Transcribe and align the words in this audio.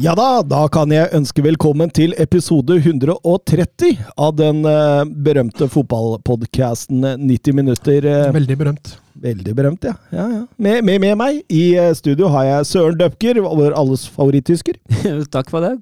Ja 0.00 0.14
da, 0.16 0.40
da 0.46 0.62
kan 0.72 0.88
jeg 0.94 1.10
ønske 1.16 1.42
velkommen 1.44 1.90
til 1.92 2.14
episode 2.22 2.78
130 2.80 3.98
av 4.16 4.32
den 4.38 4.62
eh, 4.64 5.02
berømte 5.26 5.66
fotballpodcasten 5.68 7.04
90 7.20 7.56
minutter. 7.58 8.06
eh, 8.08 8.30
Veldig 8.32 8.56
berømt. 8.62 8.94
veldig 9.20 9.54
berømt, 9.58 9.84
ja. 9.84 9.92
ja, 10.16 10.24
ja. 10.38 10.42
Med, 10.56 10.84
med, 10.88 11.02
med 11.04 11.18
meg 11.20 11.42
i 11.52 11.64
eh, 11.76 11.90
studio 11.98 12.30
har 12.32 12.46
jeg 12.48 12.68
Søren 12.70 12.96
Døpker, 13.02 13.42
vår 13.44 13.76
alles 13.76 14.06
favoritttysker. 14.14 14.78
Takk 15.36 15.52
for 15.52 15.66
det. 15.66 15.74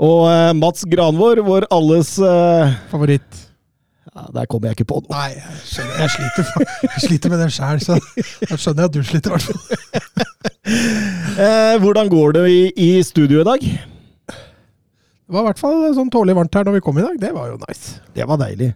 Og 0.00 0.24
uh, 0.26 0.50
Mats 0.58 0.86
Granvor, 0.90 1.38
vår 1.46 1.68
alles 1.70 2.14
uh... 2.18 2.72
Favoritt. 2.90 3.42
ja, 4.08 4.24
Der 4.34 4.48
kommer 4.50 4.72
jeg 4.72 4.80
ikke 4.80 4.88
på 4.94 5.02
noe. 5.04 5.12
Nei, 5.12 5.36
jeg, 5.36 5.60
skjønner, 5.68 6.00
jeg, 6.00 6.14
sliter, 6.16 6.64
jeg 6.88 7.04
sliter 7.04 7.34
med 7.34 7.44
det 7.44 7.50
sjæl, 7.54 7.84
så 7.84 8.00
jeg 8.48 8.58
skjønner 8.64 8.88
at 8.88 8.96
du 8.96 9.04
sliter, 9.04 9.28
i 9.28 9.36
hvert 9.36 9.52
fall. 9.52 9.60
Eh, 11.34 11.76
hvordan 11.82 12.08
går 12.12 12.32
det 12.36 12.44
i, 12.50 12.62
i 12.78 12.88
studio 13.02 13.40
i 13.42 13.46
dag? 13.46 13.62
Det 15.24 15.32
var 15.34 15.42
i 15.42 15.48
hvert 15.48 15.58
fall 15.60 15.84
sånn 15.96 16.10
tålelig 16.12 16.36
varmt 16.38 16.54
her 16.54 16.66
når 16.68 16.76
vi 16.76 16.82
kom 16.84 16.98
i 17.00 17.04
dag. 17.04 17.16
Det 17.18 17.30
var 17.34 17.48
jo 17.50 17.56
nice. 17.64 17.96
Det 18.14 18.26
var 18.28 18.38
deilig. 18.38 18.68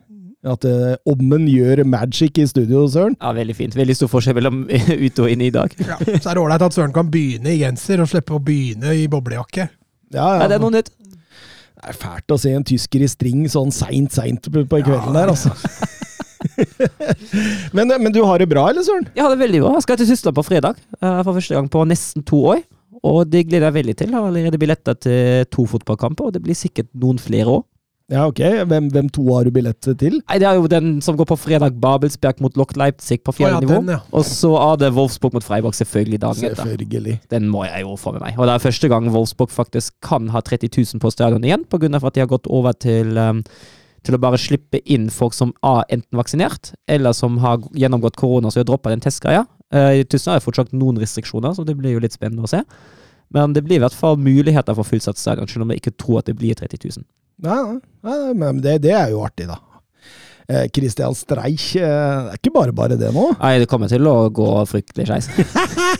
At 0.48 0.64
eh, 0.66 0.94
ommen 1.10 1.44
gjør 1.50 1.82
magic 1.86 2.38
i 2.42 2.46
studio, 2.50 2.84
Søren. 2.90 3.14
Ja, 3.20 3.30
Veldig 3.36 3.56
fint. 3.58 3.76
Veldig 3.78 3.96
stor 3.98 4.10
forskjell 4.10 4.38
mellom 4.38 4.64
ute 5.06 5.24
og 5.26 5.30
inne 5.30 5.48
i 5.50 5.54
dag. 5.54 5.74
Ja. 5.82 5.98
Så 6.08 6.30
er 6.32 6.38
det 6.38 6.42
ålreit 6.42 6.64
at 6.66 6.74
Søren 6.74 6.94
kan 6.96 7.10
begynne 7.14 7.52
i 7.54 7.60
genser 7.62 8.02
og 8.02 8.10
slippe 8.10 8.34
å 8.38 8.42
begynne 8.42 8.96
i 8.96 9.06
boblejakke. 9.12 9.68
Ja, 10.14 10.28
Ja, 10.40 10.48
det 10.50 10.58
er 10.58 10.64
noe 10.64 10.74
nytt. 10.78 10.90
Det 11.78 11.92
er 11.92 11.94
fælt 12.00 12.34
å 12.34 12.40
se 12.42 12.50
en 12.58 12.66
tysker 12.66 13.04
i 13.06 13.10
string 13.10 13.44
sånn 13.50 13.70
seint, 13.74 14.10
seint 14.16 14.48
på 14.50 14.64
på 14.66 14.80
kvelden 14.82 15.14
der, 15.14 15.30
altså. 15.30 15.52
men, 17.76 17.94
men 17.98 18.12
du 18.14 18.22
har 18.24 18.42
det 18.42 18.48
bra, 18.50 18.68
eller, 18.70 18.86
Søren? 18.86 19.08
Jeg 19.14 19.24
har 19.24 19.34
det 19.34 19.40
veldig 19.42 19.62
bra. 19.64 19.72
Jeg 19.78 19.86
skal 19.86 20.00
til 20.00 20.10
Tyskland 20.12 20.38
på 20.38 20.46
fredag 20.46 20.78
eh, 21.00 21.22
for 21.22 21.32
første 21.32 21.56
gang 21.56 21.70
på 21.72 21.86
nesten 21.88 22.26
to 22.28 22.42
år. 22.54 22.62
Og 23.06 23.26
det 23.30 23.46
gleder 23.46 23.68
jeg 23.68 23.78
veldig 23.78 23.96
til. 23.98 24.12
Jeg 24.12 24.18
har 24.18 24.28
allerede 24.30 24.58
billetter 24.60 24.96
til 24.98 25.48
to 25.54 25.66
fotballkamper, 25.70 26.30
og 26.30 26.34
det 26.34 26.42
blir 26.42 26.58
sikkert 26.58 26.90
noen 26.98 27.20
flere 27.22 27.58
òg. 27.60 27.66
Ja, 28.08 28.22
ok. 28.24 28.40
Hvem, 28.64 28.86
hvem 28.88 29.08
to 29.12 29.26
har 29.34 29.44
du 29.44 29.50
billett 29.52 29.84
til? 29.84 30.14
Nei, 30.22 30.38
Det 30.40 30.46
er 30.48 30.56
jo 30.56 30.68
den 30.70 31.02
som 31.04 31.16
går 31.16 31.26
på 31.28 31.36
fredag. 31.36 31.76
Babelsberg 31.76 32.40
mot 32.40 32.56
Loch 32.56 32.72
Leipzig 32.76 33.20
på 33.20 33.34
ja, 33.34 33.36
fjerde 33.36 33.66
nivå. 33.66 33.80
den, 33.82 33.90
ja. 33.92 33.98
Og 34.16 34.24
så 34.24 34.54
er 34.56 34.78
det 34.80 34.94
Wolfsburg 34.96 35.36
mot 35.36 35.44
Freiburg 35.44 35.76
selvfølgelig 35.76 36.20
dagen 36.22 36.48
etter. 36.48 36.62
Selvfølgelig. 36.64 37.18
Den 37.30 37.50
må 37.52 37.66
jeg 37.68 37.84
jo 37.84 37.96
få 38.00 38.14
med 38.16 38.24
meg. 38.24 38.38
Og 38.38 38.48
det 38.48 38.54
er 38.54 38.64
første 38.64 38.88
gang 38.88 39.10
Wolfsburg 39.12 39.52
faktisk 39.52 39.92
kan 40.00 40.30
ha 40.32 40.40
30 40.40 40.72
000 40.72 41.02
på 41.04 41.12
stadion 41.12 41.44
igjen, 41.44 41.68
pga. 41.68 41.92
at 42.00 42.14
de 42.14 42.24
har 42.24 42.32
gått 42.32 42.48
over 42.48 42.72
til, 42.72 43.18
um, 43.18 43.44
til 44.06 44.16
å 44.16 44.20
bare 44.22 44.40
slippe 44.40 44.80
inn 44.84 45.08
folk 45.12 45.34
som 45.36 45.52
er 45.66 45.84
enten 45.94 46.18
vaksinert, 46.20 46.72
eller 46.90 47.16
som 47.16 47.38
har 47.42 47.62
gjennomgått 47.76 48.18
korona, 48.20 48.50
så 48.50 48.60
de 48.60 48.64
har 48.64 48.70
droppa 48.72 48.92
den 48.94 49.04
testgreia. 49.04 49.44
Uh, 49.74 50.00
I 50.00 50.04
Tyskland 50.06 50.36
er 50.36 50.40
det 50.40 50.46
fortsatt 50.46 50.74
noen 50.76 51.00
restriksjoner, 51.02 51.54
så 51.56 51.66
det 51.66 51.76
blir 51.78 51.96
jo 51.96 52.02
litt 52.04 52.16
spennende 52.16 52.46
å 52.46 52.50
se. 52.50 52.62
Men 53.34 53.52
det 53.52 53.64
blir 53.66 53.80
i 53.80 53.84
hvert 53.84 53.96
fall 53.96 54.16
muligheter 54.20 54.76
for 54.76 54.88
fullsatt 54.88 55.20
stadion, 55.20 55.48
selv 55.50 55.66
om 55.66 55.74
jeg 55.74 55.82
ikke 55.82 55.96
tror 56.00 56.22
at 56.22 56.30
det 56.30 56.38
blir 56.38 56.56
30 56.56 56.80
000. 56.80 57.08
Ja, 57.44 57.58
ja, 58.08 58.20
men 58.34 58.62
det, 58.64 58.80
det 58.86 58.94
er 58.96 59.12
jo 59.12 59.20
artig, 59.26 59.46
da. 59.50 59.60
Eh, 60.48 60.64
Christian 60.72 61.12
Streich, 61.12 61.74
eh, 61.76 61.82
det 61.84 62.32
er 62.32 62.38
ikke 62.40 62.54
bare 62.54 62.72
bare 62.72 62.96
det 62.96 63.10
nå. 63.12 63.26
Nei, 63.36 63.58
det 63.60 63.68
kommer 63.68 63.90
til 63.92 64.08
å 64.08 64.30
gå 64.32 64.48
fryktelig 64.70 65.04
skeis. 65.10 65.28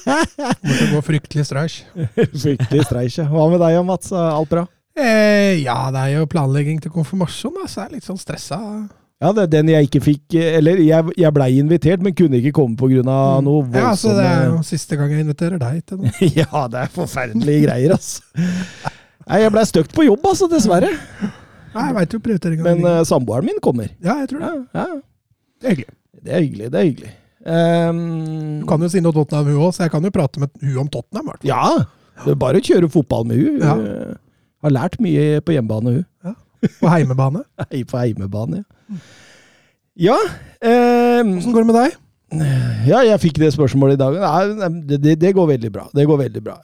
Kommer 0.09 0.73
til 0.73 0.87
å 0.87 0.95
gå 0.95 1.03
fryktelig 1.05 1.45
streich. 1.45 1.75
Fryktelig 2.17 2.87
Streich. 2.89 3.19
ja. 3.21 3.27
Hva 3.29 3.45
med 3.53 3.61
deg, 3.61 3.77
Mats? 3.85 4.09
Alt 4.17 4.49
bra? 4.49 4.65
Eh, 4.99 5.61
ja, 5.63 5.77
det 5.95 6.01
er 6.05 6.15
jo 6.19 6.29
planlegging 6.31 6.81
til 6.83 6.91
konfirmasjon, 6.95 7.55
da, 7.61 7.69
så 7.71 7.83
jeg 7.85 7.89
er 7.91 7.99
litt 7.99 8.07
sånn 8.09 8.19
stressa. 8.21 8.59
Ja, 9.19 9.33
det 9.35 9.49
er 9.49 9.51
den 9.51 9.71
jeg 9.73 9.89
ikke 9.89 10.01
fikk 10.05 10.35
eh, 10.39 10.53
Eller 10.61 10.79
jeg, 10.79 11.11
jeg 11.19 11.35
blei 11.35 11.49
invitert, 11.59 12.03
men 12.07 12.15
kunne 12.15 12.39
ikke 12.39 12.53
komme 12.61 12.79
pga. 12.79 13.03
noe 13.43 13.65
Mm. 13.67 13.75
Ja, 13.75 13.91
så 13.99 14.13
det 14.15 14.27
er 14.27 14.45
jo 14.53 14.61
siste 14.67 14.95
gang 14.99 15.11
jeg 15.11 15.25
inviterer 15.27 15.59
deg 15.59 15.81
til 15.87 15.99
noe. 16.03 16.13
Ja, 16.39 16.67
det 16.71 16.85
er 16.85 16.93
forferdelige 16.95 17.65
greier, 17.67 17.95
altså. 17.97 18.23
Nei, 19.29 19.41
jeg 19.43 19.53
blei 19.55 19.65
støkt 19.69 19.95
på 19.97 20.07
jobb, 20.07 20.23
altså, 20.25 20.47
dessverre. 20.51 20.91
Nei, 21.75 21.87
jeg 21.91 21.97
veit 21.99 22.15
jo 22.15 22.21
prioriteringa. 22.25 22.65
Men 22.65 22.87
uh, 22.87 23.01
samboeren 23.07 23.45
min 23.51 23.59
kommer. 23.63 23.91
Ja, 24.01 24.21
jeg 24.23 24.31
tror 24.31 24.45
det. 24.47 24.53
Ja, 24.79 24.87
ja. 24.95 25.01
Det 25.59 25.67
er 25.67 25.75
hyggelig. 25.75 25.95
Det 26.23 26.33
er 26.33 26.41
hyggelig. 26.45 26.71
Det 26.73 26.79
er 26.79 26.87
hyggelig. 26.89 27.11
Um, 27.49 27.99
Du 28.63 28.67
kan 28.71 28.83
jo 28.83 28.89
si 28.93 29.03
noe 29.03 29.15
Tottenham, 29.15 29.51
hun 29.51 29.67
òg, 29.67 29.75
så 29.77 29.85
jeg 29.87 29.93
kan 29.93 30.07
jo 30.07 30.15
prate 30.15 30.43
med 30.43 30.55
hun 30.63 30.81
om 30.85 30.89
Tottenham. 30.95 31.27
i 31.27 31.31
hvert 31.35 31.43
fall. 31.43 31.51
ja, 31.51 32.23
det 32.25 32.33
er 32.35 32.41
bare 32.41 32.63
å 32.63 32.67
kjøre 32.71 32.91
fotball 32.95 33.27
med 33.29 33.43
hun. 33.43 33.61
Ja. 33.63 33.77
Har 34.65 34.75
lært 34.75 34.99
mye 35.03 35.39
på 35.45 35.55
hjemmebane, 35.55 36.01
hun. 36.01 36.37
På 36.81 36.91
heimebane. 36.91 37.45
Hei 37.71 37.85
på 37.87 38.01
heimebane, 38.01 38.65
ja. 38.65 39.01
Ja, 39.99 40.19
Åssen 40.63 41.51
går 41.55 41.65
det 41.65 41.71
med 41.73 41.77
deg? 41.79 41.97
ja, 42.85 42.99
jeg 43.07 43.21
fikk 43.23 43.39
det 43.41 43.49
spørsmålet 43.55 43.97
i 43.97 44.01
dag. 44.03 44.17
Nei, 44.21 44.71
det, 44.85 44.99
det, 45.01 45.15
det 45.23 45.31
går 45.37 45.47
veldig 45.49 45.71
bra. 45.73 45.87
Det 45.97 46.05
går 46.07 46.19
veldig 46.21 46.43
bra. 46.45 46.59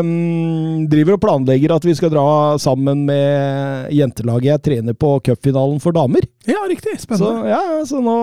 Um, 0.00 0.86
driver 0.88 1.18
og 1.18 1.20
planlegger 1.20 1.74
at 1.74 1.84
vi 1.84 1.94
skal 1.98 2.12
dra 2.14 2.24
sammen 2.62 3.04
med 3.08 3.92
jentelaget 3.92 4.48
jeg 4.48 4.64
trener 4.64 4.96
på 4.96 5.12
cupfinalen 5.28 5.76
for 5.82 5.96
damer. 5.96 6.24
Ja, 6.48 6.62
riktig. 6.70 6.96
Så, 7.02 7.04
Spennende. 7.04 7.52
ja, 7.52 7.60
så 7.86 8.00
nå 8.02 8.16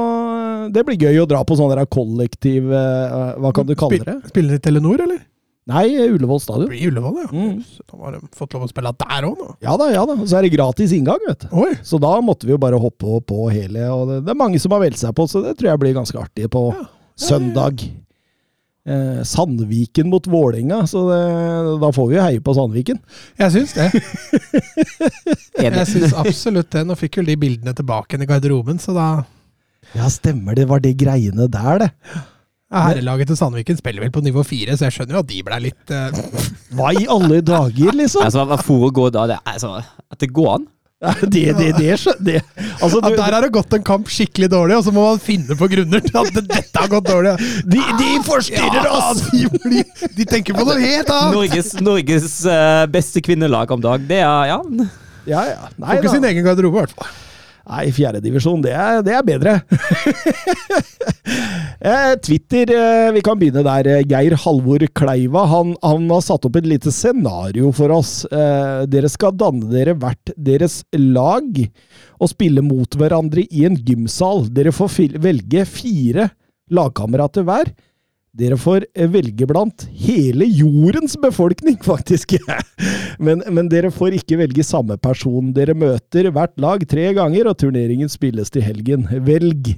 Det 0.73 0.83
blir 0.87 0.97
gøy 1.07 1.21
å 1.21 1.29
dra 1.29 1.43
på 1.45 1.55
sånn 1.59 1.77
kollektiv 1.93 2.71
eh, 2.73 3.17
Hva 3.37 3.53
kan 3.55 3.67
du 3.69 3.75
kalle 3.77 4.01
det? 4.01 4.17
Spiller 4.33 4.57
i 4.57 4.63
Telenor, 4.63 5.05
eller? 5.05 5.21
Nei, 5.67 5.87
Ullevål 6.07 6.39
stadion. 6.39 6.69
blir 6.71 6.87
Ullevål, 6.87 7.17
ja. 7.25 7.27
Mm. 7.33 7.57
Da 7.91 7.97
har 8.05 8.13
de 8.15 8.21
fått 8.39 8.53
lov 8.55 8.63
å 8.63 8.69
spille 8.71 8.93
der 9.03 9.25
òg, 9.27 9.35
nå. 9.41 9.49
Ja 9.65 9.73
da, 9.79 9.89
ja 9.91 10.05
da. 10.07 10.15
Så 10.23 10.37
er 10.39 10.47
det 10.47 10.53
gratis 10.55 10.93
inngang, 10.95 11.19
vet 11.27 11.43
du. 11.43 11.47
Oi! 11.59 11.73
Så 11.83 11.99
da 11.99 12.13
måtte 12.23 12.47
vi 12.47 12.53
jo 12.55 12.59
bare 12.63 12.79
hoppe 12.79 13.03
på, 13.03 13.19
på 13.27 13.49
hele. 13.51 13.83
Og 13.91 14.07
det, 14.13 14.21
det 14.23 14.31
er 14.31 14.39
mange 14.39 14.61
som 14.63 14.71
har 14.71 14.79
meldt 14.85 15.01
seg 15.01 15.11
på, 15.17 15.25
så 15.27 15.43
det 15.43 15.57
tror 15.59 15.73
jeg 15.73 15.81
blir 15.83 15.97
ganske 15.99 16.21
artig 16.23 16.47
på 16.53 16.69
Ja. 16.71 16.85
søndag. 17.19 17.83
Eh, 18.87 19.19
Sandviken 19.27 20.07
mot 20.07 20.23
Vålerenga, 20.31 20.85
så 20.87 21.01
det, 21.09 21.19
da 21.83 21.89
får 21.91 22.07
vi 22.07 22.15
jo 22.15 22.23
heie 22.23 22.39
på 22.45 22.53
Sandviken. 22.55 23.01
Jeg 23.43 23.51
syns 23.57 23.73
det. 23.75 23.89
Jeg 25.67 25.87
syns 25.89 26.13
absolutt 26.15 26.71
det. 26.71 26.85
Nå 26.87 26.95
fikk 26.95 27.19
vel 27.19 27.27
de 27.33 27.35
bildene 27.41 27.73
tilbake 27.75 28.15
i 28.21 28.29
garderoben, 28.29 28.79
så 28.79 28.95
da 28.95 29.07
Ja, 29.95 30.07
stemmer 30.11 30.55
det. 30.55 30.67
Var 30.71 30.79
det 30.83 30.95
greiene 30.99 31.49
der, 31.51 31.83
det. 31.83 31.91
Ja, 32.67 32.81
Herrelaget 32.89 33.29
til 33.31 33.37
Sandviken 33.39 33.77
spiller 33.79 34.03
vel 34.03 34.11
på 34.11 34.23
nivå 34.25 34.43
fire, 34.47 34.75
så 34.77 34.87
jeg 34.89 34.97
skjønner 34.97 35.17
jo 35.19 35.21
at 35.23 35.29
de 35.29 35.43
ble 35.47 35.59
litt 35.69 35.93
uh... 35.93 36.23
Hva 36.77 36.89
i 36.99 37.05
alle 37.07 37.39
dager, 37.47 37.93
liksom? 37.95 38.25
Altså, 38.27 38.43
hva 38.49 38.57
foregår 38.59 39.13
da? 39.15 39.27
Det 39.31 39.37
altså, 39.47 39.77
at 40.11 40.19
det 40.23 40.33
går 40.35 40.55
an? 40.57 40.65
Det, 41.29 41.43
det, 41.53 41.67
det, 41.77 41.91
skjø- 42.01 42.15
det. 42.25 42.39
Altså, 42.81 42.97
ja, 43.03 43.09
du, 43.11 43.15
Der 43.19 43.35
har 43.35 43.43
det 43.45 43.51
gått 43.53 43.73
en 43.77 43.83
kamp 43.85 44.07
skikkelig 44.09 44.47
dårlig, 44.49 44.79
og 44.79 44.83
så 44.87 44.91
må 44.95 45.03
man 45.05 45.19
finne 45.21 45.53
på 45.59 45.67
grunner 45.69 46.01
til 46.01 46.17
at 46.23 46.39
dette 46.39 46.81
har 46.81 46.89
gått 46.89 47.05
dårlig. 47.11 47.35
de, 47.69 47.83
de 48.01 48.07
forstyrrer 48.25 48.87
oss! 48.89 49.21
De, 49.37 49.43
blir- 49.61 50.09
de 50.17 50.25
tenker 50.25 50.57
på 50.57 50.65
noe 50.65 50.79
helt 50.81 51.11
annet! 51.13 51.35
Norges, 51.37 51.69
Norges 51.85 52.39
eh, 52.49 52.83
beste 52.89 53.21
kvinnelag 53.21 53.71
om 53.77 53.83
dag. 53.85 54.01
Det 54.09 54.19
er 54.25 54.49
ja. 54.55 54.57
Ja, 55.29 55.45
ja. 55.53 55.69
Nei 55.77 55.93
Får 55.99 56.01
ikke 56.01 56.15
sin 56.17 56.27
egen 56.31 56.45
garderobe, 56.49 56.81
i 56.81 56.85
hvert 56.87 56.97
fall. 56.97 57.13
Nei, 57.67 57.89
fjerdedivisjon, 57.91 58.61
det, 58.63 58.75
det 59.07 59.17
er 59.17 59.27
bedre. 59.27 59.59
Eh, 61.77 62.13
Twitter, 62.23 62.69
eh, 62.73 63.11
vi 63.13 63.21
kan 63.21 63.37
begynne 63.37 63.61
der. 63.61 63.87
Eh, 63.91 64.05
Geir 64.09 64.33
Halvor 64.41 64.81
Kleiva 64.97 65.43
han, 65.51 65.75
han 65.83 66.07
har 66.09 66.23
satt 66.25 66.47
opp 66.47 66.55
et 66.57 66.65
lite 66.67 66.89
scenario 66.91 67.69
for 67.75 67.93
oss. 67.93 68.13
Dere 68.31 69.11
skal 69.11 69.35
danne 69.37 69.69
dere 69.69 69.93
hvert 69.99 70.31
deres 70.33 70.79
lag 70.97 71.61
og 72.17 72.31
spille 72.31 72.63
mot 72.65 72.97
hverandre 72.97 73.45
i 73.45 73.67
en 73.69 73.77
gymsal. 73.77 74.47
Dere 74.49 74.73
får 74.73 75.19
velge 75.21 75.67
fire 75.69 76.31
lagkamerater 76.73 77.45
hver. 77.45 77.69
Dere 78.37 78.57
får 78.61 78.83
eh, 78.93 79.07
velge 79.09 79.47
blant 79.49 79.87
hele 79.97 80.45
jordens 80.45 81.15
befolkning, 81.17 81.79
faktisk. 81.91 82.35
men, 83.17 83.41
men 83.49 83.69
dere 83.71 83.89
får 83.93 84.13
ikke 84.19 84.37
velge 84.43 84.65
samme 84.67 84.97
person. 85.01 85.49
Dere 85.55 85.73
møter 85.77 86.29
hvert 86.35 86.53
lag 86.61 86.85
tre 86.89 87.07
ganger, 87.17 87.49
og 87.49 87.57
turneringen 87.63 88.11
spilles 88.13 88.53
til 88.53 88.61
helgen. 88.65 89.07
Velg. 89.25 89.73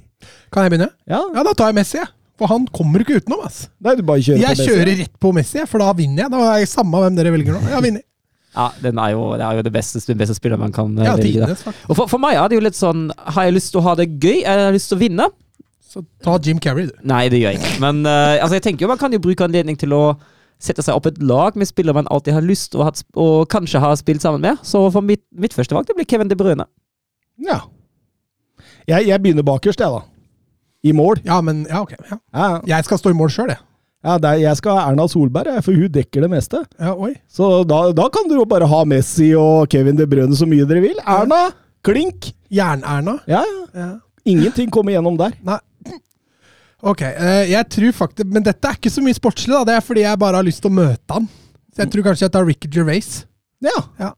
Kan 0.52 0.66
jeg 0.66 0.74
begynne? 0.74 0.90
Ja, 1.08 1.22
Ja, 1.32 1.44
da 1.46 1.54
tar 1.56 1.72
jeg 1.72 1.80
Messi, 1.80 1.96
jeg. 2.02 2.12
For 2.40 2.48
han 2.48 2.66
kommer 2.72 3.02
ikke 3.04 3.18
utenom, 3.20 3.42
ass. 3.44 3.66
Nei, 3.84 3.96
du 3.98 4.04
bare 4.08 4.22
kjører 4.24 4.40
Jeg 4.44 4.56
på 4.60 4.68
kjører 4.68 4.94
rett 5.02 5.16
på 5.20 5.32
Messi, 5.36 5.64
for 5.68 5.82
da 5.84 5.90
vinner 5.96 6.24
jeg. 6.26 6.32
Da 6.32 6.44
er 6.54 6.62
jeg 6.62 6.70
samme 6.72 7.00
hvem 7.02 7.16
dere 7.18 7.32
velger 7.34 7.56
nå. 7.56 7.64
Jeg 7.72 7.84
vinner. 7.88 8.04
ja 8.58 8.64
den 8.82 8.98
er 8.98 9.12
jo, 9.14 9.24
det 9.38 9.44
er 9.46 9.58
jo 9.60 9.64
det 9.66 9.72
beste, 9.74 10.00
den 10.08 10.18
beste 10.20 10.34
spilleren 10.36 10.64
man 10.64 10.72
kan 10.74 10.92
eh, 10.98 11.06
Ja, 11.08 11.16
velge. 11.20 11.48
da. 11.52 11.74
Og 11.88 11.96
for, 11.96 12.08
for 12.10 12.20
meg 12.20 12.36
er 12.40 12.48
det 12.50 12.56
jo 12.58 12.64
litt 12.64 12.74
sånn 12.78 13.04
Har 13.14 13.46
jeg 13.46 13.54
lyst 13.54 13.70
til 13.70 13.78
å 13.78 13.84
ha 13.86 13.92
det 14.00 14.08
gøy? 14.20 14.40
Har 14.42 14.64
jeg 14.66 14.74
lyst 14.80 14.90
til 14.90 14.98
å 14.98 15.02
vinne? 15.04 15.28
Så 15.90 16.04
ta 16.22 16.36
Jim 16.46 16.60
Carrey, 16.62 16.86
du. 16.86 16.92
Nei, 17.10 17.24
det 17.32 17.40
gjør 17.42 17.56
jeg 17.56 17.60
ikke. 17.60 17.72
Men 17.82 18.04
uh, 18.06 18.36
altså, 18.38 18.54
jeg 18.60 18.62
tenker 18.68 18.86
jo 18.86 18.90
man 18.92 19.00
kan 19.00 19.10
jo 19.14 19.18
bruke 19.22 19.42
anledning 19.46 19.78
til 19.80 19.90
å 19.96 20.04
sette 20.60 20.84
seg 20.84 20.94
opp 20.94 21.08
et 21.08 21.18
lag 21.24 21.56
med 21.58 21.66
spillere 21.66 21.96
man 21.96 22.08
alltid 22.12 22.36
har 22.36 22.44
lyst 22.44 22.74
og, 22.76 22.84
hatt, 22.86 23.00
og 23.18 23.46
kanskje 23.50 23.80
har 23.82 23.96
spilt 23.98 24.22
sammen 24.22 24.44
med. 24.44 24.60
Så 24.62 24.84
for 24.94 25.02
mitt, 25.02 25.24
mitt 25.32 25.56
første 25.56 25.74
valg 25.74 25.88
det 25.88 25.96
blir 25.98 26.06
Kevin 26.06 26.30
De 26.30 26.36
Bruyne. 26.38 26.66
Ja. 27.42 27.62
Jeg, 28.86 29.08
jeg 29.08 29.22
begynner 29.24 29.46
bakerst, 29.46 29.80
jeg, 29.80 29.90
da. 29.90 30.04
I 30.86 30.92
mål. 30.96 31.22
Ja, 31.26 31.40
men 31.44 31.64
Ja, 31.68 31.80
ok. 31.82 31.96
Ja. 32.10 32.18
Ja, 32.36 32.50
Jeg 32.76 32.86
skal 32.86 33.00
stå 33.00 33.10
i 33.12 33.16
mål 33.16 33.32
sjøl, 33.34 33.50
jeg. 33.52 33.60
ja 34.06 34.14
det 34.20 34.30
er, 34.30 34.42
jeg 34.44 34.60
skal 34.60 34.76
ha 34.78 34.84
Erna 34.92 35.08
Solberg, 35.10 35.58
for 35.64 35.76
hun 35.76 35.90
dekker 35.92 36.24
det 36.24 36.30
meste. 36.32 36.62
Ja, 36.78 36.92
oi. 36.94 37.14
Så 37.28 37.64
da, 37.68 37.80
da 37.96 38.06
kan 38.12 38.28
du 38.30 38.36
jo 38.38 38.46
bare 38.48 38.68
ha 38.70 38.84
Messi 38.88 39.32
og 39.36 39.66
Kevin 39.72 39.98
De 39.98 40.06
Bruyne 40.08 40.36
så 40.38 40.46
mye 40.48 40.68
dere 40.68 40.84
vil. 40.86 41.00
Erna, 41.02 41.48
klink! 41.84 42.30
Jern-Erna. 42.52 43.18
Ja, 43.30 43.42
ja. 43.48 43.66
Ja. 43.80 43.90
Ingenting 44.28 44.68
kommer 44.72 44.92
gjennom 44.92 45.16
der. 45.20 45.32
Nei. 45.46 45.58
Ok, 46.82 47.02
eh, 47.04 47.50
jeg 47.50 47.68
tror 47.74 47.92
faktisk 47.92 48.30
Men 48.32 48.44
dette 48.46 48.68
er 48.70 48.78
ikke 48.78 48.92
så 48.92 49.02
mye 49.04 49.16
sportslig, 49.16 49.52
da. 49.52 49.64
Det 49.68 49.76
er 49.76 49.84
fordi 49.84 50.04
jeg 50.06 50.20
bare 50.22 50.40
har 50.40 50.46
lyst 50.46 50.62
til 50.64 50.72
å 50.72 50.78
møte 50.80 51.16
han. 51.16 51.28
Så 51.74 51.84
jeg 51.84 51.92
tror 51.92 52.06
kanskje 52.08 52.26
jeg 52.26 52.34
tar 52.34 52.46
Ricky 52.48 52.70
Gervais. 52.72 53.10
Ja. 53.64 54.12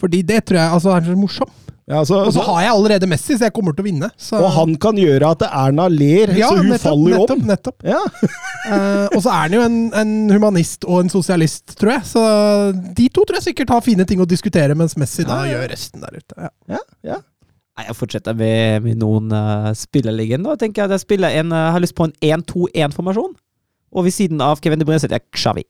Fordi 0.00 0.22
det 0.26 0.44
tror 0.48 0.62
jeg 0.62 0.76
altså, 0.78 0.94
er 0.96 1.04
så 1.04 1.16
morsom. 1.18 1.50
ja 1.90 2.00
så, 2.08 2.22
Og 2.24 2.32
så 2.32 2.42
har 2.46 2.62
jeg 2.64 2.72
allerede 2.72 3.08
Messi, 3.10 3.36
så 3.36 3.46
jeg 3.48 3.54
kommer 3.56 3.76
til 3.76 3.84
å 3.84 3.88
vinne. 3.90 4.08
Så. 4.16 4.38
og 4.40 4.48
han 4.56 4.74
kan 4.80 4.98
gjøre 4.98 5.32
at 5.36 5.44
Erna 5.50 5.88
ler, 5.92 6.32
ja, 6.38 6.48
så 6.48 6.62
hun 6.62 6.70
nettopp, 6.72 6.86
faller 6.88 7.16
nettopp, 7.18 7.36
om. 7.36 7.46
Nettopp. 7.50 7.88
Ja. 7.92 8.00
uh, 8.72 9.06
og 9.14 9.20
så 9.20 9.34
er 9.34 9.42
han 9.44 9.56
jo 9.58 9.64
en, 9.66 9.78
en 10.00 10.14
humanist 10.32 10.86
og 10.88 11.04
en 11.04 11.12
sosialist, 11.12 11.76
tror 11.80 11.98
jeg. 11.98 12.06
Så 12.14 12.22
de 12.96 13.10
to 13.12 13.26
tror 13.26 13.40
jeg 13.40 13.50
sikkert 13.50 13.74
har 13.76 13.84
fine 13.84 14.08
ting 14.08 14.22
å 14.24 14.28
diskutere, 14.28 14.76
mens 14.78 14.96
Messi 15.00 15.26
da 15.28 15.42
Ja, 15.42 15.50
ja. 15.50 15.58
gjør 15.58 15.74
resten 15.76 16.06
der 16.06 16.16
ute. 16.16 16.38
Ja. 16.40 16.54
Ja, 16.78 16.84
ja. 17.12 17.20
Jeg 17.88 17.96
fortsetter 17.98 18.34
med, 18.36 18.82
med 18.84 18.94
noen 19.00 19.26
uh, 19.32 19.70
spillerliggen. 19.76 20.44
Da 20.46 20.52
tenker 20.60 20.82
jeg 20.82 20.88
at 20.90 20.94
jeg 20.98 21.04
spiller 21.06 21.28
en, 21.40 21.48
uh, 21.54 21.58
har 21.74 21.80
lyst 21.82 21.96
på 21.98 22.04
en 22.08 22.14
1-2-1-formasjon. 22.20 23.32
Og 23.90 24.00
ved 24.06 24.12
siden 24.14 24.38
av 24.44 24.60
Kevin 24.62 24.80
De 24.82 24.86
Bruyne 24.86 25.00
setter 25.02 25.16
jeg 25.18 25.26
Xavi. 25.40 25.64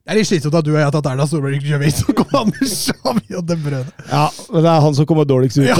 Det 0.00 0.14
er 0.14 0.16
litt 0.16 0.30
slitsomt 0.30 0.54
at 0.56 0.64
du 0.64 0.70
og 0.72 0.78
jeg 0.80 0.86
har 0.88 0.94
tatt 0.94 1.08
Erna 1.10 1.26
Solberg 1.28 1.60
Xavi, 1.60 1.90
så 1.92 2.14
kommer 2.16 2.36
han 2.38 2.48
med 2.54 2.70
Xavi 2.72 3.34
og 3.36 3.42
De 3.46 3.56
Bruyne. 3.60 3.92
ja, 4.08 4.22
men 4.48 4.60
det 4.64 4.70
er 4.72 4.80
han 4.86 4.94
som 4.96 5.04
kommer 5.06 5.26
dårligst 5.28 5.58
ut. 5.60 5.68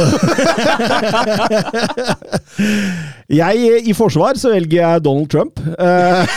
jeg, 3.40 3.55
I 3.88 3.94
forsvar 3.96 4.37
så 4.40 4.52
velger 4.52 4.76
jeg 4.82 5.05
Donald 5.06 5.31
Trump. 5.32 5.55
Eh, 5.72 6.37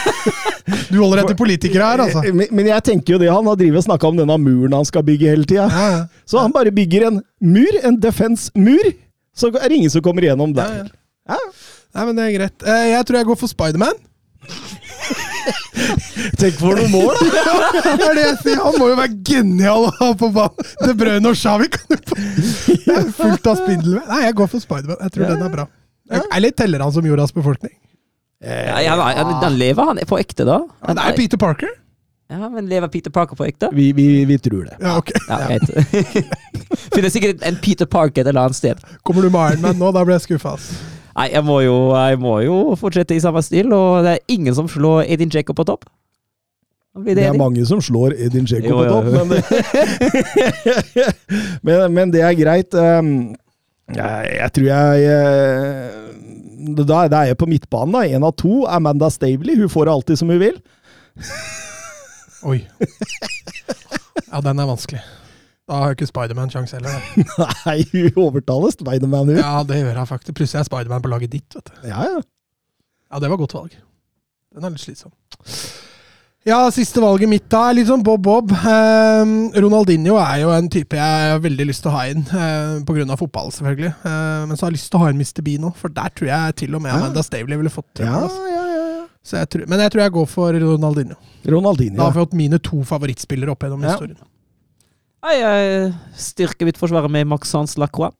Du 0.87 0.95
holder 1.01 1.23
etter 1.25 1.35
politikere 1.37 1.83
her, 1.91 1.99
altså. 2.05 2.19
men, 2.39 2.47
men 2.55 2.65
jeg 2.71 2.85
tenker 2.87 3.17
jo 3.17 3.21
det, 3.21 3.27
han 3.33 3.47
har 3.51 3.57
drivet 3.59 3.81
og 3.81 3.85
snakka 3.89 4.05
om 4.13 4.17
denne 4.21 4.37
muren 4.41 4.77
han 4.79 4.87
skal 4.87 5.03
bygge 5.05 5.33
hele 5.33 5.45
tida. 5.49 5.65
Ja, 5.67 5.87
ja. 5.97 6.01
Så 6.29 6.35
han 6.39 6.53
bare 6.55 6.71
bygger 6.73 7.01
en 7.09 7.17
mur, 7.43 7.73
en 7.83 7.97
defense-mur, 8.01 8.85
så 9.35 9.49
er 9.53 9.67
det 9.69 9.77
ingen 9.79 9.89
som 9.93 10.01
kommer 10.05 10.21
igjennom 10.25 10.53
der. 10.57 10.83
Ja, 10.83 11.35
Ja. 11.35 11.37
Nei, 11.93 12.05
men 12.09 12.15
det 12.17 12.23
er 12.25 12.31
greit. 12.39 12.63
Eh, 12.65 12.87
Jeg 12.91 13.05
tror 13.05 13.17
jeg 13.19 13.25
går 13.29 13.37
for 13.37 13.47
Spiderman. 13.51 13.93
Tenk 16.39 16.57
for 16.59 16.77
noen 16.77 16.91
mål, 16.93 17.13
da! 17.19 17.21
Det 17.99 18.07
er 18.07 18.17
det 18.17 18.23
jeg 18.25 18.37
sier. 18.43 18.59
Han 18.63 18.75
må 18.79 18.89
jo 18.91 18.97
være 18.99 19.15
genial 19.27 19.87
å 19.87 19.91
ha 19.99 20.09
på 20.19 20.29
banen. 20.35 20.67
De 20.83 20.95
Bruyne 20.99 21.31
og 21.31 21.37
Shawi 21.39 21.69
kan 21.73 21.93
jo 21.93 21.99
få 22.09 22.17
fullt 23.19 23.49
av 23.51 23.61
spindel. 23.61 23.97
Nei, 24.09 24.19
jeg 24.27 24.35
går 24.39 24.51
for 24.51 24.63
Spiderman. 24.63 24.99
Jeg 25.05 25.15
tror 25.15 25.25
Ja. 25.25 25.31
den 25.35 25.45
er 25.47 25.53
bra. 25.57 25.65
Eller 26.35 26.51
teller 26.57 26.83
han 26.83 26.93
som 26.95 27.05
jordas 27.07 27.33
befolkning? 27.35 27.73
Ja, 28.43 28.79
ja, 28.83 28.97
han- 28.99 29.39
den 29.41 29.57
lever 29.59 29.85
han 29.87 29.97
på 30.09 30.19
ekte, 30.19 30.43
da? 30.45 30.59
Han, 30.83 30.95
det 30.99 31.05
er 31.07 31.15
Peter 31.15 31.37
Parker. 31.39 31.69
Ja, 32.31 32.49
men 32.49 32.65
lever 32.69 32.87
Peter 32.87 33.11
Parker 33.13 33.35
på 33.37 33.45
ekte? 33.45 33.69
Vi, 33.75 33.91
vi, 33.93 34.25
vi 34.25 34.37
tror 34.41 34.63
det. 34.69 34.77
Ja, 34.81 34.97
ok. 34.97 35.11
Ja. 35.27 35.37
Finnes 36.95 37.13
sikkert 37.17 37.43
en 37.45 37.57
Peter 37.61 37.85
Parker 37.85 38.23
et 38.23 38.27
eller 38.31 38.47
annet 38.47 38.57
sted. 38.57 38.79
Kommer 39.03 39.21
du 39.25 39.29
med 39.29 39.53
Iron 39.53 39.61
Man 39.67 39.77
nå? 39.81 39.91
Da 39.93 40.05
blir 40.07 40.15
jeg 40.17 40.25
skuffa. 40.29 40.55
Nei, 41.13 41.27
jeg 41.35 41.45
må, 41.45 41.59
jo, 41.61 41.75
jeg 41.93 42.17
må 42.21 42.39
jo 42.41 42.55
fortsette 42.79 43.13
i 43.13 43.21
samme 43.21 43.43
stil, 43.45 43.69
og 43.75 44.01
det 44.05 44.15
er 44.15 44.33
ingen 44.33 44.55
som 44.57 44.69
slår 44.71 45.03
Edin 45.13 45.29
Jacob 45.33 45.59
på 45.59 45.65
topp. 45.67 45.85
Det 46.93 47.15
det 47.17 47.25
er 47.25 47.37
mange 47.37 47.63
som 47.65 47.79
slår 47.81 48.13
Edin 48.21 48.45
Jacob 48.49 48.69
Jo, 48.69 48.77
på 48.77 48.85
topp, 48.89 49.05
men 49.13 49.29
det, 49.33 49.41
men, 51.65 51.85
men 51.93 52.13
det 52.13 52.21
er 52.21 52.35
greit. 52.37 52.73
Um, 52.77 53.33
jeg, 53.93 54.29
jeg 54.37 54.53
tror 54.55 54.67
jeg 54.69 55.07
eh, 55.11 56.69
Da 56.77 56.85
da 57.11 57.23
er 57.23 57.31
jeg 57.33 57.37
på 57.41 57.49
midtbanen. 57.49 57.93
da. 57.97 58.05
En 58.07 58.25
av 58.29 58.33
to. 58.39 58.63
Amanda 58.69 59.09
Stavely. 59.11 59.57
Hun 59.59 59.69
får 59.73 59.89
det 59.89 59.93
alltid 59.97 60.21
som 60.21 60.29
hun 60.33 60.41
vil. 60.41 60.57
Oi. 62.49 62.59
Ja, 64.33 64.41
den 64.41 64.59
er 64.59 64.67
vanskelig. 64.67 65.01
Da 65.69 65.77
har 65.79 65.91
jo 65.91 65.95
ikke 65.97 66.09
Spiderman 66.09 66.51
sjanse 66.51 66.75
heller. 66.75 66.97
Da. 67.37 67.47
Nei, 67.69 67.77
hun 67.93 68.19
overtaler 68.25 68.73
Spiderman, 68.75 69.29
hun. 69.31 69.39
Ja, 69.39 69.61
det 69.67 69.79
gjør 69.79 69.95
jeg 70.01 70.09
faktisk. 70.09 70.35
Plutselig 70.39 70.59
er 70.63 70.67
Spiderman 70.67 71.03
på 71.05 71.11
laget 71.13 71.31
ditt. 71.37 71.55
vet 71.55 71.71
du. 71.71 71.87
Ja, 71.87 72.03
ja. 72.09 72.19
Ja, 73.13 73.21
det 73.23 73.29
var 73.31 73.39
godt 73.39 73.55
valg. 73.55 73.77
Den 74.53 74.67
er 74.67 74.73
litt 74.73 74.83
slitsom. 74.83 75.13
Ja, 76.43 76.57
siste 76.75 76.99
valget 76.99 77.29
mitt 77.31 77.45
da 77.47 77.61
er 77.69 77.77
litt 77.77 77.87
sånn 77.87 78.01
bob-bob. 78.03 78.51
Eh, 78.51 79.29
Ronaldinho 79.63 80.17
er 80.19 80.41
jo 80.41 80.49
en 80.51 80.67
type 80.71 80.97
jeg 80.99 81.29
har 81.31 81.39
veldig 81.43 81.67
lyst 81.69 81.85
til 81.85 81.93
å 81.93 81.95
ha 81.95 82.01
inn, 82.11 82.25
eh, 82.27 82.81
pga. 82.83 83.15
fotball, 83.15 83.53
selvfølgelig. 83.55 83.93
Eh, 84.03 84.41
men 84.49 84.57
så 84.57 84.65
har 84.65 84.73
jeg 84.73 84.79
lyst 84.81 84.91
til 84.91 84.99
å 84.99 85.03
ha 85.05 85.13
inn 85.13 85.21
Mr. 85.21 85.41
Bean 85.45 85.69
òg, 85.69 85.75
for 85.79 85.87
der 85.87 86.11
tror 86.11 86.27
jeg 86.27 86.55
til 86.55 86.75
og 86.75 86.81
med. 86.83 86.91
Amanda 86.91 87.23
Stavely 87.23 87.55
ville 87.55 87.71
fått 87.71 87.87
til. 87.95 88.05
Ja, 88.05 88.25
altså. 88.27 88.43
ja, 88.49 88.57
ja, 88.57 88.62
jeg 89.31 89.47
tror, 89.49 89.65
men 89.71 89.79
jeg 89.79 89.91
tror 89.93 90.01
jeg 90.03 90.11
går 90.17 90.25
for 90.27 90.59
Ronaldinho. 90.59 91.15
Ronaldinho. 91.47 91.95
Da 91.97 92.03
har 92.09 92.11
jeg 92.13 92.25
fått 92.27 92.33
mine 92.35 92.59
to 92.59 92.81
favorittspillere 92.83 93.51
opp 93.55 93.63
gjennom 93.63 93.83
Ja. 93.83 93.93
historien. 93.95 94.19
Nei, 95.23 95.35
jeg 95.39 95.93
styrker 96.19 96.67
mitt 96.67 96.77
forsvar 96.77 97.07
med 97.09 97.27
Maxence 97.31 97.79
Lacroix. 97.79 98.11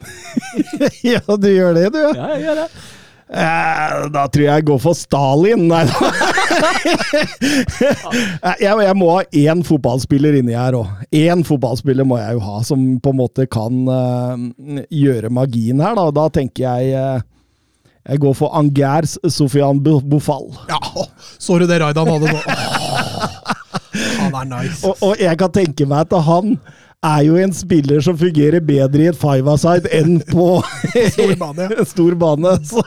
ja, 1.04 1.20
du 1.36 1.48
gjør 1.52 1.74
det, 1.76 1.90
du. 1.92 1.98
ja. 2.00 2.12
Ja, 2.16 2.28
jeg 2.34 2.46
gjør 2.48 2.62
det. 2.64 2.68
Eh, 3.34 3.92
da 4.12 4.22
tror 4.28 4.42
jeg 4.44 4.52
jeg 4.52 4.64
går 4.68 4.80
for 4.84 4.94
Stalin. 4.96 5.62
Nei 5.68 5.84
da. 5.88 5.94
jeg, 8.60 8.72
jeg 8.84 8.96
må 9.00 9.08
ha 9.14 9.22
én 9.44 9.62
fotballspiller 9.66 10.36
inni 10.40 10.56
her 10.56 10.76
òg. 10.78 10.90
Én 11.14 11.44
fotballspiller 11.46 12.06
må 12.08 12.18
jeg 12.20 12.36
jo 12.38 12.42
ha, 12.44 12.58
som 12.66 12.82
på 13.02 13.12
en 13.14 13.20
måte 13.20 13.46
kan 13.50 13.80
eh, 13.96 14.82
gjøre 14.92 15.32
magien 15.34 15.80
her. 15.84 15.96
Da, 15.98 16.08
da 16.14 16.26
tenker 16.36 16.66
jeg 16.68 16.92
eh, 17.00 17.24
Jeg 18.04 18.20
går 18.20 18.34
for 18.36 18.52
Angers 18.56 19.16
Sofian 19.32 19.78
Bofal. 19.80 20.50
Ja, 20.68 20.80
Så 21.40 21.58
du 21.58 21.66
det 21.66 21.80
raidet 21.80 22.04
han 22.04 22.12
hadde 22.12 22.32
nå? 22.32 22.40
Han 24.20 24.34
er 24.40 24.48
nice. 24.50 24.82
Og, 24.84 24.98
og 25.00 25.20
jeg 25.22 25.38
kan 25.40 25.52
tenke 25.54 25.86
meg 25.88 26.04
at 26.04 26.16
han 26.26 26.56
er 27.04 27.20
jo 27.26 27.36
en 27.40 27.52
spiller 27.52 28.00
som 28.04 28.16
fungerer 28.16 28.64
bedre 28.64 29.04
i 29.04 29.08
et 29.10 29.18
five-a-side 29.20 29.90
enn 29.92 30.18
på 30.30 30.46
Stor 31.16 31.34
bane, 31.40 31.66
ja. 31.68 31.84
stor 31.92 32.16
bane. 32.20 32.54
Så. 32.64 32.84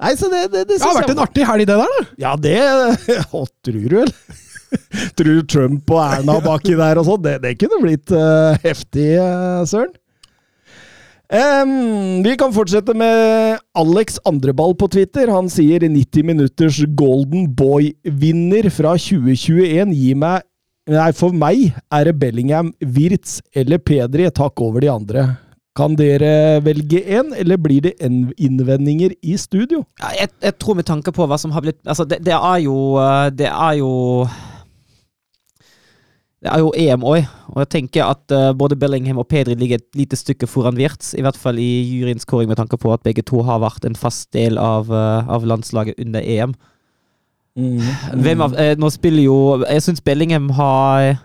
Nei, 0.00 0.12
så 0.20 0.28
det, 0.32 0.42
det, 0.52 0.66
det 0.68 0.76
Det 0.76 0.84
har 0.84 0.98
vært 1.00 1.14
en 1.14 1.24
artig 1.24 1.46
helg, 1.48 1.68
det 1.70 1.78
der. 1.80 1.96
da. 1.96 2.06
Ja, 2.20 2.34
det 2.36 2.58
Å, 3.36 3.44
tror 3.64 3.80
du 3.80 3.96
vel? 4.02 4.14
Tror 5.18 5.32
du 5.40 5.46
Trump 5.50 5.90
og 5.90 6.02
Erna 6.04 6.36
baki 6.44 6.76
der 6.78 7.00
og 7.00 7.08
sånn? 7.08 7.24
Det, 7.24 7.38
det 7.42 7.56
kunne 7.58 7.80
blitt 7.82 8.12
uh, 8.14 8.52
heftig, 8.62 9.08
uh, 9.18 9.64
Søren. 9.68 9.90
Em, 11.30 12.22
vi 12.24 12.32
kan 12.34 12.50
fortsette 12.50 12.90
med 12.98 13.60
Alex 13.78 14.18
Andreball 14.26 14.74
på 14.74 14.88
Twitter. 14.90 15.30
Han 15.30 15.46
sier 15.52 15.84
90 15.86 16.26
minutters 16.26 16.80
Golden 16.98 17.46
Boy-vinner 17.54 18.66
fra 18.74 18.96
2021 18.98 19.94
Gi 19.94 20.14
meg 20.18 20.46
Nei, 20.90 21.10
for 21.14 21.30
meg 21.36 21.68
er 21.94 22.08
det 22.08 22.16
Bellingham, 22.18 22.72
Wirtz 22.82 23.36
eller 23.54 23.78
Pedri 23.78 24.24
Takk 24.34 24.58
over 24.64 24.82
de 24.82 24.88
andre. 24.90 25.26
Kan 25.78 25.94
dere 25.94 26.58
velge 26.64 26.98
én, 27.04 27.30
eller 27.38 27.60
blir 27.62 27.84
det 27.84 27.92
innvendinger 28.02 29.12
i 29.22 29.36
studio? 29.38 29.84
Ja, 30.00 30.10
jeg, 30.18 30.32
jeg 30.42 30.56
tror 30.58 30.80
med 30.80 30.88
tanke 30.88 31.14
på 31.14 31.28
hva 31.30 31.38
som 31.38 31.54
har 31.54 31.62
blitt 31.62 31.78
Altså, 31.86 32.08
det, 32.10 32.24
det 32.26 32.34
er 32.34 32.58
jo 32.64 32.96
eh, 32.98 33.28
Det 33.30 33.46
er 33.46 33.76
jo 33.78 33.92
Det 36.40 36.48
er 36.48 36.62
jo 36.62 36.70
EM 36.72 37.02
òg, 37.04 37.26
og 37.52 37.58
jeg 37.60 37.68
tenker 37.74 38.06
at 38.08 38.32
uh, 38.32 38.50
både 38.56 38.78
Bellingham 38.80 39.18
og 39.20 39.26
Pedri 39.28 39.52
ligger 39.60 39.76
et 39.76 39.98
lite 39.98 40.16
stykke 40.16 40.48
foran 40.48 40.78
Wirtz. 40.78 41.12
I 41.12 41.20
hvert 41.20 41.36
fall 41.36 41.60
i 41.60 41.68
juryens 41.84 42.24
kåring, 42.24 42.48
med 42.48 42.56
tanke 42.56 42.78
på 42.80 42.92
at 42.94 43.04
begge 43.04 43.24
to 43.28 43.42
har 43.44 43.60
vært 43.60 43.84
en 43.84 43.98
fast 43.98 44.30
del 44.32 44.56
av, 44.56 44.88
uh, 44.88 45.28
av 45.28 45.44
landslaget 45.44 46.00
under 46.00 46.24
EM. 46.24 46.54
Hvem 48.24 48.44
av, 48.46 48.56
uh, 48.56 48.72
nå 48.78 48.88
spiller 48.94 49.24
jo 49.26 49.36
Jeg 49.66 49.82
syns 49.82 50.00
Bellingham 50.06 50.46
har 50.54 51.18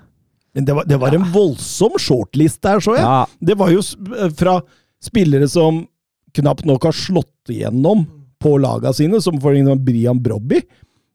Men 0.57 0.65
det 0.65 0.74
var, 0.74 0.88
det 0.89 0.98
var 1.00 1.13
en 1.13 1.27
voldsom 1.31 1.95
shortlist 2.01 2.60
der, 2.65 2.81
så 2.84 2.98
jeg. 2.98 3.05
Ja, 3.05 3.24
Det 3.39 3.55
var 3.60 3.72
jo 3.72 3.84
fra 4.36 4.57
spillere 5.05 5.48
som 5.48 5.86
knapt 6.36 6.65
nok 6.67 6.89
har 6.89 6.98
slått 6.98 7.53
igjennom 7.53 8.03
på 8.41 8.57
laga 8.60 8.91
sine, 8.91 9.22
som 9.24 9.38
for 9.39 9.55
eksempel 9.55 9.79
Brian 9.86 10.19
Brobby, 10.19 10.60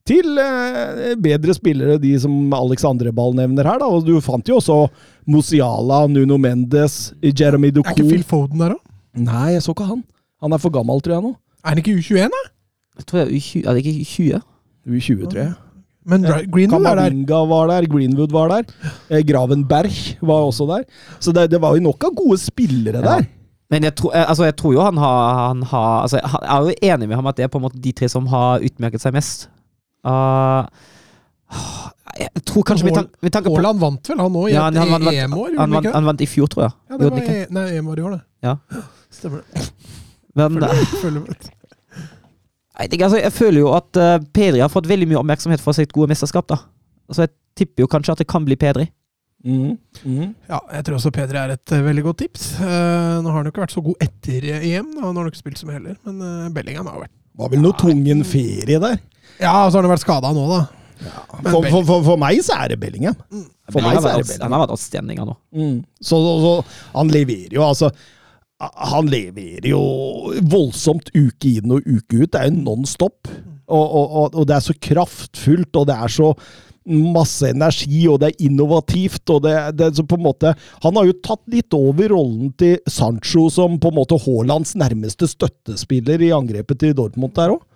til 0.08 0.38
eh, 0.40 1.14
bedre 1.20 1.54
spillere, 1.54 1.98
de 2.02 2.14
som 2.18 2.52
Alexandre 2.56 3.12
Ball 3.14 3.34
nevner 3.36 3.64
her. 3.68 3.78
da, 3.82 3.86
og 3.86 4.04
Du 4.06 4.16
fant 4.24 4.46
jo 4.48 4.56
også 4.58 4.88
Musiala, 5.30 6.06
Nuno 6.10 6.38
Mendes, 6.40 7.12
Jeremy 7.22 7.68
Er 7.70 7.82
ikke 7.92 8.08
Phil 8.08 8.24
Foden 8.26 8.58
der 8.64 8.74
da? 8.74 8.78
Nei, 9.20 9.52
jeg 9.56 9.62
så 9.62 9.74
ikke 9.74 9.88
han. 9.90 10.04
Han 10.42 10.52
er 10.52 10.58
for 10.62 10.70
gammel, 10.74 11.00
tror 11.04 11.14
jeg 11.18 11.22
nå. 11.26 11.34
Er 11.64 11.74
han 11.74 11.78
ikke 11.82 11.96
U21, 11.98 12.30
da? 12.32 12.44
jeg 13.00 13.06
tror 13.06 13.18
jeg 13.20 13.26
er 13.26 13.34
U20, 13.40 13.66
er 13.66 13.74
det 13.74 13.84
ikke 13.84 14.04
U20? 14.04 14.40
U20, 14.90 15.26
tror 15.30 15.40
jeg. 15.40 15.52
Men 16.10 16.24
Greenwood 16.24 16.82
var 16.82 16.96
der. 16.96 17.14
Var 17.50 17.66
der, 17.70 17.86
Greenwood 17.92 18.32
var 18.32 18.48
der. 18.48 18.62
Eh, 19.10 19.20
Gravenberg 19.28 19.92
var 20.24 20.46
også 20.48 20.66
der. 20.70 20.84
Så 21.20 21.32
det, 21.36 21.50
det 21.52 21.60
var 21.60 21.76
jo 21.76 21.84
nok 21.84 22.04
av 22.08 22.14
gode 22.16 22.38
spillere 22.40 23.02
Ja. 23.04 23.18
der. 23.18 23.28
Men 23.70 23.84
jeg 23.86 23.94
tror, 23.94 24.10
eh, 24.16 24.24
altså, 24.28 24.44
jeg 24.48 24.56
tror 24.56 24.72
jo 24.74 24.80
han 24.82 24.96
har, 24.98 25.48
han 25.48 25.62
har 25.62 26.02
altså, 26.02 26.18
Jeg 26.18 26.40
er 26.42 26.60
jo 26.64 26.74
enig 26.94 27.08
med 27.08 27.16
ham 27.16 27.26
at 27.30 27.36
det 27.36 27.44
er 27.44 27.48
på 27.52 27.58
en 27.60 27.62
måte 27.68 27.78
de 27.80 27.92
tre 27.92 28.08
som 28.08 28.26
har 28.26 28.58
utmerket 28.66 29.00
seg 29.04 29.12
mest. 29.14 29.48
Uh, 30.04 30.66
Jeg 32.20 32.42
tror 32.48 32.64
kanskje 32.66 32.86
vi 32.88 32.92
tanke, 32.94 33.16
med 33.22 33.32
tanke 33.32 33.48
på 33.50 33.56
Haaland 33.58 33.80
vant 33.80 34.08
vel, 34.10 34.18
han 34.20 34.34
òg, 34.36 34.48
i 34.50 34.52
Ja, 34.54 34.66
et 34.68 34.76
han, 34.76 34.90
han, 34.92 35.04
vant, 35.06 35.16
EM-år? 35.24 35.54
han, 35.58 35.72
han 35.78 35.86
han 35.94 36.08
vant 36.10 36.20
i 36.20 36.28
fjor, 36.28 36.48
tror 36.52 36.64
jeg. 36.66 36.72
Ja, 36.90 36.98
det 37.00 37.10
var 37.10 37.30
e- 37.34 37.46
nei, 37.56 37.64
EM-år 37.78 37.98
i 38.02 38.04
år, 38.08 38.16
det. 38.16 38.20
Ja. 38.46 38.54
Stemmer 39.14 39.42
det. 39.44 39.64
Men 40.36 40.58
eh, 40.62 40.68
Følger- 40.68 41.00
følger 41.02 41.20
med. 41.24 41.50
jeg, 42.80 43.02
altså, 43.02 43.18
jeg 43.20 43.32
føler 43.32 43.60
jo 43.60 43.72
at 43.76 44.00
uh, 44.00 44.16
Pedri 44.36 44.60
har 44.62 44.68
fått 44.72 44.88
veldig 44.90 45.08
mye 45.10 45.20
oppmerksomhet 45.22 45.60
for 45.64 45.76
sitt 45.76 45.92
gode 45.96 46.08
mesterskap. 46.12 46.48
da. 46.48 46.60
Så 47.12 47.24
jeg 47.26 47.32
tipper 47.58 47.84
jo 47.86 47.90
kanskje 47.90 48.12
at 48.14 48.18
det 48.22 48.28
kan 48.30 48.44
bli 48.46 48.56
Pedri. 48.56 48.88
Mm. 49.44 49.78
Mm. 50.04 50.34
Ja, 50.50 50.58
jeg 50.76 50.84
tror 50.84 50.98
også 51.00 51.10
Pedri 51.16 51.38
er 51.40 51.54
et 51.56 51.72
uh, 51.72 51.80
veldig 51.86 52.04
godt 52.04 52.18
tips. 52.26 52.50
Uh, 52.60 53.20
nå 53.24 53.30
har 53.32 53.40
han 53.40 53.48
jo 53.48 53.54
ikke 53.54 53.64
vært 53.64 53.74
så 53.76 53.82
god 53.86 54.04
etter 54.04 54.44
EM, 54.60 54.92
da. 54.96 55.06
han 55.06 55.16
har 55.16 55.24
nok 55.24 55.32
ikke 55.34 55.42
spilt 55.46 55.58
så 55.62 55.68
mye 55.70 55.78
heller. 55.80 55.96
Men 56.04 56.52
Bellingham 56.56 56.86
har 56.90 57.00
vært 57.06 57.16
Var 57.38 57.52
vel 57.52 57.62
noe 57.62 57.76
tungen 57.78 58.24
ferie 58.26 58.80
der. 58.82 59.00
Ja, 59.40 59.54
og 59.64 59.70
så 59.72 59.78
har 59.78 59.86
han 59.86 59.94
vært 59.94 60.04
skada 60.04 60.32
nå, 60.36 60.44
da. 60.50 60.60
Ja, 61.00 61.20
For, 61.46 61.64
for, 61.64 61.84
for, 61.88 62.02
for 62.10 62.20
meg 62.20 62.42
så 62.44 62.58
er 62.60 62.74
det 62.74 62.80
Bellingham. 62.82 63.16
For 63.72 63.80
meg 63.80 64.00
så 64.02 64.10
er 64.10 64.20
det 64.20 64.26
Bellingham. 64.28 64.44
han 64.44 64.56
har 64.56 64.64
vært 64.66 64.74
outstanding, 64.74 65.20
nå. 65.24 65.36
Mm. 65.56 65.76
Så, 66.00 66.18
så, 66.20 66.32
så 66.44 66.98
han 66.98 67.12
leverer 67.14 67.54
jo, 67.56 67.62
altså 67.64 67.88
Han 68.60 69.08
leverer 69.08 69.70
jo 69.70 69.78
voldsomt 70.52 71.08
uke 71.16 71.54
inn 71.54 71.72
og 71.72 71.86
uke 71.86 72.18
ut. 72.26 72.32
Det 72.34 72.42
er 72.42 72.50
jo 72.50 72.58
non 72.58 72.84
stop. 72.88 73.30
Og, 73.70 73.84
og, 73.86 74.04
og, 74.10 74.34
og 74.42 74.48
det 74.50 74.58
er 74.58 74.66
så 74.66 74.74
kraftfullt, 74.76 75.72
og 75.80 75.86
det 75.88 75.96
er 75.96 76.12
så 76.12 76.34
masse 76.88 77.50
energi, 77.50 78.06
og 78.08 78.20
det 78.20 78.30
er 78.30 78.46
innovativt. 78.46 79.22
og 79.30 79.42
det, 79.44 79.54
det 79.76 79.90
så 79.96 80.04
på 80.06 80.16
en 80.16 80.24
måte, 80.24 80.54
Han 80.82 80.96
har 80.96 81.06
jo 81.06 81.18
tatt 81.22 81.42
litt 81.52 81.72
over 81.76 82.08
rollen 82.08 82.52
til 82.58 82.78
Sancho 82.88 83.48
som 83.50 83.78
på 83.78 83.90
en 83.90 83.98
måte 84.00 84.18
Haalands 84.18 84.74
nærmeste 84.74 85.28
støttespiller 85.28 86.22
i 86.22 86.32
angrepet 86.32 86.80
til 86.80 86.94
Dortmund 86.94 87.34
der 87.36 87.56
òg. 87.56 87.66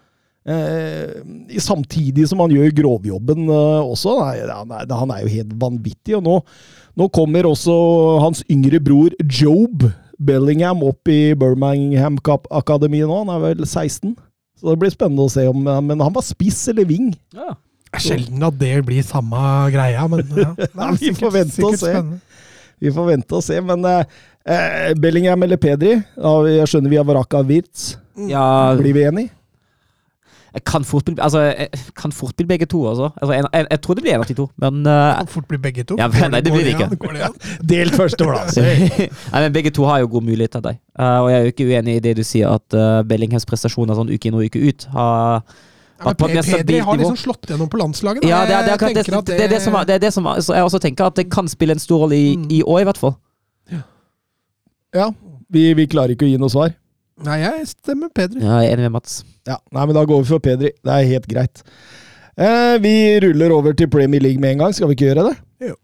Eh, 0.44 1.22
samtidig 1.56 2.26
som 2.28 2.42
han 2.44 2.52
gjør 2.52 2.74
grovjobben 2.76 3.48
eh, 3.48 3.82
også. 3.84 4.16
Nei, 4.20 4.40
han, 4.44 4.72
er, 4.76 4.88
han 4.92 5.12
er 5.14 5.22
jo 5.24 5.34
helt 5.38 5.54
vanvittig. 5.60 6.16
og 6.18 6.24
nå, 6.24 6.38
nå 6.96 7.08
kommer 7.08 7.48
også 7.48 7.74
hans 8.24 8.44
yngre 8.52 8.80
bror 8.84 9.14
Job 9.24 9.86
Bellingham 10.20 10.84
opp 10.86 11.08
i 11.10 11.34
Birmingham 11.36 12.18
Akademiet 12.50 13.08
nå. 13.08 13.24
Han 13.24 13.32
er 13.34 13.44
vel 13.50 13.64
16. 13.64 14.14
Så 14.54 14.70
det 14.70 14.80
blir 14.80 14.92
spennende 14.92 15.24
å 15.26 15.32
se 15.32 15.46
om 15.50 15.64
Men 15.64 16.00
han 16.00 16.14
var 16.14 16.24
spiss 16.24 16.60
eller 16.72 16.86
ving. 16.88 17.10
Ja. 17.34 17.56
Det 17.94 18.00
er 18.00 18.06
sjelden 18.08 18.46
at 18.48 18.58
det 18.58 18.72
blir 18.86 19.06
samme 19.06 19.40
greia, 19.74 20.06
men 20.10 20.30
ja. 20.38 20.50
Nei, 20.80 20.90
vi 21.00 21.14
får 21.16 21.34
vente 21.38 21.66
og 21.66 21.76
se. 21.78 21.86
spennende. 21.86 22.20
Vi 22.82 22.92
får 22.92 23.06
vente 23.06 23.38
og 23.38 23.44
se, 23.46 23.60
men 23.64 23.86
eh, 23.88 24.18
eh, 24.50 24.90
Bellingham 25.00 25.46
eller 25.46 25.60
Pedri? 25.62 25.94
Jeg 25.94 26.68
skjønner 26.68 26.92
vi 26.92 26.98
har 27.00 27.06
Varaka 27.06 27.40
Wirtz. 27.46 27.94
ja 28.28 28.74
Blir 28.78 28.96
vi 28.96 29.06
enige? 29.08 29.30
jeg 30.54 30.62
kan 30.70 30.84
fort 30.86 31.08
bli 31.08 31.16
altså, 31.18 31.40
jeg 31.40 31.68
kan 31.98 32.12
fort 32.14 32.36
bli 32.36 32.46
begge 32.46 32.66
to, 32.70 32.88
altså. 32.88 33.08
altså 33.16 33.32
jeg, 33.34 33.44
jeg, 33.52 33.66
jeg 33.70 33.80
tror 33.82 33.94
det 33.94 34.02
blir 34.04 34.14
en 34.14 34.20
av 34.22 34.28
de 34.28 34.36
to, 34.38 34.46
men 34.62 34.86
uh, 34.86 35.16
Kan 35.18 35.30
fort 35.32 35.48
bli 35.50 35.58
begge 35.58 35.84
to. 35.84 35.96
Ja, 35.98 36.06
men 36.08 36.30
nei, 36.30 36.40
det 36.46 36.52
blir 36.54 36.62
det 36.62 36.74
ikke. 36.76 36.96
Går 37.02 37.16
det 37.16 37.24
an? 37.26 37.34
Delt 37.72 37.96
førsteplass. 37.98 38.58
Nei, 39.32 39.40
men 39.40 39.52
Begge 39.54 39.72
to 39.74 39.86
har 39.88 40.04
jo 40.04 40.10
god 40.12 40.26
mulighet 40.28 40.54
til 40.54 40.62
deg. 40.68 40.78
Uh, 40.94 41.18
og 41.24 41.30
jeg 41.30 41.38
er 41.38 41.42
jo 41.42 41.54
ikke 41.54 41.66
uenig 41.72 41.96
i 41.98 42.04
det 42.04 42.14
du 42.20 42.22
sier, 42.26 42.54
at 42.54 42.78
uh, 42.78 43.02
Bellinghams 43.08 43.46
prestasjoner 43.50 43.98
sånn 43.98 44.12
uke 44.14 44.30
inn 44.30 44.38
og 44.38 44.46
uke 44.46 44.62
ut 44.62 44.86
har 44.94 45.42
Ja, 46.04 46.12
men 46.20 46.44
Pedri 46.44 46.78
har 46.84 46.98
liksom 47.00 47.16
slått 47.16 47.48
gjennom 47.50 47.68
på 47.72 47.78
landslaget. 47.80 48.22
da. 48.22 48.28
Ja, 48.28 48.40
det 48.46 48.54
er, 48.54 48.62
det, 48.62 48.70
er 48.70 48.74
akkurat 48.78 49.24
det, 49.26 49.36
det, 49.38 49.44
er 49.44 49.52
det 49.54 49.60
som 49.64 49.74
er, 49.80 49.84
det 49.88 49.94
er 49.94 50.02
det 50.04 50.12
som 50.14 50.26
er, 50.30 50.40
jeg 50.44 50.64
også 50.68 50.80
tenker 50.84 51.08
at 51.08 51.16
det 51.16 51.26
kan 51.32 51.48
spille 51.48 51.72
en 51.76 51.82
stor 51.82 52.04
rolle 52.04 52.16
i, 52.18 52.36
Mm. 52.36 52.46
i 52.50 52.62
år, 52.62 52.80
i 52.80 52.84
hvert 52.90 53.00
fall. 53.00 53.14
Ja, 54.94 55.08
vi, 55.50 55.64
vi 55.74 55.86
klarer 55.90 56.14
ikke 56.14 56.26
å 56.26 56.30
gi 56.30 56.38
noe 56.38 56.52
svar. 56.52 56.74
Nei, 57.24 57.40
jeg 57.42 57.66
stemmer 57.70 58.10
Pedri. 58.14 58.42
Ja, 58.42 58.60
jeg 58.62 58.72
er 58.72 58.76
enig 58.76 58.86
med 58.88 58.96
Mats. 58.96 59.20
Ja, 59.46 59.56
nei, 59.74 59.84
men 59.86 59.94
Da 59.96 60.04
går 60.06 60.22
vi 60.22 60.28
for 60.28 60.42
Pedri. 60.42 60.70
Det 60.82 60.94
er 60.94 61.08
helt 61.10 61.26
greit. 61.30 61.62
Eh, 62.34 62.76
vi 62.82 62.94
ruller 63.22 63.54
over 63.54 63.74
til 63.78 63.90
Premier 63.90 64.22
League 64.22 64.40
med 64.42 64.54
en 64.56 64.64
gang. 64.64 64.74
Skal 64.74 64.90
vi 64.90 64.96
ikke 64.98 65.10
gjøre 65.12 65.28
det? 65.30 65.34
Jo. 65.70 65.76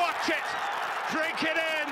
Watch 0.00 0.28
it, 0.28 0.46
drink 1.12 1.42
it 1.42 1.56
in. 1.56 1.88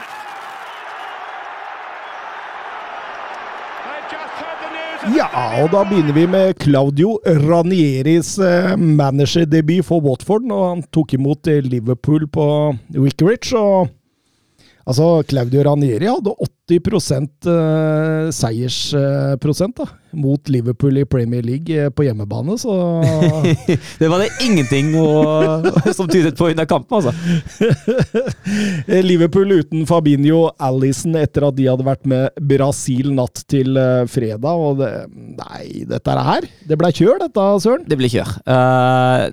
Ja, 5.16 5.26
og 5.62 5.73
da 5.73 5.80
begynner 5.88 6.14
vi 6.14 6.26
med 6.30 6.54
Claudio 6.62 7.16
Ranieris 7.26 8.37
eh, 8.38 8.76
managerdebut 8.78 9.85
for 9.88 10.04
Watford 10.04 10.47
og 10.54 10.62
han 10.68 10.85
tok 10.94 11.16
imot 11.16 11.50
eh, 11.50 11.59
Liverpool 11.64 12.28
på 12.30 12.44
Wickridge. 12.94 13.50
og 13.59 13.90
Altså, 14.83 15.23
Claudio 15.31 15.62
Ranieri 15.67 16.09
hadde 16.11 16.33
80 16.43 17.49
eh, 17.53 18.31
seiersprosent 18.35 19.77
da, 19.79 19.87
mot 20.19 20.49
Liverpool 20.51 20.99
i 20.99 21.05
Premier 21.07 21.45
League 21.47 21.71
eh, 21.71 21.91
på 21.93 22.07
hjemmebane, 22.07 22.57
så 22.59 22.75
Det 24.01 24.09
var 24.11 24.23
det 24.23 24.31
ingenting 24.43 24.91
å, 24.99 25.07
som 25.97 26.11
tydet 26.11 26.35
på 26.39 26.51
under 26.51 26.67
kampen, 26.67 26.99
altså. 26.99 27.12
Eh, 28.89 29.03
Liverpool 29.11 29.55
uten 29.61 29.87
Fabinho 29.87 30.49
Alison 30.59 31.15
etter 31.21 31.47
at 31.47 31.59
de 31.59 31.69
hadde 31.71 31.87
vært 31.87 32.09
med 32.11 32.43
Brasil 32.43 33.12
natt 33.15 33.45
til 33.51 33.79
eh, 33.79 34.03
fredag. 34.11 34.51
Og 34.53 34.83
det, 34.83 34.91
nei, 35.39 35.87
dette 35.89 36.17
er 36.17 36.27
her. 36.27 36.51
Det 36.67 36.79
ble 36.81 36.91
kjør, 36.97 37.23
dette, 37.23 37.49
Søren. 37.62 37.87
Det 37.87 37.99
ble 38.01 38.11
kjør. 38.12 38.35
Uh, 38.49 39.31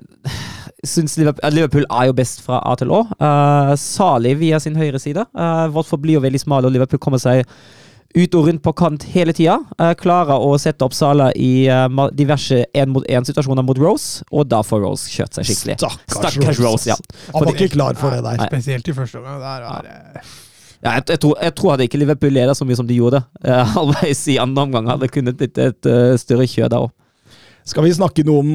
syns 0.86 1.16
Liverpool, 1.20 1.52
Liverpool 1.54 1.86
er 1.90 2.08
jo 2.08 2.16
best 2.16 2.42
fra 2.44 2.60
A 2.66 2.74
til 2.78 2.92
Å. 2.94 3.04
Uh, 3.20 3.74
Salig 3.80 4.36
via 4.40 4.60
sin 4.62 4.78
høyre 4.78 5.00
side. 5.02 5.26
Uh, 5.36 5.68
Watford 5.74 6.02
blir 6.04 6.18
jo 6.18 6.24
veldig 6.24 6.40
smal, 6.42 6.66
og 6.66 6.74
Liverpool 6.74 7.02
kommer 7.02 7.20
seg 7.22 7.44
ut 8.10 8.34
og 8.34 8.48
rundt 8.48 8.62
på 8.64 8.72
kant 8.74 9.04
hele 9.12 9.34
tida. 9.36 9.60
Uh, 9.78 9.92
klarer 9.98 10.42
å 10.42 10.54
sette 10.58 10.86
opp 10.86 10.96
Sala 10.96 11.30
i 11.38 11.68
uh, 11.70 11.86
diverse 12.16 12.64
én-mot-én-situasjoner 12.74 13.66
mot 13.66 13.78
Rose, 13.78 14.24
og 14.34 14.48
da 14.50 14.62
får 14.66 14.82
Rose 14.82 15.12
kjørt 15.12 15.38
seg 15.38 15.50
skikkelig. 15.50 15.78
Stakkars, 16.10 16.62
Rose, 16.62 16.90
ja. 16.90 16.98
Han 17.34 17.46
var 17.46 17.54
ikke 17.54 17.74
klar 17.76 17.98
for 18.00 18.16
det 18.16 18.24
der. 18.26 18.40
Nei. 18.40 18.48
Spesielt 18.50 18.90
i 18.90 18.96
første 18.96 19.20
omgang. 19.22 19.42
Der 19.44 19.66
var 19.68 19.86
det 19.86 20.24
Ja, 20.80 20.94
jeg, 20.96 21.04
jeg, 21.12 21.20
tror, 21.20 21.36
jeg 21.44 21.54
tror 21.58 21.74
hadde 21.74 21.86
ikke 21.86 21.98
Liverpool 22.00 22.32
leda 22.32 22.54
så 22.56 22.64
mye 22.64 22.78
som 22.78 22.88
de 22.88 22.96
gjorde, 22.96 23.20
uh, 23.44 23.62
halvveis 23.76 24.24
i 24.32 24.40
andre 24.40 24.64
omgang, 24.64 24.88
hadde 24.88 25.12
kunnet 25.12 25.38
blitt 25.38 25.60
et 25.60 25.90
uh, 25.92 26.16
større 26.18 26.48
kjør 26.48 26.72
da 26.72 26.82
òg. 26.86 26.94
Skal 27.68 27.84
vi 27.84 27.92
snakke 27.94 28.24
noe 28.26 28.42
om 28.42 28.54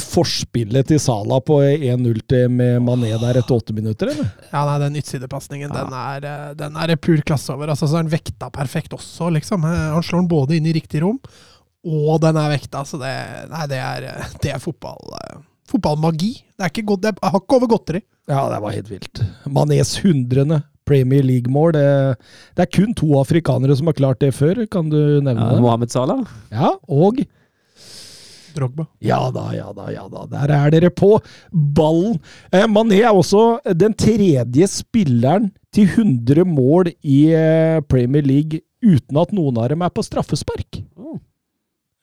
forspillet 0.00 0.88
til 0.90 0.98
Sala 0.98 1.38
på 1.46 1.60
1-0 1.62 2.20
til 2.30 2.48
med 2.50 2.80
Mané 2.82 3.12
der 3.20 3.38
etter 3.38 3.54
åtte 3.60 3.74
minutter, 3.76 4.10
eller? 4.10 4.30
Ja, 4.50 4.64
nei, 4.66 4.76
den 4.82 4.98
yttersidepasningen, 4.98 5.70
den, 5.74 5.94
er, 5.94 6.26
eh, 6.30 6.52
den 6.58 6.76
er 6.82 6.94
pur 6.98 7.22
klasse 7.26 7.54
over. 7.54 7.70
Altså, 7.70 7.86
så 7.90 8.00
er 8.00 8.06
den 8.06 8.14
vekta 8.14 8.50
perfekt 8.54 8.94
også, 8.96 9.30
liksom. 9.36 9.66
Eh, 9.68 9.84
Han 9.94 10.02
slår 10.02 10.24
den 10.24 10.30
både 10.32 10.56
inn 10.58 10.66
i 10.66 10.74
riktig 10.74 11.04
rom, 11.04 11.20
og 11.84 12.20
den 12.24 12.38
er 12.40 12.50
vekta, 12.56 12.82
så 12.88 12.98
det, 12.98 13.14
nei, 13.52 13.66
det 13.70 13.78
er, 13.78 14.08
eh, 14.10 14.34
det 14.42 14.54
er 14.56 14.62
fotball, 14.62 15.14
eh, 15.20 15.38
fotballmagi. 15.70 16.32
Det 16.58 16.66
er 16.66 16.74
ikke 16.74 16.86
godt, 16.90 17.02
det 17.06 17.14
er 17.14 17.34
hakk 17.36 17.56
over 17.58 17.70
godteri. 17.70 18.02
Ja, 18.30 18.48
det 18.50 18.60
var 18.64 18.72
helt 18.72 18.88
vilt. 18.90 19.20
Manés 19.46 19.94
hundrende 20.02 20.62
Premier 20.88 21.22
League-mål. 21.24 21.72
Det, 21.76 21.86
det 22.56 22.64
er 22.66 22.72
kun 22.72 22.92
to 22.96 23.14
afrikanere 23.20 23.76
som 23.76 23.86
har 23.88 23.96
klart 23.96 24.18
det 24.20 24.34
før, 24.36 24.64
kan 24.70 24.90
du 24.92 24.98
nevne 25.22 25.38
Ja, 25.38 25.54
det? 25.54 25.62
Mohammed 25.64 25.92
Salah. 25.94 26.24
Ja, 26.52 26.74
og 26.88 27.22
Drogba. 28.54 28.86
Ja 29.04 29.18
da, 29.34 29.48
ja 29.56 29.68
da, 29.76 29.88
ja 29.92 30.04
da. 30.12 30.24
Der 30.32 30.52
er 30.56 30.70
dere 30.74 30.90
på 30.94 31.16
ballen. 31.52 32.18
Eh, 32.52 32.66
Mané 32.70 33.00
er 33.02 33.12
også 33.14 33.58
den 33.76 33.94
tredje 33.98 34.68
spilleren 34.70 35.50
til 35.74 35.88
100 35.90 36.44
mål 36.46 36.92
i 37.02 37.18
eh, 37.34 37.80
Premier 37.90 38.22
League 38.26 38.60
uten 38.84 39.16
at 39.20 39.32
noen 39.34 39.58
av 39.62 39.70
dem 39.72 39.82
er 39.86 39.92
på 39.94 40.04
straffespark. 40.06 40.82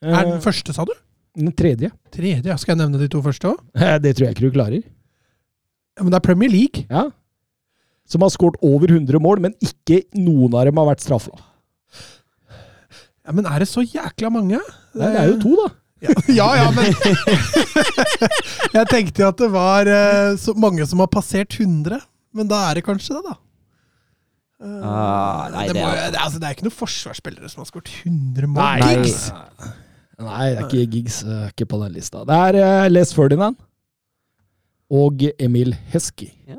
Eh, 0.02 0.10
Er 0.12 0.26
den 0.32 0.40
første, 0.44 0.74
sa 0.74 0.84
du? 0.88 0.92
den 1.38 1.48
tredje. 1.56 1.88
Tredje? 2.12 2.54
Skal 2.60 2.74
jeg 2.74 2.82
nevne 2.82 2.98
de 3.00 3.06
to 3.08 3.22
første 3.24 3.54
òg? 3.54 3.60
Eh, 3.80 3.94
det 4.04 4.16
tror 4.18 4.26
jeg 4.28 4.34
ikke 4.36 4.48
du 4.50 4.56
klarer. 4.58 4.82
Ja, 5.96 6.02
men 6.04 6.10
det 6.12 6.18
er 6.18 6.26
Premier 6.26 6.50
League. 6.52 6.84
Ja. 6.90 7.06
Som 8.08 8.20
har 8.26 8.32
skåret 8.34 8.58
over 8.66 8.90
100 8.92 9.16
mål, 9.22 9.40
men 9.40 9.54
ikke 9.64 10.02
noen 10.18 10.52
av 10.58 10.66
dem 10.68 10.76
har 10.80 10.90
vært 10.90 11.04
straffer. 11.04 11.32
Ja, 13.22 13.30
Men 13.32 13.46
er 13.46 13.62
det 13.62 13.68
så 13.70 13.84
jækla 13.86 14.28
mange? 14.34 14.58
Nei, 14.98 15.08
det 15.14 15.20
er 15.22 15.28
jo 15.30 15.36
to, 15.44 15.52
da. 15.60 15.68
Ja, 16.02 16.14
ja, 16.40 16.48
ja, 16.58 16.70
men 16.74 16.90
Jeg 18.76 18.86
tenkte 18.90 19.22
jo 19.22 19.28
at 19.30 19.38
det 19.42 19.48
var 19.52 19.86
eh, 19.90 20.34
så 20.40 20.54
mange 20.58 20.86
som 20.88 21.02
har 21.04 21.10
passert 21.12 21.54
100. 21.60 22.00
Men 22.34 22.48
da 22.50 22.62
er 22.70 22.80
det 22.80 22.84
kanskje 22.86 23.16
det, 23.18 23.22
da. 23.28 23.36
Eh, 24.62 24.82
Ah, 24.86 25.48
nei, 25.50 25.64
det, 25.68 25.74
det 25.74 25.82
er- 25.82 26.16
altså, 26.22 26.38
det 26.38 26.46
er 26.48 26.54
ikke 26.56 26.66
noen 26.68 26.76
forsvarsspillere 26.78 27.48
som 27.50 27.62
har 27.64 27.68
skåret 27.70 27.90
100 28.06 28.46
mål. 28.46 28.62
Nei. 28.62 28.92
gigs! 29.02 29.24
Nei, 30.22 30.44
det 30.54 30.60
er 30.60 30.68
ikke 30.68 30.84
Giggs. 30.92 31.16
Er 31.26 31.48
ikke 31.50 31.66
på 31.72 31.78
den 31.82 31.94
lista. 31.96 32.20
Det 32.28 32.36
er 32.48 32.58
eh, 32.62 32.88
Les 32.92 33.10
Ferdinand 33.16 33.56
og 34.92 35.22
Emil 35.42 35.72
Heskey. 35.90 36.28
Ja. 36.46 36.58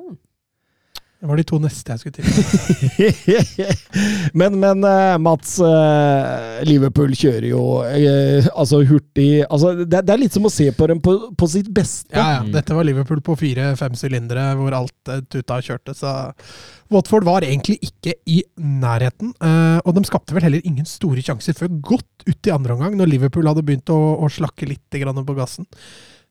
Det 1.24 1.30
var 1.30 1.40
de 1.40 1.44
to 1.48 1.58
neste 1.64 1.94
jeg 1.94 2.02
skulle 2.02 2.18
til. 2.20 3.22
men, 4.42 4.58
men 4.60 4.84
eh, 4.84 5.14
Mats, 5.24 5.54
eh, 5.64 6.58
Liverpool 6.68 7.14
kjører 7.16 7.48
jo 7.48 7.62
eh, 7.88 8.50
altså 8.52 8.82
hurtig 8.90 9.30
altså, 9.46 9.72
det, 9.88 10.02
er 10.04 10.20
litt 10.20 10.36
som 10.36 10.50
å 10.50 10.52
se 10.52 10.68
på 10.76 10.90
dem 10.92 11.00
på, 11.00 11.16
på 11.40 11.48
sitt 11.48 11.72
beste. 11.72 12.12
Ja, 12.12 12.42
ja. 12.42 12.44
Dette 12.58 12.76
var 12.76 12.84
Liverpool 12.84 13.24
på 13.24 13.38
fire-fem 13.40 13.96
sylindere 13.96 14.50
hvor 14.60 14.76
alt 14.76 15.16
tuta 15.32 15.62
kjørte, 15.64 15.96
så 15.96 16.12
Watford 16.92 17.24
var 17.24 17.48
egentlig 17.48 17.80
ikke 17.88 18.18
i 18.28 18.42
nærheten. 18.60 19.32
og 19.80 19.96
de 19.96 20.04
skapte 20.06 20.36
vel 20.36 20.44
heller 20.44 20.68
ingen 20.68 20.86
store 20.86 21.24
sjanser 21.24 21.56
før 21.56 21.72
godt 21.88 22.28
ut 22.28 22.52
i 22.52 22.52
andre 22.52 22.76
omgang, 22.76 23.00
når 23.00 23.16
Liverpool 23.16 23.48
hadde 23.48 23.64
begynt 23.64 23.96
å, 23.96 24.02
å 24.20 24.28
slakke 24.30 24.68
litt 24.68 24.92
på 24.92 25.40
gassen. 25.40 25.72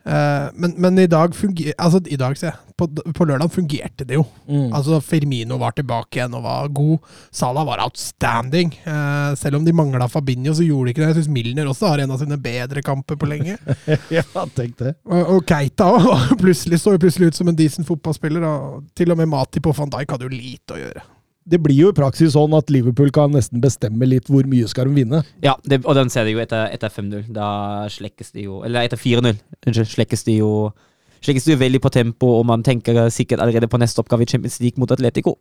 Eh, 0.05 0.49
men, 0.55 0.75
men 0.83 0.99
i 0.99 1.07
dag 1.07 1.35
funger, 1.37 1.73
altså 1.79 2.01
i 2.11 2.19
dag, 2.19 2.37
se. 2.39 2.51
På, 2.79 2.89
på 2.89 3.27
lørdag 3.29 3.53
fungerte 3.53 4.07
det 4.09 4.17
jo. 4.17 4.25
Mm. 4.49 4.73
Altså 4.75 4.99
Firmino 5.05 5.59
var 5.61 5.77
tilbake 5.77 6.19
igjen 6.19 6.35
og 6.39 6.45
var 6.47 6.71
god. 6.75 7.13
Salah 7.31 7.67
var 7.69 7.85
outstanding. 7.85 8.75
Eh, 8.83 9.35
selv 9.39 9.61
om 9.61 9.67
de 9.67 9.75
mangla 9.77 10.09
Fabinho, 10.11 10.55
så 10.57 10.67
gjorde 10.67 10.89
de 10.91 10.95
ikke 10.95 11.05
det. 11.05 11.11
Jeg 11.13 11.21
syns 11.21 11.33
Milner 11.37 11.71
også 11.71 11.93
har 11.93 12.03
en 12.03 12.15
av 12.15 12.23
sine 12.23 12.41
bedre 12.43 12.83
kamper 12.85 13.21
på 13.21 13.31
lenge. 13.31 13.59
ja, 14.17 14.27
tenk 14.57 14.77
det. 14.83 14.97
Og, 15.07 15.37
og 15.37 15.49
Keita 15.49 15.91
òg. 15.95 16.13
Plutselig 16.43 16.83
så 16.83 16.97
jo 16.97 17.03
plutselig 17.03 17.33
ut 17.33 17.39
som 17.39 17.53
en 17.53 17.59
decent 17.59 17.89
fotballspiller. 17.89 18.47
Og 18.49 18.87
til 18.99 19.15
og 19.15 19.21
med 19.21 19.31
Mati 19.31 19.63
på 19.63 19.75
van 19.77 19.93
Dijk 19.93 20.17
hadde 20.17 20.29
jo 20.29 20.35
lite 20.35 20.79
å 20.79 20.83
gjøre. 20.83 21.09
Det 21.45 21.59
blir 21.63 21.75
jo 21.75 21.91
i 21.91 21.97
praksis 21.97 22.37
sånn 22.37 22.55
at 22.55 22.71
Liverpool 22.71 23.11
kan 23.15 23.33
nesten 23.35 23.63
bestemme 23.63 24.07
litt 24.07 24.31
hvor 24.31 24.47
mye 24.49 24.69
skal 24.71 24.89
de 24.89 25.03
vinne. 25.03 25.23
Ja, 25.43 25.57
det, 25.67 25.81
og 25.83 25.99
den 25.99 26.13
ser 26.13 26.29
de 26.29 26.37
jo 26.37 26.43
etter, 26.43 26.69
etter 26.71 26.93
5-0. 26.93 27.27
Da 27.35 27.49
slekkes 27.91 28.31
de 28.37 28.47
jo 28.47 28.63
Eller 28.67 28.87
etter 28.87 29.01
4-0. 29.01 29.35
Unnskyld. 29.67 29.91
Slekkes 29.97 30.27
de 30.29 30.39
jo 30.39 30.53
Slekkes 31.23 31.45
de 31.47 31.55
jo 31.55 31.59
veldig 31.61 31.79
på 31.83 31.91
tempo, 31.95 32.29
og 32.41 32.49
man 32.49 32.65
tenker 32.67 33.05
sikkert 33.15 33.43
allerede 33.45 33.69
på 33.71 33.79
neste 33.79 34.03
oppgave 34.03 34.25
i 34.25 34.27
Champions 34.27 34.59
League 34.59 34.83
mot 34.83 34.91
Atletico. 34.91 35.37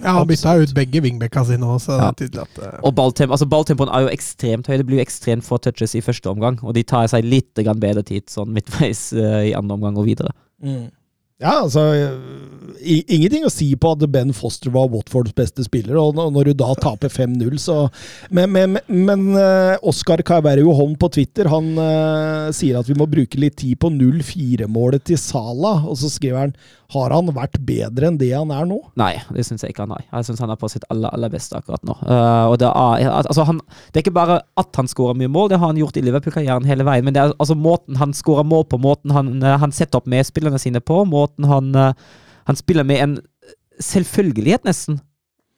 Ja, 0.00 0.14
Han 0.18 0.28
bytta 0.28 0.54
ut 0.60 0.72
begge 0.76 1.00
wingbacka 1.04 1.42
sine 1.48 1.68
òg, 1.68 1.80
så 1.84 1.96
det 1.96 2.06
er 2.06 2.16
tydelig 2.20 2.42
at 2.44 2.58
uh... 2.60 2.78
Og 2.84 2.94
balltem 2.96 3.32
altså 3.32 3.48
balltempoen 3.48 3.92
er 3.92 4.06
jo 4.06 4.12
ekstremt 4.12 4.68
høy. 4.68 4.76
Det 4.80 4.86
blir 4.88 5.00
jo 5.00 5.06
ekstremt 5.06 5.44
få 5.44 5.58
touches 5.60 5.96
i 5.96 6.04
første 6.04 6.32
omgang, 6.32 6.58
og 6.64 6.76
de 6.76 6.84
tar 6.84 7.08
seg 7.12 7.24
litt 7.24 7.56
grann 7.60 7.80
bedre 7.80 8.04
tid 8.08 8.28
sånn 8.32 8.52
midtveis 8.56 9.08
uh, 9.16 9.40
i 9.44 9.54
andre 9.56 9.78
omgang 9.78 10.00
og 10.00 10.08
videre. 10.08 10.34
Ja, 11.42 11.58
altså 11.66 11.82
Ingenting 12.86 13.44
å 13.44 13.50
si 13.52 13.66
på 13.76 13.90
at 13.92 14.04
Ben 14.12 14.30
Foster 14.36 14.70
var 14.72 14.88
Watfords 14.92 15.34
beste 15.36 15.64
spiller, 15.66 15.96
og 16.00 16.14
når- 16.16 16.44
du 16.46 16.52
da 16.54 16.72
taper 16.74 17.08
5-0, 17.08 17.58
så 17.58 17.90
Men, 18.30 18.52
men, 18.52 18.78
men 18.88 19.20
Oskar 19.34 19.78
Oscar 19.82 20.22
Carverio 20.22 20.72
Holm 20.72 20.94
på 20.96 21.10
Twitter 21.12 21.48
han 21.48 21.76
uh, 21.78 22.52
sier 22.52 22.78
at 22.78 22.86
vi 22.88 22.94
må 22.94 23.08
bruke 23.10 23.38
litt 23.40 23.56
tid 23.56 23.78
på 23.78 23.90
0-4-målet 23.90 25.04
til 25.04 25.18
Sala, 25.18 25.82
og 25.88 25.96
så 25.98 26.08
skriver 26.08 26.38
han 26.38 26.54
har 26.94 27.10
han 27.10 27.30
vært 27.34 27.56
bedre 27.66 28.10
enn 28.10 28.18
det 28.20 28.28
han 28.30 28.52
er 28.54 28.66
nå? 28.68 28.78
Nei, 29.00 29.16
det 29.34 29.42
syns 29.48 29.64
jeg 29.64 29.74
ikke 29.74 29.86
han 29.86 29.94
har. 29.96 30.04
Jeg 30.06 30.28
syns 30.28 30.42
han 30.44 30.52
er 30.54 30.58
på 30.60 30.68
sitt 30.70 30.84
aller, 30.92 31.10
aller 31.16 31.32
beste 31.32 31.58
akkurat 31.58 31.82
nå. 31.86 31.96
Uh, 32.06 32.54
det 32.60 32.68
er, 32.68 33.08
altså 33.10 33.46
han, 33.48 33.58
det 33.90 33.98
er 33.98 34.04
ikke 34.04 34.14
bare 34.14 34.38
at 34.60 34.78
han 34.78 34.90
skårer 34.90 35.18
mye 35.18 35.32
mål, 35.32 35.50
det 35.50 35.58
har 35.58 35.72
han 35.72 35.80
gjort 35.80 35.98
i 35.98 36.04
Liverpool-karrieren 36.06 36.68
hele 36.68 36.86
veien, 36.86 37.06
men 37.06 37.16
det 37.16 37.24
er 37.24 37.34
altså 37.34 37.56
måten 37.58 37.98
han 37.98 38.14
skårer 38.14 38.46
mål 38.46 38.68
på, 38.70 38.78
måten 38.82 39.14
han, 39.16 39.34
eh, 39.42 39.58
han 39.62 39.74
setter 39.74 39.98
opp 39.98 40.06
medspillerne 40.10 40.60
sine 40.62 40.82
på, 40.84 41.00
måten 41.10 41.48
han, 41.50 41.72
eh, 41.74 42.06
han 42.46 42.58
spiller 42.58 42.86
med 42.86 43.02
en 43.02 43.18
selvfølgelighet, 43.82 44.66
nesten. 44.68 45.02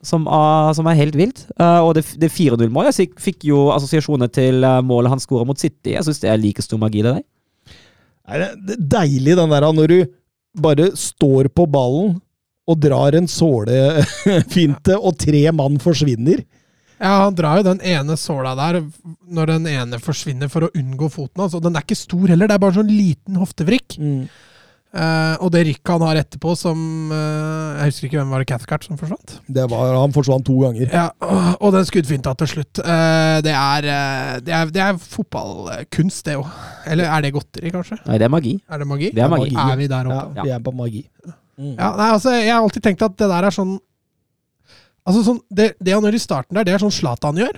Som 0.07 0.29
er, 0.31 0.69
som 0.79 0.87
er 0.87 0.95
helt 0.95 1.17
vilt. 1.19 1.41
Uh, 1.59 1.83
og 1.83 1.97
det, 1.99 2.05
det 2.23 2.29
4-0-målet 2.31 3.01
Jeg 3.01 3.17
fikk 3.19 3.49
jo 3.49 3.65
assosiasjoner 3.75 4.31
til 4.31 4.63
målet 4.87 5.11
han 5.11 5.19
skåra 5.19 5.43
mot 5.43 5.59
City. 5.59 5.91
Jeg 5.97 6.07
syns 6.07 6.23
det 6.23 6.31
er 6.31 6.39
like 6.39 6.63
stor 6.63 6.79
magi, 6.79 7.03
det 7.03 7.17
der. 7.17 7.25
Er 8.29 8.45
det 8.45 8.49
det 8.69 8.77
er 8.77 8.87
deilig 8.95 9.35
den 9.41 9.51
der 9.51 9.67
når 9.75 9.91
du 9.91 9.99
bare 10.63 10.91
står 10.99 11.51
på 11.55 11.67
ballen 11.71 12.17
og 12.69 12.81
drar 12.83 13.17
en 13.17 13.29
sålefinte, 13.31 14.97
og 14.99 15.17
tre 15.21 15.47
mann 15.57 15.79
forsvinner. 15.81 16.43
Ja, 16.99 17.25
han 17.25 17.37
drar 17.39 17.61
jo 17.61 17.69
den 17.69 17.81
ene 17.87 18.17
såla 18.19 18.57
der 18.59 18.81
når 19.31 19.53
den 19.55 19.69
ene 19.71 20.01
forsvinner 20.03 20.51
for 20.53 20.67
å 20.67 20.73
unngå 20.77 21.09
foten 21.15 21.45
hans. 21.45 21.55
Og 21.57 21.63
den 21.65 21.79
er 21.79 21.87
ikke 21.87 21.97
stor 21.97 22.27
heller, 22.27 22.51
det 22.51 22.59
er 22.59 22.63
bare 22.65 22.77
sånn 22.81 22.91
liten 22.91 23.39
hoftevrikk. 23.39 23.97
Eh, 24.89 25.35
og 25.45 25.51
det 25.53 25.61
rykket 25.69 25.91
han 25.93 26.01
har 26.07 26.17
etterpå, 26.17 26.55
som 26.57 26.79
uh, 27.13 27.77
Jeg 27.77 27.91
husker 27.91 28.07
ikke 28.09 28.17
hvem 28.23 28.31
var 28.33 28.41
det 28.41 28.47
Cathcart 28.49 28.87
som 28.87 28.97
forsvant? 28.97 29.35
Det 29.45 29.67
var, 29.69 29.91
han 30.01 30.15
forsvant 30.17 30.47
to 30.49 30.55
ganger. 30.63 30.89
Ja, 30.89 31.11
og- 31.21 31.59
Og 31.61 31.75
den 31.75 31.85
skuddfinta 31.85 32.33
til 32.41 32.49
slutt. 32.55 32.81
Uh, 32.81 33.37
det, 33.45 33.53
er, 33.53 33.85
eh, 33.85 34.41
det, 34.41 34.55
er, 34.57 34.71
det 34.73 34.81
er 34.87 34.97
fotballkunst, 34.97 36.25
det 36.25 36.39
òg. 36.41 36.49
Eller 36.89 37.05
er 37.05 37.21
det 37.27 37.35
godteri, 37.37 37.71
kanskje? 37.75 37.99
Nei, 38.07 38.17
det 38.17 38.25
er 38.25 38.33
magi. 38.33 38.55
Er 38.71 38.79
det 38.81 38.87
magi? 38.89 39.11
Det 39.13 39.23
er 39.27 39.29
magi. 39.29 39.53
Er 39.55 39.77
vi 39.77 39.87
der 39.93 40.09
Ja, 40.09 40.23
oppe? 40.25 40.43
vi 40.49 40.51
er 40.57 40.65
på 40.65 40.73
magi. 40.81 41.05
Mm. 41.59 41.75
Ja, 41.77 41.91
nei, 41.99 42.09
altså, 42.15 42.31
jeg 42.39 42.53
har 42.55 42.63
alltid 42.63 42.83
tenkt 42.89 43.03
at 43.03 43.17
det 43.19 43.29
der 43.29 43.45
er 43.45 43.51
sånn 43.55 43.79
Altså 45.09 45.23
sånn, 45.25 45.39
det, 45.49 45.71
det 45.81 45.95
han 45.97 46.05
gjør 46.05 46.17
i 46.19 46.21
starten 46.21 46.55
der, 46.59 46.65
det 46.69 46.75
er 46.77 46.83
sånn 46.83 46.93
Zlatan 46.93 47.39
gjør. 47.41 47.57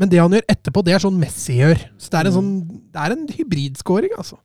Men 0.00 0.08
det 0.08 0.16
han 0.20 0.32
gjør 0.32 0.46
etterpå, 0.48 0.82
det 0.84 0.94
er 0.96 1.02
sånn 1.04 1.18
Messi 1.20 1.58
gjør. 1.58 1.76
Så 2.00 2.08
det 2.12 2.20
er 2.20 2.28
en 2.30 2.36
sånn 2.36 2.52
Det 2.92 3.02
er 3.02 3.12
en 3.12 3.26
hybridskåring, 3.28 4.14
altså. 4.16 4.38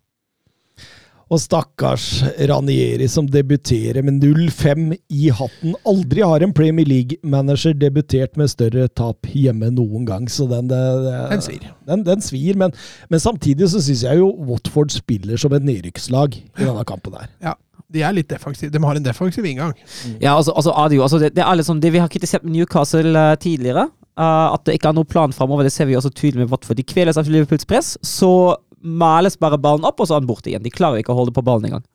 Og 1.31 1.39
stakkars 1.39 2.05
Ranieri 2.49 3.07
som 3.07 3.27
debuterer 3.31 4.03
med 4.03 4.19
0-5 4.19 4.89
i 5.15 5.29
hatten. 5.31 5.77
Aldri 5.87 6.25
har 6.27 6.43
en 6.43 6.53
Premier 6.55 6.87
League-manager 6.87 7.77
debutert 7.79 8.35
med 8.39 8.51
større 8.51 8.89
tap 8.91 9.29
hjemme 9.31 9.69
noen 9.71 10.03
gang, 10.09 10.27
så 10.27 10.47
den, 10.51 10.67
det, 10.71 10.81
det, 11.05 11.15
Den 11.31 11.45
svir. 11.45 11.69
Den, 11.87 12.03
den 12.07 12.25
svir, 12.25 12.59
men, 12.59 12.75
men 13.07 13.23
samtidig 13.23 13.71
så 13.71 13.79
syns 13.79 14.03
jeg 14.09 14.19
jo 14.19 14.27
Watford 14.49 14.91
spiller 14.91 15.39
som 15.39 15.55
et 15.55 15.67
nedrykkslag 15.67 16.35
i 16.35 16.65
denne 16.65 16.83
kampen 16.87 17.15
her. 17.15 17.31
Ja. 17.43 17.55
De 17.91 18.03
er 18.07 18.13
litt 18.15 18.29
defensive. 18.31 18.71
De 18.71 18.79
har 18.79 18.95
en 18.95 19.03
defensiv 19.03 19.43
inngang. 19.47 19.73
Ja, 20.21 20.37
altså, 20.37 20.53
altså 20.55 20.71
Adio, 20.79 21.01
altså, 21.03 21.19
det, 21.19 21.33
det 21.35 21.43
er 21.43 21.63
sånn, 21.67 21.81
det 21.83 21.91
vi 21.91 21.99
har 21.99 22.11
kritisert 22.11 22.45
med 22.47 22.55
Newcastle 22.55 23.11
eh, 23.11 23.39
tidligere, 23.39 23.89
Uh, 24.19 24.51
at 24.51 24.65
det 24.67 24.73
ikke 24.75 24.89
er 24.91 24.95
noen 24.97 25.07
plan 25.07 25.31
framover. 25.33 25.63
Det 25.63 25.71
ser 25.71 25.87
vi 25.87 25.95
også 25.95 26.11
tydelig 26.11 26.43
med 26.43 26.49
Watford. 26.51 26.75
De 26.77 26.83
kveles 26.85 27.17
av 27.17 27.29
Liverpools 27.31 27.63
press, 27.65 27.93
så 28.05 28.57
males 28.81 29.37
bare 29.39 29.59
ballen 29.61 29.87
opp, 29.87 29.99
og 29.99 30.07
så 30.07 30.15
er 30.15 30.21
han 30.21 30.29
borte 30.29 30.51
igjen. 30.51 30.63
De 30.65 30.73
klarer 30.73 31.01
ikke 31.01 31.13
å 31.13 31.19
holde 31.21 31.33
på 31.35 31.43
ballen 31.45 31.69
engang. 31.69 31.87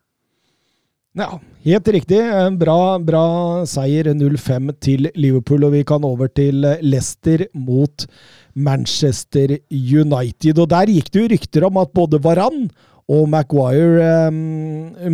Ja, 1.16 1.38
helt 1.64 1.87
riktig. 1.88 2.18
Bra, 2.61 2.99
bra 3.01 3.27
seier 3.68 4.11
0-5 4.12 4.75
til 4.85 5.09
Liverpool, 5.16 5.64
og 5.64 5.72
vi 5.72 5.85
kan 5.88 6.05
over 6.05 6.29
til 6.29 6.61
Leicester 6.85 7.46
mot 7.57 8.05
Manchester 8.53 9.55
United. 9.72 10.61
Og 10.61 10.68
der 10.75 10.92
gikk 10.92 11.09
det 11.12 11.22
jo 11.22 11.31
rykter 11.33 11.66
om 11.70 11.81
at 11.81 11.94
både 11.96 12.20
Varan 12.20 12.66
og 13.07 13.29
Maguire 13.31 14.27
um, 14.29 14.38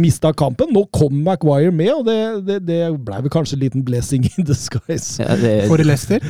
mista 0.00 0.30
kampen. 0.32 0.70
Nå 0.72 0.86
kom 0.96 1.12
Maguire 1.26 1.72
med, 1.74 1.90
og 1.92 2.06
det, 2.06 2.18
det, 2.46 2.58
det 2.68 2.80
ble 3.04 3.20
vel 3.26 3.32
kanskje 3.32 3.58
en 3.58 3.64
liten 3.66 3.84
blessing 3.84 4.24
in 4.30 4.46
disguise. 4.48 5.20
Ja, 5.20 5.36
det, 5.36 5.52
For 5.68 5.82
Leicester. 5.84 6.24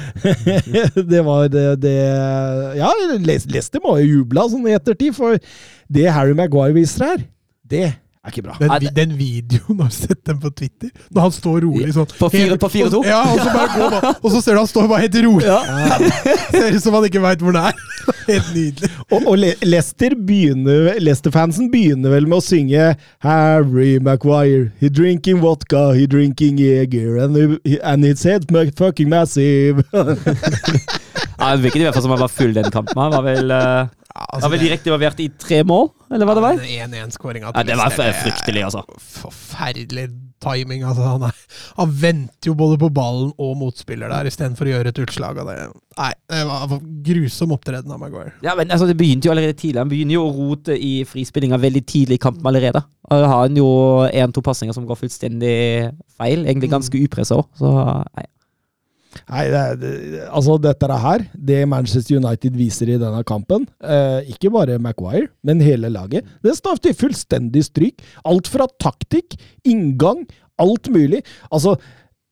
det 1.12 1.24
var 1.26 1.46
det, 1.52 1.66
det 1.84 1.96
Ja, 2.80 2.90
Leicester 3.22 3.82
må 3.84 3.98
jo 4.00 4.22
juble 4.22 4.48
sånn 4.50 4.66
i 4.66 4.74
ettertid, 4.74 5.14
for 5.14 5.38
det 5.92 6.08
Harry 6.10 6.34
Maguire 6.34 6.74
viser 6.74 7.12
her, 7.12 7.26
det 7.70 7.86
er 8.24 8.30
ikke 8.30 8.42
bra. 8.46 8.54
Den, 8.60 8.70
vi- 8.80 8.90
den 8.94 9.12
videoen, 9.18 9.80
har 9.82 9.88
du 9.90 9.94
sett 9.96 10.20
den 10.28 10.36
på 10.38 10.50
Twitter? 10.54 10.90
Når 11.10 11.20
han 11.24 11.32
står 11.34 11.56
rolig 11.64 11.88
sånn 11.96 12.06
På 12.20 12.28
fire- 12.30 12.58
på 12.62 12.68
4-2? 12.70 13.00
Ja, 13.08 13.22
og 13.32 13.40
så, 13.42 13.48
bare 13.50 13.72
går 13.74 13.90
man, 13.96 14.14
og 14.22 14.30
så 14.30 14.42
ser 14.44 14.54
du 14.54 14.60
han 14.62 14.68
står 14.70 14.86
bare 14.92 15.00
helt 15.08 15.16
rolig. 15.26 15.48
Ser 16.52 16.76
ut 16.76 16.82
som 16.84 16.94
han 16.94 17.08
ikke 17.08 17.22
veit 17.24 17.42
hvor 17.42 17.56
det 17.56 17.64
er. 17.72 17.80
Helt 18.28 18.52
nydelig. 18.54 18.88
Og, 19.10 19.24
og 19.32 19.38
Leicester 19.66 20.14
begynner 20.14 20.92
Leicester-fansen 21.02 21.66
begynner 21.72 22.12
vel 22.14 22.26
med 22.30 22.38
å 22.38 22.44
synge 22.46 22.92
Harry 23.26 23.96
Maguire, 24.02 24.68
he 24.78 24.88
drinking 24.90 25.40
vodka, 25.42 25.88
he 25.96 26.06
drinking 26.06 26.58
Jeger, 26.62 27.18
and, 27.24 27.58
he, 27.66 27.78
and 27.82 28.04
his 28.06 28.22
head 28.22 28.46
fucking 28.78 29.08
massive. 29.10 29.82
ja, 31.42 31.56
det 31.56 31.66
virket 31.66 31.82
i 31.82 31.86
hvert 31.88 31.98
fall 31.98 32.06
som 32.06 32.14
han 32.14 32.22
var 32.22 32.32
full 32.32 32.56
den 32.56 32.70
kampen. 32.72 32.98
Han 33.02 33.14
var 33.14 33.26
vel, 33.26 33.50
uh, 33.50 33.90
Ja, 34.12 34.26
var 34.44 34.52
vel 34.54 34.66
direkte 34.66 34.90
involvert 34.90 35.22
i 35.24 35.28
tre 35.42 35.62
mål, 35.66 35.88
eller 36.12 36.28
hva 36.28 36.36
det 36.38 36.44
var? 36.44 36.60
Den 36.62 36.92
1-1-skåringa 36.92 37.52
Ja, 37.54 37.64
det 37.66 37.78
var 37.80 37.96
fryktelig, 37.96 38.66
altså. 38.68 38.84
Forferdelig 39.22 40.10
timing. 40.42 40.82
Altså, 40.86 41.06
han, 41.06 41.26
er, 41.28 41.38
han 41.78 41.94
venter 42.02 42.50
jo 42.50 42.54
både 42.58 42.78
på 42.80 42.90
ballen 42.94 43.32
og 43.40 43.54
motspiller 43.60 44.12
der, 44.12 44.28
istedenfor 44.30 44.68
å 44.68 44.74
gjøre 44.74 44.92
et 44.92 45.00
utslag 45.04 45.40
av 45.42 45.50
det. 45.50 45.56
Nei, 45.98 46.10
det 46.32 46.42
var 46.48 46.74
grusom 47.08 47.54
opptreden 47.56 47.94
av 47.94 48.00
Maguire. 48.02 48.34
Ja, 48.44 48.56
men 48.58 48.72
altså, 48.72 48.88
Det 48.90 48.96
begynte 48.98 49.28
jo 49.28 49.34
allerede 49.34 49.58
tidlig. 49.58 49.82
Han 49.82 49.92
begynner 49.92 50.18
jo 50.18 50.26
å 50.26 50.34
rote 50.36 50.76
i 50.76 50.92
frispillinga 51.08 51.60
veldig 51.62 51.84
tidlig 51.88 52.18
i 52.18 52.24
kampen 52.26 52.48
allerede. 52.48 52.84
Og 53.10 53.26
har 53.26 53.46
han 53.46 53.58
jo 53.58 53.68
én-to 54.08 54.44
pasninger 54.44 54.76
som 54.76 54.86
går 54.88 55.00
fullstendig 55.04 55.56
feil. 56.16 56.46
Egentlig 56.46 56.72
ganske 56.72 57.02
upressa 57.06 57.40
òg, 57.42 57.50
så 57.60 57.72
nei. 58.16 58.26
Nei, 59.28 59.44
det, 59.52 59.62
det, 59.82 59.92
altså 60.32 60.58
dette 60.62 60.98
her, 61.04 61.24
det 61.36 61.62
Manchester 61.68 62.16
United 62.20 62.56
viser 62.56 62.92
i 62.94 62.98
denne 63.00 63.22
kampen, 63.28 63.66
eh, 63.84 64.20
ikke 64.32 64.50
bare 64.54 64.78
Maguire, 64.82 65.28
men 65.44 65.60
hele 65.64 65.90
laget, 65.92 66.24
det 66.44 66.54
står 66.58 66.80
til 66.84 66.94
fullstendig 66.96 67.64
stryk. 67.68 68.00
Alt 68.28 68.48
fra 68.52 68.66
taktikk, 68.80 69.36
inngang, 69.68 70.24
alt 70.62 70.88
mulig. 70.92 71.22
Altså, 71.52 71.76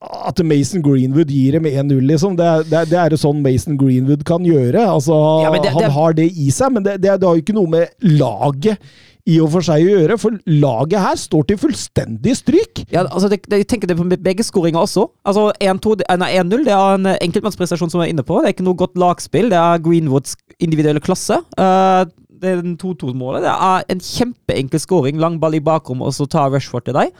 at 0.01 0.39
Mason 0.41 0.81
Greenwood 0.81 1.29
gir 1.29 1.53
dem 1.59 1.67
1-0, 1.69 1.99
liksom, 2.09 2.33
det, 2.39 2.47
det, 2.71 2.87
det 2.89 2.97
er 2.97 3.13
det 3.13 3.19
sånn 3.21 3.43
Mason 3.45 3.77
Greenwood 3.77 4.23
kan 4.25 4.41
gjøre. 4.47 4.81
Altså, 4.89 5.13
Ja, 5.45 5.51
det- 5.61 5.75
han 5.75 5.91
har 5.93 6.13
det 6.17 6.25
i 6.33 6.49
seg, 6.49 6.73
men 6.73 6.83
det, 6.87 6.95
det, 7.03 7.19
det 7.21 7.27
har 7.29 7.37
jo 7.37 7.43
ikke 7.45 7.57
noe 7.59 7.69
med 7.69 7.93
laget 8.17 8.81
i 9.29 9.37
og 9.43 9.51
for 9.53 9.65
seg 9.65 9.83
å 9.85 9.91
gjøre, 9.91 10.17
for 10.21 10.37
laget 10.49 11.03
her 11.03 11.19
står 11.19 11.45
til 11.49 11.59
fullstendig 11.61 12.33
stryk. 12.39 12.83
Ja, 12.93 13.03
altså 13.05 13.29
det, 13.31 13.43
det, 13.45 13.61
jeg 13.63 13.69
tenker 13.69 13.91
det 13.91 13.97
på 13.99 14.07
begge 14.09 14.45
skåringer 14.45 14.81
også. 14.81 15.07
Altså 15.27 15.49
1-2, 15.61 15.97
det- 16.01 16.07
nei, 16.21 16.31
1-0 16.41 16.65
det 16.65 16.73
er 16.73 16.95
en 16.97 17.11
enkeltmannsprestasjon 17.13 17.91
som 17.93 18.01
jeg 18.01 18.09
er 18.09 18.15
inne 18.15 18.25
på. 18.25 18.39
Det 18.41 18.49
er 18.49 18.55
ikke 18.55 18.67
noe 18.67 18.79
godt 18.79 18.97
lagspill. 18.97 19.51
Det 19.53 19.59
er 19.59 19.83
Greenwoods 19.85 20.35
individuelle 20.59 21.03
klasse. 21.03 21.37
Uh, 21.59 22.05
det 22.41 22.55
er 22.55 22.63
den 22.63 22.77
2-2-målet. 22.81 23.45
Det 23.45 23.53
er 23.53 23.85
en 23.93 24.01
kjempeenkel 24.01 24.81
skåring. 24.81 25.21
Lang 25.21 25.37
ball 25.41 25.59
i 25.59 25.63
bakrom, 25.63 26.01
og 26.01 26.15
så 26.17 26.25
tar 26.25 26.49
Rashford 26.53 26.89
til 26.89 26.97
deg. 26.97 27.13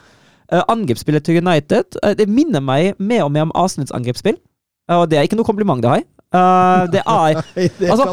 Uh, 0.52 0.64
angrepsspillet 0.68 1.24
til 1.24 1.38
United 1.40 1.96
uh, 2.02 2.12
Det 2.18 2.26
minner 2.28 2.60
meg 2.60 2.98
mer 2.98 3.24
og 3.24 3.30
mer 3.32 3.46
om 3.46 3.54
Arsenals 3.54 3.94
angrepsspill. 3.94 4.36
Eh, 4.90 4.98
og 4.98 5.08
det 5.10 5.18
er 5.18 5.28
ikke 5.28 5.38
noe 5.38 5.48
kompliment, 5.48 5.82
det 5.82 5.90
har 5.90 6.02
jeg. 6.02 6.08
Eh, 6.32 6.86
det 6.92 7.02
er 7.02 7.34
Nei, 7.56 7.66
det 7.78 7.90
Altså, 7.92 8.06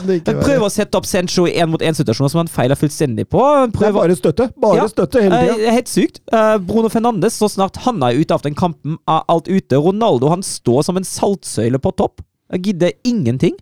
prøver 0.44 0.66
å 0.68 0.72
sette 0.74 1.00
opp 1.00 1.06
Sancho 1.08 1.46
i 1.48 1.54
én-mot-én-situasjoner 1.62 2.34
som 2.34 2.42
han 2.44 2.52
feiler 2.52 2.76
fullstendig 2.80 3.26
på. 3.32 3.40
Han 3.42 3.72
Det 3.72 3.88
er 3.88 3.96
bare 3.96 4.18
støtte. 4.20 4.50
Bare 4.60 4.82
Ja. 4.82 4.88
støtte 4.92 5.22
hele 5.24 5.36
Eh, 5.40 5.54
tida. 5.56 5.68
Er 5.70 5.78
helt 5.78 5.88
sykt. 5.92 6.20
Uh, 6.34 6.58
Bruno 6.60 6.90
Fernandes, 6.92 7.38
så 7.40 7.48
snart 7.50 7.78
han 7.86 8.02
er 8.04 8.20
ute 8.20 8.32
av 8.36 8.42
den 8.44 8.56
kampen, 8.56 8.98
er 9.08 9.24
alt 9.30 9.48
ute. 9.48 9.80
Ronaldo 9.80 10.30
han 10.30 10.42
står 10.44 10.84
som 10.84 10.98
en 10.98 11.04
saltsøyle 11.08 11.80
på 11.80 11.96
topp. 11.96 12.22
Jeg 12.52 12.64
gidder 12.64 12.92
ingenting. 13.06 13.56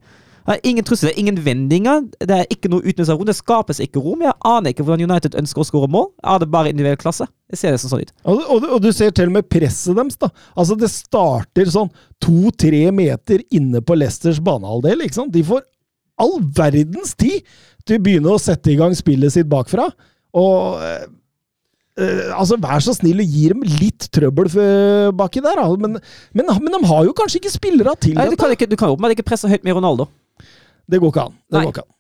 Det 0.48 0.56
er 0.56 0.70
ingen 0.70 0.86
trusler, 0.88 1.12
ingen 1.20 1.36
vendinger. 1.44 2.06
Det 2.24 2.32
er 2.38 2.46
ikke 2.54 2.70
noe 2.72 2.80
utnyttelse 2.80 3.12
av 3.12 3.20
rom. 3.20 3.28
Det 3.28 3.36
skapes 3.36 3.82
ikke 3.84 4.00
rom. 4.00 4.22
Jeg 4.24 4.32
aner 4.48 4.72
ikke 4.72 4.86
hvordan 4.88 5.04
United 5.10 5.34
ønsker 5.42 5.60
å 5.60 5.66
skåre 5.68 5.90
mål. 5.92 6.06
Er 6.24 6.40
det 6.40 6.48
bare 6.54 6.72
individuell 6.72 7.00
klasse? 7.02 7.28
Det 7.52 7.60
ser 7.60 7.74
nesten 7.76 7.92
sånn 7.92 8.06
ut. 8.06 8.14
Og, 8.24 8.44
og, 8.56 8.68
og 8.78 8.80
du 8.86 8.88
ser 8.96 9.12
til 9.12 9.28
og 9.28 9.36
med 9.36 9.50
presset 9.52 9.98
deres. 9.98 10.16
da. 10.22 10.30
Altså 10.56 10.78
Det 10.80 10.88
starter 10.94 11.68
sånn 11.74 11.92
to-tre 12.24 12.86
meter 12.96 13.44
inne 13.60 13.82
på 13.84 13.98
Leicesters 14.00 14.40
banehalvdel. 14.44 15.04
ikke 15.04 15.18
sant? 15.20 15.34
De 15.36 15.44
får 15.48 15.66
all 16.24 16.38
verdens 16.58 17.12
tid 17.20 17.44
til 17.84 18.00
å 18.00 18.04
begynne 18.08 18.32
å 18.32 18.40
sette 18.42 18.72
i 18.72 18.78
gang 18.80 18.96
spillet 18.98 19.36
sitt 19.36 19.50
bakfra. 19.52 19.90
Og 20.38 20.80
øh, 20.80 21.10
øh, 22.04 22.22
altså 22.40 22.56
Vær 22.64 22.80
så 22.88 22.96
snill 22.96 23.20
og 23.24 23.36
gi 23.36 23.50
dem 23.52 23.66
litt 23.82 24.08
trøbbel 24.16 24.48
baki 25.20 25.44
der. 25.44 25.60
Men, 25.76 26.00
men, 26.32 26.54
men 26.64 26.72
de 26.80 26.82
har 26.88 27.04
jo 27.04 27.12
kanskje 27.20 27.44
ikke 27.44 27.52
spillere 27.58 27.98
til 28.00 28.16
Nei, 28.16 28.30
du 28.30 28.38
dette. 28.38 28.42
kan 28.46 28.56
ikke, 28.56 28.70
du 28.72 28.78
kan 28.80 28.96
åpenbart 28.96 29.18
ikke 29.18 29.28
presse 29.28 29.52
høyt 29.52 29.68
med 29.68 29.76
Ronaldo. 29.76 30.08
Det 30.88 31.00
går 31.04 31.12
ikke 31.14 31.28
an. 31.28 31.38
Det 31.52 31.58
Nei. 31.60 31.64
går 31.68 31.74
ikke 31.76 31.86
an. 31.86 31.94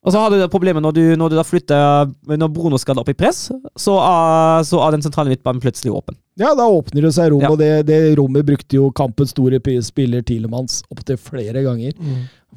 Og 0.00 0.14
så 0.14 0.20
har 0.22 0.30
du 0.32 0.38
det 0.40 0.46
problemet 0.48 0.80
når 0.80 0.94
du, 0.96 1.00
når 1.20 1.28
du 1.28 1.34
da 1.36 1.42
flytter 1.44 2.08
Når 2.40 2.48
Bruno 2.56 2.78
skal 2.80 2.96
opp 3.02 3.10
i 3.12 3.14
press, 3.20 3.50
så 3.76 3.96
er, 4.00 4.62
så 4.64 4.78
er 4.80 4.94
den 4.96 5.02
sentrale 5.04 5.28
midtbanen 5.28 5.60
plutselig 5.60 5.92
åpen. 5.92 6.16
Ja, 6.40 6.54
da 6.56 6.64
åpner 6.72 7.04
det 7.04 7.10
seg 7.18 7.34
rom, 7.34 7.42
Ja. 7.44 7.50
og 7.52 7.58
det, 7.60 7.84
det 7.90 7.98
rommet 8.16 8.46
brukte 8.48 8.78
jo 8.78 8.88
kampens 8.96 9.34
store 9.36 9.60
spiller 9.84 10.24
Tilemanns 10.24 10.80
opptil 10.88 11.20
flere 11.20 11.60
ganger. 11.66 11.92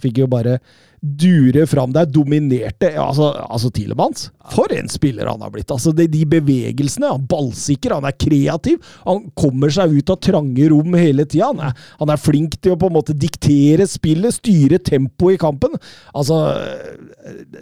Fikk 0.02 0.18
jo 0.24 0.28
bare 0.32 0.58
dure 1.04 1.66
fram 1.68 1.92
der, 1.92 2.06
dominerte. 2.08 2.94
Altså, 2.98 3.28
altså 3.52 3.70
Tilemanns. 3.76 4.30
for 4.56 4.72
en 4.72 4.88
spiller 4.88 5.28
han 5.28 5.42
har 5.44 5.52
blitt! 5.52 5.70
Altså, 5.72 5.92
De, 5.96 6.06
De 6.08 6.22
bevegelsene, 6.32 7.10
han 7.12 7.20
er 7.22 7.28
ballsikker, 7.28 7.94
han 7.98 8.08
er 8.08 8.16
kreativ. 8.16 8.80
Han 9.04 9.26
kommer 9.36 9.70
seg 9.76 9.92
ut 10.00 10.10
av 10.16 10.22
trange 10.24 10.70
rom 10.72 10.96
hele 10.96 11.26
tida. 11.28 11.50
Han, 11.52 11.60
er- 11.60 11.76
han 12.00 12.10
er 12.16 12.22
flink 12.24 12.56
til 12.64 12.74
å 12.74 12.80
på 12.80 12.88
en 12.88 12.96
måte 12.96 13.14
diktere 13.20 13.86
spillet, 13.92 14.38
styre 14.40 14.80
tempoet 14.80 15.36
i 15.36 15.42
kampen. 15.44 15.76
Altså, 16.16 16.40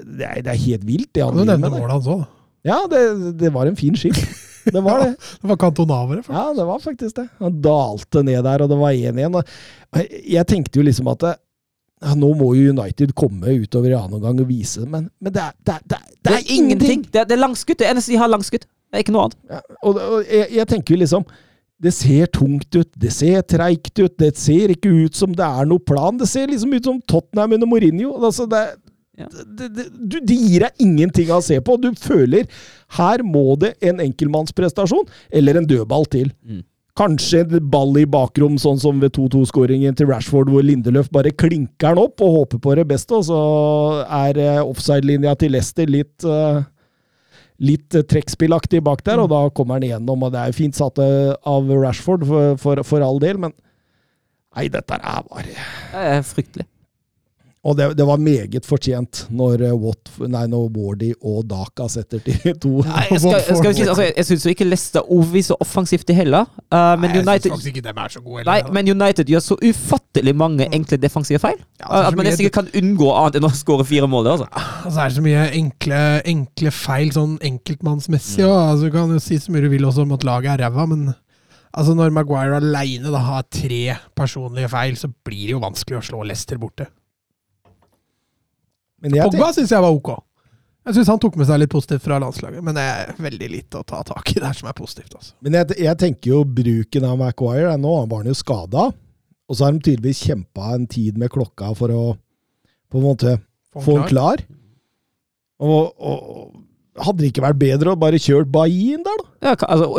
det 0.06 0.28
er, 0.28 0.42
det 0.46 0.54
er 0.54 0.62
helt 0.68 0.86
vilt, 0.88 1.10
det 1.18 1.26
han 1.26 1.36
driver 1.42 1.58
med. 1.66 1.76
målet 1.82 1.96
hans 1.98 2.08
òg, 2.14 2.24
da? 2.24 2.32
Ja, 2.62 2.80
det, 2.86 3.04
det 3.42 3.50
var 3.56 3.66
en 3.66 3.76
fin 3.80 3.96
skill. 3.98 4.14
Det 4.62 4.78
var 4.86 5.00
det. 5.02 5.16
Det 5.42 5.48
var 5.50 5.58
kantonavere. 5.58 6.22
faktisk. 6.22 6.38
Ja, 6.38 6.54
det 6.54 6.66
var 6.70 6.82
faktisk 6.84 7.16
det. 7.18 7.24
Han 7.42 7.56
dalte 7.66 8.22
ned 8.22 8.44
der, 8.46 8.62
og 8.62 8.70
det 8.70 8.78
var 8.78 8.94
1-1. 8.94 9.40
Jeg 10.30 10.46
tenkte 10.52 10.78
jo 10.78 10.86
liksom 10.86 11.10
at 11.10 11.26
ja, 12.02 12.16
nå 12.18 12.32
må 12.38 12.52
jo 12.58 12.72
United 12.74 13.14
komme 13.18 13.54
utover 13.62 13.92
i 13.94 13.98
annen 13.98 14.18
omgang 14.18 14.40
og 14.42 14.48
vise 14.50 14.82
men, 14.88 15.08
men 15.22 15.34
det, 15.36 15.44
er, 15.44 15.54
det, 15.62 15.76
er, 15.76 15.86
det, 15.86 16.00
er, 16.02 16.18
Det 16.26 16.34
er 16.40 16.52
ingenting! 16.58 17.04
Det 17.12 17.22
er, 17.24 17.30
det 17.30 17.38
langskudd. 17.40 17.78
Det 17.82 17.88
eneste 17.92 18.14
de 18.14 18.20
har, 18.22 18.32
langskutt. 18.32 18.66
langskudd. 18.66 18.70
Det 18.92 18.98
er 19.00 19.06
ikke 19.06 19.14
noe 19.16 19.26
annet. 19.30 19.38
Ja, 19.54 19.60
og, 19.88 20.00
og 20.02 20.24
jeg, 20.28 20.48
jeg 20.58 20.68
tenker 20.68 20.96
jo 20.96 21.00
liksom 21.04 21.26
Det 21.82 21.94
ser 21.96 22.28
tungt 22.36 22.76
ut, 22.76 22.90
det 23.02 23.12
ser 23.16 23.42
treigt 23.50 24.02
ut, 24.02 24.16
det 24.20 24.34
ser 24.38 24.74
ikke 24.74 24.90
ut 25.06 25.16
som 25.18 25.32
det 25.38 25.46
er 25.48 25.70
noe 25.70 25.82
plan. 25.82 26.18
Det 26.20 26.28
ser 26.30 26.50
liksom 26.52 26.74
ut 26.76 26.90
som 26.90 27.00
Tottenham 27.10 27.56
under 27.58 27.70
Mourinho. 27.70 28.12
Altså 28.22 28.46
det, 28.50 28.66
Ja. 29.22 29.28
du, 29.30 30.18
det 30.26 30.36
gir 30.38 30.64
deg 30.66 30.80
ingenting 30.82 31.30
å 31.34 31.42
se 31.44 31.58
på. 31.62 31.76
Du 31.82 31.90
føler 32.00 32.46
her 32.98 33.22
må 33.28 33.56
det 33.60 33.76
en 33.86 34.00
enkeltmannsprestasjon 34.02 35.06
eller 35.30 35.60
en 35.60 35.68
dødball 35.70 36.06
til. 36.10 36.32
Mm. 36.46 36.62
Kanskje 37.00 37.46
en 37.46 37.70
ball 37.72 37.96
i 38.02 38.06
bakrom, 38.10 38.58
sånn 38.60 38.80
som 38.82 39.00
ved 39.00 39.14
2-2-skåringen 39.16 39.96
til 39.96 40.10
Rashford, 40.10 40.50
hvor 40.52 40.66
Lindeløf 40.66 41.08
bare 41.14 41.32
klinker 41.32 41.96
den 41.96 42.04
opp 42.04 42.20
og 42.24 42.36
håper 42.36 42.60
på 42.66 42.76
det 42.76 42.86
beste, 42.90 43.16
og 43.16 43.28
så 43.30 43.40
er 44.04 44.40
eh, 44.42 44.60
offside-linja 44.60 45.38
til 45.40 45.56
Leicester 45.56 45.88
litt 45.88 46.28
eh, 46.28 46.60
litt 47.64 47.96
eh, 47.96 48.04
trekkspillaktig 48.12 48.84
bak 48.84 49.06
der, 49.08 49.24
og 49.24 49.32
da 49.32 49.46
kommer 49.56 49.80
han 49.80 49.88
igjennom, 49.88 50.28
og 50.28 50.36
det 50.36 50.44
er 50.44 50.58
fint 50.58 50.76
satt 50.76 51.00
av 51.00 51.72
Rashford, 51.72 52.28
for, 52.28 52.60
for, 52.60 52.84
for 52.88 53.08
all 53.08 53.22
del, 53.24 53.40
men 53.40 53.56
Nei, 54.52 54.66
dette 54.68 54.98
er 55.00 55.22
bare 55.30 55.46
Det 55.48 56.00
er 56.04 56.26
fryktelig. 56.28 56.66
Og 57.62 57.76
det, 57.78 57.92
det 57.94 58.06
var 58.10 58.18
meget 58.18 58.66
fortjent 58.66 59.20
når, 59.30 59.62
nei, 60.26 60.46
når 60.50 60.64
Wardy 60.74 61.12
og 61.22 61.44
Daka 61.46 61.86
setter 61.94 62.24
til 62.26 62.56
to. 62.64 62.72
Nei, 62.88 63.04
jeg 63.12 63.22
skal, 63.22 63.36
jeg, 63.38 63.58
skal 63.60 63.76
si, 63.78 63.84
altså, 63.86 64.06
jeg 64.08 64.28
syns 64.32 64.46
ikke 64.50 64.66
Leicester 64.66 65.04
overviser 65.06 65.60
offensivt 65.62 66.08
det 66.10 66.16
heller. 66.18 66.48
Uh, 66.74 66.96
men, 66.98 67.12
Nei, 67.12 67.36
jeg 67.38 67.52
United, 67.54 67.92
er 67.92 68.10
så 68.10 68.24
gode. 68.26 68.48
nei, 68.50 68.58
men 68.74 68.90
United 68.90 69.30
gjør 69.30 69.44
så 69.46 69.60
ufattelig 69.62 70.34
mange 70.42 70.66
enkle 70.74 70.98
defensive 70.98 71.38
feil. 71.44 71.60
Ja, 71.84 71.86
så 71.86 72.00
at 72.08 72.18
man 72.18 72.26
nesten 72.26 72.48
ikke 72.48 72.64
kan 72.64 72.72
unngå 72.82 73.12
annet 73.14 73.38
enn 73.38 73.46
å 73.46 73.52
skåre 73.54 73.86
fire 73.86 74.10
mål. 74.10 74.32
Altså. 74.32 74.48
Altså, 74.82 74.96
er 74.96 75.12
det 75.12 75.18
så 75.20 75.26
mye 75.28 75.44
enkle, 75.60 76.00
enkle 76.32 76.72
feil, 76.74 77.12
sånn 77.14 77.36
enkeltmannsmessig. 77.46 78.42
Mm. 78.42 78.56
Altså, 78.56 78.88
du 78.90 78.96
kan 78.96 79.14
jo 79.14 79.22
si 79.22 79.38
så 79.44 79.54
mye 79.54 79.68
du 79.68 79.70
vil 79.76 79.86
også 79.86 80.08
om 80.08 80.16
at 80.18 80.26
laget 80.26 80.56
er 80.56 80.66
ræva, 80.66 80.88
men 80.90 81.12
altså, 81.14 81.94
når 81.94 82.18
Maguire 82.18 82.58
aleine 82.58 83.22
har 83.30 83.46
tre 83.54 83.84
personlige 84.18 84.72
feil, 84.74 84.98
så 84.98 85.12
blir 85.14 85.46
det 85.46 85.54
jo 85.60 85.62
vanskelig 85.62 86.02
å 86.02 86.04
slå 86.10 86.24
Leicester 86.26 86.58
borte. 86.58 86.90
Men 89.02 89.18
jeg, 89.18 89.32
Pogba 89.32 89.52
syns 89.56 89.74
jeg 89.74 89.84
var 89.84 89.96
ok. 89.96 90.14
Jeg 90.88 90.98
syns 90.98 91.12
han 91.12 91.20
tok 91.22 91.36
med 91.38 91.46
seg 91.46 91.60
litt 91.62 91.70
positivt 91.70 92.06
fra 92.08 92.18
landslaget, 92.22 92.64
men 92.66 92.74
det 92.78 92.84
er 92.90 93.12
veldig 93.22 93.50
lite 93.52 93.82
å 93.82 93.86
ta 93.86 94.02
tak 94.06 94.32
i 94.34 94.40
der 94.42 94.58
som 94.58 94.70
er 94.72 94.78
positivt. 94.78 95.14
altså. 95.14 95.36
men 95.46 95.60
jeg, 95.60 95.78
jeg 95.86 96.00
tenker 96.02 96.32
jo 96.32 96.40
bruken 96.58 97.06
av 97.06 97.20
Maguire 97.22 97.76
Nå 97.78 97.94
var 98.10 98.24
han 98.24 98.32
jo 98.32 98.38
skada, 98.38 98.88
og 99.46 99.58
så 99.58 99.68
har 99.68 99.76
de 99.76 99.84
tydeligvis 99.86 100.24
kjempa 100.26 100.74
en 100.78 100.88
tid 100.90 101.20
med 101.22 101.30
klokka 101.34 101.70
for 101.78 101.94
å 101.94 102.04
på 102.92 103.00
en 103.00 103.06
måte 103.06 103.36
få 103.78 104.00
han 104.00 104.10
klar. 104.10 104.42
Og, 105.62 105.94
og 106.02 107.06
hadde 107.06 107.22
det 107.22 107.30
ikke 107.32 107.46
vært 107.46 107.62
bedre 107.62 107.94
å 107.94 108.00
bare 108.00 108.20
kjørt 108.20 108.50
Bailly 108.52 108.98
der, 109.06 109.22
da? 109.22 109.52
Ja, 109.52 109.54
altså, 109.70 109.94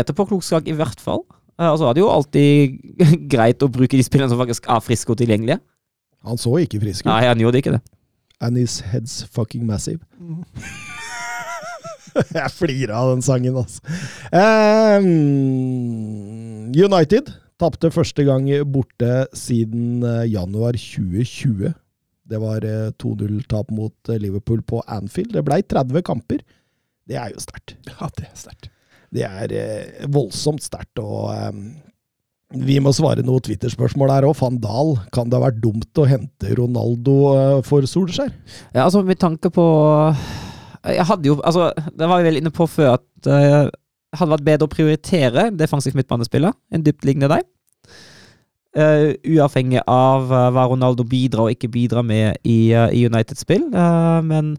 etterpåklokskap 0.00 0.70
i 0.70 0.76
hvert 0.78 1.02
fall. 1.02 1.22
Og 1.62 1.78
så 1.78 1.86
er 1.90 1.94
det 1.94 2.02
jo 2.02 2.10
alltid 2.10 2.78
greit 3.34 3.62
å 3.62 3.70
bruke 3.70 3.98
de 3.98 4.06
spillerne 4.06 4.32
som 4.32 4.40
faktisk 4.40 4.66
er 4.70 4.82
friske 4.82 5.12
og 5.12 5.20
tilgjengelige. 5.20 5.60
Han 6.26 6.40
så 6.40 6.54
ikke 6.62 6.80
frisk 6.82 7.04
ut. 7.04 7.10
Nei, 7.10 7.26
han 7.28 7.42
gjorde 7.42 7.60
ikke 7.60 7.74
det. 7.76 7.82
And 8.42 8.58
his 8.58 8.80
head's 8.90 9.22
fucking 9.22 9.66
massive. 9.66 10.02
Mm. 10.18 10.42
Jeg 12.12 12.50
flirer 12.52 12.92
av 12.92 13.14
den 13.14 13.22
sangen, 13.24 13.56
altså. 13.56 13.80
Um, 14.34 15.06
United 16.76 17.30
tapte 17.62 17.92
første 17.94 18.24
gang 18.26 18.48
borte 18.74 19.26
siden 19.38 20.02
eh, 20.02 20.26
januar 20.32 20.76
2020. 20.76 21.72
Det 22.32 22.40
var 22.42 22.64
eh, 22.66 22.90
2-0-tap 23.02 23.70
mot 23.74 24.10
eh, 24.10 24.20
Liverpool 24.20 24.62
på 24.66 24.82
Anfield. 24.90 25.32
Det 25.36 25.44
blei 25.46 25.62
30 25.62 26.02
kamper. 26.06 26.42
Det 27.08 27.18
er 27.18 27.32
jo 27.34 27.42
sterkt. 27.42 27.76
Ja, 27.88 28.08
det 28.18 28.28
er 28.28 28.36
sterkt. 28.38 28.70
Det 29.12 29.24
er 29.28 29.54
eh, 29.56 30.06
voldsomt 30.12 30.64
sterkt. 30.64 30.98
Og 31.02 31.30
ehm, 31.34 31.64
vi 32.52 32.78
må 32.82 32.92
svare 32.94 33.24
noe 33.24 33.42
Twitter-spørsmål 33.44 34.12
her 34.12 34.26
òg. 34.28 34.36
Van 34.40 34.58
Dahl, 34.60 34.94
kan 35.14 35.30
det 35.30 35.38
ha 35.38 35.46
vært 35.46 35.60
dumt 35.62 36.00
å 36.00 36.06
hente 36.08 36.52
Ronaldo 36.58 37.16
eh, 37.32 37.58
for 37.66 37.86
Solskjær? 37.88 38.32
Ja, 38.74 38.84
altså 38.84 39.02
med 39.06 39.20
tanke 39.20 39.50
på 39.52 39.64
Jeg 40.82 41.06
hadde 41.08 41.28
jo 41.30 41.38
Altså, 41.40 41.70
det 41.94 42.08
var 42.10 42.20
vi 42.20 42.28
vel 42.28 42.40
inne 42.42 42.52
på 42.54 42.66
før 42.68 42.96
at 42.98 43.06
det 43.22 43.40
hadde 44.18 44.32
vært 44.34 44.46
bedre 44.46 44.66
å 44.66 44.72
prioritere 44.72 45.48
defensivt 45.56 45.96
midtbanespiller 45.96 46.52
enn 46.74 46.84
dyptliggende 46.84 47.30
deg. 47.32 47.46
Uh, 48.72 49.12
uavhengig 49.28 49.82
av 49.88 50.30
uh, 50.32 50.48
hva 50.52 50.66
Ronaldo 50.68 51.04
bidrar 51.04 51.46
og 51.46 51.54
ikke 51.54 51.70
bidrar 51.72 52.04
med 52.04 52.40
i, 52.44 52.72
i 52.72 53.06
United-spill. 53.06 53.70
Men 54.26 54.56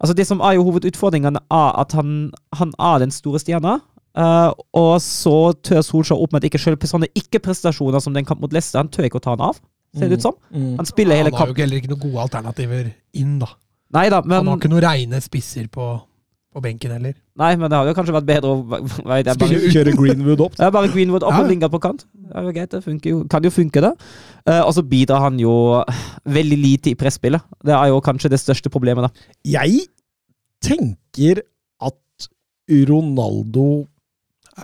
altså 0.00 0.16
det 0.16 0.26
som 0.28 0.42
er 0.44 0.58
jo 0.58 0.66
hovedutfordringen, 0.66 1.38
er 1.40 1.80
at 1.80 1.96
han, 1.96 2.32
han 2.58 2.74
er 2.76 3.00
den 3.04 3.14
store 3.14 3.40
stjerna. 3.40 3.78
Uh, 4.18 4.50
og 4.74 4.96
så 5.04 5.52
tør 5.62 5.84
Solskjær 5.86 6.18
opp 6.18 6.32
med 6.34 6.42
at 6.42 6.48
ikke 6.50 6.58
selv 6.58 6.82
sånne 6.90 7.06
ikke-prestasjoner 7.14 8.02
som 8.02 8.16
den 8.16 8.26
kamp 8.26 8.42
mot 8.42 8.52
Leicester, 8.52 8.82
han 8.82 8.90
tør 8.90 9.06
ikke 9.06 9.20
å 9.20 9.24
ta 9.24 9.36
han 9.36 9.44
av, 9.52 9.60
ser 9.96 10.10
det 10.10 10.18
ut 10.18 10.26
som. 10.28 10.36
Han 10.50 10.88
spiller 10.88 11.20
hele 11.20 11.30
Han 11.30 11.38
har 11.38 11.50
jo 11.50 11.54
ikke 11.54 11.66
heller 11.66 11.82
ikke 11.82 11.92
noen 11.92 12.02
gode 12.08 12.24
alternativer 12.26 12.88
inn, 13.14 13.36
da. 13.42 13.52
Neida, 13.94 14.22
men... 14.26 14.40
Han 14.42 14.52
har 14.52 14.60
ikke 14.60 14.70
noen 14.70 14.84
reine 14.84 15.20
spisser 15.22 15.66
på, 15.70 15.86
på 16.54 16.62
benken 16.62 16.92
heller. 16.94 17.14
nei, 17.40 17.52
men 17.58 17.70
det 17.70 17.78
hadde 17.78 17.90
jo 17.90 17.96
kanskje 17.98 18.14
vært 18.14 18.28
bedre 18.28 18.50
å 18.50 18.58
bare. 18.66 19.60
Kjøre 19.74 19.94
Greenwood 19.98 20.42
opp. 20.46 20.58
er 20.58 20.74
bare 20.74 20.90
Greenwood 20.92 21.26
opp 21.26 21.34
Ja. 21.34 21.44
og 21.44 21.50
Lingard 21.50 21.74
på 21.74 21.80
kant. 21.82 22.04
Det 22.10 22.34
er 22.38 22.50
greit, 22.54 22.74
det 22.74 23.10
jo, 23.10 23.22
kan 23.30 23.46
jo 23.46 23.50
funke, 23.54 23.82
det. 23.82 23.92
Uh, 24.46 24.60
og 24.64 24.74
så 24.74 24.84
bidrar 24.86 25.22
han 25.24 25.38
jo 25.42 25.54
veldig 26.26 26.58
lite 26.58 26.92
i 26.92 26.98
presspillet. 26.98 27.42
Det 27.66 27.74
er 27.74 27.90
jo 27.94 28.02
kanskje 28.04 28.30
det 28.34 28.42
største 28.42 28.70
problemet, 28.70 29.06
da. 29.06 29.30
Jeg 29.46 29.86
tenker 30.62 31.42
at 31.82 32.28
Ronaldo 32.90 33.86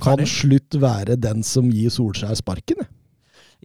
kan 0.03 0.23
slutt 0.29 0.77
være 0.81 1.19
den 1.21 1.45
som 1.47 1.69
gir 1.73 1.93
Solskjær 1.93 2.37
sparken. 2.39 2.87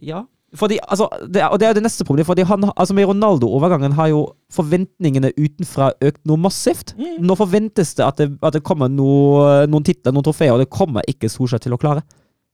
Ja. 0.02 0.24
Fordi, 0.56 0.76
altså, 0.84 1.06
det, 1.32 1.44
og 1.48 1.56
det 1.60 1.68
er 1.68 1.76
det 1.76 1.82
neste 1.84 2.04
problemet. 2.04 2.28
Fordi 2.28 2.44
han, 2.44 2.66
altså 2.76 2.94
Med 2.94 3.08
Ronaldo-overgangen 3.08 3.94
har 3.96 4.10
jo 4.12 4.24
forventningene 4.52 5.32
utenfra 5.38 5.92
økt 6.04 6.20
noe 6.28 6.40
massivt. 6.40 6.94
Nå 6.98 7.36
forventes 7.40 7.94
det 7.96 8.04
at 8.04 8.20
det, 8.20 8.28
at 8.42 8.58
det 8.58 8.64
kommer 8.66 8.92
noe, 8.92 9.64
noen 9.70 9.86
titler, 9.86 10.12
noen 10.12 10.26
trofeer, 10.28 10.52
og 10.52 10.60
det 10.60 10.72
kommer 10.72 11.06
ikke 11.08 11.30
Solskjær 11.32 11.64
til 11.64 11.76
å 11.76 11.80
klare. 11.80 12.04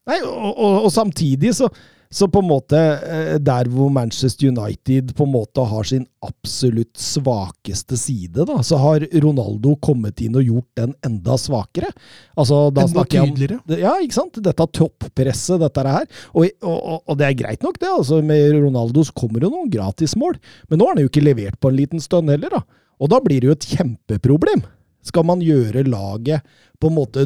Nei, 0.09 0.21
og, 0.25 0.53
og, 0.55 0.85
og 0.87 0.93
samtidig 0.95 1.53
så, 1.59 1.69
så 2.11 2.25
på 2.33 2.41
en 2.41 2.49
måte 2.49 2.79
eh, 2.79 3.35
Der 3.39 3.69
hvor 3.69 3.91
Manchester 3.93 4.49
United 4.49 5.11
på 5.15 5.27
en 5.27 5.33
måte 5.35 5.65
har 5.69 5.85
sin 5.85 6.07
absolutt 6.25 6.97
svakeste 6.99 7.99
side, 8.01 8.47
da, 8.49 8.57
så 8.65 8.79
har 8.81 9.05
Ronaldo 9.23 9.75
kommet 9.85 10.21
inn 10.25 10.39
og 10.41 10.47
gjort 10.49 10.69
den 10.81 10.95
enda 11.05 11.37
svakere. 11.39 11.91
Altså, 12.37 12.71
da 12.75 12.87
Enda 12.87 13.05
tydeligere? 13.05 13.61
om. 13.61 13.77
Ja, 13.79 13.93
ikke 14.03 14.17
sant? 14.17 14.41
Dette 14.43 14.67
toppresset, 14.81 15.61
dette 15.61 15.85
her. 15.87 16.07
Og, 16.35 16.49
og- 16.63 17.03
og 17.07 17.19
det 17.21 17.27
er 17.29 17.39
greit 17.45 17.63
nok, 17.63 17.79
det. 17.79 17.89
altså 17.93 18.23
Med 18.25 18.57
Ronaldo 18.57 19.05
så 19.05 19.13
kommer 19.15 19.41
det 19.45 19.53
noen 19.53 19.71
gratismål. 19.71 20.39
Men 20.71 20.79
nå 20.81 20.87
har 20.89 20.97
han 20.97 21.05
jo 21.05 21.09
ikke 21.13 21.23
levert 21.29 21.61
på 21.61 21.69
en 21.71 21.77
liten 21.77 22.01
stund 22.01 22.31
heller, 22.33 22.49
da. 22.57 22.63
Og 22.99 23.09
da 23.13 23.21
blir 23.23 23.41
det 23.41 23.47
jo 23.53 23.55
et 23.59 23.69
kjempeproblem. 23.77 24.65
Skal 25.07 25.23
man 25.25 25.41
gjøre 25.41 25.85
laget 25.87 26.43
på 26.81 26.89
en 26.91 26.97
måte 26.99 27.23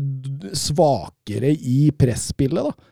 svakere 0.58 1.50
i 1.56 1.90
presspillet, 1.96 2.66
da? 2.68 2.90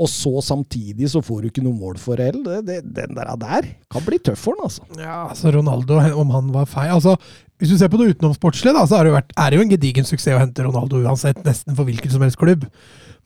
Og 0.00 0.08
så 0.08 0.40
samtidig 0.40 1.10
så 1.12 1.20
får 1.20 1.42
du 1.42 1.48
ikke 1.50 1.64
noe 1.64 1.76
mål 1.76 1.98
for 2.00 2.20
L. 2.22 2.38
Det, 2.46 2.62
det, 2.64 2.78
den 2.96 3.12
der, 3.16 3.28
der 3.36 3.66
kan 3.92 4.04
bli 4.06 4.18
tøff 4.24 4.40
for 4.46 4.56
han, 4.56 4.70
altså. 4.70 4.86
Ja, 4.96 5.18
altså 5.28 5.52
Ronaldo, 5.52 5.98
om 6.18 6.32
han 6.32 6.48
var 6.54 6.70
feil 6.70 6.94
altså, 6.94 7.18
Hvis 7.60 7.74
du 7.74 7.76
ser 7.76 7.92
på 7.92 8.00
det 8.00 8.14
utenomsportslige, 8.14 8.86
så 8.88 8.98
er 8.98 9.04
det 9.04 9.12
jo 9.12 9.18
vært, 9.18 9.34
er 9.36 9.52
det 9.52 9.58
jo 9.58 9.66
en 9.66 9.74
gedigen 9.74 10.08
suksess 10.08 10.38
å 10.38 10.40
hente 10.40 10.64
Ronaldo 10.64 11.02
uansett, 11.04 11.42
nesten 11.44 11.76
for 11.76 11.88
hvilken 11.88 12.10
som 12.14 12.24
helst 12.24 12.40
klubb. 12.40 12.64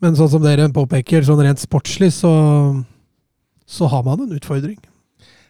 Men 0.02 0.18
sånn 0.18 0.32
som 0.34 0.42
dere 0.44 0.66
påpeker, 0.74 1.24
sånn 1.24 1.40
rent 1.46 1.62
sportslig, 1.62 2.10
så, 2.18 2.32
så 3.64 3.88
har 3.92 4.02
man 4.04 4.26
en 4.26 4.34
utfordring. 4.36 4.80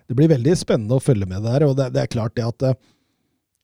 Det 0.07 0.14
blir 0.14 0.31
veldig 0.31 0.55
spennende 0.55 1.00
å 1.00 1.02
følge 1.02 1.26
med 1.26 1.42
der, 1.48 1.64
og 1.66 1.74
det, 1.81 1.88
det 1.96 2.05
er 2.05 2.12
klart 2.12 2.37
det 2.38 2.44
at 2.46 2.68
eh, 2.68 2.79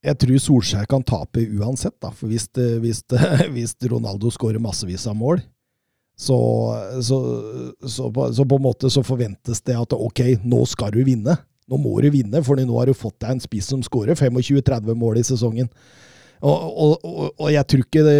jeg 0.08 0.18
tror 0.24 0.40
Solskjær 0.42 0.88
kan 0.90 1.04
tape 1.06 1.44
uansett, 1.60 1.94
da. 2.02 2.10
For 2.10 2.32
hvis, 2.32 2.48
hvis, 2.82 3.04
hvis 3.54 3.76
Ronaldo 3.92 4.32
skårer 4.34 4.62
massevis 4.62 5.06
av 5.06 5.14
mål, 5.20 5.44
så, 6.22 6.38
så, 7.02 7.18
så, 7.86 8.12
på, 8.14 8.28
så 8.34 8.44
på 8.46 8.58
en 8.60 8.62
måte 8.62 8.90
så 8.90 9.02
forventes 9.02 9.62
det 9.66 9.74
at 9.74 9.94
ok, 9.96 10.20
nå 10.46 10.62
skal 10.70 10.94
du 10.94 11.00
vinne. 11.06 11.34
Nå 11.70 11.78
må 11.80 11.96
du 12.04 12.10
vinne, 12.14 12.42
for 12.46 12.58
nå 12.58 12.78
har 12.78 12.90
du 12.90 12.94
fått 12.94 13.18
deg 13.24 13.34
en 13.34 13.42
spiss 13.42 13.70
som 13.72 13.82
skårer 13.82 14.14
25-30 14.18 14.98
mål 14.98 15.18
i 15.18 15.24
sesongen. 15.26 15.70
Og, 16.42 16.54
og, 16.54 16.92
og, 17.06 17.28
og 17.38 17.48
jeg 17.54 17.66
tror 17.70 17.82
ikke 17.86 18.04
det, 18.06 18.18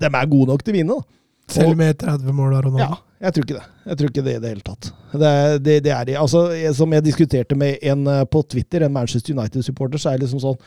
de 0.00 0.08
er 0.08 0.30
gode 0.30 0.52
nok 0.52 0.64
til 0.64 0.72
å 0.72 0.78
vinne. 0.78 0.96
da. 0.96 1.20
Selv 1.50 1.76
med 1.76 1.98
30 2.00 2.36
mål 2.38 2.54
av 2.54 2.64
Ronaldo. 2.68 2.86
ja, 2.86 3.26
jeg 3.26 3.34
tror 3.36 3.46
ikke 3.46 3.58
det. 3.58 3.66
Jeg 3.90 4.00
tror 4.00 4.12
ikke 4.12 4.24
det 4.24 4.34
i 4.36 4.40
det 4.44 4.54
hele 4.54 4.66
tatt. 4.70 4.90
Det, 5.12 5.34
det, 5.66 5.76
det 5.84 5.94
er. 5.96 6.14
Altså, 6.20 6.46
som 6.76 6.96
jeg 6.96 7.06
diskuterte 7.08 7.58
med 7.58 7.84
en 7.92 8.06
eh, 8.08 8.24
på 8.30 8.44
Twitter, 8.54 8.86
en 8.86 8.94
Manchester 8.94 9.36
United-supporter, 9.36 10.00
så 10.00 10.12
er 10.12 10.20
det 10.20 10.28
liksom 10.28 10.44
sånn 10.44 10.58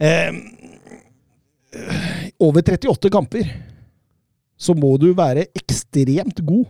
eh, 0.00 0.30
Over 2.40 2.64
38 2.64 3.12
kamper 3.12 3.50
så 4.56 4.74
må 4.76 4.94
du 5.00 5.10
være 5.16 5.46
ekstremt 5.56 6.40
god 6.46 6.66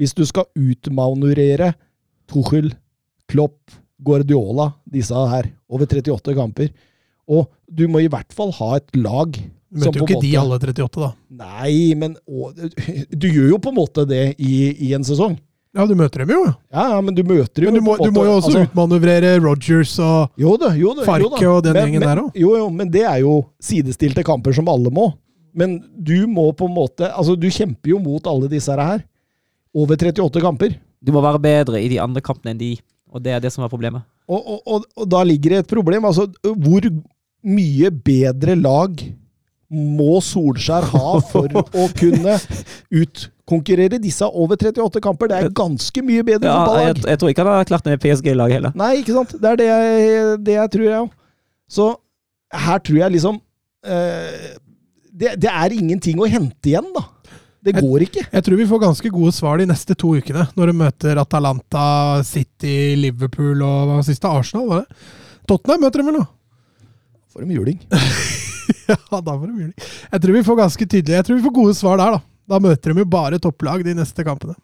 hvis 0.00 0.14
du 0.16 0.24
skal 0.24 0.48
utmanøvrere 0.56 1.74
Tuchel, 2.30 2.70
Klopp, 3.28 3.58
Guardiola, 4.00 4.70
disse 4.88 5.14
her, 5.14 5.50
over 5.68 5.84
38 5.84 6.34
kamper. 6.38 6.70
Og 7.28 7.50
du 7.68 7.84
må 7.90 8.00
i 8.00 8.08
hvert 8.10 8.32
fall 8.32 8.52
ha 8.56 8.76
et 8.78 8.96
lag 8.96 9.36
møter 9.70 10.00
jo 10.00 10.06
ikke 10.06 10.16
ikke 10.16 10.24
de 10.24 10.32
alle 10.40 10.58
38, 10.58 11.04
da. 11.04 11.10
Nei, 11.42 11.74
men 11.98 12.16
å, 12.26 12.50
du 13.12 13.28
gjør 13.28 13.52
jo 13.54 13.60
på 13.62 13.70
en 13.70 13.78
måte 13.78 14.06
det 14.08 14.24
i, 14.42 14.54
i 14.88 14.92
en 14.96 15.06
sesong. 15.06 15.36
Ja, 15.76 15.84
du 15.86 15.94
møter 15.94 16.24
dem 16.24 16.32
jo. 16.34 16.40
Ja, 16.74 16.88
ja, 16.96 16.98
men 17.04 17.14
du 17.14 17.20
møter 17.22 17.62
jo 17.62 17.70
Men 17.70 17.76
du 17.78 17.84
må, 17.86 17.94
du 18.00 18.10
må 18.10 18.24
jo 18.26 18.32
også 18.40 18.48
altså, 18.50 18.62
utmanøvrere 18.66 19.36
Rogers 19.38 19.92
og 20.02 20.40
Jo 20.40 20.56
da, 20.58 20.72
jo 20.74 20.96
da. 20.98 21.04
jo 21.04 21.06
Farke 21.06 21.44
da. 21.44 21.50
og 21.52 21.60
den 21.62 21.76
Men- 21.76 21.84
gjengen 21.84 22.02
men, 22.02 22.08
der 22.08 22.22
òg. 22.24 22.30
Jo, 22.42 22.54
jo, 22.58 22.64
men 22.74 22.90
det 22.90 23.04
er 23.06 23.20
jo 23.22 23.36
sidestilte 23.62 24.24
kamper 24.26 24.56
som 24.56 24.66
alle 24.72 24.90
må. 24.90 25.12
Men 25.54 25.78
du 25.96 26.26
må 26.30 26.48
på 26.56 26.66
en 26.68 26.74
måte 26.76 27.08
Altså, 27.10 27.34
du 27.38 27.48
kjemper 27.50 27.90
jo 27.94 27.98
mot 28.02 28.26
alle 28.30 28.48
disse 28.52 28.74
her. 28.76 29.02
Over 29.74 29.96
38 29.96 30.42
kamper. 30.44 30.76
Du 31.02 31.12
må 31.14 31.22
være 31.24 31.40
bedre 31.42 31.80
i 31.82 31.88
de 31.88 31.98
andre 32.02 32.20
kampene 32.24 32.52
enn 32.54 32.60
de, 32.60 32.74
og 33.10 33.22
det 33.24 33.32
er 33.32 33.40
det 33.40 33.52
som 33.54 33.64
er 33.64 33.70
problemet. 33.72 34.02
Og, 34.30 34.38
og, 34.40 34.60
og, 34.66 34.84
og 35.00 35.08
da 35.10 35.22
ligger 35.26 35.54
det 35.56 35.62
et 35.64 35.70
problem. 35.72 36.04
Altså, 36.04 36.26
hvor 36.44 36.86
mye 37.46 37.88
bedre 38.04 38.54
lag 38.60 39.00
må 39.70 40.18
Solskjær 40.26 40.88
ha 40.92 41.12
for 41.30 41.46
å 41.56 41.86
kunne 42.00 42.34
utkonkurrere 43.00 44.00
disse 44.02 44.26
over 44.26 44.58
38 44.58 45.02
kamper? 45.04 45.30
Det 45.30 45.38
er 45.40 45.52
ganske 45.56 46.02
mye 46.04 46.24
bedre 46.26 46.50
Ja, 46.50 46.56
fotballag. 46.64 46.88
jeg, 46.90 47.06
jeg 47.12 47.20
tror 47.22 47.32
ikke 47.32 47.44
han 47.46 47.52
har 47.54 47.68
klart 47.70 47.86
det 47.86 47.94
med 47.96 48.02
PSG-laget 48.04 48.58
heller. 48.58 48.74
Nei, 48.78 48.92
ikke 49.00 49.16
sant? 49.16 49.36
Det 49.40 49.52
er 49.52 49.60
det 49.62 49.68
jeg, 49.70 50.40
det 50.46 50.56
jeg 50.58 50.72
tror, 50.74 50.86
jeg 50.90 51.04
òg. 51.06 51.14
Så 51.70 51.88
her 52.66 52.82
tror 52.82 52.98
jeg 53.04 53.14
liksom 53.16 53.38
eh, 53.86 54.50
det, 55.20 55.34
det 55.44 55.50
er 55.52 55.76
ingenting 55.76 56.20
å 56.20 56.28
hente 56.30 56.72
igjen, 56.72 56.88
da. 56.96 57.06
Det 57.60 57.74
går 57.76 58.06
ikke. 58.06 58.22
Jeg 58.32 58.44
tror 58.46 58.56
vi 58.56 58.66
får 58.70 58.80
ganske 58.86 59.10
gode 59.12 59.32
svar 59.36 59.60
de 59.60 59.66
neste 59.68 59.92
to 59.98 60.14
ukene, 60.16 60.46
når 60.56 60.70
de 60.70 60.76
møter 60.80 61.20
Atalanta, 61.20 61.84
City, 62.24 62.94
Liverpool 62.96 63.60
og 63.66 63.90
hva 63.90 63.98
siste 64.06 64.30
Arsenal, 64.30 64.68
var 64.70 64.86
det? 64.86 65.02
Tottenham 65.50 65.84
møter 65.84 66.00
de 66.00 66.06
vel 66.08 66.16
nå? 66.22 66.24
Får 67.34 67.44
de 67.46 67.58
juling. 67.60 67.82
Ja, 68.86 69.18
da 69.18 69.32
får 69.34 69.48
de 69.50 69.64
juling. 69.64 69.86
Jeg 70.12 70.22
tror 70.22 70.34
vi 70.36 70.42
får 70.46 70.56
ganske 70.58 70.86
tydelig, 70.86 71.14
jeg 71.16 71.26
tror 71.26 71.36
vi 71.36 71.44
får 71.44 71.52
gode 71.54 71.74
svar 71.78 71.98
der, 71.98 72.16
da. 72.16 72.20
Da 72.50 72.58
møter 72.62 72.94
de 72.94 73.02
jo 73.02 73.06
bare 73.10 73.38
topplag 73.42 73.82
de 73.86 73.94
neste 73.98 74.24
kampene. 74.26 74.54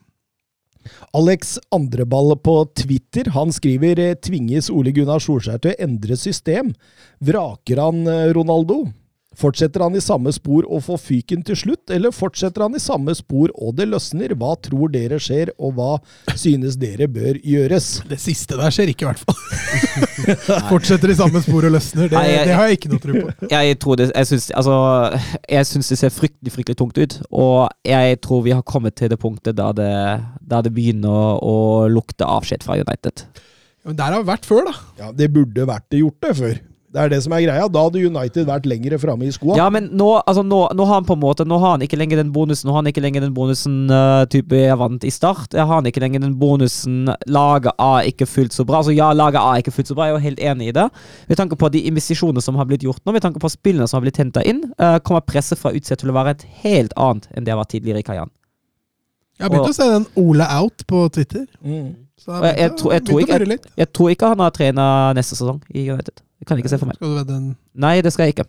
Alex 1.14 1.56
Andreball 1.74 2.36
på 2.38 2.54
Twitter 2.78 3.30
han 3.34 3.50
skriver 3.54 3.98
eh, 4.02 4.14
tvinges 4.22 4.70
Ole 4.70 4.92
Gunnar 4.94 5.22
Solskjær 5.22 5.58
til 5.62 5.74
å 5.74 5.80
endre 5.86 6.18
system. 6.18 6.70
Vraker 7.22 7.82
han 7.82 8.02
eh, 8.10 8.28
Ronaldo? 8.36 8.84
Fortsetter 9.36 9.82
han 9.84 9.96
i 9.98 10.00
samme 10.00 10.32
spor 10.32 10.64
og 10.72 10.80
får 10.86 11.00
fyken 11.02 11.42
til 11.44 11.58
slutt, 11.60 11.90
eller 11.92 12.14
fortsetter 12.14 12.62
han 12.64 12.76
i 12.78 12.80
samme 12.80 13.12
spor 13.18 13.50
og 13.54 13.74
det 13.76 13.84
løsner? 13.90 14.32
Hva 14.40 14.54
tror 14.64 14.88
dere 14.94 15.18
skjer, 15.20 15.50
og 15.60 15.74
hva 15.76 15.90
synes 16.40 16.78
dere 16.80 17.04
bør 17.12 17.36
gjøres? 17.44 17.88
Det 18.08 18.16
siste 18.22 18.56
der 18.56 18.72
skjer 18.72 18.92
ikke, 18.94 19.04
i 19.04 19.10
hvert 19.10 19.20
fall. 19.20 20.06
Fortsetter 20.70 21.12
i 21.12 21.16
samme 21.18 21.42
spor 21.44 21.66
og 21.68 21.74
løsner. 21.76 22.08
Det, 22.08 22.16
Nei, 22.16 22.30
jeg- 22.32 22.46
det 22.48 22.54
har 22.56 22.70
jeg 22.70 22.78
ikke 22.78 22.92
noe 22.94 23.02
tro 23.04 23.12
på. 23.26 23.34
Jeg 23.56 23.78
tror 23.82 23.96
det 24.00 24.06
Jeg 24.14 24.26
syns 24.30 24.46
altså, 24.56 24.76
jeg 25.50 25.66
syns 25.68 25.88
det 25.92 25.98
ser 26.00 26.12
fryktelig 26.14 26.52
fryktelig 26.54 26.76
tungt 26.80 26.98
ut. 26.98 27.18
Og 27.30 27.68
jeg 27.86 28.20
tror 28.24 28.42
vi 28.46 28.54
har 28.56 28.62
kommet 28.66 28.96
til 28.98 29.10
det 29.12 29.18
punktet 29.20 29.56
da 29.58 29.68
det, 29.76 29.90
da 30.40 30.62
det 30.64 30.72
begynner 30.74 31.10
å, 31.10 31.34
å 31.36 31.56
lukte 31.92 32.24
avskjed 32.26 32.64
fra 32.66 32.78
United. 32.80 33.26
Men 33.86 33.96
der 34.00 34.16
har 34.16 34.24
vi 34.24 34.30
vært 34.32 34.48
før, 34.48 34.64
da. 34.66 34.74
Ja, 34.98 35.12
Det 35.14 35.28
burde 35.32 35.66
vært 35.68 35.86
det 35.92 36.00
gjort 36.02 36.24
det 36.24 36.32
før. 36.40 36.56
Det 36.96 37.02
er 37.02 37.10
det 37.12 37.18
som 37.26 37.34
er 37.36 37.42
greia. 37.44 37.64
Da 37.68 37.80
hadde 37.84 38.00
United 38.08 38.46
vært 38.48 38.64
lengre 38.70 38.96
framme 38.96 39.26
i 39.28 39.32
skoa. 39.34 39.56
Ja, 39.58 39.66
men 39.72 39.90
nå, 39.92 40.06
altså, 40.22 40.40
nå, 40.46 40.62
nå 40.72 40.84
har 40.88 40.96
han 41.02 41.04
på 41.04 41.12
en 41.12 41.20
måte 41.20 41.44
Nå 41.44 41.58
har 41.60 41.74
han 41.74 41.82
ikke 41.84 41.98
lenger 42.00 42.22
den 42.22 42.30
bonusen 42.32 42.70
Nå 42.70 42.72
har 42.72 42.80
han 42.80 42.88
ikke 42.88 43.02
lenger 43.04 43.20
den 43.26 43.34
bonusen 43.36 43.74
uh, 43.92 44.22
type 44.32 44.56
jeg 44.56 44.78
vant 44.80 45.04
i 45.04 45.12
start. 45.12 45.52
Jeg 45.52 45.60
har 45.68 45.74
han 45.82 45.90
ikke 45.90 46.00
lenger 46.00 46.24
den 46.24 46.38
bonusen 46.40 47.10
laget 47.28 47.76
A 47.82 48.00
ikke 48.08 48.24
fullt 48.30 48.56
så 48.56 48.64
bra. 48.64 48.80
Altså 48.80 48.94
ja, 48.96 49.10
laget 49.12 49.42
A 49.42 49.58
ikke 49.60 49.74
fullt 49.76 49.92
så 49.92 49.98
bra, 49.98 50.08
jeg 50.08 50.14
er 50.14 50.16
jo 50.16 50.24
helt 50.30 50.42
enig 50.54 50.70
i 50.70 50.76
det. 50.78 50.86
Med 51.28 51.40
tanke 51.42 51.60
på 51.60 51.68
de 51.76 51.84
investisjonene 51.92 52.40
som 52.48 52.56
har 52.56 52.70
blitt 52.70 52.86
gjort 52.88 53.02
nå, 53.04 53.12
med 53.12 53.26
tanke 53.26 53.44
på 53.44 53.52
spillene 53.52 53.84
som 53.90 54.00
har 54.00 54.06
blitt 54.08 54.22
henta 54.22 54.40
inn, 54.48 54.64
uh, 54.80 54.96
kommer 55.04 55.20
presset 55.28 55.60
fra 55.60 55.74
utsida 55.76 56.00
til 56.00 56.14
å 56.14 56.16
være 56.16 56.32
et 56.38 56.46
helt 56.64 56.96
annet 56.96 57.28
enn 57.36 57.44
det 57.44 57.60
vært 57.60 57.74
tidligere 57.76 58.00
i 58.00 58.08
Kayan. 58.08 58.32
Jeg 59.36 59.44
har 59.44 59.52
begynt 59.52 59.74
å 59.74 59.76
se 59.76 59.90
den 59.92 60.06
Ole 60.16 60.48
Out 60.62 60.86
på 60.88 61.04
Twitter. 61.12 61.44
Mm. 61.60 61.90
Så 62.16 62.32
jeg- 62.40 62.56
jeg 62.56 62.70
jeg 62.70 63.04
tror 63.04 63.20
ikke-. 63.20 63.58
Jeg 63.76 63.92
tror 63.92 64.10
ikke 64.14 64.28
han 64.32 64.40
har 64.40 64.50
trena 64.50 64.86
neste 65.12 65.36
sesong 65.36 65.60
i 65.74 65.90
United. 65.90 66.22
Det 66.36 66.48
kan 66.48 66.58
jeg 66.58 66.64
ikke 66.66 66.74
se 66.74 66.80
for 66.80 66.90
meg. 66.90 66.98
Skal 66.98 67.12
du 67.12 67.18
vedde 67.20 67.36
en 67.36 67.50
Nei, 67.86 67.98
det 68.04 68.12
skal 68.14 68.28
jeg 68.28 68.36
ikke. 68.36 68.48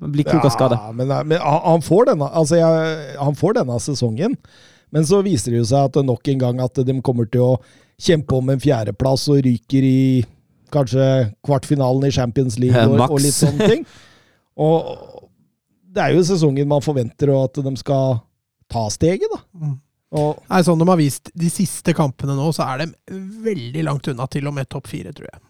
Blir 0.00 0.26
klok 0.26 0.48
av 0.48 0.54
skade. 0.54 0.78
Ja, 0.80 0.94
men, 0.96 1.12
men 1.28 1.42
han, 1.42 1.84
får 1.84 2.10
denne, 2.10 2.30
altså 2.40 2.58
jeg, 2.58 2.96
han 3.20 3.36
får 3.38 3.58
denne 3.60 3.76
sesongen. 3.84 4.38
Men 4.94 5.04
så 5.04 5.20
viser 5.24 5.52
det 5.52 5.60
jo 5.60 5.68
seg 5.68 5.90
at 5.90 6.00
nok 6.08 6.30
en 6.32 6.42
gang 6.42 6.62
at 6.64 6.80
de 6.88 6.96
kommer 7.04 7.28
til 7.28 7.44
å 7.44 7.52
kjempe 8.00 8.38
om 8.38 8.48
en 8.52 8.62
fjerdeplass 8.62 9.26
og 9.32 9.42
ryker 9.44 9.84
i 9.84 10.24
kanskje 10.72 11.04
kvartfinalen 11.44 12.08
i 12.08 12.14
Champions 12.14 12.58
League 12.60 12.86
og, 12.86 13.02
og 13.08 13.20
litt 13.22 13.36
sånne 13.36 13.70
ting. 13.72 13.88
Og 14.58 14.88
det 15.94 16.02
er 16.02 16.16
jo 16.16 16.24
sesongen 16.26 16.66
man 16.66 16.82
forventer 16.82 17.30
at 17.30 17.60
de 17.62 17.72
skal 17.78 18.16
ta 18.66 18.88
steget, 18.90 19.30
da. 19.30 19.38
Mm. 19.54 19.76
Og 20.18 20.40
Nei, 20.48 20.62
sånn 20.64 20.80
de 20.80 20.88
har 20.88 20.98
vist 20.98 21.30
de 21.36 21.50
siste 21.52 21.92
kampene 21.94 22.34
nå, 22.34 22.48
så 22.56 22.66
er 22.66 22.82
de 22.82 23.20
veldig 23.44 23.84
langt 23.86 24.08
unna 24.10 24.26
til 24.32 24.48
og 24.50 24.56
med 24.56 24.66
topp 24.72 24.88
fire, 24.90 25.12
tror 25.14 25.28
jeg. 25.28 25.40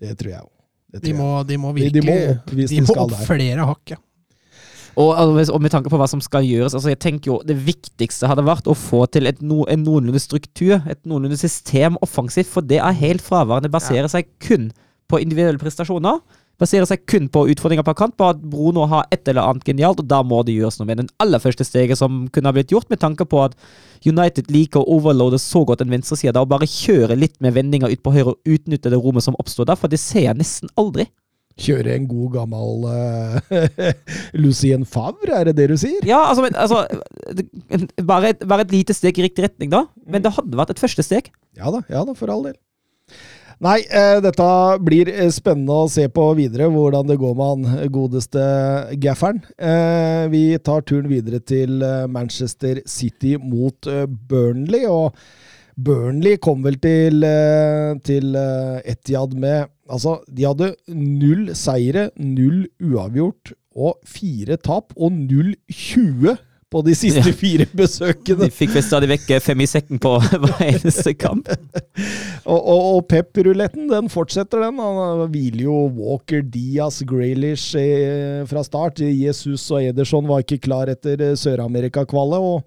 Det 0.00 0.16
tror 0.20 0.30
jeg 0.32 0.42
òg. 0.42 0.52
De 0.96 1.00
de 1.08 1.12
må 1.18 1.74
De- 1.76 1.90
de 1.90 2.00
må 2.06 2.12
opp 2.30 2.50
hvis 2.56 2.70
de 2.70 2.76
de 2.76 2.82
må 2.86 2.92
skal 2.92 3.02
opp 3.10 3.24
flere 3.26 3.66
hakk, 3.68 3.90
ja. 3.90 3.96
Og, 4.96 5.10
og 5.12 5.50
og 5.52 5.60
med 5.60 5.70
tanke 5.70 5.90
på 5.92 5.98
hva 6.00 6.06
som 6.08 6.22
skal 6.24 6.40
gjøres, 6.46 6.72
altså 6.72 6.88
jeg 6.88 6.98
tenker 6.98 7.28
jo 7.28 7.42
det 7.44 7.56
viktigste 7.66 8.26
hadde 8.30 8.44
vært 8.46 8.64
å 8.66 8.72
få 8.72 9.02
til 9.12 9.26
et 9.28 9.42
no, 9.42 9.66
en 9.68 9.82
noenlunde 9.84 10.18
struktur, 10.22 10.80
et 10.88 11.02
noenlunde 11.04 11.36
system 11.36 11.98
offensivt, 12.00 12.48
for 12.48 12.62
det 12.64 12.78
er 12.80 12.96
helt 12.96 13.20
fraværende. 13.20 13.68
Baserer 13.68 14.08
seg 14.08 14.24
kun 14.40 14.70
på 15.06 15.20
individuelle 15.20 15.60
prestasjoner. 15.60 16.22
Baserer 16.60 16.88
seg 16.88 17.04
kun 17.08 17.28
på 17.32 17.44
utfordringer 17.52 17.84
på 17.86 17.94
kant, 17.98 18.16
på 18.16 18.28
at 18.30 18.40
Bruno 18.40 18.86
har 18.90 19.08
et 19.14 19.28
eller 19.28 19.44
annet 19.44 19.66
genialt, 19.68 20.00
og 20.02 20.08
da 20.10 20.22
må 20.24 20.42
det 20.46 20.56
gjøres 20.56 20.80
noe 20.80 20.88
med. 20.88 21.02
Den 21.02 21.12
aller 21.22 21.42
første 21.42 21.66
steget 21.66 22.00
som 22.00 22.24
kunne 22.32 22.50
ha 22.50 22.56
blitt 22.56 22.72
gjort, 22.72 22.88
med 22.92 23.02
tanke 23.02 23.28
på 23.28 23.42
at 23.44 23.56
United 24.06 24.50
liker 24.52 24.82
å 24.82 24.98
overloade 24.98 25.40
så 25.42 25.64
godt 25.66 25.84
den 25.84 25.92
venstresida, 25.92 26.40
og 26.40 26.52
bare 26.52 26.68
kjøre 26.70 27.18
litt 27.18 27.36
med 27.44 27.56
vendinger 27.56 27.92
ut 27.92 28.02
på 28.04 28.14
høyre 28.14 28.34
og 28.34 28.56
utnytte 28.56 28.92
det 28.92 29.00
rommet 29.00 29.26
som 29.26 29.38
oppstår 29.40 29.70
der, 29.70 29.80
for 29.80 29.92
det 29.92 30.00
ser 30.02 30.28
jeg 30.30 30.40
nesten 30.40 30.72
aldri. 30.80 31.08
Kjøre 31.56 31.94
en 31.96 32.04
god 32.04 32.34
gammel 32.34 32.82
uh, 32.84 33.86
Lucien 34.42 34.84
Favre, 34.84 35.32
er 35.32 35.48
det 35.48 35.54
det 35.56 35.70
du 35.70 35.78
sier? 35.80 36.04
Ja, 36.04 36.26
altså, 36.28 36.44
men, 36.44 36.52
altså 36.52 36.82
bare, 38.04 38.34
et, 38.34 38.44
bare, 38.44 38.66
et, 38.66 38.74
lite 38.74 38.96
steg 38.96 39.16
i 39.16 39.24
riktig 39.24 39.46
retning, 39.46 39.72
da. 39.72 39.86
Men 40.04 40.24
det 40.24 40.34
hadde 40.36 40.58
vært 40.58 40.74
et 40.74 40.82
første 40.82 41.04
steg. 41.06 41.30
Ja 41.56 41.72
da, 41.72 41.80
ja 41.88 42.04
da, 42.04 42.12
for 42.18 42.32
all 42.32 42.44
del. 42.44 42.58
Nei, 43.64 43.78
eh, 43.88 44.18
dette 44.20 44.46
blir 44.84 45.08
eh, 45.08 45.30
spennende 45.32 45.72
å 45.72 45.88
se 45.88 46.02
på 46.12 46.26
videre, 46.36 46.66
hvordan 46.68 47.08
det 47.08 47.14
går 47.16 47.36
med 47.38 47.46
han 47.48 47.92
godeste 47.94 48.42
gafferen. 49.00 49.38
Eh, 49.56 50.26
vi 50.28 50.42
tar 50.60 50.84
turen 50.84 51.08
videre 51.08 51.40
til 51.40 51.80
eh, 51.80 52.04
Manchester 52.04 52.82
City 52.84 53.38
mot 53.40 53.88
eh, 53.88 54.04
Burnley. 54.04 54.84
og 54.84 55.16
Burnley 55.76 56.36
kom 56.36 56.60
vel 56.64 56.76
til, 56.80 57.24
til 58.04 58.36
Etiad 58.36 59.34
med 59.36 59.72
Altså, 59.86 60.16
de 60.26 60.42
hadde 60.42 60.72
null 60.90 61.52
seire, 61.54 62.08
null 62.18 62.64
uavgjort 62.82 63.52
og 63.78 64.00
fire 64.08 64.56
tap, 64.58 64.96
og 64.96 65.12
0-20 65.14 66.32
på 66.72 66.82
de 66.82 66.94
siste 66.98 67.32
fire 67.36 67.66
besøkene. 67.76 68.46
De 68.46 68.54
fikk 68.54 68.74
vel 68.74 68.84
stadig 68.84 69.10
vekk 69.12 69.28
fem 69.44 69.62
i 69.62 69.68
sekken 69.70 70.00
på 70.02 70.16
hver 70.42 70.62
eneste 70.66 71.14
kamp. 71.18 71.48
og, 72.52 72.58
og, 72.58 72.80
og 72.96 73.02
Pep-ruletten, 73.10 73.88
den 73.92 74.10
fortsetter, 74.12 74.64
den. 74.66 74.80
Han 74.82 75.26
hviler 75.32 75.66
jo 75.68 75.80
Walker, 75.96 76.42
Diaz, 76.42 77.02
Graylish 77.06 77.78
eh, 77.78 78.42
fra 78.50 78.64
start. 78.66 79.04
Jesus 79.06 79.68
og 79.70 79.84
Ederson 79.86 80.26
var 80.28 80.42
ikke 80.42 80.62
klar 80.66 80.90
etter 80.92 81.22
Sør-Amerika-kvalet. 81.38 82.50
og 82.54 82.64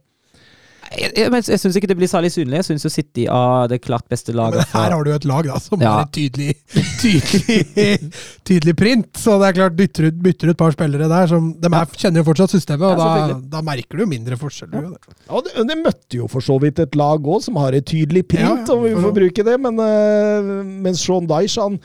jeg, 0.89 1.11
jeg, 1.13 1.29
jeg 1.51 1.61
syns 1.61 1.77
ikke 1.77 1.89
det 1.91 1.95
blir 1.99 2.09
særlig 2.09 2.31
synlig. 2.33 2.59
Jeg 2.59 2.67
syns 2.71 2.85
jo 2.85 2.89
City 2.91 3.25
er 3.29 3.67
det 3.69 3.77
klart 3.83 4.07
beste 4.09 4.33
laget. 4.33 4.57
Ja, 4.57 4.65
men 4.65 4.81
her 4.81 4.95
har 4.95 5.05
du 5.05 5.11
jo 5.11 5.17
et 5.19 5.27
lag 5.29 5.49
da, 5.49 5.59
som 5.61 5.83
ja. 5.83 5.91
har 5.93 6.07
et 6.07 6.13
tydelig, 6.17 6.55
tydelig, 7.01 7.97
tydelig, 8.49 8.75
print. 8.79 9.09
Så 9.19 9.35
det 9.41 9.51
er 9.51 9.57
klart, 9.59 9.75
bytter 9.77 10.09
ut, 10.09 10.17
bytter 10.25 10.49
ut 10.49 10.53
et 10.55 10.61
par 10.61 10.73
spillere 10.73 11.09
der 11.11 11.29
som 11.29 11.51
De 11.61 11.71
her 11.73 11.93
kjenner 11.93 12.23
jo 12.23 12.29
fortsatt 12.31 12.55
systemet, 12.55 12.87
og 12.89 13.01
da, 13.01 13.37
da, 13.53 13.61
merker 13.65 13.99
du 13.99 14.05
jo 14.05 14.09
mindre 14.09 14.39
forskjell. 14.41 14.73
Ja, 14.73 15.13
ja 15.29 15.43
de, 15.45 15.67
de 15.69 15.77
møtte 15.83 16.21
jo 16.21 16.31
for 16.31 16.45
så 16.45 16.57
vidt 16.63 16.81
et 16.81 16.97
lag 16.99 17.29
òg 17.35 17.45
som 17.45 17.61
har 17.61 17.77
et 17.77 17.85
tydelig 17.89 18.25
print, 18.31 18.73
om 18.73 18.83
vi 18.87 18.95
får 18.97 19.15
bruke 19.19 19.45
det. 19.45 19.59
Men 19.61 19.77
uh, 19.83 20.51
mens 20.65 21.05
Sean 21.05 21.29
Dyche, 21.29 21.61
han 21.61 21.79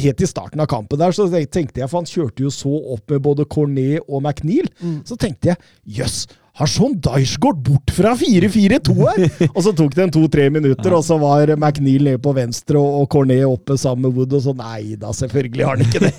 Helt 0.00 0.22
i 0.22 0.26
starten 0.28 0.60
av 0.62 0.68
kampen 0.70 0.98
der, 0.98 1.14
så 1.14 1.28
tenkte 1.30 1.82
jeg, 1.82 1.88
for 1.90 2.00
han 2.00 2.08
kjørte 2.08 2.42
jo 2.42 2.50
så 2.54 2.72
opp 2.96 3.12
med 3.12 3.22
både 3.22 3.46
Cornet 3.50 4.02
og 4.08 4.22
McNeil, 4.22 4.68
mm. 4.80 5.00
så 5.06 5.18
tenkte 5.20 5.52
jeg 5.52 5.60
jøss. 6.00 6.24
Yes, 6.26 6.39
har 6.60 6.68
Sean 6.68 6.96
Dyche 7.00 7.40
gått 7.40 7.62
bort 7.64 7.92
fra 7.96 8.12
4-4-2 8.18 8.96
her?! 9.00 9.22
og 9.54 9.62
så 9.64 9.72
tok 9.76 9.94
det 9.96 10.06
en 10.06 10.12
to-tre 10.18 10.48
minutter, 10.52 10.92
og 10.92 11.04
så 11.06 11.16
var 11.20 11.54
McNeil 11.56 12.04
nede 12.10 12.20
på 12.22 12.34
venstre 12.36 12.80
og, 12.80 13.06
Cornet 13.10 13.46
oppe 13.48 13.78
sammen 13.80 14.08
med 14.08 14.18
Wood, 14.18 14.34
og 14.36 14.44
så 14.44 14.52
Nei 14.60 14.98
da, 15.00 15.14
selvfølgelig 15.16 15.64
har 15.64 15.78
han 15.78 15.86
ikke 15.86 16.02
det! 16.04 16.12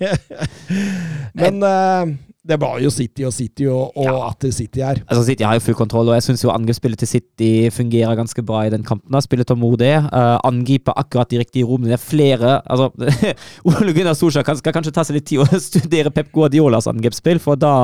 Men 1.40 1.62
uh, 1.62 2.10
det 2.50 2.56
var 2.58 2.80
jo 2.82 2.90
City 2.90 3.22
og 3.28 3.34
City 3.36 3.68
og, 3.70 3.92
og 4.00 4.08
ja. 4.08 4.16
at 4.32 4.46
City 4.56 4.82
her. 4.82 4.98
Altså 5.06 5.22
City 5.28 5.44
har 5.46 5.54
jo 5.58 5.62
full 5.62 5.76
kontroll, 5.78 6.10
og 6.10 6.16
jeg 6.16 6.26
syns 6.26 6.42
angrepsspillet 6.50 6.98
til 7.02 7.10
City 7.10 7.50
fungerer 7.74 8.18
ganske 8.18 8.42
bra 8.42 8.64
i 8.66 8.72
den 8.72 8.82
kampen. 8.86 9.14
Spiller 9.22 9.46
tålmodig, 9.46 9.92
uh, 10.08 10.40
angriper 10.48 10.96
akkurat 10.98 11.30
de 11.30 11.38
riktige 11.44 11.68
rommene. 11.68 11.92
Det 11.92 12.00
er 12.00 12.02
flere 12.02 12.56
altså, 12.66 12.90
Ole 13.68 13.94
Gunnar 13.94 14.18
Solskjær 14.18 14.58
skal 14.58 14.74
kanskje 14.74 14.94
ta 14.96 15.06
seg 15.06 15.20
litt 15.20 15.28
tid 15.30 15.44
å 15.44 15.62
studere 15.62 16.10
Pep 16.14 16.32
Guardiolas 16.34 16.90
angrepsspill, 16.90 17.38
for 17.38 17.60
da 17.60 17.76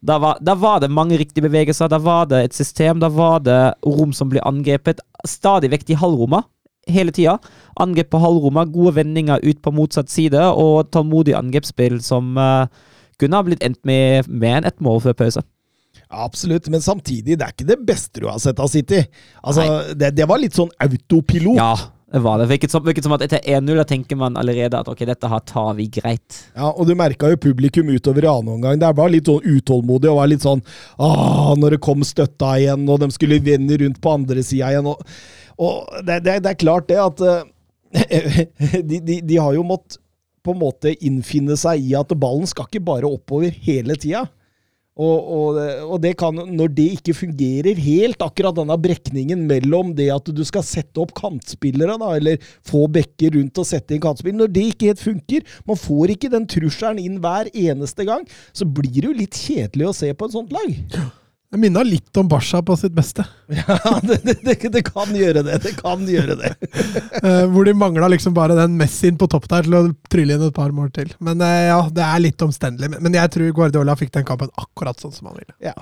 da 0.00 0.18
var, 0.22 0.38
da 0.40 0.54
var, 0.54 0.80
det 0.80 0.90
mange 0.94 1.18
riktige 1.18 1.48
bevegelser, 1.48 1.90
da 1.90 1.98
var 2.02 2.28
det 2.30 2.42
et 2.44 2.54
system, 2.54 3.00
da 3.02 3.10
var 3.10 3.42
det 3.42 3.58
rom 3.86 4.12
som 4.14 4.30
ble 4.30 4.42
angrepet. 4.46 5.02
Stadig 5.26 5.72
vekk 5.72 5.90
i 5.90 5.98
halvrommet, 5.98 6.46
hele 6.88 7.12
tida. 7.14 7.38
Angrep 7.80 8.10
på 8.12 8.20
halvrommet, 8.22 8.72
gode 8.74 8.94
vendinger 9.00 9.42
ut 9.42 9.60
på 9.62 9.74
motsatt 9.74 10.10
side, 10.12 10.38
og 10.38 10.90
tålmodig 10.94 11.34
angrepsspill 11.38 11.98
som 12.04 12.36
uh, 12.38 12.70
kunne 13.18 13.38
ha 13.38 13.46
blitt 13.46 13.64
endt 13.66 13.82
med 13.88 14.30
mer 14.30 14.60
enn 14.60 14.68
ett 14.70 14.78
mål 14.84 15.02
før 15.08 15.18
pause. 15.18 15.44
Absolutt, 16.08 16.70
men 16.72 16.80
samtidig, 16.80 17.36
det 17.36 17.44
er 17.44 17.52
ikke 17.52 17.68
det 17.68 17.82
beste 17.84 18.22
du 18.22 18.28
har 18.30 18.38
sett 18.40 18.60
av 18.62 18.70
City. 18.72 19.02
Altså, 19.42 19.66
det, 19.98 20.14
det, 20.16 20.24
var 20.30 20.40
litt 20.40 20.56
sånn 20.56 20.70
autopilot. 20.80 21.58
Ja, 21.58 21.74
det 22.12 22.18
var 22.24 22.38
det. 22.38 22.46
Virket 22.46 22.70
som, 22.70 22.84
virket 22.84 23.04
som 23.04 23.12
at 23.12 23.22
etter 23.26 23.42
1-0 23.44 23.76
da 23.76 23.84
tenker 23.84 24.16
man 24.16 24.36
allerede 24.40 24.78
at 24.78 24.88
ok, 24.88 25.02
dette 25.10 25.28
her 25.28 25.42
tar 25.44 25.74
vi 25.76 25.90
greit. 25.92 26.38
Ja, 26.56 26.70
og 26.70 26.88
du 26.88 26.94
merka 26.96 27.28
jo 27.28 27.40
publikum 27.40 27.90
utover 27.92 28.24
i 28.24 28.30
annen 28.30 28.54
omgang. 28.54 28.78
Det 28.80 28.92
var 28.96 29.12
litt 29.12 29.28
sånn 29.28 29.44
utålmodig 29.44 30.08
og 30.08 30.22
var 30.22 30.30
litt 30.32 30.46
sånn 30.46 30.62
ah, 30.96 31.52
Når 31.58 31.76
det 31.76 31.82
kom 31.84 32.04
støtta 32.06 32.54
igjen, 32.62 32.88
og 32.88 33.02
de 33.02 33.10
skulle 33.12 33.42
vende 33.44 33.76
rundt 33.82 34.00
på 34.00 34.14
andre 34.16 34.44
sida 34.46 34.72
igjen. 34.72 34.88
Og, 34.88 35.04
og 35.60 36.00
det, 36.00 36.22
det, 36.24 36.38
det, 36.46 36.54
er 36.54 36.62
klart 36.64 36.88
det 36.88 36.98
at 37.02 37.20
uh, 37.20 37.44
de, 38.88 39.02
de, 39.04 39.20
de, 39.20 39.36
har 39.36 39.52
jo 39.58 39.66
måttet 39.68 40.00
på 40.46 40.54
en 40.54 40.62
måte 40.62 40.94
innfinne 41.04 41.58
seg 41.60 41.82
i 41.90 41.92
at 41.98 42.14
ballen 42.16 42.48
skal 42.48 42.70
ikke 42.70 42.86
bare 42.88 43.10
oppover 43.10 43.52
hele 43.66 43.98
tida. 44.00 44.24
Og, 44.98 45.28
og, 45.30 45.58
og, 45.86 45.96
det 46.02 46.16
kan, 46.18 46.34
når 46.34 46.72
det 46.74 46.86
ikke 46.96 47.14
fungerer 47.14 47.78
helt, 47.78 48.22
akkurat 48.24 48.56
denne 48.56 48.74
brekningen 48.82 49.44
mellom 49.46 49.92
det 49.98 50.08
at 50.10 50.32
du 50.34 50.42
skal 50.46 50.66
sette 50.66 50.98
opp 50.98 51.14
kantspillere, 51.18 51.94
da, 52.02 52.10
eller 52.18 52.42
få 52.66 52.86
bekker 52.90 53.36
rundt 53.38 53.62
og 53.62 53.68
sette 53.68 53.94
inn 53.94 54.02
kantspillere 54.02 54.42
Når 54.42 54.52
det 54.56 54.66
ikke 54.72 54.90
helt 54.90 55.04
funker, 55.04 55.54
man 55.70 55.78
får 55.78 56.16
ikke 56.16 56.32
den 56.34 56.48
trusselen 56.50 56.98
inn 57.02 57.22
hver 57.22 57.52
eneste 57.54 58.08
gang, 58.08 58.26
så 58.50 58.66
blir 58.66 58.98
det 58.98 59.06
jo 59.06 59.16
litt 59.22 59.38
kjedelig 59.38 59.88
å 59.88 59.96
se 59.96 60.10
på 60.14 60.28
et 60.28 60.34
sånt 60.34 60.54
lag. 60.54 60.74
Det 61.48 61.56
minna 61.56 61.80
litt 61.82 62.16
om 62.20 62.28
Basha 62.28 62.60
på 62.62 62.76
sitt 62.76 62.92
beste. 62.92 63.24
Ja, 63.48 64.00
det, 64.04 64.18
det, 64.44 64.56
det, 64.68 64.82
kan 64.84 65.14
gjøre 65.16 65.42
det. 65.46 65.58
Det 65.64 65.72
kan 65.78 66.02
gjøre 66.04 66.36
det. 66.36 66.50
uh, 67.24 67.46
hvor 67.52 67.64
de 67.64 67.72
mangla 67.72 68.10
liksom 68.12 68.34
bare 68.36 68.56
den 68.58 68.76
Messien 68.76 69.16
på 69.16 69.30
topp 69.32 69.48
der 69.48 69.64
til 69.64 69.78
å 69.78 69.82
trylle 70.12 70.36
inn 70.36 70.44
et 70.44 70.56
par 70.56 70.74
mål 70.76 70.90
til. 70.92 71.14
Men 71.24 71.40
uh, 71.40 71.52
ja, 71.70 71.78
det 71.88 72.04
er 72.04 72.24
litt 72.26 72.44
omstendelig. 72.44 73.00
Men 73.00 73.16
jeg 73.16 73.32
tror 73.32 73.54
Guardiola 73.56 73.96
fikk 73.96 74.12
den 74.18 74.28
kampen 74.28 74.52
akkurat 74.60 75.00
sånn 75.00 75.14
som 75.14 75.30
han 75.30 75.40
ville. 75.40 75.56
Ja. 75.64 75.76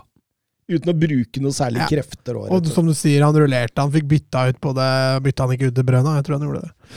Uten 0.71 0.91
å 0.91 0.97
bruke 0.99 1.43
noe 1.43 1.55
særlig 1.55 1.83
ja. 1.83 1.91
krefter. 1.91 2.39
Og, 2.39 2.47
og 2.55 2.71
som 2.71 2.87
du 2.87 2.95
sier, 2.95 3.27
han 3.27 3.35
rullerte. 3.35 3.83
Han 3.83 3.95
fikk 3.95 4.07
bytta 4.15 4.47
ut 4.53 4.63
på 4.63 4.75
det 4.79 4.91
Bytta 5.27 5.47
han 5.47 5.59
ikke 5.59 5.73
ut 5.73 5.77
til 5.79 5.87
Brøna? 5.91 6.15
Jeg 6.21 6.29
tror 6.29 6.39
han 6.39 6.47
gjorde 6.47 6.63
det. 6.63 6.95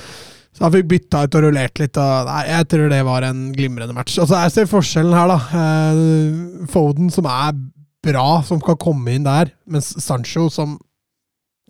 Så 0.58 0.66
han 0.66 0.74
fikk 0.74 0.88
bytta 0.94 1.26
ut 1.26 1.40
og 1.40 1.46
rullert 1.46 1.82
litt. 1.82 1.98
Og, 1.98 2.30
nei, 2.30 2.46
jeg 2.50 2.70
tror 2.70 2.90
det 2.94 3.02
var 3.10 3.26
en 3.26 3.44
glimrende 3.58 3.98
match. 3.98 4.22
Altså, 4.22 4.38
jeg 4.46 4.56
ser 4.60 4.72
forskjellen 4.72 5.18
her, 5.18 5.34
da. 5.34 5.42
Uh, 5.50 6.66
Foden, 6.70 7.10
som 7.14 7.30
er 7.30 7.58
bra 8.06 8.42
som 8.48 8.62
kan 8.64 8.78
komme 8.80 9.16
inn 9.16 9.28
der, 9.28 9.52
mens 9.70 9.92
Sancho 10.04 10.48
som 10.54 10.78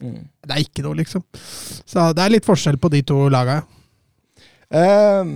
mm. 0.01 0.21
Det 0.45 0.55
er 0.55 0.63
ikke 0.63 0.85
noe, 0.85 0.97
liksom. 0.97 1.25
Så 1.85 2.11
det 2.15 2.23
er 2.23 2.31
litt 2.33 2.47
forskjell 2.47 2.79
på 2.81 2.89
de 2.93 3.03
to 3.05 3.27
laga. 3.29 3.59
Um, 4.69 5.33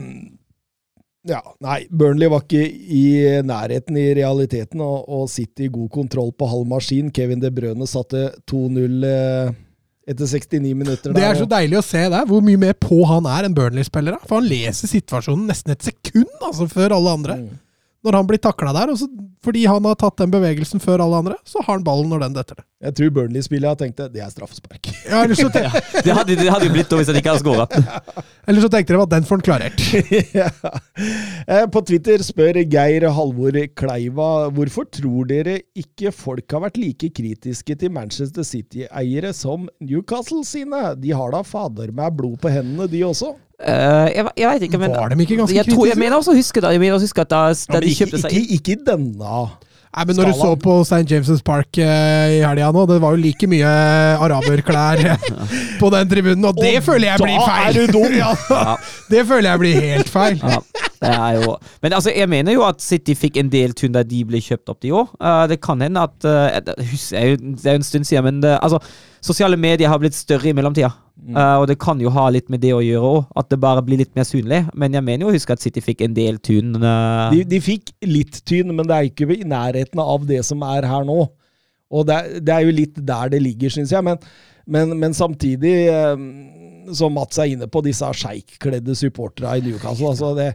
ja, 1.27 1.39
nei, 1.63 1.84
Burnley 1.91 2.29
var 2.32 2.45
ikke 2.45 2.63
i 2.63 3.03
nærheten 3.45 3.97
i 3.99 4.08
realiteten, 4.17 4.82
og, 4.84 5.06
og 5.08 5.60
i 5.62 5.69
god 5.71 5.91
kontroll 5.93 6.32
på 6.36 6.49
halv 6.49 6.65
maskin. 6.71 7.12
Kevin 7.13 7.43
De 7.43 7.51
Brøne 7.53 7.88
satte 7.89 8.29
2-0 8.49 9.06
eh, 9.08 9.53
etter 10.10 10.32
69 10.32 10.73
minutter. 10.79 11.13
Det 11.15 11.27
er 11.27 11.38
så 11.39 11.47
deilig 11.49 11.79
å 11.79 11.86
se 11.86 12.01
der, 12.08 12.25
hvor 12.29 12.43
mye 12.43 12.63
mer 12.63 12.75
på 12.79 13.03
han 13.12 13.29
er 13.29 13.47
enn 13.47 13.56
Burnley-spillere. 13.58 14.23
For 14.25 14.39
han 14.41 14.49
leser 14.49 14.91
situasjonen 14.91 15.47
nesten 15.51 15.75
et 15.75 15.86
sekund 15.91 16.34
altså, 16.39 16.67
før 16.71 16.97
alle 16.97 17.19
andre. 17.19 17.39
Mm 17.43 17.62
når 18.04 18.20
han 18.20 18.30
blir 18.30 18.42
takla 18.44 18.74
der. 18.76 18.94
Så, 19.00 19.08
fordi 19.44 19.66
han 19.70 19.86
har 19.88 19.98
tatt 20.00 20.20
den 20.22 20.34
bevegelsen 20.34 20.84
før 20.84 21.06
alle 21.06 21.24
andre, 21.24 21.39
så 21.48 21.63
har 21.63 21.78
han 21.78 21.86
ballen 21.88 22.12
når 22.13 22.28
den 22.28 22.38
detter 22.38 22.60
det. 22.60 22.68
Jeg 22.84 22.96
tror 22.98 23.12
Burnley-spillet 23.15 23.80
tenkte 23.80 24.10
det 24.12 24.24
er 24.24 24.32
straffespark. 24.34 24.89
Ja, 25.13 25.22
eller 25.24 25.38
så 25.38 25.50
ja, 25.54 25.69
det, 26.04 26.13
hadde, 26.15 26.36
det 26.39 26.50
hadde 26.50 26.67
jo 26.67 26.74
blitt 26.74 26.91
hvis 26.98 27.10
han 27.12 27.17
ikke 27.19 27.34
hadde 27.34 27.43
skåra. 27.43 27.65
Eller 28.50 28.63
så 28.63 28.69
tenkte 28.72 28.96
de 28.96 29.02
at 29.04 29.12
den 29.12 29.28
får 29.28 29.39
han 29.39 29.43
klarert. 29.46 29.84
ja. 30.34 30.48
Eh, 31.46 31.65
på 31.72 31.84
Twitter 31.88 32.24
spør 32.26 32.60
Geir 32.72 33.06
Halvor 33.13 33.56
Kleiva 33.78 34.30
hvorfor 34.56 34.88
tror 34.91 35.28
dere 35.30 35.60
ikke 35.80 36.12
folk 36.15 36.56
har 36.56 36.65
vært 36.65 36.80
like 36.82 37.12
kritiske 37.15 37.78
til 37.80 37.93
Manchester 37.93 38.48
City-eiere 38.48 39.34
som 39.38 39.67
Newcastle 39.84 40.44
sine? 40.48 40.94
De 41.00 41.13
har 41.15 41.36
da 41.36 41.44
fader 41.48 41.94
meg 41.96 42.15
blod 42.17 42.40
på 42.44 42.52
hendene, 42.52 42.90
de 42.92 43.04
også? 43.08 43.34
Uh, 43.63 44.10
jeg, 44.10 44.25
jeg 44.40 44.50
veit 44.50 44.65
ikke, 44.65 44.79
men 44.81 44.92
Var 44.92 45.13
de 45.13 45.21
ikke 45.23 45.38
ganske 45.40 45.56
jeg 45.56 45.67
kritiske? 45.67 45.92
jeg 45.94 46.00
mener 46.02 46.17
også 46.17 46.34
å 46.34 46.40
huske, 46.40 46.63
da, 46.63 46.73
jeg 46.73 46.81
mener 46.81 46.98
også 46.98 47.08
huske 47.08 47.23
at 47.23 47.31
da, 47.31 47.44
da 47.54 47.77
ja, 47.77 47.84
de 47.86 47.94
kjøpte 47.96 48.23
seg 48.25 48.34
Ikke, 48.40 48.58
ikke 48.58 48.79
denne 48.90 49.38
Nei, 49.94 50.06
men 50.10 50.17
Når 50.17 50.31
du 50.31 50.37
så 50.39 50.52
på 50.58 50.75
St. 50.81 51.04
James' 51.06 51.44
Park 51.46 51.77
uh, 51.77 51.83
i 52.33 52.39
helga 52.41 52.71
nå, 52.73 52.85
det 52.89 52.96
var 53.04 53.13
jo 53.13 53.21
like 53.21 53.50
mye 53.50 53.73
araberklær 54.25 55.04
på 55.81 55.91
den 55.94 56.10
tribunen, 56.10 56.48
og 56.50 56.58
det 56.58 56.79
og 56.79 56.87
føler 56.87 57.12
jeg 57.12 57.21
blir 57.21 57.37
feil! 57.44 57.62
Da 57.62 57.67
er 57.69 57.77
du 57.77 57.94
dum! 57.94 58.15
ja, 58.23 58.73
det 59.13 59.27
føler 59.29 59.52
jeg 59.52 59.62
blir 59.62 59.79
helt 59.85 60.10
feil. 60.10 60.41
Ja. 60.41 60.63
Det 61.04 61.12
er 61.12 61.31
jo 61.44 61.56
Men 61.83 61.94
altså, 61.94 62.13
jeg 62.15 62.29
mener 62.31 62.56
jo 62.56 62.63
at 62.65 62.81
City 62.81 63.13
fikk 63.13 63.37
en 63.37 63.52
del 63.52 63.73
tun 63.77 63.94
der 63.94 64.08
de 64.08 64.23
ble 64.25 64.41
kjøpt 64.41 64.71
opp 64.71 64.87
i 64.87 64.94
år. 64.96 65.10
Uh, 65.19 65.46
det 65.52 65.60
kan 65.62 65.81
hende 65.83 66.08
at 66.10 66.15
uh, 66.25 66.50
det, 66.63 66.77
er 67.13 67.33
jo, 67.33 67.41
det 67.44 67.65
er 67.67 67.77
jo 67.77 67.83
en 67.83 67.89
stund 67.91 68.08
siden, 68.10 68.23
men 68.23 68.41
det, 68.44 68.58
altså, 68.63 68.79
sosiale 69.24 69.58
medier 69.60 69.92
har 69.92 70.02
blitt 70.02 70.17
større 70.17 70.52
i 70.52 70.56
mellomtida. 70.56 70.92
Uh, 71.24 71.62
og 71.62 71.67
det 71.69 71.78
kan 71.80 72.00
jo 72.02 72.12
ha 72.12 72.26
litt 72.34 72.50
med 72.52 72.60
det 72.63 72.74
å 72.76 72.82
gjøre 72.84 73.10
òg, 73.10 73.19
at 73.40 73.52
det 73.54 73.60
bare 73.62 73.84
blir 73.86 74.02
litt 74.02 74.12
mer 74.17 74.28
synlig. 74.28 74.63
Men 74.76 74.98
jeg 74.98 75.06
mener 75.06 75.26
jo 75.26 75.32
å 75.32 75.36
huske 75.36 75.56
at 75.56 75.63
City 75.63 75.84
fikk 75.84 76.04
en 76.04 76.17
del 76.17 76.40
tun. 76.44 76.74
De, 76.80 77.44
de, 77.48 77.62
fikk 77.63 77.94
litt 78.08 78.42
tyn, 78.50 78.74
men 78.76 78.90
det 78.90 78.98
er 78.98 79.10
ikke 79.12 79.30
i 79.32 79.48
nærheten 79.48 80.02
av 80.04 80.28
det 80.30 80.42
som 80.48 80.65
er 80.67 80.90
her 80.90 81.08
nå. 81.08 81.21
Og 81.94 82.08
det, 82.10 82.19
det 82.44 82.56
er 82.56 82.65
jo 82.65 82.76
litt 82.76 82.98
der 82.98 83.32
det 83.32 83.44
ligger, 83.46 83.71
syns 83.74 83.94
jeg. 83.94 84.06
Men, 84.06 84.19
men, 84.65 84.96
men 85.00 85.15
samtidig 85.15 85.76
som 86.92 87.13
Mats 87.15 87.40
er 87.40 87.54
inne 87.54 87.69
på, 87.71 87.84
disse 87.86 88.10
sjeikkledde 88.19 88.96
supporterne 88.98 89.60
i 89.60 89.67
Newcastle. 89.69 90.12
Altså, 90.12 90.34
det 90.40 90.54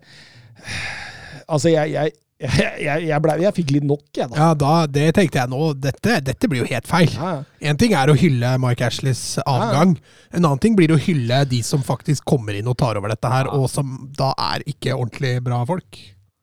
Altså, 1.48 1.70
jeg, 1.72 1.94
jeg 1.94 2.12
jeg, 2.38 3.06
jeg, 3.08 3.18
ble, 3.22 3.34
jeg, 3.42 3.54
fikk 3.56 3.72
litt 3.74 3.86
nok, 3.88 4.04
jeg, 4.14 4.30
da. 4.30 4.36
Ja, 4.38 4.48
da, 4.54 4.74
Det 4.86 5.08
tenkte 5.16 5.40
jeg 5.40 5.50
nå. 5.50 5.72
Dette, 5.82 6.20
dette 6.22 6.50
blir 6.50 6.62
jo 6.62 6.68
helt 6.70 6.86
feil. 6.86 7.10
Ja. 7.10 7.72
ting 7.80 7.96
er 7.98 8.12
å 8.12 8.18
hylle 8.18 8.52
Mike 8.62 8.86
Ashleys 8.86 9.22
avgang. 9.42 9.96
Ja. 9.98 10.36
En 10.38 10.44
annen 10.44 10.62
ting 10.62 10.76
blir 10.78 10.94
å 10.94 11.00
hylle 11.02 11.42
de 11.50 11.62
som 11.66 11.82
faktisk 11.82 12.28
kommer 12.28 12.54
inn 12.54 12.70
og 12.70 12.78
tar 12.78 13.00
over 13.00 13.10
dette 13.10 13.32
her, 13.32 13.50
og 13.50 13.66
som 13.72 14.06
da 14.18 14.30
er 14.52 14.62
ikke 14.70 14.94
ordentlig 14.94 15.38
bra 15.46 15.64
folk. 15.66 15.98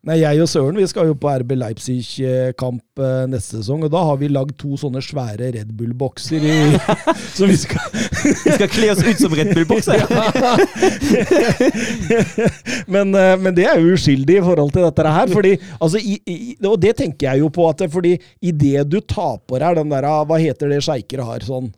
Nei, 0.06 0.20
Jeg 0.22 0.38
og 0.44 0.50
Søren 0.52 0.78
vi 0.78 0.86
skal 0.86 1.08
jo 1.10 1.16
på 1.18 1.32
RB 1.42 1.56
Leipzig-kamp 1.58 3.02
eh, 3.02 3.24
neste 3.32 3.58
sesong, 3.58 3.88
og 3.88 3.94
da 3.94 4.04
har 4.06 4.20
vi 4.22 4.28
lagd 4.30 4.54
to 4.62 4.78
sånne 4.78 5.02
svære 5.02 5.50
Red 5.56 5.72
Bull-bokser 5.74 6.44
Så 7.38 7.48
vi 7.50 7.56
skal 7.58 7.82
Vi 7.90 8.54
skal 8.54 8.70
kle 8.70 8.92
oss 8.94 9.02
ut 9.02 9.24
som 9.24 9.34
Red 9.34 9.50
Bull-bokser! 9.56 10.04
men, 12.94 13.16
eh, 13.18 13.34
men, 13.42 13.56
det 13.58 13.66
er 13.66 13.82
jo 13.82 13.96
uskyldig 13.98 14.38
i 14.38 14.44
forhold 14.46 14.70
til 14.76 14.86
dette 14.86 15.14
her. 15.16 15.32
Fordi, 15.34 15.56
altså, 15.80 15.98
i, 15.98 16.20
i, 16.30 16.54
og 16.62 16.78
det 16.84 16.94
tenker 17.00 17.32
jeg 17.32 17.42
jo 17.42 17.50
på, 17.56 17.66
at 17.72 17.82
fordi 17.90 18.14
idet 18.46 18.86
du 18.92 19.00
tar 19.02 19.40
på 19.42 19.58
deg 19.62 19.80
den 19.80 19.96
der 19.96 20.06
Hva 20.30 20.38
heter 20.42 20.70
det 20.70 20.84
sjeiker 20.86 21.24
har 21.26 21.42
sånn? 21.48 21.72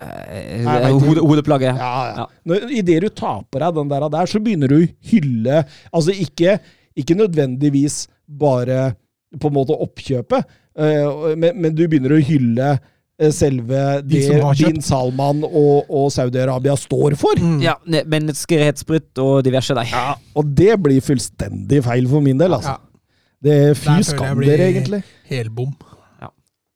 Eh, 0.00 0.68
hodeplagget. 1.20 1.80
Ja, 1.80 2.28
ja. 2.44 2.60
Idet 2.68 3.00
du 3.04 3.08
tar 3.08 3.40
på 3.48 3.60
deg 3.60 3.72
den 3.76 3.88
der, 3.88 4.04
der, 4.12 4.28
så 4.28 4.40
begynner 4.40 4.68
du 4.72 4.78
å 4.78 4.86
hylle 5.10 5.58
Altså 5.92 6.14
ikke 6.16 6.56
ikke 7.02 7.18
nødvendigvis 7.18 8.04
bare 8.40 8.92
på 9.40 9.50
en 9.50 9.54
måte 9.54 9.76
oppkjøpet, 9.78 10.56
eh, 10.78 11.36
men, 11.38 11.60
men 11.62 11.76
du 11.76 11.84
begynner 11.86 12.16
å 12.16 12.22
hylle 12.22 12.70
eh, 12.74 13.30
selve 13.34 14.00
det 14.06 14.24
din 14.58 14.80
Salman 14.82 15.44
og, 15.46 15.86
og 15.86 16.10
Saudi-Arabia 16.14 16.74
står 16.78 17.16
for. 17.20 17.38
Mm. 17.38 17.60
Ja, 17.64 17.76
menneskerettsbrudd 17.86 19.22
og 19.22 19.44
diverse 19.46 19.76
deg. 19.78 19.92
Ja, 19.94 20.16
og 20.34 20.54
det 20.58 20.74
blir 20.82 21.04
fullstendig 21.04 21.84
feil 21.86 22.10
for 22.10 22.24
min 22.24 22.40
del, 22.40 22.58
altså. 22.58 22.76
Ja. 22.78 22.86
Det 23.40 23.54
er 23.70 23.78
Fy 23.78 24.02
skam 24.04 24.42
dere, 24.44 24.66
egentlig. 24.68 25.00
Helbom. 25.30 25.72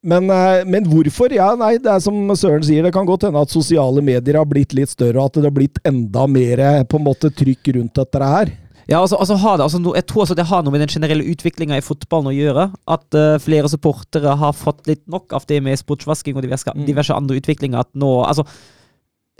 Men, 0.05 0.29
eh, 0.29 0.61
men, 0.69 0.85
hvorfor? 0.85 1.33
Ja, 1.33 1.47
nei, 1.57 1.75
det 1.81 1.89
er 1.89 2.01
som 2.03 2.29
Søren 2.37 2.63
sier, 2.65 2.85
det 2.85 2.93
kan 2.93 3.07
godt 3.09 3.25
hende 3.25 3.41
at 3.41 3.53
sosiale 3.53 4.03
medier 4.05 4.37
har 4.37 4.45
blitt 4.45 4.75
litt 4.77 4.91
større, 4.93 5.17
og 5.17 5.31
at 5.31 5.39
det 5.39 5.49
har 5.49 5.55
blitt 5.55 5.81
enda 5.85 6.27
mer 6.29 6.61
på 6.85 6.99
en 6.99 7.07
måte 7.07 7.31
trykk 7.33 7.73
rundt 7.79 7.97
dette 7.97 8.29
her. 8.29 8.53
Ja, 8.87 8.99
altså, 9.01 9.17
altså 9.17 9.35
har 9.41 9.57
det, 9.57 9.65
altså, 9.65 9.79
Jeg 9.95 10.05
tror 10.05 10.21
også 10.23 10.37
det 10.37 10.45
har 10.45 10.63
noe 10.63 10.73
med 10.73 10.83
den 10.83 10.91
generelle 10.91 11.25
utviklinga 11.25 11.79
i 11.79 11.85
fotballen 11.85 12.29
å 12.29 12.35
gjøre. 12.35 12.67
At 12.95 13.17
uh, 13.17 13.37
flere 13.41 13.71
supportere 13.71 14.35
har 14.41 14.57
fått 14.57 14.85
litt 14.89 15.03
nok 15.09 15.33
av 15.33 15.47
det 15.49 15.61
med 15.65 15.79
sportsvasking 15.81 16.37
og 16.37 16.45
diverse, 16.45 16.69
mm. 16.69 16.85
diverse 16.87 17.15
andre 17.15 17.39
utviklinger. 17.41 17.81
At 17.81 17.91
nå 17.97 18.11
Altså 18.25 18.45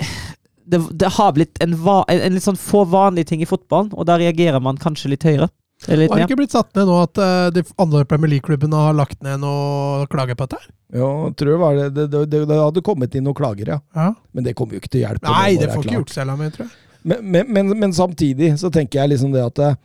det, 0.72 0.82
det 0.92 1.12
har 1.18 1.36
blitt 1.36 1.62
en, 1.64 1.76
va, 1.86 2.02
en, 2.10 2.24
en, 2.26 2.34
litt 2.36 2.46
sånn 2.46 2.60
få 2.60 2.84
vanlige 2.90 3.32
ting 3.32 3.46
i 3.46 3.50
fotballen, 3.50 3.94
og 3.94 4.10
da 4.10 4.18
reagerer 4.22 4.64
man 4.64 4.82
kanskje 4.82 5.14
litt 5.14 5.28
høyere. 5.28 5.52
Litt, 5.86 6.08
har 6.10 6.18
det 6.18 6.26
ikke 6.30 6.40
blitt 6.40 6.54
satt 6.56 6.72
ned 6.78 6.88
nå 6.88 6.96
at 7.04 7.20
uh, 7.20 7.50
de 7.54 7.62
andre 7.84 8.06
Premier 8.08 8.32
League-klubbene 8.32 8.80
har 8.88 8.96
lagt 8.96 9.20
ned 9.26 9.42
noe 9.44 10.08
klager 10.10 10.38
på 10.40 10.48
dette? 10.48 10.72
Ja, 10.96 11.10
tror 11.36 11.52
jeg 11.52 11.62
var 11.62 11.78
det. 11.78 11.90
Det, 11.98 12.24
det, 12.32 12.42
det 12.48 12.58
hadde 12.58 12.84
kommet 12.86 13.14
inn 13.18 13.28
noen 13.28 13.38
klager, 13.38 13.76
ja. 13.76 13.78
ja. 13.94 14.08
Men 14.34 14.48
det 14.48 14.56
kommer 14.58 14.78
jo 14.78 14.82
ikke 14.82 14.94
til 14.96 15.04
hjelp. 15.04 15.28
Nei, 15.28 15.58
det 15.60 15.70
får 15.74 15.86
ikke 15.86 16.00
gjort 16.00 16.16
selv 16.16 16.34
om 16.34 16.44
jeg 16.46 16.56
tror 16.56 16.66
jeg. 16.66 16.74
Men, 17.06 17.22
men, 17.22 17.52
men, 17.54 17.74
men, 17.80 17.94
samtidig 17.94 18.56
så 18.60 18.72
tenker 18.74 19.04
jeg 19.04 19.14
liksom 19.14 19.34
det 19.36 19.44
at 19.46 19.60
uh, 19.62 19.76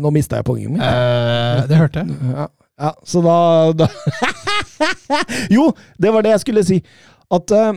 Nå 0.00 0.12
mista 0.14 0.40
jeg 0.40 0.46
poenget 0.48 0.72
mitt. 0.72 0.80
Uh, 0.80 1.68
det 1.68 1.76
hørte 1.76 2.00
jeg. 2.00 2.08
Ja, 2.32 2.46
ja 2.80 2.92
så 3.04 3.20
da, 3.24 3.36
da 3.76 3.88
Jo, 5.56 5.68
det 6.00 6.14
var 6.14 6.24
det 6.24 6.32
jeg 6.32 6.44
skulle 6.46 6.64
si. 6.64 6.78
At 7.28 7.52
uh, 7.52 7.76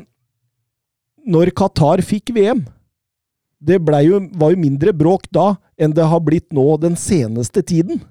når 1.27 1.51
Qatar 1.57 2.03
fikk 2.05 2.31
VM 2.35 2.63
det 3.63 3.79
jo, 3.79 4.19
var 4.35 4.51
jo 4.51 4.59
mindre 4.59 4.91
bråk 4.95 5.29
da 5.31 5.53
enn 5.79 5.93
det 5.95 6.05
har 6.07 6.19
blitt 6.23 6.49
nå 6.55 6.65
den 6.81 6.97
seneste 6.99 7.63
tiden. 7.63 8.01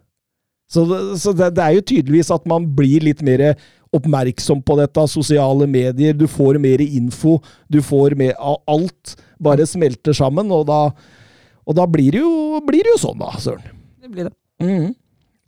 Så, 0.73 0.87
så 1.21 1.35
det, 1.37 1.51
det, 1.59 1.65
er 1.65 1.77
jo 1.77 1.85
tydeligvis 1.85 2.33
at 2.33 2.47
man 2.49 2.65
blir 2.77 3.05
litt 3.05 3.21
mer 3.25 3.53
oppmerksom 3.93 4.63
på 4.65 4.77
dette, 4.81 5.05
sosiale 5.11 5.69
medier, 5.69 6.17
du 6.17 6.27
får 6.31 6.59
mer 6.63 6.83
info, 6.85 7.39
du 7.69 7.83
får 7.85 8.17
mer 8.19 8.35
Alt 8.41 9.17
bare 9.43 9.67
smelter 9.69 10.17
sammen, 10.17 10.51
og 10.55 10.67
da, 10.71 10.81
og 11.67 11.77
da 11.77 11.87
blir, 11.91 12.15
det 12.15 12.23
jo, 12.23 12.61
blir, 12.67 12.87
det 12.87 12.95
jo, 12.95 13.01
sånn, 13.05 13.21
da, 13.21 13.33
Søren. 13.43 13.79
Det 14.03 14.11
blir 14.11 14.29
det. 14.31 14.37
Mm. 14.63 14.93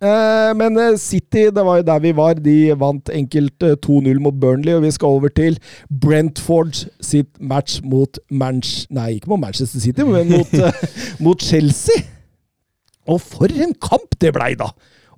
Eh, 0.05 0.51
men 0.59 0.77
eh, 0.81 0.97
City, 1.01 1.47
det 1.55 1.65
var 1.65 1.79
jo 1.81 1.87
der 1.87 2.03
vi 2.03 2.13
var, 2.17 2.35
de 2.43 2.57
vant 2.79 3.13
enkelt 3.15 3.65
2-0 3.87 4.11
eh, 4.11 4.21
mot 4.23 4.37
Burnley, 4.41 4.75
og 4.77 4.85
vi 4.85 4.93
skal 4.95 5.17
over 5.21 5.33
til 5.33 5.57
Brentford 5.89 6.85
sitt 7.01 7.31
match 7.41 7.81
mot 7.87 8.19
Manch... 8.31 8.85
Nei, 8.93 9.15
ikke 9.17 9.33
mot 9.33 9.41
Manchester 9.41 9.81
City, 9.81 10.05
men 10.05 10.35
mot, 10.35 10.53
mot 11.25 11.41
Chelsea. 11.41 12.05
Og 13.09 13.23
for 13.23 13.49
en 13.49 13.75
kamp 13.81 14.19
det 14.21 14.35
blei, 14.37 14.53
da! 14.59 14.73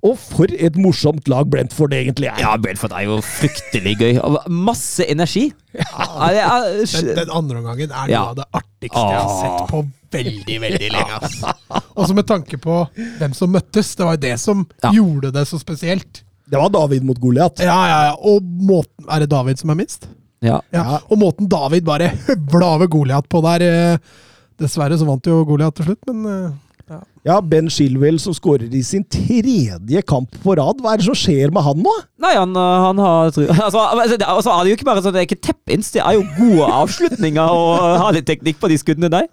Og 0.07 0.15
for 0.19 0.51
et 0.53 0.77
morsomt 0.79 1.27
lag 1.31 1.47
Brentford 1.51 1.95
egentlig 1.97 2.29
er. 2.29 2.39
Ja, 2.43 2.53
Brentford 2.61 2.93
er 2.95 3.07
jo 3.07 3.19
fryktelig 3.25 3.95
gøy. 3.99 4.19
Masse 4.47 5.07
energi. 5.09 5.49
Ja, 5.77 6.61
den, 6.79 7.09
den, 7.17 7.31
andre 7.31 7.59
omgangen 7.59 7.91
er 7.91 8.11
noe 8.11 8.21
av 8.31 8.37
det 8.39 8.45
artigste 8.55 9.03
jeg 9.03 9.19
har 9.19 9.33
sett 9.41 9.71
på 9.71 9.81
veldig, 10.13 10.59
veldig 10.63 10.91
lenge. 10.93 11.19
Altså. 11.21 11.55
Også 11.99 12.17
med 12.17 12.27
tanke 12.29 12.59
på 12.61 12.83
hvem 13.19 13.35
som 13.37 13.51
møttes. 13.53 13.91
Det 13.97 14.07
var 14.07 14.17
jo 14.17 14.23
det 14.27 14.37
som 14.41 14.63
ja. 14.83 14.93
gjorde 14.95 15.33
det 15.35 15.45
så 15.49 15.59
spesielt. 15.61 16.23
Det 16.47 16.61
var 16.61 16.71
David 16.71 17.03
mot 17.07 17.19
Goliat. 17.19 17.59
Ja, 17.63 17.79
ja, 17.89 17.97
ja. 18.07 18.13
Og 18.23 18.43
måten 18.43 19.09
Er 19.11 19.25
det 19.25 19.31
David 19.33 19.59
som 19.59 19.73
er 19.73 19.81
minst? 19.81 20.07
Ja. 20.43 20.61
ja. 20.71 21.01
Og 21.09 21.19
måten 21.19 21.49
David 21.51 21.83
bare 21.87 22.13
høvla 22.29 22.71
over 22.77 22.91
Goliat 22.91 23.27
på 23.29 23.41
der 23.43 23.65
eh, 23.67 24.15
Dessverre 24.57 24.97
så 24.97 25.05
vant 25.05 25.27
jo 25.27 25.43
Goliat 25.45 25.75
til 25.77 25.91
slutt, 25.91 26.07
men 26.09 26.23
eh, 26.31 26.55
ja. 26.87 26.99
ja, 27.27 27.37
Ben 27.43 27.67
Shilwell 27.71 28.19
som 28.23 28.35
skårer 28.35 28.71
i 28.71 28.81
sin 28.85 29.03
tredje 29.11 30.01
kamp 30.07 30.35
på 30.43 30.55
rad. 30.55 30.79
Hva 30.79 30.93
er 30.93 31.01
det 31.01 31.07
som 31.09 31.17
skjer 31.17 31.51
med 31.53 31.65
han 31.65 31.81
nå? 31.83 31.95
Nei, 32.23 32.33
han, 32.37 32.53
eh, 32.55 32.83
han 32.85 33.01
har 33.03 33.25
altså, 33.27 33.47
altså, 33.51 34.19
altså, 34.23 34.53
er 34.53 34.61
det 34.61 34.71
jo 34.71 34.77
ikke 34.79 34.87
bare 34.89 35.03
sånn, 35.03 35.15
det 35.15 35.23
er 35.23 35.29
ikke 35.29 35.41
teppinst, 35.49 35.97
det 35.97 36.05
er 36.05 36.15
jo 36.15 36.27
gode 36.37 36.69
avslutninger 36.81 37.57
og 37.63 37.73
har 38.05 38.15
litt 38.15 38.29
teknikk 38.29 38.61
på 38.61 38.71
de 38.71 38.79
skuddene 38.79 39.11
der. 39.11 39.27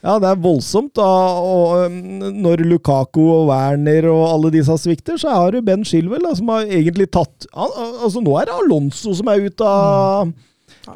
Ja, 0.00 0.14
det 0.16 0.30
er 0.30 0.38
voldsomt. 0.40 0.94
da, 0.96 1.04
og 1.04 1.90
Når 1.90 2.62
Lukaku 2.64 3.20
og 3.20 3.50
Werner 3.50 4.08
og 4.08 4.22
alle 4.30 4.52
disse 4.54 4.76
svikter, 4.80 5.18
så 5.20 5.34
har 5.34 5.52
du 5.52 5.60
Ben 5.64 5.84
Shilwell 5.84 6.24
da, 6.24 6.32
som 6.38 6.48
har 6.54 6.70
egentlig 6.70 7.10
tatt 7.12 7.48
altså 7.52 8.22
Nå 8.24 8.38
er 8.40 8.48
det 8.48 8.56
Alonso 8.62 9.12
som 9.18 9.28
er 9.28 9.44
ute 9.44 9.66
av 9.66 10.30
mm. 10.30 10.38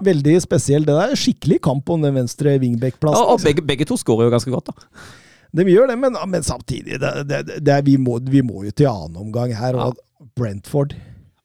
Veldig 0.04 0.38
spesiell. 0.42 0.86
Det 0.86 0.94
er 0.96 1.18
skikkelig 1.18 1.60
kamp 1.62 1.90
om 1.92 2.00
den 2.02 2.16
venstre 2.16 2.56
wingback-plassen. 2.62 3.20
Og, 3.20 3.36
og 3.36 3.44
begge, 3.44 3.62
begge, 3.62 3.86
to 3.86 3.98
skårer 4.00 4.26
jo 4.26 4.32
ganske 4.32 4.50
godt, 4.50 4.72
da. 4.72 5.04
De 5.54 5.66
gjør 5.70 5.90
det, 5.90 5.96
men, 6.02 6.16
men 6.30 6.44
samtidig 6.46 6.98
det, 7.02 7.12
det, 7.30 7.42
det, 7.62 7.80
vi, 7.86 7.96
må, 8.00 8.18
vi, 8.26 8.42
må, 8.42 8.64
jo 8.66 8.74
til 8.74 8.90
annen 8.90 9.20
omgang 9.22 9.54
her. 9.54 9.78
Og 9.78 9.98
Brentford 10.34 10.96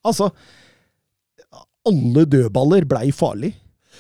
Altså 0.08 0.30
Alle 1.90 2.24
dødballer 2.30 2.88
blei 2.90 3.10
farlig. 3.14 3.54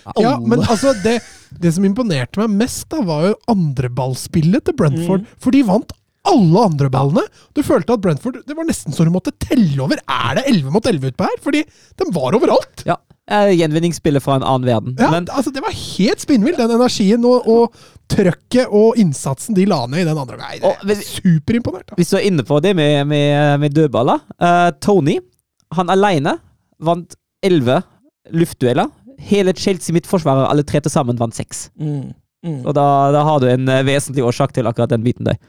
Alle. 0.07 0.23
Ja, 0.23 0.37
men 0.39 0.61
altså 0.63 0.93
det, 1.03 1.19
det, 1.59 1.73
som 1.75 1.83
imponerte 1.85 2.39
meg 2.39 2.53
mest, 2.61 2.85
da, 2.91 3.01
var 3.05 3.25
jo 3.27 3.39
andreballspillet 3.51 4.65
til 4.65 4.77
Brentford. 4.79 5.25
Mm. 5.25 5.39
For 5.43 5.55
de 5.55 5.63
vant 5.67 5.91
alle 6.29 6.63
andre 6.69 6.89
ballene. 6.93 7.23
Du 7.55 7.61
følte 7.65 7.95
at 7.95 8.01
Brentford 8.03 8.41
Det 8.47 8.55
var 8.57 8.67
nesten 8.67 8.95
så 8.95 9.05
du 9.07 9.13
måtte 9.13 9.33
telle 9.43 9.77
over. 9.83 10.01
Er 10.03 10.39
det 10.39 10.47
11 10.51 10.73
mot 10.73 10.85
11 10.85 11.13
utpå 11.13 11.27
her? 11.27 11.37
Fordi 11.43 11.63
de 11.65 12.09
var 12.15 12.37
overalt. 12.37 12.83
Ja. 12.87 12.99
Gjenvinningsspillet 13.29 14.23
fra 14.25 14.39
en 14.39 14.45
annen 14.45 14.65
verden. 14.65 14.95
Ja, 14.99 15.11
Men, 15.13 15.27
altså 15.29 15.53
Det 15.53 15.61
var 15.61 15.75
helt 15.75 16.21
spinnvilt, 16.23 16.57
den 16.57 16.73
energien 16.73 17.25
og, 17.29 17.45
og 17.45 17.75
trøkket 18.09 18.71
og 18.75 18.97
innsatsen 18.99 19.57
de 19.57 19.65
la 19.69 19.83
ned 19.89 20.03
i 20.03 20.07
den 20.09 20.19
andre. 20.19 20.37
Nei, 20.39 20.57
det 20.59 20.95
er 20.95 21.03
Superimponert. 21.05 21.93
Hvis 21.99 22.13
du 22.13 22.17
er 22.19 22.27
inne 22.29 22.45
på 22.47 22.59
det 22.63 22.75
med, 22.77 23.03
med, 23.09 23.59
med 23.61 23.75
dødballer 23.75 24.23
uh, 24.41 24.69
Tony, 24.81 25.19
han 25.77 25.93
aleine 25.93 26.37
vant 26.81 27.15
elleve 27.45 27.81
luftdueller. 28.33 28.89
Hele 29.19 29.53
Chelsea 29.53 29.93
mitt 29.93 30.07
forsvarer, 30.07 30.47
alle 30.47 30.63
tre 30.63 30.81
til 30.81 30.93
sammen, 30.93 31.19
vant 31.19 31.35
seks. 31.35 31.67
Mm, 31.79 32.11
mm. 32.45 32.59
Og 32.63 32.75
da, 32.75 32.85
da, 33.15 33.23
har 33.27 33.41
du 33.41 33.49
en 33.51 33.67
eh, 33.67 33.85
vesentlig 33.87 34.23
årsak 34.23 34.53
til 34.55 34.69
akkurat 34.69 34.93
den 34.93 35.03
biten 35.03 35.27
der. 35.27 35.39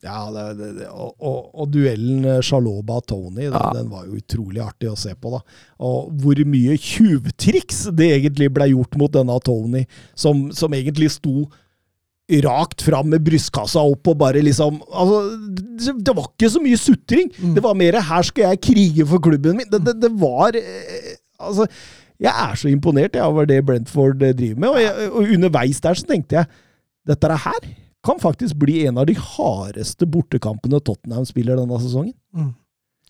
Ja, 0.00 0.30
det, 0.32 0.44
det, 0.56 0.68
det, 0.78 0.86
og, 0.88 1.12
og, 1.18 1.50
og, 1.52 1.66
duellen 1.74 2.24
eh, 2.24 2.38
Shaloba-Tony, 2.44 3.48
ja. 3.50 3.64
den 3.76 3.90
var 3.92 4.06
jo 4.06 4.20
utrolig 4.20 4.62
artig 4.64 4.88
å 4.92 4.96
se 4.98 5.12
på. 5.18 5.34
da. 5.34 5.42
Og 5.84 6.12
hvor 6.22 6.40
mye 6.48 6.78
tjuvtriks 6.80 7.88
det 7.98 8.12
egentlig 8.14 8.48
ble 8.54 8.70
gjort 8.70 8.96
mot 9.00 9.12
denne 9.12 9.36
Tony, 9.44 9.84
som, 10.14 10.48
som 10.56 10.78
egentlig 10.78 11.10
sto 11.18 11.50
rakt 12.44 12.84
fram 12.86 13.10
med 13.12 13.24
brystkassa 13.26 13.82
opp 13.82 14.10
og 14.12 14.18
bare 14.20 14.42
liksom 14.44 14.78
altså, 14.88 15.20
det, 15.98 16.14
var 16.14 16.28
ikke 16.28 16.50
så 16.52 16.62
mye 16.62 16.78
sutring. 16.80 17.32
Det 17.56 17.62
var 17.64 17.74
mer 17.78 18.00
'her 18.00 18.22
skal 18.22 18.50
jeg 18.50 18.62
krige 18.68 19.06
for 19.06 19.18
klubben 19.18 19.58
min'. 19.58 19.70
Det, 19.70 19.82
det, 19.86 19.96
det 20.02 20.12
var 20.20 20.56
eh, 20.56 21.16
Altså, 21.40 21.64
jeg 22.20 22.32
er 22.36 22.54
så 22.54 22.68
imponert 22.68 23.14
jeg, 23.16 23.24
over 23.24 23.46
det 23.48 23.64
Brentford 23.64 24.22
eh, 24.22 24.34
driver 24.36 24.60
med, 24.60 24.68
og, 24.68 24.80
jeg, 24.82 25.10
og 25.10 25.22
underveis 25.34 25.80
der 25.80 25.94
så 25.94 26.04
tenkte 26.06 26.36
jeg 26.36 26.46
dette 27.08 27.36
her 27.44 27.60
kan 28.04 28.20
faktisk 28.20 28.56
bli 28.60 28.86
en 28.86 28.98
av 28.98 29.06
de 29.08 29.14
hardeste 29.16 30.06
bortekampene 30.08 30.80
Tottenham 30.84 31.24
spiller 31.28 31.56
denne 31.56 31.80
sesongen. 31.80 32.14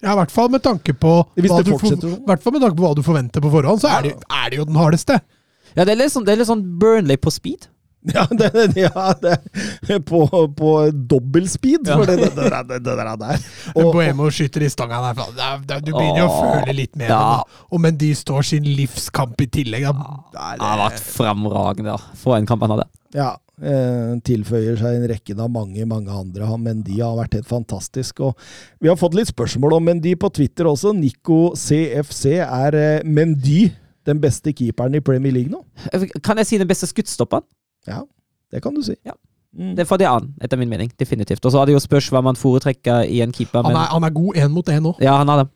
Ja, 0.00 0.14
i 0.14 0.18
hvert 0.22 0.32
fall 0.32 0.48
med 0.50 0.62
tanke 0.64 0.94
på 0.96 1.12
Hvis 1.36 1.50
hva 1.52 1.60
det 1.60 1.68
du 1.68 1.76
sånn. 1.76 2.00
i 2.00 2.26
hvert 2.26 2.42
fall 2.42 2.54
med 2.56 2.64
tanke 2.64 2.78
på 2.78 2.86
hva 2.86 2.94
du 2.96 3.02
forventer 3.04 3.44
på 3.44 3.52
forhånd, 3.52 3.82
så 3.82 3.90
er 3.98 4.08
det, 4.08 4.14
er 4.16 4.50
det 4.50 4.60
jo 4.62 4.66
den 4.70 4.78
hardeste. 4.80 5.20
Ja, 5.76 5.84
det 5.84 5.92
er 5.92 6.00
litt 6.00 6.14
sånn, 6.14 6.24
det 6.26 6.34
er 6.34 6.40
litt 6.40 6.48
sånn 6.50 6.64
Burnley 6.80 7.20
på 7.20 7.32
speed. 7.34 7.68
Ja, 8.14 8.22
det, 8.32 8.48
ja 8.80 9.12
det, 9.20 9.34
på, 10.08 10.22
på 10.56 10.68
dobbeltspeed, 11.10 11.84
for 11.90 12.06
det, 12.08 12.14
det, 12.22 12.30
det, 12.38 12.60
det, 12.70 12.78
det 12.86 12.94
der. 12.96 13.10
der. 13.20 13.42
Og, 13.74 13.90
Boemo 13.92 14.30
skyter 14.32 14.64
i 14.64 14.70
stanga 14.72 15.02
der. 15.10 15.18
det 15.36 15.44
er- 15.44 15.58
det 15.66 15.74
er- 15.76 15.84
Du 15.84 15.92
begynner 15.92 16.22
jo 16.22 16.30
å 16.30 16.38
føle 16.40 16.74
litt 16.78 16.96
mer. 16.96 17.12
ja. 17.12 17.42
Og 17.70 17.80
men 17.84 17.98
de 18.00 18.08
står 18.16 18.42
sin 18.54 18.64
livskamp 18.64 19.40
i 19.44 19.46
tillegg. 19.52 19.84
Da, 20.32 20.54
Det 20.56 20.64
har 20.64 20.80
vært 20.86 21.04
fremragende, 21.04 21.92
da. 21.92 22.16
For 22.22 22.36
en 22.38 22.46
kamp 22.48 22.62
han 22.64 22.70
hadde. 22.78 22.88
ja, 23.14 23.34
eh, 23.60 24.16
tilføyer 24.24 24.78
seg 24.80 24.96
en 24.96 25.06
rekke 25.12 25.36
av 25.38 25.50
mange, 25.52 25.84
mange 25.84 26.08
andre. 26.08 26.48
Mendy 26.58 27.00
har 27.02 27.16
vært 27.20 27.34
helt 27.36 27.48
fantastisk. 27.52 28.20
Og 28.20 28.34
vi 28.80 28.88
har 28.88 28.96
fått 28.96 29.14
litt 29.14 29.28
spørsmål 29.28 29.76
om 29.76 29.84
Mendy 29.84 30.14
på 30.16 30.32
Twitter 30.32 30.64
også. 30.72 30.94
Nico 30.96 31.52
CFC, 31.54 32.38
er 32.40 32.74
eh, 32.74 33.02
Mendy 33.04 33.68
den 34.08 34.18
beste 34.24 34.54
keeperen 34.56 34.94
i 34.96 35.00
Premier 35.04 35.32
League 35.36 35.52
nå? 35.52 35.60
Kan 36.24 36.38
jeg 36.40 36.46
si 36.48 36.56
den 36.58 36.66
beste 36.70 36.88
skuddstopperen? 36.88 37.44
Ja, 37.90 38.00
det 38.54 38.62
kan 38.64 38.74
du 38.74 38.82
si. 38.86 38.96
Ja. 39.06 39.12
Mm. 39.50 39.72
Det 39.78 39.86
får 39.90 39.98
det 39.98 40.06
an, 40.06 40.28
etter 40.46 40.56
min 40.60 40.70
mening. 40.70 40.90
Definitivt. 40.98 41.42
Og 41.44 41.50
så 41.52 41.58
er 41.62 41.66
det 41.66 41.74
jo 41.74 41.80
spørs 41.82 42.10
hva 42.14 42.20
man 42.22 42.36
foretrekker 42.38 43.08
i 43.10 43.18
en 43.24 43.32
keeper. 43.34 43.64
han, 43.66 43.74
er, 43.74 43.88
han 43.90 44.04
er 44.06 44.12
god 44.14 44.36
én 44.38 44.52
mot 44.54 44.68
én 44.70 44.84
nå. 44.84 44.94
ja, 45.02 45.16
han 45.18 45.28
er 45.28 45.42
det. 45.44 45.48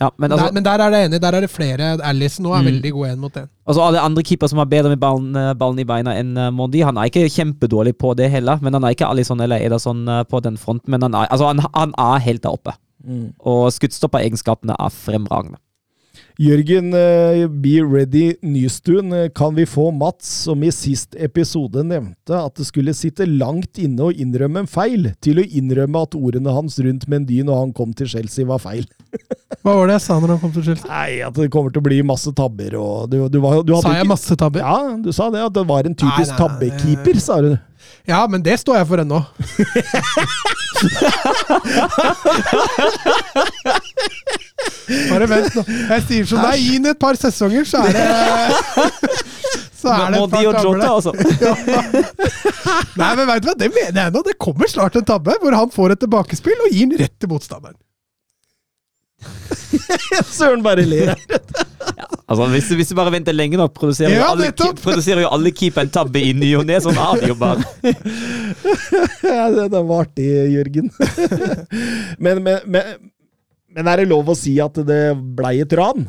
Ja, 0.00 0.06
men 0.16 0.32
altså, 0.32 0.46
der, 0.46 0.52
men 0.56 0.64
der 0.64 0.80
er 0.80 0.90
det 0.94 1.00
enig. 1.04 1.18
Der 1.20 1.34
er 1.36 1.44
det 1.44 1.50
flere. 1.52 1.88
Alison 2.08 2.46
nå 2.46 2.52
er 2.54 2.62
Mm. 2.62 2.68
veldig 2.70 2.92
god 2.92 3.06
én 3.10 3.18
mot 3.20 3.34
én. 3.36 3.48
Og 3.66 3.74
så 3.76 3.82
er 3.84 3.92
det 3.92 4.00
andre 4.00 4.22
keepere 4.24 4.48
som 4.48 4.58
har 4.62 4.64
bedre 4.70 4.88
med 4.88 5.00
ballen, 5.02 5.34
eh, 5.36 5.50
ballen 5.52 5.78
i 5.82 5.84
beina 5.84 6.14
enn 6.16 6.30
uh, 6.38 6.46
Mondi. 6.50 6.80
Han 6.80 6.96
er 6.96 7.10
ikke 7.10 7.26
kjempedårlig 7.28 7.92
på 7.98 8.14
det 8.16 8.30
heller, 8.30 8.56
men 8.62 8.72
han 8.72 8.84
er 8.84 8.94
ikke 8.96 9.04
Alison 9.10 9.40
eller 9.44 9.60
Ederson 9.60 10.06
uh, 10.08 10.22
på 10.24 10.40
den 10.40 10.56
fronten. 10.56 10.88
Men 10.94 11.02
han 11.02 11.14
er, 11.14 11.26
altså, 11.28 11.50
han, 11.50 11.60
han 11.74 11.92
er 11.98 12.24
helt 12.24 12.42
der 12.42 12.56
oppe. 12.56 12.72
Mm. 13.04 13.34
Og 13.44 13.68
skuddstopperegenskapene 13.72 14.76
er 14.80 14.88
fremragende. 14.88 15.58
Jørgen 16.40 16.94
eh, 16.96 17.44
Be 17.48 17.74
Ready 17.84 18.34
Nystuen, 18.42 19.12
eh, 19.12 19.28
kan 19.36 19.54
vi 19.54 19.66
få 19.68 19.90
Mats, 19.92 20.28
som 20.46 20.62
i 20.64 20.70
sist 20.72 21.16
episode 21.20 21.84
nevnte 21.84 22.38
at 22.38 22.56
det 22.56 22.66
skulle 22.68 22.94
sitte 22.96 23.26
langt 23.28 23.76
inne 23.82 24.08
å 24.08 24.12
innrømme 24.12 24.62
en 24.64 24.70
feil, 24.70 25.10
til 25.24 25.42
å 25.42 25.44
innrømme 25.44 26.02
at 26.06 26.16
ordene 26.16 26.54
hans 26.56 26.78
rundt 26.82 27.04
Mendy 27.12 27.42
når 27.44 27.60
han 27.66 27.74
kom 27.76 27.92
til 27.96 28.08
Chelsea 28.14 28.48
var 28.48 28.62
feil? 28.64 28.86
Hva 29.62 29.76
var 29.76 29.86
det 29.90 29.98
jeg 29.98 30.04
sa 30.08 30.16
når 30.18 30.32
han 30.34 30.40
kom 30.42 30.54
til 30.56 30.64
Chelsea? 30.70 30.88
Nei, 30.88 31.20
at 31.26 31.36
det 31.36 31.50
kommer 31.52 31.70
til 31.74 31.82
å 31.84 31.86
bli 31.86 32.00
masse 32.06 32.32
tabber 32.34 32.78
og 32.80 33.12
Du, 33.12 33.18
du, 33.30 33.38
var, 33.44 33.60
du 33.62 33.74
Sa 33.76 33.92
jeg 33.92 34.06
ikke- 34.06 34.14
masse 34.14 34.38
tabber? 34.40 34.64
Ja, 34.64 34.96
du 34.98 35.12
sa 35.14 35.28
det, 35.30 35.44
at 35.44 35.54
det 35.54 35.66
var 35.68 35.86
en 35.86 35.94
typisk 35.94 36.34
tabbekeeper, 36.40 37.20
sa 37.22 37.38
du. 37.44 37.52
Ja, 38.08 38.26
men 38.26 38.42
det 38.42 38.56
står 38.58 38.80
jeg 38.80 38.86
for 38.90 39.02
ennå. 39.02 39.20
Bare 45.10 45.28
vent 45.30 45.54
nå. 45.56 45.64
Jeg 45.68 46.04
sier 46.08 46.28
som 46.28 46.42
deg, 46.42 46.58
gi 46.62 46.78
den 46.78 46.90
et 46.92 47.00
par 47.00 47.18
sesonger, 47.18 47.66
så 47.68 47.82
er 47.86 47.96
det 47.96 48.04
Så 49.82 49.90
er 49.92 50.14
det 50.14 50.18
et 50.22 50.30
par 50.32 50.42
der. 50.58 50.88
altså. 50.88 51.12
Nei, 53.00 53.12
men 53.18 53.26
vet 53.28 53.42
du 53.42 53.48
hva, 53.50 53.56
det 53.58 53.70
mener 53.74 53.98
jeg 54.04 54.14
nå. 54.14 54.22
Det 54.26 54.36
kommer 54.40 54.70
snart 54.70 54.98
en 54.98 55.06
tabbe 55.08 55.34
hvor 55.42 55.56
han 55.58 55.72
får 55.74 55.96
et 55.96 56.02
tilbakespill 56.04 56.66
og 56.66 56.74
gir 56.74 56.90
den 56.92 57.02
rett 57.02 57.16
til 57.18 57.32
motstanderen. 57.32 57.78
Søren 60.38 60.62
bare 60.64 60.84
ler. 60.86 61.14
Altså, 62.32 62.46
hvis, 62.54 62.68
hvis 62.78 62.92
du 62.92 62.96
bare 62.96 63.12
venter 63.12 63.34
lenge 63.36 63.58
nok, 63.60 63.74
produserer, 63.76 64.14
Ja, 64.14 64.22
jo 64.24 64.30
alle, 64.32 64.72
produserer 64.80 65.24
jo 65.24 65.32
alle 65.34 65.52
keep 65.56 65.76
en 65.82 65.90
tabbe 65.92 66.22
i 66.22 66.32
ny 66.36 66.54
og 66.60 66.64
ne. 66.68 66.78
Sånn 66.80 66.96
er 66.96 67.20
det 67.20 67.32
jo 67.32 67.38
bare. 67.40 67.66
Ja, 69.22 69.46
det, 69.52 69.68
det 69.72 69.80
var 69.88 70.06
artig, 70.06 70.26
Jørgen. 70.52 70.90
men, 72.24 72.42
men, 72.44 72.58
men, 72.66 72.98
men 73.72 73.88
er 73.92 74.02
det 74.02 74.10
lov 74.10 74.32
å 74.32 74.36
si 74.38 74.56
at 74.62 74.76
det 74.86 75.04
blei 75.36 75.58
et 75.64 75.72
ran? 75.78 76.06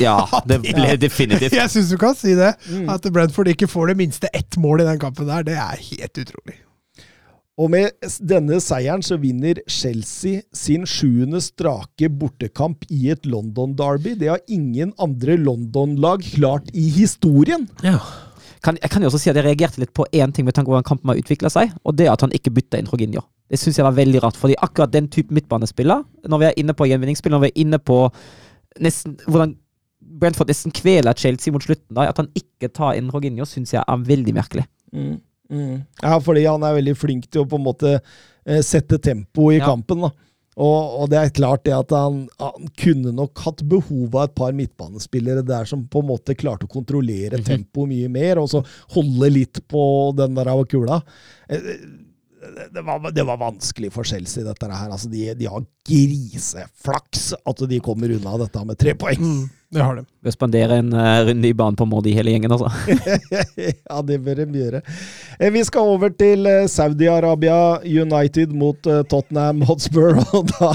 Ja, 0.00 0.16
det 0.46 0.60
ble 0.66 0.96
definitivt. 1.00 1.54
Jeg 1.56 1.72
syns 1.72 1.92
du 1.92 1.98
kan 2.00 2.16
si 2.18 2.34
det. 2.38 2.52
Mm. 2.70 2.88
At 2.92 3.06
Brentford 3.12 3.50
ikke 3.52 3.70
får 3.70 3.92
det 3.92 4.00
minste 4.00 4.32
ett 4.36 4.58
mål 4.60 4.84
i 4.84 4.90
den 4.90 5.00
kampen 5.02 5.30
der, 5.30 5.46
det 5.46 5.56
er 5.58 5.80
helt 5.90 6.24
utrolig. 6.24 6.58
Og 7.60 7.68
med 7.68 7.92
denne 8.24 8.56
seieren 8.64 9.02
så 9.04 9.18
vinner 9.20 9.58
Chelsea 9.68 10.40
sin 10.56 10.86
sjuende 10.88 11.42
strake 11.44 12.08
bortekamp 12.08 12.86
i 12.88 13.10
et 13.12 13.28
London-derby. 13.28 14.14
Det 14.16 14.30
har 14.32 14.40
ingen 14.48 14.94
andre 15.02 15.36
London-lag 15.36 16.24
klart 16.24 16.70
i 16.72 16.86
historien. 16.94 17.66
Kan, 18.64 18.78
jeg 18.80 18.92
kan 18.92 19.04
jo 19.04 19.10
også 19.10 19.20
si 19.20 19.30
at 19.32 19.36
jeg 19.36 19.44
reagerte 19.44 19.80
litt 19.80 19.92
på 19.96 20.06
én 20.12 20.32
ting 20.36 20.44
med 20.48 20.56
tanke 20.56 20.68
på 20.68 20.74
hvordan 20.74 20.88
kampen 20.88 21.12
har 21.12 21.20
utvikla 21.20 21.52
seg, 21.52 21.72
og 21.84 21.96
det 21.96 22.08
er 22.08 22.14
at 22.14 22.24
han 22.24 22.32
ikke 22.36 22.52
bytta 22.56 22.80
inn 22.80 22.88
Jorginho. 22.88 23.22
Det 23.48 23.60
syns 23.60 23.80
jeg 23.80 23.86
var 23.86 23.96
veldig 23.96 24.20
rart, 24.24 24.36
fordi 24.40 24.56
akkurat 24.60 24.92
den 24.92 25.08
type 25.12 25.32
midtbanespiller, 25.34 26.04
når 26.28 26.42
vi 26.42 26.48
er 26.48 26.58
inne 26.60 26.76
på 26.76 26.88
gjenvinningsspill, 26.88 27.32
når 27.32 27.46
vi 27.46 27.52
er 27.52 27.62
inne 27.64 27.80
på 27.80 28.02
nesten 28.84 29.16
hvordan 29.26 29.56
Brentford 30.20 30.48
nesten 30.48 30.72
kveler 30.76 31.16
Chelsea 31.16 31.52
mot 31.52 31.64
slutten, 31.64 31.92
da, 31.96 32.08
at 32.08 32.20
han 32.20 32.28
ikke 32.36 32.68
tar 32.72 32.96
inn 32.96 33.08
Jorginho, 33.12 33.48
syns 33.48 33.72
jeg 33.76 33.84
er 33.84 34.06
veldig 34.12 34.36
merkelig. 34.36 34.68
Ja, 35.50 36.18
fordi 36.22 36.44
han 36.46 36.62
er 36.62 36.76
veldig 36.78 36.96
flink 36.96 37.30
til 37.30 37.42
å 37.44 37.48
på 37.50 37.58
en 37.58 37.64
måte 37.66 37.94
eh, 38.46 38.60
sette 38.62 38.98
tempo 39.02 39.50
i 39.50 39.58
Ja. 39.58 39.66
kampen. 39.66 40.00
da. 40.06 40.10
Og, 40.60 41.00
og 41.02 41.08
det 41.08 41.16
er 41.16 41.30
klart 41.30 41.62
det 41.64 41.72
at 41.72 41.90
han, 41.94 42.28
han 42.38 42.68
kunne 42.76 43.12
nok 43.16 43.38
hatt 43.46 43.62
behov 43.70 44.14
av 44.16 44.24
et 44.28 44.34
par 44.34 44.52
midtbanespillere 44.52 45.44
der 45.46 45.64
som 45.64 45.86
på 45.88 46.02
en 46.02 46.08
måte 46.10 46.34
klarte 46.36 46.66
å 46.66 46.72
kontrollere 46.72 47.38
Mhm. 47.38 47.44
tempoet 47.46 47.88
mye 47.88 48.08
mer, 48.10 48.38
og 48.42 48.48
så 48.50 48.64
holde 48.92 49.30
litt 49.32 49.60
på 49.70 50.14
den 50.18 50.34
der 50.34 50.50
av 50.52 50.66
kula. 50.68 51.00
Det, 52.40 52.68
det, 52.74 52.82
var, 52.82 53.10
det 53.12 53.22
var 53.22 53.36
vanskelig 53.36 53.92
for 53.92 54.04
Chelsea, 54.08 54.44
dette 54.44 54.66
her. 54.72 54.88
Altså, 54.88 55.08
de, 55.12 55.34
de 55.36 55.48
har 55.50 55.64
griseflaks 55.88 57.34
at 57.36 57.64
de 57.68 57.80
kommer 57.84 58.14
unna 58.16 58.36
dette 58.40 58.62
med 58.64 58.78
tre 58.80 58.94
poeng. 58.96 59.20
Mm, 59.20 59.42
det 59.76 59.82
har 59.84 59.98
de. 59.98 60.04
Bør 60.24 60.34
spandere 60.34 60.78
en 60.80 60.88
uh, 60.96 61.20
runde 61.28 61.50
i 61.50 61.56
banen 61.56 61.76
på 61.76 61.86
Mordi 61.90 62.14
hele 62.16 62.32
gjengen, 62.32 62.54
altså. 62.56 62.72
ja, 63.60 64.00
det 64.08 64.18
bør 64.24 64.40
de 64.40 64.62
gjøre. 64.62 64.80
Eh, 65.36 65.52
Vi 65.52 65.66
skal 65.68 65.92
over 65.98 66.14
til 66.16 66.48
eh, 66.48 66.64
Saudi-Arabia 66.72 67.60
United 67.84 68.56
mot 68.56 68.88
uh, 68.88 69.02
Tottenham 69.04 69.60
Hotspur. 69.68 70.16
Og 70.40 70.48
da, 70.54 70.72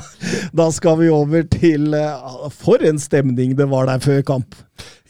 da 0.61 0.69
skal 0.75 1.01
vi 1.01 1.09
over 1.09 1.49
til 1.49 1.97
uh, 1.97 2.45
For 2.53 2.85
en 2.85 3.01
stemning 3.01 3.57
det 3.57 3.69
var 3.73 3.89
der 3.89 4.05
før 4.05 4.21
kamp! 4.35 4.61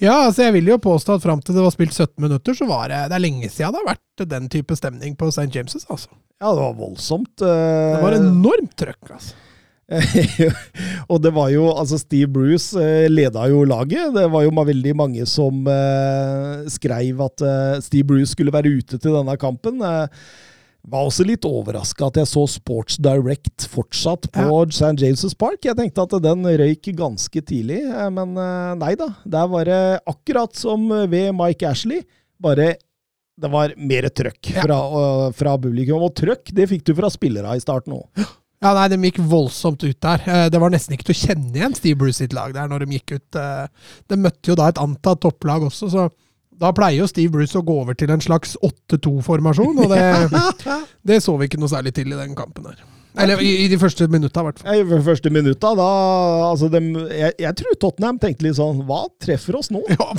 Ja, 0.05 0.15
altså 0.27 0.45
jeg 0.45 0.53
vil 0.59 0.69
jo 0.69 0.77
påstå 0.81 1.15
at 1.17 1.23
fram 1.25 1.41
til 1.41 1.55
det 1.57 1.63
var 1.65 1.73
spilt 1.73 1.95
17 1.95 2.13
minutter, 2.21 2.53
så 2.57 2.67
var 2.69 2.91
det 2.91 2.99
Det 3.09 3.17
er 3.17 3.23
lenge 3.25 3.49
siden 3.49 3.73
det 3.73 3.81
har 3.81 3.89
vært 3.95 4.27
den 4.35 4.49
type 4.53 4.77
stemning 4.77 5.15
på 5.17 5.31
St. 5.33 5.49
James', 5.55 5.81
altså. 5.89 6.11
Ja, 6.41 6.51
det 6.51 6.61
var 6.61 6.77
voldsomt. 6.77 7.41
eh, 7.41 7.95
Det 7.95 8.03
var 8.03 8.17
enormt 8.19 8.75
trøkk, 8.77 9.11
altså. 9.15 9.33
og 11.11 11.19
det 11.21 11.29
var 11.35 11.51
jo 11.53 11.67
Altså, 11.69 11.99
Steve 12.01 12.29
Bruce 12.33 12.73
eh, 12.81 13.05
leda 13.11 13.45
jo 13.51 13.63
laget. 13.69 14.13
Det 14.15 14.25
var 14.33 14.45
jo 14.45 14.49
veldig 14.55 14.95
mange 14.97 15.25
som 15.29 15.61
eh, 15.69 16.65
skrev 16.73 17.21
at 17.27 17.45
eh, 17.45 17.79
Steve 17.85 18.07
Bruce 18.09 18.33
skulle 18.33 18.53
være 18.55 18.73
ute 18.79 18.97
til 18.97 19.13
denne 19.13 19.37
kampen. 19.37 19.81
Eh, 19.85 20.07
var 20.87 21.07
også 21.07 21.25
litt 21.25 21.45
overraska 21.49 22.07
at 22.11 22.19
jeg 22.21 22.29
så 22.29 22.43
Sports 22.49 22.97
Direct 23.01 23.65
fortsatt 23.71 24.27
på 24.35 24.59
St. 24.69 24.93
James' 25.01 25.33
Park. 25.37 25.63
Jeg 25.65 25.75
tenkte 25.79 26.03
at 26.05 26.15
den 26.21 26.43
røyk 26.45 26.91
ganske 26.97 27.41
tidlig, 27.41 27.79
eh, 27.89 28.09
men 28.13 28.35
eh, 28.37 28.75
nei 28.81 28.93
da. 28.99 29.07
Der 29.25 29.47
var 29.51 29.65
det 29.65 29.81
akkurat 30.05 30.55
som 30.55 30.87
ved 31.09 31.31
Mike 31.33 31.65
Ashley, 31.71 32.03
bare 32.41 32.75
det 33.35 33.49
var 33.51 33.73
mer 33.75 34.05
trøkk 34.15 34.53
Ja. 34.53 34.61
fra, 34.63 34.77
øh, 34.95 35.33
fra 35.35 35.57
publikum. 35.59 36.01
Og 36.05 36.13
trøkk, 36.15 36.53
det 36.55 36.69
fikk 36.71 36.85
du 36.87 36.93
fra 36.95 37.09
spillere 37.11 37.57
i 37.57 37.59
starten 37.59 37.91
òg. 37.97 38.07
Ja, 38.63 38.71
nei, 38.73 38.87
De 38.87 38.95
gikk 38.97 39.17
voldsomt 39.27 39.83
ut 39.83 39.99
der. 40.01 40.21
Eh, 40.25 40.49
Det 40.49 40.59
var 40.61 40.69
nesten 40.71 40.95
ikke 40.95 41.09
til 41.09 41.15
å 41.17 41.23
kjenne 41.27 41.51
igjen 41.53 41.75
Steve 41.75 41.97
Bruce 41.99 42.15
sitt 42.23 42.31
lag 42.33 42.53
der 42.55 42.69
når 42.71 42.85
de 42.85 42.95
gikk 42.97 43.17
ut. 43.17 43.35
eh. 43.35 43.67
De 44.07 44.15
møtte 44.15 44.47
jo 44.47 44.55
da 44.55 44.69
et 44.69 44.79
antatt 44.79 45.19
topplag 45.19 45.65
også, 45.67 45.89
så 45.91 46.09
da 46.61 46.71
pleier 46.75 47.03
jo 47.03 47.07
Steve 47.11 47.33
Bruce 47.33 47.57
å 47.59 47.65
gå 47.65 47.77
over 47.83 47.97
til 47.97 48.11
en 48.13 48.23
slags 48.23 48.55
8-2-formasjon, 48.63 49.79
og 49.85 49.91
det, 49.91 50.03
det 51.09 51.21
så 51.23 51.35
vi 51.39 51.49
ikke 51.49 51.61
noe 51.61 51.71
særlig 51.71 51.95
til 51.97 52.13
i 52.13 52.19
den 52.19 52.37
kampen 52.37 52.69
her. 52.71 52.83
Eller 53.15 53.39
i, 53.39 53.51
i 53.63 53.67
de 53.71 53.77
første 53.79 54.07
minutta, 54.11 54.41
i 54.41 54.47
hvert 54.49 54.57
fall. 54.59 54.75
I 54.75 54.83
de 54.89 54.97
første 55.05 55.31
minutta, 55.31 55.71
da 55.77 55.87
altså 56.49 56.67
dem, 56.71 56.89
jeg, 57.07 57.31
jeg 57.39 57.57
tror 57.61 57.77
Tottenham 57.79 58.17
tenkte 58.19 58.43
litt 58.43 58.57
sånn 58.57 58.81
Hva 58.87 59.05
treffer 59.23 59.55
oss 59.59 59.71
nå? 59.71 59.83
Ja, 59.95 60.09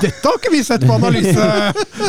dette 0.00 0.22
har 0.24 0.38
ikke 0.38 0.52
vi 0.54 0.62
sett 0.64 0.86
på, 0.88 0.94
analyse, 0.96 1.44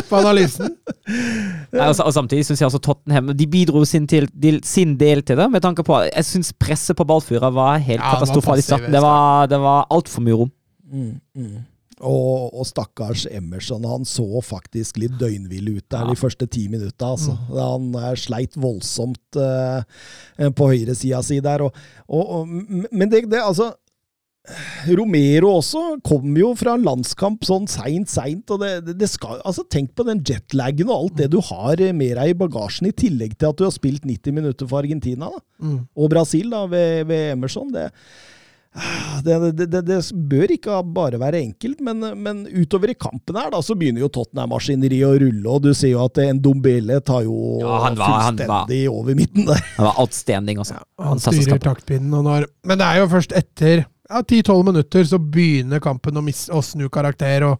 på 0.08 0.20
analysen! 0.20 0.72
Nei, 1.74 1.84
og, 1.90 2.00
og 2.06 2.14
samtidig 2.16 2.46
syns 2.48 2.62
jeg 2.62 2.70
altså 2.70 2.80
Tottenham 2.82 3.34
De 3.36 3.48
bidro 3.50 3.84
sin, 3.88 4.06
til, 4.10 4.28
til, 4.32 4.62
sin 4.66 4.96
del 5.00 5.24
til 5.26 5.38
det, 5.40 5.50
med 5.52 5.64
tanke 5.64 5.84
på 5.86 5.98
Jeg 6.08 6.28
syns 6.28 6.54
presset 6.56 6.96
på 6.96 7.06
ballfyra 7.08 7.52
var 7.54 7.76
helt 7.76 8.00
Ja, 8.00 8.14
katastrofalt 8.16 8.62
i 8.62 8.64
starten. 8.64 8.94
Det 8.94 9.04
var, 9.04 9.50
det 9.50 9.60
var 9.60 9.84
altfor 9.92 10.24
mye 10.24 10.40
rom. 10.40 10.52
Mm, 10.90 11.12
mm. 11.36 11.58
Og, 12.00 12.54
og 12.56 12.64
stakkars 12.64 13.26
Emerson, 13.28 13.84
han 13.84 14.06
så 14.08 14.24
faktisk 14.40 14.96
litt 15.02 15.18
døgnvill 15.20 15.76
ut 15.76 15.84
der 15.92 16.06
Ja. 16.06 16.08
de 16.14 16.16
første 16.16 16.46
ti 16.48 16.66
minutta. 16.72 17.10
Altså. 17.12 17.34
Han 17.52 17.90
eh, 17.94 18.14
sleit 18.16 18.56
voldsomt 18.56 19.36
uh, 19.36 19.82
på 20.56 20.70
høyresida 20.72 21.20
si 21.26 21.40
der. 21.44 21.66
Og, 21.66 21.76
og, 22.08 22.48
men 22.48 23.08
det, 23.12 23.26
det, 23.28 23.42
altså 23.44 23.72
Romero 24.96 25.50
også 25.58 25.80
kom 26.06 26.32
jo 26.40 26.54
fra 26.58 26.72
en 26.78 26.84
landskamp 26.86 27.44
sånn 27.46 27.68
seint, 27.70 28.08
seint. 28.10 28.48
Og 28.54 28.62
det, 28.64 28.94
det, 28.98 29.08
skal, 29.12 29.36
altså 29.46 29.66
tenk 29.70 29.92
på 29.98 30.06
den 30.08 30.22
jetlagen 30.26 30.88
og 30.90 30.96
alt 31.04 31.18
det 31.20 31.28
du 31.34 31.38
har 31.50 31.82
med 31.94 32.16
deg 32.16 32.32
i 32.32 32.38
bagasjen, 32.40 32.88
i 32.88 32.94
tillegg 32.96 33.36
til 33.38 33.52
at 33.52 33.60
du 33.60 33.66
har 33.68 33.74
spilt 33.76 34.08
90 34.08 34.34
minutter 34.40 34.70
for 34.70 34.80
Argentina 34.82 35.28
da, 35.30 35.44
Mm. 35.60 35.82
og 35.92 36.06
Brasil 36.08 36.48
da, 36.48 36.62
ved, 36.72 37.02
ved 37.10 37.34
Emerson. 37.34 37.68
Det, 37.74 37.90
det, 39.24 39.36
det, 39.58 39.66
det, 39.72 39.80
det 39.88 39.98
bør 40.30 40.52
ikke 40.54 40.76
bare 40.94 41.18
være 41.20 41.40
enkelt, 41.42 41.80
men, 41.84 42.04
men 42.22 42.42
utover 42.54 42.92
i 42.92 42.94
kampen 42.94 43.36
her 43.40 43.50
da, 43.50 43.58
så 43.66 43.74
begynner 43.78 44.04
jo 44.04 44.10
Tottenham-maskineriet 44.14 45.08
å 45.08 45.18
rulle, 45.24 45.46
og 45.50 45.64
du 45.66 45.72
ser 45.74 45.90
jo 45.94 46.04
at 46.04 46.20
en 46.22 46.38
Dombele 46.44 47.00
tar 47.02 47.24
jo 47.26 47.36
Ja, 47.64 47.80
han 47.88 47.98
var- 47.98 48.20
han 48.28 48.38
var- 48.38 48.46
fullstendig 48.68 48.82
over 48.92 49.18
midten 49.18 49.48
der. 49.50 49.64
Han 49.76 49.88
var 49.90 49.98
outstanding, 50.04 50.58
altså. 50.62 50.78
Han 51.02 51.08
han 51.18 51.24
styrer 51.24 51.58
taktpinnen. 51.66 52.14
Og 52.14 52.24
når, 52.28 52.46
men 52.64 52.78
det 52.78 52.86
er 52.86 53.00
jo 53.02 53.08
først 53.10 53.34
etter 53.36 53.82
ja, 53.84 54.22
10-12 54.22 54.64
minutter 54.70 55.04
så 55.06 55.18
begynner 55.22 55.82
kampen 55.82 56.16
å, 56.18 56.22
miss, 56.24 56.46
å 56.50 56.62
snu 56.64 56.88
karakter. 56.90 57.44
og 57.50 57.58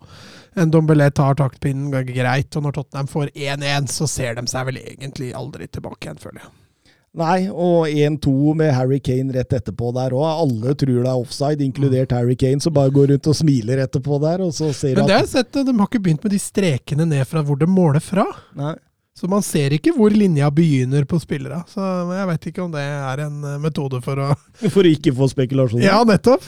en 0.58 0.70
Dombele 0.70 1.11
tar 1.14 1.34
taktpinnen 1.38 1.90
greit, 2.08 2.54
og 2.58 2.64
når 2.64 2.72
Tottenham 2.78 3.06
får 3.11 3.30
1-1, 3.34 3.90
så 3.94 4.06
ser 4.11 4.34
de 4.38 4.46
seg 4.50 4.66
vel 4.66 4.80
egentlig 4.82 5.34
aldri 5.34 5.68
tilbake 5.70 6.06
igjen, 6.08 6.18
føler 6.22 6.42
jeg. 6.42 6.50
Nei, 7.18 7.48
og 7.50 7.88
1-2 7.90 8.52
med 8.54 8.70
Harry 8.76 9.00
Kane 9.02 9.34
rett 9.34 9.54
etterpå 9.56 9.88
der 9.96 10.14
òg. 10.14 10.26
Alle 10.44 10.76
tror 10.78 11.00
det 11.00 11.08
er 11.11 11.16
offside, 11.16 11.64
inkludert 11.66 12.14
Harry 12.14 12.36
Kane, 12.38 12.62
som 12.62 12.74
bare 12.76 12.92
går 12.94 13.11
rundt 13.11 13.30
og 13.32 13.34
smiler 13.34 13.82
etterpå 13.82 14.20
der, 14.22 14.44
og 14.44 14.52
så 14.54 14.70
ser 14.76 14.94
Men 15.00 15.08
det 15.08 15.16
har 15.16 15.24
jeg 15.26 15.32
sett, 15.32 15.58
de 15.58 15.74
har 15.74 15.90
ikke 15.90 16.02
begynt 16.04 16.22
med 16.22 16.36
de 16.36 16.38
strekene 16.42 17.08
ned 17.11 17.26
fra 17.26 17.42
hvor 17.42 17.58
de 17.58 17.66
måler 17.66 18.04
fra. 18.04 18.28
Nei. 18.58 18.76
Så 19.18 19.28
man 19.28 19.42
ser 19.44 19.74
ikke 19.74 19.92
hvor 19.96 20.14
linja 20.14 20.48
begynner 20.54 21.04
på 21.04 21.18
spillere. 21.20 21.58
Så 21.68 21.82
jeg 22.14 22.28
vet 22.30 22.46
ikke 22.52 22.62
om 22.62 22.70
det 22.72 22.84
er 22.86 23.24
en 23.26 23.42
eh, 23.44 23.58
metode 23.61 23.98
for 24.04 24.22
å 24.22 24.28
For 24.62 24.86
å 24.86 24.92
ikke 24.94 25.12
få 25.16 25.28
spekulasjoner. 25.34 25.84
Ja, 25.90 25.98
nettopp! 26.06 26.46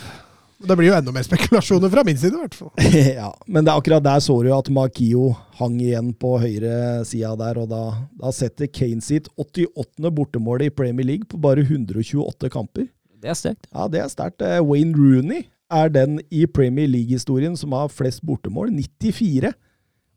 Det 0.62 0.76
blir 0.78 0.88
jo 0.88 0.96
enda 0.96 1.12
mer 1.14 1.24
spekulasjoner 1.26 1.90
fra 1.90 2.04
min 2.06 2.18
side, 2.18 2.36
i 2.36 2.42
hvert 2.44 2.54
fall. 2.54 2.70
ja, 3.18 3.30
men 3.46 3.64
det 3.64 3.72
er 3.72 3.80
akkurat 3.80 4.04
der 4.04 4.22
så 4.22 4.36
du 4.42 4.50
jo 4.50 4.58
at 4.58 4.70
Makio 4.72 5.32
hang 5.58 5.78
igjen 5.82 6.12
på 6.18 6.36
høyre 6.42 7.02
sida 7.08 7.32
der, 7.40 7.58
og 7.62 7.70
da, 7.72 7.82
da 8.20 8.32
setter 8.34 8.70
Kane 8.70 9.02
sitt 9.04 9.30
88. 9.40 10.10
bortemål 10.14 10.68
i 10.68 10.70
Premier 10.74 11.08
League 11.08 11.28
på 11.30 11.40
bare 11.42 11.64
128 11.66 12.52
kamper. 12.52 12.86
Det 13.22 13.30
er 13.30 13.38
sterkt. 13.38 13.66
Ja, 13.70 13.88
det 13.90 14.02
er 14.02 14.10
sterkt. 14.10 14.42
Eh, 14.42 14.62
Wayne 14.66 14.94
Rooney 14.98 15.44
er 15.72 15.92
den 15.92 16.20
i 16.30 16.44
Premier 16.46 16.90
League-historien 16.90 17.56
som 17.58 17.74
har 17.76 17.90
flest 17.92 18.22
bortemål, 18.26 18.70
94. 19.02 19.52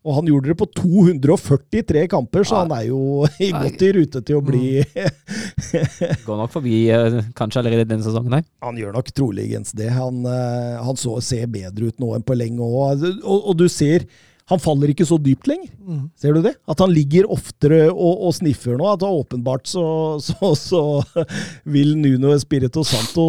Og 0.06 0.20
han 0.20 0.28
gjorde 0.30 0.52
det 0.52 0.58
på 0.60 0.68
243 0.78 2.04
kamper, 2.12 2.46
så 2.46 2.62
han 2.62 2.74
er 2.76 2.86
jo 2.92 3.26
i 3.42 3.50
godt 3.50 3.82
i 3.82 3.90
rute 3.96 4.22
til 4.22 4.38
å 4.38 4.44
bli 4.44 4.68
Går 6.26 6.38
nok 6.38 6.52
forbi 6.54 6.84
eh, 6.94 7.18
kanskje 7.36 7.62
allerede 7.62 7.88
denne 7.90 8.06
sesongen. 8.06 8.38
her? 8.38 8.46
Han 8.62 8.78
gjør 8.78 8.94
nok 8.94 9.10
troligens 9.16 9.74
det. 9.76 9.90
Han, 9.96 10.22
eh, 10.30 10.78
han 10.86 11.00
så 11.00 11.18
ser 11.24 11.50
bedre 11.50 11.90
ut 11.90 12.00
nå 12.02 12.14
enn 12.14 12.26
på 12.26 12.38
lenge 12.38 12.62
òg. 12.62 13.02
Og, 13.24 13.50
og 13.50 13.58
du 13.58 13.66
ser, 13.72 14.06
han 14.46 14.62
faller 14.62 14.92
ikke 14.92 15.06
så 15.08 15.18
dypt 15.18 15.48
lenger. 15.50 15.72
Mm. 15.82 16.02
Ser 16.18 16.36
du 16.36 16.44
det? 16.44 16.54
At 16.70 16.82
han 16.84 16.92
ligger 16.94 17.26
oftere 17.34 17.88
og, 17.90 18.28
og 18.28 18.36
sniffer 18.36 18.78
nå. 18.78 18.86
At 18.92 19.02
åpenbart 19.06 19.66
så, 19.70 19.86
så, 20.22 20.52
så 20.54 20.84
vil 21.74 21.96
Nuno 21.98 22.30
Espirito 22.36 22.86
Santo 22.86 23.26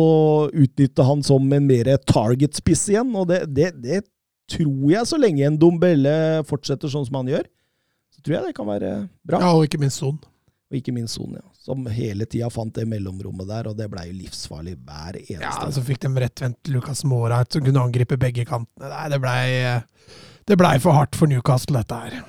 utnytte 0.51 1.07
han 1.07 1.25
som 1.25 1.49
en 1.57 1.65
mer 1.69 1.89
target-spiss 2.05 2.85
igjen. 2.93 3.15
Og 3.17 3.31
det, 3.31 3.47
det, 3.57 3.71
det 3.81 4.03
tror 4.51 4.87
jeg, 4.93 5.03
så 5.09 5.19
lenge 5.19 5.45
en 5.47 5.59
Dombelle 5.59 6.15
fortsetter 6.47 6.91
sånn 6.91 7.05
som 7.07 7.19
han 7.21 7.31
gjør, 7.33 7.45
så 8.15 8.23
tror 8.23 8.37
jeg 8.37 8.47
det 8.47 8.57
kan 8.57 8.69
være 8.69 8.91
bra. 9.27 9.41
Ja, 9.43 9.53
og 9.53 9.67
ikke 9.67 9.81
minst 9.81 10.01
Son. 10.01 10.17
Og 10.67 10.79
ikke 10.79 10.93
minst 10.95 11.19
Son, 11.19 11.35
ja. 11.37 11.45
Som 11.67 11.83
hele 11.91 12.27
tida 12.29 12.47
fant 12.51 12.71
det 12.75 12.85
mellomrommet 12.87 13.47
der, 13.49 13.67
og 13.71 13.75
det 13.79 13.89
blei 13.91 14.05
jo 14.07 14.15
livsfarlig 14.21 14.77
hver 14.87 15.19
eneste 15.19 15.43
Ja, 15.43 15.67
så 15.75 15.83
fikk 15.83 15.99
de 16.05 16.13
rettvendt 16.23 16.71
Lucas 16.71 17.03
Mora 17.07 17.41
som 17.43 17.65
kunne 17.65 17.83
angripe 17.83 18.15
begge 18.19 18.47
kantene. 18.47 18.87
Nei, 18.87 19.05
det 19.11 19.19
blei 19.23 19.43
det 20.47 20.55
ble 20.55 20.69
for 20.79 20.95
hardt 20.95 21.17
for 21.19 21.27
Newcastle, 21.27 21.75
dette 21.81 21.95
her. 21.99 22.21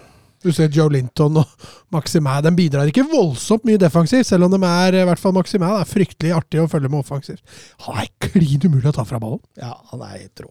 Du 0.43 0.51
ser 0.55 0.71
Joe 0.75 0.91
Linton 0.91 1.39
og 1.39 1.67
Maximæ. 1.95 2.41
De 2.47 2.51
bidrar 2.55 2.91
ikke 2.91 3.07
voldsomt 3.11 3.67
mye 3.67 3.79
defensivt, 3.79 4.27
selv 4.27 4.47
om 4.47 4.55
de 4.55 4.59
er 4.67 5.01
i 5.01 5.05
hvert 5.07 5.23
fall 5.23 5.35
Maximæ 5.35 5.71
er 5.81 5.89
fryktelig 5.89 6.35
artig 6.35 6.63
å 6.63 6.69
følge 6.71 6.91
med 6.91 7.03
offensivt. 7.03 7.43
Han 7.87 8.03
er 8.03 8.11
klin 8.23 8.67
umulig 8.67 8.91
å 8.91 8.97
ta 8.99 9.07
fra 9.07 9.23
ballen. 9.23 9.43
Ja, 9.59 9.77
han 9.93 10.03
er 10.03 10.17
helt 10.17 10.43
rå. 10.47 10.51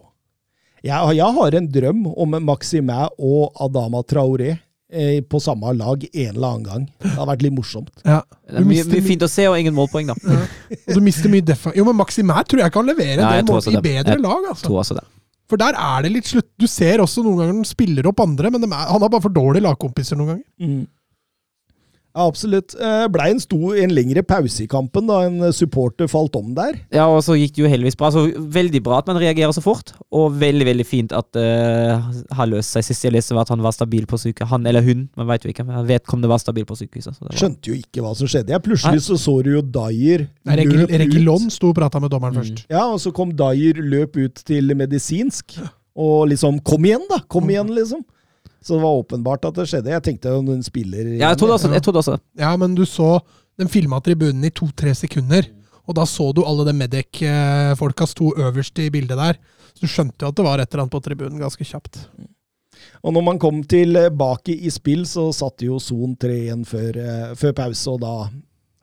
Jeg, 0.88 1.18
jeg 1.20 1.36
har 1.40 1.58
en 1.60 1.68
drøm 1.74 2.08
om 2.14 2.38
Maximæ 2.48 3.02
og 3.18 3.60
Adama 3.64 4.02
Traoré 4.08 4.54
eh, 4.54 5.20
på 5.28 5.42
samme 5.44 5.74
lag 5.76 6.06
en 6.08 6.32
eller 6.36 6.48
annen 6.48 6.66
gang. 6.68 6.88
Det 7.04 7.14
har 7.18 7.30
vært 7.30 7.44
litt 7.46 7.56
morsomt. 7.58 7.92
Ja. 8.06 8.22
Det 8.48 8.62
er 8.62 8.68
mye, 8.70 8.88
mye 8.94 9.06
fint 9.06 9.26
å 9.26 9.30
se, 9.32 9.48
og 9.52 9.60
ingen 9.60 9.76
målpoeng, 9.78 10.10
da. 10.14 10.18
Og 10.80 10.96
du 10.96 11.04
mister 11.04 11.32
mye 11.34 11.46
defa... 11.46 11.74
Jo, 11.78 11.86
men 11.88 11.98
Maximæ 12.00 12.42
tror 12.48 12.64
jeg 12.64 12.76
kan 12.76 12.88
levere 12.88 13.22
Nei, 13.22 13.38
jeg 13.40 13.48
det 13.48 13.54
tror 13.54 13.72
i 13.74 13.86
bedre 13.90 14.16
Jeg 14.16 14.24
lag, 14.24 14.52
altså. 14.54 14.68
Tror 14.70 14.82
også 14.84 15.00
det. 15.00 15.06
For 15.48 15.60
der 15.60 15.78
er 15.80 16.04
det 16.04 16.12
litt 16.12 16.28
slutt. 16.28 16.48
Du 16.60 16.68
ser 16.68 17.00
også 17.04 17.24
noen 17.24 17.40
ganger 17.40 17.56
han 17.56 17.68
spiller 17.68 18.08
opp 18.10 18.20
andre, 18.24 18.52
men 18.52 18.68
er, 18.68 18.88
han 18.92 19.04
har 19.04 19.12
bare 19.12 19.24
for 19.24 19.34
dårlige 19.34 19.64
lagkompiser 19.64 20.20
noen 20.20 20.34
ganger. 20.36 20.48
Ja, 22.18 22.26
absolutt. 22.26 22.74
Eh, 22.82 23.04
Blei 23.14 23.28
en, 23.30 23.40
en 23.84 23.92
lengre 23.94 24.24
pause 24.26 24.64
i 24.64 24.68
kampen 24.72 25.06
da 25.10 25.20
en 25.28 25.54
supporter 25.54 26.10
falt 26.10 26.34
om 26.40 26.56
der. 26.58 26.80
Ja, 26.96 27.06
og 27.14 27.22
så 27.22 27.36
gikk 27.38 27.54
det 27.54 27.62
jo 27.62 27.70
heldigvis 27.70 27.98
bra. 28.00 28.10
Altså, 28.10 28.24
veldig 28.58 28.82
bra 28.88 28.98
at 29.04 29.10
man 29.12 29.20
reagerer 29.22 29.54
så 29.54 29.62
fort, 29.62 29.94
og 30.10 30.34
veldig 30.42 30.66
veldig 30.66 30.86
fint 30.90 31.14
at 31.14 31.30
det 31.38 31.46
har 32.40 32.50
løst 32.50 32.74
seg. 32.74 32.88
Sist 32.88 33.06
jeg 33.06 33.14
leste 33.14 33.38
var 33.38 33.46
at 33.46 33.54
han 33.54 33.62
var 33.62 33.76
stabil 33.78 34.08
på 34.10 34.18
sykehuset. 34.18 34.50
Han 34.50 34.66
eller 34.66 34.82
hun, 34.86 35.06
man 35.20 35.30
vet 35.30 35.46
jo 35.46 35.54
ikke. 35.54 35.68
men 35.68 35.86
Vedkommende 35.88 36.32
var 36.34 36.42
stabil 36.42 36.66
på 36.66 36.80
sykehuset. 36.80 37.14
Så 37.14 37.22
det 37.22 37.30
var, 37.30 37.38
Skjønte 37.44 37.70
jo 37.72 37.78
ikke 37.78 38.02
hva 38.06 38.16
som 38.18 38.32
skjedde. 38.34 38.56
Jeg 38.58 38.66
plutselig 38.66 39.06
så 39.06 39.20
så 39.22 39.38
du 39.46 39.54
jo 39.54 39.62
Dyer 39.62 40.26
Nei, 40.48 40.58
løp 40.66 40.88
ut. 40.90 40.98
Regilon 41.06 41.50
sto 41.54 41.70
og 41.70 41.78
prata 41.78 42.02
med 42.02 42.10
dommeren 42.14 42.34
Mm. 42.38 42.42
først. 42.42 42.66
Ja, 42.70 42.84
og 42.92 43.00
så 43.00 43.14
kom 43.16 43.32
Dyer 43.38 43.78
løp 43.82 44.18
ut 44.18 44.42
til 44.48 44.74
medisinsk. 44.76 45.60
Og 45.98 46.28
liksom 46.30 46.60
Kom 46.66 46.84
igjen, 46.86 47.06
da! 47.10 47.22
Kom 47.30 47.48
igjen, 47.50 47.70
liksom. 47.74 48.04
Så 48.68 48.76
det 48.76 48.84
var 48.84 49.00
åpenbart 49.00 49.46
at 49.48 49.56
det 49.56 49.68
skjedde. 49.72 49.94
Jeg 49.94 50.04
tenkte 50.04 50.34
jo 50.34 50.42
noen 50.44 50.64
spiller 50.66 51.14
ja, 51.14 51.30
jeg 51.30 51.40
trodde 51.40 51.56
også, 51.56 51.70
jeg 51.72 51.84
trodde 51.86 52.02
også. 52.04 52.18
Ja, 52.40 52.50
men 52.60 52.76
du 52.76 52.84
så 52.88 53.18
Den 53.58 53.72
filma 53.72 53.98
tribunen 54.06 54.44
i 54.46 54.52
to-tre 54.54 54.92
sekunder, 54.94 55.48
og 55.90 55.96
da 55.98 56.04
så 56.06 56.28
du 56.36 56.44
alle 56.46 56.68
de 56.68 56.76
Medec-folka 56.78 58.06
sto 58.06 58.28
øverst 58.38 58.78
i 58.84 58.92
bildet 58.94 59.18
der. 59.18 59.40
Så 59.74 59.82
du 59.82 59.90
skjønte 59.90 60.28
jo 60.28 60.30
at 60.30 60.38
det 60.38 60.46
var 60.46 60.62
et 60.62 60.70
eller 60.70 60.84
annet 60.84 60.94
på 60.94 61.02
tribunen 61.02 61.42
ganske 61.42 61.66
kjapt. 61.66 61.98
Og 63.02 63.16
når 63.16 63.26
man 63.26 63.40
kom 63.42 63.64
tilbake 63.66 64.54
i 64.54 64.70
spill, 64.70 65.08
så 65.10 65.32
satte 65.34 65.66
jo 65.66 65.80
Son 65.82 66.14
3-1 66.22 66.68
før, 66.70 67.00
eh, 67.02 67.34
før 67.40 67.56
pause, 67.64 67.96
og 67.96 68.04
da 68.04 68.14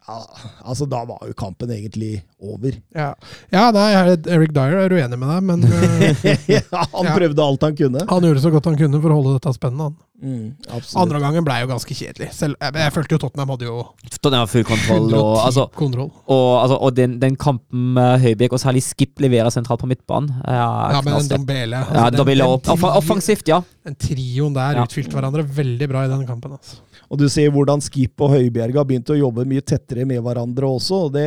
ja, 0.09 0.17
Altså, 0.65 0.87
da 0.91 1.03
var 1.09 1.19
jo 1.27 1.33
kampen 1.39 1.71
egentlig 1.73 2.23
over. 2.41 2.73
Ja, 2.95 3.15
ja 3.53 3.71
nei, 3.73 3.89
Eric 4.29 4.53
Dyer 4.53 4.83
er 4.85 4.93
uenig 4.93 5.19
med 5.19 5.29
deg, 5.33 5.43
men 5.49 5.65
eh, 6.29 6.49
ja, 6.59 6.61
han 6.93 7.09
Ja. 7.09 7.15
prøvde 7.17 7.45
alt 7.45 7.63
han 7.65 7.77
kunne. 7.79 8.05
han 8.11 8.27
gjorde 8.29 8.43
så 8.45 8.53
godt 8.53 8.69
han 8.73 8.77
kunne 8.81 9.01
for 9.01 9.15
å 9.15 9.21
holde 9.21 9.39
dette 9.39 9.55
spennende. 9.57 9.91
Han. 9.93 10.01
Mm. 10.25 10.55
Andre 10.97 11.19
gangen 11.21 11.45
ble 11.45 11.57
jo 11.61 11.67
ganske 11.69 11.93
kjedelig. 11.99 12.31
Selv, 12.33 12.55
jeg, 12.63 12.73
jeg 12.81 12.93
følte 12.95 13.17
jo 13.17 13.19
Tottenham 13.25 13.51
hadde 13.53 13.67
jo 13.67 13.81
Tottenham 14.15 14.47
full 14.49 14.65
kontroll. 14.69 15.09
Og, 15.19 15.33
altså, 15.43 15.65
kontroll. 15.77 16.09
og, 16.31 16.47
altså, 16.63 16.79
og 16.87 16.95
den, 16.97 17.17
den 17.21 17.37
kampen 17.41 17.91
med 17.99 18.23
Høibjerg, 18.23 18.55
og 18.57 18.63
særlig 18.63 18.85
Skip 18.87 19.21
leverer 19.25 19.51
sentralt 19.53 19.83
på 19.83 19.89
midtbanen 19.91 20.31
Ja, 20.47 20.69
Ja, 20.95 21.03
men 21.05 21.19
den. 21.19 21.33
Dombele 21.35 21.81
altså, 21.83 21.99
ja, 21.99 22.11
den- 22.15 22.31
den. 22.31 22.47
Off- 22.47 22.63
trio- 22.81 22.95
Offensivt, 23.03 23.49
ja. 23.53 23.61
Den 23.85 23.97
trioen 24.01 24.55
der 24.57 24.79
Ja. 24.81 24.85
utfylte 24.87 25.13
hverandre 25.19 25.45
veldig 25.45 25.89
bra 25.93 26.05
i 26.07 26.13
den 26.15 26.25
kampen. 26.29 26.53
Altså. 26.57 26.81
Og 27.15 27.21
du 27.21 27.29
ser 27.31 27.53
hvordan 27.55 27.79
Skip 27.85 28.19
og 28.27 28.33
Høibjerg 28.33 28.75
har 28.75 28.87
begynt 28.89 29.11
å 29.15 29.17
jobbe 29.17 29.45
mye 29.47 29.63
tettere 29.63 30.03
med 30.09 30.19
hverandre 30.25 30.67
også. 30.67 31.05
og 31.07 31.13
Det, 31.15 31.27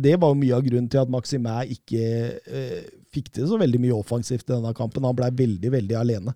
det 0.00 0.14
var 0.20 0.32
mye 0.32 0.56
av 0.56 0.64
grunnen 0.64 0.88
til 0.88 1.02
at 1.02 1.10
Maximæ 1.12 1.66
ikke 1.74 2.06
eh, 2.48 2.78
fikk 3.12 3.28
til 3.36 3.50
så 3.50 3.58
veldig 3.60 3.82
mye 3.82 3.98
offensivt 3.98 4.46
i 4.46 4.54
denne 4.54 4.72
kampen. 4.76 5.04
Han 5.04 5.18
blei 5.18 5.28
veldig, 5.36 5.72
veldig 5.74 5.98
alene. 6.00 6.32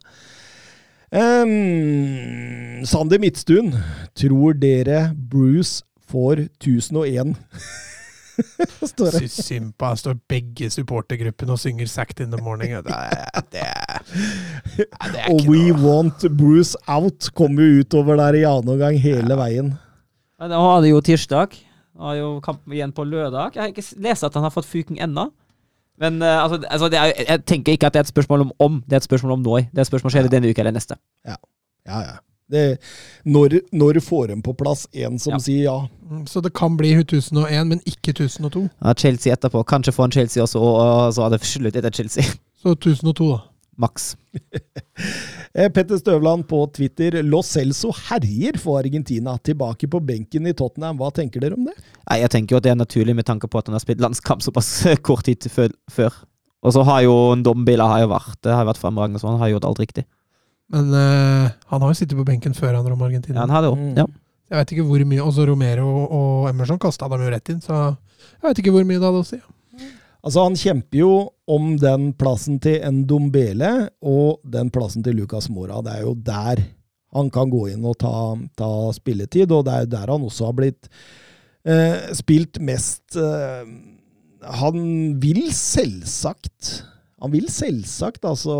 Um, 1.12 2.84
Sander 2.88 3.20
Midtstuen, 3.20 3.72
tror 4.16 4.61
dere 4.61 5.07
Bruce 5.16 5.86
får 6.12 6.45
1001? 6.61 7.32
Står 8.93 9.16
det. 9.18 9.72
Han 9.83 9.97
står 10.01 10.16
begge 10.30 10.70
supportergruppene 10.72 11.53
og 11.55 11.61
synger 11.61 11.87
'Sacked 11.87 12.22
in 12.24 12.33
the 12.33 12.41
Morning'. 12.41 12.76
Det 12.83 12.95
det 13.53 13.61
er, 13.61 14.03
det 15.12 15.20
er 15.20 15.33
Og 15.33 15.45
We 15.49 15.68
noe 15.68 15.83
Want 15.83 16.26
Bruce 16.39 16.76
Out 16.89 17.30
kommer 17.35 17.62
jo 17.62 17.83
utover 17.85 18.16
der 18.16 18.41
i 18.41 18.47
annen 18.49 18.74
omgang 18.76 18.99
hele 19.01 19.37
veien. 19.37 19.74
Men 20.41 20.51
han 20.51 20.70
hadde 20.70 20.89
jo 20.89 21.01
tirsdag. 21.01 21.55
Han 21.97 22.07
har 22.09 22.14
jo 22.14 22.41
kamp 22.41 22.66
igjen 22.72 22.93
på 22.93 23.05
lørdag. 23.05 23.55
Jeg 23.55 23.62
har 23.62 23.68
ikke 23.68 23.87
lest 24.03 24.24
at 24.24 24.35
han 24.35 24.43
har 24.43 24.51
fått 24.55 24.66
fyken 24.66 24.99
ennå. 24.99 25.28
Men 26.01 26.22
eh, 26.22 26.43
altså, 26.43 26.62
altså 26.70 26.89
det 26.89 26.99
er, 26.99 27.12
jeg 27.28 27.45
tenker 27.47 27.76
ikke 27.76 27.87
at 27.87 27.95
det 27.95 28.01
er 28.01 28.09
et 28.09 28.14
spørsmål 28.14 28.41
om 28.49 28.53
om, 28.59 28.83
det 28.87 28.93
er 28.93 29.03
et 29.05 29.11
spørsmål 29.11 29.33
om 29.33 29.43
når. 29.45 29.68
Det 29.70 29.78
er 29.78 29.87
et 29.87 29.93
spørsmål 29.93 30.14
skjer 30.14 30.26
det 30.26 30.33
denne 30.33 30.51
uka 30.51 30.64
eller 30.64 30.74
neste. 30.74 30.97
Ja, 31.26 31.37
Ja, 31.87 32.01
ja. 32.01 32.16
Det, 32.51 32.78
når, 33.24 33.61
når 33.72 34.01
får 34.05 34.32
en 34.34 34.43
på 34.43 34.53
plass 34.59 34.86
en 34.93 35.18
som 35.18 35.32
Ja. 35.32 35.38
sier 35.38 35.62
ja? 35.64 35.76
Mm, 36.11 36.26
Så 36.26 36.43
det 36.43 36.53
kan 36.53 36.76
bli 36.76 36.93
1001, 36.95 37.66
men 37.66 37.80
ikke 37.86 38.12
1002. 38.12 38.68
Ja, 38.82 38.93
Chelsea 38.95 39.32
etterpå. 39.34 39.62
Kanskje 39.64 39.93
få 39.95 40.05
en 40.05 40.12
Chelsea 40.12 40.43
også, 40.43 40.61
og, 40.61 41.14
så 41.14 41.24
er 41.26 41.30
det 41.36 41.40
slutt 41.47 41.76
etter 41.76 41.90
Chelsea. 41.90 42.24
Så 42.62 42.74
1002, 42.76 43.30
da. 43.32 43.40
maks. 43.78 44.16
Eh, 45.55 45.68
Petter 45.68 45.99
Støvland 46.01 46.47
på 46.49 46.62
Twitter. 46.72 47.18
Lo 47.22 47.43
Celso 47.45 47.90
herjer 48.09 48.57
for 48.57 48.78
Argentina. 48.78 49.34
Tilbake 49.45 49.84
på 49.90 50.01
benken 50.01 50.47
i 50.49 50.55
Tottenham. 50.57 50.97
Hva 50.97 51.11
tenker 51.12 51.40
dere 51.45 51.59
om 51.59 51.66
det? 51.66 51.74
Nei, 52.09 52.20
Jeg 52.22 52.30
tenker 52.32 52.55
jo 52.55 52.61
at 52.62 52.64
det 52.64 52.70
er 52.72 52.78
naturlig 52.80 53.14
med 53.18 53.26
tanke 53.28 53.49
på 53.53 53.59
at 53.61 53.68
han 53.68 53.76
har 53.76 53.82
spilt 53.84 54.01
landskamp 54.01 54.40
såpass 54.40 54.70
kort 55.03 55.26
tid 55.28 55.45
før. 55.53 56.14
Og 56.62 56.72
så 56.72 56.84
har 56.86 57.03
jo 57.05 57.12
en 57.34 57.43
har 57.45 58.01
jo 58.01 58.09
vært 58.14 58.38
det 58.40 58.55
har 58.55 58.64
vært 58.64 58.80
fremragende, 58.80 59.20
så 59.20 59.28
han 59.28 59.40
har 59.43 59.51
gjort 59.53 59.64
alt 59.68 59.82
riktig. 59.82 60.07
Men 60.73 60.93
uh, 60.93 61.53
han 61.73 61.85
har 61.85 61.93
jo 61.93 61.99
sittet 61.99 62.18
på 62.18 62.27
benken 62.27 62.57
før 62.57 62.79
han 62.79 62.93
om 62.93 63.07
Argentina. 63.07 63.41
Ja, 63.41 63.47
han 63.47 63.57
har 63.57 63.66
det 63.66 63.73
Mm. 63.77 63.97
Ja. 63.99 64.07
Jeg 64.53 64.59
vet 64.61 64.73
ikke 64.75 64.85
hvor 64.85 65.03
mye 65.09 65.25
Også 65.25 65.47
Romero 65.49 65.89
og 66.12 66.49
Emerson 66.51 66.81
kasta 66.81 67.09
dem 67.09 67.23
jo 67.25 67.31
rett 67.33 67.49
inn, 67.49 67.62
så 67.64 67.97
jeg 67.97 68.45
vet 68.45 68.59
ikke 68.61 68.75
hvor 68.75 68.85
mye 68.85 69.01
det 69.01 69.09
hadde 69.09 69.23
å 69.23 69.25
si. 69.25 69.39
Altså, 70.23 70.45
han 70.45 70.59
kjemper 70.59 70.99
jo 71.01 71.12
om 71.51 71.73
den 71.81 72.12
plassen 72.14 72.61
til 72.62 72.85
Ndombele 72.85 73.89
og 74.07 74.43
den 74.45 74.68
plassen 74.70 75.03
til 75.03 75.16
Lucas 75.18 75.49
Mora. 75.51 75.81
Det 75.83 75.97
er 75.97 76.05
jo 76.05 76.12
der 76.14 76.62
han 77.16 77.31
kan 77.33 77.51
gå 77.53 77.64
inn 77.73 77.85
og 77.89 77.99
ta, 78.01 78.12
ta 78.57 78.70
spilletid, 78.95 79.51
og 79.53 79.66
det 79.66 79.73
er 79.73 79.87
jo 79.87 79.93
der 79.97 80.12
han 80.14 80.29
også 80.29 80.47
har 80.49 80.55
blitt 80.61 80.89
eh, 81.68 82.12
spilt 82.16 82.61
mest 82.64 83.18
eh, 83.20 83.66
Han 84.62 84.87
vil 85.20 85.51
selvsagt 85.55 86.70
Han 87.23 87.33
vil 87.35 87.49
selvsagt 87.53 88.25
altså 88.29 88.55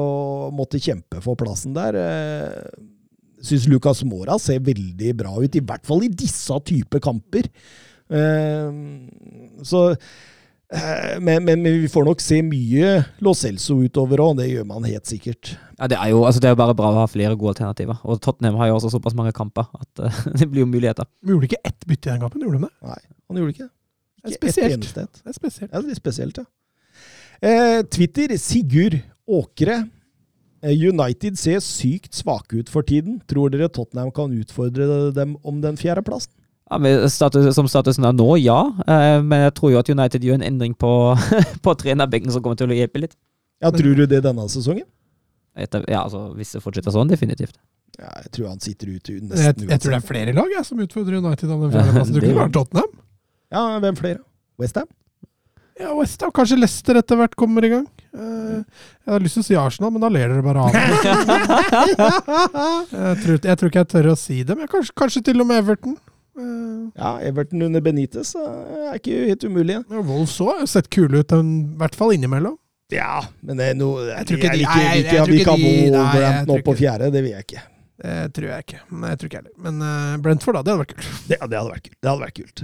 måtte 0.54 0.80
kjempe 0.82 1.20
for 1.24 1.38
plassen 1.38 1.74
der. 1.76 1.98
Eh, 1.98 2.82
Syns 3.42 3.66
Lucas 3.66 4.04
Mora 4.06 4.36
ser 4.38 4.62
veldig 4.62 5.16
bra 5.18 5.32
ut, 5.42 5.56
i 5.58 5.64
hvert 5.66 5.86
fall 5.86 6.04
i 6.06 6.12
disse 6.14 6.54
type 6.68 7.02
kamper. 7.02 7.48
Eh, 8.12 8.68
så 9.66 9.88
Eh, 10.72 11.20
Men, 11.20 11.44
men, 11.44 11.60
men 11.62 11.80
vi 11.82 11.88
får 11.92 12.06
nok 12.06 12.22
se 12.24 12.38
mye 12.46 12.92
Lo 13.24 13.34
Celso 13.36 13.76
utover 13.84 14.22
òg, 14.24 14.38
det 14.40 14.48
gjør 14.48 14.64
man 14.70 14.86
helt 14.88 15.08
sikkert. 15.10 15.52
Ja, 15.76 15.88
det 15.90 15.98
er 16.00 16.12
jo 16.14 16.22
altså 16.24 16.40
det 16.40 16.48
er 16.48 16.54
jo 16.54 16.60
bare 16.62 16.76
bra 16.78 16.92
å 16.92 17.02
ha 17.02 17.10
flere 17.10 17.36
gode 17.36 17.52
alternativer. 17.56 17.98
Og 18.08 18.20
Tottenham 18.24 18.56
har 18.60 18.70
jo 18.70 18.78
også 18.78 18.94
såpass 18.94 19.16
mange 19.18 19.34
kamper 19.36 19.68
at 19.76 20.02
uh, 20.02 20.22
det 20.38 20.48
blir 20.48 20.64
jo 20.64 20.70
muligheter. 20.72 21.08
Vi 21.20 21.34
gjorde 21.34 21.50
ikke 21.50 21.60
ett 21.68 21.84
bytte 21.84 22.08
i 22.08 22.14
den 22.14 22.24
kampen, 22.24 22.44
gjorde 22.46 22.62
de 22.62 22.70
det? 22.70 22.72
Nei, 22.88 23.00
han 23.28 23.42
gjorde 23.42 23.56
ikke 23.56 23.66
det. 23.66 23.72
Det 24.22 24.30
er 24.30 24.32
Ikke 24.32 24.48
ett 24.48 24.56
spesielt. 24.56 24.88
Det 24.96 25.32
er 25.34 25.36
spesielt. 25.36 25.72
Ja, 25.74 25.82
det 25.82 25.92
er 25.92 25.98
spesielt, 26.00 26.40
ja. 26.40 26.48
Eh, 27.43 27.82
Twitter, 27.90 28.36
Sigurd 28.38 29.01
Åkre. 29.26 29.80
Eh, 30.62 30.70
United 30.88 31.38
ser 31.38 31.59
sykt 31.64 32.14
svake 32.14 32.61
ut 32.62 32.68
for 32.70 32.82
tiden. 32.86 33.20
Tror 33.26 33.51
dere 33.51 33.68
Tottenham 33.72 34.12
kan 34.14 34.30
utfordre 34.38 35.11
dem 35.16 35.36
om 35.43 35.59
den 35.64 35.76
fjerdeplassen? 35.80 36.30
Ja, 36.72 37.09
status, 37.11 37.51
som 37.55 37.66
statusen 37.68 38.07
er 38.09 38.14
nå, 38.16 38.28
ja. 38.40 38.61
Eh, 38.86 39.18
men 39.26 39.43
jeg 39.49 39.55
tror 39.59 39.72
jo 39.74 39.80
at 39.82 39.90
United 39.90 40.22
gjør 40.24 40.38
en 40.38 40.47
endring 40.47 40.74
på, 40.78 40.93
på 41.66 41.74
trenerbenken 41.82 42.32
som 42.32 42.43
kommer 42.45 42.57
til 42.61 42.70
å 42.70 42.78
hjelpe 42.78 43.03
litt. 43.03 43.16
Ja, 43.62 43.70
Tror 43.74 43.95
du 43.99 44.07
det 44.11 44.22
denne 44.24 44.47
sesongen? 44.51 44.86
Etter, 45.55 45.82
ja, 45.86 46.01
altså 46.07 46.30
Hvis 46.34 46.55
det 46.57 46.62
fortsetter 46.64 46.95
sånn, 46.95 47.11
definitivt. 47.12 47.59
Ja, 48.01 48.09
jeg 48.24 48.30
tror 48.32 48.47
han 48.49 48.62
sitter 48.64 48.88
ute 48.88 49.18
nesten 49.20 49.36
Jeg, 49.45 49.68
jeg 49.68 49.82
tror 49.84 49.93
det 49.93 49.99
er 49.99 50.07
flere 50.09 50.32
lag 50.32 50.49
jeg, 50.55 50.64
som 50.64 50.80
utfordrer 50.80 51.18
United 51.20 51.51
om 51.53 51.66
den 51.66 51.72
fjerdeplassen. 51.76 52.14
Du 52.14 52.20
Det- 52.22 52.30
kunne 52.30 52.40
vært 52.47 52.55
Tottenham. 52.57 52.95
Ja, 53.53 53.64
hvem 53.84 53.99
flere? 53.99 54.22
Westham? 54.62 54.88
Ja, 55.80 55.94
West 55.96 56.20
Ham. 56.22 56.30
Kanskje 56.36 56.58
Leicester 56.60 56.98
etter 57.00 57.16
hvert 57.16 57.34
kommer 57.38 57.64
i 57.64 57.70
gang. 57.72 57.86
Eh, 58.12 58.58
jeg 59.06 59.12
har 59.14 59.20
lyst 59.24 59.38
til 59.38 59.42
å 59.42 59.46
si 59.46 59.56
Arsenal, 59.56 59.90
men 59.94 60.02
da 60.04 60.10
ler 60.12 60.28
dere 60.28 60.42
bare 60.44 60.66
av 60.66 60.72
meg. 60.74 60.82
jeg, 62.92 63.16
tror, 63.22 63.38
jeg 63.40 63.56
tror 63.60 63.70
ikke 63.72 63.82
jeg 63.82 63.90
tør 63.94 64.08
å 64.12 64.16
si 64.20 64.40
det, 64.46 64.56
men 64.58 64.68
kanskje, 64.70 64.94
kanskje 65.02 65.22
til 65.30 65.40
og 65.42 65.48
med 65.50 65.62
Everton. 65.64 65.96
Eh, 66.38 66.48
Ja, 66.98 67.14
Everton 67.24 67.62
under 67.64 67.80
Benitez 67.84 68.34
er 68.36 68.98
ikke 68.98 69.16
helt 69.30 69.44
umulig. 69.48 69.78
ja, 69.80 70.00
Wolves 70.04 70.36
òg 70.44 70.58
har 70.62 70.68
sett 70.70 70.90
kule 70.92 71.22
ut, 71.22 71.32
i 71.32 71.42
hvert 71.80 71.96
fall 71.98 72.12
innimellom. 72.16 72.58
Ja, 72.92 73.22
men 73.40 73.56
det 73.56 73.70
er 73.72 73.76
noe 73.78 74.02
Jeg 74.10 74.26
tror 74.28 74.36
ikke 74.38 74.50
de- 74.52 74.58
jeg- 74.60 75.04
jeg 75.06 75.14
jeg 76.52 76.64
på 76.66 76.74
fjerde, 76.76 77.08
det 77.12 77.22
vil 77.24 77.30
jeg 77.32 77.46
ikke. 77.46 77.62
Det 78.03 78.32
tror 78.34 78.48
jeg 78.48 78.64
ikke. 78.64 78.80
Nei, 78.98 79.11
jeg 79.12 79.18
tror 79.20 79.28
ikke 79.30 79.38
heller. 79.38 79.53
Men 79.62 79.82
uh, 79.84 80.14
Brentford, 80.22 80.57
da. 80.59 80.62
Det 80.66 80.72
hadde 80.72 80.82
vært 80.82 80.94
kult. 80.96 81.11
Det, 81.28 81.36
det 81.38 81.59
hadde 81.61 81.74
vært 81.74 81.84
kult. 81.86 81.98
Det 82.03 82.11
hadde 82.11 82.24
vært 82.24 82.40
kult. 82.40 82.62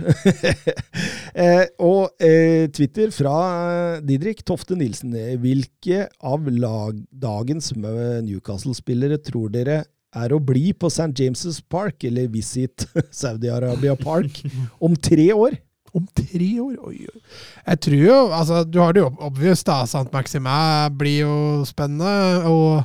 eh, 1.45 1.63
og 1.87 2.25
eh, 2.29 2.65
Twitter 2.75 3.13
fra 3.15 3.37
eh, 3.69 4.01
Didrik 4.09 4.43
Tofte 4.49 4.79
Nilsen. 4.79 5.15
Hvilke 5.43 6.09
av 6.19 6.51
lag, 6.51 6.99
dagens 7.13 7.71
Newcastle-spillere 7.79 9.21
tror 9.23 9.55
dere 9.55 9.85
er 10.17 10.33
å 10.33 10.41
bli 10.43 10.73
på 10.73 10.91
St. 10.91 11.13
James' 11.15 11.63
Park, 11.71 12.03
eller 12.09 12.31
Visit 12.33 12.89
Saudi-Arabia 13.23 13.95
Park, 14.01 14.43
om 14.85 14.97
tre 14.97 15.31
år? 15.37 15.59
Om 15.97 16.05
tre 16.13 16.51
år? 16.61 16.75
Oi, 16.85 17.07
oi. 17.09 17.23
Jeg 17.65 17.81
tror 17.87 18.03
jo 18.03 18.17
Altså, 18.37 18.61
du 18.69 18.77
har 18.83 18.93
det 18.93 19.01
jo 19.01 19.13
obvious, 19.25 19.63
da. 19.65 19.81
Sant 19.89 20.13
Maximin 20.13 20.93
blir 20.99 21.23
jo 21.23 21.37
spennende. 21.69 22.45
Og 22.51 22.83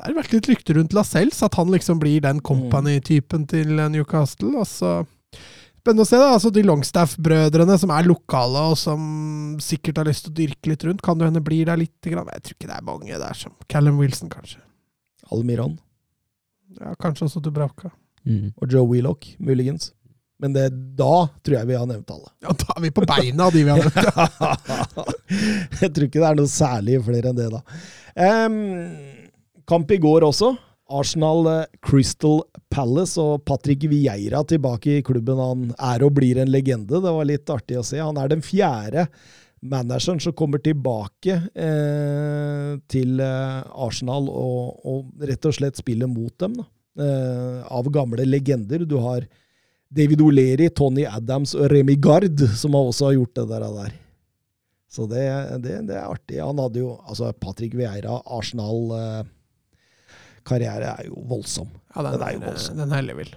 så 0.00 0.06
er 0.06 0.14
det 0.14 0.16
vært 0.16 0.32
litt 0.32 0.46
rykter 0.48 0.78
rundt 0.78 0.94
Lascelles, 0.96 1.42
at 1.44 1.56
han 1.60 1.68
liksom 1.74 1.98
blir 2.00 2.22
den 2.24 2.38
company-typen 2.40 3.42
til 3.50 3.74
Newcastle. 3.92 4.54
Og 4.62 4.68
så 4.68 5.00
Spennende 5.80 6.04
å 6.04 6.08
se, 6.08 6.18
da. 6.20 6.32
Altså, 6.34 6.50
de 6.52 6.60
Longstaff-brødrene 6.68 7.76
som 7.80 7.92
er 7.94 8.04
lokale, 8.04 8.64
og 8.68 8.76
som 8.76 9.04
sikkert 9.64 10.02
har 10.02 10.08
lyst 10.10 10.26
til 10.26 10.32
å 10.32 10.36
dyrke 10.36 10.68
litt 10.72 10.82
rundt, 10.84 11.00
kan 11.04 11.16
det 11.16 11.30
hende 11.30 11.40
blir 11.44 11.70
der 11.70 11.80
litt? 11.80 11.94
grann. 12.04 12.28
Jeg 12.34 12.42
tror 12.44 12.56
ikke 12.58 12.68
det 12.68 12.76
er 12.76 12.84
mange 12.84 13.20
der 13.22 13.38
som 13.38 13.54
Callum 13.72 14.00
Wilson, 14.00 14.28
kanskje. 14.32 14.60
Almiron 15.32 15.78
Ja, 16.76 16.92
Kanskje 17.00 17.28
også 17.28 17.40
Dubravka. 17.44 17.92
Mm. 18.28 18.50
og 18.60 18.68
Joe 18.68 18.84
Wheelock, 18.84 19.24
muligens. 19.40 19.94
Men 20.40 20.52
det, 20.52 20.66
da 20.96 21.28
tror 21.40 21.56
jeg 21.56 21.68
vi 21.70 21.76
har 21.76 21.88
nevnt 21.88 22.12
alle. 22.12 22.28
Ja, 22.44 22.52
da 22.52 22.74
er 22.76 22.84
vi 22.84 22.90
på 22.96 23.04
beina 23.08 23.46
av 23.48 23.56
de 23.56 23.64
vi 23.64 23.72
har 23.72 23.80
nevnt. 23.80 23.96
jeg 25.82 25.92
tror 25.96 26.06
ikke 26.06 26.20
det 26.20 26.28
er 26.28 26.38
noe 26.42 26.52
særlig 26.52 27.00
flere 27.08 27.32
enn 27.32 27.40
det, 27.40 27.48
da. 27.52 27.60
Em, 28.20 28.60
kamp 29.70 29.92
i 29.94 30.00
går 30.02 30.26
også. 30.26 30.54
Arsenal 30.90 31.46
eh, 31.46 31.68
Crystal 31.86 32.40
Palace 32.72 33.20
og 33.22 33.44
Patrick 33.46 33.86
Vieira 33.90 34.42
tilbake 34.44 34.98
i 34.98 35.04
klubben. 35.06 35.38
Han 35.38 35.68
er 35.76 36.02
og 36.06 36.16
blir 36.18 36.40
en 36.42 36.50
legende. 36.50 36.98
Det 36.98 37.14
var 37.14 37.28
litt 37.28 37.52
artig 37.52 37.78
å 37.78 37.86
se. 37.86 38.00
Han 38.02 38.18
er 38.20 38.32
den 38.32 38.42
fjerde 38.44 39.06
manageren 39.60 40.20
som 40.22 40.34
kommer 40.36 40.60
tilbake 40.64 41.36
eh, 41.52 42.74
til 42.90 43.20
eh, 43.20 43.60
Arsenal 43.84 44.28
og, 44.32 44.80
og 44.88 45.26
rett 45.28 45.46
og 45.46 45.56
slett 45.56 45.80
spiller 45.80 46.10
mot 46.10 46.34
dem. 46.40 46.56
Eh, 46.98 47.60
av 47.70 47.90
gamle 47.92 48.26
legender. 48.26 48.86
Du 48.88 48.98
har 49.04 49.26
David 49.90 50.22
O'Leary, 50.22 50.70
Tony 50.74 51.04
Adams 51.06 51.54
og 51.58 51.70
Remy 51.72 51.96
Gard, 52.02 52.40
som 52.58 52.76
også 52.78 53.10
har 53.10 53.18
gjort 53.18 53.36
det 53.40 53.46
der. 53.50 53.98
Så 54.90 55.06
det, 55.10 55.26
det, 55.62 55.76
det 55.86 55.98
er 55.98 56.08
artig. 56.08 56.40
Han 56.42 56.58
hadde 56.62 56.82
jo 56.82 56.96
altså 57.06 57.30
Patrick 57.38 57.76
Vieira, 57.78 58.20
Arsenal-karriere 60.40 60.96
er 60.96 61.06
jo 61.08 61.22
voldsom. 61.28 61.68
Ja, 61.94 62.02
den, 62.02 62.18
Den 62.18 62.26
er 62.26 62.32
jo 62.32 62.42
voldsom. 62.48 62.76
den 62.76 62.92
er 62.92 62.98
ellevill. 63.04 63.30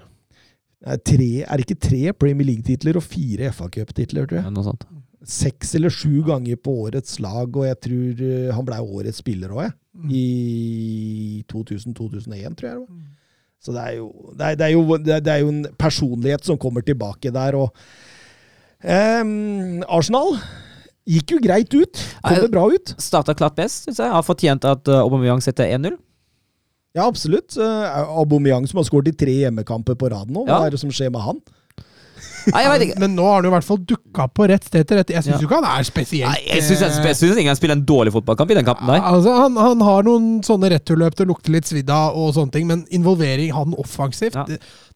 Det 0.83 0.91
er, 0.91 0.97
tre, 0.97 1.29
er 1.43 1.57
det 1.57 1.65
ikke 1.67 1.87
tre 1.87 2.13
Premier 2.13 2.45
League-titler 2.47 2.97
og 2.99 3.03
fire 3.03 3.51
FA 3.53 3.69
Cup-titler, 3.71 4.25
tror 4.27 4.39
jeg? 4.39 4.45
Ja, 4.45 4.51
noe 4.51 4.63
sånt. 4.63 4.87
Seks 5.23 5.75
eller 5.75 5.89
sju 5.89 6.23
ganger 6.27 6.57
på 6.59 6.73
årets 6.83 7.19
lag, 7.23 7.47
og 7.47 7.65
jeg 7.65 7.79
tror 7.85 8.23
eh, 8.27 8.49
han 8.51 8.65
blei 8.67 8.79
årets 8.83 9.21
spiller 9.23 9.53
òg, 9.55 9.69
jeg. 9.69 9.77
I 10.11 11.45
2000-2001, 11.53 12.57
tror 12.57 12.67
jeg 12.67 12.79
det 12.79 12.81
var. 12.81 13.03
Så 13.63 13.71
det 13.71 13.79
er, 13.79 13.93
jo, 13.95 14.09
det, 14.35 14.43
er, 14.43 14.55
det, 14.59 14.65
er 14.65 14.73
jo, 14.73 14.97
det, 14.97 15.27
er, 15.31 15.37
jo 15.39 15.51
en 15.53 15.61
personlighet 15.79 16.43
som 16.43 16.57
kommer 16.59 16.83
tilbake 16.83 17.31
der. 17.31 17.55
Og 17.55 17.71
Ehm, 18.83 19.83
Arsenal 19.87 20.35
gikk 21.07 21.35
jo 21.35 21.41
greit 21.43 21.71
ut. 21.75 22.01
Kom 22.23 22.39
det 22.39 22.51
bra 22.51 22.65
ut? 22.71 22.95
Starta 23.01 23.35
klart 23.35 23.55
best, 23.59 23.87
syns 23.87 24.01
jeg. 24.01 24.11
Har 24.11 24.25
fortjent 24.27 24.67
at 24.67 24.91
uh, 24.91 25.03
Aubameyang 25.03 25.43
setter 25.43 25.71
1-0. 25.71 25.95
Ja, 26.93 27.07
absolutt. 27.09 27.55
Uh, 27.57 28.17
Aubameyang 28.21 28.67
som 28.69 28.77
har 28.81 28.85
skåret 28.85 29.09
i 29.09 29.17
tre 29.17 29.33
hjemmekamper 29.43 29.97
på 29.97 30.11
rad 30.13 30.29
nå. 30.29 30.45
Hva 30.45 30.59
Ja. 30.59 30.65
er 30.67 30.75
det 30.75 30.79
som 30.79 30.91
skjer 30.93 31.09
med 31.13 31.21
han? 31.25 31.41
Nei, 32.51 32.59
jeg 32.65 32.71
vet 32.73 32.81
ikke. 32.89 32.99
Men 32.99 33.13
nå 33.15 33.23
har 33.23 33.37
han 33.39 33.45
i 33.47 33.51
hvert 33.53 33.63
fall 33.65 33.77
dukka 33.87 34.25
på 34.35 34.45
rett 34.51 34.65
sted 34.67 34.85
til 34.87 34.97
rett. 34.99 35.09
Jeg 35.09 35.23
syns 35.23 35.35
Ja. 35.35 35.39
jo 35.39 35.47
ikke 35.47 35.61
han 35.63 35.79
er 35.79 35.83
spesielt 35.87 36.27
Nei, 36.29 36.41
jeg 36.53 36.63
syns 36.67 36.81
ikke 36.83 37.29
han 37.29 37.39
ingen 37.39 37.55
spiller 37.55 37.75
en 37.77 37.85
dårlig 37.85 38.11
fotballkamp 38.13 38.51
i 38.51 38.57
den 38.59 38.65
kampen 38.67 38.89
eh, 38.89 38.99
der. 38.99 39.01
Altså, 39.01 39.31
han, 39.39 39.55
han 39.55 39.79
har 39.81 40.03
noen 40.03 40.43
sånne 40.43 40.69
returløp 40.75 41.15
det 41.15 41.27
lukter 41.27 41.51
litt 41.55 41.65
svidd 41.65 41.89
av, 41.89 42.15
og 42.19 42.33
sånne 42.35 42.51
ting, 42.51 42.67
men 42.67 42.85
involvering 42.91 43.51
han 43.55 43.73
offensivt 43.79 44.35
Ja. 44.35 44.45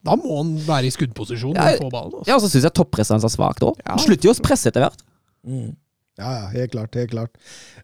Da 0.04 0.16
må 0.20 0.38
han 0.44 0.58
være 0.68 0.86
i 0.88 0.92
skuddposisjon 0.94 1.56
Ja, 1.56 1.72
og 1.82 1.92
ballen. 1.92 2.14
Altså. 2.20 2.28
Ja, 2.28 2.36
og 2.36 2.42
så 2.44 2.52
syns 2.52 2.64
jeg 2.68 2.74
toppresset 2.78 3.16
hans 3.16 3.24
er 3.26 3.34
svakt 3.34 3.64
òg. 3.64 3.76
Ja. 3.86 3.96
Han 3.96 4.00
slutter 4.04 4.28
jo 4.30 4.36
å 4.36 4.42
presse 4.44 4.68
etter 4.70 4.84
hvert. 4.86 5.02
Mm. 5.48 5.76
Ja, 6.18 6.30
ja, 6.34 6.46
helt 6.50 6.72
klart. 6.74 6.96
helt 6.98 7.12
klart. 7.12 7.36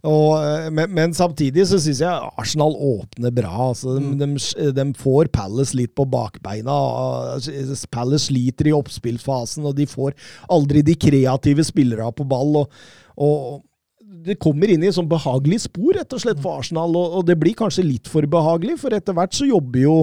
Og, 0.01 0.39
eh, 0.41 0.69
men, 0.73 0.89
men 0.97 1.13
samtidig 1.13 1.67
så 1.69 1.77
syns 1.81 2.01
jeg 2.01 2.31
Arsenal 2.41 2.73
åpner 2.73 3.33
bra. 3.35 3.51
Altså, 3.69 3.99
de, 3.99 4.15
de, 4.17 4.71
de 4.73 4.85
får 4.97 5.29
Palace 5.35 5.77
litt 5.77 5.93
på 5.93 6.07
bakbeina. 6.09 6.73
og 6.73 7.85
Palace 7.93 8.31
sliter 8.31 8.71
i 8.71 8.73
oppspillsfasen, 8.73 9.67
og 9.69 9.77
de 9.77 9.85
får 9.89 10.17
aldri 10.49 10.81
de 10.85 10.97
kreative 10.97 11.65
spillerne 11.67 12.09
på 12.17 12.25
ball. 12.25 12.63
og, 12.63 12.81
og 13.21 13.61
det 14.23 14.39
kommer 14.41 14.71
inn 14.71 14.83
i 14.85 14.87
et 14.87 14.95
sånn 14.95 15.09
behagelig 15.09 15.65
spor 15.65 15.97
rett 15.97 16.13
og 16.15 16.21
slett 16.23 16.41
for 16.41 16.61
Arsenal, 16.61 16.93
og, 16.95 17.19
og 17.19 17.25
det 17.27 17.35
blir 17.39 17.57
kanskje 17.59 17.85
litt 17.85 18.09
for 18.09 18.25
behagelig, 18.29 18.77
for 18.81 18.95
etter 18.95 19.15
hvert 19.17 19.35
så 19.35 19.47
jobber 19.49 19.83
jo 19.83 19.95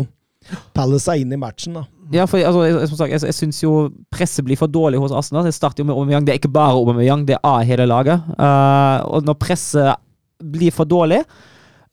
Palace 0.74 1.05
seg 1.07 1.24
inn 1.24 1.34
i 1.34 1.38
matchen. 1.41 1.76
da. 1.76 1.86
Ja, 2.11 2.24
for 2.26 2.43
altså, 2.43 2.64
jeg, 2.66 2.88
som 2.91 2.99
sagt, 2.99 3.12
jeg, 3.14 3.22
jeg 3.28 3.36
syns 3.36 3.61
jo 3.62 3.72
presset 4.11 4.45
blir 4.47 4.59
for 4.59 4.70
dårlig 4.70 4.99
hos 4.99 5.14
Arsenal. 5.14 5.47
Det 5.47 5.55
starter 5.55 5.84
jo 5.84 5.88
med 5.91 5.95
Aubameyang. 5.95 6.26
Det 6.26 6.34
er 6.34 6.41
ikke 6.41 6.53
bare 6.53 6.74
Aubameyang, 6.74 7.22
det 7.28 7.36
er 7.36 7.47
av 7.47 7.62
hele 7.68 7.86
laget. 7.86 8.26
Uh, 8.34 8.99
og 9.14 9.28
når 9.28 9.38
presset 9.38 10.01
blir 10.41 10.74
for 10.74 10.88
dårlig, 10.91 11.20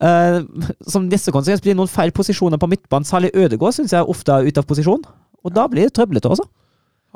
uh, 0.02 0.40
som 0.90 1.06
neste 1.06 1.34
konsekvens 1.34 1.62
blir 1.62 1.76
det 1.76 1.78
noen 1.78 1.92
feil 1.92 2.10
posisjoner 2.16 2.58
på 2.58 2.70
midtbanen. 2.72 3.06
Særlig 3.06 3.30
Ødegaard 3.36 3.78
syns 3.78 3.94
jeg 3.94 4.10
ofte 4.10 4.34
er 4.34 4.48
ute 4.48 4.64
av 4.64 4.66
posisjon. 4.66 5.06
Og 5.46 5.54
da 5.54 5.68
blir 5.70 5.86
det 5.86 5.94
trøblete 5.94 6.32
også. 6.34 6.48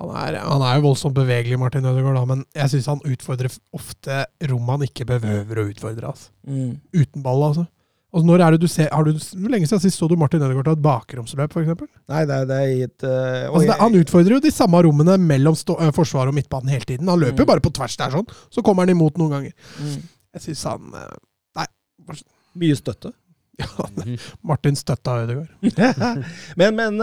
Han 0.00 0.14
er, 0.16 0.38
han 0.40 0.62
er 0.64 0.78
jo 0.78 0.86
voldsomt 0.86 1.18
bevegelig, 1.18 1.58
Martin 1.60 1.84
Ødegaard, 1.84 2.16
da, 2.16 2.24
men 2.28 2.46
jeg 2.56 2.70
syns 2.72 2.88
han 2.94 3.02
utfordrer 3.04 3.52
ofte 3.76 4.24
rom 4.48 4.70
han 4.72 4.86
ikke 4.86 5.10
behøver 5.10 5.58
å 5.58 5.66
utfordre. 5.68 6.14
Altså. 6.14 6.30
Mm. 6.46 6.78
Uten 6.94 7.26
ball, 7.26 7.48
altså. 7.50 7.66
Og 8.12 8.24
når 8.28 8.42
er 8.44 8.50
det 8.54 8.60
du 8.60 8.68
ser, 8.68 8.90
har 8.92 9.06
du, 9.06 9.12
Hvor 9.16 9.48
lenge 9.54 9.64
siden 9.66 9.80
sist 9.80 9.96
så 9.96 10.04
du 10.10 10.16
Martin 10.20 10.42
Ødegaard 10.44 10.66
ta 10.68 10.72
et 10.76 10.82
bakromsløp, 10.84 11.54
f.eks.? 11.56 11.84
Nei, 12.12 12.24
det 12.28 12.34
er, 12.36 12.44
det 12.50 12.56
er 12.58 12.72
helt 12.82 13.04
uh, 13.08 13.46
Altså, 13.48 13.66
det- 13.70 13.78
han 13.80 13.94
utfordrer 14.02 14.34
jo 14.36 14.40
de 14.44 14.52
samme 14.52 14.82
rommene 14.84 15.14
mellom 15.18 15.56
stå, 15.56 15.78
uh, 15.80 15.88
forsvar 15.96 16.28
og 16.28 16.34
midtbanen 16.36 16.68
hele 16.74 16.84
tiden. 16.84 17.08
Han 17.08 17.18
løper 17.22 17.40
jo 17.40 17.46
Mm. 17.48 17.52
bare 17.54 17.64
på 17.64 17.72
tvers 17.72 17.96
der, 17.96 18.10
sånn. 18.12 18.28
Så 18.52 18.60
kommer 18.62 18.84
han 18.84 18.92
imot 18.92 19.16
noen 19.16 19.32
ganger. 19.38 19.52
mm. 19.80 20.02
Jeg 20.36 20.42
syns 20.44 20.64
han 20.68 20.92
eh, 20.94 21.66
Mye 22.60 22.76
støtte. 22.76 23.12
ja, 23.60 23.66
Martin 24.48 24.76
støtta 24.76 25.22
Ødegaard. 25.24 25.48
men 26.60 26.76
men 26.76 27.00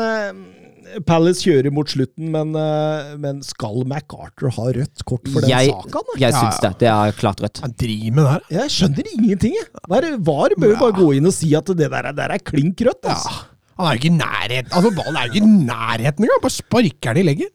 Palace 1.05 1.43
kjører 1.45 1.71
mot 1.75 1.87
slutten, 1.91 2.29
men, 2.33 2.53
eh, 2.55 3.11
men 3.21 3.41
skal 3.45 3.83
MacArthur 3.89 4.49
ha 4.55 4.65
rødt 4.77 5.03
kort 5.05 5.27
for 5.29 5.41
den 5.41 5.49
Jeg- 5.49 5.69
saka? 5.69 6.01
da? 6.05 6.17
Jeg 6.19 6.31
Ja, 6.33 6.41
syns 6.41 6.59
det. 6.61 6.71
Det 6.79 6.87
er 6.89 7.11
klart 7.19 7.39
rødt. 7.43 7.61
Han 7.61 7.73
driver 7.77 8.15
med 8.15 8.23
det 8.23 8.31
her. 8.31 8.41
Jeg 8.61 8.69
skjønner 8.75 9.11
ingenting, 9.13 9.53
jeg. 9.59 9.67
Hva 9.89 9.97
er 10.03 10.17
VAR 10.17 10.49
bør 10.57 10.73
jo 10.73 10.79
bare 10.81 10.97
gå 10.99 11.15
inn 11.17 11.25
og 11.25 11.33
si 11.33 11.53
at 11.55 11.65
det 11.65 11.77
der, 11.77 12.03
er- 12.05 12.13
der 12.13 12.29
er 12.31 12.37
klink 12.39 12.77
rødt. 12.81 13.03
Ja. 13.03 13.13
Altså. 13.15 13.45
Han 13.79 13.87
er 13.87 13.95
jo 13.95 13.99
ikke 14.01 14.11
i 14.11 14.17
nærheten 14.17 14.71
Altså, 14.75 14.91
ballen 14.95 15.15
er 15.15 15.27
jo 15.27 15.31
ikke 15.33 15.43
i 15.43 15.65
nærheten 15.65 16.19
engang. 16.25 16.41
Bare 16.41 16.51
sparker 16.51 17.13
den 17.13 17.17
i 17.17 17.29
leggen. 17.29 17.49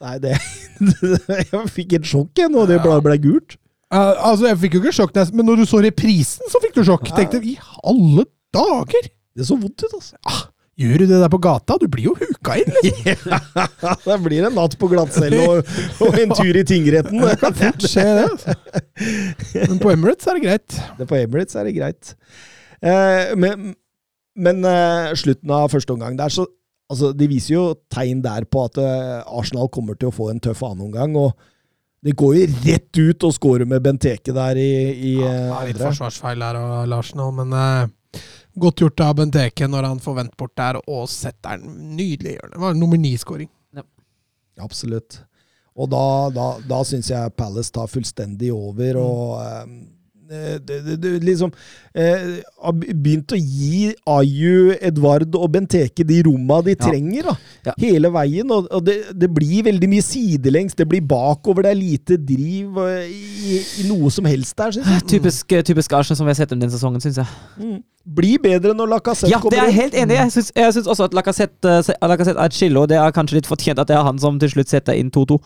Nei, 0.00 0.18
det 0.18 0.38
Jeg 1.52 1.68
fikk 1.72 1.92
et 1.98 2.06
sjokk 2.08 2.30
jeg, 2.38 2.48
nå 2.52 2.66
det 2.68 2.80
ble, 2.84 3.00
ble 3.04 3.16
gult. 3.18 3.56
Uh, 3.92 4.14
altså, 4.30 4.46
Jeg 4.48 4.58
fikk 4.58 4.72
jo 4.74 4.80
ikke 4.82 4.94
sjokk, 4.98 5.14
men 5.34 5.46
når 5.46 5.56
du 5.62 5.64
så 5.68 5.80
reprisen, 5.84 6.46
så 6.50 6.60
fikk 6.62 6.74
du 6.74 6.82
sjokk. 6.86 7.06
Tenkte 7.14 7.40
i 7.44 7.56
alle 7.84 8.24
dager! 8.54 9.10
Det 9.36 9.44
så 9.46 9.58
vondt 9.60 9.84
ut, 9.84 9.92
altså. 9.98 10.16
Gjør 10.76 11.00
du 11.00 11.04
det 11.08 11.18
der 11.22 11.30
på 11.32 11.38
gata? 11.40 11.78
Du 11.80 11.86
blir 11.88 12.10
jo 12.10 12.12
huka 12.18 12.58
inn, 12.60 12.74
liksom. 12.84 13.38
det 14.04 14.16
blir 14.26 14.44
en 14.44 14.52
natt 14.58 14.74
på 14.76 14.90
glattcelle 14.92 15.38
og, 15.48 15.70
og 16.04 16.18
en 16.20 16.34
tur 16.40 16.58
i 16.60 16.64
tingretten. 16.68 17.22
Det 17.24 17.38
kan 17.40 17.56
fort 17.56 17.86
skje, 17.88 18.04
det. 18.18 18.26
altså. 18.28 18.56
Men 19.70 19.80
på 19.80 19.94
Emirates 19.94 20.28
er 20.28 20.36
det 20.36 20.44
greit. 20.44 20.76
Det 20.98 21.08
på 21.08 21.16
Emirates 21.22 21.56
er 21.56 21.64
det 21.70 21.74
greit. 21.78 22.12
Eh, 22.84 23.32
men 23.40 23.72
men 24.36 24.60
eh, 24.68 25.14
slutten 25.16 25.48
av 25.56 25.70
første 25.72 25.94
omgang 25.94 26.16
der, 26.18 26.28
så 26.28 26.44
altså, 26.92 27.08
De 27.16 27.24
viser 27.30 27.54
jo 27.54 27.62
tegn 27.88 28.18
der 28.20 28.44
på 28.44 28.66
at 28.68 28.76
eh, 28.82 29.22
Arsenal 29.32 29.70
kommer 29.72 29.96
til 29.96 30.10
å 30.10 30.14
få 30.14 30.28
en 30.28 30.42
tøff 30.44 30.60
annenomgang. 30.66 31.16
Det 32.04 32.12
går 32.20 32.34
jo 32.36 32.42
rett 32.66 33.00
ut 33.00 33.24
og 33.24 33.32
scorer 33.32 33.64
med 33.64 33.80
Benteke 33.86 34.34
der 34.36 34.60
i, 34.60 34.68
i 34.92 35.14
Ja, 35.22 35.30
eh, 35.30 35.40
det 35.40 35.56
er 35.56 35.70
litt 35.70 35.78
andre. 35.80 35.88
forsvarsfeil 35.88 36.44
der 36.44 36.60
av 36.60 36.84
Larsen, 36.92 37.24
men 37.40 37.56
eh, 37.56 38.20
godt 38.56 38.82
gjort 38.82 39.04
av 39.04 39.14
Benteke 39.20 39.68
når 39.68 39.90
han 39.90 40.02
får 40.02 40.18
vendt 40.20 40.36
bort 40.40 40.54
der 40.58 40.78
og 40.82 41.08
setter 41.12 41.60
den 41.60 41.96
nydelig 41.98 42.34
i 42.34 42.36
hjørnet. 42.38 42.56
Det 42.56 42.64
var 42.64 42.78
nummer 42.78 43.00
ni-skåring. 43.00 43.50
Absolutt. 44.62 45.20
Og 45.76 45.90
da, 45.92 46.04
da, 46.32 46.46
da 46.64 46.80
syns 46.88 47.10
jeg 47.12 47.34
Palace 47.36 47.72
tar 47.74 47.90
fullstendig 47.92 48.48
over, 48.54 48.96
og 48.96 49.34
eh, 49.42 49.74
det, 50.28 51.10
liksom 51.24 51.52
eh, 51.94 52.40
Har 52.62 52.74
begynt 52.76 53.32
å 53.32 53.38
gi 53.38 53.92
Ayu, 54.10 54.74
Edvard 54.80 55.34
og 55.38 55.48
Benteke 55.54 56.04
de 56.06 56.20
romma 56.26 56.60
de 56.66 56.74
Ja. 56.76 56.80
trenger, 56.86 57.30
da. 57.30 57.34
Ja. 57.68 57.74
Hele 57.80 58.10
veien. 58.14 58.50
Og, 58.50 58.68
og 58.70 58.84
det, 58.86 58.96
det 59.14 59.30
blir 59.32 59.64
veldig 59.66 59.88
mye 59.92 60.04
sidelengs, 60.04 60.74
det 60.76 60.88
blir 60.88 61.04
bakover, 61.06 61.66
det 61.66 61.72
er 61.74 61.80
lite 61.80 62.18
driv 62.18 62.78
eh, 62.84 63.10
i, 63.10 63.60
i 63.82 63.88
noe 63.88 64.10
som 64.10 64.28
helst 64.28 64.56
der, 64.58 64.72
Synes 64.76 64.86
jeg. 64.92 65.06
Typisk, 65.16 65.56
typisk 65.70 65.92
Arsenal 65.96 66.18
som 66.20 66.26
vi 66.26 66.34
har 66.34 66.40
sett 66.40 66.52
om 66.56 66.60
den 66.60 66.72
sesongen, 66.72 67.00
syns 67.04 67.20
jeg. 67.22 67.26
Mm. 67.60 67.78
Blir 68.16 68.38
bedre 68.38 68.74
når 68.76 68.92
Lacassette 68.96 69.32
Ja, 69.32 69.40
det 69.42 69.58
er 69.58 69.70
jeg 69.70 69.78
helt 69.80 69.94
enig 70.02 70.14
i. 70.14 70.18
Jeg 70.22 70.32
syns, 70.76 70.86
også 70.86 71.08
at 71.08 71.14
Lacassette, 71.16 71.78
eh, 71.80 71.94
er 72.02 72.44
et 72.46 72.54
skille, 72.54 72.78
og 72.78 72.88
det 72.92 72.98
er 73.02 73.14
kanskje 73.14 73.40
litt 73.40 73.48
fortjent 73.50 73.80
at 73.82 73.88
det 73.90 73.96
er 73.98 74.06
han 74.06 74.18
som 74.22 74.38
til 74.38 74.52
slutt 74.52 74.70
setter 74.70 74.94
inn 74.98 75.10
2-2. 75.10 75.38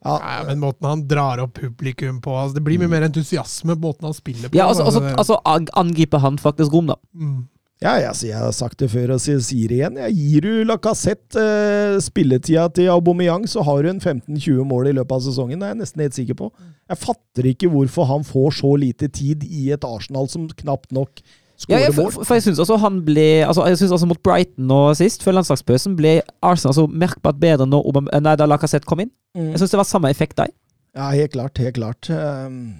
Ja, 0.00 0.16
Nei, 0.16 0.36
men 0.48 0.62
måten 0.62 0.88
han 0.88 1.02
drar 1.08 1.42
opp 1.44 1.58
publikum 1.60 2.22
på 2.24 2.32
altså, 2.32 2.56
Det 2.56 2.62
blir 2.64 2.80
mye 2.80 2.88
mer 2.88 3.04
entusiasme 3.04 3.74
på 3.76 3.90
måten 3.90 4.08
han 4.08 4.16
spiller 4.16 4.48
på. 4.48 4.56
Ja, 4.56 4.70
altså, 4.70 4.86
altså, 4.88 5.02
altså 5.12 5.40
angriper 5.76 6.22
han 6.24 6.38
faktisk 6.40 6.72
rom, 6.72 6.88
da. 6.94 6.96
mm. 7.12 7.40
Ja, 7.80 7.94
jeg, 7.96 8.12
jeg 8.28 8.36
har 8.36 8.50
sagt 8.52 8.76
det 8.82 8.90
før 8.92 9.14
og 9.14 9.22
sier 9.24 9.38
sier 9.40 9.70
det 9.72 9.76
igjen. 9.78 9.94
Jeg 10.02 10.12
gir 10.18 10.44
du 10.44 10.66
Lacassette 10.68 11.40
eh, 11.40 11.94
spilletida 12.04 12.66
til 12.76 12.90
Aubameyang, 12.92 13.46
så 13.48 13.64
har 13.64 13.80
du 13.80 13.88
en 13.88 14.02
15-20 14.02 14.66
mål 14.68 14.90
i 14.90 14.92
løpet 14.98 15.14
av 15.16 15.22
sesongen. 15.24 15.62
Det 15.62 15.64
er 15.64 15.72
jeg 15.72 15.80
nesten 15.80 16.02
helt 16.04 16.18
sikker 16.18 16.36
på. 16.42 16.50
Jeg 16.92 17.00
fatter 17.00 17.48
ikke 17.54 17.70
hvorfor 17.72 18.10
han 18.10 18.26
får 18.28 18.58
så 18.58 18.74
lite 18.82 19.08
tid 19.08 19.46
i 19.48 19.70
et 19.72 19.86
Arsenal 19.88 20.28
som 20.28 20.44
knapt 20.60 20.92
nok 20.92 21.24
Ja, 21.68 21.90
mål. 21.92 22.10
for- 22.12 22.24
for 22.24 22.34
jeg 22.34 22.42
syns 22.46 22.58
også 22.62 22.78
han 22.80 23.00
ble 23.04 23.44
altså, 23.46 23.66
Jeg 23.68 23.76
synes 23.78 23.92
også 23.92 24.06
Mot 24.08 24.22
Brighton 24.22 24.66
nå 24.66 24.94
sist, 24.96 25.22
før 25.22 25.32
landslagspausen, 25.38 25.96
ble 25.96 26.22
Arsenal 26.42 26.70
altså 26.72 26.86
merkbart 26.88 27.38
bedre 27.40 27.66
når 27.66 27.86
Obama, 27.86 28.08
nei, 28.20 28.36
da 28.36 28.46
Lacassette 28.46 28.86
kom 28.86 29.00
inn. 29.00 29.10
Mm. 29.36 29.50
Jeg 29.52 29.58
syns 29.60 29.70
det 29.70 29.78
var 29.82 29.84
samme 29.84 30.10
effekt 30.10 30.36
der. 30.36 30.48
Ja, 30.96 31.10
helt 31.10 31.32
klart. 31.32 31.58
Helt 31.58 31.74
klart. 31.76 32.08
Um, 32.10 32.74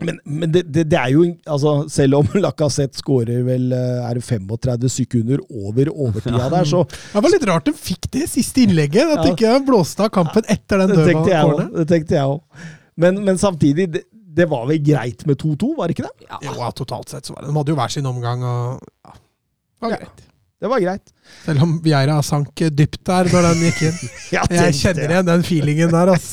Men, 0.00 0.16
men 0.24 0.50
det, 0.50 0.62
det, 0.72 0.86
det 0.88 0.96
er 0.98 1.10
jo 1.12 1.26
altså, 1.46 1.84
Selv 1.92 2.14
om 2.16 2.28
Lacassette 2.40 2.96
skårer 2.96 3.42
vel 3.44 3.66
eh, 3.76 4.08
er 4.08 4.14
det 4.16 4.22
35 4.24 4.88
sekunder 4.88 5.42
over 5.52 5.90
overtida 5.92 6.46
der, 6.48 6.64
så 6.64 6.86
Det 7.12 7.20
var 7.22 7.28
litt 7.34 7.44
rart 7.46 7.66
de 7.68 7.72
fikk 7.76 8.08
det 8.10 8.24
siste 8.32 8.62
innlegget. 8.64 9.12
At 9.12 9.26
Ja. 9.26 9.34
ikke 9.34 9.66
blåste 9.68 10.00
av 10.06 10.08
kampen 10.14 10.42
etter 10.48 10.78
den 10.80 10.88
Det 10.96 11.04
tenkte 11.10 11.28
jeg 11.34 11.44
òg. 11.44 11.60
Det 11.76 11.86
tenkte 11.92 12.16
jeg 12.16 12.24
også. 12.24 12.64
Men, 12.96 13.20
men 13.24 13.36
samtidig, 13.38 13.90
det, 13.92 14.02
det 14.36 14.46
var 14.50 14.66
vel 14.70 14.78
greit 14.86 15.24
med 15.26 15.38
2-2, 15.42 15.72
var 15.78 15.88
det 15.90 15.96
ikke 15.98 16.06
det? 16.08 16.26
Jo, 16.46 16.52
ja, 16.60 16.70
totalt 16.76 17.10
sett 17.10 17.26
så 17.26 17.34
var 17.34 17.42
det. 17.42 17.50
De 17.50 17.56
hadde 17.58 17.72
jo 17.72 17.78
hver 17.80 17.90
sin 17.94 18.06
omgang, 18.06 18.44
og 18.46 18.82
ja, 19.06 19.14
det 19.14 19.86
var 19.86 19.90
Ja. 19.96 19.96
greit. 20.04 20.26
Det 20.60 20.68
var 20.68 20.80
greit. 20.84 21.06
Selv 21.46 21.62
om 21.64 21.70
Vieira 21.80 22.18
sank 22.20 22.50
dypt 22.76 22.98
der 23.08 23.30
når 23.32 23.46
den 23.48 23.62
gikk 23.64 23.78
inn. 23.86 24.00
jeg, 24.34 24.50
Jeg 24.52 24.74
kjenner 24.76 25.14
igjen 25.14 25.28
den 25.30 25.44
feelingen 25.48 25.88
der, 25.94 26.10
ass. 26.12 26.26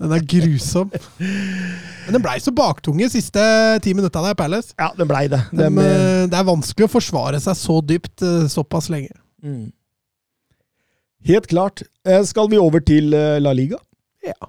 Den 0.00 0.14
er 0.16 0.22
grusom. 0.24 0.88
Men 1.20 2.16
den 2.16 2.24
blei 2.24 2.38
så 2.40 2.54
baktunge 2.56 3.10
siste 3.12 3.44
ti 3.84 3.92
minutta 3.92 4.22
der, 4.24 4.38
Palace. 4.40 4.72
Ja, 4.80 4.88
den 4.96 5.10
blei 5.10 5.26
det. 5.28 5.42
De, 5.52 5.68
det 5.68 5.84
eh, 5.84 6.24
det 6.32 6.38
er 6.40 6.48
vanskelig 6.48 6.88
å 6.88 6.94
forsvare 6.96 7.42
seg 7.44 7.60
så 7.60 7.76
dypt 7.84 8.24
eh, 8.24 8.46
såpass 8.56 8.88
lenge. 8.94 9.12
mm. 9.44 9.66
Helt 11.28 11.46
klart. 11.52 11.82
Eh, 12.08 12.22
Skal 12.24 12.48
vi 12.48 12.56
over 12.62 12.80
til 12.88 13.12
eh, 13.12 13.36
La 13.42 13.52
Liga? 13.52 13.76
Ja 14.24 14.48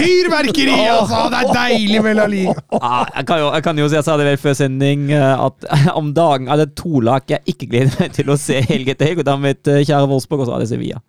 Fyrverkeri, 0.01 0.77
altså! 0.91 1.21
Det 1.31 1.41
er 1.41 1.51
deilig 1.55 2.01
med 2.05 2.17
La 2.19 2.25
Liga! 2.31 2.55
Ah, 2.77 3.05
jeg, 3.15 3.27
kan 3.29 3.41
jo, 3.41 3.51
jeg 3.55 3.65
kan 3.67 3.81
jo 3.81 3.89
si, 3.89 3.97
jeg 3.99 4.07
sa 4.07 4.17
det 4.19 4.27
vel 4.27 4.39
før 4.41 4.57
sending, 4.57 5.05
eh, 5.15 5.45
at 5.47 5.69
om 5.99 6.11
dagen 6.17 6.49
er 6.51 6.63
det 6.63 6.71
to 6.79 7.03
lag 7.05 7.25
jeg 7.29 7.43
ikke 7.53 7.69
gleder 7.73 7.99
meg 8.01 8.15
til 8.17 8.31
å 8.33 8.39
se 8.39 8.61
helg 8.69 8.93
etter 8.93 9.11
helg. 9.11 9.23
Og 9.23 9.29
da 9.29 9.37
mitt 9.41 9.71
eh, 9.71 9.83
kjære 9.85 10.09
Wolfsburg, 10.11 10.43
og 10.45 10.49
så 10.49 10.57
er 10.57 10.65
det 10.65 10.71
Sevilla. 10.73 11.03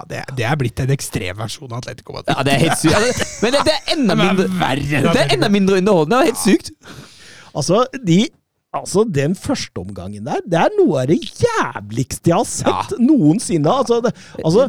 Ja, 0.00 0.06
det, 0.08 0.24
det 0.38 0.48
er 0.48 0.58
blitt 0.60 0.80
en 0.80 0.92
ekstrem 0.94 1.40
versjon 1.42 1.70
av 1.70 1.82
Atletico 1.82 2.14
Madrid. 2.16 2.32
Ja, 2.32 2.44
det 2.46 2.56
er 2.56 2.62
helt 2.66 2.80
sykt. 2.80 2.98
Altså, 2.98 3.30
men 3.44 3.56
det, 3.56 3.62
det 3.68 3.76
er 3.76 3.94
enda 3.96 4.18
mindre 4.18 4.50
Det 4.90 5.24
er 5.24 5.34
enda 5.36 5.50
mindre 5.52 5.80
underholdende. 5.82 6.20
Det 6.20 6.20
er 6.20 6.30
helt 6.32 6.44
sykt. 6.44 6.74
Altså, 7.50 7.86
de 8.06 8.20
Altså, 8.70 9.02
Den 9.02 9.34
første 9.34 9.82
omgangen 9.82 10.26
der, 10.26 10.38
det 10.46 10.58
er 10.60 10.70
noe 10.78 11.00
av 11.02 11.08
det 11.10 11.18
jævligste 11.18 12.30
jeg 12.30 12.36
har 12.36 12.46
sett 12.46 12.92
noensinne. 13.02 13.66
Altså, 13.66 13.98
det, 14.04 14.12
altså 14.44 14.68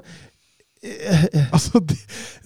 Altså, 1.53 1.79
de, 1.79 1.95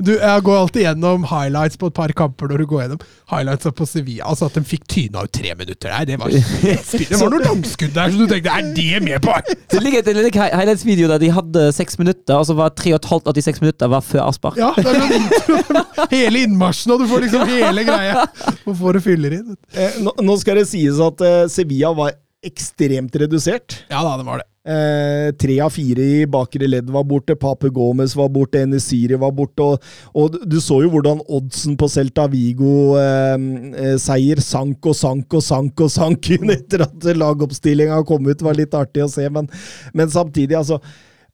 du, 0.03 0.11
jeg 0.17 0.41
går 0.43 0.57
alltid 0.59 0.81
gjennom 0.83 1.23
highlights 1.29 1.77
på 1.79 1.87
et 1.87 1.95
par 1.95 2.11
kamper 2.17 2.49
når 2.51 2.63
du 2.63 2.65
går 2.67 2.81
gjennom 2.83 3.03
highlights 3.31 3.69
på 3.77 3.87
Sevilla. 3.87 4.25
Altså 4.27 4.49
At 4.49 4.57
de 4.57 4.63
fikk 4.67 4.83
tyna 4.91 5.23
ut 5.23 5.31
tre 5.35 5.53
minutter 5.55 5.93
der, 5.93 6.09
det 6.09 6.17
var 6.19 6.33
Det 6.35 7.19
var 7.19 7.31
noen 7.31 7.45
langskudd 7.47 7.93
der 7.95 8.11
som 8.11 8.19
du 8.25 8.33
tenkte 8.33 8.51
Er 8.51 8.67
det 8.75 8.99
med 9.05 9.23
på? 9.23 9.37
Det 9.71 9.81
ligger 9.83 10.03
et 10.03 10.11
det 10.19 10.33
highlights-video 10.35 11.07
der 11.11 11.21
de 11.21 11.31
hadde 11.31 11.63
seks 11.75 11.97
minutter, 11.99 12.35
og 12.35 12.45
så 12.49 12.55
var 12.57 12.73
tre 12.75 12.93
og 12.95 12.99
et 12.99 13.09
halvt 13.09 13.31
av 13.31 13.35
de 13.37 13.43
seks 13.45 13.61
minutter 13.63 13.89
var 13.91 14.03
før 14.05 14.25
avspark. 14.27 14.59
Ja, 14.59 14.71
det 14.77 14.93
er. 14.93 16.05
Hele 16.11 16.43
innmarsjen, 16.45 16.93
og 16.95 17.01
du 17.03 17.07
får 17.09 17.25
liksom 17.25 17.49
hele 17.49 17.83
greia. 17.87 18.25
Og 18.65 18.77
får 18.79 18.97
du 18.97 19.03
fyller 19.05 19.35
inn. 19.39 19.55
eh, 19.75 19.97
nå, 20.03 20.13
nå 20.23 20.37
skal 20.41 20.61
det 20.61 20.67
sies 20.69 20.99
at 21.03 21.23
eh, 21.25 21.41
Sevilla 21.51 21.91
var 21.97 22.15
ekstremt 22.47 23.15
redusert. 23.21 23.81
Ja 23.91 24.03
da, 24.05 24.17
det 24.19 24.27
var 24.27 24.41
det. 24.41 24.49
Eh, 24.65 25.29
tre 25.37 25.59
av 25.61 25.69
fire 25.69 26.01
i 26.01 26.25
bakre 26.25 26.65
ledd 26.65 26.89
var 26.89 27.03
borte. 27.05 27.35
Pape 27.37 27.69
Gomez 27.69 28.15
var 28.17 28.31
borte. 28.33 28.63
Enesiri 28.65 29.15
var 29.21 29.31
borte. 29.37 29.61
Og, 29.61 29.77
og 30.17 30.39
du 30.49 30.57
så 30.63 30.81
jo 30.81 30.89
hvordan 30.95 31.21
oddsen 31.37 31.77
på 31.77 31.89
Celta 31.91 32.25
Vigo-seier 32.31 33.97
eh, 34.41 34.45
sank 34.45 34.85
og 34.89 34.97
sank 34.97 35.33
og 35.37 35.43
sank 35.45 35.85
og 35.85 35.91
sank 35.93 36.31
etter 36.57 36.87
at 36.87 37.09
lagoppstillinga 37.13 38.01
kom 38.09 38.25
ut. 38.25 38.37
Det 38.39 38.47
var 38.47 38.57
litt 38.57 38.73
artig 38.77 39.05
å 39.05 39.11
se, 39.11 39.29
men, 39.29 39.45
men 39.93 40.09
samtidig, 40.09 40.57
altså. 40.57 40.81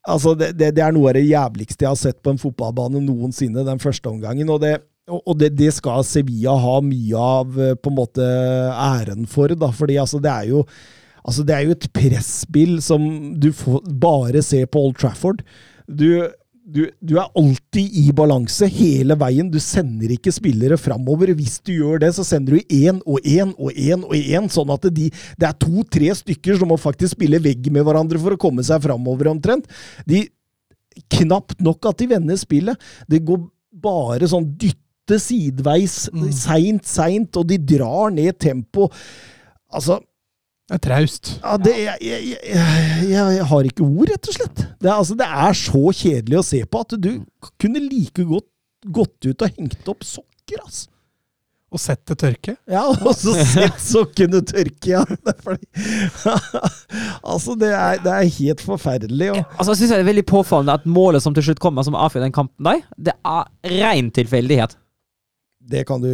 altså 0.04 0.36
det, 0.36 0.52
det, 0.60 0.74
det, 0.76 0.84
er 0.84 0.92
noe 0.92 1.08
av 1.10 1.16
det 1.16 1.24
jævligste 1.24 1.86
jeg 1.86 1.94
har 1.94 2.02
sett 2.04 2.20
på 2.20 2.30
en 2.34 2.42
fotballbane 2.42 3.00
noensinne, 3.00 3.64
den 3.64 3.80
første 3.82 4.12
omgangen. 4.12 4.48
og 4.52 4.60
det 4.64 4.76
og 5.10 5.34
det, 5.34 5.48
det, 5.58 5.72
skal 5.74 6.04
Sevilla 6.06 6.54
ha 6.62 6.76
mye 6.84 7.18
av 7.18 7.56
eh, 7.58 7.74
på 7.74 7.90
en 7.90 7.96
måte 7.96 8.22
æren 8.22 9.26
for, 9.26 9.50
da, 9.58 9.72
fordi 9.74 9.96
altså, 9.98 10.20
det 10.22 10.30
er 10.30 10.46
jo 10.52 10.62
Altså, 11.22 11.44
det 11.46 11.54
er 11.54 11.66
jo 11.66 11.74
et 11.76 11.88
presspill 11.94 12.78
som 12.82 13.02
du 13.38 13.52
får, 13.54 13.82
bare 14.02 14.42
ser 14.44 14.66
på 14.70 14.82
Old 14.82 14.96
Trafford. 14.98 15.42
Du, 15.86 16.08
du, 16.62 16.82
du, 16.98 17.14
er 17.18 17.30
alltid 17.38 17.96
i 18.02 18.08
balanse 18.16 18.66
hele 18.70 19.16
veien. 19.18 19.50
Du 19.52 19.60
sender 19.62 20.14
ikke 20.14 20.34
spillere 20.34 20.78
framover. 20.80 21.34
Hvis 21.38 21.60
du 21.62 21.74
gjør 21.76 22.02
det, 22.02 22.12
så 22.16 22.26
sender 22.26 22.58
du 22.58 22.74
én 22.74 23.00
og 23.06 23.22
én 23.22 23.54
og 23.54 23.70
én 23.70 24.04
og 24.06 24.14
én, 24.18 24.50
sånn 24.50 24.74
at 24.74 24.86
de, 24.94 25.08
det 25.38 25.48
er 25.48 25.58
to-tre 25.62 26.12
stykker 26.22 26.58
som 26.58 26.72
må 26.72 26.78
faktisk 26.80 27.16
spille 27.16 27.42
vegg 27.42 27.70
med 27.74 27.86
hverandre 27.86 28.20
for 28.22 28.34
å 28.34 28.40
komme 28.40 28.66
seg 28.66 28.82
framover, 28.86 29.30
omtrent. 29.30 29.70
De, 30.08 30.24
knapt 31.12 31.60
nok 31.64 31.90
at 31.90 32.02
de 32.02 32.10
vender 32.10 32.38
spillet. 32.40 32.88
Det 33.10 33.22
går 33.26 33.44
bare 33.82 34.28
sånn 34.28 34.50
dytte 34.58 35.18
sideveis, 35.22 36.06
mm. 36.12 36.30
seint, 36.34 36.88
seint, 36.88 37.36
og 37.38 37.46
de 37.50 37.58
drar 37.74 38.12
ned 38.14 38.38
tempo. 38.42 38.90
Altså 39.72 40.02
det 40.70 40.78
er 40.78 40.82
traust. 40.86 41.34
Ja, 41.42 41.56
det, 41.60 41.72
jeg, 41.74 41.98
jeg, 42.06 42.38
jeg, 42.46 43.10
jeg, 43.10 43.46
har 43.50 43.66
ikke 43.68 43.84
ord, 43.84 44.06
rett 44.12 44.30
og 44.30 44.36
slett. 44.38 44.62
Det 44.78 44.88
er, 44.88 44.94
altså, 44.94 45.16
det 45.18 45.26
er, 45.26 45.58
så 45.58 45.82
kjedelig 45.98 46.38
å 46.38 46.46
se 46.46 46.62
på 46.64 46.82
at 46.86 46.96
du 47.02 47.12
kunne 47.60 47.82
like 47.82 48.24
godt 48.28 48.48
gått 48.82 49.28
ut 49.28 49.44
og 49.44 49.58
hengt 49.58 49.92
opp 49.92 50.06
sokker, 50.06 50.62
altså. 50.62 50.88
Og 51.72 51.80
sett 51.80 52.02
det 52.04 52.18
tørke? 52.20 52.52
Ja, 52.68 52.82
og 53.06 53.14
så 53.16 53.32
sett 53.48 53.78
sokkene 53.80 54.42
tørke, 54.44 54.90
ja. 54.90 55.02
altså, 57.32 57.56
det 57.56 57.70
er, 57.72 58.02
det 58.04 58.12
er, 58.12 58.28
helt 58.36 58.64
forferdelig. 58.64 59.30
Og... 59.32 59.40
Altså, 59.56 59.70
jeg 59.72 59.80
synes 59.80 59.94
det 59.94 60.00
er 60.02 60.10
veldig 60.10 60.26
påfallende 60.28 60.76
at 60.76 60.84
målet 60.84 61.24
som 61.24 61.36
til 61.36 61.46
slutt 61.48 61.62
kommer, 61.64 61.86
som 61.86 61.96
avgjør 61.96 62.26
den 62.26 62.36
kampen 62.36 62.68
der, 62.68 62.84
det 63.08 63.16
er 63.16 63.48
ren 63.78 64.12
tilfeldighet. 64.12 64.76
Det 65.72 65.86
kan 65.86 66.02
du 66.02 66.12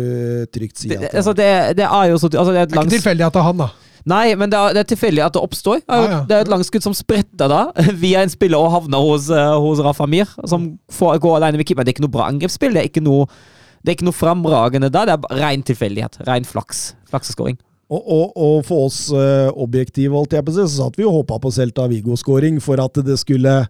trygt 0.53 0.79
si. 0.79 0.93
Det, 0.93 1.01
det, 1.07 1.13
altså, 1.17 1.33
det, 1.35 1.51
det 1.79 1.87
er 1.89 2.11
jo 2.13 2.19
så 2.21 2.29
altså, 2.31 2.53
det 2.53 2.61
er, 2.61 2.73
langs... 2.77 2.93
ikke 2.93 2.99
tilfeldig 3.01 3.27
at 3.27 3.35
det 3.35 3.41
er 3.43 3.49
han, 3.49 3.63
da. 3.65 3.69
Nei, 4.09 4.33
men 4.39 4.51
det 4.53 4.59
er, 4.59 4.75
det 4.77 4.83
er 4.83 4.89
tilfeldig 4.95 5.25
at 5.27 5.37
det 5.37 5.43
oppstår. 5.45 5.83
Ah, 5.91 6.05
ja. 6.07 6.19
Det 6.29 6.37
er 6.37 6.47
et 6.47 6.51
langskudd 6.53 6.85
som 6.85 6.97
spretter 6.97 7.51
da, 7.51 7.61
via 8.05 8.25
en 8.25 8.33
spiller 8.33 8.61
og 8.61 8.73
havner 8.73 9.05
hos, 9.05 9.29
uh, 9.33 9.57
hos 9.61 9.83
Rafa 9.85 10.09
Mir, 10.09 10.31
som 10.49 10.71
får 10.95 11.21
gå 11.25 11.35
alene 11.37 11.61
med 11.61 11.69
keeper. 11.69 11.85
Det 11.85 11.93
er 11.93 11.99
ikke 11.99 12.07
noe 12.07 12.17
bra 12.17 12.29
angrepsspill. 12.33 12.77
Det 12.77 12.85
er 12.85 12.91
ikke 12.91 13.05
noe, 13.05 13.29
det 13.83 13.93
er 13.93 13.99
ikke 13.99 14.09
noe 14.09 14.17
framragende 14.17 14.93
da. 14.95 15.05
Det 15.09 15.19
er 15.19 15.43
ren 15.43 15.65
tilfeldighet. 15.67 16.23
Ren 16.29 16.49
flaks. 16.49 16.93
Flakseskåring. 17.13 17.61
Og, 17.89 18.01
og, 18.05 18.33
og, 18.37 18.57
for 18.69 18.89
oss 18.89 19.07
uh, 19.17 19.49
objektive, 19.57 20.13
holdt 20.13 20.37
jeg 20.37 20.45
på 20.45 20.53
å 20.53 20.57
si, 20.59 20.65
så 20.69 20.85
satt 20.85 20.99
vi 21.01 21.07
og 21.09 21.23
håpa 21.23 21.39
på 21.41 21.53
Celta 21.57 21.87
Vigo-skåring 21.89 22.59
for 22.61 22.81
at 22.85 23.01
det 23.05 23.17
skulle 23.21 23.63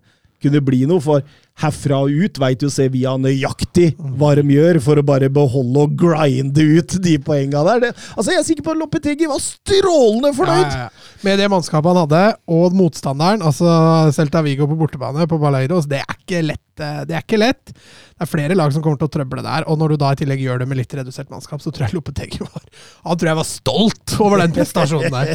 kunne 0.43 0.63
bli 0.65 0.85
noe. 0.91 1.03
For 1.03 1.23
herfra 1.63 2.03
og 2.07 2.15
ut 2.25 2.39
veit 2.41 2.63
jo 2.63 2.71
Sevilla 2.73 3.17
nøyaktig 3.21 3.91
hva 3.99 4.35
de 4.39 4.45
gjør 4.55 4.81
for 4.85 5.01
å 5.01 5.07
bare 5.07 5.31
beholde 5.33 5.87
og 5.87 5.97
grinde 5.99 6.65
ut 6.79 6.99
de 7.03 7.17
poenga 7.23 7.65
der. 7.73 7.83
Det, 7.87 7.93
altså 8.15 8.35
Jeg 8.35 8.43
er 8.43 8.49
sikker 8.51 8.67
på 8.67 8.75
at 8.75 8.83
Loppetegi 8.83 9.31
var 9.31 9.43
strålende 9.43 10.33
fornøyd! 10.37 10.69
Ja, 10.69 10.87
ja, 10.87 10.87
ja. 10.87 11.15
Med 11.27 11.41
det 11.41 11.49
mannskapet 11.51 11.91
han 11.91 12.05
hadde, 12.05 12.23
og 12.55 12.77
motstanderen, 12.79 13.43
altså 13.43 13.67
Celta 14.15 14.43
Vigo 14.47 14.69
på 14.71 14.79
bortebane 14.79 15.27
på 15.31 15.39
Baleiros, 15.43 15.89
det 15.91 16.03
er 16.05 16.15
ikke 16.15 16.45
lett. 16.47 16.63
Eh, 16.79 17.01
det 17.09 17.17
er 17.17 17.25
ikke 17.25 17.41
lett. 17.41 17.73
Det 17.73 18.23
er 18.23 18.31
flere 18.31 18.55
lag 18.59 18.71
som 18.75 18.85
kommer 18.85 19.01
til 19.01 19.09
å 19.09 19.15
trøble 19.17 19.43
der, 19.43 19.67
og 19.67 19.81
når 19.81 19.95
du 19.95 20.03
da 20.05 20.13
i 20.15 20.21
tillegg 20.21 20.45
gjør 20.45 20.63
det 20.63 20.69
med 20.71 20.79
litt 20.79 20.95
redusert 20.95 21.31
mannskap, 21.33 21.63
så 21.65 21.73
tror 21.75 21.89
jeg 21.89 21.99
Lopetegi 21.99 22.43
var 22.45 22.63
Han 23.09 23.19
tror 23.19 23.33
jeg 23.33 23.41
var 23.41 23.49
stolt 23.51 24.17
over 24.23 24.45
den 24.45 24.55
prestasjonen 24.55 25.19
der. 25.19 25.35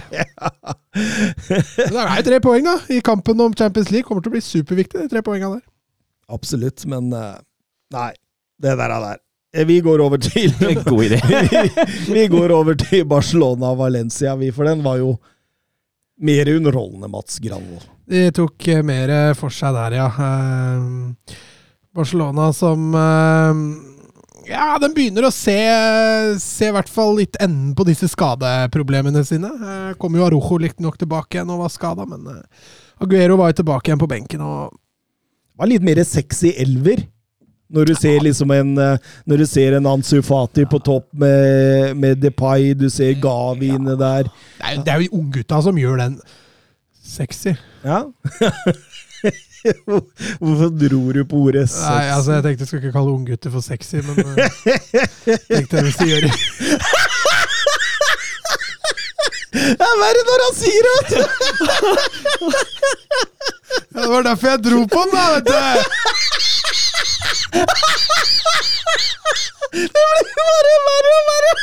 det 1.84 1.92
er 1.92 2.16
jo 2.16 2.28
tre 2.32 2.42
poeng, 2.44 2.72
da, 2.72 2.80
i 2.96 3.04
kampen 3.04 3.44
om 3.44 3.56
Champions 3.58 3.92
League. 3.92 4.08
Kommer 4.08 4.24
til 4.24 4.32
å 4.32 4.38
bli 4.38 4.46
superviktig, 4.46 5.04
de 5.04 5.12
tre 5.12 5.24
poengene 5.26 5.60
der. 5.60 5.73
Absolutt, 6.34 6.86
men 6.90 7.14
uh, 7.14 7.38
nei. 7.94 8.12
Det 8.64 8.76
der 8.80 8.92
er 8.96 9.04
der. 9.04 9.22
Eh, 9.54 9.66
vi 9.68 9.80
går 9.82 10.02
over 10.02 10.18
til 10.18 10.54
God 10.88 11.04
idé. 11.04 11.20
vi 12.16 12.28
går 12.28 12.54
over 12.56 12.78
til 12.80 13.06
Barcelona-Valencia, 13.06 14.36
vi, 14.40 14.52
for 14.52 14.70
den 14.70 14.84
var 14.86 15.02
jo 15.02 15.18
mer 16.24 16.50
underholdende, 16.56 17.10
Mats 17.12 17.40
Granvold. 17.44 17.90
De 18.10 18.28
tok 18.36 18.68
eh, 18.68 18.84
mer 18.86 19.34
for 19.38 19.54
seg 19.54 19.76
der, 19.76 19.98
ja. 20.00 20.08
Barcelona 21.94 22.48
som 22.56 22.94
ja, 24.44 24.64
den 24.82 24.96
begynner 24.96 25.28
å 25.28 25.34
se, 25.34 25.56
se 26.42 26.68
i 26.68 26.74
hvert 26.74 26.90
fall 26.92 27.14
litt 27.20 27.38
enden 27.44 27.76
på 27.78 27.86
disse 27.88 28.10
skadeproblemene 28.12 29.22
sine. 29.28 29.52
Kommer 29.54 29.94
kom 30.02 30.18
jo 30.18 30.26
Arojo 30.26 30.58
nok 30.84 30.98
tilbake 31.00 31.38
igjen 31.38 31.54
og 31.54 31.62
var 31.64 31.72
skada, 31.72 32.08
men 32.10 32.42
Aguero 33.04 33.38
var 33.40 33.52
jo 33.52 33.62
tilbake 33.62 33.92
igjen 33.92 34.02
på 34.02 34.10
benken. 34.10 34.42
og 34.42 34.74
var 35.58 35.70
litt 35.70 35.86
mer 35.86 36.04
sexy 36.08 36.54
elver. 36.58 37.06
Når 37.74 37.90
du 37.90 37.94
ser 37.98 38.20
liksom 38.22 38.52
en 38.54 38.76
Når 38.76 39.40
du 39.40 39.46
ser 39.50 39.74
en 39.74 39.88
Ansu 39.90 40.22
Fati 40.22 40.66
på 40.70 40.78
topp 40.86 41.08
med, 41.18 41.96
med 41.98 42.22
Depay, 42.22 42.74
du 42.78 42.86
ser 42.90 43.16
Gavi 43.18 43.72
inne 43.74 43.96
der. 43.98 44.30
Det 44.30 44.68
er, 44.68 44.84
det 44.84 44.94
er 44.94 45.02
jo 45.02 45.22
unggutta 45.24 45.62
som 45.66 45.80
gjør 45.80 45.98
den 46.04 46.20
sexy. 47.04 47.56
Ja. 47.84 48.04
Hvorfor 50.40 50.70
dro 50.76 51.12
du 51.16 51.24
på 51.26 51.36
ordet 51.48 51.70
sexy? 51.70 51.88
Nei, 51.88 52.10
altså 52.12 52.32
Jeg 52.38 52.44
tenkte 52.44 52.62
jeg 52.62 52.68
skulle 52.68 52.84
ikke 52.84 52.98
kalle 52.98 53.16
unggutter 53.16 53.54
for 53.54 53.64
sexy, 53.64 53.96
men 53.96 54.20
uh, 54.20 54.36
tenkte 55.48 55.78
jeg 55.80 55.84
hvis 55.88 56.00
de 56.02 56.10
gjør 56.12 56.28
det. 56.28 56.36
Det 59.54 59.86
er 59.86 59.98
verre 60.02 60.22
når 60.28 60.40
han 60.44 60.56
sier 60.58 60.84
det! 60.88 60.96
det 63.98 64.06
var 64.10 64.22
derfor 64.26 64.48
jeg 64.50 64.64
dro 64.66 64.80
på 64.90 65.02
den, 65.04 65.12
da, 65.14 65.26
vet 65.34 65.46
du. 65.48 65.54
Det 69.74 69.90
blir 69.94 70.30
bare 70.40 70.74
verre 70.88 71.14
og 71.20 71.26
verre! 71.30 71.54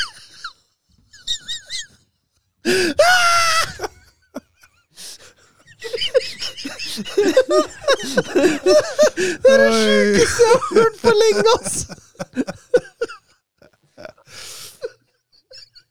Det 9.40 9.50
er 9.50 9.58
det 9.58 9.72
sjukeste 9.74 10.42
jeg 10.42 10.54
har 10.54 10.62
hørt 10.74 10.96
på 11.02 11.10
lenge, 11.22 11.42
ass! 11.58 11.74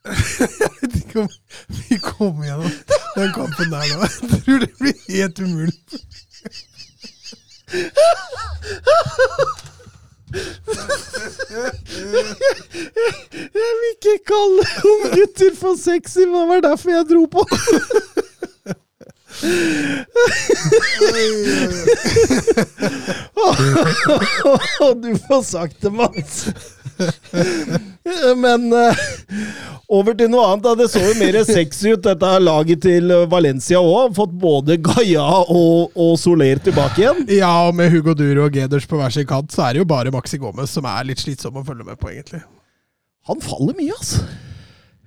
Jeg 0.10 0.70
vet 0.82 0.96
ikke 1.02 1.20
om 1.26 1.30
vi 1.90 1.98
kommer 2.04 2.46
gjennom 2.48 2.72
den 3.16 3.34
kampen 3.36 3.72
der 3.74 3.84
nå. 3.94 4.08
Jeg 4.08 4.42
tror 4.46 4.60
det 4.66 4.72
blir 4.80 4.98
helt 5.10 5.40
umulig. 5.40 5.78
Jeg 13.54 13.76
vil 13.80 13.90
ikke 13.96 14.18
kalle 14.32 14.66
unggutter 14.92 15.56
for 15.60 15.76
sexy, 15.78 16.20
men 16.26 16.36
det 16.42 16.48
var 16.54 16.60
derfor 16.70 16.90
jeg 16.94 17.06
dro 17.10 17.26
på. 17.26 17.46
Du 24.96 25.18
får 25.28 25.44
sagt 25.44 25.82
det, 25.82 25.90
Mats. 25.90 26.48
Men 28.36 28.74
uh, 28.74 28.96
over 29.88 30.14
til 30.18 30.30
noe 30.32 30.46
annet. 30.50 30.66
Da. 30.66 30.76
Det 30.80 30.90
så 30.92 31.00
jo 31.04 31.14
mer 31.20 31.38
sexy 31.48 31.94
ut, 31.94 32.04
dette 32.04 32.32
laget 32.44 32.82
til 32.84 33.14
Valencia 33.32 33.80
òg. 33.80 34.16
Fått 34.18 34.34
både 34.42 34.78
Gaia 34.84 35.28
og, 35.46 35.92
og, 35.96 36.14
Soler 36.20 36.60
tilbake 36.64 37.02
igjen. 37.04 37.26
Ja, 37.40 37.54
og 37.70 37.76
med 37.80 37.94
Hugo 37.94 38.14
Duro 38.18 38.50
og 38.50 38.54
Geders 38.58 38.90
på 38.90 39.00
hver 39.00 39.14
sin 39.16 39.30
kant, 39.30 39.54
så 39.54 39.60
er 39.68 39.78
det 39.78 39.86
jo 39.86 39.90
bare 39.90 40.14
Maxi 40.16 40.38
Gomez 40.42 40.74
som 40.76 40.86
er 40.90 41.08
litt 41.08 41.22
slitsom 41.24 41.62
å 41.62 41.66
følge 41.68 41.88
med 41.88 41.98
på, 42.02 42.12
egentlig. 42.12 42.44
Han 43.30 43.40
faller 43.44 43.76
mye, 43.78 43.94
altså. 43.96 44.49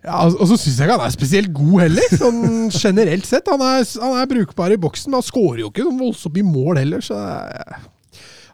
Ja, 0.02 0.24
Og 0.26 0.48
så 0.50 0.56
syns 0.58 0.80
jeg 0.80 0.88
ikke 0.88 0.98
han 0.98 1.06
er 1.06 1.14
spesielt 1.14 1.52
god 1.54 1.84
heller, 1.84 2.14
sånn 2.18 2.42
generelt 2.74 3.28
sett. 3.28 3.50
Han 3.50 3.62
er, 3.62 3.84
han 4.02 4.16
er 4.18 4.30
brukbar 4.30 4.74
i 4.74 4.80
boksen, 4.82 5.12
men 5.12 5.20
han 5.20 5.28
skårer 5.28 5.62
jo 5.62 5.70
ikke 5.70 5.86
sånn 5.86 6.00
voldsomt 6.00 6.40
i 6.40 6.46
mål 6.46 6.80
heller. 6.82 7.04
så 7.04 7.20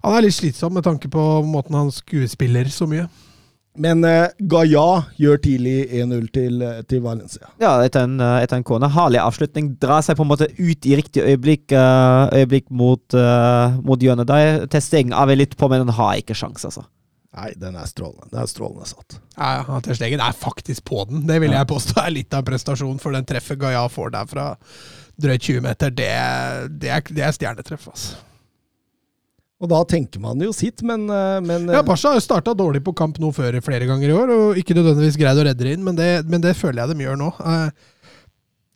Han 0.04 0.18
er 0.18 0.26
litt 0.26 0.36
slitsom 0.36 0.76
med 0.76 0.84
tanke 0.84 1.08
på 1.12 1.24
måten 1.48 1.78
han 1.78 1.90
skuespiller 1.94 2.68
så 2.72 2.88
mye. 2.90 3.08
Men 3.78 4.02
uh, 4.02 4.26
Gaia 4.50 5.04
gjør 5.22 5.38
tidlig 5.42 5.76
1-0 5.94 6.24
til, 6.34 6.62
eh, 6.66 6.80
til, 6.90 7.02
Valencia. 7.04 7.46
Ja, 7.62 7.76
etter 7.86 8.08
en, 8.08 8.16
eh, 8.18 8.40
etter 8.42 8.58
en 8.58 8.66
kone. 8.66 8.90
Herlig 8.90 9.20
avslutning. 9.22 9.70
Drar 9.78 10.02
seg 10.02 10.18
på 10.18 10.26
en 10.26 10.32
måte 10.32 10.48
ut 10.50 10.88
i 10.88 10.96
riktig 10.98 11.22
øyeblikk, 11.22 11.70
uh, 11.70 12.26
øyeblikk 12.34 12.66
mot, 12.74 13.04
uh, 13.14 13.78
mot 13.86 14.02
hjørnet. 14.02 14.26
Der 14.26 14.66
tester 14.66 14.98
jeg 14.98 15.14
av 15.14 15.30
litt 15.30 15.54
på, 15.56 15.70
men 15.70 15.86
den 15.86 15.94
har 15.94 16.18
ikke 16.18 16.36
sjans, 16.38 16.66
altså. 16.66 16.88
Nei, 17.36 17.50
den 17.60 17.76
er 17.76 17.88
strålende. 17.88 18.30
Den 18.32 18.40
er 18.40 18.48
strålende 18.48 18.86
satt. 18.88 19.18
Ja, 19.36 19.50
ja, 19.60 19.80
Ter 19.84 19.98
Stegen 19.98 20.22
er 20.24 20.36
faktisk 20.36 20.86
på 20.88 21.02
den. 21.10 21.26
Det 21.28 21.36
vil 21.42 21.52
jeg 21.52 21.68
påstå 21.68 22.00
er 22.00 22.14
litt 22.14 22.32
av 22.32 22.40
en 22.40 22.48
prestasjon, 22.48 23.02
for 23.02 23.16
den 23.16 23.28
treffet 23.28 23.60
Gaia 23.60 23.84
får 23.92 24.14
der 24.16 24.30
fra 24.30 24.46
drøyt 25.18 25.44
20 25.44 25.60
meter, 25.66 25.92
det, 25.92 26.08
det, 26.78 26.90
er, 26.94 27.04
det 27.10 27.26
er 27.26 27.34
stjernetreff, 27.34 27.88
altså. 27.90 28.24
Og 29.58 29.66
da 29.72 29.80
tenker 29.90 30.22
man 30.22 30.38
jo 30.38 30.52
sitt, 30.54 30.84
men, 30.86 31.08
eh, 31.10 31.40
men 31.42 31.66
Ja, 31.74 31.82
Basha 31.82 32.12
har 32.12 32.20
jo 32.20 32.22
starta 32.22 32.52
dårlig 32.54 32.84
på 32.86 32.94
kamp 32.94 33.18
nå 33.18 33.32
før 33.34 33.58
flere 33.66 33.88
ganger 33.90 34.12
i 34.12 34.14
år, 34.14 34.30
og 34.30 34.60
ikke 34.60 34.76
nødvendigvis 34.78 35.18
greid 35.18 35.40
å 35.40 35.46
redde 35.48 35.66
det 35.66 35.72
inn, 35.74 35.82
men 35.86 35.98
det, 35.98 36.10
men 36.30 36.44
det 36.44 36.54
føler 36.56 36.84
jeg 36.84 36.94
de 36.94 37.06
gjør 37.08 37.18
nå. 37.18 37.32
Eh, 37.42 37.88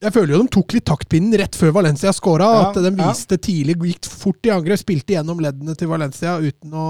Jeg 0.03 0.15
føler 0.17 0.35
jo 0.35 0.43
de 0.43 0.51
tok 0.57 0.75
litt 0.75 0.87
taktpinnen 0.89 1.39
rett 1.39 1.57
før 1.59 1.77
Valencia 1.79 2.11
skåra. 2.15 2.49
Ja, 2.51 2.69
at 2.69 2.79
de 2.83 2.91
ja. 2.91 3.09
viste 3.13 3.39
tidlig, 3.39 3.79
gikk 3.93 4.11
fort 4.11 4.49
i 4.49 4.53
angrep, 4.55 4.81
spilte 4.81 5.15
gjennom 5.15 5.43
leddene 5.43 5.77
til 5.79 5.91
Valencia 5.93 6.39
uten 6.43 6.75
å, 6.75 6.87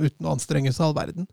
uten 0.00 0.28
å 0.28 0.34
anstrenge 0.34 0.72
seg 0.76 0.90
all 0.90 0.96
verden. 0.98 1.28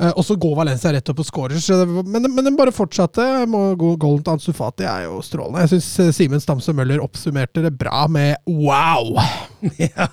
Eh, 0.00 0.10
og 0.16 0.24
så 0.24 0.36
går 0.40 0.54
Valencia 0.56 0.92
rett 0.92 1.08
opp 1.12 1.20
og 1.20 1.28
skårer. 1.28 1.58
Men, 2.04 2.28
men 2.32 2.48
de 2.48 2.52
bare 2.56 2.74
fortsatte. 2.74 3.24
Golden 3.48 4.24
til 4.24 4.34
Ansu 4.34 4.52
Fati 4.56 4.86
er 4.88 5.06
jo 5.06 5.22
strålende. 5.24 5.64
Jeg 5.64 5.82
syns 5.82 6.16
Simen 6.16 6.42
Stamse 6.42 6.76
Møller 6.76 7.02
oppsummerte 7.04 7.64
det 7.64 7.74
bra 7.80 8.06
med 8.12 8.36
wow! 8.48 9.16
ja, 9.80 10.08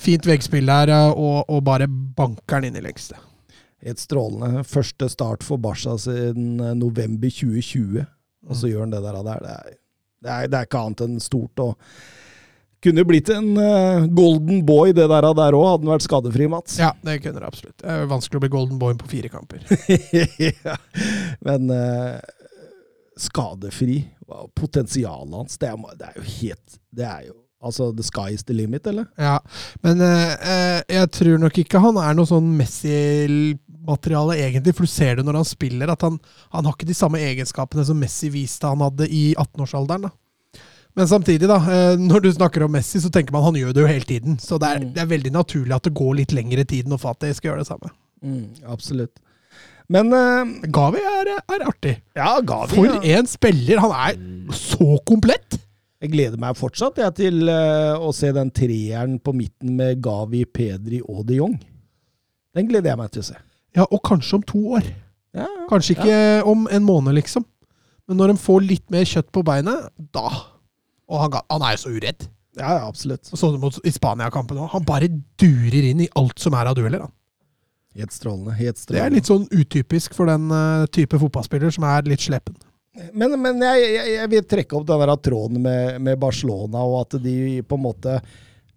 Fint 0.00 0.28
veggspill 0.28 0.68
der, 0.68 0.92
eh, 0.92 1.12
og, 1.12 1.44
og 1.52 1.64
bare 1.66 1.88
banker 1.88 2.64
den 2.64 2.72
inn 2.72 2.82
i 2.82 2.86
lengste. 2.88 3.20
Et 3.86 4.00
strålende. 4.00 4.64
Første 4.66 5.08
start 5.12 5.44
for 5.46 5.60
Barca 5.60 5.96
siden 6.00 6.60
eh, 6.60 6.76
november 6.76 7.32
2020. 7.32 8.04
Og 8.46 8.58
så 8.58 8.70
gjør 8.70 8.86
han 8.86 8.94
det 8.94 9.02
der. 9.04 9.18
Det, 9.22 9.34
er, 9.34 9.74
det, 10.22 10.30
er, 10.30 10.48
det 10.52 10.60
er 10.60 10.68
ikke 10.68 10.84
annet 10.84 11.04
enn 11.06 11.18
stort. 11.22 11.62
og 11.64 11.76
Kunne 12.84 13.02
jo 13.02 13.08
blitt 13.08 13.30
en 13.34 13.52
uh, 13.58 14.06
golden 14.14 14.60
boy, 14.68 14.92
det 14.96 15.08
der 15.10 15.28
òg, 15.28 15.40
hadde 15.40 15.56
han 15.82 15.94
vært 15.94 16.06
skadefri, 16.06 16.48
Mats. 16.52 16.76
Ja, 16.82 16.92
det 17.06 17.20
kunne 17.24 17.42
det 17.42 17.48
absolutt. 17.48 17.78
Det 17.82 17.94
er 17.94 18.10
vanskelig 18.10 18.40
å 18.40 18.44
bli 18.44 18.52
golden 18.52 18.82
boy 18.82 18.98
på 19.00 19.10
fire 19.10 19.32
kamper. 19.32 19.64
ja. 20.66 20.76
Men 21.46 21.72
uh, 21.72 22.20
skadefri 23.16 24.04
Potensialet 24.58 25.34
hans, 25.38 25.58
det 25.62 25.68
er, 25.70 25.82
det 25.94 26.08
er 26.08 26.16
jo 26.18 26.24
helt 26.26 26.78
Det 26.90 27.04
er 27.06 27.20
jo 27.28 27.36
Altså, 27.66 27.88
the 27.96 28.04
sky 28.04 28.34
is 28.34 28.44
the 28.44 28.54
limit, 28.54 28.86
eller? 28.86 29.06
Ja, 29.16 29.38
men 29.82 30.00
eh, 30.04 30.82
jeg 30.92 31.10
tror 31.16 31.38
nok 31.40 31.56
ikke 31.58 31.80
han 31.80 31.96
er 31.98 32.12
noe 32.14 32.28
sånn 32.28 32.50
Messi-materiale, 33.86 34.36
egentlig. 34.42 34.74
For 34.74 34.82
du 34.86 34.90
ser 34.90 35.16
det 35.16 35.24
når 35.26 35.36
han 35.40 35.44
spiller, 35.48 35.90
at 35.92 36.02
han, 36.02 36.18
han 36.52 36.64
har 36.66 36.72
ikke 36.74 36.86
de 36.88 36.94
samme 36.94 37.18
egenskapene 37.18 37.84
som 37.86 37.98
Messi 37.98 38.28
viste 38.30 38.66
han 38.66 38.80
hadde 38.80 39.08
i 39.08 39.34
18-årsalderen. 39.38 40.02
da. 40.02 40.10
Men 40.96 41.06
samtidig, 41.06 41.46
da, 41.46 41.56
eh, 41.68 41.96
når 42.00 42.22
du 42.24 42.30
snakker 42.32 42.62
om 42.64 42.72
Messi, 42.72 42.98
så 43.00 43.10
tenker 43.12 43.32
man 43.32 43.42
han 43.44 43.54
gjør 43.54 43.72
det 43.76 43.82
jo 43.82 43.86
hele 43.86 44.04
tiden. 44.08 44.38
Så 44.40 44.58
det 44.58 44.68
er, 44.68 44.78
Mm. 44.80 44.92
det 44.94 45.02
er 45.02 45.06
veldig 45.06 45.32
naturlig 45.32 45.74
at 45.76 45.82
det 45.82 45.94
går 45.94 46.14
litt 46.16 46.32
lengre 46.32 46.64
tid 46.64 46.88
når 46.88 46.98
Fatih 46.98 47.34
skal 47.34 47.50
gjøre 47.50 47.58
det 47.64 47.66
samme. 47.68 47.90
absolutt. 48.66 49.18
Men 49.88 50.08
uh, 50.12 50.44
Gavi 50.66 50.98
er, 50.98 51.28
er 51.46 51.62
artig. 51.68 52.02
ja, 52.16 52.40
Gavi 52.40 52.74
For 52.74 52.86
ja. 52.86 53.18
en 53.18 53.26
spiller! 53.26 53.78
Han 53.78 53.92
er 53.92 54.16
så 54.52 54.98
komplett! 55.06 55.60
Jeg 56.02 56.10
gleder 56.12 56.36
meg 56.38 56.56
fortsatt 56.56 56.96
jeg, 56.98 57.14
til 57.14 57.48
uh, 57.48 57.94
å 58.00 58.10
se 58.12 58.32
den 58.32 58.50
treeren 58.50 59.18
på 59.20 59.32
midten 59.32 59.76
med 59.76 60.00
Gavi, 60.02 60.44
Pedri 60.44 61.00
og 61.06 61.24
de 61.26 61.36
Jong. 61.36 61.54
Den 62.56 62.66
gleder 62.68 62.90
jeg 62.90 62.98
meg 62.98 63.10
til 63.12 63.20
å 63.22 63.28
se. 63.28 63.36
Ja, 63.76 63.84
og 63.90 64.00
kanskje 64.06 64.38
om 64.38 64.46
to 64.46 64.62
år. 64.78 64.86
Ja, 65.36 65.44
ja. 65.44 65.66
Kanskje 65.70 65.96
ikke 65.96 66.20
om 66.48 66.64
en 66.72 66.86
måned, 66.86 67.16
liksom. 67.18 67.44
Men 68.06 68.20
når 68.20 68.32
de 68.32 68.40
får 68.40 68.64
litt 68.64 68.86
mer 68.92 69.04
kjøtt 69.08 69.28
på 69.34 69.42
beinet, 69.46 69.90
da 70.14 70.28
Og 71.06 71.20
han, 71.22 71.36
han 71.50 71.62
er 71.62 71.76
jo 71.76 71.82
så 71.84 71.92
uredd. 71.94 72.26
ja, 72.58 72.78
ja 72.78 72.86
absolutt. 72.86 73.28
Sånn 73.28 73.54
som 73.54 73.60
mot 73.62 73.76
i 73.86 73.92
Spania-kampen 73.94 74.58
òg. 74.58 74.70
Han 74.72 74.86
bare 74.86 75.10
durer 75.38 75.90
inn 75.90 76.02
i 76.02 76.10
alt 76.18 76.40
som 76.42 76.56
er 76.58 76.70
av 76.70 76.78
dueller. 76.78 77.04
Han. 77.04 77.12
Helt 77.96 78.12
strålende. 78.12 78.54
Helt 78.58 78.80
Det 78.88 79.00
er 79.00 79.12
litt 79.12 79.28
sånn 79.28 79.46
utypisk 79.52 80.16
for 80.16 80.28
den 80.28 80.50
uh, 80.52 80.86
type 80.92 81.18
fotballspiller 81.20 81.72
som 81.72 81.86
er 81.88 82.08
litt 82.08 82.24
sleppen. 82.24 82.56
Men, 83.12 83.36
men 83.40 83.60
jeg, 83.60 83.86
jeg, 83.92 84.12
jeg 84.16 84.32
vil 84.32 84.44
trekke 84.48 84.76
opp 84.78 84.86
den 84.88 85.02
der 85.02 85.14
tråden 85.20 85.60
med, 85.64 86.00
med 86.04 86.18
Barcelona, 86.20 86.80
og 86.84 87.02
at 87.04 87.18
de 87.22 87.62
på 87.68 87.76
en 87.76 87.84
måte 87.84 88.16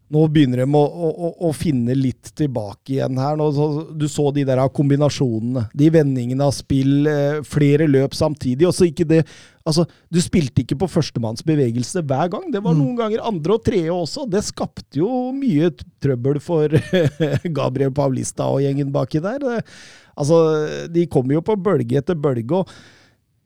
Nå 0.09 0.23
begynner 0.33 0.63
de 0.63 0.65
å, 0.73 0.79
å, 0.81 1.27
å- 1.45 1.51
finne 1.53 1.93
litt 1.93 2.31
tilbake 2.33 2.95
igjen 2.95 3.17
her. 3.21 3.35
Nå, 3.37 3.45
så, 3.53 3.65
du 3.93 4.07
så 4.09 4.31
de 4.33 4.41
der 4.47 4.57
kombinasjonene. 4.73 5.67
De 5.77 5.89
vendingene 5.93 6.47
av 6.47 6.55
spill, 6.57 7.05
eh, 7.05 7.41
flere 7.45 7.85
løp 7.85 8.15
samtidig. 8.17 8.65
og 8.65 8.73
så 8.73 8.87
ikke 8.89 9.05
det, 9.05 9.19
altså, 9.69 9.85
Du 10.09 10.17
spilte 10.19 10.63
ikke 10.63 10.79
på 10.81 10.89
førstemanns 10.89 11.45
bevegelse 11.45 12.01
hver 12.01 12.27
gang. 12.33 12.49
Det 12.51 12.63
var 12.65 12.73
Mm. 12.73 12.79
noen 12.81 12.97
ganger 12.97 13.21
andre 13.21 13.53
og 13.53 13.63
tredje 13.63 13.93
også. 13.93 14.25
Det 14.29 14.41
skapte 14.43 14.97
jo 14.97 15.31
mye 15.31 15.69
trøbbel 16.01 16.41
for 16.41 16.67
Gabriel 17.59 17.91
Paulista 17.93 18.49
og 18.49 18.61
gjengen 18.65 18.91
baki 18.91 19.21
der. 19.21 19.61
Altså, 20.17 20.87
De 20.89 21.05
kommer 21.05 21.33
jo 21.37 21.41
på 21.45 21.55
bølge 21.55 21.97
etter 22.01 22.15
bølge. 22.17 22.51
og 22.63 22.67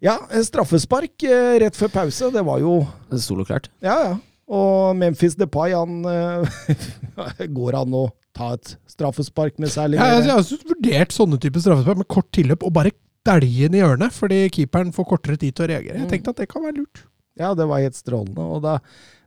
ja, 0.03 0.17
straffespark 0.43 1.23
eh, 1.23 1.59
rett 1.59 1.75
før 1.75 1.91
pause. 1.91 2.31
Det 2.31 2.41
var 2.43 2.59
jo 2.59 2.85
Soloklart. 3.11 3.67
Ja, 3.83 3.99
ja. 4.07 4.15
Og 4.53 4.97
Memphis 4.99 5.37
Depay, 5.39 5.73
han 5.73 6.03
eh, 6.09 7.47
Går 7.57 7.79
an 7.79 7.95
å 7.97 8.03
ta 8.33 8.53
et 8.57 8.75
straffespark 8.89 9.59
med 9.61 9.71
særlig 9.73 9.99
Ja, 10.01 10.09
jeg, 10.15 10.27
jeg 10.27 10.37
har 10.37 10.69
vurdert 10.73 11.15
sånne 11.15 11.39
typer 11.41 11.63
straffespark 11.63 12.01
med 12.01 12.09
kort 12.11 12.29
tilløp 12.35 12.65
og 12.65 12.75
bare 12.75 12.93
dælje 13.23 13.69
den 13.69 13.77
i 13.77 13.81
hjørnet, 13.81 14.11
fordi 14.11 14.39
keeperen 14.51 14.91
får 14.95 15.07
kortere 15.07 15.39
tid 15.39 15.55
til 15.55 15.63
å 15.63 15.71
reagere. 15.71 16.01
Jeg 16.01 16.09
tenkte 16.11 16.33
at 16.33 16.41
det 16.41 16.49
kan 16.51 16.65
være 16.65 16.81
lurt. 16.81 17.05
Ja, 17.39 17.53
det 17.55 17.67
var 17.69 17.81
helt 17.81 17.95
strålende. 17.95 18.43
Og 18.43 18.59
da, 18.65 18.77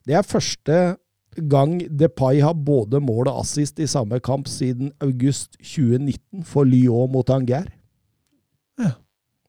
det 0.07 0.19
er 0.19 0.27
første 0.27 0.81
gang 1.37 1.79
Depay 1.89 2.43
har 2.45 2.55
både 2.55 3.01
mål 3.03 3.31
og 3.31 3.43
assist 3.43 3.81
i 3.81 3.89
samme 3.91 4.21
kamp 4.25 4.49
siden 4.49 4.93
august 5.05 5.57
2019 5.61 6.45
for 6.49 6.69
Lyon 6.69 7.11
mot 7.13 7.31
Anger. 7.33 7.69
Ja. 8.81 8.93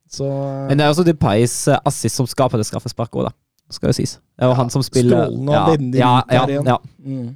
Så 0.08 0.28
Men 0.70 0.80
det 0.80 0.86
er 0.86 0.94
også 0.94 1.06
Depays 1.08 1.56
eh, 1.68 1.80
assist 1.88 2.16
som 2.16 2.28
skaper 2.28 2.60
det 2.60 2.68
straffesparket 2.70 3.20
òg, 3.20 3.30
da. 3.30 3.36
Skal 3.70 3.90
jo 3.92 3.94
sies. 3.98 4.18
Det 4.38 4.46
er 4.46 4.48
jo 4.48 4.54
Ja, 4.54 4.58
han 4.62 4.70
som 4.72 4.84
spiller 4.86 5.26
strålende 5.26 5.52
og 5.52 5.86
ja, 5.98 6.22
ja, 6.32 6.46
der 6.46 6.54
igjen. 6.54 6.66
ja. 6.72 6.78
Mm. 7.04 7.36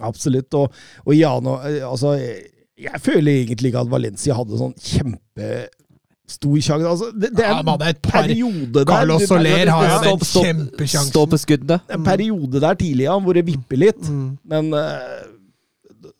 Absolutt. 0.00 0.54
Og, 0.54 0.72
og 1.06 1.14
Jano, 1.16 1.56
eh, 1.64 1.80
altså, 1.90 2.14
jeg, 2.16 3.00
føler 3.00 3.32
egentlig 3.42 3.70
ikke 3.72 3.80
at 3.86 3.90
Valencia 3.92 4.34
hadde 4.36 4.58
sånn 4.60 4.74
kjempestor 4.76 6.58
sjanse. 6.60 6.88
Altså, 6.90 7.10
det, 7.16 7.30
det 7.36 7.44
er 7.46 7.52
Ja, 7.54 7.58
en 7.60 7.64
man 7.68 7.78
hadde 7.80 7.92
et 7.94 8.02
par 8.04 8.26
periode 8.26 8.72
der 8.82 8.90
Carlos 8.90 9.24
Soler 9.28 9.70
har 9.72 9.86
jo 9.88 10.02
den 10.04 10.26
kjempesjansen. 10.32 11.10
Stå 11.14 11.24
på 11.32 11.38
skuddet. 11.40 11.80
En 11.96 12.04
periode 12.04 12.60
der 12.64 12.74
tidlig 12.80 13.06
ja, 13.08 13.16
hvor 13.18 13.36
det 13.38 13.46
vipper 13.48 13.80
litt, 13.86 14.02
Mm. 14.08 14.38
men 14.44 14.72
eh, 14.76 15.24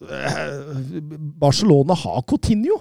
eh, 0.08 1.00
Barcelona 1.40 1.94
har 1.94 2.22
Coutinho. 2.28 2.80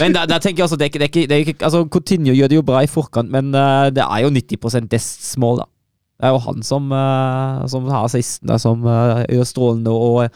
Men 0.00 0.14
der, 0.14 0.26
der 0.30 0.38
tenker 0.42 0.62
jeg 0.62 0.66
også, 0.66 0.76
det 0.76 0.86
er 0.86 0.90
ikke, 0.92 0.98
det 0.98 1.06
er 1.06 1.12
ikke, 1.12 1.28
det 1.28 1.36
er 1.36 1.44
ikke 1.44 1.64
altså 1.64 1.84
Coutinho 1.92 2.34
gjør 2.34 2.50
det 2.52 2.58
jo 2.58 2.66
bra 2.66 2.82
i 2.84 2.90
forkant, 2.90 3.30
men 3.32 3.54
uh, 3.54 3.88
det 3.94 4.04
er 4.04 4.24
jo 4.24 4.32
90% 4.34 4.88
Dests 4.92 5.34
mål, 5.42 5.62
da. 5.62 5.68
Det 6.16 6.28
er 6.28 6.32
jo 6.32 6.40
han 6.46 6.62
som, 6.64 6.92
uh, 6.92 7.66
som 7.68 7.88
har 7.92 8.06
assisten, 8.06 8.48
da, 8.48 8.56
som 8.60 8.86
uh, 8.88 9.22
gjør 9.28 9.48
strålende 9.48 9.92
og, 9.92 10.30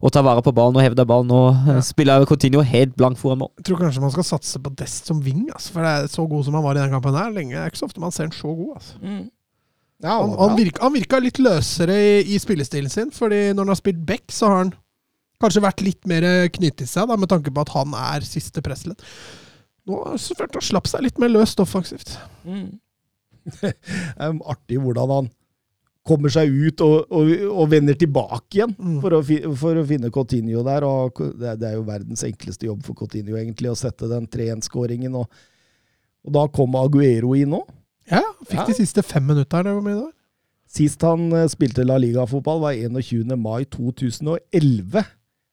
og 0.00 0.12
tar 0.12 0.24
vare 0.26 0.42
på 0.42 0.52
ballen 0.56 0.78
og 0.78 0.82
hevder 0.82 1.06
ballen. 1.06 1.30
Og 1.30 1.70
ja. 1.70 1.80
spiller 1.86 2.26
Coutinho 2.26 2.64
helt 2.66 2.96
blank 2.98 3.18
foran 3.20 3.38
mål. 3.44 3.52
Jeg 3.60 3.70
tror 3.70 3.84
kanskje 3.84 4.02
man 4.02 4.14
skal 4.16 4.26
satse 4.26 4.62
på 4.62 4.72
Dest 4.78 5.10
som 5.10 5.22
wing, 5.22 5.46
altså, 5.52 5.76
for 5.76 5.86
det 5.86 5.92
er 5.92 6.10
så 6.10 6.26
god 6.26 6.48
som 6.48 6.58
han 6.58 6.66
var 6.66 6.78
i 6.78 6.82
den 6.82 6.96
kampen 6.96 7.20
her. 7.20 7.30
Lenge. 7.36 7.54
Det 7.54 7.62
er 7.62 7.70
ikke 7.70 7.84
så 7.84 7.90
ofte 7.90 8.02
man 8.02 8.16
ser 8.16 8.26
han 8.26 8.34
så 8.34 8.50
god. 8.50 8.72
Altså. 8.80 8.98
Ja, 10.00 10.16
Han, 10.16 10.32
han, 10.38 10.56
virka, 10.56 10.82
han 10.82 10.94
virka 10.96 11.18
litt 11.20 11.38
løsere 11.38 11.94
i, 11.94 12.12
i 12.34 12.38
spillestilen 12.40 12.90
sin, 12.90 13.10
fordi 13.12 13.50
når 13.52 13.66
han 13.66 13.74
har 13.74 13.80
spilt 13.82 14.00
back, 14.08 14.32
så 14.32 14.48
har 14.48 14.62
han 14.64 14.70
kanskje 15.40 15.62
vært 15.64 15.80
litt 15.84 16.06
mer 16.10 16.24
knyttet 16.52 16.88
seg, 16.90 17.08
da, 17.08 17.16
med 17.16 17.28
tanke 17.32 17.52
på 17.54 17.62
at 17.64 17.72
han 17.74 17.94
er 17.96 18.26
siste 18.26 18.62
pressledd. 18.64 19.00
Nå 19.88 19.96
har 20.04 20.16
jeg 20.18 20.36
følt 20.38 20.56
han 20.58 20.66
slapp 20.66 20.86
seg 20.90 21.02
litt 21.06 21.18
mer 21.22 21.32
løst 21.32 21.60
offensivt. 21.64 22.16
det 22.44 23.70
er 24.20 24.34
artig 24.52 24.78
hvordan 24.82 25.14
han 25.14 25.30
kommer 26.06 26.32
seg 26.32 26.48
ut 26.52 26.80
og, 26.84 27.10
og, 27.12 27.30
og 27.52 27.66
vender 27.72 27.96
tilbake 27.98 28.56
igjen 28.58 28.72
Mm. 28.78 28.98
for, 29.02 29.14
å, 29.18 29.20
fi- 29.24 29.42
for 29.60 29.76
å 29.76 29.84
finne 29.86 30.10
Coutinho 30.12 30.62
der. 30.66 30.84
og 30.88 31.20
det, 31.38 31.46
er- 31.54 31.58
det 31.60 31.68
er 31.70 31.74
jo 31.76 31.84
verdens 31.88 32.24
enkleste 32.26 32.66
jobb 32.70 32.82
for 32.86 32.96
Coutinho, 32.98 33.36
egentlig, 33.36 33.70
å 33.72 33.76
sette 33.78 34.08
den 34.10 34.26
3-1-skåringen. 34.32 35.14
Og, 35.20 35.28
og 36.24 36.32
da 36.36 36.46
kom 36.52 36.76
Aguero 36.80 37.34
inn 37.36 37.52
òg. 37.58 37.68
Ja, 38.10 38.22
fikk 38.48 38.62
Ja. 38.62 38.66
de 38.66 38.74
siste 38.80 39.04
fem 39.06 39.26
minutterne. 39.28 39.72
Hvor 39.76 39.84
mye 39.84 39.94
det 39.98 40.02
var? 40.06 40.16
Sist 40.70 41.02
han 41.02 41.28
eh, 41.36 41.46
spilte 41.52 41.84
La 41.86 41.96
Liga-fotball, 42.00 42.60
var 42.64 42.72
21. 42.78 43.36
mai 43.38 43.64
2011. 43.68 45.04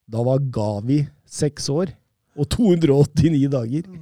Da 0.08 0.24
var 0.24 0.40
Gavi 0.40 1.02
seks 1.28 1.68
år 1.74 1.92
og 2.38 2.46
289 2.54 3.48
dager. 3.50 3.88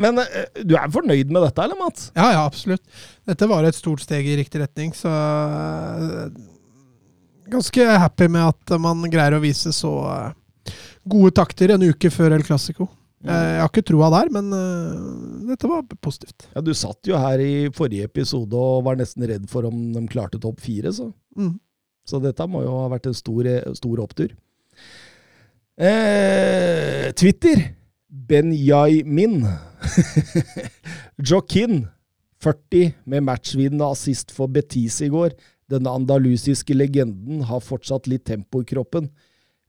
Men 0.00 0.18
eh, 0.18 0.62
du 0.66 0.74
er 0.78 0.90
fornøyd 0.92 1.30
med 1.32 1.44
dette, 1.46 1.62
eller, 1.64 1.78
Mats? 1.78 2.08
Ja, 2.16 2.30
ja, 2.34 2.42
absolutt. 2.48 2.82
Dette 3.28 3.46
var 3.50 3.64
et 3.68 3.76
stort 3.78 4.02
steg 4.04 4.26
i 4.26 4.36
riktig 4.40 4.60
retning, 4.64 4.90
så 4.96 5.10
eh, 5.12 6.28
Ganske 7.52 7.84
happy 8.00 8.26
med 8.32 8.40
at 8.48 8.72
man 8.80 9.04
greier 9.12 9.36
å 9.36 9.42
vise 9.42 9.68
så 9.76 9.90
eh, 10.10 10.74
gode 11.04 11.34
takter 11.36 11.74
en 11.74 11.84
uke 11.84 12.08
før 12.10 12.32
El 12.38 12.44
Clásico. 12.46 12.88
Eh, 13.24 13.30
Jeg 13.54 13.60
har 13.62 13.68
ikke 13.70 13.84
troa 13.92 14.08
der, 14.16 14.30
men 14.32 14.48
dette 15.50 15.68
var 15.70 15.84
positivt. 16.02 16.48
Ja, 16.56 16.60
Du 16.64 16.72
satt 16.76 17.04
jo 17.08 17.20
her 17.20 17.38
i 17.44 17.68
forrige 17.76 18.08
episode 18.08 18.56
og 18.58 18.82
var 18.88 18.96
nesten 19.00 19.28
redd 19.28 19.44
for 19.52 19.68
om 19.68 19.76
de 19.94 20.02
klarte 20.10 20.40
topp 20.42 20.60
fire, 20.64 20.90
så 20.96 21.12
Mm. 21.36 21.56
Så 22.04 22.20
dette 22.20 22.46
må 22.50 22.62
jo 22.64 22.74
ha 22.82 22.90
vært 22.92 23.08
en 23.08 23.16
stor, 23.16 23.48
stor 23.76 24.02
opptur. 24.04 24.34
Eh, 25.80 27.10
Twitter. 27.16 27.64
Benjamin. 28.14 29.42
Jokin, 31.28 31.86
40 32.44 32.92
med 33.10 33.24
matchvinnende 33.26 33.88
assist 33.90 34.30
for 34.34 34.52
Betis 34.52 35.00
i 35.02 35.10
går. 35.10 35.34
Denne 35.70 35.90
andalusiske 35.90 36.76
legenden 36.76 37.42
har 37.48 37.64
fortsatt 37.64 38.06
litt 38.10 38.26
tempo 38.28 38.62
i 38.62 38.68
kroppen. 38.68 39.08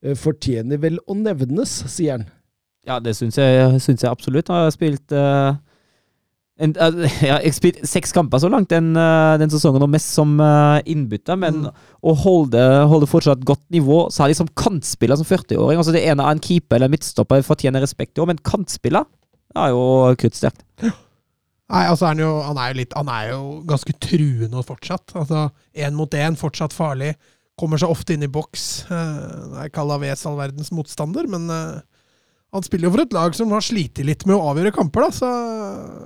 Eh, 0.04 0.16
Fortjener 0.20 0.82
vel 0.82 1.00
å 1.08 1.18
nevnes, 1.18 1.74
sier 1.92 2.20
han. 2.20 2.28
Ja, 2.86 3.00
det 3.02 3.16
syns 3.18 3.40
jeg, 3.42 3.56
jeg 3.58 4.10
absolutt. 4.12 4.52
Han 4.52 4.68
har 4.68 4.76
spilt 4.76 5.16
eh, 5.16 5.56
en, 6.60 6.76
eh, 6.80 7.18
ja, 7.30 7.40
seks 7.52 8.14
kamper 8.16 8.40
så 8.40 8.50
langt 8.52 8.70
den, 8.72 8.94
eh, 8.96 9.36
den 9.42 9.52
sesongen, 9.52 9.84
og 9.84 9.92
mest 9.92 10.14
som 10.16 10.38
uh, 10.40 10.80
innbytter. 10.88 11.40
Men 11.40 11.68
å 11.68 12.16
holde, 12.26 12.62
holde 12.92 13.10
fortsatt 13.12 13.44
godt 13.48 13.66
nivå, 13.76 14.06
så 14.10 14.24
har 14.24 14.32
de 14.32 14.40
som 14.40 14.52
kantspiller 14.56 15.20
som 15.20 15.28
40-åring 15.28 15.82
altså 15.82 15.96
Det 15.96 16.06
ene 16.08 16.24
er 16.24 16.38
en 16.38 16.44
keeper 16.44 16.80
eller 16.80 16.94
midtstopper 16.94 17.46
fortjener 17.46 17.84
respekt, 17.84 18.16
jo, 18.20 18.28
men 18.30 18.42
kantspiller 18.46 19.08
er 19.56 19.72
jo 19.72 20.16
kruttsterkt. 20.20 20.66
Nei, 21.66 21.86
altså 21.90 22.12
han, 22.12 22.20
jo, 22.22 22.32
han, 22.46 22.60
er 22.62 22.72
jo 22.72 22.78
litt, 22.78 22.94
han 22.94 23.10
er 23.10 23.32
jo 23.32 23.40
ganske 23.66 23.96
truende 24.04 24.62
fortsatt. 24.66 25.16
Altså, 25.18 25.48
Én 25.74 25.98
mot 25.98 26.14
én, 26.14 26.38
fortsatt 26.38 26.76
farlig. 26.76 27.16
Kommer 27.58 27.82
seg 27.82 27.90
ofte 27.90 28.14
inn 28.14 28.26
i 28.26 28.32
boks. 28.32 28.86
Eh, 28.92 29.26
Det 29.50 29.64
er 29.64 29.72
Calaves 29.74 30.26
all 30.30 30.38
verdens 30.38 30.70
motstander, 30.76 31.26
men 31.32 31.50
eh, 31.50 31.80
han 32.54 32.64
spiller 32.64 32.88
jo 32.88 32.94
for 32.96 33.04
et 33.06 33.16
lag 33.16 33.36
som 33.36 33.52
har 33.56 33.64
slitt 33.66 34.00
litt 34.06 34.26
med 34.30 34.36
å 34.38 34.52
avgjøre 34.52 34.72
kamper, 34.76 35.08
da, 35.08 35.12
så 35.16 35.32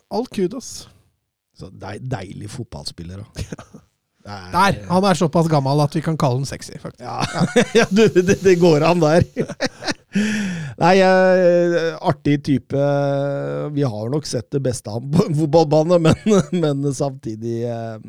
all 0.10 0.26
kudos. 0.34 0.88
Så 1.60 1.70
deil, 1.76 2.00
deilig 2.10 2.50
fotballspiller, 2.54 3.22
da. 3.22 3.44
Det 3.44 3.46
er- 4.34 4.52
Der! 4.54 4.80
Han 4.90 5.06
er 5.10 5.18
såpass 5.18 5.48
gammel 5.52 5.80
at 5.84 5.96
vi 5.96 6.02
kan 6.06 6.18
kalle 6.20 6.42
han 6.42 6.48
sexy, 6.50 6.78
faktisk. 6.82 7.04
Ja, 7.04 7.24
ja 7.80 7.86
du, 7.92 8.06
det, 8.14 8.40
det 8.44 8.56
går 8.62 8.84
an 8.88 9.02
der. 9.04 9.26
Nei, 10.82 10.96
eh, 11.06 11.94
artig 12.10 12.40
type. 12.48 12.88
Vi 13.76 13.84
har 13.86 14.10
nok 14.10 14.26
sett 14.26 14.48
det 14.56 14.62
beste 14.66 14.90
av 14.90 15.00
ham 15.02 15.12
på 15.14 15.26
en 15.28 15.38
fotballbane, 15.38 16.00
men, 16.02 16.42
men 16.64 16.90
samtidig 16.96 17.62
eh, 17.70 18.00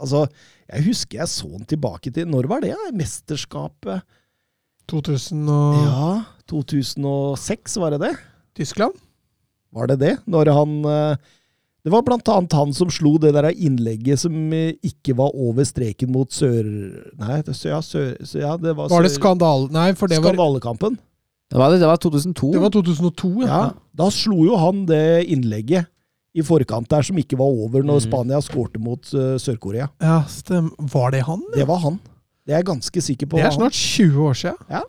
Altså, 0.00 0.22
jeg 0.70 0.86
husker 0.86 1.18
jeg 1.20 1.28
så 1.28 1.48
han 1.50 1.66
tilbake 1.68 2.08
til 2.14 2.24
Når 2.30 2.46
var 2.48 2.62
det? 2.64 2.70
Ja? 2.70 2.86
Mesterskapet 2.96 4.00
2000 4.88 5.42
og 5.52 5.74
Ja, 5.76 6.06
2006, 6.50 7.76
var 7.80 7.94
det 7.94 8.00
det? 8.04 8.14
Tyskland? 8.58 8.96
Var 9.74 9.90
det 9.92 10.00
det? 10.00 10.14
Når 10.26 10.50
han 10.50 10.72
eh, 10.84 11.20
Det 11.86 11.92
var 11.94 12.02
blant 12.04 12.28
annet 12.28 12.52
han 12.58 12.72
som 12.76 12.90
slo 12.92 13.14
det 13.22 13.30
der 13.36 13.50
innlegget 13.54 14.20
som 14.24 14.34
eh, 14.52 14.74
ikke 14.84 15.14
var 15.18 15.30
over 15.34 15.64
streken 15.68 16.10
mot 16.12 16.32
Sør... 16.34 16.66
Nei, 17.20 17.38
det, 17.46 17.54
ja, 17.62 17.78
sør, 17.84 18.16
så 18.26 18.42
ja, 18.42 18.56
det 18.60 18.74
var, 18.76 18.90
Var 18.90 19.06
det 19.06 19.14
skandal... 19.14 19.68
skandale... 19.68 19.78
Nei, 19.78 19.94
for 19.96 20.10
det 20.10 20.18
var, 20.18 20.34
Skandalekampen. 20.34 20.98
Det 21.50 21.58
var, 21.58 21.72
det, 21.72 21.80
det 21.82 21.88
var 21.90 21.98
2002. 22.02 22.52
det 22.54 22.60
var 22.62 22.74
2002, 22.74 23.30
ja. 23.42 23.48
Ja, 23.48 23.62
da 23.98 24.10
slo 24.14 24.44
jo 24.46 24.58
han 24.60 24.84
det 24.86 25.24
innlegget 25.34 25.88
i 26.30 26.44
forkant 26.46 26.86
der 26.90 27.02
som 27.02 27.18
ikke 27.18 27.38
var 27.40 27.50
over 27.50 27.82
når 27.82 27.98
Mm. 27.98 28.04
Spania 28.06 28.38
skårte 28.38 28.78
mot 28.78 29.02
uh, 29.18 29.34
Sør-Korea. 29.34 29.88
Ja, 29.98 30.20
stem. 30.30 30.70
Var 30.78 31.10
det 31.10 31.24
han? 31.26 31.42
Det 31.56 31.66
var 31.66 31.82
han. 31.82 31.98
Det 32.46 32.54
er 32.54 32.62
jeg 32.62 32.68
ganske 32.70 33.02
sikker 33.02 33.26
på. 33.26 33.40
Det 33.40 33.48
er 33.48 33.56
snart 33.56 33.74
20 33.74 34.28
år 34.28 34.38
siden. 34.38 34.60
han. 34.70 34.86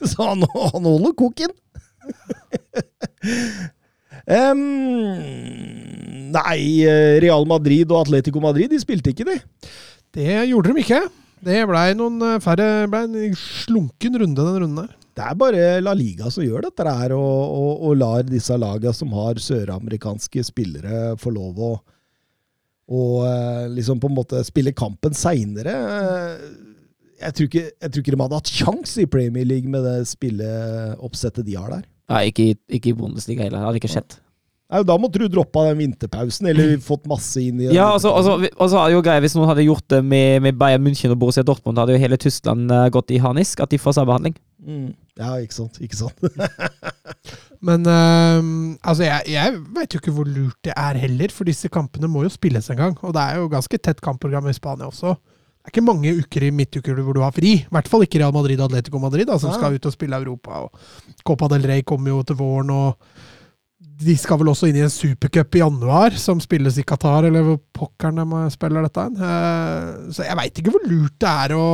Så 0.10 0.22
han, 0.22 0.44
han 0.54 0.88
holder 0.88 1.14
koken. 1.18 1.52
um, 4.28 4.64
nei, 6.34 6.58
eh, 6.84 7.18
Real 7.24 7.46
Madrid 7.48 7.90
og 7.90 8.04
Atletico 8.04 8.42
Madrid 8.44 8.72
de 8.72 8.80
spilte 8.82 9.14
ikke, 9.14 9.28
de. 9.28 9.38
Det 10.14 10.42
gjorde 10.50 10.74
de 10.74 10.84
ikke. 10.84 11.00
Det 11.44 11.62
blei 11.68 11.88
noen 11.96 12.20
eh, 12.24 12.42
færre 12.44 12.86
ble 12.90 13.06
en 13.06 13.38
slunken 13.38 14.20
runde 14.22 14.44
den 14.44 14.60
runden 14.62 14.84
der. 14.84 14.92
Det 15.14 15.22
er 15.22 15.36
bare 15.38 15.66
La 15.78 15.92
Liga 15.94 16.30
som 16.32 16.42
gjør 16.42 16.64
dette 16.66 16.84
her, 16.88 17.12
og, 17.14 17.42
og, 17.54 17.84
og 17.86 17.98
lar 18.00 18.24
disse 18.26 18.56
lagene 18.58 18.94
som 18.96 19.12
har 19.14 19.38
søramerikanske 19.38 20.42
spillere, 20.42 21.12
få 21.20 21.30
lov 21.34 21.60
å 21.62 21.74
og 22.84 23.24
eh, 23.24 23.66
liksom 23.72 24.00
på 24.00 24.10
en 24.10 24.16
måte 24.18 24.42
spille 24.44 24.74
kampen 24.76 25.14
seinere. 25.16 25.72
Jeg, 27.24 27.34
tror 27.38 27.48
ikke- 27.48 27.70
jeg 27.82 27.90
tror 27.94 28.02
ikke 28.04 28.14
de 28.16 28.22
hadde 28.22 28.38
hatt 28.40 28.52
sjans 28.52 28.96
i 29.00 29.06
Premier 29.10 29.44
League 29.48 29.70
med 29.70 29.82
det 29.86 29.96
spilleoppsettet 30.10 31.44
de 31.48 31.54
har 31.58 31.70
der. 31.78 31.86
Nei, 32.12 32.26
ikke, 32.30 32.50
i- 32.52 32.76
ikke 32.78 32.92
i 32.92 32.98
Bundesliga 32.98 33.42
heller. 33.46 33.58
Det 33.62 33.66
hadde 33.70 33.80
ikke 33.82 33.92
skjedd. 33.96 34.18
Nei, 34.72 34.82
Da 34.82 34.96
måtte 34.98 35.18
du 35.20 35.28
droppa 35.28 35.66
den 35.68 35.78
vinterpausen, 35.78 36.46
eller 36.50 36.76
fått 36.82 37.04
masse 37.06 37.36
inn 37.40 37.60
i 37.60 37.66
den 37.68 37.74
Ja, 37.76 37.90
altså, 37.92 38.10
altså, 38.16 38.48
altså 38.58 38.80
jo 38.90 39.02
greit, 39.04 39.20
Hvis 39.22 39.34
noen 39.36 39.46
hadde 39.48 39.64
gjort 39.64 39.86
det 39.92 40.02
med, 40.04 40.42
med 40.42 40.58
Bayern 40.58 40.82
München 40.84 41.12
og 41.12 41.18
Borussia 41.20 41.42
Dortmund, 41.44 41.78
hadde 41.78 41.92
jo 41.94 41.98
hele 42.00 42.16
Tyskland 42.16 42.70
eh, 42.72 42.88
gått 42.90 43.10
i 43.12 43.18
harnisk. 43.18 43.60
At 43.60 43.70
de 43.70 43.78
får 43.78 43.92
særbehandling. 44.00 44.34
mm. 44.66 44.94
Ja, 45.16 45.36
ikke 45.38 45.54
sant. 45.54 45.78
Ikke 45.80 45.94
sant. 45.94 46.18
Men 47.64 47.86
eh, 47.86 48.40
altså, 48.84 49.04
jeg, 49.06 49.22
jeg 49.30 49.60
veit 49.76 49.94
jo 49.94 50.00
ikke 50.02 50.12
hvor 50.16 50.26
lurt 50.28 50.56
det 50.66 50.74
er 50.76 50.98
heller, 51.00 51.30
for 51.32 51.44
disse 51.48 51.68
kampene 51.72 52.08
må 52.10 52.24
jo 52.26 52.32
spilles 52.32 52.68
en 52.72 52.80
gang. 52.80 52.96
Og 53.04 53.14
det 53.14 53.22
er 53.22 53.38
jo 53.40 53.48
ganske 53.52 53.78
tett 53.80 54.00
kampprogram 54.04 54.48
i 54.50 54.56
Spania 54.56 54.88
også. 54.90 55.14
Det 55.64 55.70
er 55.70 55.78
ikke 55.78 55.86
mange 55.86 56.10
uker 56.20 56.44
i 56.44 56.50
midtuker 56.52 56.98
hvor 57.00 57.16
du 57.16 57.22
har 57.24 57.32
fri. 57.32 57.54
I 57.62 57.72
hvert 57.72 57.86
fall 57.88 58.02
ikke 58.04 58.18
Real 58.20 58.34
Madrid 58.36 58.60
og 58.60 58.66
Atletico 58.66 58.98
Madrid, 59.00 59.24
da, 59.30 59.38
som 59.40 59.48
ja. 59.48 59.56
skal 59.56 59.78
ut 59.78 59.86
og 59.88 59.94
spille 59.94 60.18
Europa. 60.20 60.66
Og 60.66 61.22
Copa 61.24 61.48
del 61.54 61.64
Rey 61.70 61.84
kommer 61.88 62.12
jo 62.12 62.18
til 62.28 62.36
våren, 62.36 62.68
og 62.68 62.98
de 64.04 64.16
skal 64.20 64.42
vel 64.42 64.50
også 64.52 64.68
inn 64.68 64.76
i 64.76 64.84
en 64.84 64.92
supercup 64.92 65.56
i 65.56 65.62
januar, 65.62 66.18
som 66.20 66.42
spilles 66.42 66.76
i 66.76 66.84
Qatar, 66.84 67.30
eller 67.30 67.46
hvor 67.46 67.62
pokkeren 67.80 68.20
de 68.20 68.42
spiller 68.52 68.84
dette 68.84 69.06
hen. 69.06 69.16
Eh, 69.16 69.88
Så 70.12 70.26
jeg 70.26 70.36
veit 70.42 70.60
ikke 70.60 70.74
hvor 70.74 70.84
lurt 70.90 71.16
det 71.24 71.32
er 71.32 71.56
å 71.56 71.66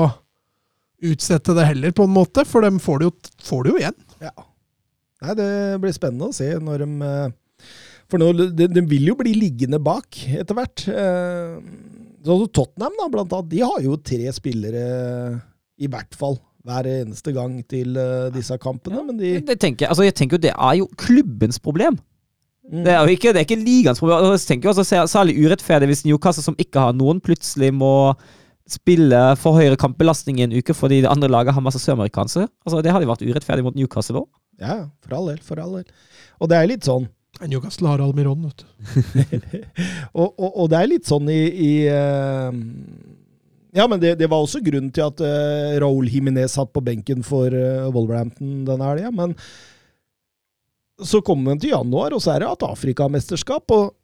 utsette 1.10 1.56
det 1.56 1.66
heller, 1.72 1.94
på 1.96 2.06
en 2.06 2.14
måte, 2.14 2.44
for 2.46 2.62
de 2.62 2.70
får 2.78 3.02
det 3.02 3.08
jo, 3.08 3.14
får 3.50 3.64
det 3.64 3.72
jo 3.72 3.80
igjen. 3.82 3.98
Ja. 4.22 4.34
Nei, 5.24 5.34
det 5.42 5.50
blir 5.82 5.96
spennende 5.96 6.30
å 6.30 6.36
se 6.36 6.46
når 6.62 6.84
de 6.86 7.08
eh, 7.10 7.72
For 8.10 8.22
nå, 8.22 8.30
de, 8.54 8.70
de 8.70 8.86
vil 8.86 9.10
jo 9.10 9.18
bli 9.18 9.34
liggende 9.34 9.82
bak 9.82 10.22
etter 10.30 10.56
hvert. 10.56 10.86
Sånn 12.26 12.46
Tottenham, 12.52 12.96
da, 12.98 13.08
blant 13.12 13.32
annet. 13.32 13.50
De 13.52 13.62
har 13.64 13.80
jo 13.84 13.96
tre 14.04 14.28
spillere, 14.36 14.84
i 15.80 15.88
hvert 15.88 16.16
fall, 16.18 16.36
hver 16.68 16.88
eneste 16.90 17.32
gang 17.32 17.54
til 17.68 17.96
uh, 17.96 18.28
disse 18.34 18.56
kampene. 18.60 19.00
Men 19.06 19.20
de 19.20 19.38
Det 19.46 19.56
tenker 19.62 19.86
jeg, 19.86 19.92
altså 19.94 20.04
jeg 20.04 20.16
tenker 20.18 20.36
jo 20.36 20.44
det 20.44 20.52
er 20.52 20.74
jo 20.82 20.88
klubbens 21.00 21.60
problem. 21.62 21.96
Mm. 22.70 22.82
Det 22.84 22.92
er 22.92 23.00
jo 23.00 23.14
ikke, 23.16 23.32
det 23.32 23.40
er 23.40 23.46
ikke 23.48 23.62
ligaens 23.62 24.02
problem. 24.02 24.18
Altså, 24.20 24.36
Jeg 24.36 24.50
tenker 24.52 24.68
jo 24.68 24.74
også 24.76 25.06
Særlig 25.10 25.38
urettferdig 25.40 25.88
hvis 25.90 26.04
Newcastle, 26.06 26.44
som 26.44 26.58
ikke 26.60 26.84
har 26.84 26.92
noen, 26.94 27.22
plutselig 27.24 27.72
må 27.74 28.12
spille 28.70 29.18
for 29.40 29.58
høyere 29.58 29.78
kampbelastning 29.80 30.38
i 30.38 30.44
en 30.44 30.52
uke 30.54 30.76
fordi 30.76 31.00
det 31.02 31.10
andre 31.10 31.30
laget 31.32 31.56
har 31.56 31.64
masse 31.64 31.80
søramerikanere. 31.82 32.46
Altså, 32.66 32.82
det 32.84 32.92
hadde 32.94 33.08
vært 33.08 33.24
urettferdig 33.24 33.64
mot 33.66 33.74
Newcastle 33.74 34.22
òg. 34.22 34.28
Ja, 34.60 34.76
ja, 34.82 34.84
for 35.02 35.16
all 35.16 35.32
del. 35.32 35.40
For 35.42 35.58
all 35.58 35.80
del. 35.80 35.88
Og 36.38 36.52
det 36.52 36.58
er 36.58 36.68
litt 36.70 36.86
sånn 36.86 37.08
Newcastle 37.48 37.88
har 37.88 38.02
Almiron, 38.04 38.42
vet 38.48 38.64
du. 38.64 38.66
og, 40.20 40.34
og, 40.36 40.50
og 40.50 40.68
det 40.72 40.80
er 40.80 40.90
litt 40.90 41.08
sånn 41.08 41.30
i, 41.32 41.40
i 41.48 41.72
uh, 41.88 42.50
Ja, 43.76 43.86
men 43.88 44.00
det, 44.02 44.16
det 44.20 44.28
var 44.28 44.42
også 44.44 44.60
grunnen 44.66 44.90
til 44.92 45.06
at 45.06 45.22
uh, 45.24 45.78
Raúl 45.80 46.10
Jiménez 46.10 46.56
satt 46.58 46.72
på 46.74 46.82
benken 46.84 47.24
for 47.26 47.48
uh, 47.54 47.88
Wolverhampton 47.94 48.64
denne 48.68 48.90
helga. 48.90 49.12
Men 49.14 49.36
så 51.00 51.22
kommer 51.24 51.54
den 51.54 51.62
til 51.62 51.72
januar, 51.72 52.12
og 52.12 52.20
så 52.20 52.34
er 52.34 52.44
det 52.44 52.50
at 52.50 52.66
Afrikamesterskap. 52.66 53.72
Og 53.72 53.94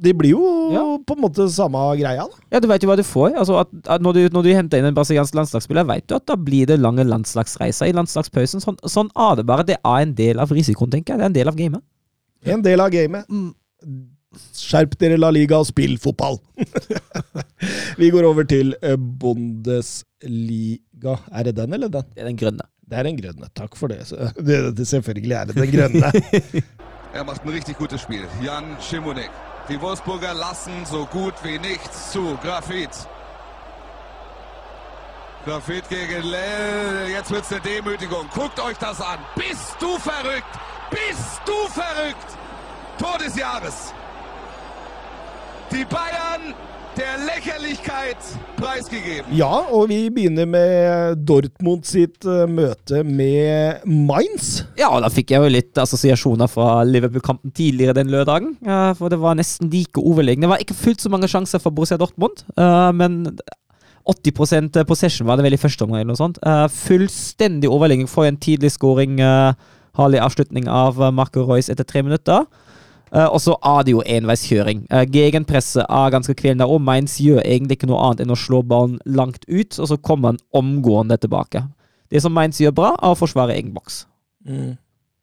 det 0.00 0.14
blir 0.16 0.36
jo 0.36 0.44
Ja. 0.72 0.84
på 1.04 1.16
en 1.16 1.24
måte 1.24 1.48
samme 1.50 1.80
greia, 1.98 2.24
da. 2.24 2.44
Ja, 2.54 2.60
du 2.62 2.68
vet 2.70 2.82
jo 2.84 2.88
hva 2.88 2.96
du 2.96 3.02
får. 3.04 3.34
Altså, 3.36 3.58
at, 3.64 3.72
at 3.96 4.00
når, 4.00 4.12
du, 4.16 4.20
når 4.32 4.46
du 4.46 4.50
henter 4.54 4.78
inn 4.80 4.86
en 4.88 4.96
brasiliansk 4.96 5.34
landslagsspiller, 5.36 5.88
vet 5.88 6.06
du 6.08 6.14
at 6.16 6.28
da 6.30 6.36
blir 6.38 6.68
det 6.70 6.78
lange 6.80 7.04
landslagsreiser 7.04 7.90
i 7.90 7.96
landslagspausen. 7.96 8.62
Sånn, 8.64 8.78
sånn 8.88 9.10
er 9.18 9.40
det 9.40 9.46
bare. 9.50 9.66
Det 9.66 9.80
er 9.82 10.04
en 10.06 10.14
del 10.16 10.40
av 10.40 10.54
risikoen, 10.54 10.92
tenker 10.94 11.16
jeg. 11.16 11.20
Det 11.20 11.26
er 11.26 11.32
en 11.32 11.40
del 11.40 11.52
av 11.52 11.58
gamet. 11.58 11.84
En 12.44 12.62
del 12.64 12.80
av 12.80 12.90
gamet. 12.94 13.26
Skjerp 14.54 14.92
dere 15.00 15.16
La 15.18 15.30
Liga 15.34 15.58
og 15.58 15.66
spill 15.66 15.96
fotball! 15.98 16.36
Vi 18.00 18.10
går 18.14 18.24
over 18.28 18.44
til 18.48 18.74
eh, 18.82 18.94
Bundesliga. 18.96 21.16
Er 21.34 21.42
det 21.48 21.56
den 21.58 21.72
eller 21.74 21.88
den? 21.90 22.04
Det 22.14 22.22
er 22.22 22.26
den 22.30 22.36
grønne. 22.38 22.62
Det 22.90 22.98
er 22.98 23.02
den 23.08 23.18
grønne. 23.18 23.48
Takk 23.58 23.74
for 23.76 23.88
det. 23.90 24.04
Så- 24.06 24.30
det, 24.38 24.60
det 24.78 24.86
selvfølgelig 24.88 25.34
er 25.36 25.44
det 25.50 25.56
den 25.58 25.70
grønne. 25.74 26.12
Er 27.12 27.24
macht 27.26 27.42
ein 27.42 27.50
richtig 27.50 27.74
gutes 27.76 28.00
Spiel. 28.06 28.22
Jan 28.40 28.76
Schimonek. 28.80 29.30
Die 29.68 29.80
Wolfsburger 29.82 30.30
lassen 30.32 30.86
so 30.86 31.04
gut 31.10 31.34
wie 31.42 31.58
nichts 31.58 32.12
zu. 32.12 32.38
Grafit. 32.42 32.94
Grafit 35.44 35.88
gegen 35.88 36.22
Lell. 36.30 37.08
Jetzt 37.10 37.32
wird's 37.32 37.50
eine 37.52 37.60
Demütigung. 37.62 38.28
Guckt 38.32 38.60
euch 38.60 38.76
das 38.78 39.00
an. 39.00 39.18
Bist 39.34 39.74
du 39.80 39.98
verrückt? 39.98 40.54
Bist 40.90 41.40
du 41.46 41.56
verrückt? 41.72 42.36
Tor 42.98 43.18
des 43.18 43.36
Jahres. 43.38 43.92
Die 45.70 45.84
Bayern 45.84 46.52
der 46.98 47.14
Lächerlichkeit 47.24 48.18
preisgegeben. 48.58 49.30
Ja, 49.32 49.62
og 49.70 49.88
vi 49.88 50.00
begynner 50.10 50.44
med 50.50 51.22
Dortmund 51.28 51.86
sitt 51.88 52.26
eh, 52.26 52.42
møte 52.50 53.04
med 53.06 53.86
Mainz. 53.86 54.64
Ja, 54.76 54.90
og 54.90 55.04
da 55.06 55.12
fikk 55.14 55.30
jeg 55.32 55.40
jo 55.44 55.52
litt 55.54 55.78
assosiasjoner 55.80 56.50
fra 56.50 56.82
Liverpool-kampen 56.84 57.54
tidligere 57.56 57.94
den 58.00 58.10
lørdagen. 58.12 58.56
eh, 58.66 58.90
For 58.98 59.08
det 59.14 59.20
var 59.22 59.38
nesten 59.38 59.70
like 59.72 60.02
overlegne. 60.02 60.44
Det 60.48 60.52
var 60.56 60.66
ikke 60.66 60.76
fullt 60.82 61.06
så 61.06 61.12
mange 61.14 61.30
sjanser 61.30 61.62
for 61.62 61.70
Borussia 61.72 61.96
Dortmund, 62.02 62.42
eh, 62.58 62.90
men 62.98 63.22
80% 64.10 64.82
possession 64.88 65.28
var 65.30 65.38
det 65.38 65.46
vel 65.46 65.54
i 65.54 65.62
første 65.62 65.86
omgang. 65.86 66.02
eller 66.02 66.12
noe 66.12 66.20
sånt. 66.20 66.42
Eh, 66.42 66.66
fullstendig 66.74 67.70
overlegging. 67.70 68.08
for 68.10 68.26
en 68.26 68.36
tidlig 68.36 68.72
scoring. 68.74 69.20
Uh, 69.20 69.54
Harlig 69.98 70.20
avslutning 70.22 70.68
av 70.70 71.00
uh, 71.00 71.10
Marco 71.14 71.44
Royce 71.46 71.72
etter 71.72 71.86
tre 71.88 72.02
minutter. 72.06 72.46
Uh, 73.10 73.26
og 73.26 73.40
så 73.42 73.56
er 73.66 73.86
det 73.86 73.94
jo 73.94 74.04
enveiskjøring. 74.06 74.84
Uh, 74.92 75.02
Gegenpresset 75.10 75.82
er 75.82 76.12
ganske 76.14 76.34
kvelende, 76.38 76.68
og 76.70 76.82
Mainz 76.86 77.16
gjør 77.22 77.42
egentlig 77.42 77.80
ikke 77.80 77.90
noe 77.90 78.02
annet 78.06 78.22
enn 78.24 78.34
å 78.34 78.38
slå 78.38 78.62
ballen 78.62 79.00
langt 79.06 79.42
ut, 79.48 79.78
og 79.78 79.90
så 79.90 79.98
kommer 79.98 80.32
han 80.32 80.44
omgående 80.54 81.18
tilbake. 81.18 81.64
Det 82.10 82.22
som 82.22 82.34
Mainz 82.34 82.60
gjør 82.62 82.76
bra, 82.76 82.92
er 83.00 83.10
å 83.10 83.18
forsvare 83.18 83.56
egen 83.58 83.74
boks. 83.74 84.04
Mm. 84.46 84.78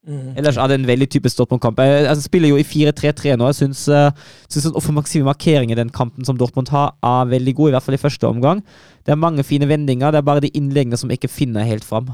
Mm. 0.07 0.37
Ellers 0.39 0.55
er 0.55 0.69
det 0.71 0.77
en 0.79 0.87
veldig 0.87 1.07
typisk 1.11 1.39
Dortmund-kamp. 1.39 1.79
Jeg, 1.83 2.03
jeg 2.05 2.23
spiller 2.23 2.53
jo 2.53 2.59
i 2.59 2.63
4-3-3 2.67 3.35
nå. 3.35 3.49
Jeg 3.51 3.57
syns, 3.57 3.81
uh, 3.91 4.11
syns 4.47 4.69
den 4.69 4.77
offensive 4.79 5.27
markeringen 5.27 5.75
i 5.75 5.79
den 5.79 5.91
kampen 5.91 6.27
som 6.27 6.37
Dortmund 6.39 6.71
har, 6.71 6.93
er 7.03 7.27
veldig 7.31 7.55
god, 7.57 7.71
i 7.71 7.75
hvert 7.75 7.87
fall 7.87 7.97
i 7.97 8.03
første 8.03 8.29
omgang. 8.29 8.63
Det 9.03 9.15
er 9.15 9.19
mange 9.19 9.43
fine 9.47 9.67
vendinger, 9.67 10.11
det 10.11 10.21
er 10.21 10.27
bare 10.27 10.43
de 10.43 10.53
innleggene 10.55 10.99
som 10.99 11.11
ikke 11.11 11.31
finner 11.31 11.67
helt 11.67 11.87
fram. 11.87 12.13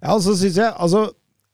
Ja, 0.00 0.16
altså 0.16 0.34
synes 0.34 0.58
jeg 0.58 0.72
altså 0.74 1.10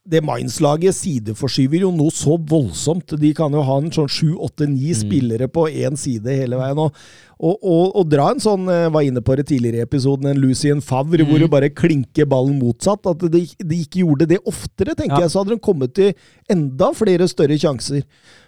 det 0.06 0.20
Mainz-laget 0.22 0.94
sideforskyver 0.94 1.82
jo 1.82 1.90
noe 1.94 2.12
så 2.14 2.36
voldsomt. 2.38 3.16
De 3.18 3.32
kan 3.34 3.52
jo 3.56 3.62
ha 3.66 3.76
en 3.82 3.90
sånn 3.94 4.10
sju, 4.10 4.32
åtte, 4.46 4.68
ni 4.70 4.92
spillere 4.94 5.48
på 5.50 5.66
én 5.68 5.98
side 5.98 6.30
hele 6.38 6.60
veien. 6.60 6.78
Og, 6.78 6.94
og, 7.36 7.56
og, 7.60 7.96
og 8.00 8.06
dra 8.12 8.28
en 8.32 8.40
sånn, 8.42 8.68
jeg 8.70 8.92
var 8.94 9.06
inne 9.08 9.22
på 9.26 9.36
det 9.40 9.48
tidligere 9.50 9.82
i 9.82 9.86
episoden, 9.86 10.30
en 10.30 10.40
Lucien 10.40 10.80
Favre, 10.84 11.26
hvor 11.26 11.42
du 11.42 11.48
bare 11.52 11.72
klinker 11.74 12.28
ballen 12.30 12.60
motsatt. 12.62 13.06
At 13.10 13.26
de, 13.34 13.42
de 13.58 13.80
ikke 13.82 14.04
gjorde 14.04 14.30
det 14.30 14.38
oftere, 14.46 14.94
tenker 14.94 15.18
Ja. 15.18 15.26
jeg, 15.26 15.34
så 15.34 15.42
hadde 15.42 15.56
de 15.56 15.62
kommet 15.66 15.94
til 15.98 16.14
enda 16.52 16.92
flere 16.96 17.26
større 17.28 17.58
sjanser. 17.58 18.06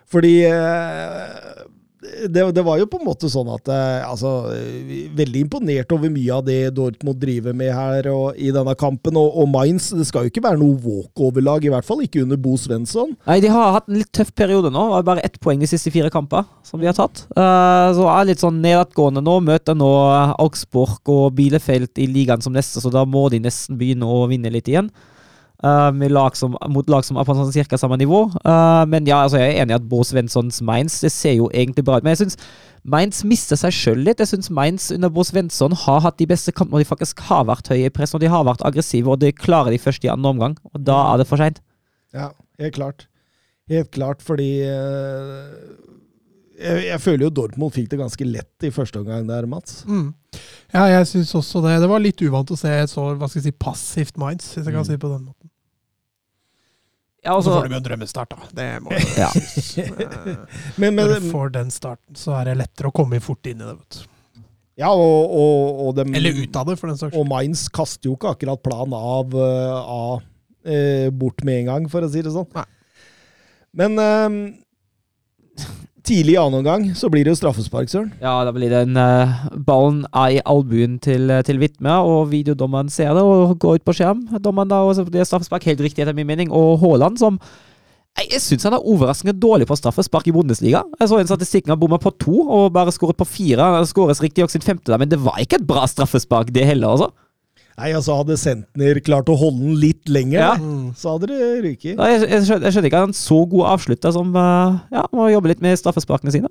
Fordi 0.09 0.37
eh, 0.49 1.67
det, 2.29 2.45
det 2.57 2.65
var 2.65 2.79
jo 2.81 2.89
på 2.91 3.01
en 3.01 3.07
måte 3.09 3.29
sånn 3.31 3.49
at 3.53 3.69
eh, 3.73 4.05
altså, 4.07 4.51
Veldig 5.19 5.45
imponert 5.47 5.93
over 5.95 6.13
mye 6.13 6.35
av 6.35 6.45
det 6.47 6.59
Dortmund 6.77 7.21
driver 7.21 7.57
med 7.57 7.73
her 7.75 8.09
og, 8.13 8.39
i 8.39 8.51
denne 8.55 8.75
kampen. 8.79 9.19
Og, 9.19 9.37
og 9.43 9.49
Mainz 9.53 9.91
det 9.97 10.07
skal 10.09 10.27
jo 10.27 10.33
ikke 10.33 10.45
være 10.45 10.61
noe 10.61 10.79
walkover-lag, 10.85 11.67
i 11.67 11.73
hvert 11.73 11.87
fall 11.87 12.03
ikke 12.05 12.23
under 12.25 12.41
Bo 12.41 12.57
Svensson. 12.61 13.15
Nei, 13.29 13.41
de 13.45 13.53
har 13.53 13.75
hatt 13.77 13.91
en 13.91 13.99
litt 14.01 14.13
tøff 14.15 14.33
periode 14.39 14.73
nå. 14.75 14.87
Bare 15.07 15.25
ett 15.27 15.39
poeng 15.43 15.61
de 15.63 15.69
siste 15.71 15.93
fire 15.95 16.13
kamper 16.15 16.47
som 16.67 16.81
de 16.81 16.89
har 16.91 16.97
tatt. 16.97 17.25
Uh, 17.35 17.91
så 17.97 18.09
er 18.13 18.31
litt 18.31 18.43
sånn 18.45 18.63
nedadgående 18.65 19.25
nå. 19.25 19.39
Møter 19.49 19.79
nå 19.79 19.91
Augsburg 20.39 21.13
og 21.13 21.31
Bielefeld 21.39 22.01
i 22.01 22.09
ligaen 22.11 22.45
som 22.45 22.57
neste, 22.57 22.83
så 22.83 22.93
da 22.93 23.05
må 23.09 23.29
de 23.33 23.43
nesten 23.45 23.79
begynne 23.81 24.09
å 24.09 24.27
vinne 24.31 24.53
litt 24.55 24.71
igjen. 24.71 24.91
Med 25.59 26.13
lag 26.15 26.37
som, 26.39 26.53
mot 26.71 26.87
lag 26.87 27.03
som 27.03 27.17
er 27.19 27.27
på 27.27 27.35
sånn 27.35 27.51
cirka 27.51 27.79
samme 27.81 27.97
nivå. 27.99 28.29
Uh, 28.45 28.85
men 28.87 29.09
ja, 29.11 29.25
altså 29.25 29.41
jeg 29.41 29.57
er 29.57 29.65
enig 29.65 29.75
i 29.75 29.79
at 29.81 29.89
Bo 29.91 30.05
Svenssons 30.07 30.61
Mainz 30.63 31.01
det 31.03 31.11
ser 31.11 31.35
jo 31.35 31.49
egentlig 31.51 31.83
bra 31.89 31.97
ut. 31.99 32.07
Men 32.07 32.15
jeg 32.15 32.21
syns 32.23 32.39
Mainz 32.87 33.25
mister 33.27 33.59
seg 33.59 33.75
sjøl 33.75 34.05
litt. 34.07 34.23
Jeg 34.23 34.31
syns 34.31 34.53
Mainz 34.55 34.87
under 34.95 35.11
Bo 35.11 35.25
Svensson 35.27 35.75
har 35.83 36.05
hatt 36.05 36.21
de 36.23 36.29
beste 36.31 36.55
kampene 36.55 36.79
når 36.79 36.87
de 36.87 36.93
faktisk 36.93 37.25
har 37.27 37.49
vært 37.51 37.73
høye 37.73 37.91
i 37.91 37.93
press, 37.93 38.15
når 38.15 38.23
de 38.23 38.33
har 38.33 38.47
vært 38.47 38.63
aggressive, 38.69 39.11
og 39.11 39.19
det 39.25 39.35
klarer 39.41 39.75
de 39.75 39.83
først 39.83 40.07
i 40.07 40.13
andre 40.13 40.31
omgang. 40.37 40.55
Og 40.71 40.87
da 40.87 41.01
er 41.11 41.21
det 41.21 41.29
for 41.29 41.43
seint. 41.43 41.59
Ja, 42.15 42.31
helt 42.63 42.79
klart. 42.79 43.09
Helt 43.69 43.91
klart, 43.93 44.23
fordi 44.25 44.63
eh, 44.65 45.51
jeg, 46.59 46.85
jeg 46.89 47.01
føler 47.05 47.25
jo 47.29 47.31
Dortmund 47.39 47.73
fikk 47.75 47.89
det 47.93 47.99
ganske 48.01 48.27
lett 48.27 48.67
i 48.67 48.71
første 48.75 48.99
omgang 49.01 49.27
der, 49.29 49.47
Mats. 49.51 49.85
Mm. 49.87 50.09
Ja, 50.75 50.87
jeg 50.91 51.07
syns 51.11 51.31
også 51.39 51.63
det. 51.65 51.77
Det 51.83 51.89
var 51.91 52.03
litt 52.03 52.21
uvant 52.27 52.51
å 52.51 52.59
se 52.59 52.73
et 52.83 52.91
så 52.93 53.05
hva 53.15 53.29
skal 53.31 53.41
jeg 53.41 53.47
si, 53.53 53.55
passivt 53.63 54.19
Mainz, 54.21 54.51
hvis 54.55 54.65
jeg 54.67 54.75
kan 54.75 54.83
Mm. 54.83 54.89
si 54.91 54.97
det 54.97 55.01
på 55.05 55.13
den 55.13 55.25
måten. 55.29 55.51
Ja, 57.25 57.35
Og 57.35 57.43
så 57.43 57.51
altså, 57.51 57.55
får 57.59 57.69
de 57.69 57.75
jo 57.75 57.79
en 57.81 57.87
drømmestart, 57.89 58.31
da. 58.31 58.51
Det 58.55 58.69
må 58.83 58.93
jo 58.95 59.01
Ja. 59.19 59.31
Eh, 59.79 60.37
Men, 60.79 60.95
men, 60.95 61.09
Når 61.09 61.21
du 61.21 61.31
får 61.33 61.51
den 61.57 61.71
starten, 61.75 62.15
så 62.17 62.37
er 62.39 62.45
det 62.51 62.57
lettere 62.61 62.89
å 62.91 62.95
komme 62.95 63.19
fort 63.21 63.47
inn 63.51 63.61
i 63.61 63.67
det. 63.67 63.75
vet 63.79 63.99
du. 63.99 64.43
ja, 64.79 64.91
og, 64.95 65.33
og, 65.35 65.81
og 65.89 65.95
dem, 65.99 66.15
Eller 66.15 66.39
ut 66.39 66.57
av 66.57 66.67
det, 66.71 66.79
for 66.79 66.87
den 66.89 66.97
saks 67.01 67.11
Og 67.15 67.25
skyld. 67.25 67.33
Mainz 67.33 67.67
kaster 67.75 68.09
jo 68.11 68.15
ikke 68.17 68.31
akkurat 68.37 68.63
plan 68.63 68.95
av, 68.95 69.35
eh, 69.35 69.75
av 69.75 70.23
eh, 70.65 71.11
bort 71.11 71.43
med 71.45 71.61
en 71.65 71.67
gang, 71.73 71.89
for 71.91 72.07
å 72.07 72.11
si 72.13 72.23
det 72.23 72.33
sånn. 72.35 72.47
Nei. 72.55 72.65
Men 73.83 73.99
eh, 73.99 75.69
tidlig 76.09 76.35
i 76.35 76.41
annen 76.41 76.61
omgang 76.63 76.87
så 76.97 77.11
blir 77.13 77.27
det 77.27 77.35
jo 77.35 77.39
straffespark, 77.39 77.91
Søren. 77.93 78.11
Ja, 78.23 78.41
da 78.47 78.53
blir 78.55 78.73
det 78.73 78.81
en 78.87 78.97
uh, 78.97 79.47
ballen 79.67 80.03
er 80.17 80.39
i 80.39 80.43
albuen 80.49 80.97
til, 81.05 81.29
eh, 81.33 81.45
til 81.45 81.61
Vitme, 81.61 81.93
og 82.01 82.31
videodommeren 82.33 82.89
ser 82.93 83.13
det 83.17 83.25
og 83.25 83.59
går 83.61 83.79
ut 83.79 83.87
på 83.87 83.95
skjerm. 83.99 84.25
Dommeren 84.45 84.71
da, 84.71 84.81
og 84.87 84.97
så 84.97 85.05
blir 85.07 85.21
det 85.21 85.29
straffespark, 85.29 85.67
helt 85.69 85.83
riktig 85.85 86.05
etter 86.05 86.17
min 86.17 86.29
mening. 86.29 86.53
Og 86.55 86.79
Haaland, 86.83 87.21
som 87.21 87.41
Jeg 88.19 88.41
syns 88.43 88.65
han 88.67 88.75
er 88.75 88.83
overraskende 88.83 89.37
dårlig 89.39 89.69
på 89.69 89.77
straffespark 89.79 90.27
i 90.27 90.33
Bundesliga. 90.35 90.81
Jeg 90.99 91.09
så 91.09 91.21
en 91.21 91.29
statistikken 91.29 91.71
han 91.71 91.79
bomma 91.79 92.01
på 92.03 92.11
to, 92.19 92.41
og 92.43 92.73
bare 92.75 92.91
skåret 92.91 93.15
på 93.21 93.29
fire. 93.29 93.63
Han 93.77 93.87
skåres 93.87 94.19
riktignok 94.25 94.51
sitt 94.51 94.67
femte, 94.67 94.91
der, 94.91 94.99
men 94.99 95.13
det 95.13 95.21
var 95.23 95.39
ikke 95.39 95.61
et 95.61 95.69
bra 95.69 95.87
straffespark, 95.87 96.51
det 96.51 96.67
heller, 96.67 96.97
altså. 96.97 97.13
Nei, 97.79 97.91
altså 97.95 98.17
Hadde 98.19 98.37
Sentner 98.41 98.99
klart 99.07 99.29
å 99.31 99.37
holde 99.39 99.63
den 99.63 99.77
litt 99.79 100.09
lenger, 100.11 100.39
Ja. 100.41 100.49
da, 100.59 100.95
så 100.99 101.15
hadde 101.15 101.29
det 101.31 101.51
ryket. 101.65 101.99
Nei, 101.99 102.09
Jeg, 102.17 102.25
jeg, 102.27 102.47
skjønner, 102.49 102.67
jeg 102.67 102.75
skjønner 102.77 102.91
ikke 102.91 103.03
at 103.03 103.07
han 103.07 103.13
en 103.15 103.21
så 103.21 103.39
god 103.53 103.69
avslutta 103.75 104.13
som 104.17 104.33
eh, 104.35 104.81
ja, 104.97 105.05
må 105.15 105.29
jobbe 105.31 105.53
litt 105.53 105.63
med 105.63 105.79
straffesparkene 105.79 106.35
sine. 106.35 106.51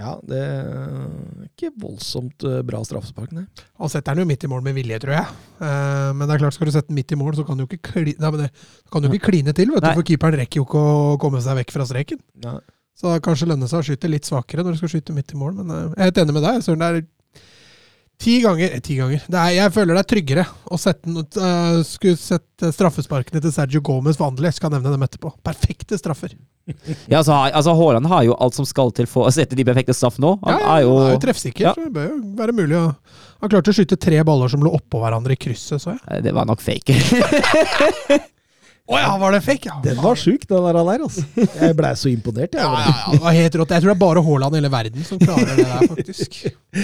Ja, 0.00 0.14
det 0.24 0.38
er 0.40 1.46
ikke 1.50 1.70
voldsomt 1.82 2.44
eh, 2.48 2.60
bra 2.64 2.80
straffespark, 2.86 3.34
nei. 3.36 3.44
Han 3.82 3.90
setter 3.92 4.16
den 4.16 4.24
jo 4.24 4.30
midt 4.30 4.46
i 4.46 4.50
mål 4.50 4.62
med 4.64 4.74
vilje, 4.78 4.98
tror 5.02 5.16
jeg. 5.18 5.38
Eh, 5.60 6.10
men 6.16 6.24
det 6.26 6.34
er 6.34 6.42
klart, 6.44 6.56
skal 6.56 6.70
du 6.70 6.74
sette 6.74 6.88
den 6.88 6.98
midt 6.98 7.12
i 7.12 7.18
mål, 7.20 7.34
så 7.36 7.44
kan 7.46 7.60
du 7.60 7.66
ikke, 7.66 7.82
kli, 7.92 8.14
nei, 8.18 8.30
men 8.32 8.46
det, 8.46 8.50
kan 8.90 9.04
du 9.04 9.10
ikke 9.10 9.28
kline 9.30 9.54
til, 9.56 9.70
vet 9.74 9.84
du, 9.84 9.90
for 9.98 10.06
keeperen 10.08 10.40
rekker 10.40 10.62
jo 10.62 10.66
ikke 10.66 10.82
å 10.82 11.16
komme 11.20 11.42
seg 11.44 11.58
vekk 11.60 11.74
fra 11.76 11.86
streken. 11.90 12.22
Nei. 12.46 12.58
Så 13.00 13.08
det 13.12 13.22
kanskje 13.24 13.48
lønner 13.48 13.68
seg 13.70 13.80
å 13.80 13.86
skyte 13.86 14.08
litt 14.12 14.26
svakere 14.28 14.64
når 14.64 14.74
du 14.76 14.80
skal 14.82 14.90
skyte 14.96 15.14
midt 15.16 15.32
i 15.32 15.38
mål. 15.40 15.54
Men 15.60 15.70
jeg 15.72 15.92
er 15.96 16.08
helt 16.10 16.18
enig 16.24 16.34
med 16.36 16.44
deg. 16.44 16.58
Søren, 16.66 16.82
det 16.82 16.88
er 16.90 17.04
ti 18.20 18.36
ganger 18.44 18.74
eh, 18.76 18.80
Ti 18.84 18.96
ganger. 18.98 19.22
Det 19.32 19.38
er, 19.40 19.54
jeg 19.56 19.72
føler 19.74 19.96
det 19.96 20.02
er 20.04 20.08
tryggere 20.12 20.44
å 20.70 20.78
sette, 20.80 21.08
uh, 21.40 21.80
skulle 21.86 22.20
sette 22.20 22.70
straffesparkene 22.76 23.40
til 23.42 23.52
Sergio 23.54 23.80
Gomez 23.86 24.18
vanlig. 24.20 24.50
Jeg 24.50 24.58
skal 24.60 24.72
nevne 24.74 24.92
dem 24.92 25.06
etterpå. 25.06 25.32
Perfekte 25.46 25.96
straffer. 26.00 26.36
Ja, 27.10 27.18
altså, 27.18 27.32
altså 27.50 27.72
Haaland 27.74 28.06
har 28.12 28.22
jo 28.28 28.36
alt 28.38 28.54
som 28.54 28.66
skal 28.68 28.92
til 28.94 29.08
for 29.10 29.26
å 29.26 29.32
sette 29.34 29.56
de 29.58 29.64
perfekte 29.66 29.96
straffene 29.96 30.28
nå. 30.28 30.34
Han 30.44 30.52
Ja, 30.54 30.60
ja, 30.60 30.74
er 30.76 30.84
jo, 30.84 30.92
han 31.00 31.08
er 31.08 31.16
jo 31.16 31.22
treffsikker, 31.24 31.64
Ja. 31.64 31.72
det 31.74 31.88
bør 31.96 32.10
jo 32.12 32.18
være 32.38 32.54
mulig 32.54 32.76
å 32.78 32.84
Han 33.40 33.48
klarte 33.50 33.72
å 33.72 33.74
skyte 33.74 33.96
tre 33.98 34.20
baller 34.28 34.52
som 34.52 34.60
lå 34.62 34.70
oppå 34.76 35.00
hverandre 35.00 35.32
i 35.32 35.40
krysset, 35.40 35.80
så 35.80 35.94
jeg. 35.96 36.02
Eh, 36.12 36.20
Det 36.28 36.34
var 36.36 36.44
nok 36.46 36.60
fake. 36.60 36.94
Å 38.90 38.98
ja, 38.98 39.10
var 39.20 39.30
det 39.36 39.38
fake? 39.46 39.68
Ja, 39.70 39.76
Den 39.84 40.00
var 40.02 40.16
sjuk, 40.18 40.42
den 40.50 40.64
der, 40.66 40.74
der 40.74 41.02
altså. 41.06 41.22
Jeg 41.38 41.76
blei 41.78 41.90
så 41.94 42.08
imponert, 42.10 42.56
jeg. 42.56 42.58
Ja, 42.58 42.70
ja, 42.74 42.90
ja, 42.90 43.12
det 43.14 43.20
var 43.22 43.36
helt 43.36 43.58
rått. 43.60 43.74
Jeg 43.76 43.84
tror 43.84 43.90
det 43.92 43.94
er 43.94 44.00
bare 44.00 44.22
Haaland 44.26 44.56
i 44.56 44.58
hele 44.58 44.70
verden 44.72 45.04
som 45.06 45.20
klarer 45.22 45.52
det 45.54 45.66
der, 45.68 45.84
faktisk. 45.92 46.40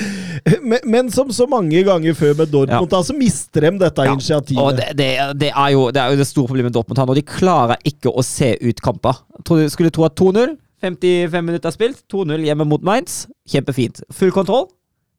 Men, 0.67 0.81
men 0.85 1.09
som 1.15 1.29
så 1.35 1.47
mange 1.51 1.81
ganger 1.87 2.15
før 2.19 2.33
med 2.41 2.51
Dortmund, 2.53 2.89
da, 2.91 2.99
så 3.07 3.15
mister 3.17 3.65
de 3.67 3.71
dette 3.81 4.05
Ja, 4.07 4.13
initiativet. 4.15 4.61
Og 4.63 4.77
det, 4.79 4.89
det, 4.99 5.09
det, 5.41 5.51
er 5.51 5.71
jo, 5.75 5.85
det 5.95 6.03
er 6.03 6.13
jo 6.15 6.19
det 6.21 6.27
store 6.29 6.51
problemet 6.51 6.69
med 6.71 6.75
Dortmund 6.77 6.99
her 7.01 7.09
nå. 7.11 7.15
De 7.19 7.23
klarer 7.27 7.83
ikke 7.87 8.11
å 8.11 8.23
se 8.27 8.53
ut 8.63 8.83
kamper. 8.85 9.21
Tror- 9.47 9.67
Skulle 9.73 9.93
tro 9.95 10.05
at 10.07 10.15
2-0, 10.19 10.57
55 10.85 11.47
minutter 11.47 11.75
spilt, 11.75 12.03
2-0 12.13 12.45
hjemme 12.47 12.67
mot 12.69 12.83
Mainz. 12.87 13.25
Kjempefint. 13.51 14.03
Full 14.19 14.35
kontroll? 14.35 14.67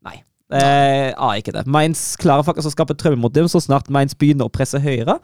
Nei. 0.07 0.19
Eh, 0.53 1.09
er 1.15 1.41
ikke 1.41 1.55
det. 1.55 1.65
Mainz 1.68 2.03
klarer 2.22 2.45
faktisk 2.47 2.69
å 2.69 2.76
skape 2.76 2.95
trøbbel 2.99 3.19
mot 3.23 3.34
dem 3.35 3.49
så 3.51 3.59
snart 3.64 3.89
Mainz 3.91 4.15
begynner 4.19 4.47
å 4.47 4.53
presse 4.53 4.80
høyere. 4.84 5.18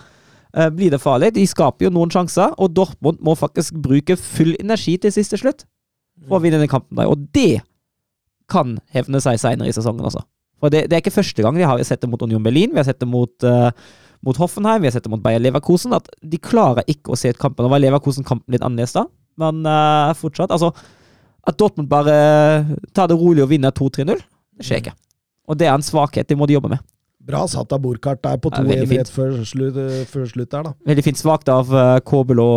Eh, 0.57 0.69
blir 0.73 0.93
det 0.93 1.01
farlig. 1.03 1.34
De 1.35 1.45
skaper 1.49 1.88
jo 1.88 1.93
noen 1.93 2.11
sjanser, 2.13 2.53
og 2.57 2.73
Dortmund 2.77 3.21
må 3.23 3.35
faktisk 3.39 3.77
bruke 3.84 4.17
full 4.19 4.53
energi 4.59 4.97
til 5.01 5.13
siste 5.15 5.39
slutt 5.41 5.65
for 6.27 6.39
å 6.39 6.43
vinne 6.43 6.61
den 6.61 6.71
kampen. 6.71 6.95
der. 6.97 7.09
Og 7.11 7.27
det 7.35 7.63
kan 8.51 8.77
hevne 8.93 9.21
seg 9.23 9.39
seinere 9.41 9.71
i 9.71 9.75
sesongen, 9.75 10.05
altså. 10.05 10.23
For 10.63 10.71
det, 10.71 10.85
det 10.88 10.95
er 10.95 11.03
ikke 11.03 11.17
første 11.17 11.43
gang 11.43 11.57
vi 11.59 11.67
har 11.67 11.81
sett 11.84 12.03
det 12.03 12.09
mot 12.11 12.21
Union 12.23 12.43
Berlin, 12.43 12.71
vi 12.71 12.80
har 12.80 12.88
sett 12.88 13.01
det 13.01 13.09
mot, 13.09 13.34
uh, 13.43 13.71
mot 14.23 14.38
Hoffenheim, 14.39 14.84
vi 14.84 14.88
har 14.88 14.95
sett 14.95 15.03
det 15.03 15.11
mot 15.11 15.23
Bayer 15.23 15.41
Leverkusen. 15.43 15.95
At 15.95 16.07
de 16.21 16.39
klarer 16.39 16.88
ikke 16.88 17.11
å 17.11 17.19
se 17.19 17.34
ut 17.34 17.41
kampen. 17.41 17.65
Nå 17.65 17.73
var 17.73 17.84
Leverkusen-kampen 17.84 18.55
litt 18.55 18.63
annerledes 18.63 18.95
da, 18.95 19.07
men 19.43 19.65
uh, 19.67 20.13
fortsatt. 20.15 20.53
Altså, 20.55 20.71
at 21.43 21.59
Dortmund 21.59 21.89
bare 21.91 22.15
tar 22.95 23.11
det 23.11 23.19
rolig 23.19 23.43
og 23.43 23.51
vinner 23.51 23.75
2-3-0, 23.75 24.23
det 24.55 24.67
skjer 24.67 24.85
ikke. 24.85 24.95
Og 25.51 25.59
det 25.59 25.67
er 25.67 25.75
en 25.75 25.84
svakhet, 25.84 26.30
de 26.30 26.39
må 26.39 26.47
de 26.47 26.55
jobbe 26.55 26.71
med. 26.71 26.84
Bra 27.24 27.45
satt 27.48 27.72
av 27.72 27.80
Burkhardt 27.80 28.20
der 28.26 28.40
på 28.41 28.52
2-1 28.52 28.82
fint. 28.84 28.98
rett 28.98 29.12
før 29.14 29.38
slutt, 29.48 29.78
eh, 29.80 30.02
før 30.10 30.26
slutt 30.28 30.50
der, 30.52 30.66
da. 30.68 30.74
Veldig 30.90 31.06
fint 31.06 31.20
svakt 31.22 31.48
av 31.52 31.72
uh, 31.72 32.00
Kobel 32.04 32.41
å 32.44 32.50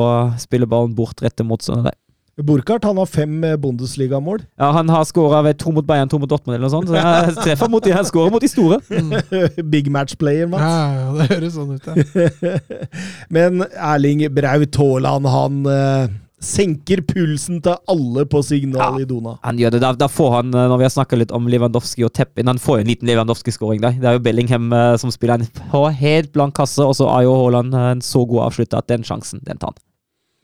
spille 0.42 0.66
ballen 0.66 0.96
bort 0.96 1.22
rett 1.22 1.36
til 1.38 1.46
der. 1.46 1.94
Burkhardt 2.36 2.84
han 2.84 2.98
har 3.00 3.06
fem 3.08 3.38
Bundesliga-mål. 3.62 4.42
Ja, 4.60 4.72
han 4.76 4.90
har 4.92 5.06
skåra 5.08 5.38
ved 5.46 5.56
to 5.62 5.70
mot 5.72 5.86
Bayern, 5.86 6.10
to 6.10 6.18
mot 6.20 6.28
Dortmund 6.28 6.58
eller 6.58 6.66
noe 6.66 6.74
sånt. 6.74 6.90
Så 6.90 6.98
jeg 6.98 7.36
treffer 7.38 7.70
mot 7.72 7.84
de 7.86 7.94
her, 7.94 8.04
skårer 8.04 8.34
mot 8.34 8.42
de 8.44 8.50
store. 8.50 8.80
Big 9.72 9.88
match-player, 9.88 10.44
Ja, 10.44 10.50
Mats. 10.52 10.66
ja, 10.66 11.14
det 11.16 11.28
høres 11.30 11.56
sånn 11.56 11.72
ut, 11.78 11.86
ja. 11.88 12.58
Men 13.38 13.64
Erling 13.72 14.26
Braut 14.36 14.76
Haaland, 14.82 15.30
han 15.32 15.62
eh, 15.72 16.12
senker 16.46 17.02
pulsen 17.08 17.58
til 17.64 17.74
alle 17.90 18.24
på 18.30 18.40
Signal 18.46 18.96
Ja. 19.00 19.04
Iduna. 19.06 19.34
Han 19.44 19.58
gjør 19.60 19.74
det. 19.76 19.80
Da, 19.82 19.90
da 19.98 20.08
får 20.10 20.30
han, 20.36 20.54
eh, 20.54 20.68
når 20.70 20.78
vi 20.80 20.86
har 20.88 20.94
snakka 20.94 21.18
litt 21.20 21.34
om 21.36 21.48
Lewandowski 21.50 22.06
og 22.06 22.12
Teppin, 22.16 22.46
han 22.50 22.62
får 22.62 22.78
jo 22.80 22.86
en 22.86 22.90
liten 22.92 23.10
Lewandowski-skåring 23.10 23.82
der. 23.84 23.98
Det 24.00 24.08
er 24.10 24.18
jo 24.18 24.24
Bellingham 24.24 24.70
eh, 24.72 24.94
som 25.02 25.12
spiller 25.14 25.42
en 25.42 25.50
på 25.72 25.82
helt 26.00 26.32
blank 26.36 26.56
kasse, 26.58 26.80
og 26.86 26.94
så 26.98 27.10
er 27.18 27.26
jo 27.26 27.34
Haaland 27.42 27.74
eh, 27.76 27.90
en 27.96 28.02
så 28.04 28.24
god 28.28 28.46
avslutter 28.48 28.78
at 28.80 28.88
den 28.92 29.04
sjansen, 29.06 29.42
den 29.46 29.58
tar 29.62 29.74
han. 29.74 29.80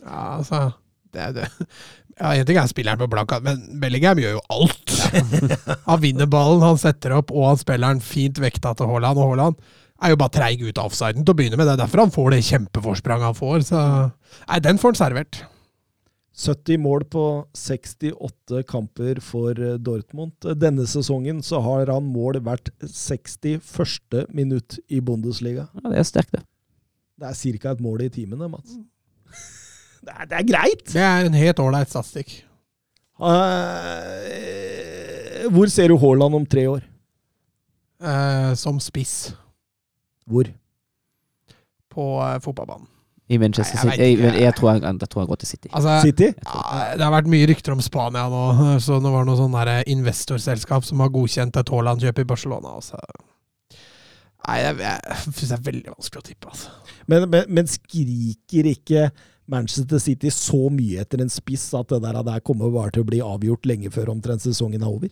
Ja, 0.02 0.22
altså 0.38 0.62
det 1.14 1.20
er 1.28 1.36
det. 1.36 1.48
Ja, 2.20 2.32
En 2.36 2.46
ting 2.46 2.58
er 2.60 2.66
spilleren 2.68 3.00
på 3.00 3.08
blank, 3.10 3.32
men 3.44 3.62
Bellingham 3.80 4.18
gjør 4.20 4.34
jo 4.36 4.42
alt. 4.52 4.92
Han 5.88 6.00
vinner 6.02 6.28
ballen, 6.30 6.60
han 6.62 6.78
setter 6.80 7.14
opp, 7.16 7.32
og 7.34 7.46
han 7.50 7.58
spiller 7.60 7.92
den 7.94 8.02
fint 8.04 8.38
vekta 8.40 8.74
til 8.78 8.88
Haaland. 8.90 9.18
Og 9.18 9.32
Haaland 9.32 9.56
er 10.02 10.12
jo 10.12 10.18
bare 10.20 10.34
treig 10.34 10.60
ut 10.62 10.78
av 10.78 10.90
offsiden 10.90 11.24
til 11.24 11.32
å 11.34 11.38
begynne 11.38 11.58
med. 11.58 11.66
Det 11.68 11.74
er 11.74 11.80
derfor 11.82 12.02
han 12.04 12.12
får 12.14 12.30
det 12.34 12.40
kjempeforspranget 12.48 13.28
han 13.30 13.38
får. 13.38 13.64
Så 13.68 13.80
Nei, 14.48 14.60
den 14.64 14.80
får 14.80 14.92
han 14.92 15.00
servert. 15.00 15.40
70 16.32 16.78
mål 16.80 17.04
på 17.12 17.46
68 17.54 18.62
kamper 18.68 19.20
for 19.20 19.59
eh, 19.59 19.76
Dortmund. 19.76 20.32
Denne 20.56 20.86
sesongen 20.88 21.42
så 21.44 21.60
har 21.64 21.92
han 21.92 22.09
mål 22.09 22.40
hvert 22.44 22.70
61. 22.80 23.60
minutt 24.32 24.78
i 24.88 25.00
Bundesliga. 25.04 25.68
Ja, 25.76 25.90
det 25.90 25.98
er 26.00 26.09
sterkt, 26.09 26.32
det. 26.32 26.42
Det 27.20 27.28
er 27.28 27.59
ca. 27.60 27.70
et 27.76 27.84
mål 27.84 28.02
i 28.06 28.09
timen, 28.10 28.40
det, 28.40 28.50
Mats. 28.50 28.72
Det 30.02 30.10
er, 30.10 30.26
det 30.26 30.34
er 30.34 30.46
greit! 30.48 30.88
Det 30.90 31.02
er 31.06 31.24
en 31.28 31.36
helt 31.38 31.60
ålreit 31.62 31.86
statistikk. 31.86 32.32
Uh, 33.22 33.28
hvor 35.54 35.70
ser 35.70 35.92
du 35.92 35.96
Haaland 36.02 36.34
om 36.40 36.46
tre 36.46 36.64
år? 36.66 36.82
Uh, 38.02 38.50
som 38.59 38.80
spiss 38.82 39.36
Hvor? 40.26 40.50
på 41.86 42.02
uh, 42.18 42.40
fotballbanen. 42.42 42.88
I 43.31 43.39
Manchester 43.39 43.78
Nei, 43.86 43.94
jeg 43.97 44.16
City. 44.16 44.23
Jeg, 44.24 44.43
jeg, 44.43 44.55
tror 44.59 44.70
han, 44.74 44.99
jeg 45.01 45.11
tror 45.12 45.23
han 45.23 45.28
går 45.31 45.40
til 45.43 45.51
City. 45.53 45.69
Altså, 45.73 45.97
City? 46.03 46.31
ja, 46.35 46.62
det 46.99 47.05
har 47.07 47.15
vært 47.15 47.31
mye 47.32 47.49
rykter 47.49 47.74
om 47.74 47.82
Spania 47.85 48.24
nå, 48.32 48.44
så 48.86 48.99
nå 49.03 49.12
var 49.15 49.24
det 49.24 49.31
noe 49.31 49.40
sånn 49.40 49.55
der 49.57 49.90
investorselskap 49.93 50.86
som 50.89 51.05
har 51.05 51.12
godkjent 51.15 51.61
et 51.61 51.73
Haaland-kjøp 51.73 52.24
i 52.24 52.28
Barcelona. 52.35 52.74
Og. 52.81 53.78
Nei, 54.43 54.59
jeg, 54.59 54.78
jeg 54.82 55.20
syns 55.23 55.44
det 55.44 55.59
er 55.59 55.66
veldig 55.70 55.94
vanskelig 55.94 56.24
å 56.24 56.27
tippe. 56.27 56.51
altså. 56.51 56.74
Men, 57.07 57.28
men, 57.31 57.49
men 57.61 57.70
skriker 57.70 58.69
ikke 58.74 59.09
Manchester 59.53 60.03
City 60.03 60.31
så 60.35 60.66
mye 60.73 61.03
etter 61.03 61.23
en 61.23 61.32
spiss 61.32 61.69
at 61.78 61.90
det 61.90 62.03
der, 62.05 62.20
der 62.27 62.44
kommer 62.47 62.70
bare 62.74 62.94
til 62.94 63.05
å 63.05 63.09
bli 63.09 63.23
avgjort 63.24 63.66
lenge 63.70 63.90
før 63.94 64.15
omtrent 64.15 64.44
sesongen 64.44 64.82
er 64.82 64.90
over? 64.90 65.11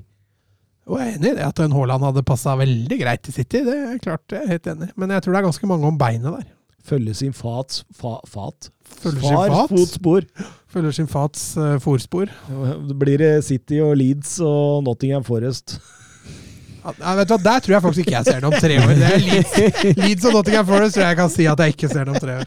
Og 0.91 0.99
jeg 0.99 1.07
er 1.07 1.19
enig 1.19 1.31
i 1.31 1.37
det, 1.39 1.47
at 1.47 1.61
en 1.63 1.75
Haaland 1.77 2.03
hadde 2.09 2.27
passa 2.27 2.57
veldig 2.59 2.97
greit 2.99 3.23
til 3.23 3.37
City. 3.37 3.61
Det 3.67 3.75
er 3.77 4.01
klart, 4.03 4.25
jeg 4.33 4.43
er 4.43 4.57
helt 4.57 4.71
enig. 4.73 4.89
Men 4.99 5.13
jeg 5.15 5.23
tror 5.23 5.35
det 5.37 5.41
er 5.41 5.47
ganske 5.47 5.71
mange 5.71 5.87
om 5.87 5.99
beinet 6.01 6.27
der. 6.27 6.49
Følge 6.87 7.15
sin 7.15 7.33
fats 7.37 7.85
fa, 7.95 8.17
fat? 8.27 8.71
Følger 9.03 9.21
sin 9.21 9.37
Far 9.37 9.49
fats. 9.53 9.71
fotspor. 9.73 10.21
Følger 10.71 10.91
sin 10.97 11.09
fats 11.11 11.43
uh, 11.59 11.77
fòrspor. 11.83 12.31
Det 12.89 12.97
blir 12.99 13.19
det 13.21 13.33
City 13.45 13.81
og 13.85 13.97
Leeds 14.01 14.39
og 14.41 14.85
Nottingham 14.87 15.25
Forest. 15.27 15.77
Ja, 16.81 17.13
vet 17.19 17.29
du 17.29 17.35
hva, 17.35 17.43
Der 17.45 17.59
tror 17.61 17.75
jeg 17.75 17.83
faktisk 17.85 18.07
ikke 18.07 18.17
jeg 18.17 18.25
ser 18.25 18.41
det 18.41 18.49
om 18.49 18.55
tre 18.57 18.79
år. 18.81 18.95
Det 18.97 19.09
er 19.11 19.19
Leeds, 19.27 19.53
Leeds 20.01 20.25
og 20.31 20.33
Nottingham 20.39 20.67
Forest 20.71 20.95
tror 20.97 21.05
jeg 21.05 21.13
jeg 21.13 21.21
kan 21.21 21.31
si 21.35 21.47
at 21.53 21.59
jeg 21.61 21.75
ikke 21.77 21.89
ser 21.93 22.05
det 22.09 22.15
om 22.15 22.21
tre 22.25 22.39
år. 22.41 22.47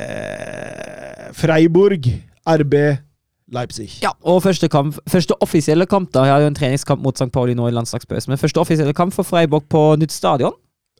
Eh, 0.00 1.30
Freiburg, 1.38 2.08
RB, 2.46 2.74
Leipzig. 3.54 3.90
Ja, 4.02 4.10
og 4.22 4.42
første, 4.42 4.68
kamp, 4.70 4.98
første 5.10 5.34
offisielle 5.42 5.86
kamp 5.86 6.12
da, 6.14 6.24
Jeg 6.26 6.32
har 6.34 6.40
jo 6.40 6.46
en 6.50 6.54
treningskamp 6.58 7.02
mot 7.02 7.16
St. 7.18 7.30
Pauli 7.34 7.54
nå 7.54 7.68
i 7.68 7.74
landslagspausen, 7.74 8.30
men 8.34 8.38
første 8.38 8.60
offisielle 8.62 8.94
kamp 8.94 9.14
for 9.14 9.22
Freiburg 9.26 9.64
på 9.70 9.84
nytt 9.98 10.12
stadion. 10.14 10.52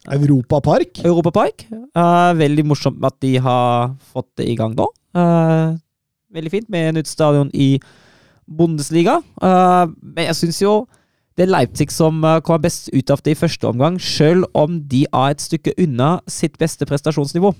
Europapark. 0.08 1.02
Europapark. 1.04 1.66
Uh, 1.96 2.32
veldig 2.38 2.64
morsomt 2.70 3.02
at 3.04 3.16
de 3.20 3.34
har 3.42 3.92
fått 4.12 4.30
det 4.40 4.48
i 4.48 4.56
gang 4.56 4.72
nå. 4.78 4.86
Uh, 5.16 5.76
veldig 6.32 6.52
fint 6.52 6.70
med 6.72 6.96
nytt 6.96 7.10
stadion 7.10 7.50
i 7.52 7.74
Bundesliga. 8.48 9.18
Uh, 9.42 9.92
men 10.00 10.30
jeg 10.30 10.38
syns 10.40 10.62
jo 10.62 10.74
det 11.38 11.46
er 11.46 11.52
Leipzig 11.52 11.88
som 11.94 12.20
kommer 12.44 12.60
best 12.60 12.90
ut 12.92 13.10
av 13.12 13.20
det 13.24 13.32
i 13.32 13.38
første 13.38 13.68
omgang, 13.68 14.00
selv 14.02 14.44
om 14.52 14.80
de 14.90 15.06
er 15.06 15.32
et 15.32 15.40
stykke 15.40 15.72
unna 15.80 16.18
sitt 16.28 16.58
beste 16.60 16.84
prestasjonsnivå. 16.88 17.54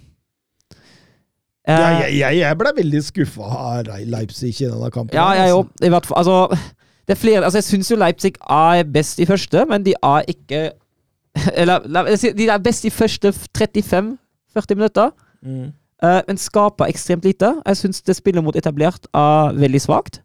Ja, 1.68 2.02
jeg, 2.02 2.18
jeg, 2.18 2.40
jeg 2.40 2.58
ble 2.58 2.72
veldig 2.76 3.00
skuffa 3.04 3.46
av 3.46 3.90
Leipzig 4.10 4.52
i 4.58 4.66
denne 4.66 4.90
kampen. 4.92 5.14
Ja, 5.16 5.30
jeg 5.36 5.52
altså. 5.52 5.62
òg. 5.62 5.86
I. 5.86 5.92
Altså, 5.92 6.36
det 7.06 7.16
er 7.16 7.20
flere 7.20 7.44
Altså, 7.44 7.58
jeg 7.58 7.68
syns 7.68 7.90
jo 7.90 7.98
Leipzig 8.00 8.32
er 8.40 8.84
best 8.84 9.20
i 9.20 9.26
første, 9.28 9.64
men 9.68 9.84
de 9.86 9.94
er 10.02 10.28
ikke 10.28 10.70
Eller 11.60 11.80
la 11.86 12.04
de 12.14 12.46
er 12.48 12.58
best 12.58 12.84
i 12.84 12.90
første 12.90 13.32
35-40 13.58 14.74
minutter, 14.74 15.10
Mm. 15.42 15.70
uh, 16.04 16.20
men 16.28 16.36
skaper 16.36 16.84
ekstremt 16.84 17.24
lite. 17.24 17.54
Jeg 17.66 17.76
syns 17.76 18.02
det 18.02 18.16
spillet 18.16 18.44
mot 18.44 18.56
etablert 18.56 19.06
er 19.14 19.54
veldig 19.56 19.80
svakt. 19.80 20.20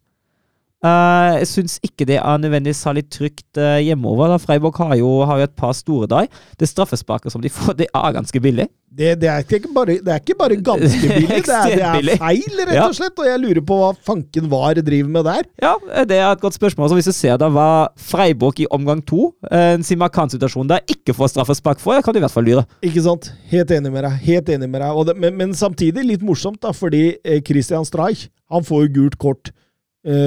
Eh, 0.84 1.34
jeg 1.40 1.50
syns 1.50 1.78
ikke 1.86 2.06
det 2.08 2.18
er 2.20 2.42
nødvendigvis 2.42 2.84
særlig 2.84 3.06
trygt 3.10 3.58
uh, 3.58 3.80
hjemover. 3.82 4.28
da 4.34 4.38
Freiburg 4.42 4.78
har 4.84 4.96
jo, 5.00 5.12
har 5.26 5.40
jo 5.40 5.48
et 5.48 5.56
par 5.58 5.72
store 5.74 6.08
dager. 6.08 6.28
Det 6.60 6.70
straffesparket 6.70 7.32
som 7.32 7.42
de 7.42 7.50
får, 7.50 7.78
det 7.80 7.88
er 7.94 8.18
ganske 8.18 8.42
billig. 8.42 8.68
Det, 8.96 9.10
det, 9.20 9.28
er 9.28 9.44
ikke 9.44 9.72
bare, 9.76 9.98
det 10.00 10.12
er 10.12 10.22
ikke 10.22 10.38
bare 10.40 10.56
ganske 10.56 11.08
billig, 11.18 11.42
det 11.44 11.56
er, 11.56 11.98
det 12.00 12.14
er 12.14 12.20
feil, 12.22 12.62
rett 12.62 12.80
og 12.84 12.96
slett. 12.96 13.18
Og 13.20 13.28
jeg 13.28 13.42
lurer 13.44 13.66
på 13.68 13.80
hva 13.80 13.90
fanken 14.08 14.48
var 14.52 14.80
driver 14.80 15.10
med 15.18 15.28
der. 15.28 15.50
Ja, 15.64 15.74
det 16.08 16.20
er 16.20 16.30
et 16.30 16.44
godt 16.44 16.56
spørsmål. 16.56 16.92
Så 16.92 17.00
hvis 17.00 17.10
du 17.10 17.16
ser 17.16 17.40
da 17.42 17.50
var 17.52 17.92
Freiburg 18.00 18.62
i 18.64 18.70
omgang 18.72 19.04
to, 19.04 19.34
eh, 19.50 19.74
en 19.76 19.84
Simakan-situasjon 19.84 20.70
der 20.72 20.86
ikke 20.92 21.16
får 21.18 21.34
straffespark 21.34 21.84
for, 21.84 22.00
kan 22.06 22.16
du 22.16 22.22
i 22.22 22.24
hvert 22.24 22.36
fall 22.36 22.48
lure. 22.48 22.64
Ikke 22.86 23.04
sant? 23.04 23.34
Helt 23.52 23.74
enig 23.76 23.92
med 23.92 24.06
deg. 24.08 24.24
Helt 24.30 24.54
enig 24.56 24.70
med 24.70 24.80
deg. 24.80 24.96
Og 24.96 25.10
det, 25.10 25.18
men, 25.20 25.36
men 25.42 25.58
samtidig 25.58 26.06
litt 26.06 26.24
morsomt, 26.24 26.62
da, 26.64 26.72
fordi 26.76 27.08
eh, 27.26 27.42
Christian 27.44 27.88
Streich 27.88 28.30
han 28.54 28.64
får 28.64 28.86
jo 28.86 28.94
gult 29.00 29.20
kort 29.20 29.50
eh, 29.50 29.65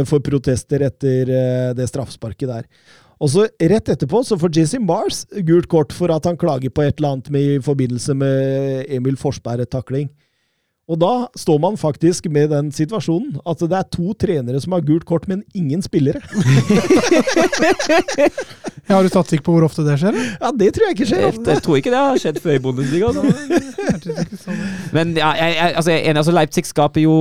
for 0.08 0.24
protester 0.24 0.82
etter 0.88 1.30
eh, 1.30 1.74
det 1.78 1.88
straffesparket 1.90 2.50
der. 2.50 2.64
Og 3.18 3.32
så 3.32 3.48
Rett 3.58 3.90
etterpå 3.90 4.22
så 4.26 4.38
får 4.38 4.54
Jesse 4.54 4.78
Mars 4.82 5.24
gult 5.46 5.66
kort 5.70 5.94
for 5.94 6.12
at 6.14 6.26
han 6.28 6.38
klager 6.38 6.70
på 6.70 6.84
et 6.84 6.98
eller 6.98 7.16
annet 7.16 7.30
med, 7.34 7.46
i 7.58 7.62
forbindelse 7.62 8.14
med 8.14 8.86
Emil 8.94 9.18
Forsberg-takling. 9.18 10.08
Og 10.88 10.96
da 11.02 11.12
står 11.36 11.58
man 11.60 11.76
faktisk 11.76 12.30
med 12.32 12.48
den 12.48 12.70
situasjonen 12.72 13.36
at 13.44 13.60
det 13.60 13.76
er 13.76 13.88
to 13.92 14.14
trenere 14.16 14.60
som 14.64 14.72
har 14.72 14.84
gult 14.88 15.04
kort, 15.08 15.26
men 15.28 15.44
ingen 15.54 15.84
spillere. 15.84 16.22
Ja, 18.88 18.96
har 18.96 19.04
du 19.04 19.10
statistikk 19.12 19.42
på 19.44 19.52
hvor 19.52 19.66
ofte 19.66 19.82
det 19.84 19.98
skjer? 20.00 20.16
Ja, 20.16 20.48
Det 20.56 20.70
tror 20.72 20.86
jeg 20.86 20.94
ikke 20.96 21.06
skjer 21.10 21.20
Jeg, 21.20 21.32
ofte. 21.34 21.52
jeg 21.52 21.62
tror 21.64 21.76
ikke 21.76 21.90
det 21.92 21.98
har 22.00 22.20
skjedd 22.22 22.38
før 22.40 22.54
i 22.54 22.60
Bundesliga. 22.64 23.10
Men 24.96 25.10
ja, 25.18 25.28
jeg, 25.36 25.56
jeg, 25.58 25.74
altså, 25.76 25.90
jeg 25.92 25.98
er 25.98 26.06
enig, 26.08 26.20
altså, 26.22 26.32
Leipzig 26.32 26.64
skaper 26.70 27.04
jo 27.04 27.16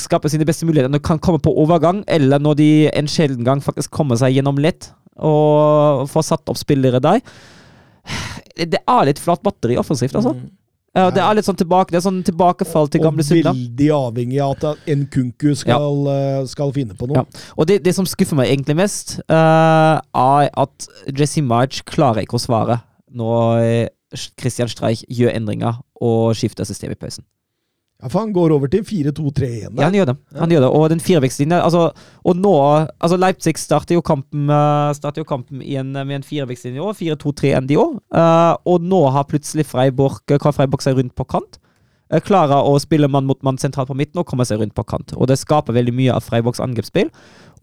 Skaper 0.00 0.32
sine 0.32 0.46
beste 0.48 0.64
muligheter 0.64 0.88
når 0.88 1.02
de 1.02 1.08
kan 1.10 1.20
komme 1.20 1.42
på 1.44 1.52
overgang, 1.60 2.00
eller 2.08 2.40
når 2.40 2.56
de 2.62 2.70
en 2.88 3.10
sjelden 3.10 3.44
gang 3.44 3.60
faktisk 3.64 3.92
kommer 3.98 4.16
seg 4.16 4.38
gjennom 4.38 4.56
lett 4.64 4.88
og 5.18 6.06
får 6.08 6.24
satt 6.28 6.48
opp 6.48 6.56
spillere 6.60 7.00
der. 7.02 7.20
Det 8.56 8.78
er 8.80 9.08
litt 9.08 9.18
flatt 9.20 9.42
batteri 9.44 9.76
offensivt, 9.80 10.14
altså. 10.16 10.32
Mm. 10.38 10.46
Ja, 10.96 11.10
det 11.12 11.20
er 11.20 11.36
litt 11.36 11.46
sånn 11.46 11.58
tilbake 11.58 11.92
Det 11.92 11.98
er 11.98 12.04
sånn 12.06 12.22
tilbakefall 12.24 12.88
til 12.90 13.02
gamle 13.04 13.20
og 13.22 13.28
synder. 13.28 13.52
veldig 13.52 13.88
avhengig 13.92 14.38
av 14.42 14.54
at 14.56 14.88
en 14.88 15.04
kunku 15.12 15.52
skal, 15.58 16.00
ja. 16.08 16.40
skal 16.48 16.72
finne 16.74 16.96
på 16.98 17.10
noe. 17.10 17.22
Ja. 17.22 17.42
Og 17.60 17.68
det, 17.68 17.82
det 17.84 17.94
som 17.96 18.08
skuffer 18.08 18.38
meg 18.38 18.50
egentlig 18.54 18.78
mest, 18.80 19.18
uh, 19.28 20.00
er 20.00 20.48
at 20.48 20.88
Jesse 21.12 21.44
March 21.44 21.84
klarer 21.88 22.24
ikke 22.24 22.40
å 22.40 22.42
svare 22.42 22.80
når 23.08 23.60
eh, 23.62 23.86
Christian 24.40 24.68
Streich 24.68 25.04
gjør 25.08 25.32
endringer 25.36 25.78
og 26.04 26.36
skifter 26.36 26.66
system 26.68 26.92
i 26.92 26.98
pausen. 26.98 27.24
Ja, 27.98 28.06
For 28.06 28.22
han 28.22 28.32
går 28.32 28.52
over 28.54 28.70
til 28.70 28.84
4-2-3 28.86 29.46
igjen. 29.48 29.72
Ja, 29.74 29.88
han 29.88 29.96
gjør 29.96 30.12
det. 30.12 30.16
Han 30.38 30.52
gjør 30.54 30.62
det. 30.62 30.70
Og 30.70 30.84
den 30.92 31.00
firevektslinja 31.02 31.58
altså, 31.66 31.88
Og 32.22 32.36
nå 32.38 32.54
altså 32.78 33.18
Leipzig 33.18 33.56
starter 33.58 33.98
jo 33.98 34.04
kampen, 34.06 34.46
eh, 34.54 34.90
starter 34.94 35.24
jo 35.24 35.26
kampen 35.26 35.62
i 35.62 35.74
en, 35.80 35.90
med 35.90 36.20
en 36.20 36.26
firevektslinje 36.26 36.78
i 36.78 36.84
år. 36.84 36.94
4-2-3-1 36.94 37.66
de 37.66 37.80
år. 37.82 37.96
Uh, 38.14 38.54
og 38.70 38.86
nå 38.86 39.02
har 39.10 39.26
plutselig 39.26 39.66
Freiburg, 39.66 40.20
kan 40.30 40.54
Freiburg 40.54 40.84
seg 40.84 41.00
rundt 41.00 41.16
på 41.18 41.26
kant. 41.26 41.58
Uh, 42.06 42.20
klarer 42.22 42.70
å 42.70 42.78
spille 42.78 43.10
mann 43.10 43.26
mot 43.26 43.42
mann 43.42 43.58
sentralt 43.58 43.90
på 43.90 43.98
midten 43.98 44.22
og 44.22 44.30
kommer 44.30 44.46
seg 44.46 44.62
rundt 44.62 44.78
på 44.78 44.86
kant. 44.86 45.16
Og 45.18 45.26
det 45.26 45.40
skaper 45.42 45.74
veldig 45.74 45.96
mye 45.98 46.14
av 46.14 46.22
Freiburgs 46.22 46.62
angrepsspill. 46.62 47.10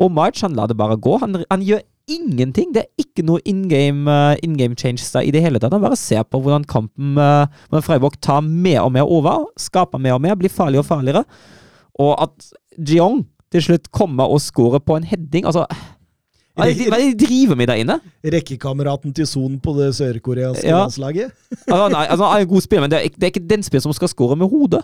Og 0.04 0.12
March 0.12 0.44
han 0.44 0.60
lar 0.60 0.68
det 0.68 0.76
bare 0.76 1.00
gå. 1.00 1.16
Han, 1.24 1.46
han 1.48 1.64
gjør 1.64 1.80
ingenting. 2.08 2.72
Det 2.74 2.84
er 2.86 3.04
ikke 3.06 3.24
noe 3.26 3.40
in 3.46 3.64
game, 3.70 4.08
eh, 4.12 4.38
in 4.44 4.56
game 4.58 4.76
changes 4.76 5.12
der 5.12 5.22
i 5.26 5.32
det 5.32 5.42
hele 5.42 5.60
tatt. 5.60 5.74
Han 5.74 5.82
bare 5.82 5.98
ser 6.00 6.24
på 6.24 6.42
hvordan 6.42 6.66
kampen 6.70 7.14
med 7.18 7.48
hvordan 7.70 7.84
Freiburg 7.86 8.20
tar 8.22 8.42
mer 8.42 8.82
og 8.86 8.92
mer 8.92 9.04
over, 9.10 9.46
skaper 9.58 10.00
mer 10.02 10.14
og 10.18 10.22
mer, 10.22 10.36
blir 10.36 10.50
farligere 10.54 10.84
og 10.86 10.90
farligere. 10.90 11.26
Og 12.00 12.16
at 12.22 12.52
Jiong 12.78 13.26
til 13.52 13.62
slutt 13.62 13.92
kommer 13.92 14.28
og 14.30 14.42
scorer 14.44 14.80
på 14.84 14.98
en 14.98 15.04
heading 15.08 15.46
altså 15.46 15.66
Hva 16.56 16.66
er 16.66 16.74
det 16.74 16.78
de- 16.78 16.90
hva 16.90 16.96
er 17.00 17.10
det 17.12 17.18
de 17.20 17.26
driver 17.28 17.56
med 17.60 17.68
der 17.68 17.76
inne? 17.84 17.96
Rekkekameraten 18.24 19.14
til 19.14 19.28
Son 19.28 19.60
på 19.60 19.74
det 19.78 19.90
sørkoreanske 19.96 20.64
Ja. 20.68 20.84
landslaget. 20.86 21.32
Altså, 21.68 21.90
nei, 21.92 22.06
altså, 22.08 22.24
han 22.26 22.38
er 22.38 22.42
en 22.42 22.48
god 22.48 22.62
spiller, 22.62 22.82
men 22.82 22.90
det 22.92 22.98
er, 23.00 23.04
ikke- 23.10 23.20
det 23.20 23.24
er 23.24 23.32
ikke 23.40 23.48
den 23.50 23.64
spilleren 23.64 23.82
som 23.84 23.94
skal 23.94 24.08
score 24.08 24.36
med 24.38 24.48
hodet. 24.50 24.84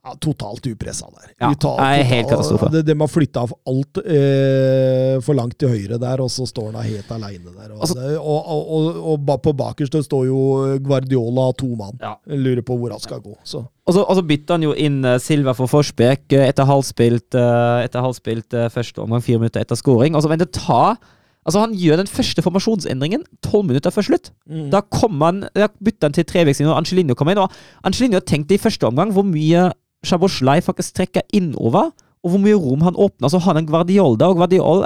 Ja, 0.00 0.14
totalt 0.16 0.64
upressa 0.64 1.10
der. 1.12 1.32
Ja, 1.34 1.50
det 1.52 1.72
er 1.84 2.06
helt 2.08 2.30
katastrofe. 2.30 2.70
De, 2.72 2.80
de 2.86 2.96
har 2.96 3.10
flytta 3.10 3.42
av 3.44 3.52
alt 3.68 4.00
eh, 4.00 5.18
for 5.24 5.36
langt 5.36 5.58
til 5.60 5.72
høyre 5.72 5.98
der, 6.00 6.22
og 6.24 6.30
så 6.32 6.46
står 6.48 6.70
han 6.70 6.78
da 6.78 6.84
helt 6.86 7.12
aleine 7.16 7.52
der. 7.52 7.74
Og, 7.74 7.82
Altså- 7.84 8.16
og, 8.16 8.48
og, 8.48 9.02
og, 9.12 9.28
på 9.44 9.52
bakerst 9.56 9.98
står 10.06 10.24
jo 10.30 10.40
Guardiola 10.84 11.50
to 11.58 11.68
mann. 11.76 12.00
Ja. 12.00 12.14
Lurer 12.32 12.64
på 12.64 12.78
hvor 12.80 12.96
han 12.96 13.02
skal 13.02 13.20
gå. 13.20 13.36
Så. 13.44 13.64
Og 13.90 13.94
så, 13.96 14.04
så 14.16 14.24
bytter 14.24 14.56
han 14.56 14.64
jo 14.68 14.74
inn 14.78 15.00
eh, 15.04 15.20
Silva 15.22 15.54
for 15.58 15.70
Forsbekk 15.70 16.36
eh, 16.36 16.48
etter 16.48 16.68
halvspilt, 16.68 17.34
uh, 17.34 17.80
etter 17.84 18.04
halvspilt 18.04 18.56
eh, 18.56 18.68
første 18.72 19.02
omgang, 19.02 19.24
fire 19.24 19.40
minutter 19.42 19.64
etter 19.64 19.78
scoring. 19.78 20.16
Og 20.16 20.24
så 20.24 20.30
venter 20.32 20.50
ta 20.54 20.94
Altså, 21.40 21.62
han 21.62 21.72
gjør 21.72 22.02
den 22.02 22.08
første 22.10 22.42
formasjonsendringen 22.44 23.22
tolv 23.40 23.64
minutter 23.70 23.90
før 23.94 24.04
slutt. 24.10 24.28
Mm. 24.44 24.66
Da 24.74 24.82
han, 25.00 25.38
da 25.56 25.70
bytta 25.80 26.10
han 26.10 26.12
til 26.12 26.26
treveksling, 26.28 26.68
og 26.68 26.76
Angelino 26.76 27.16
kom 27.16 27.30
inn. 27.32 27.40
Og 27.40 27.54
Angelino 27.88 28.20
tenkte 28.20 28.58
i 28.58 28.60
første 28.60 28.84
omgang 28.86 29.14
hvor 29.16 29.24
mye 29.24 29.70
Shaboslai 30.06 30.60
faktisk 30.64 30.96
trekker 30.96 31.26
innover, 31.36 31.90
og 32.20 32.34
hvor 32.34 32.42
mye 32.42 32.58
rom 32.58 32.82
han 32.84 32.98
åpner. 33.00 33.30
Så 33.32 33.40
har 33.40 33.54
han 33.54 33.62
en 33.62 33.68
Guardiol 33.68 34.18
der, 34.20 34.32
og 34.32 34.40
Guardiol 34.40 34.84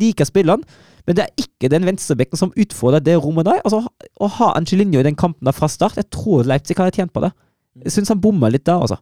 liker 0.00 0.28
spilleren, 0.28 0.64
men 1.06 1.16
det 1.16 1.24
er 1.24 1.42
ikke 1.42 1.70
den 1.72 1.86
venstrebekken 1.88 2.38
som 2.38 2.52
utfordrer 2.56 3.02
det 3.04 3.16
rommet 3.20 3.48
der. 3.48 3.60
Altså, 3.64 3.82
Å 4.20 4.28
ha 4.38 4.50
Angelinho 4.56 5.00
i 5.00 5.06
den 5.06 5.16
kampen 5.18 5.48
der 5.48 5.56
fra 5.56 5.68
start, 5.68 5.96
jeg 5.96 6.10
tror 6.12 6.44
Leipzig 6.48 6.76
hadde 6.78 6.96
tjent 6.96 7.12
på 7.12 7.24
det. 7.24 7.32
Jeg 7.84 7.94
syns 7.96 8.12
han 8.12 8.20
bomma 8.20 8.50
litt 8.52 8.66
der, 8.68 8.80
altså. 8.80 9.00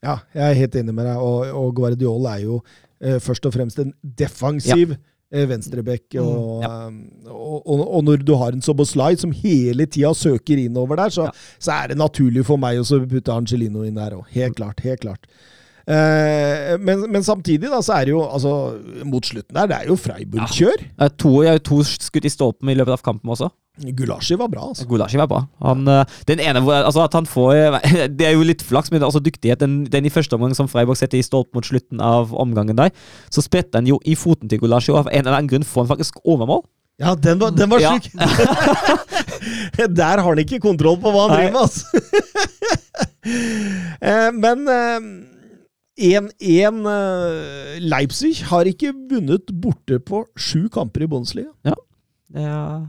Ja, 0.00 0.20
jeg 0.34 0.44
er 0.46 0.58
helt 0.62 0.76
enig 0.80 0.94
med 0.96 1.06
deg, 1.10 1.18
og, 1.20 1.50
og 1.60 1.74
Guardiol 1.76 2.28
er 2.30 2.44
jo 2.46 2.60
eh, 3.02 3.18
først 3.20 3.46
og 3.46 3.54
fremst 3.56 3.82
en 3.82 3.92
defensiv 4.02 4.94
eh, 4.94 5.00
venstrebekk. 5.30 6.16
Og, 6.22 6.64
ja. 6.64 6.72
og, 7.30 7.60
og, 7.64 7.84
og 7.86 8.04
når 8.08 8.24
du 8.26 8.34
har 8.40 8.56
en 8.56 8.64
Soboslai 8.64 9.14
som 9.20 9.32
hele 9.32 9.86
tida 9.86 10.10
søker 10.16 10.58
innover 10.66 10.96
der, 10.96 11.14
så, 11.14 11.28
Ja. 11.30 11.36
så 11.62 11.76
er 11.76 11.88
det 11.92 11.98
naturlig 12.00 12.44
for 12.48 12.58
meg 12.60 12.80
å 12.82 13.00
putte 13.06 13.32
Angelino 13.34 13.84
inn 13.86 13.94
der 14.00 14.18
òg. 14.18 14.26
Helt 14.34 14.56
klart. 14.58 14.82
Helt 14.82 15.00
klart. 15.06 15.26
Eh, 15.90 16.76
men, 16.78 17.06
men 17.10 17.24
samtidig, 17.26 17.70
da, 17.70 17.80
så 17.82 17.96
er 17.96 18.04
det 18.06 18.12
jo 18.12 18.20
altså 18.22 18.50
Mot 19.08 19.26
slutten 19.26 19.56
der, 19.56 19.66
det 19.70 19.78
er 19.78 19.88
jo 19.88 19.96
Freiburg-kjør. 19.98 20.84
Ja. 21.00 21.08
To, 21.18 21.32
jeg 21.42 21.50
har 21.54 21.58
jo 21.58 21.64
to 21.70 21.78
skutt 21.88 22.28
i 22.28 22.30
stolpen 22.30 22.70
i 22.70 22.76
løpet 22.78 22.98
av 22.98 23.02
kampen 23.06 23.32
også. 23.32 23.48
Gulasji 23.96 24.36
var 24.40 24.48
bra, 24.52 24.66
altså. 24.70 24.84
Gulashi 24.90 25.16
var 25.20 25.28
bra. 25.30 25.40
Han, 25.64 25.86
eh, 25.88 26.04
den 26.28 26.40
ene 26.44 26.60
altså 26.80 27.04
at 27.06 27.14
han 27.16 27.26
får 27.28 27.80
Det 28.18 28.26
er 28.28 28.34
jo 28.36 28.42
litt 28.46 28.62
flaks, 28.66 28.90
men 28.92 29.02
også 29.06 29.22
dyktighet. 29.24 29.60
Den, 29.62 29.84
den 29.90 30.04
i 30.06 30.12
første 30.12 30.36
omgang 30.36 30.52
som 30.58 30.68
Freiburg 30.68 30.98
setter 31.00 31.18
i 31.20 31.24
stolp 31.26 31.48
mot 31.56 31.64
slutten 31.66 32.00
av 32.04 32.34
omgangen 32.36 32.76
der, 32.78 32.92
så 33.32 33.40
spretter 33.44 33.80
han 33.80 33.88
jo 33.88 33.98
i 34.04 34.14
foten 34.18 34.48
til 34.52 34.60
Gulashi, 34.62 34.92
og 34.92 35.04
av 35.06 35.10
en 35.12 35.24
eller 35.24 35.38
annen 35.38 35.50
grunn 35.50 35.66
får 35.66 35.86
han 35.86 35.92
faktisk 35.94 36.20
overmål. 36.24 36.62
Ja, 37.00 37.14
den 37.16 37.38
var, 37.40 37.50
den 37.56 37.70
var 37.72 37.80
Ja. 37.80 37.94
syk! 37.96 38.12
Der 39.96 40.20
har 40.20 40.26
han 40.26 40.38
ikke 40.42 40.58
kontroll 40.60 40.98
på 41.00 41.08
hva 41.14 41.22
han 41.28 41.36
driver 41.38 41.52
med, 41.54 41.62
altså. 41.64 41.84
Eh, 44.00 44.30
Men 44.32 44.62
eh, 44.68 45.00
1-1 46.00 46.86
eh, 46.88 47.80
Leipzig 47.84 48.32
har 48.48 48.68
ikke 48.70 48.94
vunnet 49.10 49.50
borte 49.60 49.98
på 50.00 50.22
sju 50.40 50.68
kamper 50.72 51.04
i 51.04 51.08
Bundesliga. 51.10 51.50
Det 52.30 52.40
er, 52.46 52.86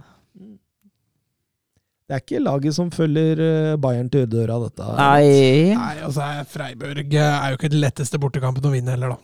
Det 2.12 2.18
er 2.18 2.24
ikke 2.26 2.40
laget 2.44 2.76
som 2.76 2.90
følger 2.92 3.40
eh, 3.40 3.76
Bayern 3.80 4.10
til 4.12 4.26
døra, 4.28 4.58
dette. 4.66 4.84
nei, 5.00 5.72
Nei, 5.80 5.94
altså 6.04 6.26
Freiburg 6.52 7.14
er 7.16 7.54
jo 7.54 7.56
ikke 7.60 7.70
den 7.72 7.80
letteste 7.86 8.20
bortekampen 8.20 8.68
å 8.68 8.72
vinne 8.74 8.92
heller, 8.98 9.14
da. 9.16 9.20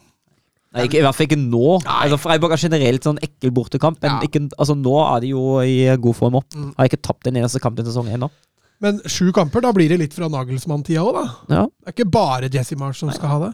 nei 0.77 0.85
ikke, 0.87 1.01
i 1.01 1.03
hvert 1.03 1.17
fall 1.17 1.27
ikke 1.27 1.39
nå. 1.41 1.65
Altså, 1.83 2.19
Freiburg 2.21 2.53
har 2.55 2.61
generelt 2.63 3.03
sånn 3.03 3.19
ekkel 3.27 3.51
bortekamp, 3.51 3.99
men 3.99 4.13
Ja. 4.13 4.21
ikke, 4.23 4.45
altså, 4.55 4.77
nå 4.79 4.95
er 5.03 5.19
de 5.25 5.33
jo 5.33 5.43
i 5.67 5.75
god 5.99 6.15
form 6.15 6.39
opp. 6.39 6.47
Mm. 6.55 6.69
Har 6.77 6.87
ikke 6.87 7.01
tapt 7.09 7.27
en 7.27 7.41
eneste 7.43 7.59
kamp 7.59 7.79
i 7.79 7.83
sesongen 7.83 8.15
ennå. 8.15 8.31
Men 8.79 8.99
sju 9.09 9.31
kamper, 9.33 9.59
da 9.65 9.71
blir 9.73 9.89
det 9.89 9.97
litt 9.99 10.13
fra 10.15 10.29
Nagelsmann-tida 10.31 11.01
òg, 11.03 11.15
da. 11.17 11.25
Ja. 11.49 11.63
Det 11.67 11.91
er 11.91 11.95
ikke 11.97 12.11
bare 12.13 12.49
Jesse 12.53 12.77
Marsh 12.79 12.99
som 13.03 13.11
skal 13.11 13.33
ha 13.33 13.39
det. 13.49 13.53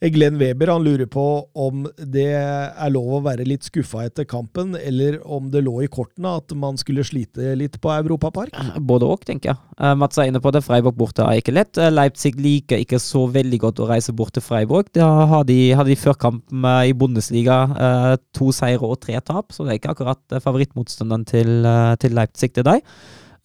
Glenn 0.00 0.38
Weber 0.40 0.70
han 0.72 0.84
lurer 0.84 1.04
på 1.10 1.24
om 1.52 1.82
det 1.98 2.30
er 2.32 2.92
lov 2.92 3.18
å 3.18 3.20
være 3.26 3.44
litt 3.44 3.66
skuffa 3.68 4.06
etter 4.06 4.24
kampen, 4.24 4.72
eller 4.78 5.18
om 5.28 5.50
det 5.52 5.60
lå 5.66 5.74
i 5.84 5.90
kortene 5.92 6.32
at 6.40 6.54
man 6.56 6.78
skulle 6.80 7.04
slite 7.04 7.52
litt 7.60 7.76
på 7.82 7.92
Europapark. 7.92 8.56
Både 8.80 9.10
òg, 9.10 9.26
tenker 9.28 9.52
jeg. 9.52 9.60
Eh, 9.76 9.92
Mats 10.00 10.16
er 10.16 10.30
inne 10.30 10.40
på 10.40 10.52
det. 10.56 10.64
Freiburg 10.64 10.96
borte 10.96 11.26
er 11.26 11.42
ikke 11.42 11.52
lett. 11.52 11.76
Eh, 11.76 11.92
Leipzig 11.92 12.32
liker 12.40 12.80
ikke 12.80 13.00
så 13.02 13.26
veldig 13.28 13.60
godt 13.66 13.82
å 13.84 13.90
reise 13.90 14.14
bort 14.16 14.32
til 14.36 14.44
Freiburg. 14.46 14.88
Da 14.96 15.10
har 15.34 15.44
de, 15.48 15.58
hadde 15.76 15.92
de 15.92 16.00
før 16.00 16.16
kampen 16.24 16.64
eh, 16.64 16.90
i 16.94 16.96
Bundesliga 16.96 17.60
eh, 17.76 18.14
to 18.36 18.48
seire 18.56 18.80
og 18.80 19.02
tre 19.04 19.20
tap, 19.20 19.52
så 19.52 19.66
det 19.66 19.74
er 19.74 19.82
ikke 19.82 19.92
akkurat 19.98 20.22
eh, 20.32 20.40
favorittmotstanderen 20.40 21.28
til, 21.28 21.52
eh, 21.68 21.92
til 22.00 22.16
Leipzig 22.16 22.54
til 22.56 22.68
deg. 22.70 22.88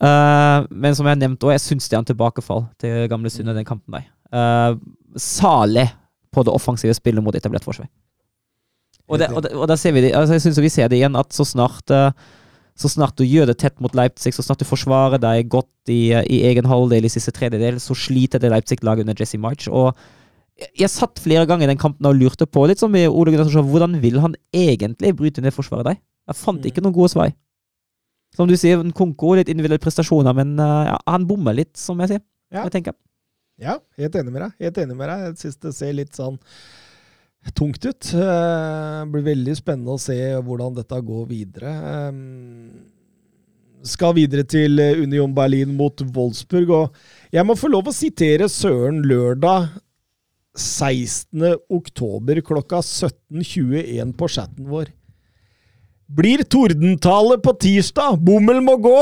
Eh, 0.04 0.72
men 0.72 0.96
som 0.96 1.08
jeg 1.08 1.18
har 1.18 1.22
nevnt 1.26 1.44
òg, 1.44 1.58
jeg 1.58 1.68
syns 1.68 1.92
det 1.92 2.00
er 2.00 2.04
en 2.06 2.10
tilbakefall 2.14 2.66
til 2.80 3.12
gamle 3.12 3.32
Sunne 3.34 3.56
den 3.58 3.68
kampen 3.68 4.00
der. 4.00 4.08
Uh, 4.36 4.74
Salig 5.22 5.86
på 6.36 6.44
det 6.46 6.54
offensive 6.54 6.96
spillet 6.98 7.24
mot 7.24 7.36
etablert 7.38 7.66
forsvar. 7.66 7.88
Og, 9.06 9.20
det, 9.22 9.30
og, 9.32 9.44
det, 9.46 9.54
og 9.54 9.70
ser 9.78 9.94
vi 9.94 10.08
det, 10.08 10.16
altså 10.18 10.36
jeg 10.36 10.48
synes 10.48 10.60
vi 10.66 10.74
ser 10.74 10.90
det 10.90 10.98
igjen, 10.98 11.16
at 11.20 11.34
så 11.34 11.46
snart 11.46 11.94
eh, 11.94 12.10
så 12.76 12.90
snart 12.92 13.16
du 13.16 13.24
gjør 13.24 13.48
det 13.48 13.60
tett 13.62 13.78
mot 13.80 13.94
Leipzig, 13.96 14.34
så 14.36 14.44
snart 14.44 14.60
du 14.60 14.68
forsvarer 14.68 15.22
deg 15.24 15.48
godt 15.52 15.92
i, 15.92 16.12
i 16.12 16.42
egen 16.50 16.68
halvdel 16.68 17.08
i 17.08 17.12
siste 17.12 17.32
tredjedel, 17.36 17.80
så 17.80 17.96
sliter 17.96 18.42
det 18.44 18.52
Leipzig-laget 18.52 19.06
under 19.06 19.22
Jesse 19.22 19.40
March. 19.40 19.70
Og 19.72 19.94
jeg, 20.76 20.90
satt 20.92 21.22
flere 21.24 21.48
ganger 21.48 21.70
i 21.70 21.72
den 21.72 21.80
kampen 21.80 22.08
og 22.10 22.18
lurte 22.20 22.48
på 22.48 22.66
litt 22.68 22.84
som 22.84 22.92
med 22.92 23.08
Ole 23.08 23.32
Gunnar 23.32 23.48
Solskjær, 23.48 23.70
hvordan 23.72 23.96
vil 24.04 24.20
han 24.24 24.36
egentlig 24.52 25.14
bryte 25.16 25.44
ned 25.44 25.56
forsvaret 25.56 25.88
deg? 25.88 26.04
Jeg 26.28 26.40
fant 26.42 26.68
ikke 26.68 26.84
noen 26.84 26.98
gode 26.98 27.14
svar. 27.16 27.32
Som 28.36 28.52
du 28.52 28.58
sier, 28.60 28.84
Konko, 28.96 29.38
litt 29.40 29.52
individuelle 29.52 29.84
prestasjoner, 29.84 30.36
men 30.36 30.58
eh, 30.60 30.88
ja, 30.90 31.00
han 31.08 31.28
bommer 31.30 31.56
litt, 31.56 31.78
som 31.80 32.02
jeg 32.04 32.12
sier. 32.12 32.24
Ja. 32.52 32.66
Jeg 32.66 32.76
tenker. 32.76 32.98
Ja, 33.62 33.78
helt 34.00 34.16
enig 34.20 34.34
med 34.36 34.42
deg. 34.44 34.56
Helt 34.66 34.80
enig 34.84 34.98
med 35.00 35.08
deg. 35.10 35.22
Jeg 35.30 35.38
syns 35.44 35.62
det 35.64 35.72
ser 35.78 35.94
litt 35.96 36.18
sånn 36.18 36.36
tungt 37.56 37.86
ut. 37.86 38.10
Eh, 38.12 39.06
Det 39.06 39.12
blir 39.14 39.26
veldig 39.30 39.56
spennende 39.56 39.96
å 39.96 40.02
se 40.02 40.18
hvordan 40.42 40.76
dette 40.76 41.00
går 41.08 41.26
videre. 41.30 41.72
Eh, 41.94 42.12
Skal 43.86 44.16
videre 44.18 44.44
til 44.50 44.80
eh, 44.82 44.98
Union 44.98 45.34
Berlin 45.34 45.76
mot 45.78 46.02
Wolfsburg, 46.16 46.70
og 46.74 46.96
jeg 47.32 47.46
må 47.46 47.54
få 47.56 47.70
lov 47.70 47.88
å 47.88 47.94
sitere 47.94 48.48
Søren 48.50 49.04
lørdag 49.06 49.70
16. 50.58 51.60
oktober 51.70 52.40
klokka 52.42 52.80
17.21 52.82 54.16
på 54.18 54.30
chatten 54.32 54.66
vår. 54.72 54.90
Blir 56.08 56.44
tordentale 56.50 57.38
på 57.42 57.54
tirsdag, 57.60 58.18
bommel 58.26 58.62
må 58.64 58.78
gå! 58.82 58.98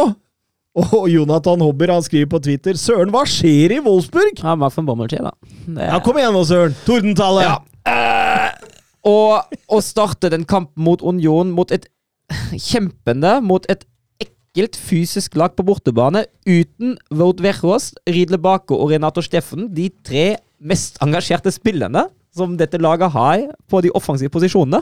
Og 0.73 1.05
Jonathan 1.11 1.61
Hobber 1.61 1.91
han 1.93 2.01
skriver 2.01 2.31
på 2.31 2.39
Twitter 2.41 2.77
Søren, 2.81 3.11
hva 3.13 3.21
skjer 3.29 3.75
i 3.75 3.81
Wolfsburg? 3.85 4.39
Ja, 4.41 4.55
Mark 4.57 4.73
van 4.73 4.87
Bommel 4.87 5.11
da. 5.11 5.33
Det, 5.67 5.85
Ja, 5.85 5.99
kom 6.01 6.17
igjen 6.17 6.33
nå, 6.33 6.41
Søren! 6.49 6.73
Tordentallet! 6.87 7.45
Ja. 7.45 7.59
Uh, 7.85 8.69
og 9.05 9.57
å 9.69 9.81
starte 9.83 10.31
den 10.33 10.47
kampen 10.49 10.81
mot 10.87 11.03
Union, 11.05 11.51
mot 11.53 11.69
et 11.75 11.85
kjempende, 12.71 13.35
mot 13.45 13.67
et 13.69 13.85
ekkelt 14.23 14.79
fysisk 14.79 15.37
lag 15.37 15.53
på 15.53 15.65
bortebane, 15.67 16.25
uten 16.49 16.97
Wout 17.13 17.43
Weghorst, 17.43 17.99
Riedle 18.09 18.41
Bake 18.41 18.73
og 18.73 18.95
Renato 18.95 19.21
Steffen, 19.21 19.69
de 19.75 19.91
tre 20.05 20.27
mest 20.63 20.97
engasjerte 21.03 21.53
spillerne 21.53 22.07
som 22.33 22.57
dette 22.57 22.81
laget 22.81 23.13
har 23.13 23.45
på 23.69 23.83
de 23.85 23.93
offensive 23.93 24.33
posisjonene, 24.33 24.81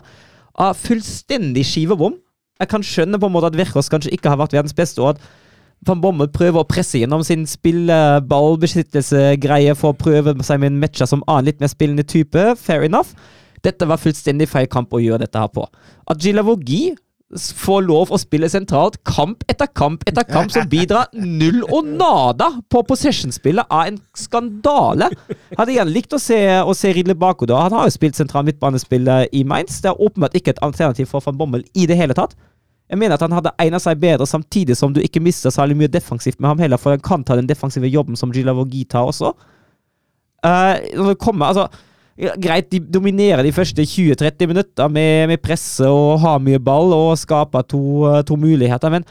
av 0.55 0.75
fullstendig 0.79 1.63
skivebom. 1.67 2.15
Jeg 2.61 2.69
kan 2.71 2.83
skjønne 2.85 3.19
på 3.19 3.27
en 3.27 3.33
måte 3.33 3.49
at 3.51 3.59
Weghorst 3.59 3.91
kanskje 3.91 4.11
ikke 4.15 4.31
har 4.31 4.39
vært 4.39 4.55
verdens 4.55 4.75
beste, 4.77 5.03
og 5.03 5.15
at 5.15 5.23
Van 5.87 6.01
Bommel 6.01 6.27
prøver 6.29 6.59
å 6.61 6.67
presse 6.69 6.99
gjennom 7.01 7.23
sin 7.25 7.47
spilleballbeskyttelsegreie 7.49 9.73
for 9.77 9.89
å 9.91 9.97
prøve 9.97 10.43
seg 10.45 10.59
med 10.61 10.67
en 10.73 10.79
matcher 10.83 11.07
som 11.09 11.23
annen 11.25 11.45
litt 11.49 11.61
mer 11.63 11.71
spillende 11.71 12.05
type. 12.05 12.41
Fair 12.61 12.81
enough. 12.85 13.09
Dette 13.65 13.87
var 13.89 13.97
fullstendig 14.01 14.49
feil 14.49 14.67
kamp 14.69 14.93
å 14.93 15.01
gjøre 15.01 15.23
dette 15.25 15.39
her 15.41 15.51
på. 15.53 15.63
At 16.09 16.21
Gilavogi 16.21 16.95
får 17.31 17.85
lov 17.87 18.11
å 18.11 18.17
spille 18.19 18.49
sentralt 18.51 18.97
kamp 19.07 19.43
etter 19.49 19.67
kamp 19.71 20.03
etter 20.09 20.23
kamp, 20.27 20.51
som 20.51 20.67
bidrar 20.69 21.07
null 21.15 21.63
og 21.71 21.85
nada 21.87 22.49
på 22.71 22.83
possession-spillet, 22.89 23.65
er 23.71 23.85
en 23.93 23.99
skandale. 24.17 25.09
Hadde 25.57 25.73
gjerne 25.77 25.95
likt 25.95 26.13
å 26.13 26.19
se, 26.21 26.37
å 26.59 26.73
se 26.77 26.91
Ridle 26.93 27.15
Bako 27.15 27.45
da. 27.49 27.63
Han 27.65 27.75
har 27.77 27.83
jo 27.87 27.95
spilt 27.95 28.15
sentral 28.19 28.45
midtbanespill 28.49 29.05
i 29.31 29.43
Mainz. 29.47 29.81
Det 29.81 29.89
er 29.93 30.03
åpenbart 30.03 30.35
ikke 30.37 30.51
et 30.55 30.63
alternativ 30.65 31.05
for 31.13 31.21
van 31.25 31.39
Bommel 31.39 31.63
i 31.73 31.87
det 31.89 31.97
hele 31.99 32.15
tatt. 32.17 32.35
Jeg 32.91 32.99
mener 32.99 33.15
at 33.15 33.23
han 33.23 33.31
hadde 33.31 33.53
egnet 33.63 33.83
seg 33.83 33.99
bedre, 34.01 34.27
samtidig 34.27 34.75
som 34.75 34.91
du 34.91 34.99
ikke 34.99 35.21
mister 35.23 35.53
særlig 35.53 35.77
mye 35.79 35.91
defensivt 35.91 36.41
med 36.41 36.51
ham 36.51 36.59
heller, 36.59 36.79
for 36.81 36.91
han 36.91 37.03
kan 37.03 37.23
ta 37.23 37.37
den 37.39 37.47
defensive 37.47 37.87
jobben 37.87 38.19
som 38.19 38.33
Gilavogi 38.35 38.83
tar 38.91 39.07
også. 39.07 39.31
Uh, 40.43 41.13
kommer, 41.21 41.53
altså 41.53 41.69
Greit, 42.41 42.67
de 42.69 42.81
dominerer 42.83 43.41
de 43.45 43.53
første 43.55 43.81
20-30 43.87 44.49
minutter 44.49 44.89
med, 44.91 45.27
med 45.31 45.39
presse 45.41 45.87
og 45.87 46.19
har 46.21 46.41
mye 46.43 46.59
ball 46.61 46.91
og 46.93 47.15
skaper 47.17 47.63
to, 47.71 47.81
eh, 48.09 48.19
to 48.27 48.35
muligheter, 48.37 48.91
men 48.93 49.05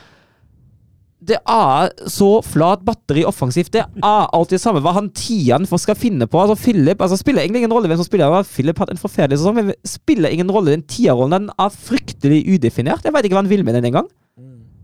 det 1.20 1.36
er 1.52 1.90
så 2.08 2.28
flat 2.44 2.80
batteri 2.86 3.26
offensivt. 3.28 3.72
Det 3.74 3.82
er 3.82 4.30
alltid 4.32 4.56
det 4.56 4.62
samme 4.62 4.80
hva 4.84 4.94
han 4.96 5.10
tieren 5.16 5.66
for 5.68 5.82
skal 5.82 5.98
finne 5.98 6.28
på. 6.30 6.40
Altså 6.40 6.56
Philip 6.56 7.02
altså 7.04 7.18
spiller 7.20 7.44
egentlig 7.44 7.64
ingen 7.64 7.74
rolle 7.76 7.90
hvem 7.90 8.00
som 8.00 8.08
spiller. 8.08 8.40
Philip 8.48 8.80
hadde 8.80 8.96
en 8.96 9.02
forferdelig 9.02 9.40
sesong, 9.42 9.58
men 9.58 9.74
spiller 9.86 10.32
ingen 10.32 10.52
rolle. 10.52 10.72
Den 10.72 10.86
tierrollen 10.88 11.36
den 11.36 11.52
er 11.60 11.76
fryktelig 11.76 12.40
udefinert. 12.54 13.04
Jeg 13.04 13.14
veit 13.14 13.28
ikke 13.28 13.36
hva 13.36 13.44
han 13.44 13.52
vil 13.52 13.66
med 13.66 13.76
den 13.76 13.90
engang. 13.90 14.08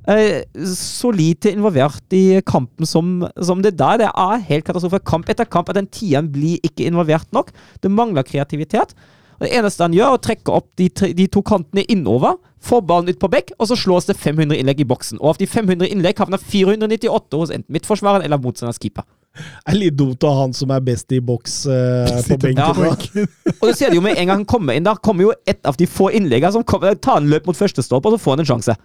Eh, 0.06 0.44
så 0.70 1.10
lite 1.10 1.50
involvert 1.50 2.14
i 2.14 2.38
kampen 2.46 2.86
som, 2.86 3.24
som 3.42 3.62
det 3.64 3.74
der. 3.80 4.04
Det 4.04 4.10
er 4.12 4.46
helt 4.52 4.68
katastrofe. 4.68 5.02
Kamp 5.08 5.32
etter 5.32 5.48
kamp 5.50 5.72
at 5.72 5.80
den 5.80 5.88
tieren 5.90 6.28
blir 6.34 6.60
ikke 6.66 6.86
involvert 6.86 7.32
nok. 7.34 7.50
Det 7.82 7.90
mangler 7.90 8.26
kreativitet. 8.26 8.94
Og 9.36 9.46
Det 9.46 9.52
eneste 9.58 9.84
han 9.84 9.94
gjør, 9.96 10.14
er 10.14 10.18
å 10.18 10.22
trekke 10.22 10.54
opp 10.56 10.68
de, 10.80 10.88
tre, 10.88 11.10
de 11.16 11.26
to 11.32 11.42
kantene 11.44 11.84
innover, 11.92 12.38
få 12.66 12.80
ballen 12.84 13.12
ut 13.12 13.20
på 13.20 13.30
bekk, 13.30 13.52
og 13.58 13.68
så 13.70 13.76
slås 13.78 14.08
det 14.08 14.16
500 14.18 14.56
innlegg 14.58 14.80
i 14.82 14.88
boksen. 14.88 15.20
Og 15.20 15.34
av 15.34 15.40
de 15.42 15.48
500 15.50 15.90
innlegg 15.92 16.18
havner 16.22 16.40
498 16.40 17.40
hos 17.42 17.52
enten 17.54 17.76
midtforsvareren 17.76 18.26
eller 18.26 18.40
motstanders 18.42 18.80
keeper. 18.82 19.06
Det 19.36 19.74
er 19.74 19.76
litt 19.76 19.96
dumt 19.98 20.24
av 20.24 20.38
han 20.38 20.54
som 20.56 20.70
er 20.72 20.80
best 20.84 21.12
i 21.12 21.18
boks 21.20 21.58
eh, 21.68 22.14
på 22.24 22.38
benken. 22.40 22.86
Ja. 22.86 23.26
Og 23.60 23.68
du 23.68 23.74
ser 23.76 23.92
det 23.92 23.98
jo 23.98 24.04
med 24.04 24.16
en 24.16 24.30
gang 24.30 24.40
han 24.40 24.48
kommer 24.48 24.76
inn, 24.76 24.86
da 24.86 24.96
kommer 24.96 25.28
jo 25.28 25.34
et 25.44 25.60
av 25.68 25.76
de 25.76 25.88
få 25.90 26.08
innleggene 26.16 26.54
som 26.56 26.64
kommer, 26.64 26.96
tar 26.96 27.20
en 27.20 27.28
løp 27.28 27.48
mot 27.48 27.58
første 27.58 27.84
stolpe, 27.84 28.08
og 28.08 28.16
så 28.16 28.24
får 28.24 28.36
han 28.36 28.44
en 28.46 28.50
sjanse. 28.54 28.76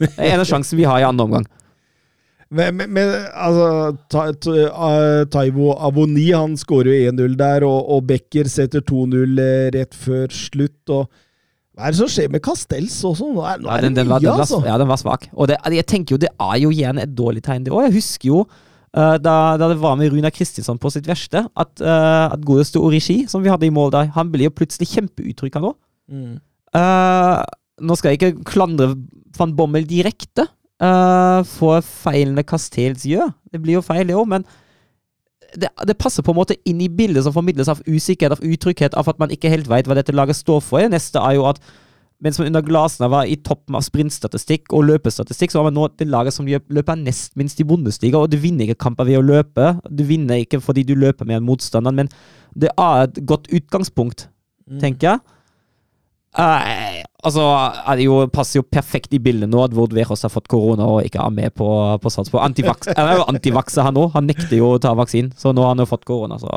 Det 0.00 0.08
er 0.16 0.34
en 0.34 0.42
av 0.42 0.48
sjansen 0.48 0.80
vi 0.80 0.88
har 0.88 1.02
i 1.02 1.06
andre 1.08 1.28
omgang. 1.28 1.46
Men, 2.54 2.76
men, 2.78 2.90
men 2.94 3.08
altså, 3.34 3.68
Ta- 4.12 4.30
Ta- 4.38 4.52
uh, 4.70 5.22
Taivo 5.32 5.72
Avoni 5.82 6.28
han 6.30 6.52
skårer 6.60 6.92
jo 6.92 7.12
1-0 7.12 7.34
der, 7.40 7.64
og, 7.66 7.88
og 7.96 8.04
Becker 8.06 8.46
setter 8.50 8.84
2-0 8.86 9.40
eh, 9.42 9.64
rett 9.74 9.96
før 9.98 10.30
slutt. 10.30 10.78
og 10.94 11.08
Hva 11.74 11.88
er 11.88 11.96
det 11.96 11.98
som 11.98 12.12
skjer 12.12 12.30
med 12.30 12.44
Castells 12.46 13.00
også? 13.04 13.32
Nå 13.34 13.42
er, 13.42 13.58
nå 13.64 13.68
Ja, 13.72 13.80
er 13.80 13.88
den, 13.88 13.96
det 13.98 14.04
den, 14.04 14.12
var, 14.12 14.22
den, 14.22 14.30
var, 14.30 14.44
altså. 14.46 14.60
ja, 14.68 14.78
den 14.78 14.92
var 14.92 15.00
svak. 15.02 15.26
Og 15.34 15.50
det, 15.50 15.58
jeg 15.74 15.88
tenker 15.90 16.14
jo, 16.14 16.20
det 16.22 16.30
er 16.30 16.56
jo 16.62 16.70
igjen 16.70 17.02
et 17.02 17.16
dårlig 17.18 17.42
tegn, 17.48 17.66
det 17.66 17.74
òg. 17.74 17.88
Jeg 17.88 17.96
husker 17.98 18.30
jo 18.30 18.44
uh, 18.46 19.16
da, 19.18 19.34
da 19.58 19.72
det 19.74 19.80
var 19.82 19.98
med 19.98 20.14
Runa 20.14 20.30
Kristinsson 20.30 20.78
på 20.80 20.94
sitt 20.94 21.10
verste, 21.10 21.42
at, 21.50 21.74
uh, 21.82 22.30
at 22.30 22.46
godeste 22.46 22.78
Origi, 22.78 23.24
som 23.28 23.42
vi 23.42 23.50
hadde 23.50 23.66
i 23.66 23.74
mål 23.74 23.90
der, 23.98 24.12
han 24.14 24.30
blir 24.30 24.46
jo 24.52 24.54
plutselig 24.62 24.92
kjempeutrykk, 24.94 25.58
han 25.58 25.70
òg. 25.72 25.78
Mm. 26.14 26.36
Uh, 26.78 27.42
nå 27.82 27.98
skal 27.98 28.14
jeg 28.14 28.22
ikke 28.22 28.46
klandre 28.54 28.92
van 29.36 29.52
Bommel 29.58 29.84
direkte 29.90 30.46
uh, 30.82 31.40
for 31.46 31.82
feilene 31.84 32.44
Castells 32.46 33.06
gjør. 33.08 33.32
Det 33.52 33.62
blir 33.62 33.78
jo 33.78 33.84
feil, 33.84 34.06
det 34.08 34.16
òg, 34.18 34.28
men 34.30 34.46
det, 35.56 35.70
det 35.88 35.96
passer 36.00 36.24
på 36.24 36.34
en 36.34 36.40
måte 36.40 36.58
inn 36.68 36.80
i 36.84 36.90
bildet 36.92 37.24
som 37.24 37.34
formidles 37.34 37.70
av 37.72 37.80
usikkerhet, 37.86 38.36
av 38.36 38.44
utrygghet, 38.44 38.96
av 38.98 39.08
at 39.08 39.18
man 39.22 39.32
ikke 39.32 39.52
helt 39.52 39.68
vet 39.70 39.88
hva 39.88 39.96
dette 39.98 40.14
laget 40.14 40.38
står 40.38 40.62
for. 40.64 40.82
Det 40.82 40.92
neste 40.96 41.22
er 41.22 41.38
jo 41.38 41.46
at 41.48 41.60
mens 42.24 42.38
man 42.40 42.48
under 42.48 42.64
Glasner 42.64 43.10
var 43.12 43.28
i 43.28 43.36
toppen 43.44 43.76
av 43.76 43.84
sprintstatistikk 43.84 44.72
og 44.72 44.86
løpestatistikk, 44.88 45.52
så 45.52 45.60
har 45.60 45.68
man 45.68 45.76
nå 45.76 45.88
det 46.00 46.08
laget 46.08 46.32
som 46.32 46.48
løper 46.48 46.96
nest 46.96 47.34
minst 47.36 47.60
i 47.60 47.66
Bundesliga, 47.68 48.22
og 48.22 48.32
du 48.32 48.38
vinner 48.40 48.64
ikke 48.64 48.86
kamper 48.86 49.08
ved 49.08 49.20
å 49.20 49.24
løpe. 49.24 49.74
Du 49.92 50.02
vinner 50.08 50.40
ikke 50.40 50.62
fordi 50.64 50.86
du 50.88 50.94
løper 50.96 51.28
med 51.28 51.42
en 51.42 51.48
motstander, 51.48 51.92
men 51.92 52.08
det 52.56 52.72
er 52.72 53.04
et 53.04 53.20
godt 53.28 53.50
utgangspunkt, 53.52 54.30
tenker 54.80 55.10
jeg. 55.10 55.35
Eh, 56.36 57.02
altså, 57.24 57.42
er 57.88 57.96
det 57.96 58.04
jo, 58.04 58.16
passer 58.28 58.58
jo 58.60 58.64
perfekt 58.68 59.14
i 59.16 59.20
bildet 59.24 59.48
nå 59.48 59.62
at 59.64 59.72
Vord 59.76 59.94
Veros 59.96 60.20
har 60.26 60.32
fått 60.32 60.48
korona 60.52 60.84
og 60.84 61.06
ikke 61.06 61.22
er 61.22 61.32
med 61.32 61.54
på, 61.56 61.68
på 62.02 62.12
Salzburg. 62.12 62.42
Antivaks, 62.44 62.90
han 62.98 63.08
er 63.08 63.20
jo 63.22 63.26
antivakser, 63.32 63.86
han 63.88 63.96
òg. 64.00 64.10
Han 64.18 64.28
nekter 64.28 64.56
jo 64.58 64.74
å 64.74 64.78
ta 64.82 64.92
vaksinen, 64.98 65.32
så 65.38 65.54
nå 65.56 65.64
har 65.64 65.72
han 65.74 65.80
jo 65.84 65.88
fått 65.88 66.04
korona. 66.08 66.36
Så. 66.42 66.50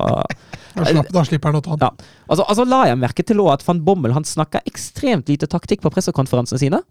Slapp, 0.75 1.11
da 1.15 1.23
slipper 1.27 1.53
han 1.53 1.61
å 1.61 1.65
ta 1.65 1.77
den. 1.79 1.87
Ja. 2.03 2.13
Altså, 2.29 2.43
altså 2.45 2.67
la 2.67 2.83
jeg 2.91 2.99
merke 3.01 3.23
til 3.25 3.39
at 3.49 3.63
van 3.67 3.79
Bommel 3.87 4.15
han 4.17 4.27
snakker 4.27 4.65
ekstremt 4.69 5.31
lite 5.31 5.47
taktikk 5.49 5.81
på 5.85 5.91
pressekonferansene 5.95 6.59
sine. 6.61 6.81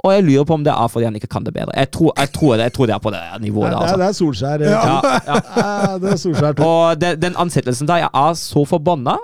Og 0.00 0.14
jeg 0.14 0.24
lurer 0.24 0.46
på 0.48 0.56
om 0.56 0.62
det 0.64 0.72
er 0.72 0.88
fordi 0.88 1.04
han 1.10 1.16
ikke 1.18 1.28
kan 1.28 1.44
det 1.44 1.52
bedre. 1.52 1.74
Jeg 1.76 1.90
tror, 1.92 2.14
jeg 2.16 2.30
tror, 2.32 2.54
det, 2.56 2.70
jeg 2.70 2.72
tror 2.72 2.88
det 2.88 2.94
er 2.94 3.02
på 3.04 3.10
det 3.12 3.20
nivået 3.44 3.68
Det, 3.68 3.76
er, 3.76 3.82
Altså. 3.82 3.98
det 4.00 4.06
er 4.06 4.14
Solskjær. 4.16 4.62
eh, 4.64 4.70
Ja, 4.72 4.80
ja. 4.80 5.34
Ja, 5.60 5.96
det 6.00 6.12
er 6.14 6.20
Solskjær. 6.22 6.62
Og 6.64 7.00
den, 7.02 7.18
den 7.20 7.36
ansettelsen 7.36 7.90
der, 7.90 8.06
jeg 8.06 8.08
er 8.08 8.38
så 8.40 8.62
forbanna. 8.64 9.18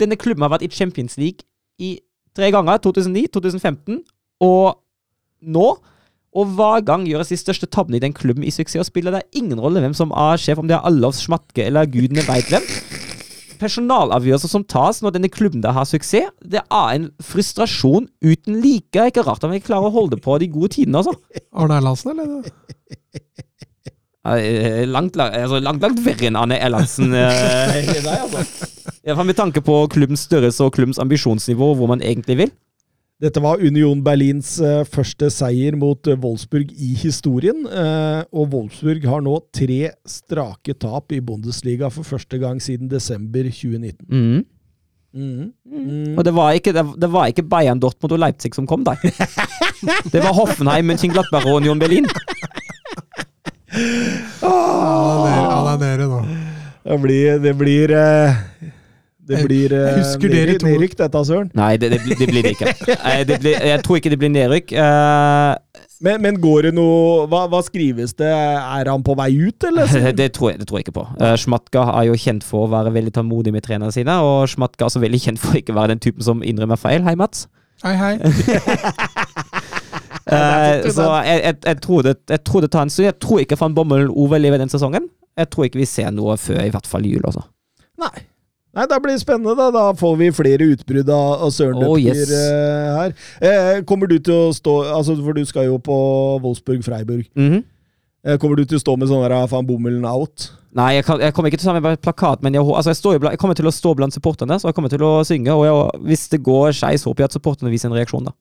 Denne 0.00 0.16
klubben 0.16 0.46
har 0.46 0.54
vært 0.54 0.64
i 0.64 0.70
Champions 0.72 1.18
League 1.20 1.44
i 1.76 1.98
tre 2.36 2.50
ganger. 2.54 2.80
2009, 2.84 3.26
2015 3.38 4.00
og 4.44 4.78
nå. 5.44 5.66
Og 6.34 6.48
hver 6.58 6.80
gang 6.82 7.04
gjøres 7.06 7.28
de 7.30 7.36
største 7.38 7.68
tabbene 7.70 8.00
i 8.00 8.02
den 8.02 8.14
klubben 8.16 8.42
i 8.42 8.50
suksess 8.50 8.82
og 8.82 8.88
spiller. 8.88 9.14
Det 9.14 9.20
er 9.22 9.38
ingen 9.42 9.60
rolle 9.62 9.78
hvem 9.84 9.94
som 9.94 10.10
er 10.10 10.40
sjef, 10.42 10.58
om 10.58 10.66
det 10.66 10.74
er 10.74 10.82
Allov 10.88 11.14
Schmatke 11.14 11.62
eller 11.68 11.86
gudene 11.86 12.24
veit 12.26 12.50
hvem. 12.50 12.64
Personalavgjørelser 13.60 14.50
som 14.50 14.64
tas 14.66 14.98
når 15.00 15.14
denne 15.14 15.30
klubben 15.30 15.62
der 15.62 15.76
har 15.76 15.86
suksess, 15.86 16.32
det 16.42 16.58
er 16.64 16.88
en 16.96 17.06
frustrasjon 17.22 18.08
uten 18.26 18.58
like. 18.64 18.90
Det 18.98 19.12
ikke 19.12 19.24
rart 19.28 19.46
om 19.46 19.54
vi 19.54 19.62
klarer 19.62 19.86
å 19.88 19.94
holde 19.94 20.18
på 20.20 20.34
de 20.42 20.50
gode 20.50 20.72
tidene, 20.74 21.04
altså. 21.04 21.14
Arne 21.54 21.78
Erlandsen, 21.78 22.18
eller? 22.18 22.50
Eh, 24.24 24.82
Langt, 24.90 25.14
langt, 25.20 25.36
altså, 25.38 25.60
langt, 25.62 25.82
langt 25.84 26.02
verre 26.02 26.26
enn 26.30 26.38
Arne 26.40 26.58
Erlandsen. 26.58 27.14
eh, 27.14 27.94
dag, 28.08 28.26
altså. 28.26 28.70
Ja, 29.04 29.14
for 29.14 29.24
Med 29.28 29.36
tanke 29.36 29.60
på 29.60 29.82
klubbens 29.92 30.24
størrelse 30.24 30.64
og 30.64 30.72
klubbens 30.72 30.98
ambisjonsnivå, 31.02 31.74
hvor 31.76 31.90
man 31.90 32.00
egentlig 32.02 32.36
vil. 32.38 32.52
Dette 33.22 33.40
var 33.40 33.60
Union 33.62 34.00
Berlins 34.04 34.56
eh, 34.60 34.82
første 34.90 35.28
seier 35.30 35.76
mot 35.78 36.08
eh, 36.10 36.16
Wolfsburg 36.18 36.72
i 36.72 36.94
historien. 36.98 37.62
eh, 37.68 38.24
og 38.32 38.50
Wolfsburg 38.52 39.04
har 39.06 39.22
nå 39.22 39.36
tre 39.54 39.92
strake 40.08 40.74
tap 40.74 41.12
i 41.14 41.20
Bundesliga 41.20 41.88
for 41.94 42.02
første 42.02 42.40
gang 42.42 42.58
siden 42.62 42.88
desember 42.90 43.46
2019. 43.46 44.08
Mm. 44.08 44.42
Mm. 45.14 45.52
Mm. 45.62 46.18
Og 46.18 46.24
det 46.26 46.34
var, 46.34 46.52
ikke, 46.58 46.72
det, 46.74 46.84
det 47.00 47.12
var 47.12 47.30
ikke 47.30 47.46
Bayern, 47.46 47.78
Dortmund 47.80 48.16
og 48.16 48.18
Leipzig 48.24 48.50
som 48.56 48.66
kom 48.66 48.82
da. 48.84 48.96
Det 50.12 50.20
var 50.24 50.34
Hoffenheim, 50.34 50.90
Mönchengladbach 50.90 51.46
og 51.46 51.60
Union 51.60 51.78
Berlin. 51.78 52.08
Han 54.40 55.28
er, 55.28 55.70
er 55.70 55.78
nede 55.84 56.08
nå. 56.10 56.20
Det 56.84 56.98
blir 57.00 57.38
Det 57.40 57.54
blir, 57.58 57.94
eh, 57.94 58.42
det 59.28 59.40
blir 59.46 59.72
eh, 59.72 59.78
dere 60.20 60.30
nedrykk, 60.34 60.60
to- 60.60 60.68
nedrykk, 60.68 60.94
dette, 60.98 61.20
Søren. 61.28 61.50
Nei, 61.56 61.76
det, 61.80 61.90
det, 61.94 62.00
blir- 62.04 62.18
det 62.20 62.26
blir 62.28 62.42
det 62.44 62.52
ikke. 62.56 62.72
Nei, 63.06 63.16
det 63.28 63.38
blir, 63.40 63.56
jeg 63.70 63.84
tror 63.86 64.00
ikke 64.00 64.12
det 64.12 64.18
blir 64.20 64.32
nedrykk. 64.34 64.74
Uh... 64.76 65.54
Men, 66.04 66.20
men 66.20 66.36
går 66.42 66.66
det 66.66 66.72
noe 66.76 67.24
hva, 67.32 67.44
hva 67.48 67.60
skrives 67.64 68.12
det? 68.18 68.28
Er 68.28 68.90
han 68.90 69.04
på 69.06 69.14
vei 69.16 69.30
ut, 69.46 69.64
eller? 69.64 69.88
det, 70.20 70.28
tror 70.36 70.52
jeg, 70.52 70.60
det 70.60 70.68
tror 70.68 70.80
jeg 70.80 70.88
ikke 70.88 70.98
på. 70.98 71.06
Uh, 71.16 71.32
Schmatka 71.40 71.86
er 71.94 72.10
jo 72.10 72.18
kjent 72.20 72.44
for 72.44 72.66
å 72.66 72.72
være 72.74 72.92
veldig 72.96 73.14
tålmodig 73.16 73.54
med 73.54 73.64
trenerne 73.64 73.94
sine, 73.94 74.18
og 74.20 74.44
Schmatka 74.52 74.84
er 74.84 74.90
også 74.90 75.04
veldig 75.04 75.22
kjent 75.24 75.40
for 75.40 75.54
å 75.54 75.62
ikke 75.62 75.76
være 75.78 75.94
den 75.94 76.04
typen 76.04 76.26
som 76.26 76.44
innrømmer 76.44 76.80
feil. 76.80 77.06
Hei, 77.08 77.16
Mats. 77.16 77.46
Hei, 77.84 77.94
hei. 78.00 78.12
uh, 80.34 80.84
så 80.92 81.08
jeg, 81.24 81.40
jeg, 81.40 81.56
jeg, 81.64 81.80
tror 81.84 82.04
det, 82.06 82.14
jeg 82.30 82.44
tror 82.44 82.64
det 82.64 82.70
tar 82.76 82.84
en 82.84 82.92
stund. 82.92 83.08
Jeg 83.08 83.20
tror 83.24 83.40
ikke 83.46 83.60
van 83.60 83.76
Bommel 83.76 84.12
overlever 84.12 84.60
den 84.60 84.72
sesongen. 84.72 85.08
Jeg 85.38 85.50
tror 85.50 85.66
ikke 85.66 85.80
vi 85.80 85.88
ser 85.88 86.12
noe 86.14 86.36
før 86.38 86.62
i 86.62 86.70
hvert 86.74 86.88
fall 86.90 87.08
jul, 87.08 87.24
Også. 87.24 87.42
Nei. 88.04 88.28
Nei, 88.74 88.86
Da 88.90 88.98
blir 88.98 89.14
det 89.14 89.20
spennende. 89.22 89.54
da 89.56 89.70
Da 89.70 89.84
får 89.98 90.16
vi 90.18 90.30
flere 90.34 90.66
utbrudd 90.74 91.08
av, 91.14 91.42
av 91.46 91.50
Søren 91.54 91.84
Oh, 91.86 91.94
yes. 92.00 92.30
eh, 92.30 92.96
her. 92.98 93.14
Eh, 93.40 93.82
kommer 93.86 94.08
du 94.10 94.18
til 94.18 94.34
å 94.34 94.50
stå 94.54 94.74
altså 94.96 95.14
For 95.22 95.32
du 95.32 95.44
skal 95.46 95.66
jo 95.70 95.78
på 95.78 95.96
Wolfsburg-Freiburg. 96.42 97.28
Mhm. 97.36 97.62
Eh, 98.24 98.38
kommer 98.40 98.56
du 98.56 98.64
til 98.64 98.78
å 98.78 98.80
stå 98.80 98.96
med 98.98 99.08
sånn 99.10 99.20
der 99.28 99.46
van 99.46 99.66
Bommelen 99.68 100.04
out? 100.08 100.50
Nei, 100.74 100.94
jeg, 100.96 101.04
kan, 101.04 101.20
jeg 101.20 101.34
kommer 101.36 101.50
ikke 101.52 101.58
til 101.60 101.68
å 101.70 101.74
ta 101.74 101.80
med 101.84 102.00
plakat, 102.02 102.40
men 102.42 102.54
jeg, 102.56 102.62
altså 102.64 102.90
jeg, 102.90 102.96
står 102.98 103.12
jo 103.14 103.18
bla- 103.22 103.30
jeg 103.30 103.38
kommer 103.38 103.54
til 103.54 103.66
å 103.68 103.70
stå 103.70 103.92
blant 103.94 104.14
supporterne, 104.16 104.56
så 104.58 104.66
jeg 104.70 104.74
kommer 104.74 104.88
til 104.90 105.04
å 105.06 105.10
synge. 105.28 105.52
Og 105.54 105.62
jeg, 105.68 106.00
hvis 106.08 106.24
det 106.32 106.40
går 106.42 106.72
skeis, 106.74 107.04
håper 107.06 107.22
jeg 107.22 107.30
at 107.30 107.36
supporterne 107.36 107.70
viser 107.70 107.92
en 107.92 107.94
reaksjon, 107.94 108.24
da. 108.26 108.32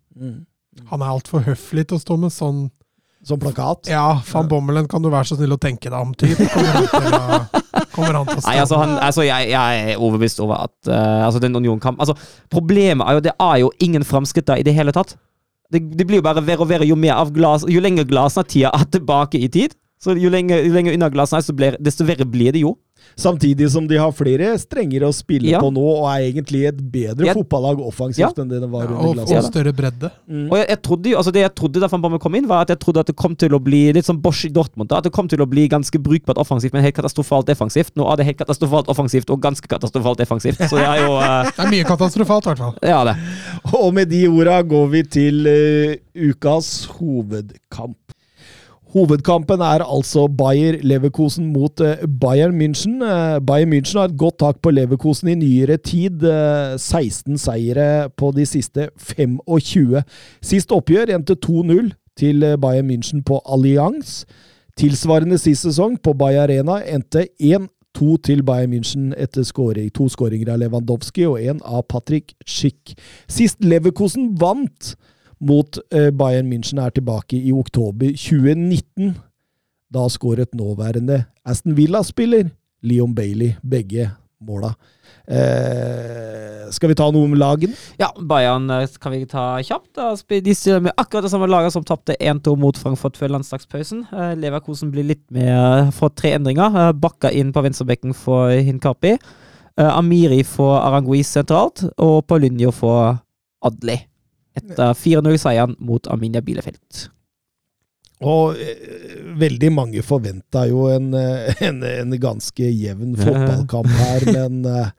Han 0.90 1.02
er 1.04 1.12
altfor 1.12 1.44
høflig 1.46 1.84
til 1.92 2.00
å 2.00 2.02
stå 2.02 2.18
med 2.18 2.32
sånn 2.34 2.72
Som 3.24 3.40
plakat? 3.40 3.88
Ja, 3.92 4.18
van 4.34 4.48
Bommelen, 4.50 4.88
kan 4.90 5.04
du 5.04 5.10
være 5.14 5.28
så 5.30 5.36
snill 5.38 5.54
å 5.54 5.60
tenke 5.62 5.92
deg 5.92 6.00
om, 6.00 6.16
typ. 6.18 6.40
Kommer 7.94 8.18
han 8.20 8.28
til 8.28 8.40
å, 8.40 8.42
stå 8.42 8.50
Nei, 8.50 8.58
altså, 8.62 8.80
han, 8.82 8.96
altså 9.06 9.26
jeg, 9.28 9.52
jeg 9.54 9.84
er 9.84 10.00
overbevist 10.00 10.42
over 10.44 10.66
at 10.66 10.90
uh, 10.90 11.26
altså 11.28 11.42
den 11.44 11.56
Union-kamp. 11.60 12.02
Altså, 12.02 12.16
Problemet 12.54 13.06
er 13.08 13.20
jo 13.20 13.24
det 13.28 13.36
er 13.38 13.60
jo 13.62 13.72
ingen 13.84 14.06
framskritt 14.08 14.50
der 14.50 14.62
i 14.62 14.66
det 14.66 14.74
hele 14.76 14.96
tatt. 14.96 15.16
Det, 15.74 15.82
det 15.98 16.06
blir 16.10 16.22
jo 16.22 16.26
bare 16.26 16.44
verre 16.46 16.66
og 16.66 16.70
verre 16.70 16.86
jo 16.86 16.98
mer 17.00 17.16
av 17.18 17.32
glas 17.34 17.64
Jo 17.72 17.82
lenger 17.82 18.06
glasene 18.06 18.46
tida 18.46 18.70
er 18.78 18.84
tilbake 18.94 19.40
i 19.42 19.50
tid, 19.50 19.74
så 20.04 20.16
jo 20.20 20.32
lenger, 20.34 20.66
jo 20.66 20.74
lenger 20.76 20.98
unna 20.98 21.08
er, 21.08 21.46
så 21.46 21.56
blir, 21.56 21.78
desto 21.80 22.04
verre 22.08 22.28
blir 22.28 22.52
det 22.56 22.66
jo. 22.66 22.76
Samtidig 23.16 23.70
som 23.70 23.86
de 23.88 23.98
har 24.00 24.14
flere 24.16 24.54
strenger 24.58 25.04
å 25.06 25.12
spille 25.14 25.52
Ja. 25.52 25.60
på 25.62 25.70
nå, 25.74 25.84
og 25.84 26.08
er 26.10 26.32
egentlig 26.32 26.66
et 26.68 26.80
bedre 26.92 27.28
Ja. 27.28 27.34
fotballag 27.34 27.80
offensivt 27.80 28.38
Ja. 28.38 28.44
enn 28.44 28.50
det 28.50 28.62
det 28.62 28.70
var 28.70 28.88
og, 28.88 29.18
under 29.18 29.24
og 29.24 29.44
større 29.44 29.74
bredde. 29.74 30.10
Og 30.50 30.58
jeg, 30.58 30.68
jeg 30.70 30.82
trodde 30.82 31.10
jo, 31.10 31.18
altså 31.18 31.32
Det 31.34 31.42
jeg 31.42 31.56
trodde 31.56 31.80
da 31.80 31.88
Van 31.88 32.20
kom 32.20 32.36
inn, 32.36 32.48
var 32.48 32.62
at 32.62 32.70
jeg 32.70 32.80
trodde 32.80 33.00
at 33.00 33.08
det 33.08 33.16
kom 33.16 33.36
til 33.36 33.50
å 33.50 33.60
bli 33.62 33.92
litt 33.94 34.06
som 34.06 34.20
Bosch 34.20 34.46
i 34.46 34.50
Dortmund. 34.50 34.90
da, 34.90 34.98
At 34.98 35.04
det 35.04 35.12
kom 35.12 35.28
til 35.28 35.40
å 35.40 35.50
bli 35.50 35.68
ganske 35.68 36.00
brukbart 36.00 36.38
offensivt, 36.38 36.74
men 36.74 36.84
helt 36.84 36.96
katastrofalt 36.96 37.46
defensivt. 37.46 37.94
Nå 37.96 38.10
er 38.12 38.18
det 38.18 38.26
helt 38.26 38.38
katastrofalt 38.38 38.88
offensivt 38.88 39.30
og 39.30 39.42
ganske 39.42 39.68
katastrofalt 39.68 40.18
defensivt. 40.18 40.58
Så 40.58 40.78
det 40.78 40.88
er 40.88 41.06
jo 41.06 41.14
uh... 41.14 41.44
Det 41.54 41.66
er 41.66 41.72
mye 41.72 41.84
katastrofalt, 41.86 42.46
i 42.46 42.50
hvert 42.50 42.58
fall. 42.58 42.76
Ja, 42.82 43.04
det. 43.04 43.16
Og 43.74 43.94
med 43.94 44.10
de 44.10 44.28
orda 44.28 44.62
går 44.64 44.88
vi 44.90 45.04
til 45.04 45.48
uh, 45.48 45.96
ukas 46.16 46.86
hovedkamp. 46.98 47.98
Hovedkampen 48.94 49.62
er 49.66 49.82
altså 49.82 50.28
Bayer 50.28 50.76
Leverkosen 50.86 51.48
mot 51.50 51.82
eh, 51.82 52.04
Bayern 52.22 52.54
München. 52.54 53.02
Eh, 53.02 53.40
Bayern 53.42 53.74
München 53.74 53.98
har 53.98 54.12
et 54.12 54.18
godt 54.18 54.38
tak 54.40 54.60
på 54.62 54.70
Leverkosen 54.70 55.32
i 55.32 55.36
nyere 55.36 55.78
tid. 55.78 56.24
eh, 56.24 56.78
16 56.78 57.38
seire 57.38 58.10
på 58.18 58.32
de 58.32 58.46
siste 58.46 58.90
25. 58.98 60.04
Sist 60.42 60.72
oppgjør 60.72 61.10
endte 61.16 61.34
2-0 61.34 61.90
til 62.18 62.44
eh, 62.44 62.58
Bayern 62.58 62.92
München 62.92 63.24
på 63.26 63.42
Allianz. 63.50 64.26
Tilsvarende 64.78 65.38
sist 65.38 65.66
sesong 65.66 65.98
på 66.04 66.14
Bayer 66.14 66.44
Arena 66.44 66.78
endte 66.86 67.26
1-2 67.42 68.18
til 68.24 68.44
Bayern 68.44 68.74
München 68.74 69.14
etter 69.18 69.44
scoring, 69.44 69.90
to 69.90 70.06
skåringer 70.10 70.54
av 70.54 70.62
Lewandowski 70.62 71.26
og 71.26 71.42
én 71.42 71.66
av 71.66 71.82
Patrick 71.90 72.36
Schick. 72.46 72.94
Sist 73.28 73.58
Leverkosen 73.66 74.36
vant 74.38 74.94
mot 75.44 75.80
eh, 75.92 76.10
Bayern 76.16 76.50
München 76.50 76.82
er 76.82 76.94
tilbake 76.96 77.38
i 77.38 77.54
oktober 77.54 78.12
2019. 78.16 79.14
Da 79.94 80.08
skåret 80.10 80.56
nåværende 80.58 81.24
Aston 81.46 81.78
Villa-spiller 81.78 82.50
Leon 82.84 83.16
Bailey 83.16 83.54
begge 83.62 84.10
måla. 84.44 84.74
Eh, 85.24 86.68
skal 86.76 86.92
vi 86.92 86.98
ta 87.00 87.08
noe 87.14 87.30
om 87.30 87.36
lagene? 87.40 87.78
Ja, 88.02 88.10
Bayern 88.18 88.68
eh, 88.74 88.88
kan 89.00 89.14
vi 89.16 89.24
ta 89.30 89.46
kjapt. 89.64 90.02
De 90.34 90.56
stiller 90.56 90.84
med 90.84 90.96
akkurat 90.98 91.28
det 91.28 91.32
samme 91.32 91.48
laget 91.52 91.76
som 91.76 91.86
tapte 91.88 92.18
1-2 92.20 92.58
mot 92.60 92.80
Frankfurt 92.80 93.20
før 93.20 93.38
landslagspausen. 93.38 94.06
Eh, 94.12 94.34
Leverkosen 94.40 94.92
blir 94.92 95.08
litt 95.14 95.24
med 95.32 95.94
for 95.96 96.12
tre 96.12 96.36
endringer. 96.38 96.92
Bakka 97.00 97.32
inn 97.32 97.54
på 97.56 97.64
venstrebekken 97.64 98.16
for 98.18 98.52
Hinkapi. 98.52 99.18
Amiri 99.74 100.44
for 100.46 100.78
Aranguiz 100.78 101.32
sentralt, 101.34 101.82
og 101.98 102.28
Paulinho 102.30 102.70
for 102.70 103.16
Adli. 103.66 103.96
Etter 104.54 104.94
4-0-seieren 104.98 105.76
mot 105.82 106.08
Arminia 106.12 106.44
Bielefeld. 106.46 107.08
Og 108.24 108.60
eh, 108.62 109.14
veldig 109.40 109.72
mange 109.74 110.04
forventa 110.06 110.66
jo 110.70 110.86
en, 110.94 111.12
eh, 111.18 111.64
en, 111.68 111.82
en 111.84 112.18
ganske 112.22 112.70
jevn 112.70 113.18
fotballkamp 113.24 113.90
her, 114.00 114.28
men 114.32 114.62
eh, 114.70 114.92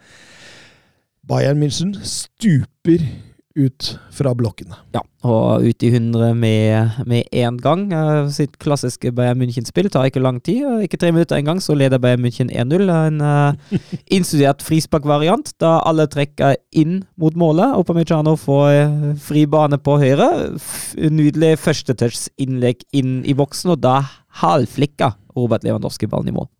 Bayern 1.24 1.60
München 1.62 1.94
stuper 2.04 3.06
ut 3.54 3.88
fra 4.14 4.32
blokkene. 4.34 4.76
Ja, 4.94 5.00
og 5.26 5.62
ut 5.62 5.84
i 5.86 5.90
100 5.92 6.34
med, 6.38 6.96
med 7.06 7.28
én 7.30 7.58
gang. 7.62 7.86
Eh, 7.94 8.28
sitt 8.34 8.56
klassiske 8.62 9.12
Bayern 9.14 9.38
München-spill 9.38 9.88
tar 9.92 10.08
ikke 10.08 10.22
lang 10.22 10.40
tid. 10.42 10.66
Ikke 10.82 10.98
tre 10.98 11.12
minutter 11.14 11.38
engang, 11.38 11.62
så 11.62 11.76
leder 11.78 12.02
Bayern 12.02 12.24
München 12.24 12.50
1-0. 12.50 12.90
En 12.90 13.22
uh, 13.22 13.78
innstudert 14.14 14.64
frisparkvariant, 14.66 15.54
da 15.62 15.76
alle 15.86 16.08
trekker 16.10 16.58
inn 16.74 17.04
mot 17.20 17.38
målet. 17.38 17.76
Opamecano 17.78 18.34
får 18.40 18.66
eh, 18.72 19.06
fri 19.22 19.46
bane 19.50 19.78
på 19.78 19.98
høyre. 20.02 20.30
Nydelig 20.98 21.54
førstetouch-innlegg 21.62 22.82
inn 22.98 23.20
i 23.22 23.38
boksen, 23.38 23.76
og 23.76 23.84
da 23.86 24.00
halvflikka 24.42 25.14
Robert 25.38 25.66
Lewandowski 25.66 26.10
ballen 26.10 26.34
i 26.34 26.36
mål. 26.36 26.50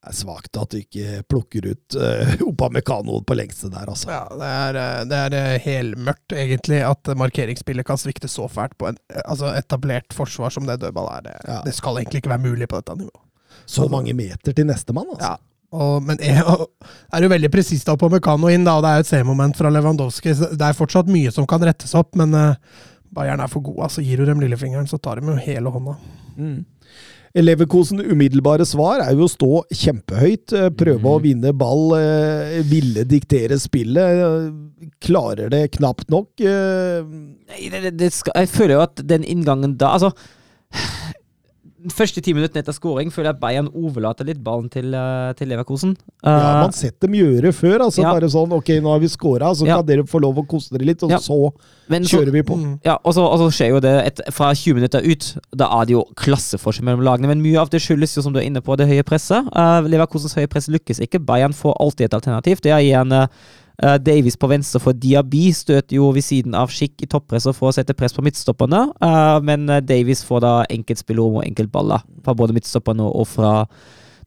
Det 0.00 0.14
er 0.14 0.16
svakt 0.16 0.56
at 0.56 0.72
du 0.72 0.78
ikke 0.78 1.18
plukker 1.28 1.66
ut 1.74 1.96
uh, 2.00 2.30
Opamecano 2.48 3.18
på 3.20 3.34
lengste 3.36 3.68
der, 3.68 3.84
altså. 3.84 4.08
Ja, 4.08 4.22
det 4.32 4.48
er, 4.48 4.78
eh, 4.80 5.00
det 5.10 5.18
er 5.26 5.36
eh, 5.36 5.58
helmørkt, 5.60 6.32
egentlig, 6.32 6.78
at 6.88 7.10
markeringsspillet 7.20 7.84
kan 7.84 8.00
svikte 8.00 8.30
så 8.32 8.46
fælt 8.48 8.78
på 8.80 8.88
en 8.88 8.96
altså 9.26 9.50
etablert 9.58 10.16
forsvar 10.16 10.54
som 10.56 10.64
det 10.64 10.78
dødball 10.80 11.10
er. 11.18 11.26
Det, 11.28 11.36
Ja. 11.44 11.58
det 11.66 11.74
skal 11.76 12.00
egentlig 12.00 12.22
ikke 12.22 12.32
være 12.32 12.46
mulig 12.46 12.70
på 12.72 12.80
dette 12.80 12.96
nivået. 12.96 13.26
Så 13.68 13.90
mange 13.92 14.16
meter 14.16 14.56
til 14.56 14.66
nestemann, 14.66 15.12
altså. 15.12 15.34
Ja. 15.34 15.36
Og, 15.76 16.00
men 16.02 16.18
er, 16.24 16.40
og, 16.48 16.70
er 17.12 17.22
jo 17.26 17.32
veldig 17.34 17.52
presist 17.52 17.92
på 18.00 18.10
Mekano 18.10 18.48
inn, 18.48 18.64
da, 18.64 18.78
og 18.78 18.86
det 18.86 18.90
er 18.94 19.02
jo 19.02 19.04
et 19.04 19.12
C-moment 19.12 19.60
fra 19.60 19.68
Lewandowski. 19.68 20.32
Det 20.32 20.64
er 20.64 20.80
fortsatt 20.80 21.12
mye 21.12 21.30
som 21.34 21.46
kan 21.50 21.60
rettes 21.68 21.92
opp, 21.98 22.16
men 22.18 22.32
uh, 22.34 22.56
Bayern 23.14 23.44
er 23.44 23.52
for 23.52 23.60
gode. 23.68 23.84
altså 23.84 24.00
Gir 24.00 24.22
du 24.22 24.28
dem 24.32 24.40
lillefingeren, 24.40 24.88
så 24.88 24.98
tar 24.98 25.20
de 25.20 25.28
jo 25.28 25.36
hele 25.44 25.76
hånda. 25.76 25.96
Mm. 26.40 26.64
Leverkosen 27.38 28.00
umiddelbare 28.02 28.64
svar 28.66 29.04
er 29.04 29.14
jo 29.14 29.28
å 29.28 29.30
stå 29.30 29.50
kjempehøyt, 29.70 30.50
eh, 30.56 30.70
prøve 30.74 31.12
å 31.12 31.20
vinne 31.22 31.52
ball, 31.54 31.92
eh, 31.94 32.56
ville 32.66 33.04
diktere 33.06 33.54
spillet. 33.62 34.50
Klarer 35.00 35.48
det 35.52 35.70
knapt 35.78 36.10
nok. 36.10 36.28
eh, 36.40 37.04
Nei, 37.06 37.68
det, 37.70 37.96
det, 37.98 38.10
skal, 38.12 38.34
jeg 38.34 38.48
føler 38.50 38.74
jo 38.74 38.82
at 38.82 39.06
den 39.06 39.22
inngangen 39.22 39.76
da 39.78 39.94
Altså 39.94 40.10
første 41.88 42.20
ti 42.22 42.34
minuttene 42.36 42.60
etter 42.60 42.72
scoring 42.76 43.10
føler 43.10 43.30
jeg 43.30 43.34
at 43.36 43.40
Bayern 43.40 43.68
overlater 43.72 44.26
litt 44.28 44.42
ballen 44.44 44.68
til, 44.70 44.92
eh, 44.94 45.32
til 45.38 45.48
Leverkosen. 45.48 45.96
Ja, 46.24 46.30
Eh, 46.36 46.60
man 46.62 46.72
sett 46.72 47.00
dem 47.00 47.12
gjøre 47.12 47.52
før. 47.56 47.78
altså 47.86 48.02
Ja. 48.02 48.12
Bare 48.12 48.28
sånn 48.28 48.52
Ok, 48.52 48.68
nå 48.82 48.90
har 48.92 48.98
vi 49.00 49.06
scora, 49.08 49.54
så 49.54 49.66
Ja. 49.66 49.76
kan 49.76 49.86
dere 49.86 50.02
få 50.04 50.20
lov 50.20 50.36
å 50.36 50.46
kose 50.46 50.70
dere 50.70 50.84
litt, 50.86 51.02
og 51.02 51.10
Ja. 51.10 51.16
så 51.18 51.52
men 51.88 52.02
så- 52.04 52.18
kjører 52.20 52.32
vi 52.32 52.42
på. 52.42 52.56
Mm. 52.56 52.80
Ja, 52.84 52.98
og 53.04 53.14
så, 53.14 53.22
og 53.24 53.38
så 53.38 53.50
skjer 53.50 53.68
jo 53.70 53.80
det 53.80 54.06
et, 54.18 54.20
fra 54.34 54.52
20 54.54 54.74
minutter 54.74 55.00
ut. 55.02 55.36
Da 55.56 55.66
er 55.80 55.86
det 55.86 55.92
jo 55.92 56.04
klasseforskjell 56.16 56.84
mellom 56.84 57.02
lagene. 57.02 57.26
Men 57.28 57.42
mye 57.42 57.56
av 57.60 57.70
det 57.70 57.80
skyldes 57.80 58.14
jo, 58.16 58.22
som 58.22 58.32
du 58.32 58.38
er 58.40 58.44
inne 58.44 58.60
på, 58.60 58.76
det 58.76 58.86
høye 58.88 59.02
presset. 59.02 59.46
Uh, 59.56 59.80
Leverkosens 59.88 60.34
høye 60.34 60.46
press 60.48 60.68
lykkes 60.68 61.00
ikke. 61.00 61.24
Bayern 61.24 61.52
får 61.52 61.74
alltid 61.80 62.04
et 62.04 62.14
alternativ. 62.14 62.60
Det 62.60 62.70
er 62.72 62.80
igjen 62.80 63.12
uh, 63.12 63.26
Davies 63.80 64.36
på 64.36 64.48
venstre 64.50 64.80
for 64.82 64.96
Diaby 64.96 65.50
støter 65.56 65.96
jo 65.96 66.10
ved 66.12 66.24
siden 66.26 66.56
av 66.58 66.72
Schick 66.74 67.00
i 67.00 67.08
toppresset 67.08 67.56
for 67.56 67.70
å 67.70 67.74
sette 67.74 67.96
press 67.96 68.12
på 68.16 68.24
midtstopperne. 68.24 68.82
Uh, 69.00 69.38
men 69.46 69.64
uh, 69.70 69.80
Davies 69.80 70.20
får 70.26 70.42
da 70.44 70.52
enkeltspillerom 70.74 71.40
og 71.40 71.46
enkeltballer 71.46 72.04
fra 72.24 72.36
både 72.36 72.56
midtstopperne 72.56 73.06
og 73.08 73.24
fra 73.30 73.54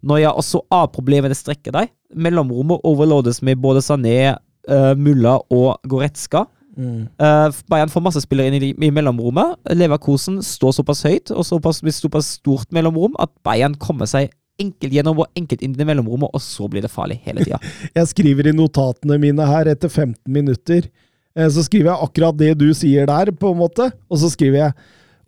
Noya. 0.01 0.33
Og 0.33 0.45
så 0.47 0.63
av 0.73 0.89
problemene 0.95 1.37
strekker 1.37 1.75
deg. 1.75 1.93
Mellomrommet 2.13 2.81
overloades 2.87 3.43
med 3.45 3.61
både 3.61 3.83
Sané, 3.85 4.17
uh, 4.33 4.93
Mulla 4.97 5.37
og 5.53 5.77
Goretzka. 5.89 6.47
Mm. 6.73 7.05
Uh, 7.21 7.53
Bayern 7.69 7.91
får 7.93 8.01
masse 8.07 8.23
spillere 8.25 8.49
inn 8.49 8.57
i, 8.57 8.71
i 8.73 8.93
mellomrommet. 8.93 9.59
Leverkosen 9.77 10.41
står 10.45 10.79
såpass 10.79 11.03
høyt 11.05 11.33
og 11.33 11.45
såpass, 11.45 11.83
såpass 11.93 12.39
stort 12.39 12.73
mellomrom 12.73 13.13
at 13.21 13.29
Bayern 13.45 13.77
kommer 13.77 14.09
seg 14.09 14.33
enkelt 14.61 14.93
gjennom 14.93 15.19
og 15.23 15.27
enkelt 15.39 15.61
inn 15.65 15.73
i 15.79 15.85
mellomrommet, 15.87 16.29
og 16.33 16.41
så 16.43 16.67
blir 16.69 16.81
det 16.85 16.91
farlig 16.93 17.19
hele 17.25 17.43
tida. 17.45 17.57
Jeg 17.97 18.07
skriver 18.11 18.47
i 18.51 18.53
notatene 18.57 19.17
mine 19.21 19.45
her 19.49 19.65
etter 19.73 19.89
15 19.89 20.17
minutter. 20.31 20.89
eh, 21.35 21.47
Så 21.49 21.63
skriver 21.65 21.91
jeg 21.93 22.03
akkurat 22.09 22.37
det 22.37 22.51
du 22.59 22.67
sier 22.73 23.05
der, 23.09 23.31
på 23.31 23.51
en 23.53 23.57
måte. 23.63 23.91
Og 24.09 24.17
så 24.21 24.29
skriver 24.29 24.59
jeg 24.67 24.73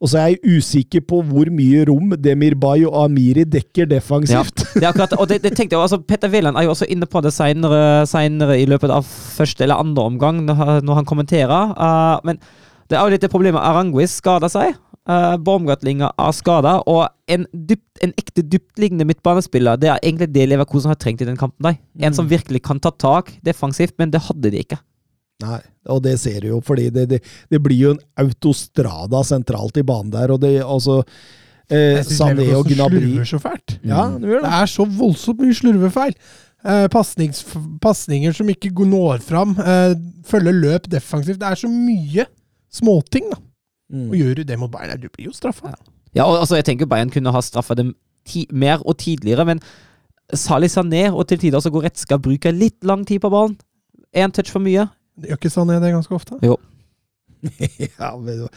Og 0.04 0.10
så 0.12 0.18
er 0.20 0.28
jeg 0.36 0.58
usikker 0.60 1.02
på 1.08 1.22
hvor 1.24 1.48
mye 1.56 1.86
rom 1.88 2.12
Demir 2.20 2.54
Bay 2.60 2.84
og 2.86 2.98
Amiri 3.06 3.46
dekker 3.48 3.88
defensivt. 3.88 4.66
Det 4.76 4.84
er 4.84 4.90
akkurat, 4.92 5.14
og 5.18 5.30
det, 5.32 5.38
det 5.42 5.54
tenkte 5.56 5.74
jeg, 5.78 5.82
altså 5.82 5.98
Petter 6.04 6.30
Wæland 6.30 6.58
er 6.60 6.66
jo 6.68 6.74
også 6.74 6.86
inne 6.92 7.08
på 7.08 7.22
det 7.24 7.32
seinere 7.34 8.58
i 8.60 8.66
løpet 8.70 8.92
av 8.92 9.08
første 9.08 9.64
eller 9.64 9.80
andre 9.82 10.04
omgang, 10.12 10.44
når, 10.46 10.56
han- 10.60 10.84
når 10.86 10.96
han 11.00 11.06
kommenterer. 11.10 11.72
Uh, 11.80 12.20
men 12.28 12.38
det 12.92 12.98
er 13.00 13.02
jo 13.08 13.14
litt 13.16 13.24
det 13.24 13.32
problemet. 13.32 13.64
Aranguiz 13.66 14.20
skader 14.20 14.52
seg. 14.52 14.76
Uh, 15.06 15.36
Baumgartlinger 15.38 16.10
er 16.18 16.32
skada, 16.34 16.80
og 16.90 17.04
en, 17.30 17.44
dypt, 17.54 18.00
en 18.02 18.14
ekte 18.18 18.42
dyptliggende 18.42 19.06
midtbanespiller 19.06 19.78
Det 19.78 19.90
er 19.92 20.00
egentlig 20.02 20.32
det 20.34 20.48
Leverkosen 20.50 20.90
har 20.90 20.98
trengt 20.98 21.22
i 21.22 21.28
den 21.30 21.38
kampen. 21.38 21.62
Der. 21.62 21.78
En 22.02 22.14
som 22.18 22.26
virkelig 22.30 22.64
kan 22.66 22.80
ta 22.82 22.90
tak 22.90 23.30
defensivt, 23.46 23.94
men 24.02 24.10
det 24.12 24.24
hadde 24.26 24.50
de 24.50 24.64
ikke. 24.66 24.80
Nei, 25.44 25.60
og 25.92 26.02
det 26.02 26.16
ser 26.22 26.40
du 26.42 26.48
jo, 26.48 26.62
fordi 26.64 26.88
det, 26.96 27.10
det, 27.12 27.20
det 27.52 27.60
blir 27.62 27.82
jo 27.84 27.92
en 27.94 28.02
autostrada 28.24 29.22
sentralt 29.28 29.78
i 29.78 29.84
banen 29.86 30.10
der, 30.14 30.32
og 30.32 30.40
det 30.42 30.54
altså 30.64 31.02
eh, 31.70 32.02
Sané 32.08 32.48
og 32.56 32.66
Gnabry 32.72 33.02
slurver 33.04 33.30
så 33.30 33.42
fælt. 33.44 33.78
Ja, 33.86 34.08
du 34.16 34.26
Det 34.26 34.42
det. 34.42 34.54
er 34.62 34.66
så 34.74 34.86
voldsomt 34.90 35.44
mye 35.44 35.54
slurvefeil. 35.60 36.16
Eh, 36.66 36.88
Pasninger 36.90 38.34
som 38.34 38.50
ikke 38.50 38.72
går- 38.74 38.90
når 38.90 39.22
fram. 39.22 39.54
Eh, 39.60 39.94
følger 40.26 40.56
løp 40.64 40.90
defensivt. 40.90 41.38
Det 41.44 41.52
er 41.52 41.56
så 41.62 41.70
mye 41.70 42.26
småting, 42.74 43.30
da. 43.30 43.38
Mm. 43.94 44.10
Og 44.10 44.16
gjør 44.18 44.40
du 44.40 44.44
det 44.50 44.58
mot 44.60 44.72
Bayern, 44.72 45.02
du 45.02 45.10
blir 45.14 45.30
jo 45.30 45.36
straffa. 45.36 45.76
Ja, 46.16 46.26
og 46.26 46.40
altså, 46.40 46.58
jeg 46.60 46.66
tenker 46.70 46.90
Bayern 46.90 47.12
kunne 47.14 47.34
ha 47.36 47.42
straffa 47.44 47.78
dem 47.78 47.94
mer 48.52 48.82
og 48.82 48.98
tidligere, 48.98 49.46
men 49.46 49.60
Salih 50.34 50.70
Sané 50.72 51.12
og 51.12 51.28
til 51.30 51.40
tider 51.44 51.62
så 51.62 51.70
går 51.70 51.86
Retska 51.90 52.18
bruker 52.18 52.56
litt 52.56 52.82
lang 52.84 53.06
tid 53.06 53.22
på 53.22 53.30
ballen. 53.30 53.58
Én 54.16 54.34
touch 54.34 54.50
for 54.50 54.64
mye. 54.64 54.88
Det 55.20 55.30
gjør 55.30 55.42
ikke 55.42 55.54
Sané 55.54 55.78
det 55.84 55.94
ganske 55.94 56.16
ofte? 56.16 56.40
Ja, 58.00 58.16
men 58.18 58.48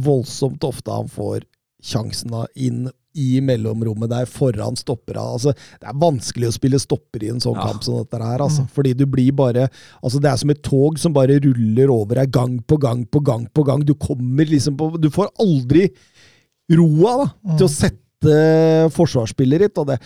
voldsomt 0.00 0.64
ofte 0.64 0.94
han 0.94 1.10
får 1.12 1.44
sjansen 1.84 2.32
da 2.32 2.46
inn 2.56 2.86
i 3.18 3.40
mellomrommet 3.42 4.08
der 4.12 4.26
foran 4.30 4.76
stoppera. 4.78 5.24
Altså, 5.34 5.52
det 5.80 5.88
er 5.90 5.98
vanskelig 5.98 6.48
å 6.48 6.54
spille 6.54 6.78
stopper 6.78 7.24
i 7.26 7.30
en 7.32 7.40
sånn 7.42 7.56
Ja. 7.56 7.66
kamp 7.66 7.82
som 7.82 7.96
dette 7.98 8.20
her, 8.22 8.38
altså. 8.38 8.66
Fordi 8.70 8.94
du 8.96 9.06
blir 9.06 9.32
bare 9.32 9.68
Altså, 10.02 10.20
det 10.20 10.30
er 10.30 10.36
som 10.36 10.50
et 10.50 10.62
tog 10.62 10.98
som 10.98 11.12
bare 11.12 11.40
ruller 11.42 11.90
over 11.90 12.14
deg 12.14 12.30
gang 12.30 12.58
på 12.62 12.78
gang 12.78 13.04
på 13.06 13.22
gang 13.22 13.46
på 13.52 13.64
gang. 13.66 13.80
Du 13.84 13.94
kommer 13.94 14.44
liksom 14.46 14.76
på 14.76 15.00
Du 15.00 15.10
får 15.10 15.28
aldri 15.40 15.90
roa, 16.70 17.24
da, 17.44 17.56
til 17.56 17.66
å 17.66 17.70
sette 17.70 18.90
forsvarsspillet 18.94 19.58
ditt, 19.64 19.78
og 19.78 19.86
det 19.88 19.98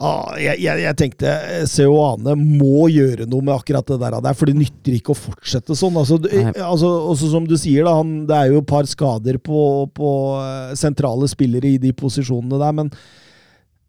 Ah, 0.00 0.32
jeg, 0.40 0.56
jeg, 0.64 0.80
jeg 0.86 0.96
tenkte 0.98 1.32
Seoane 1.68 2.32
må 2.38 2.86
gjøre 2.90 3.26
noe 3.28 3.44
med 3.44 3.52
akkurat 3.54 3.86
det 3.92 3.98
der, 4.00 4.16
der, 4.24 4.34
for 4.34 4.48
det 4.48 4.54
nytter 4.56 4.96
ikke 4.96 5.12
å 5.12 5.18
fortsette 5.18 5.76
sånn. 5.78 5.98
Altså, 6.00 6.16
du- 6.18 6.30
altså, 6.32 6.88
også 7.12 7.28
som 7.34 7.44
du 7.46 7.54
sier, 7.60 7.84
da, 7.86 7.92
han, 8.00 8.14
det 8.26 8.38
er 8.38 8.54
jo 8.54 8.62
et 8.64 8.70
par 8.72 8.88
skader 8.88 9.36
på, 9.44 9.60
på 9.94 10.12
eh, 10.40 10.72
sentrale 10.80 11.28
spillere 11.30 11.74
i 11.74 11.78
de 11.82 11.92
posisjonene 11.92 12.58
der, 12.64 12.72
men 12.80 12.90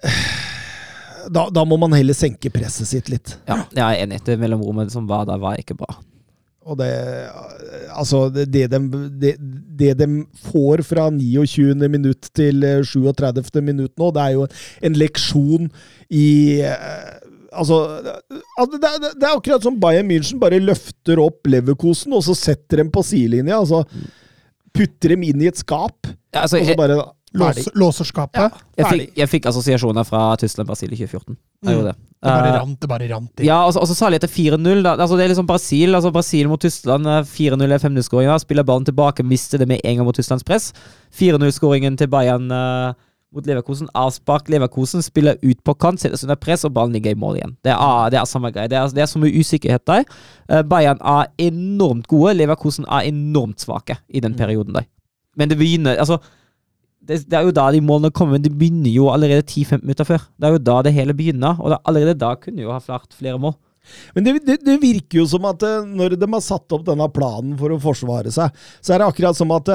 eh, 0.04 0.20
da, 1.32 1.48
da 1.56 1.64
må 1.66 1.80
man 1.80 1.96
heller 1.96 2.14
senke 2.20 2.52
presset 2.52 2.92
sitt 2.92 3.10
litt. 3.10 3.38
Ja, 3.48 3.62
jeg 3.72 3.84
er 3.88 4.04
enig. 4.04 4.20
Det 4.28 4.36
mellomrommet 4.44 4.92
som 4.94 5.08
var 5.10 5.24
der, 5.32 5.40
var 5.42 5.56
ikke 5.62 5.80
bra. 5.80 5.96
Og 6.64 6.78
det 6.80 6.92
Altså, 7.94 8.26
det, 8.34 8.48
det, 8.54 8.70
de, 8.72 9.02
det, 9.22 9.34
det 9.80 9.92
de 10.00 10.08
får 10.48 10.82
fra 10.88 11.10
29. 11.14 11.76
minutt 11.92 12.30
til 12.36 12.64
eh, 12.66 12.82
37. 12.86 13.62
minutt 13.62 13.94
nå, 14.00 14.10
det 14.16 14.24
er 14.24 14.38
jo 14.38 14.48
en 14.82 14.98
leksjon 14.98 15.70
i 16.10 16.28
eh, 16.66 17.12
Altså, 17.54 17.78
det, 18.02 18.80
det, 18.82 18.90
det 19.04 19.10
det 19.22 19.28
er 19.28 19.36
akkurat 19.36 19.62
som 19.62 19.76
Bayern 19.78 20.08
München 20.10 20.40
bare 20.42 20.58
løfter 20.58 21.20
opp 21.22 21.46
Leverkosen, 21.46 22.16
og 22.18 22.24
så 22.26 22.34
setter 22.34 22.82
dem 22.82 22.90
på 22.90 23.04
sidelinja. 23.06 23.60
Altså, 23.60 23.84
putter 24.74 25.14
dem 25.14 25.22
inn 25.28 25.44
i 25.44 25.52
et 25.52 25.60
skap, 25.62 26.10
Ja, 26.34 26.48
altså, 26.48 26.58
og 26.58 26.72
så 26.72 26.78
bare 26.80 26.98
Låser, 27.34 27.72
låser 27.76 28.06
skapet. 28.06 28.54
jeg, 28.78 28.86
fikk, 28.86 29.14
jeg 29.18 29.30
fikk 29.32 29.46
assosiasjoner 29.50 30.06
fra 30.06 30.36
Tyskland-Brasil 30.38 30.92
i 30.94 30.98
2014. 31.00 31.38
Jeg 31.66 31.76
gjorde 31.78 31.92
det. 31.94 31.96
Det 32.24 32.30
bare 32.30 32.52
Eh, 32.54 32.60
rant, 32.60 32.80
det 32.80 32.90
bare 32.90 33.08
rant. 33.10 33.42
Ja, 33.44 33.66
og 33.66 33.74
så- 33.74 33.82
og 33.82 33.88
så 33.90 33.96
sa 33.96 34.10
etter 34.12 34.28
4-0. 34.30 34.86
Altså, 34.86 35.18
det 35.18 35.26
er 35.26 35.34
liksom 35.34 35.48
Brasil 35.48 35.96
altså 35.96 36.12
Brasil 36.14 36.48
mot 36.48 36.62
Tyskland. 36.62 37.08
eh, 37.08 37.24
4-0 37.24 37.72
er 37.74 37.80
5-0-skåringa. 37.80 38.40
Spiller 38.40 38.64
ballen 38.64 38.86
tilbake, 38.86 39.24
mister 39.26 39.58
det 39.58 39.68
med 39.68 39.82
en 39.84 39.98
gang 39.98 40.06
mot 40.06 40.16
Tysklands 40.16 40.44
press. 40.46 40.74
4-0-skåringen 41.18 41.98
til 41.98 42.08
Bayern 42.08 42.52
uh, 42.52 42.94
mot 43.34 43.46
Leverkosen. 43.46 43.90
Avspark 43.96 44.48
Leverkosen, 44.50 45.02
spiller 45.02 45.38
ut 45.44 45.64
på 45.66 45.74
kant, 45.80 46.00
settes 46.00 46.24
under 46.24 46.36
press, 46.36 46.64
og 46.66 46.74
ballen 46.76 46.94
ligger 46.94 47.12
i 47.12 47.20
mål 47.20 47.40
igjen. 47.40 47.56
Det 47.66 47.74
er, 47.74 48.10
det 48.14 48.20
er 48.20 48.26
samme 48.30 48.52
greie. 48.54 48.70
Det 48.70 48.78
er, 48.78 48.88
det 48.94 49.02
er 49.06 49.10
så 49.10 49.20
mye 49.22 49.34
usikkerhet 49.42 49.86
der. 49.90 50.04
Uh, 50.52 50.62
Bayern 50.62 51.00
er 51.02 51.28
enormt 51.40 52.08
gode. 52.08 52.36
Leverkosen 52.38 52.86
er 52.90 53.10
enormt 53.10 53.60
svake 53.66 53.98
i 54.14 54.20
den 54.24 54.36
perioden 54.36 54.74
der. 54.74 54.86
Men 55.36 55.50
det 55.50 55.58
begynner 55.58 55.98
Altså 55.98 56.20
det, 57.08 57.20
det 57.28 57.38
er 57.38 57.48
jo 57.48 57.54
da 57.56 57.68
de 57.74 57.82
målene 57.84 58.14
kommer, 58.16 58.40
de 58.42 58.52
begynner 58.52 58.92
jo 58.94 59.10
allerede 59.12 59.44
10-15 59.46 59.84
minutter 59.84 60.08
før. 60.08 60.26
Det 60.40 60.48
er 60.48 60.56
jo 60.56 60.64
da 60.70 60.80
det 60.86 60.96
hele 60.96 61.16
begynner, 61.18 61.60
og 61.60 61.74
da, 61.74 61.82
allerede 61.90 62.20
da 62.20 62.34
kunne 62.40 62.64
jo 62.64 62.72
ha 62.74 62.80
klart 62.84 63.16
flere 63.18 63.40
mål. 63.42 63.58
Men 64.16 64.26
det, 64.26 64.38
det, 64.48 64.62
det 64.64 64.80
virker 64.80 65.20
jo 65.20 65.28
som 65.28 65.44
at 65.50 65.64
eh, 65.68 65.84
når 65.84 66.16
de 66.16 66.30
har 66.32 66.44
satt 66.44 66.76
opp 66.76 66.86
denne 66.88 67.10
planen 67.12 67.58
for 67.60 67.74
å 67.74 67.82
forsvare 67.84 68.32
seg, 68.32 68.64
så 68.80 68.94
er 68.94 69.04
det 69.04 69.10
akkurat 69.12 69.38
som 69.38 69.52
at 69.56 69.74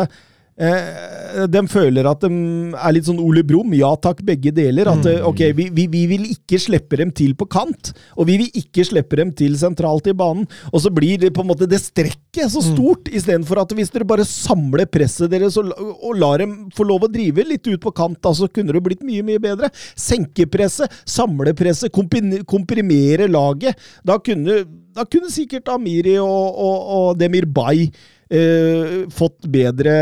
Eh, 0.59 1.45
de 1.47 1.61
føler 1.71 2.07
at 2.11 2.25
de 2.25 2.31
er 2.75 2.95
litt 2.97 3.07
sånn 3.07 3.21
Ole 3.23 3.45
Brumm. 3.47 3.71
Ja 3.79 3.93
takk, 4.01 4.25
begge 4.27 4.51
deler. 4.55 4.91
At 4.91 5.07
mm. 5.07 5.27
ok, 5.29 5.43
vi, 5.55 5.69
vi, 5.75 5.87
vi 5.93 6.03
vil 6.11 6.25
ikke 6.33 6.59
slippe 6.61 6.99
dem 6.99 7.13
til 7.15 7.37
på 7.39 7.47
kant, 7.51 7.93
og 8.19 8.27
vi 8.31 8.41
vil 8.43 8.59
ikke 8.59 8.87
slippe 8.89 9.21
dem 9.21 9.31
til 9.39 9.55
sentralt 9.61 10.11
i 10.11 10.17
banen. 10.19 10.49
Og 10.73 10.83
så 10.83 10.93
blir 10.95 11.21
det 11.23 11.31
på 11.37 11.45
en 11.45 11.51
måte 11.53 11.69
det 11.71 11.81
strekket 11.85 12.51
så 12.51 12.63
stort, 12.65 13.07
mm. 13.07 13.15
istedenfor 13.21 13.63
at 13.63 13.77
hvis 13.79 13.95
dere 13.95 14.09
bare 14.09 14.27
samler 14.27 14.89
presset 14.91 15.31
deres 15.31 15.59
og, 15.61 15.71
og 15.79 16.19
lar 16.19 16.43
dem 16.43 16.59
få 16.75 16.87
lov 16.89 17.07
å 17.07 17.13
drive 17.13 17.47
litt 17.47 17.67
ut 17.71 17.81
på 17.83 17.95
kant, 17.95 18.19
da, 18.25 18.35
så 18.35 18.51
kunne 18.51 18.75
det 18.75 18.83
blitt 18.85 19.07
mye, 19.07 19.25
mye 19.27 19.43
bedre. 19.43 19.71
Senke 19.99 20.49
presset, 20.51 20.91
samle 21.07 21.55
presset, 21.59 21.95
komprimere 21.95 23.31
laget. 23.31 23.79
Da 24.07 24.19
kunne, 24.19 24.65
da 24.97 25.07
kunne 25.07 25.31
sikkert 25.31 25.71
Amiri 25.71 26.19
og, 26.19 26.29
og, 26.59 26.95
og 26.99 27.19
Demir 27.21 27.47
Bay 27.47 27.91
Uh, 28.29 29.07
fått 29.15 29.47
bedre 29.49 29.93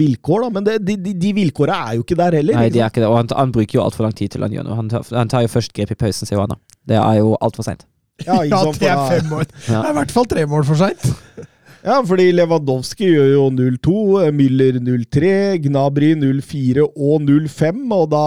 vilkår, 0.00 0.46
da. 0.46 0.50
Men 0.56 0.66
det, 0.66 0.78
de, 0.82 0.96
de, 0.98 1.14
de 1.22 1.30
vilkåra 1.36 1.76
er 1.86 2.00
jo 2.00 2.06
ikke 2.06 2.18
der 2.18 2.40
heller. 2.40 2.58
Nei, 2.58 2.72
de 2.74 2.82
er 2.82 2.90
ikke 2.90 3.04
det, 3.04 3.10
og 3.10 3.20
han, 3.20 3.30
han 3.36 3.54
bruker 3.54 3.78
jo 3.78 3.84
altfor 3.84 4.08
lang 4.08 4.16
tid 4.18 4.34
til 4.34 4.42
han 4.46 4.56
gjør 4.56 4.66
noe. 4.66 4.80
Han, 4.80 4.90
han, 4.90 5.30
tar 5.30 5.46
jo 5.46 5.52
først 5.52 5.76
grep 5.76 5.94
i 5.94 6.00
pausen, 6.00 6.26
sier 6.26 6.42
han. 6.42 6.58
Det 6.90 6.98
er 6.98 7.20
jo 7.20 7.36
altfor 7.38 7.68
seint. 7.68 7.86
Ja, 8.26 8.42
ja, 8.44 8.64
det 8.76 8.90
er 8.90 9.06
fem 9.08 9.32
år. 9.32 9.46
Ja. 9.64 9.80
Det 9.80 9.86
er 9.86 9.94
i 9.94 9.98
hvert 10.02 10.12
fall 10.12 10.28
tre 10.28 10.44
mål 10.50 10.66
for 10.68 10.82
seint. 10.82 11.08
Ja, 11.80 11.94
fordi 12.04 12.26
Lewandowski 12.34 13.06
gjør 13.08 13.28
jo 13.30 13.44
0-2, 13.56 13.92
Müller 14.36 14.76
0-3, 14.84 15.30
Gnabry 15.64 16.10
0-4 16.20 16.84
og 16.84 17.22
0-5, 17.24 17.78
og 17.96 18.10
da 18.12 18.24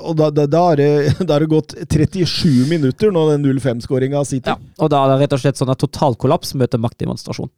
og 0.00 0.16
da, 0.18 0.30
da, 0.34 0.48
da, 0.50 0.62
har 0.72 0.80
det, 0.80 0.88
da, 1.22 1.36
har 1.36 1.44
det, 1.44 1.50
gått 1.52 1.76
37 1.86 2.66
minutter 2.70 3.14
når 3.14 3.36
den 3.36 3.46
0-5-skåringa 3.46 4.24
sitter. 4.26 4.58
Ja, 4.58 4.74
og 4.82 4.90
da 4.90 5.04
er 5.04 5.14
det 5.14 5.20
rett 5.22 5.36
og 5.38 5.44
slett 5.44 5.60
sånn 5.60 5.70
at 5.70 5.84
totalkollaps 5.84 6.56
møter 6.58 6.82
maktdemonstrasjon. 6.82 7.52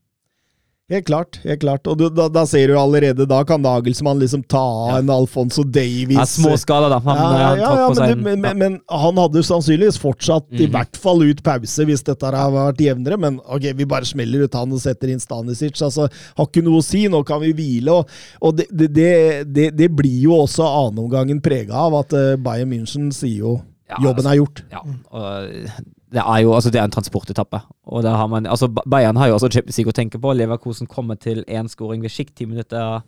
Helt 0.88 1.06
klart. 1.06 1.40
helt 1.42 1.60
klart. 1.60 1.86
Og 1.90 1.98
du, 1.98 2.04
da, 2.14 2.28
da, 2.30 2.44
ser 2.46 2.70
du 2.70 2.76
allerede 2.78 3.24
Da 3.26 3.40
kan 3.44 3.58
Nagelsmann 3.62 4.20
liksom 4.22 4.44
ta 4.46 4.62
av 4.62 4.90
ja. 4.92 4.98
en 5.00 5.10
Alfonso 5.10 5.64
Davies 5.66 6.14
Ja, 6.14 6.26
Småskada, 6.30 6.88
da. 6.92 7.00
Han, 7.02 7.18
ja, 7.18 7.48
ja, 7.58 7.70
ja 7.80 7.88
men, 7.90 8.22
du, 8.22 8.30
men, 8.38 8.58
men, 8.60 8.76
han 8.86 9.18
hadde 9.18 9.42
sannsynligvis 9.48 9.98
fortsatt 9.98 10.46
mm. 10.52 10.60
i 10.62 10.68
hvert 10.70 11.00
fall 11.02 11.24
ut 11.26 11.42
pause 11.42 11.88
hvis 11.88 12.06
dette 12.06 12.30
har 12.30 12.54
vært 12.54 12.84
jevnere. 12.84 13.18
Men 13.18 13.40
ok, 13.42 13.72
vi 13.74 13.88
bare 13.90 14.06
smeller 14.06 14.46
ut 14.46 14.54
han 14.54 14.78
og 14.78 14.82
setter 14.84 15.10
inn 15.10 15.22
Stanisic. 15.22 15.74
Altså, 15.82 16.06
har 16.38 16.50
ikke 16.52 16.62
noe 16.62 16.78
å 16.78 16.86
si. 16.86 17.02
Nå 17.10 17.24
kan 17.26 17.42
vi 17.42 17.50
hvile. 17.58 17.98
Og, 17.98 18.16
og 18.46 18.54
det, 18.62 18.70
det, 18.70 19.10
det, 19.50 19.72
det, 19.74 19.90
blir 19.90 20.22
jo 20.28 20.38
også 20.44 20.70
annenomgangen 20.70 21.42
prega 21.42 21.88
av 21.88 21.98
at 22.04 22.14
uh, 22.14 22.36
Bayern 22.38 22.70
München 22.70 23.10
sier 23.14 23.42
jo 23.42 23.58
jobben 23.98 24.22
altså, 24.22 24.30
er 24.30 24.38
gjort. 24.38 24.66
Ja, 24.70 24.86
og 25.10 25.95
det 26.14 26.22
er 26.22 26.38
jo 26.44 26.54
altså 26.54 26.70
det 26.70 26.80
er 26.80 26.86
en 26.86 26.94
transportetappe. 26.94 27.60
Og 27.90 28.02
der 28.02 28.14
har 28.16 28.26
man, 28.30 28.46
altså 28.46 28.68
Bayern 28.68 29.16
har 29.16 29.26
jo 29.26 29.34
også 29.34 29.50
Champions 29.50 29.78
League 29.78 29.90
å 29.90 29.96
tenke 29.96 30.20
på. 30.22 30.32
Leverkosen 30.32 30.86
kommer 30.86 31.18
til 31.18 31.42
én 31.48 31.68
skåring 31.68 32.02
ved 32.02 32.14
skikk 32.14 32.34
ti 32.36 32.46
minutter 32.46 33.02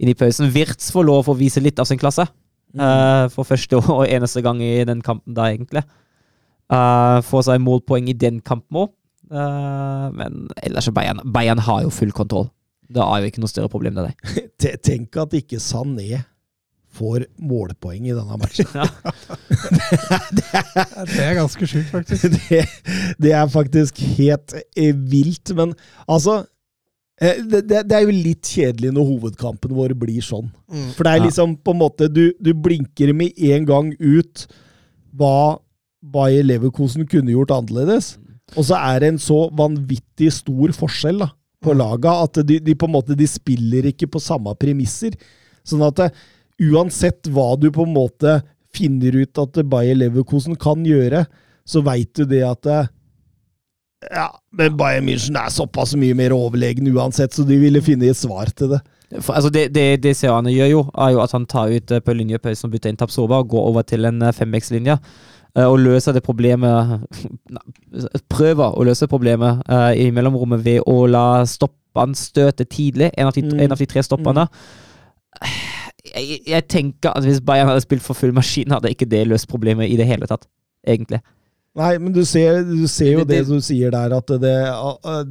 inn 0.00 0.10
i 0.10 0.16
pausen. 0.18 0.50
Wirtz 0.54 0.90
får 0.94 1.06
lov 1.06 1.30
å 1.30 1.36
vise 1.38 1.62
litt 1.62 1.78
av 1.78 1.86
sin 1.86 2.00
klasse. 2.00 2.26
Mm. 2.74 2.82
Uh, 2.82 3.24
for 3.34 3.46
første 3.46 3.78
og 3.94 4.06
eneste 4.06 4.42
gang 4.42 4.62
i 4.62 4.80
den 4.88 5.02
kampen 5.06 5.36
da, 5.36 5.50
egentlig. 5.50 5.84
Uh, 6.70 7.18
får 7.26 7.48
seg 7.48 7.62
målpoeng 7.62 8.10
i 8.10 8.16
den 8.18 8.42
kampen 8.46 8.84
òg. 8.84 8.94
Uh, 9.30 10.10
men 10.16 10.48
ellers 10.66 10.88
er 10.90 10.94
Bayern 10.94 11.20
Bayern 11.22 11.62
har 11.62 11.84
jo 11.84 11.94
full 11.94 12.10
kontroll. 12.14 12.48
Det 12.90 13.02
er 13.04 13.22
jo 13.22 13.30
ikke 13.30 13.42
noe 13.44 13.52
større 13.52 13.70
problem 13.70 13.94
med 14.00 14.10
det. 14.10 14.74
Tenk 14.88 15.14
at 15.22 15.36
ikke 15.38 15.62
Sané 15.62 16.24
får 16.96 17.24
målpoeng 17.38 18.08
i 18.08 18.14
denne 18.14 18.38
matchen. 18.40 18.68
Ja. 18.74 18.86
det, 20.34 20.46
er, 20.54 21.04
det, 21.06 21.20
er, 21.22 21.34
ganske 21.38 21.68
sjukt, 21.68 21.90
faktisk. 21.92 22.30
Det, 22.50 22.64
det, 23.22 23.34
er 23.36 23.50
faktisk 23.50 24.00
helt 24.18 24.54
eh, 24.74 24.94
vilt. 24.94 25.52
Men 25.56 25.74
altså 26.10 26.40
eh, 27.22 27.42
det, 27.46 27.64
det, 27.68 27.94
er 27.96 28.06
jo 28.06 28.14
litt 28.14 28.50
kjedelig 28.56 28.94
når 28.96 29.10
hovedkampen 29.14 29.74
vår 29.76 29.94
blir 29.98 30.24
sånn. 30.24 30.50
Mm. 30.70 30.88
For 30.96 31.06
det 31.06 31.14
er 31.14 31.26
liksom 31.28 31.56
på 31.62 31.74
en 31.74 31.82
måte 31.82 32.10
Du, 32.10 32.30
du 32.40 32.52
blinker 32.54 33.14
med 33.16 33.38
en 33.50 33.68
gang 33.68 33.92
ut 33.98 34.46
hva 35.16 35.60
Bayer 36.00 36.46
Leverkosen 36.46 37.06
kunne 37.10 37.34
gjort 37.34 37.52
annerledes. 37.54 38.14
Og 38.58 38.66
så 38.66 38.78
er 38.80 39.02
det 39.02 39.12
en 39.12 39.22
så 39.22 39.44
vanvittig 39.54 40.32
stor 40.34 40.72
forskjell 40.74 41.22
da, 41.22 41.30
på 41.62 41.74
mm. 41.74 41.78
laga 41.78 42.16
at 42.24 42.40
de, 42.46 42.58
de, 42.64 42.74
på 42.74 42.88
en 42.88 42.96
måte 42.96 43.14
de 43.18 43.28
spiller 43.30 43.90
ikke 43.92 44.08
på 44.10 44.22
samme 44.22 44.54
premisser. 44.58 45.14
Sånn 45.66 45.84
at 45.86 45.98
det, 46.00 46.08
uansett 46.60 47.28
hva 47.32 47.54
du 47.56 47.70
på 47.72 47.86
en 47.86 47.94
måte 47.96 48.40
finner 48.74 49.16
ut 49.16 49.40
at 49.40 49.60
Bayer 49.66 49.98
Leverkosen 49.98 50.58
kan 50.60 50.84
gjøre, 50.86 51.24
så 51.66 51.82
veit 51.86 52.12
du 52.16 52.26
det 52.28 52.44
at 52.46 52.68
ja, 54.08 54.30
men 54.56 54.76
Bayern 54.80 55.04
München 55.04 55.36
er 55.36 55.50
såpass 55.52 55.92
mye 55.98 56.16
mer 56.16 56.32
overlegen 56.32 56.88
uansett, 56.94 57.34
så 57.36 57.44
de 57.44 57.58
ville 57.60 57.82
finne 57.84 58.08
et 58.08 58.16
svar 58.16 58.48
til 58.56 58.72
det. 58.74 58.80
For, 59.18 59.34
altså 59.34 59.50
det, 59.52 59.66
det, 59.74 60.00
det 60.04 60.14
Seane 60.16 60.54
gjør, 60.54 60.70
jo, 60.70 60.80
er 61.02 61.10
jo 61.16 61.20
at 61.20 61.34
han 61.34 61.44
tar 61.50 61.74
ut 61.74 61.92
uh, 61.92 62.00
på 62.00 62.14
linjepausen 62.16 62.68
og 62.68 62.72
bytter 62.76 62.92
inn 62.92 63.00
Tapsoba 63.00 63.42
og 63.42 63.50
går 63.52 63.66
over 63.72 63.84
til 63.84 64.08
en 64.08 64.22
5X-linje. 64.22 64.96
Uh, 64.96 65.64
eh, 65.64 65.66
og 65.66 65.80
løser 65.82 66.14
det 66.14 66.22
problemet 66.22 67.02
Prøver 68.36 68.78
å 68.78 68.86
løse 68.86 69.10
problemet 69.10 69.64
uh, 69.66 69.90
i 69.98 70.08
mellomrommet 70.14 70.62
ved 70.64 70.86
å 70.88 71.02
la 71.10 71.42
stoppene 71.50 72.16
støte 72.16 72.64
tidlig. 72.70 73.10
En 73.18 73.28
av 73.28 73.36
de, 73.36 73.44
mm. 73.44 73.58
en 73.66 73.74
av 73.74 73.82
de 73.82 73.90
tre 73.90 74.06
stoppene. 74.06 74.46
Mm 74.46 75.69
jeg, 76.04 76.40
jeg, 76.46 76.66
tenker 76.70 77.12
at 77.12 77.26
hvis 77.26 77.42
Bayern 77.44 77.68
hadde 77.70 77.84
spilt 77.84 78.04
for 78.04 78.18
full 78.18 78.32
maskin, 78.36 78.72
hadde 78.72 78.92
ikke 78.92 79.08
det 79.10 79.26
løst 79.28 79.48
problemet 79.50 79.90
i 79.90 79.98
det 80.00 80.08
hele 80.08 80.28
tatt. 80.30 80.48
Egentlig. 80.86 81.20
Nei, 81.78 81.92
men 82.02 82.14
du 82.14 82.24
ser, 82.26 82.64
du 82.66 82.86
ser 82.90 83.12
jo 83.12 83.24
det, 83.24 83.44
det, 83.44 83.48
du 83.48 83.62
sier 83.62 83.92
der, 83.94 84.14
at 84.16 84.32
det, 84.42 84.54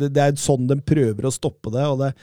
det, 0.05 0.23
er 0.23 0.37
sånn 0.39 0.69
de 0.69 0.77
prøver 0.79 1.27
å 1.27 1.33
stoppe 1.35 1.73
det. 1.73 1.87
og 1.89 2.05
det 2.05 2.13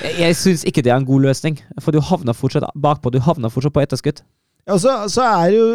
jeg, 0.00 0.14
jeg 0.18 0.36
syns 0.40 0.62
ikke 0.68 0.84
det 0.84 0.94
er 0.94 1.00
en 1.00 1.08
god 1.08 1.26
løsning, 1.26 1.58
for 1.82 1.92
du 1.92 2.00
havner 2.00 2.36
fortsatt 2.36 2.70
bakpå. 2.72 3.12
Du 3.12 3.20
havner 3.22 3.52
fortsatt 3.52 3.74
på 3.74 3.82
etterskudd. 3.84 4.22
Ja, 4.62 4.78
så, 4.78 4.94
så, 5.10 5.26
er 5.42 5.52
jo, 5.56 5.66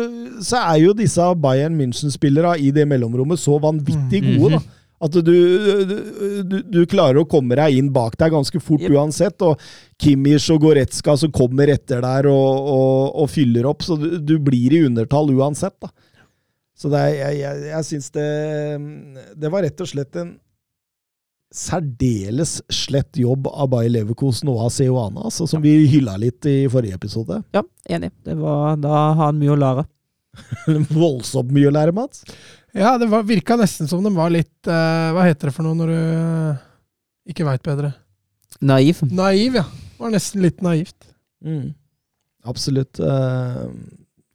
så 0.42 0.62
er 0.64 0.80
jo 0.80 0.96
disse 0.96 1.24
Bayern 1.44 1.76
München-spillere 1.76 2.56
i 2.64 2.72
det 2.72 2.88
mellomrommet 2.88 3.40
så 3.40 3.58
vanvittig 3.62 4.24
mm. 4.24 4.30
gode, 4.40 4.58
da. 4.58 4.77
At 5.04 5.14
du, 5.14 5.22
du, 6.42 6.56
du, 6.66 6.80
klarer 6.90 7.22
å 7.22 7.28
komme 7.30 7.58
deg 7.60 7.76
inn 7.78 7.92
bak 7.94 8.16
deg 8.18 8.34
ganske 8.34 8.62
fort 8.64 8.82
yep. 8.82 8.96
uansett. 8.98 9.44
Og 9.46 9.62
Kimmich 10.02 10.48
og 10.54 10.64
Goretzka 10.66 11.14
som 11.22 11.34
kommer 11.34 11.70
etter 11.70 12.02
der 12.02 12.30
og, 12.32 12.72
og, 12.74 13.14
og 13.22 13.30
fyller 13.30 13.70
opp. 13.70 13.86
Så 13.86 14.00
du, 14.02 14.10
du, 14.18 14.38
blir 14.42 14.74
i 14.74 14.84
undertall 14.88 15.30
uansett. 15.36 15.78
da. 15.84 15.92
Så 16.78 16.90
er, 16.94 17.14
jeg, 17.14 17.40
jeg, 17.42 17.64
jeg 17.72 17.86
syns 17.88 18.12
det 18.14 18.28
Det 19.42 19.50
var 19.50 19.66
rett 19.66 19.82
og 19.82 19.90
slett 19.90 20.20
en 20.22 20.36
særdeles 21.54 22.58
slett 22.70 23.18
jobb 23.18 23.48
av 23.48 23.70
Bayer 23.72 23.94
Leverkosen 23.94 24.50
og 24.52 24.66
av 24.66 24.72
Seoane, 24.76 25.22
altså, 25.30 25.48
som 25.48 25.62
vi 25.64 25.78
hylla 25.88 26.18
litt 26.20 26.46
i 26.50 26.58
forrige 26.72 26.98
episode. 27.00 27.40
Ja, 27.56 27.64
enig. 27.90 28.12
Var, 28.28 28.76
da 28.84 28.96
har 28.98 29.22
han 29.22 29.40
mye 29.40 29.54
å 29.56 29.60
lære. 29.62 29.86
Voldsomt 30.92 31.54
mye 31.56 31.70
å 31.70 31.74
lære, 31.74 31.96
Mats. 31.96 32.26
Ja, 32.76 32.98
det 33.00 33.08
var, 33.12 33.24
virka 33.24 33.56
nesten 33.60 33.88
som 33.88 34.04
de 34.04 34.12
var 34.16 34.32
litt 34.34 34.68
uh, 34.68 35.14
Hva 35.16 35.24
heter 35.26 35.50
det 35.50 35.56
for 35.56 35.66
noe 35.66 35.78
når 35.80 35.92
du 35.94 35.98
uh, 35.98 36.66
ikke 37.32 37.46
veit 37.48 37.64
bedre? 37.66 37.94
Naiv. 38.60 39.04
Naiv, 39.14 39.60
ja. 39.62 39.64
Det 39.68 40.02
var 40.02 40.14
nesten 40.14 40.44
litt 40.44 40.60
naivt. 40.66 41.08
Mm. 41.46 41.72
Absolutt. 42.48 43.00
Uh, 43.00 43.70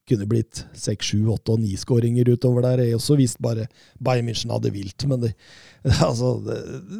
kunne 0.08 0.26
blitt 0.26 0.64
seks, 0.74 1.12
sju, 1.12 1.26
åtte 1.32 1.54
og 1.54 1.62
ni 1.62 1.76
skåringer 1.78 2.28
utover 2.34 2.64
der. 2.66 2.84
Jeg 2.86 2.98
også 2.98 3.16
visst 3.20 3.40
bare 3.42 3.68
Bayern 4.02 4.28
München 4.28 4.52
hadde 4.54 4.72
vilt, 4.74 5.06
men 5.10 5.22
de, 5.22 5.32
altså, 6.08 6.34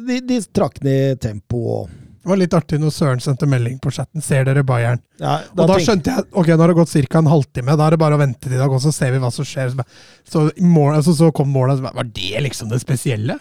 de, 0.07 0.19
de 0.23 0.39
trakk 0.55 0.81
ned 0.85 1.21
tempoet. 1.23 1.91
Det 2.23 2.31
var 2.31 2.39
litt 2.39 2.53
artig 2.55 2.77
når 2.79 2.91
Søren 2.95 3.19
sendte 3.19 3.47
melding 3.51 3.81
på 3.83 3.91
chatten 3.91 4.23
'Ser 4.23 4.45
dere 4.47 4.63
Bayern?' 4.63 5.01
Ja, 5.19 5.41
da 5.43 5.65
og 5.65 5.73
da 5.73 5.79
skjønte 5.83 6.07
jeg 6.07 6.23
ok, 6.31 6.47
nå 6.53 6.61
har 6.63 6.71
det 6.71 6.77
gått 6.77 6.93
ca. 7.11 7.19
en 7.19 7.27
halvtime. 7.27 7.75
Da 7.75 7.87
er 7.87 7.91
det 7.91 7.99
bare 7.99 8.15
å 8.15 8.21
vente 8.21 8.39
til 8.39 8.55
i 8.55 8.61
dag, 8.61 8.71
og 8.71 8.79
så 8.79 8.93
ser 8.95 9.11
vi 9.11 9.19
hva 9.19 9.31
som 9.31 9.43
skjer. 9.43 9.75
Så, 10.23 10.45
mål, 10.59 10.95
altså, 11.01 11.11
så 11.17 11.33
kom 11.35 11.51
målet, 11.51 11.75
og 11.75 11.83
så 11.83 11.91
var 11.99 12.07
det 12.07 12.43
liksom 12.47 12.71
det 12.71 12.79
spesielle? 12.79 13.35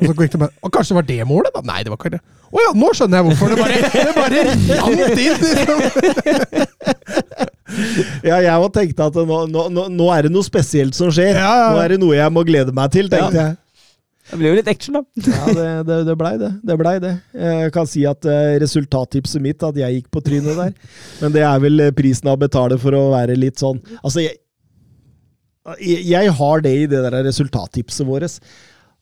Og 0.00 0.10
så 0.10 0.12
gikk 0.12 0.34
det 0.34 0.40
bare, 0.42 0.52
og 0.60 0.72
Kanskje 0.74 0.90
det 0.90 0.98
var 0.98 1.06
det 1.08 1.28
målet? 1.30 1.54
da? 1.54 1.62
Nei, 1.70 1.82
det 1.86 1.92
var 1.92 2.00
ikke 2.02 2.12
det. 2.16 2.20
Å 2.50 2.58
ja, 2.64 2.72
nå 2.74 2.90
skjønner 2.98 3.20
jeg 3.20 3.24
hvorfor! 3.30 3.46
Det 3.54 3.58
bare, 3.62 3.78
det 3.94 4.14
bare 4.18 4.38
rant 4.82 5.18
inn! 5.22 5.38
Liksom. 5.46 5.78
ja, 8.30 8.40
jeg 8.42 8.56
òg 8.58 8.70
tenkte 8.74 9.06
at 9.06 9.14
nå, 9.22 9.38
nå, 9.54 9.86
nå, 9.86 10.10
er 10.10 10.26
det 10.26 10.34
noe 10.34 10.42
spesielt 10.46 10.98
som 10.98 11.12
skjer. 11.14 11.38
Ja, 11.38 11.52
ja. 11.62 11.68
Nå 11.70 11.78
er 11.84 11.94
det 11.94 12.00
noe 12.02 12.18
jeg 12.18 12.34
må 12.34 12.42
glede 12.48 12.74
meg 12.74 12.90
til, 12.94 13.06
tenkte 13.12 13.38
jeg. 13.38 13.54
Det 14.30 14.38
blir 14.38 14.52
jo 14.52 14.58
litt 14.58 14.68
action, 14.70 14.98
da. 14.98 15.02
ja, 15.26 15.46
det, 15.56 15.68
det, 15.88 15.96
det 16.06 16.16
blei 16.18 16.32
det. 16.38 16.50
Det 16.66 16.76
blei 16.78 16.92
det. 17.02 17.14
Jeg 17.34 17.72
kan 17.74 17.88
si 17.88 18.04
at 18.06 18.28
uh, 18.28 18.52
resultattipset 18.62 19.42
mitt, 19.42 19.64
at 19.66 19.80
jeg 19.80 19.96
gikk 19.96 20.10
på 20.14 20.22
trynet 20.26 20.58
der. 20.58 20.74
Men 21.22 21.34
det 21.34 21.42
er 21.46 21.62
vel 21.64 21.86
eh, 21.86 21.94
prisen 21.96 22.30
å 22.30 22.36
betale 22.38 22.78
for 22.80 22.94
å 22.94 23.08
være 23.14 23.38
litt 23.38 23.58
sånn 23.58 23.80
Altså, 23.98 24.22
jeg, 24.22 24.36
jeg 26.06 26.34
har 26.38 26.62
det 26.64 26.74
i 26.76 26.86
det 26.90 27.02
der 27.06 27.18
resultattipset 27.26 28.06
vårt. 28.06 28.38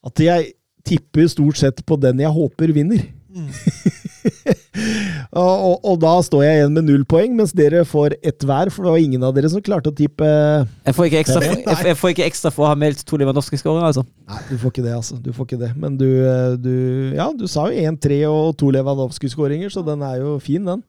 At 0.06 0.22
jeg 0.22 0.52
tipper 0.88 1.28
stort 1.28 1.60
sett 1.60 1.84
på 1.86 1.98
den 2.00 2.22
jeg 2.24 2.32
håper 2.32 2.72
vinner. 2.76 3.04
Mm. 3.28 3.50
og, 5.42 5.78
og, 5.82 5.94
da 6.02 6.12
står 6.24 6.44
jeg 6.44 6.58
igjen 6.58 6.74
med 6.76 6.86
null 6.88 7.04
poeng, 7.08 7.34
mens 7.38 7.54
dere 7.56 7.84
får 7.88 8.16
ett 8.18 8.44
hver, 8.46 8.70
for 8.74 8.86
det 8.86 8.94
var 8.94 9.02
ingen 9.02 9.24
av 9.26 9.34
dere 9.36 9.50
som 9.52 9.64
klarte 9.64 9.92
å 9.92 9.96
tippe 9.96 10.28
Jeg 10.28 10.96
får 10.96 11.08
ikke 11.10 11.22
ekstra, 11.24 11.42
for, 11.42 11.62
jeg, 11.64 11.86
jeg 11.90 11.98
får 12.02 12.14
ikke 12.14 12.28
ekstra 12.28 12.52
for 12.54 12.66
å 12.66 12.70
ha 12.72 12.78
meldt 12.78 13.02
to 13.08 13.20
Lewandowski-skåringer, 13.20 13.88
altså. 13.90 14.04
Nei, 14.28 14.44
du 14.50 14.54
får 14.60 14.74
ikke 14.74 14.86
det, 14.86 14.94
altså. 14.98 15.18
Du 15.22 15.32
får 15.34 15.48
ikke 15.50 15.60
det. 15.64 15.72
Men 15.80 15.98
du, 16.00 16.06
eh, 16.22 16.54
du 16.60 16.74
Ja, 17.18 17.30
du 17.34 17.46
sa 17.50 17.68
jo 17.70 17.88
1-3 17.90 18.22
og 18.30 18.54
to 18.60 18.70
Lewandowski-skåringer, 18.76 19.72
så 19.74 19.84
den 19.86 20.04
er 20.06 20.22
jo 20.22 20.38
fin, 20.42 20.64
den. 20.68 20.84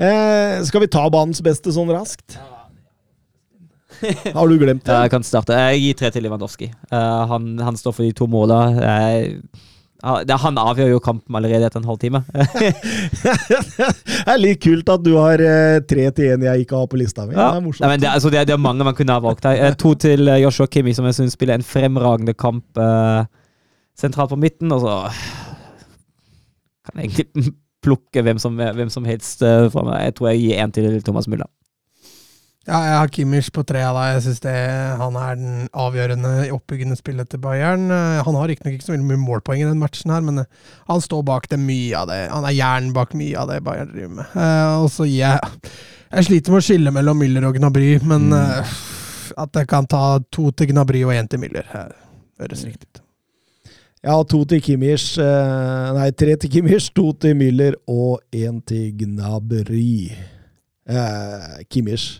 Eh, 0.00 0.60
skal 0.64 0.86
vi 0.86 0.92
ta 0.92 1.04
banens 1.12 1.42
beste 1.44 1.72
sånn 1.74 1.90
raskt? 1.92 2.38
Har 4.34 4.48
du 4.48 4.56
glemt 4.58 4.84
det? 4.86 4.94
Jeg 4.94 5.12
kan 5.12 5.24
starte. 5.26 5.56
Jeg 5.56 5.82
gir 5.82 5.98
tre 5.98 6.10
til 6.14 6.24
Lewandowski. 6.24 6.70
Uh, 6.92 7.26
han, 7.30 7.52
han, 7.60 7.76
står 7.76 7.96
for 7.96 8.06
de 8.06 8.14
to 8.16 8.28
måla. 8.30 8.62
Han 10.02 10.58
avgjør 10.60 10.90
jo 10.94 11.00
kampen 11.04 11.36
allerede 11.36 11.66
etter 11.68 11.82
en 11.82 11.88
halvtime. 11.88 12.22
det 12.32 14.24
er 14.24 14.40
litt 14.40 14.62
kult 14.64 14.88
at 14.92 15.04
du 15.04 15.12
har 15.18 15.42
uh, 15.42 15.80
tre 15.84 16.06
til 16.16 16.32
én 16.34 16.46
jeg 16.46 16.64
ikke 16.64 16.80
har 16.80 16.88
på 16.90 17.00
lista 17.00 17.26
mi. 17.26 17.36
Ja. 17.36 17.50
Det 17.52 17.60
er. 17.60 17.86
Nei, 17.86 17.98
det, 18.00 18.08
altså, 18.08 18.32
det, 18.32 18.40
er, 18.40 18.48
det, 18.48 18.56
er, 18.56 18.64
mange 18.64 18.86
man 18.86 18.96
kunne 18.96 19.16
ha 19.16 19.22
valgt 19.24 19.48
her. 19.48 19.60
Uh, 19.60 19.76
to 19.80 19.94
til 20.00 20.32
Joshua 20.40 20.70
Kimi, 20.72 20.96
som 20.96 21.08
jeg 21.08 21.18
syns 21.18 21.36
spiller 21.36 21.60
en 21.60 21.66
fremragende 21.66 22.34
kamp 22.38 22.80
sentralt 24.00 24.32
på 24.32 24.40
midten. 24.40 24.72
Og 24.72 24.84
så 24.86 24.96
kan 26.88 27.02
jeg 27.02 27.10
egentlig 27.10 27.54
plukke 27.84 28.24
hvem 28.24 28.40
som, 28.40 28.56
hvem 28.56 28.92
som 28.92 29.08
helst 29.08 29.44
fra 29.44 29.84
meg. 29.84 30.08
Jeg 30.08 30.16
tror 30.18 30.32
jeg 30.32 30.44
gir 30.46 30.64
én 30.64 30.72
til 30.76 31.02
Thomas 31.04 31.28
Müller. 31.28 31.48
Ja, 32.68 32.76
jeg 32.84 32.96
har 32.98 33.08
Kimmich 33.08 33.46
på 33.56 33.62
tre 33.64 33.80
av 33.88 33.96
deg. 33.96 34.18
Jeg 34.18 34.24
syns 34.26 34.42
han 35.00 35.14
er 35.16 35.38
den 35.40 35.54
avgjørende 35.72 36.32
i 36.44 36.50
oppbyggende 36.52 36.98
spillet 36.98 37.30
til 37.32 37.40
Bayern. 37.40 37.86
Eh, 37.88 38.20
han 38.26 38.36
har 38.36 38.50
riktignok 38.50 38.76
ikke 38.76 38.84
så 38.90 38.98
mye 39.00 39.16
målpoeng 39.16 39.62
i 39.62 39.68
den 39.68 39.80
matchen, 39.80 40.12
her, 40.12 40.20
men 40.26 40.42
eh, 40.42 40.76
han 40.90 41.00
står 41.00 41.24
bak 41.24 41.48
det 41.48 41.56
mye 41.62 41.96
av 41.96 42.10
det. 42.12 42.20
Han 42.28 42.44
er 42.44 42.58
jern 42.58 42.92
bak 42.92 43.16
mye 43.16 43.40
av 43.40 43.48
det 43.48 43.62
Bayern 43.64 43.88
driver 43.94 44.12
med. 44.20 44.36
Uh, 44.36 44.84
og 44.84 44.90
så 44.92 45.08
gir 45.08 45.22
jeg 45.22 45.72
Jeg 46.10 46.26
sliter 46.26 46.52
med 46.52 46.60
å 46.60 46.66
skille 46.66 46.92
mellom 46.92 47.20
Müller 47.22 47.48
og 47.48 47.56
Gnabry, 47.56 47.90
men 48.04 48.28
uh, 48.34 48.76
at 49.40 49.56
jeg 49.56 49.68
kan 49.70 49.88
ta 49.88 50.04
to 50.28 50.50
til 50.52 50.74
Gnabry 50.74 51.04
og 51.06 51.16
én 51.16 51.30
til 51.30 51.40
Müller, 51.40 51.64
høres 51.70 52.64
riktig 52.66 52.90
ut. 52.90 53.04
Ja, 54.04 54.16
to 54.24 54.40
til 54.48 54.62
Kimmich 54.64 55.12
Nei, 55.20 56.08
tre 56.16 56.34
til 56.40 56.50
Kimmich, 56.50 56.88
to 56.96 57.12
til 57.20 57.36
Müller 57.38 57.76
og 57.86 58.20
én 58.32 58.58
til 58.66 58.90
Gnabry. 59.00 60.10
Uh, 60.90 61.62
Kimmich 61.70 62.18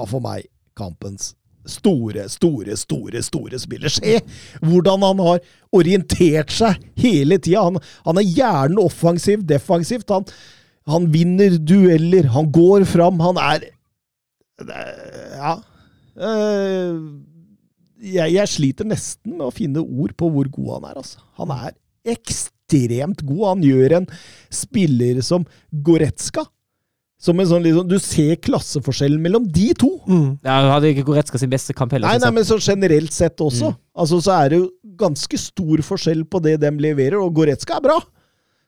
var 0.00 0.10
for 0.10 0.24
meg 0.24 0.48
kampens 0.78 1.34
store, 1.68 2.26
store, 2.28 2.76
store 2.76 3.22
store 3.22 3.60
spiller. 3.60 3.92
Se 3.92 4.18
hvordan 4.64 5.04
han 5.04 5.22
har 5.24 5.40
orientert 5.76 6.52
seg 6.54 6.80
hele 7.00 7.38
tida! 7.38 7.66
Han, 7.68 7.80
han, 8.06 8.20
er 8.20 8.28
gjerne 8.28 8.84
offensiv, 8.84 9.44
defensivt. 9.48 10.10
Han, 10.12 10.26
han, 10.90 11.08
vinner 11.12 11.58
dueller, 11.58 12.30
han 12.34 12.50
går 12.52 12.86
fram. 12.88 13.20
Han 13.24 13.40
er 13.42 13.68
Ja. 15.36 15.58
Eh, 16.20 16.96
jeg, 18.00 18.32
jeg, 18.32 18.48
sliter 18.48 18.88
nesten 18.88 19.36
med 19.36 19.46
å 19.46 19.54
finne 19.54 19.82
ord 19.84 20.14
på 20.16 20.28
hvor 20.32 20.48
god 20.52 20.70
han 20.78 20.88
er, 20.90 21.00
altså. 21.02 21.20
Han 21.40 21.52
er 21.52 21.76
ekstremt 22.08 23.20
god. 23.28 23.44
Han 23.54 23.64
gjør 23.64 23.98
en 24.00 24.08
spiller 24.52 25.20
som 25.24 25.44
Goretzka 25.84 26.46
som 27.20 27.40
en 27.40 27.48
sånn, 27.48 27.64
liksom, 27.66 27.88
Du 27.88 27.98
ser 28.00 28.38
klasseforskjellen 28.40 29.20
mellom 29.20 29.44
de 29.52 29.70
to. 29.76 29.90
Mm. 30.08 30.38
Ja, 30.46 30.56
Hadde 30.72 30.94
ikke 30.94 31.04
Goretzka 31.10 31.40
sin 31.40 31.52
beste 31.52 31.76
kamp 31.76 31.92
heller. 31.92 32.08
Nei, 32.08 32.20
nei, 32.22 32.30
men 32.38 32.46
så 32.48 32.56
generelt 32.56 33.12
sett 33.12 33.42
også. 33.44 33.74
Mm. 33.74 33.82
Altså, 34.00 34.22
Så 34.24 34.32
er 34.38 34.48
det 34.52 34.62
jo 34.62 34.70
ganske 35.00 35.40
stor 35.40 35.84
forskjell 35.84 36.24
på 36.28 36.40
det 36.44 36.56
de 36.62 36.72
leverer, 36.80 37.18
og 37.20 37.34
Goretzka 37.36 37.76
er 37.76 37.86
bra! 37.90 38.00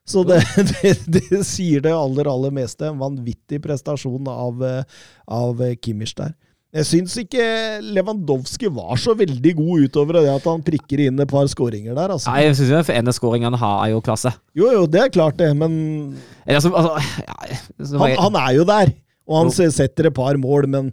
Så 0.04 0.24
det, 0.26 0.40
det, 0.82 0.96
det 1.30 1.42
sier 1.46 1.82
det 1.84 1.92
aller, 1.94 2.28
aller 2.28 2.52
meste. 2.54 2.88
En 2.90 3.00
vanvittig 3.00 3.60
prestasjon 3.62 4.28
av, 4.28 4.64
eh, 4.66 5.04
av 5.30 5.62
Kimmich 5.80 6.16
der. 6.18 6.34
Jeg 6.72 6.86
syns 6.88 7.14
ikke 7.20 7.44
Lewandowski 7.84 8.70
var 8.72 8.96
så 8.96 9.12
veldig 9.16 9.50
god 9.58 9.82
utover 9.84 10.16
det 10.22 10.30
at 10.32 10.46
han 10.48 10.62
prikker 10.64 11.02
inn 11.04 11.20
et 11.20 11.28
par 11.28 11.44
skåringer 11.52 11.92
der. 11.92 12.14
Altså. 12.14 12.30
Nei, 12.32 12.46
jeg 12.46 12.54
syns 12.56 12.88
den 12.88 12.96
en 12.96 13.10
av 13.12 13.34
han 13.44 13.58
har, 13.60 13.82
jo 13.92 14.00
klasse. 14.04 14.32
Jo, 14.56 14.70
jo, 14.72 14.86
det 14.88 15.02
er 15.02 15.10
klart 15.12 15.36
det, 15.36 15.50
men 15.52 15.74
altså, 16.46 16.72
altså, 16.72 16.96
ja, 17.26 17.58
han, 17.92 18.14
han, 18.22 18.38
er 18.40 18.56
jo 18.56 18.64
der, 18.64 18.94
og 19.28 19.36
han 19.42 19.52
jo. 19.52 19.68
setter 19.76 20.08
et 20.08 20.16
par 20.16 20.40
mål, 20.40 20.70
men 20.72 20.88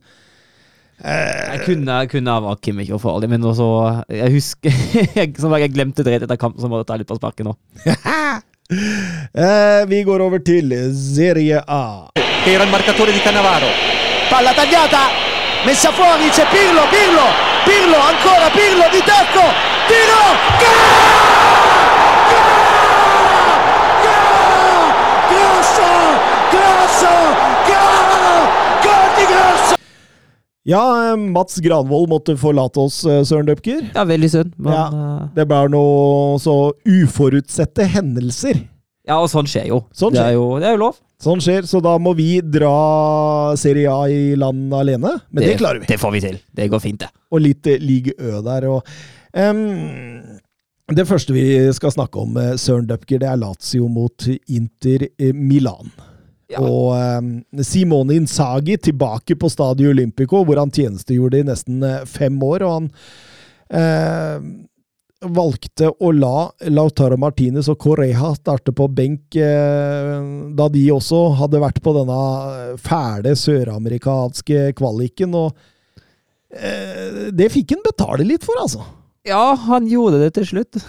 eh, 0.99 1.55
Jeg 1.55 1.63
kunne, 1.69 2.01
kunne 2.11 2.35
ha 2.35 2.43
valgt 2.43 2.65
Kimmich 2.67 2.91
og 2.91 2.99
farlig, 3.05 3.31
men 3.31 3.47
også 3.47 3.69
Jeg 4.11 4.35
husker 4.35 4.75
Som 5.39 5.55
jeg 5.55 5.71
glemte 5.71 6.03
det 6.03 6.19
etter 6.19 6.35
kampen, 6.35 6.59
så 6.59 6.67
må 6.67 6.83
jeg 6.83 6.91
ta 6.91 6.99
litt 6.99 7.07
på 7.07 7.15
sparket 7.21 7.47
nå. 7.47 7.55
eh, 9.31 9.81
vi 9.87 10.03
går 10.03 10.27
over 10.27 10.43
til 10.43 10.75
Serie 10.91 11.63
A. 11.63 12.11
Era 12.43 12.67
il 12.67 12.71
marcatore 12.75 13.15
di 13.15 13.23
Cannavaro. 13.23 13.71
Palla 14.27 14.51
tagliata! 14.59 15.38
Messa 15.65 15.91
fuori 15.91 16.29
c'è 16.29 16.45
Pirlo, 16.49 16.83
Pirlo, 16.89 17.25
Pirlo 17.65 17.97
ancora 17.97 18.49
Pirlo 18.49 18.85
di 18.91 19.01
tacco, 19.03 19.45
tiro, 19.87 20.23
Grosso, 25.29 25.89
Grosso, 26.51 27.11
Grosso, 27.65 28.09
Ja, 30.69 31.15
Mats 31.15 31.59
Granvold 31.59 32.09
måtte 32.09 32.35
forlate 32.37 32.79
oss, 32.79 33.03
eh, 33.05 33.23
Søren 33.25 33.47
Døpker. 33.47 33.79
Ja, 33.95 34.03
veldig 34.05 34.29
synd. 34.29 34.51
Men 34.57 34.73
ja, 34.73 34.83
eh, 34.93 35.23
det 35.33 35.47
ble 35.49 35.63
noe 35.73 36.37
så 36.37 36.73
uforutsette 36.85 37.87
hendelser. 37.89 38.67
Ja, 39.09 39.17
og 39.17 39.29
sånn 39.31 39.47
skjer 39.49 39.71
jo. 39.71 39.79
Sånn 39.89 40.13
skjer. 40.13 40.21
Det, 40.21 40.33
er 40.35 40.35
jo 40.37 40.49
det 40.61 40.67
er 40.69 40.75
jo 40.75 40.81
lov. 40.83 40.97
Sånn 41.19 41.41
skjer, 41.43 41.65
så 41.67 41.81
da 41.83 41.95
må 41.99 42.13
vi 42.15 42.27
dra 42.45 43.55
Serie 43.59 43.91
A 43.91 44.05
i 44.07 44.35
land 44.39 44.69
alene. 44.75 45.15
Men 45.33 45.41
det, 45.41 45.49
det 45.49 45.57
klarer 45.59 45.81
vi. 45.81 45.89
Det 45.89 45.97
får 45.99 46.13
vi 46.13 46.21
til. 46.27 46.37
Det 46.55 46.67
går 46.71 46.83
fint, 46.83 47.01
det. 47.01 47.09
Og 47.33 47.41
litt 47.43 47.67
uh, 47.67 47.79
Ligue 47.81 48.13
Ø 48.15 48.43
der. 48.45 48.67
Og, 48.69 48.93
um, 49.33 50.37
det 50.93 51.05
første 51.09 51.33
vi 51.35 51.43
skal 51.75 51.95
snakke 51.97 52.21
om, 52.21 52.37
uh, 52.37 52.53
Søren 52.61 52.87
Dupker, 52.89 53.19
det 53.23 53.31
er 53.31 53.41
Lazio 53.41 53.89
mot 53.91 54.29
Inter 54.29 55.09
uh, 55.09 55.33
Milan. 55.33 55.89
Ja. 56.53 56.61
Og 56.61 56.93
um, 56.95 57.33
Simone 57.65 58.15
Insagi 58.21 58.77
tilbake 58.77 59.35
på 59.41 59.49
Stadio 59.51 59.91
Olympico, 59.91 60.45
hvor 60.45 60.61
han 60.61 60.71
tjenestegjorde 60.73 61.41
i 61.41 61.49
nesten 61.49 61.83
fem 62.09 62.37
år. 62.45 62.63
og 62.69 62.77
han 62.77 62.91
valgte 65.19 65.89
å 65.99 66.11
la 66.15 66.47
Lautaro 66.71 67.17
Martinez 67.19 67.67
og 67.71 67.79
Correja 67.83 68.31
starte 68.37 68.71
på 68.75 68.87
benk, 68.87 69.35
eh, 69.35 70.13
da 70.55 70.69
de 70.71 70.85
også 70.95 71.19
hadde 71.41 71.59
vært 71.59 71.81
på 71.83 71.93
denne 71.97 72.21
fæle 72.79 73.35
søramerikanske 73.35 74.71
kvaliken. 74.79 75.35
og 75.35 75.57
eh, 76.55 77.29
Det 77.35 77.51
fikk 77.51 77.75
han 77.75 77.83
betale 77.83 78.27
litt 78.27 78.47
for, 78.47 78.61
altså. 78.61 78.85
Ja, 79.27 79.55
han 79.67 79.89
gjorde 79.91 80.23
det 80.23 80.33
til 80.37 80.47
slutt. 80.53 80.79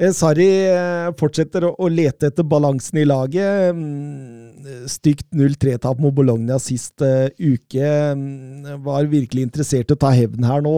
Eh, 0.00 0.14
Sarri 0.16 0.48
eh, 0.64 1.10
fortsetter 1.20 1.66
å 1.68 1.88
lete 1.92 2.30
etter 2.30 2.46
balansen 2.48 3.02
i 3.02 3.04
laget. 3.04 3.74
Mm, 3.76 4.86
stygt 4.88 5.26
0-3-tap 5.36 6.00
mot 6.00 6.14
Bologna 6.14 6.56
sist 6.60 7.04
uh, 7.04 7.28
uke. 7.36 7.90
Mm, 8.16 8.80
var 8.84 9.08
virkelig 9.10 9.44
interessert 9.44 9.92
i 9.92 9.96
å 9.96 10.00
ta 10.00 10.12
hevn 10.16 10.46
her 10.48 10.64
nå. 10.64 10.72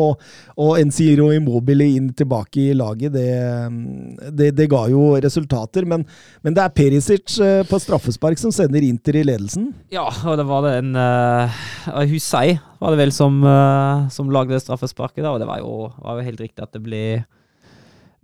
Og 0.63 0.73
Enziro 0.81 1.29
Immobile 1.35 1.87
inn 1.87 2.09
tilbake 2.19 2.65
i 2.65 2.77
laget, 2.79 3.15
det, 3.15 3.29
mm, 3.71 4.33
det, 4.39 4.49
det 4.59 4.67
ga 4.73 4.85
jo 4.91 5.13
resultater. 5.23 5.87
Men, 5.87 6.03
men, 6.43 6.57
det 6.57 6.65
er 6.65 6.75
Perisic 6.75 7.37
på 7.71 7.81
straffespark 7.83 8.43
som 8.43 8.55
sender 8.55 8.83
Inter 8.87 9.21
i 9.21 9.27
ledelsen. 9.29 9.71
Ja, 9.95 10.09
og 10.27 10.41
det 10.41 10.49
var 10.51 10.67
det 10.67 10.75
en 10.81 10.97
uh, 10.99 11.63
Hussein 12.11 12.59
var 12.83 12.91
det 12.91 12.99
vel 13.05 13.15
som, 13.15 13.39
uh, 13.47 14.11
som 14.11 14.31
lagde 14.35 14.59
straffesparket, 14.59 15.23
da, 15.23 15.31
og 15.31 15.39
det 15.39 15.47
var 15.47 15.63
jo, 15.63 15.87
var 16.03 16.19
jo 16.19 16.27
helt 16.27 16.43
riktig 16.43 16.67
at 16.67 16.75
det 16.75 16.83
ble 16.83 17.05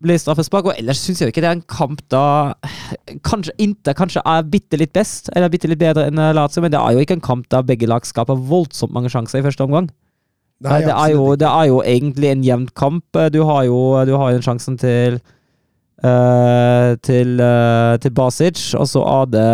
blir 0.02 0.18
straffespark. 0.20 0.70
Og 0.70 0.78
ellers 0.78 1.00
syns 1.02 1.20
jeg 1.20 1.28
jo 1.28 1.34
ikke 1.34 1.44
det 1.44 1.50
er 1.50 1.58
en 1.58 1.64
kamp 1.70 2.02
da 2.12 2.24
kanskje 3.26 3.54
Inter 3.62 3.96
kanskje 3.98 4.22
er 4.26 4.44
bitte 4.50 4.80
litt 4.80 4.92
best, 4.96 5.30
eller 5.36 5.52
bitte 5.52 5.70
litt 5.70 5.80
bedre 5.80 6.08
enn 6.08 6.20
Lazio, 6.36 6.62
men 6.64 6.74
det 6.74 6.80
er 6.80 6.94
jo 6.94 7.04
ikke 7.04 7.18
en 7.18 7.24
kamp 7.24 7.48
da 7.52 7.62
begge 7.66 7.88
lag 7.90 8.06
skaper 8.06 8.38
voldsomt 8.50 8.94
mange 8.94 9.10
sjanser 9.12 9.40
i 9.40 9.46
første 9.46 9.66
omgang. 9.66 9.90
Nei, 10.66 10.80
det, 10.82 10.90
er 10.90 11.12
jo, 11.14 11.34
det, 11.38 11.46
er 11.46 11.68
jo, 11.70 11.82
egentlig 11.86 12.32
en 12.32 12.42
jevn 12.42 12.66
kamp. 12.74 13.18
Du 13.30 13.44
har 13.46 13.62
jo, 13.68 13.78
du 14.08 14.16
har 14.18 14.32
jo 14.32 14.38
den 14.40 14.46
sjansen 14.46 14.78
til 14.80 15.20
uh, 16.02 16.96
til, 17.06 17.38
uh, 17.38 17.94
til 18.02 18.14
Basic, 18.14 18.74
og 18.74 18.88
så 18.90 19.04
er 19.06 19.30
det 19.36 19.48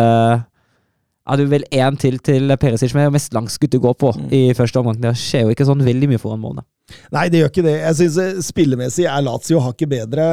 er 1.25 1.41
du 1.41 1.47
vel 1.49 1.65
én 1.73 1.97
til 1.97 2.19
til 2.21 2.53
Perisic, 2.61 2.93
det 2.93 3.01
er 3.01 3.13
mest 3.13 3.33
langskudd 3.33 3.71
du 3.73 3.79
går 3.81 3.93
på 3.97 4.11
mm. 4.13 4.27
i 4.31 4.53
første 4.57 4.81
omgang. 4.81 4.97
Det 5.01 5.15
skjer 5.17 5.45
jo 5.45 5.53
ikke 5.53 5.65
sånn 5.65 5.85
veldig 5.85 6.09
mye 6.11 6.21
foran 6.21 6.41
målene. 6.41 6.65
Nei, 7.13 7.27
det 7.33 7.41
gjør 7.41 7.51
ikke 7.51 7.65
det. 7.65 7.75
Jeg 7.81 7.97
syns 7.99 8.17
eh, 8.21 8.41
spillemessig 8.45 9.07
er 9.09 9.23
Lazio 9.25 9.61
hakket 9.63 9.91
bedre. 9.91 10.25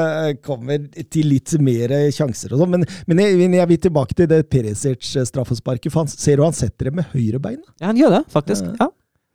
Kommer 0.45 0.83
til 1.03 1.31
litt 1.33 1.55
mer 1.65 1.95
sjanser 2.15 2.53
og 2.53 2.63
sånn. 2.63 2.75
Men, 2.75 2.89
men 3.09 3.23
jeg, 3.25 3.39
jeg, 3.45 3.69
vil 3.73 3.85
tilbake 3.89 4.19
til 4.19 4.29
det 4.31 4.43
Perisic-straffesparket. 4.53 6.01
Ser 6.13 6.41
du 6.41 6.47
han 6.47 6.57
setter 6.57 6.91
det 6.91 6.99
med 7.01 7.15
høyrebeinet? 7.15 7.69
Ja, 7.79 7.89
han 7.91 8.01
gjør 8.01 8.19
det, 8.19 8.27
faktisk. 8.35 8.69
ja. 8.81 8.91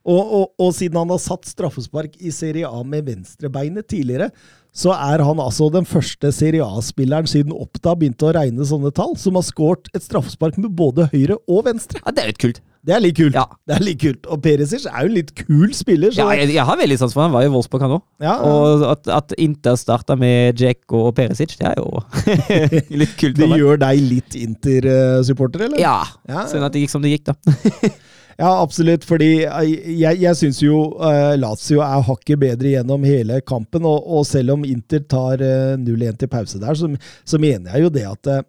Og, 0.08 0.20
og, 0.24 0.44
og 0.62 0.70
siden 0.72 0.96
han 0.96 1.10
har 1.12 1.20
satt 1.20 1.48
straffespark 1.48 2.14
i 2.24 2.30
Serie 2.32 2.68
A 2.68 2.80
med 2.86 3.04
venstrebeinet 3.10 3.90
tidligere, 3.90 4.30
så 4.76 4.92
er 4.94 5.22
han 5.26 5.40
altså 5.42 5.66
den 5.74 5.86
første 5.88 6.30
Serie 6.34 6.62
A-spilleren 6.62 7.26
siden 7.26 7.54
Oppda 7.56 7.96
begynte 7.98 8.28
å 8.28 8.34
regne 8.36 8.66
sånne 8.68 8.92
tall, 8.94 9.16
som 9.18 9.38
har 9.38 9.46
skåret 9.46 9.88
et 9.96 10.04
straffespark 10.04 10.58
med 10.60 10.70
både 10.78 11.08
høyre 11.12 11.38
og 11.50 11.64
venstre. 11.66 12.02
Ja, 12.04 12.12
det 12.14 12.22
er 12.24 12.30
litt 12.32 12.42
kult. 12.42 12.60
Det 12.88 12.94
er 12.94 13.02
litt 13.02 13.16
kult. 13.18 13.34
Ja. 13.34 13.42
Det 13.66 13.74
er 13.74 13.82
litt 13.82 13.98
kult. 14.00 14.28
Og 14.30 14.38
Perisic 14.44 14.84
er 14.86 15.02
jo 15.02 15.08
en 15.10 15.16
litt 15.16 15.32
kul 15.36 15.72
spiller. 15.74 16.12
Så, 16.14 16.22
Ja, 16.22 16.28
jeg, 16.38 16.52
jeg 16.54 16.64
har 16.64 16.78
veldig 16.78 16.96
sans 17.00 17.12
for 17.12 17.24
han. 17.24 17.34
Var 17.34 17.42
jo 17.48 17.50
Wolfsburg, 17.56 17.82
han 17.84 17.96
òg. 17.98 18.04
Ja, 18.22 18.36
ja. 18.38 18.52
Og 18.54 18.84
at, 18.92 19.10
at 19.12 19.34
Inter 19.44 19.74
starta 19.76 20.14
med 20.16 20.56
Djeko 20.62 21.08
og 21.10 21.16
Perisic, 21.18 21.56
det 21.58 21.72
er 21.72 21.74
jo 21.82 22.00
litt 23.02 23.16
kult. 23.18 23.36
det 23.36 23.50
gjør 23.58 23.82
deg 23.82 24.04
litt 24.06 24.38
Inter-supporter, 24.38 25.66
eller? 25.66 25.82
Ja. 25.82 25.98
Ja, 26.30 26.46
Synd 26.48 26.64
at 26.68 26.76
det 26.76 26.84
gikk 26.86 26.94
som 26.94 27.04
det 27.04 27.16
gikk, 27.16 27.28
da. 27.32 27.90
Ja, 28.38 28.52
absolutt. 28.62 29.02
Fordi 29.06 29.30
jeg, 29.42 30.18
jeg 30.22 30.36
syns 30.38 30.60
jo 30.62 30.78
uh, 30.94 31.34
Lazio 31.40 31.80
er 31.82 32.04
hakket 32.06 32.38
bedre 32.38 32.74
gjennom 32.76 33.06
hele 33.06 33.40
kampen. 33.42 33.86
Og, 33.88 34.04
og 34.06 34.26
selv 34.28 34.54
om 34.54 34.66
Inter 34.68 35.02
tar 35.10 35.42
eh, 35.42 35.74
0-1 35.80 36.20
til 36.20 36.30
pause 36.30 36.60
der, 36.62 36.78
så, 36.78 36.90
så 37.26 37.40
mener 37.42 37.74
jeg 37.74 37.88
jo 37.88 37.90
det 37.96 38.04
at, 38.06 38.30
eh, 38.30 38.44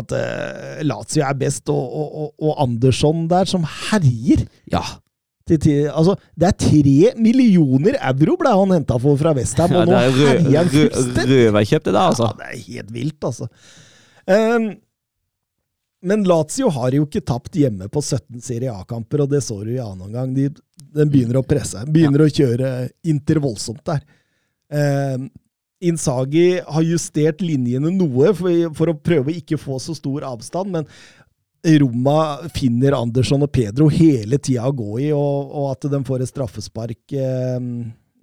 at 0.00 0.14
eh, 0.16 0.78
Lazio 0.88 1.26
er 1.28 1.36
best. 1.36 1.68
Og, 1.68 1.98
og, 2.00 2.30
og, 2.40 2.54
Andersson 2.64 3.26
der, 3.28 3.44
som 3.50 3.66
herjer. 3.90 4.46
Ja. 4.72 4.80
Til, 5.46 5.60
til, 5.62 5.84
altså, 5.92 6.16
det 6.34 6.48
er 6.48 6.56
tre 6.58 7.12
millioner 7.22 8.00
euro 8.00 8.34
ble 8.40 8.50
han 8.56 8.72
henta 8.74 8.96
for 8.98 9.20
fra 9.20 9.30
Westham, 9.36 9.70
ja 9.76 9.84
og 9.84 9.92
nå 9.92 9.94
er 10.00 10.16
rø- 10.16 10.32
herjer 10.32 10.56
han 10.58 10.72
fullstendig! 10.72 11.36
Røverkjøpte, 11.44 11.92
det 11.94 12.00
altså. 12.02 12.32
Ja, 12.32 12.40
det 12.40 12.48
er 12.48 12.64
helt 12.72 12.90
vilt, 12.96 13.28
altså. 13.28 13.46
Um, 14.26 14.64
men 16.02 16.26
Lazio 16.28 16.68
har 16.72 16.94
jo 16.94 17.06
ikke 17.06 17.24
tapt 17.24 17.56
hjemme 17.56 17.88
på 17.92 18.02
17 18.02 18.42
Serie 18.44 18.72
A-kamper, 18.74 19.24
og 19.24 19.32
det 19.32 19.42
så 19.44 19.58
du 19.64 19.72
i 19.74 19.80
annen 19.82 20.08
omgang. 20.08 20.34
De, 20.36 20.50
den 20.96 21.10
begynner 21.12 21.40
å 21.40 21.46
presse. 21.46 21.80
Begynner 21.88 22.26
å 22.26 22.30
kjøre 22.30 22.72
Inter 23.08 23.40
voldsomt 23.42 23.82
der. 23.88 24.02
Eh, 24.72 25.26
Insagi 25.86 26.60
har 26.64 26.84
justert 26.86 27.42
linjene 27.44 27.92
noe 27.92 28.32
for, 28.36 28.74
for 28.76 28.92
å 28.92 28.96
prøve 28.96 29.32
å 29.32 29.36
ikke 29.36 29.58
få 29.60 29.80
så 29.82 29.96
stor 29.96 30.24
avstand, 30.28 30.72
men 30.72 30.88
Roma 31.80 32.48
finner 32.54 32.94
Andersson 32.94 33.42
og 33.42 33.50
Pedro 33.52 33.88
hele 33.90 34.38
tida 34.38 34.68
å 34.68 34.74
gå 34.76 35.00
i, 35.08 35.08
og, 35.16 35.50
og 35.50 35.72
at 35.72 35.88
de 35.90 36.00
får 36.06 36.22
et 36.22 36.30
straffespark 36.30 37.16
eh, 37.18 37.56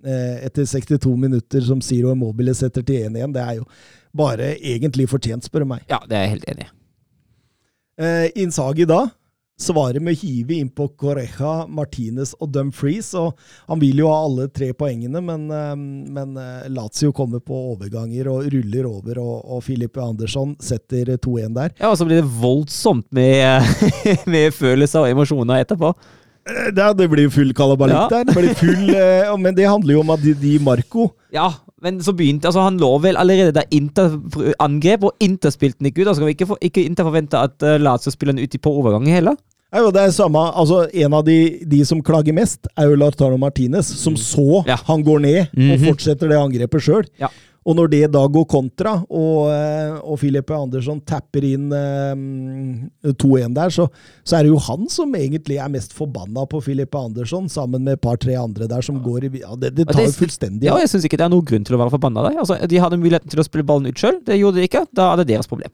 eh, 0.05 0.37
etter 0.47 0.69
62 0.69 1.17
minutter 1.19 1.65
som 1.65 1.81
Ziro 1.83 2.13
Immobile 2.15 2.55
setter 2.57 2.85
til 2.87 3.09
1-1, 3.09 3.35
det 3.35 3.43
er 3.43 3.59
jo 3.59 3.67
bare 4.15 4.53
egentlig 4.61 5.09
fortjent, 5.11 5.45
spør 5.45 5.65
du 5.65 5.73
meg. 5.73 5.85
Ja, 5.91 5.99
det 6.07 6.17
er 6.17 6.27
jeg 6.27 6.37
helt 6.37 6.49
enig 6.53 6.69
i. 6.69 6.73
Eh, 7.99 8.29
Inzaghi 8.41 8.85
da 8.89 9.03
svarer 9.63 10.01
med 10.01 10.15
å 10.15 10.17
hive 10.17 10.55
inn 10.57 10.69
på 10.73 10.87
Correja, 10.97 11.67
Martinez 11.69 12.31
og 12.41 12.49
Dumfries, 12.55 13.11
og 13.15 13.37
han 13.69 13.79
vil 13.79 13.99
jo 14.01 14.07
ha 14.09 14.15
alle 14.25 14.47
tre 14.51 14.71
poengene, 14.75 15.21
men, 15.23 15.43
eh, 15.53 15.75
men 16.17 16.33
eh, 16.41 16.65
Lazio 16.73 17.13
kommer 17.15 17.39
på 17.39 17.53
overganger 17.75 18.27
og 18.33 18.49
ruller 18.51 18.87
over, 18.89 19.21
og, 19.21 19.45
og 19.53 19.61
Filip 19.63 19.99
Andersson 20.01 20.55
setter 20.59 21.13
2-1 21.21 21.53
der. 21.59 21.75
Ja, 21.79 21.91
og 21.93 21.99
så 22.01 22.07
blir 22.09 22.23
det 22.23 22.33
voldsomt 22.41 23.05
med, 23.13 23.61
med 24.33 24.57
følelser 24.57 25.05
og 25.05 25.13
emosjoner 25.13 25.61
etterpå. 25.63 25.93
Eh, 26.49 26.71
Det, 26.75 26.89
det 26.99 27.07
blir 27.13 27.29
full 27.31 27.53
kalabalik 27.55 27.95
Ja. 27.95 28.07
der. 28.09 28.25
Det 28.27 28.35
blir 28.35 28.57
full, 28.57 28.89
men 29.39 29.55
det 29.55 29.69
handler 29.69 29.93
jo 29.95 30.01
om 30.01 30.09
at 30.17 30.25
de 30.41 30.57
Marco 30.59 31.11
Ja, 31.31 31.51
men 31.83 31.99
så 32.03 32.13
begynte 32.15 32.47
altså 32.49 32.63
Han 32.63 32.77
lå 32.79 32.89
vel 33.03 33.17
allerede 33.19 33.51
da 33.53 33.63
Inter 33.71 34.15
angrep, 34.63 35.03
og 35.03 35.13
Inter 35.23 35.51
spilte 35.53 35.79
den 35.81 35.89
ikke 35.91 36.01
ut. 36.03 36.07
Da 36.09 36.13
skal 36.17 36.29
vi 36.29 36.35
ikke, 36.37 36.47
for, 36.47 36.57
ikke 36.63 36.83
Inter 36.87 37.03
forvente 37.07 37.37
at 37.39 37.61
uh, 37.65 37.75
Lazio 37.81 38.11
spiller 38.13 38.33
den 38.37 38.43
ut 38.45 38.55
på 38.63 38.71
overgangen 38.71 39.11
heller. 39.13 39.35
Ja, 39.73 39.81
jo 39.81 39.89
det 39.91 40.03
samme, 40.13 40.37
altså 40.53 40.83
En 40.93 41.13
av 41.17 41.23
de, 41.25 41.37
de 41.65 41.79
som 41.85 42.01
klager 42.05 42.33
mest, 42.37 42.67
er 42.77 42.91
jo 42.91 42.95
Lartaro 43.01 43.37
Martinez, 43.41 43.87
som 44.03 44.13
så 44.15 44.63
Ja. 44.67 44.75
han 44.85 45.01
går 45.03 45.19
ned 45.23 45.39
og 45.49 45.79
Mhm. 45.79 45.85
fortsetter 45.87 46.29
det 46.29 46.37
angrepet 46.37 46.81
sjøl. 46.85 47.07
Ja. 47.19 47.27
Og 47.63 47.77
når 47.77 47.91
det 47.93 48.01
da 48.11 48.23
går 48.27 48.45
kontra, 48.51 48.95
og, 49.07 49.49
eh, 49.53 49.93
og 50.03 50.17
Filipe 50.19 50.55
Andersson 50.55 50.99
tapper 51.07 51.45
inn 51.47 51.69
eh, 51.71 53.13
2-1 53.13 53.55
der, 53.55 53.71
så, 53.71 53.87
så 54.27 54.37
er 54.37 54.43
det 54.47 54.51
jo 54.51 54.59
han 54.65 54.89
som 54.91 55.13
egentlig 55.15 55.59
er 55.63 55.71
mest 55.71 55.95
forbanna 55.95 56.43
på 56.49 56.59
Filipe 56.65 56.99
Andersson, 56.99 57.47
sammen 57.51 57.85
med 57.85 57.97
et 57.97 58.03
par-tre 58.03 58.35
andre 58.39 58.67
der 58.71 58.83
som 58.85 58.99
går 59.03 59.29
i 59.29 59.31
ja, 59.43 59.55
Det, 59.59 59.73
det 59.77 59.87
tar 59.91 60.03
jo 60.03 60.15
fullstendig 60.17 60.67
Ja, 60.67 60.75
av. 60.75 60.83
jeg 60.83 60.91
syns 60.91 61.07
ikke 61.07 61.19
det 61.21 61.27
er 61.27 61.33
noen 61.33 61.47
grunn 61.47 61.67
til 61.67 61.77
å 61.77 61.81
være 61.83 61.95
forbanna 61.95 62.27
der. 62.27 62.41
Altså, 62.43 62.59
de 62.67 62.83
hadde 62.83 62.99
muligheten 62.99 63.31
til 63.31 63.43
å 63.43 63.47
spille 63.47 63.67
ballen 63.67 63.87
ut 63.91 63.99
sjøl, 63.99 64.19
det 64.27 64.39
gjorde 64.41 64.59
de 64.59 64.67
ikke. 64.69 64.85
Da 64.91 65.13
er 65.13 65.23
det 65.23 65.29
deres 65.31 65.49
problem. 65.49 65.71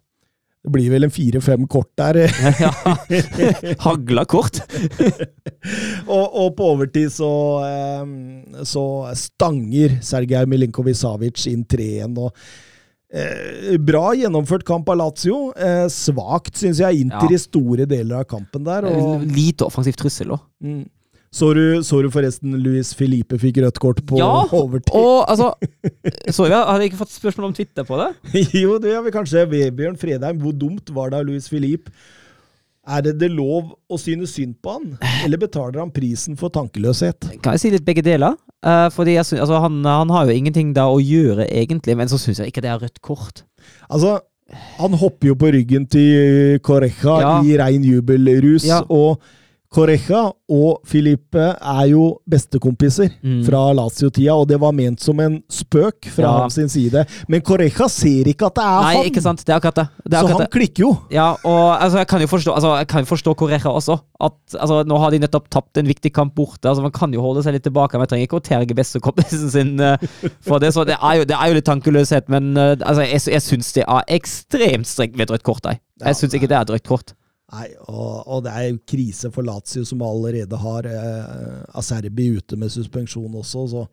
Det 0.59 0.71
blir 0.75 0.89
vel 0.91 1.05
en 1.07 1.11
fire-fem 1.13 1.63
kort 1.71 1.87
der. 1.95 2.17
ja. 2.59 2.71
Hagla 3.79 4.25
kort. 4.27 4.59
og, 6.17 6.25
og 6.35 6.49
på 6.57 6.67
overtid 6.73 7.13
så, 7.15 7.29
eh, 7.63 8.63
så 8.67 8.83
stanger 9.17 9.99
Sergej 10.03 10.43
Milinkovic-Savic 10.51 11.45
inn 11.51 11.63
3-1. 11.63 12.19
eh, 13.13 13.77
Bra 13.79 14.11
gjennomført 14.19 14.67
kamp 14.67 14.91
av 14.91 14.99
Lazio. 14.99 15.39
Eh, 15.55 15.85
svakt, 15.93 16.59
syns 16.59 16.83
jeg, 16.83 17.05
Inter 17.05 17.31
Ja. 17.31 17.39
i 17.39 17.43
store 17.47 17.87
deler 17.89 18.19
av 18.19 18.27
kampen 18.35 18.67
der. 18.67 18.89
Og, 18.91 19.23
Lite 19.31 19.63
offensiv 19.69 19.95
trussel 19.99 20.35
òg. 20.35 20.43
mm. 20.63 20.85
Så, 21.31 21.51
du, 21.53 21.63
så 21.85 21.99
du 22.01 22.09
forresten 22.13 22.55
Luis 22.63 22.93
Filipe 22.97 23.37
fikk 23.41 23.59
rødt 23.61 23.79
kort 23.81 23.99
på 24.09 24.17
Ja, 24.17 24.29
overtid? 24.57 24.93
Og 24.97 25.25
altså 25.31 25.51
hadde 26.49 26.79
jeg 26.81 26.91
ikke 26.91 27.03
fått 27.03 27.13
spørsmål 27.13 27.51
om 27.51 27.57
Twitter 27.57 27.85
på 27.85 27.99
det. 28.01 28.07
jo, 28.63 28.79
det 28.81 28.95
har 28.95 29.03
vi 29.05 29.13
kanskje. 29.13 29.45
Vebjørn 29.51 29.99
Fredheim, 30.01 30.39
hvor 30.41 30.55
dumt 30.57 30.89
var 30.95 31.11
det 31.13 31.19
av 31.21 31.27
Luis 31.29 31.49
Filipe? 31.51 31.93
Er 32.89 33.03
det 33.05 33.19
det 33.21 33.27
lov 33.29 33.75
å 33.91 33.97
synes 34.01 34.31
synd 34.33 34.55
på 34.65 34.73
han, 34.73 34.85
eller 35.25 35.37
betaler 35.37 35.77
han 35.83 35.91
prisen 35.93 36.37
for 36.39 36.49
tankeløshet? 36.49 37.27
Kan 37.43 37.53
jeg 37.53 37.61
si 37.61 37.71
litt 37.75 37.85
begge 37.85 38.01
deler? 38.01 38.33
Uh, 38.65 38.87
fordi 38.91 39.13
jeg 39.13 39.27
synes, 39.27 39.43
altså, 39.45 39.59
han, 39.61 39.77
han 39.85 40.09
har 40.15 40.25
jo 40.25 40.33
ingenting 40.33 40.71
da 40.73 40.87
å 40.89 40.97
gjøre, 40.97 41.45
egentlig, 41.53 41.93
men 41.99 42.09
så 42.09 42.17
syns 42.17 42.41
jeg 42.41 42.49
ikke 42.49 42.63
det 42.65 42.71
er 42.73 42.81
rødt 42.81 42.97
kort. 43.05 43.43
Altså, 43.91 44.15
han 44.79 44.95
hopper 44.97 45.29
jo 45.29 45.35
på 45.37 45.51
ryggen 45.53 45.85
til 45.91 46.57
Correja 46.65 47.19
Ja. 47.21 47.33
i 47.45 47.53
rein 47.61 47.85
jubelrus, 47.85 48.65
Ja. 48.65 48.81
og 48.89 49.21
Correja 49.69 50.23
og 50.49 50.79
Filipe 50.89 51.43
er 51.61 51.83
jo 51.91 52.15
bestekompiser 52.29 53.11
Mm. 53.21 53.43
fra 53.45 53.59
Lazio-tida, 53.77 54.33
og 54.33 54.47
det 54.49 54.57
var 54.59 54.71
ment 54.73 54.99
som 54.99 55.19
en 55.19 55.43
spøk 55.47 56.07
fra 56.09 56.23
Ja. 56.23 56.31
hans 56.41 56.55
side. 56.73 57.05
Men 57.27 57.41
Correja 57.41 57.87
ser 57.87 58.25
ikke 58.25 58.47
at 58.47 58.55
det 58.55 58.63
er 58.63 58.81
Nei, 58.81 58.95
han, 58.95 59.05
ikke 59.05 59.21
sant? 59.21 59.43
Det 59.45 59.49
er 59.53 59.59
akkurat 59.59 59.75
det. 59.75 59.87
det, 60.09 60.13
er 60.17 60.21
så 60.21 60.27
han 60.27 60.37
det. 60.41 60.49
klikker 60.49 60.79
jo. 60.79 60.97
Ja, 61.11 61.35
og 61.45 61.77
altså, 61.81 61.97
jeg 61.99 62.07
kan 62.07 62.21
jo 62.21 62.27
forstå 62.27 62.53
altså, 62.55 62.77
Jeg 62.79 62.87
kan 62.87 62.99
jo 63.05 63.05
forstå 63.05 63.35
Correja 63.37 63.69
også. 63.69 63.99
At 64.19 64.33
altså, 64.59 64.83
Nå 64.87 64.97
har 64.97 65.11
de 65.11 65.19
nettopp 65.19 65.49
tapt 65.49 65.77
en 65.77 65.85
viktig 65.85 66.11
kamp 66.13 66.33
borte. 66.35 66.65
Altså, 66.65 66.81
Man 66.81 66.91
kan 66.91 67.13
jo 67.13 67.21
holde 67.21 67.43
seg 67.43 67.53
litt 67.53 67.63
tilbake. 67.63 67.93
Men 67.93 68.07
jeg 68.07 68.09
trenger 68.09 68.27
ikke 68.27 68.41
å 68.41 68.47
terge 68.49 68.73
bestekompisen 68.75 69.51
sin 69.51 69.79
uh, 69.79 69.97
for 70.41 70.57
det. 70.59 70.73
Så 70.73 70.83
det 70.83 70.97
er 71.01 71.13
jo, 71.21 71.23
det 71.25 71.35
er 71.37 71.47
jo 71.47 71.53
litt 71.53 71.65
tankeløshet, 71.69 72.27
men 72.27 72.57
uh, 72.57 72.73
altså, 72.81 73.05
jeg, 73.05 73.21
jeg 73.37 73.41
syns 73.41 73.71
det 73.73 73.85
er 73.87 74.03
ekstremt 74.17 74.87
strengt 74.87 75.15
med 75.15 75.29
et 75.29 75.31
rødt 75.37 75.43
kort. 75.43 75.61
Jeg, 75.69 75.79
jeg 76.03 76.15
syns 76.15 76.33
ikke 76.33 76.47
det 76.49 76.57
er 76.57 76.61
et 76.65 76.69
rødt 76.73 76.87
kort. 76.89 77.13
Nei, 77.49 77.67
og, 77.89 78.27
og 78.29 78.43
det 78.45 78.51
er 78.53 78.67
jo 78.67 78.81
krise 78.91 79.31
for 79.33 79.45
Lazio, 79.45 79.81
som 79.87 80.03
allerede 80.05 80.57
har 80.61 80.85
eh, 80.85 81.77
Aserbi 81.79 82.27
ute 82.37 82.59
med 82.59 82.69
suspensjon 82.73 83.39
også, 83.41 83.63
så 83.71 83.85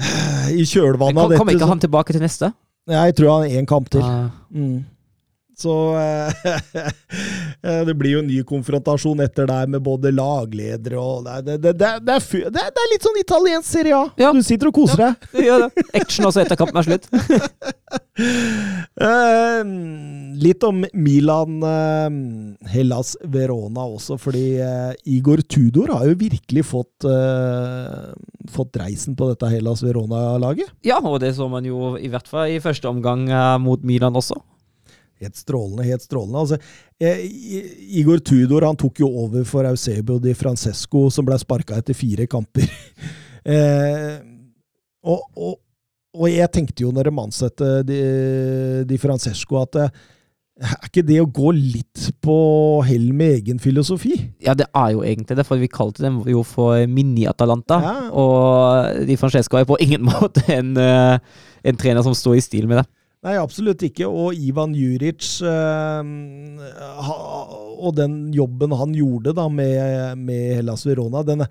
eh, 0.00 0.48
I 0.60 0.64
kjølvannet 0.66 1.22
av 1.22 1.30
dette 1.30 1.38
Kommer 1.42 1.54
ikke 1.54 1.70
han 1.70 1.82
tilbake 1.84 2.16
til 2.16 2.24
neste? 2.24 2.50
Nei, 2.90 3.04
Jeg 3.10 3.20
tror 3.20 3.30
han 3.36 3.44
har 3.46 3.60
én 3.60 3.68
kamp 3.70 3.90
til. 3.92 4.02
Ah. 4.02 4.32
Mm. 4.50 4.80
Så 5.60 5.74
eh, 6.00 6.46
eh, 7.62 7.82
det 7.86 7.94
blir 7.98 8.16
jo 8.16 8.22
en 8.22 8.30
ny 8.30 8.40
konfrontasjon 8.48 9.20
etter 9.26 9.48
der 9.50 9.68
med 9.70 9.84
både 9.84 10.12
lagledere 10.14 11.00
og 11.00 11.28
Det, 11.28 11.58
det, 11.60 11.74
det, 11.76 11.92
det, 12.06 12.18
det, 12.54 12.64
er, 12.70 12.88
litt 12.94 13.04
sånn 13.04 13.20
italiensk 13.20 13.68
Serie 13.68 13.98
A. 13.98 14.06
Ja. 14.20 14.32
Du 14.32 14.42
sitter 14.46 14.70
og 14.70 14.78
koser 14.80 15.04
deg. 15.04 15.28
Det 15.34 15.46
gjør 15.48 15.66
det. 15.66 15.86
Action 16.00 16.30
også 16.30 16.44
etter 16.44 16.60
kampen 16.60 16.80
er 16.80 16.88
slutt. 16.88 17.10
Eh, 19.00 19.60
litt 20.42 20.64
om 20.66 20.82
Milan 20.92 21.62
eh, 21.64 22.10
Hellas 22.74 23.14
Verona 23.32 23.86
også, 23.88 24.18
fordi 24.20 24.44
eh, 24.60 24.92
Igor 25.08 25.40
Tudor 25.48 25.94
har 25.94 26.04
jo 26.10 26.18
virkelig 26.20 26.66
fått, 26.68 27.06
fått 28.50 28.76
reisen 28.80 29.16
på 29.16 29.30
dette 29.30 29.48
Hellas 29.50 29.82
Verona-laget. 29.86 30.68
Ja, 30.86 31.00
og 31.00 31.20
det 31.24 31.32
så 31.38 31.48
man 31.50 31.64
jo 31.66 31.94
i 31.96 32.10
hvert 32.12 32.28
fall 32.28 32.52
i 32.52 32.60
første 32.62 32.90
omgang 32.90 33.24
mot 33.62 33.82
Milan 33.86 34.18
også. 34.18 34.36
Helt 35.20 35.36
strålende, 35.36 35.84
helt 35.84 36.04
strålende. 36.04 36.40
Altså, 36.40 36.58
eh, 37.00 37.24
Igor 38.00 38.22
Tudor 38.24 38.64
han 38.64 38.78
tok 38.80 39.02
jo 39.02 39.10
over 39.24 39.44
for 39.48 39.68
Eusebio 39.68 40.18
di 40.18 40.32
Francesco, 40.34 41.08
som 41.12 41.26
ble 41.28 41.36
sparka 41.40 41.76
etter 41.76 41.96
fire 41.96 42.28
kamper. 42.30 42.70
eh, 43.54 44.14
og, 45.04 45.26
og, 45.36 45.58
og 46.16 46.30
jeg 46.30 46.52
tenkte 46.54 46.86
jo 46.86 46.94
når 46.94 47.10
de 47.10 47.20
ansatte 47.22 47.68
di, 47.88 48.00
di 48.88 48.98
Francesco, 49.00 49.60
at 49.60 49.78
eh, 49.82 50.00
er 50.60 50.88
ikke 50.90 51.04
det 51.08 51.18
å 51.22 51.28
gå 51.28 51.52
litt 51.56 52.10
på 52.20 52.34
hell 52.84 53.10
med 53.16 53.38
egen 53.38 53.60
filosofi? 53.62 54.12
Ja, 54.44 54.52
det 54.56 54.66
er 54.76 54.90
jo 54.92 55.04
egentlig 55.06 55.38
det, 55.38 55.46
for 55.48 55.60
vi 55.60 55.70
kalte 55.72 56.04
dem 56.04 56.18
jo 56.28 56.42
for 56.44 56.80
Mini-Atalanta. 56.84 57.78
Ja. 57.80 57.94
Og 58.12 59.06
Di 59.08 59.16
Francesco 59.20 59.56
er 59.56 59.68
på 59.68 59.78
ingen 59.80 60.04
måte 60.10 60.44
en, 60.52 60.74
eh, 60.76 61.44
en 61.64 61.80
trener 61.80 62.04
som 62.04 62.16
står 62.16 62.36
i 62.40 62.44
stil 62.44 62.68
med 62.68 62.82
det. 62.82 62.88
Nei, 63.20 63.34
absolutt 63.36 63.82
ikke. 63.84 64.08
Og 64.08 64.36
Ivan 64.40 64.72
Juric 64.76 65.26
eh, 65.44 66.08
ha, 67.04 67.18
og 67.76 67.92
den 67.98 68.16
jobben 68.32 68.72
han 68.72 68.96
gjorde 68.96 69.34
da 69.36 69.44
med, 69.52 70.16
med 70.24 70.56
Hellas 70.60 70.86
Verona, 70.88 71.20
den, 71.26 71.44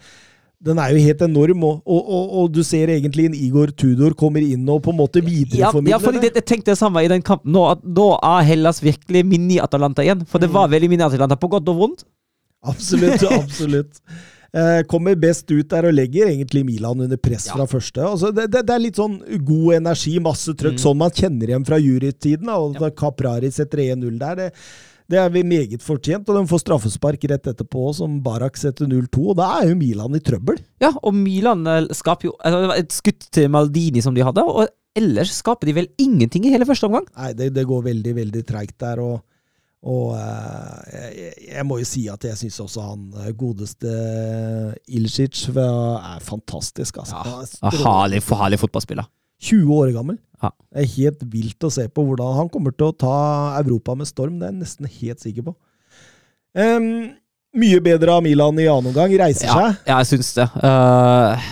Den 0.60 0.82
er 0.82 0.92
jo 0.92 1.04
helt 1.06 1.22
enorm, 1.24 1.62
og, 1.64 1.78
og, 1.86 2.10
og, 2.10 2.32
og 2.42 2.50
du 2.52 2.64
ser 2.68 2.90
egentlig 2.92 3.30
en 3.30 3.38
Igor 3.38 3.70
Tudor 3.72 4.18
kommer 4.18 4.44
inn 4.44 4.66
og 4.68 4.82
på 4.84 4.92
en 4.92 4.98
måte 5.00 5.22
Ja, 5.22 5.30
videreformidler 5.30 5.94
ja 5.94 6.02
fordi 6.04 6.24
det, 6.26 6.34
jeg 6.42 6.48
tenkte 6.50 6.74
det 6.74 6.80
samme 6.82 7.06
i 7.06 7.12
den 7.12 7.22
kampen. 7.22 7.54
Nå, 7.54 7.68
at, 7.76 7.86
nå 7.86 8.10
er 8.18 8.50
Hellas 8.50 8.82
virkelig 8.84 9.24
mini-Atalanta 9.30 10.04
igjen. 10.04 10.26
For 10.28 10.42
det 10.42 10.50
var 10.52 10.74
veldig 10.74 10.90
mini-Atalanta, 10.90 11.38
på 11.40 11.52
godt 11.54 11.70
og 11.70 11.86
vondt. 11.86 12.04
Absolutt, 12.66 13.24
absolutt. 13.30 14.02
Eh, 14.54 14.82
kommer 14.90 15.14
best 15.16 15.52
ut 15.52 15.68
der 15.70 15.86
og 15.86 15.94
legger 15.94 16.32
egentlig 16.32 16.64
Milan 16.66 17.02
under 17.06 17.18
press 17.22 17.46
Ja. 17.48 17.54
fra 17.54 17.68
første. 17.70 18.02
Altså, 18.02 18.32
det, 18.34 18.48
det, 18.52 18.64
det 18.66 18.74
er 18.76 18.80
litt 18.82 18.96
sånn 18.98 19.20
god 19.46 19.76
energi, 19.78 20.16
masse 20.20 20.54
trøkk, 20.58 20.80
Mm. 20.80 20.84
sånn 20.86 20.98
man 20.98 21.12
kjenner 21.12 21.48
igjen 21.52 21.66
fra 21.68 21.78
jurytiden. 21.78 22.50
Og 22.50 22.80
da 22.80 22.90
Caprari 22.90 23.52
setter 23.54 23.78
1-0 23.78 24.18
der. 24.18 24.36
Det, 24.36 24.48
det 25.10 25.18
er 25.18 25.30
vi 25.30 25.42
meget 25.44 25.82
fortjent, 25.82 26.28
og 26.30 26.36
de 26.38 26.48
får 26.50 26.64
straffespark 26.66 27.24
rett 27.30 27.48
etterpå, 27.50 27.94
som 27.98 28.20
Barak 28.22 28.58
setter 28.58 28.86
0-2. 28.90 29.30
og 29.30 29.38
Da 29.38 29.62
er 29.62 29.70
jo 29.70 29.76
Milan 29.76 30.16
i 30.18 30.20
trøbbel. 30.20 30.58
Ja, 30.82 30.92
og 31.04 31.14
Milan 31.14 31.66
eh, 31.68 31.88
skaper 31.94 32.30
jo 32.30 32.36
altså, 32.46 32.76
Et 32.78 32.90
skudd 32.92 33.30
til 33.32 33.50
Maldini 33.50 34.02
som 34.02 34.14
de 34.18 34.22
hadde, 34.26 34.42
og 34.46 34.68
ellers 34.98 35.32
skaper 35.44 35.66
de 35.70 35.74
vel 35.74 35.88
ingenting 36.02 36.46
i 36.46 36.50
hele 36.54 36.66
første 36.66 36.86
omgang. 36.90 37.06
Nei, 37.16 37.34
det, 37.34 37.54
det 37.54 37.66
går 37.70 37.84
veldig, 37.86 38.16
veldig 38.18 38.46
treigt 38.50 38.78
der. 38.82 39.00
og 39.00 39.22
og 39.80 40.10
eh, 40.18 41.14
jeg, 41.16 41.34
jeg 41.54 41.64
må 41.70 41.78
jo 41.80 41.86
si 41.88 42.02
at 42.12 42.26
jeg 42.28 42.36
syns 42.42 42.58
også 42.66 42.84
han 42.84 43.06
eh, 43.24 43.30
godeste 43.40 43.94
Ilcic 44.92 45.46
er 45.54 46.20
fantastisk. 46.26 47.00
Altså. 47.00 47.22
Ja, 47.24 47.70
er. 47.70 47.78
Herlig, 47.86 48.20
herlig 48.28 48.60
fotballspiller. 48.60 49.08
20 49.40 49.72
år 49.72 49.94
gammel. 49.96 50.18
Ja. 50.44 50.50
Det 50.76 50.84
er 50.84 50.90
helt 50.98 51.24
vilt 51.32 51.64
å 51.64 51.72
se 51.72 51.86
på 51.88 52.04
hvordan 52.04 52.36
han 52.42 52.50
kommer 52.52 52.76
til 52.76 52.90
å 52.92 52.96
ta 53.00 53.16
Europa 53.62 53.96
med 53.96 54.10
storm. 54.10 54.36
Det 54.42 54.50
er 54.50 54.52
jeg 54.52 54.62
nesten 54.66 54.90
helt 55.00 55.24
sikker 55.24 55.48
på. 55.48 55.56
Um, 56.60 56.90
mye 57.56 57.80
bedre 57.84 58.18
av 58.18 58.24
Milan 58.26 58.60
i 58.60 58.68
annen 58.68 58.92
omgang. 58.92 59.14
Reiser 59.22 59.48
Ja, 59.48 59.56
seg. 59.56 59.80
ja, 59.88 60.02
jeg 60.02 60.10
syns 60.12 60.34
det. 60.36 60.48
Uh, 60.60 61.48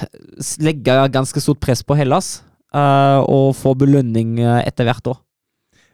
legger 0.68 1.08
ganske 1.16 1.42
stort 1.44 1.62
press 1.64 1.80
på 1.86 1.96
Hellas, 1.98 2.42
uh, 2.76 3.24
og 3.24 3.56
får 3.58 3.80
belønning 3.86 4.36
eh, 4.44 4.60
etter 4.68 4.88
hvert 4.90 5.08
år. 5.14 5.22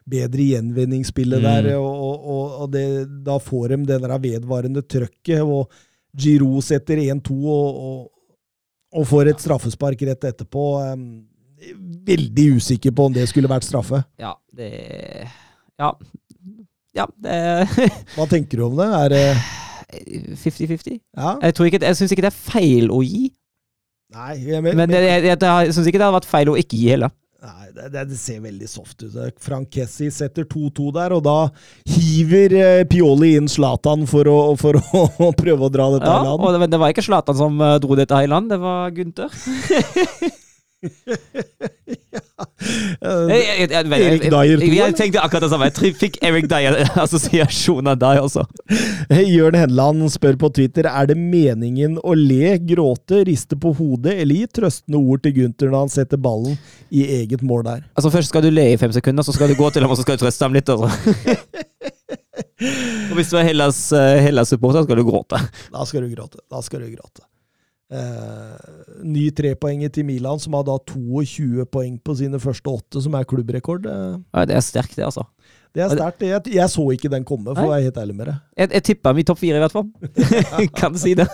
Bedre 0.10 0.44
gjenvinningsspillet 0.50 1.40
Mm. 1.40 1.46
der, 1.48 1.68
og, 1.78 2.04
og, 2.04 2.56
og, 2.62 2.72
det, 2.74 2.86
da 3.24 3.38
får 3.40 3.70
de 3.70 3.78
det 3.88 4.02
der 4.04 4.18
vedvarende 4.20 4.82
trøkket. 4.82 5.42
Og 5.42 5.72
Giro 6.18 6.62
setter 6.62 6.98
1-2 6.98 7.32
og, 7.32 7.78
og, 7.88 8.12
og 8.94 9.08
får 9.08 9.32
et 9.32 9.40
straffespark 9.42 10.02
rett 10.10 10.24
etterpå. 10.30 10.66
Veldig 12.08 12.48
usikker 12.58 12.92
på 12.92 13.06
om 13.08 13.14
det 13.16 13.28
skulle 13.32 13.50
vært 13.50 13.64
straffe. 13.68 14.04
Ja, 14.20 14.34
det 14.56 14.74
Ja. 15.80 15.94
Ja, 16.94 17.08
det 17.18 17.38
Hva 18.18 18.28
tenker 18.30 18.60
du 18.60 18.66
om 18.68 18.76
det? 18.78 18.86
Er 18.86 19.10
det 19.10 19.24
50-50. 20.38 21.00
Ja? 21.18 21.38
Jeg, 21.42 21.56
tror 21.56 21.66
ikke, 21.70 21.80
jeg 21.86 21.98
syns 21.98 22.12
ikke 22.14 22.26
det 22.28 22.34
er 22.34 22.38
feil 22.52 22.92
å 22.94 23.00
gi, 23.06 23.32
Nei, 24.14 24.36
jeg, 24.46 24.62
men, 24.62 24.76
men 24.78 24.92
jeg, 24.94 25.02
jeg, 25.08 25.24
jeg, 25.26 25.38
jeg 25.42 25.74
syns 25.74 25.88
ikke 25.90 25.98
det 25.98 26.06
hadde 26.06 26.18
vært 26.20 26.30
feil 26.30 26.50
å 26.52 26.58
ikke 26.60 26.78
gi 26.78 26.90
heller. 26.94 27.10
Nei, 27.44 27.72
det, 27.76 28.06
det, 28.08 28.16
ser 28.16 28.40
veldig 28.40 28.68
soft 28.72 29.04
ut. 29.04 29.16
Frank 29.44 29.68
Kessi 29.74 30.08
setter 30.16 30.46
2-2 30.48 30.94
der, 30.96 31.16
og 31.18 31.26
da 31.26 31.38
hiver 31.92 32.56
eh, 32.56 32.84
Pioli 32.88 33.34
inn 33.36 33.50
Zlatan 33.52 34.06
for, 34.08 34.30
å, 34.32 34.54
for 34.60 34.80
å, 34.80 35.32
prøve 35.42 35.68
å 35.68 35.74
dra 35.74 35.90
dette 35.98 36.08
Ja, 36.08 36.22
i 36.22 36.30
land. 36.30 36.40
og 36.40 36.56
det, 36.56 36.72
det 36.72 36.80
var 36.80 36.96
ikke 36.96 37.04
Zlatan 37.04 37.40
som 37.42 37.60
eh, 37.60 37.76
dro 37.84 38.00
dette 38.00 38.24
i 38.24 38.32
land, 38.32 38.48
det 38.54 38.62
var 38.64 38.96
Gunther. 38.96 39.28
Eh, 43.04 43.32
Jeg, 43.34 43.68
Erik 43.74 44.26
Dyer 44.32 44.62
jeg, 44.64 44.96
tenkte 44.98 45.22
akkurat 45.24 45.44
det 45.46 45.50
samme. 45.52 45.68
Jeg 45.70 45.96
fikk 46.00 46.18
Erik 46.26 46.48
Dyer 46.52 46.78
assosiasjon 47.04 47.90
av 47.92 48.00
deg 48.02 48.22
også. 48.24 48.46
Jørn 49.28 49.58
Henland 49.60 50.06
spør 50.14 50.38
på 50.42 50.50
Twitter 50.56 50.88
er 50.90 51.10
det 51.12 51.18
meningen 51.20 51.98
å 52.04 52.16
le, 52.18 52.56
gråte, 52.64 53.24
riste 53.28 53.58
på 53.60 53.74
hodet 53.78 54.16
eller 54.24 54.44
gi 54.44 54.50
trøstende 54.60 55.02
ord 55.02 55.24
til 55.26 55.36
Gunther 55.40 55.72
når 55.74 55.86
han 55.86 55.94
setter 55.94 56.22
ballen 56.22 56.58
i 56.94 57.06
eget 57.20 57.44
mål 57.46 57.66
der. 57.68 57.84
Altså 57.98 58.14
Først 58.14 58.34
skal 58.34 58.46
du 58.46 58.52
le 58.54 58.70
i 58.74 58.80
fem 58.80 58.94
sekunder, 58.96 59.26
så 59.26 59.36
skal 59.36 59.52
du 59.52 59.58
gå 59.60 59.70
til 59.74 59.86
ham 59.86 59.94
og 59.94 60.00
så 60.00 60.06
skal 60.06 60.20
du 60.20 60.26
trøste 60.26 60.48
ham 60.48 60.56
litt. 60.56 60.70
Altså. 60.70 60.88
og 63.12 63.20
hvis 63.20 63.34
du 63.34 63.38
er 63.40 63.50
Hellas-supporter, 63.50 64.24
Hellas-supporter, 64.28 64.88
skal 64.88 65.00
du 65.02 65.06
gråte. 65.08 65.44
Da 65.74 65.88
skal 65.90 66.06
du 66.08 66.16
gråte. 66.16 66.44
Da 66.52 66.64
skal 66.66 66.86
du 66.86 66.92
gråte. 66.94 67.26
Eh, 67.94 68.54
ny 69.06 69.28
trepoenger 69.36 69.92
til 69.94 70.06
Milan, 70.08 70.40
som 70.42 70.56
har 70.58 70.64
da 70.66 70.80
22 70.90 71.66
poeng 71.70 72.00
på 72.02 72.16
sine 72.18 72.40
første 72.42 72.72
åtte, 72.72 73.02
som 73.04 73.14
er 73.20 73.28
klubbrekord. 73.30 73.86
Eh, 73.86 74.16
Ja, 74.34 74.46
det 74.50 74.56
er 74.58 74.64
sterkt, 74.66 74.96
det, 74.98 75.06
altså. 75.06 75.28
det 75.76 75.84
er 75.86 75.94
sterkt. 75.94 76.26
Jeg, 76.26 76.56
jeg 76.56 76.70
så 76.74 76.86
ikke 76.96 77.12
den 77.14 77.28
komme, 77.28 77.54
for 77.54 77.68
å 77.68 77.74
være 77.76 77.90
helt 77.90 78.00
ærlig 78.02 78.16
med 78.18 78.32
deg. 78.32 78.40
Jeg, 78.58 78.72
jeg 78.80 78.88
tippa 78.90 79.14
i 79.14 79.26
topp 79.30 79.42
fire, 79.44 79.60
i 79.60 79.64
hvert 79.66 79.76
fall. 79.76 79.90
kan 80.82 80.98
si 80.98 81.14
det. 81.20 81.28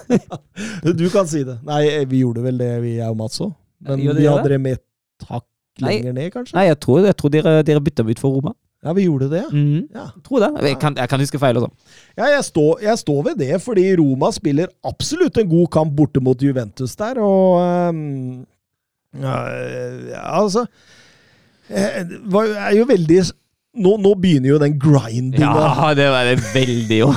Du 0.99 1.07
kan 1.14 1.30
si 1.30 1.45
det. 1.48 1.60
Nei, 1.68 1.84
vi 2.10 2.26
gjorde 2.26 2.44
vel 2.44 2.60
det, 2.60 2.73
vi 2.84 2.98
jeg 2.98 3.07
og 3.07 3.19
Mats 3.22 3.40
òg. 3.45 3.56
Men 3.88 4.02
vi 4.03 4.27
hadde 4.27 4.49
det? 4.52 4.60
med 4.60 4.80
et 4.81 5.30
hakk 5.30 5.48
lenger 5.80 6.15
ned, 6.18 6.31
kanskje? 6.34 6.57
Nei, 6.57 6.65
jeg 6.68 6.80
tror, 6.84 7.06
jeg 7.07 7.15
tror 7.15 7.31
dere, 7.31 7.53
dere 7.64 7.84
bytta 7.84 8.03
meg 8.03 8.18
ut 8.18 8.23
for 8.26 8.36
Roma. 8.36 8.52
Ja, 8.84 8.93
vi 8.95 9.03
gjorde 9.10 9.27
det. 9.31 9.41
ja. 9.43 9.49
Mhm. 9.51 9.88
Ja. 9.93 10.06
Jeg 10.15 10.23
tror 10.23 10.39
det. 10.39 10.51
Jeg 10.69 10.80
kan, 10.80 10.95
jeg 10.97 11.10
kan 11.10 11.19
huske 11.19 11.39
feil, 11.39 11.57
altså. 11.57 11.69
Ja, 12.18 12.30
jeg 12.35 12.43
står, 12.47 12.80
jeg 12.81 12.97
står 13.01 13.23
ved 13.23 13.35
det, 13.41 13.61
fordi 13.61 13.84
Roma 13.99 14.31
spiller 14.31 14.68
absolutt 14.88 15.38
en 15.38 15.49
god 15.49 15.68
kamp 15.68 15.95
borte 15.97 16.22
mot 16.23 16.41
Juventus 16.41 16.95
der, 16.95 17.19
og 17.19 17.60
um, 17.89 18.45
ja, 19.19 19.35
altså 20.38 20.65
eh, 21.69 22.03
Det 22.06 22.43
er 22.57 22.76
jo 22.77 22.85
veldig 22.85 23.22
nå, 23.80 23.95
nå 24.01 24.14
begynner 24.22 24.49
jo 24.53 24.60
den 24.61 24.77
grindinga. 24.81 25.49
Ja, 25.49 25.89
det 25.97 26.07
var 26.14 26.30
det 26.30 26.39
veldig, 26.53 26.99
jo. 26.99 27.11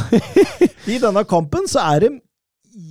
I 0.93 0.99
denne 1.03 1.25
kampen 1.29 1.69
så 1.71 1.85
er 1.95 2.07
de 2.07 2.11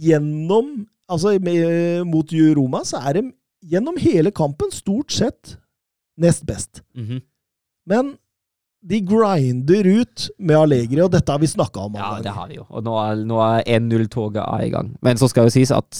gjennom 0.05 0.87
Altså 1.11 1.33
med, 1.43 2.05
mot 2.07 2.29
Roma 2.55 2.85
så 2.87 3.01
er 3.03 3.17
de 3.17 3.21
gjennom 3.67 3.97
hele 3.99 4.31
kampen 4.31 4.69
stort 4.71 5.11
sett 5.11 5.57
nest 6.15 6.45
best. 6.47 6.79
Mhm. 6.95 7.19
Men 7.91 8.13
de 8.81 8.99
grinder 9.05 9.85
ut 10.01 10.29
med 10.39 10.57
Allegri, 10.57 11.01
og 11.03 11.11
dette 11.13 11.29
har 11.31 11.39
vi 11.41 11.47
snakka 11.51 11.83
om. 11.85 11.95
Ja, 11.99 12.15
det 12.23 12.31
har 12.33 12.47
vi 12.49 12.55
jo. 12.57 12.65
Og 12.69 12.83
nå 12.83 12.95
er, 12.97 13.19
nå 13.29 13.37
er 13.45 13.63
1-0-toget 13.77 14.41
er 14.41 14.63
i 14.65 14.71
gang. 14.73 14.95
Men 15.05 15.17
så 15.21 15.29
skal 15.29 15.45
jo 15.45 15.53
sies 15.53 15.71
at 15.75 15.99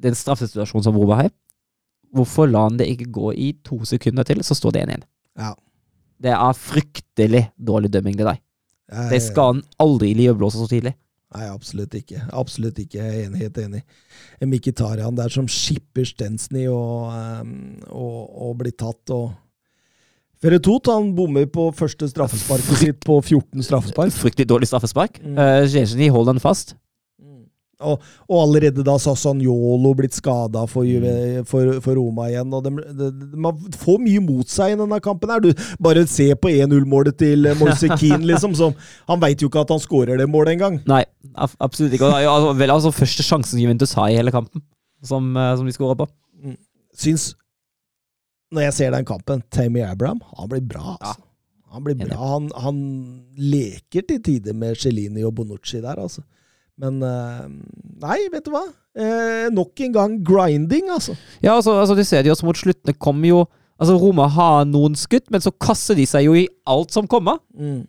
den 0.00 0.16
straffesituasjonen 0.16 0.84
som 0.86 0.96
Roma 0.96 1.18
har, 1.22 1.30
hvorfor 2.14 2.48
la 2.50 2.62
han 2.68 2.78
det 2.80 2.88
ikke 2.92 3.10
gå 3.12 3.32
i 3.36 3.52
to 3.66 3.80
sekunder 3.88 4.24
til, 4.24 4.40
så 4.46 4.56
står 4.56 4.72
det 4.78 4.86
1-1. 4.88 5.04
Ja. 5.38 5.52
Det 6.24 6.32
er 6.32 6.56
fryktelig 6.56 7.44
dårlig 7.60 7.90
dømming, 7.92 8.16
det 8.16 8.26
der. 8.30 8.40
Jeg- 8.92 9.10
Det 9.10 9.22
skal 9.22 9.52
han 9.54 9.62
aldri 9.80 10.10
i 10.10 10.14
livet 10.14 10.38
blåse 10.38 10.56
så 10.60 10.68
tidlig. 10.68 10.94
Nei, 11.34 11.48
absolutt 11.50 11.94
ikke. 11.98 12.20
Absolutt 12.32 12.78
ikke. 12.78 12.94
Jeg 13.02 13.10
er 13.24 13.26
enig, 13.28 13.38
helt 13.42 13.56
enig. 13.58 13.82
Mkhitaryan 14.40 15.16
der 15.16 15.28
som 15.28 15.48
skipper 15.48 16.04
Stensny 16.06 16.68
og, 16.70 17.10
ehm, 17.10 17.82
og, 17.90 18.30
og 18.48 18.58
blir 18.58 18.70
tatt. 18.72 19.10
og 19.10 19.32
Ferretot 20.44 20.90
han 20.92 21.12
bommer 21.16 21.46
på 21.48 21.70
første 21.72 22.04
straffesparket 22.10 22.80
sitt 22.80 23.04
på 23.06 23.16
14 23.22 23.64
straffespark. 23.64 24.12
Fryktelig 24.12 24.48
dårlig 24.50 24.68
straffespark. 24.68 25.16
Mm. 25.24 25.38
Uh, 25.40 26.10
holder 26.12 26.34
den 26.34 26.42
fast. 26.42 26.74
Og, 27.84 28.02
og 28.30 28.36
allerede 28.38 28.84
da 28.86 28.94
Sassaniolo 29.02 29.90
blitt 29.98 30.14
skada 30.16 30.62
for, 30.70 30.86
Juve- 30.86 31.42
for, 31.48 31.80
for 31.84 31.98
Roma 31.98 32.28
igjen. 32.30 32.52
og 32.54 32.64
de, 32.64 32.72
de, 32.94 33.08
de, 33.10 33.40
Man 33.40 33.58
får 33.80 33.98
mye 34.04 34.22
mot 34.24 34.48
seg 34.48 34.74
i 34.74 34.78
denne 34.78 35.00
kampen. 35.04 35.32
her. 35.32 35.42
Du 35.42 35.50
Bare 35.82 36.04
se 36.08 36.28
på 36.38 36.52
1-0-målet 36.52 37.18
til 37.20 37.48
Moise 37.60 37.90
Keane, 38.00 38.24
liksom. 38.28 38.54
Som, 38.58 38.76
han 39.10 39.22
veit 39.22 39.42
jo 39.42 39.50
ikke 39.50 39.64
at 39.64 39.72
han 39.74 39.82
skårer 39.82 40.20
det 40.20 40.28
målet 40.30 40.54
engang. 40.58 40.78
Nei, 40.88 41.02
absolutt 41.34 41.96
ikke. 41.96 42.08
Og 42.12 42.20
altså, 42.20 42.52
vel 42.60 42.76
altså 42.76 42.94
første 42.94 43.26
sjansen 43.26 43.62
Juventus 43.64 43.96
har 43.98 44.12
i 44.12 44.20
hele 44.20 44.34
kampen, 44.34 44.62
som, 45.04 45.32
eh, 45.36 45.54
som 45.58 45.66
de 45.68 45.74
skårer 45.74 45.98
på. 46.04 46.08
Syns 46.94 47.32
Når 48.52 48.68
jeg 48.68 48.76
ser 48.76 48.94
den 48.94 49.06
kampen, 49.08 49.42
Tammy 49.50 49.82
Abraham, 49.86 50.20
han 50.36 50.50
blir 50.50 50.64
bra. 50.68 50.96
altså. 51.00 51.22
Han 51.74 51.82
blir 51.82 51.96
bra. 51.98 52.18
Han, 52.34 52.50
han 52.60 52.76
leker 53.40 54.04
til 54.06 54.20
tider 54.22 54.54
med 54.54 54.78
Cellini 54.78 55.24
og 55.26 55.34
Bonucci 55.40 55.80
der, 55.82 55.98
altså. 55.98 56.22
Men 56.78 57.02
eh, 57.06 57.46
Nei, 58.02 58.18
vet 58.32 58.46
du 58.46 58.52
hva? 58.54 58.64
Eh, 58.94 59.48
nok 59.54 59.80
en 59.86 59.94
gang 59.94 60.16
grinding, 60.26 60.90
altså. 60.94 61.16
Ja, 61.42 61.56
altså, 61.56 61.74
altså 61.80 61.96
du 61.98 62.04
ser 62.06 62.22
det 62.22 62.34
også 62.34 62.46
mot 62.46 62.58
slutten. 62.58 62.86
Det 62.92 62.98
kommer 62.98 63.30
jo 63.30 63.44
Altså, 63.74 63.96
Roma 63.98 64.28
har 64.30 64.68
noen 64.70 64.94
skudd, 64.94 65.24
men 65.34 65.42
så 65.42 65.50
kaster 65.50 65.96
de 65.98 66.04
seg 66.06 66.28
jo 66.28 66.36
i 66.38 66.44
alt 66.70 66.94
som 66.94 67.08
kommer. 67.10 67.40
Mm. 67.58 67.80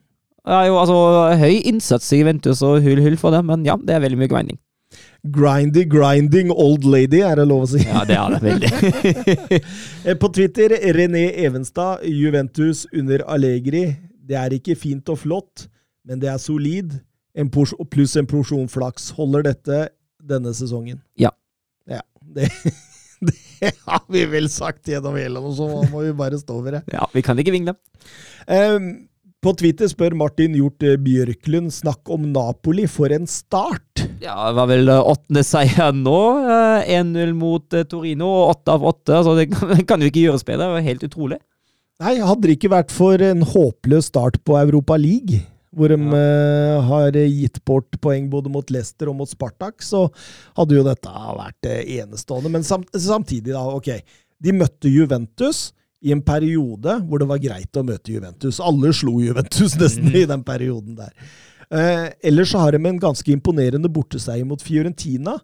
Det 0.46 0.56
er 0.58 0.68
jo 0.70 0.80
altså 0.82 0.96
høy 1.38 1.60
innsats 1.70 2.08
i 2.18 2.24
Ventus 2.26 2.64
og 2.66 2.80
hull 2.86 3.02
hull 3.06 3.18
for 3.22 3.34
det, 3.34 3.44
men 3.46 3.66
ja, 3.66 3.76
det 3.78 3.94
er 3.94 4.02
veldig 4.02 4.18
mye 4.18 4.32
grinding. 4.32 4.58
Grindy, 5.32 5.84
grinding 5.90 6.52
old 6.54 6.84
lady, 6.86 7.22
er 7.26 7.40
det 7.40 7.48
lov 7.50 7.64
å 7.66 7.70
si. 7.72 7.82
Ja, 7.86 8.04
det 8.06 8.18
er 8.20 8.36
det 8.36 8.42
veldig. 8.46 9.62
Eh, 10.06 10.14
På 10.22 10.30
Twitter, 10.30 10.70
René 10.94 11.24
Evenstad, 11.46 12.04
Juventus 12.06 12.84
under 12.94 13.24
Allegri. 13.32 13.88
Det 14.26 14.38
er 14.38 14.54
ikke 14.58 14.76
fint 14.78 15.10
og 15.10 15.18
flott, 15.24 15.66
men 16.06 16.22
det 16.22 16.30
er 16.30 16.38
solid. 16.42 16.94
En 17.36 17.50
pluss 17.50 18.14
en 18.20 18.28
porsjon 18.30 18.68
flaks. 18.72 19.10
Holder 19.18 19.48
dette 19.50 19.80
denne 20.22 20.54
sesongen? 20.58 21.02
Ja. 21.20 21.32
Ja, 21.90 22.02
det, 22.22 22.52
det 23.28 23.74
har 23.86 24.06
vi 24.10 24.24
vel 24.30 24.48
sagt 24.50 24.88
gjennom 24.90 25.18
hele, 25.20 25.42
og 25.42 25.58
så 25.58 25.68
må 25.92 26.06
vi 26.06 26.14
bare 26.18 26.38
stå 26.42 26.60
over 26.62 26.80
det. 26.80 26.86
ja, 26.94 27.06
vi 27.14 27.22
kan 27.26 27.38
ikke 27.42 27.54
vingle. 27.54 27.76
Um, 28.50 29.08
på 29.46 29.54
Twitter 29.58 29.90
spør 29.92 30.16
Martin 30.18 30.56
Hjort 30.58 30.82
Bjørklund 31.06 31.70
snakk 31.74 32.10
om 32.14 32.32
Napoli 32.34 32.88
for 32.90 33.14
en 33.14 33.28
start. 33.30 33.95
Ja, 34.22 34.36
det 34.50 34.56
var 34.58 34.70
vel 34.70 34.90
eh, 34.92 35.10
åttende 35.14 35.44
seier 35.46 35.96
nå. 35.96 36.20
eh, 36.46 36.94
1-0 37.00 37.34
mot 37.38 37.76
eh, 37.76 37.86
Torino, 37.90 38.30
åtte 38.52 38.76
av 38.76 38.86
åtte. 38.86 39.18
Altså, 39.18 39.36
det 39.40 39.86
kan, 39.88 40.02
jo 40.02 40.12
ikke 40.12 40.28
gjøres 40.28 40.46
bedre. 40.48 40.64
Det 40.66 40.78
var 40.78 40.88
helt 40.88 41.06
utrolig. 41.10 41.42
Nei, 42.04 42.18
hadde 42.20 42.50
det 42.50 42.58
ikke 42.58 42.74
vært 42.74 42.92
for 42.92 43.22
en 43.24 43.46
håpløs 43.48 44.10
start 44.12 44.42
på 44.44 44.58
Europa 44.60 44.98
League, 45.00 45.40
hvor 45.76 45.92
de 45.92 46.00
eh, 46.18 46.90
har 46.90 47.16
gitt 47.16 47.62
bort 47.68 48.00
poeng 48.04 48.28
både 48.32 48.52
mot 48.52 48.72
Leicester 48.72 49.12
og 49.12 49.20
mot 49.22 49.32
Spartak, 49.32 49.84
så 49.84 50.06
hadde 50.60 50.76
jo 50.76 50.84
dette 50.88 51.16
vært 51.40 51.72
eh, 51.72 51.98
enestående. 52.02 52.52
Men 52.52 52.68
sam 52.68 52.84
samtidig, 52.92 53.56
da, 53.56 53.64
ok. 53.64 53.94
De 54.44 54.56
møtte 54.56 54.92
Juventus 54.92 55.70
i 56.06 56.12
en 56.14 56.22
periode 56.22 57.00
hvor 57.08 57.22
det 57.22 57.28
var 57.30 57.42
greit 57.44 57.80
å 57.80 57.84
møte 57.88 58.14
Juventus. 58.14 58.60
Alle 58.64 58.92
slo 58.96 59.18
Juventus 59.24 59.76
nesten 59.82 60.12
i 60.12 60.26
den 60.28 60.44
perioden 60.48 61.00
der. 61.00 61.12
Eh, 61.72 62.08
ellers 62.30 62.54
så 62.54 62.62
har 62.62 62.76
de 62.76 62.84
en 62.86 63.02
ganske 63.02 63.32
imponerende 63.34 63.92
borteseier 63.92 64.46
mot 64.48 64.62
Fiorentina. 64.62 65.40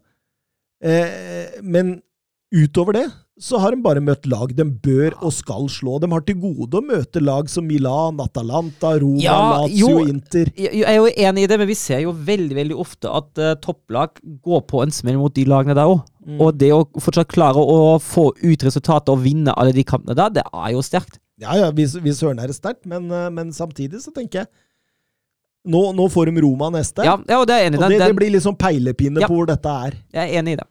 Eh, 0.83 1.61
men 1.61 1.99
utover 2.51 2.97
det 2.97 3.07
så 3.41 3.57
har 3.57 3.73
de 3.73 3.81
bare 3.81 4.03
møtt 4.03 4.27
lag 4.29 4.51
de 4.53 4.65
bør 4.85 5.15
og 5.25 5.31
skal 5.33 5.65
slå. 5.71 5.95
De 6.01 6.09
har 6.11 6.21
til 6.27 6.37
gode 6.43 6.77
å 6.77 6.83
møte 6.85 7.23
lag 7.23 7.49
som 7.49 7.65
Milan, 7.65 8.19
Atalanta, 8.21 8.91
Roma, 9.01 9.21
Ja, 9.23 9.37
Lazio, 9.63 9.89
jo. 9.95 10.03
Inter. 10.11 10.51
Jeg 10.53 10.83
er 10.85 10.99
jo 10.99 11.09
enig 11.09 11.47
i 11.47 11.49
det, 11.49 11.57
men 11.57 11.69
vi 11.71 11.77
ser 11.79 12.03
jo 12.03 12.13
veldig 12.13 12.59
veldig 12.59 12.77
ofte 12.83 13.09
at 13.09 13.41
uh, 13.41 13.55
topplag 13.63 14.21
går 14.45 14.61
på 14.69 14.83
en 14.83 14.93
smell 14.93 15.17
mot 15.17 15.33
de 15.33 15.47
lagene 15.49 15.73
der 15.77 15.89
òg. 15.89 16.03
Og 16.37 16.53
det 16.61 16.69
å 16.75 16.83
fortsatt 17.01 17.31
klare 17.33 17.57
å 17.57 17.97
få 18.03 18.27
ut 18.43 18.67
resultatet 18.67 19.09
og 19.09 19.23
vinne 19.23 19.55
alle 19.57 19.73
de 19.73 19.87
kampene 19.87 20.13
der, 20.19 20.35
det 20.37 20.45
er 20.45 20.75
jo 20.75 20.85
sterkt. 20.85 21.17
Ja, 21.41 21.55
ja, 21.57 21.71
hvis, 21.73 21.95
hvis 21.97 22.21
søren 22.21 22.37
er 22.43 22.51
det 22.51 22.59
sterkt, 22.59 22.85
men, 22.85 23.09
eh, 23.09 23.31
men 23.33 23.49
samtidig 23.55 24.03
så 24.03 24.13
tenker 24.13 24.43
jeg 24.43 24.51
Nå, 25.65 25.81
nå 25.93 26.07
får 26.09 26.31
de 26.33 26.41
Roma 26.41 26.71
neste, 26.73 27.03
Ja, 27.05 27.17
ja 27.29 27.37
og 27.39 27.45
det 27.47 27.53
er 27.53 27.59
jeg 27.65 27.71
enig 27.71 27.79
i. 27.79 27.83
og 27.83 27.89
det, 27.91 27.99
det 28.01 28.15
blir 28.17 28.39
sånn 28.41 28.57
peilepinne 28.57 29.21
Ja. 29.21 29.27
på 29.29 29.35
hvor 29.37 29.45
dette 29.45 29.69
er. 29.69 29.97
Jeg 30.13 30.29
er 30.31 30.39
enig 30.41 30.53
i 30.53 30.61
det. 30.63 30.67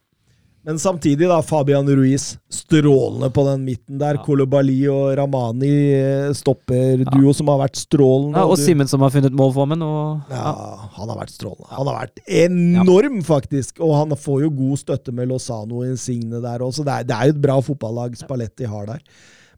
Men 0.62 0.76
samtidig, 0.76 1.24
da, 1.30 1.38
Fabian 1.40 1.86
Ruiz 1.88 2.36
strålende 2.52 3.30
på 3.32 3.44
den 3.46 3.62
midten 3.64 3.96
der. 3.98 4.18
Ja. 4.18 4.22
Kolobali 4.26 4.82
og 4.92 5.14
Ramani 5.16 5.70
eh, 5.94 6.32
stopper 6.36 7.00
duo 7.14 7.32
som 7.32 7.48
har 7.48 7.62
vært 7.62 7.78
strålende. 7.80 8.36
Ja, 8.36 8.44
og 8.44 8.58
du- 8.58 8.62
Simen 8.66 8.86
som 8.90 9.00
har 9.00 9.08
funnet 9.14 9.32
målformen. 9.32 9.80
Og, 9.80 10.20
Ja, 10.28 10.52
han 10.98 11.08
har 11.08 11.16
vært 11.16 11.32
strålende. 11.32 11.70
Han 11.70 11.86
har 11.86 12.06
vært 12.06 12.20
enorm, 12.28 13.22
faktisk. 13.24 13.80
Og 13.80 13.94
han 13.96 14.10
får 14.10 14.42
jo 14.42 14.50
god 14.50 14.76
støtte 14.82 15.14
med 15.14 15.28
Lozano 15.28 15.80
og 15.80 15.86
Insigne 15.86 16.42
der 16.42 16.58
også. 16.58 16.84
Det 16.84 16.92
er, 16.92 17.04
det 17.04 17.16
er 17.16 17.24
jo 17.30 17.36
et 17.38 17.42
bra 17.42 17.56
fotballag 17.62 18.16
Spalletti 18.20 18.66
har 18.68 18.84
der. 18.86 19.00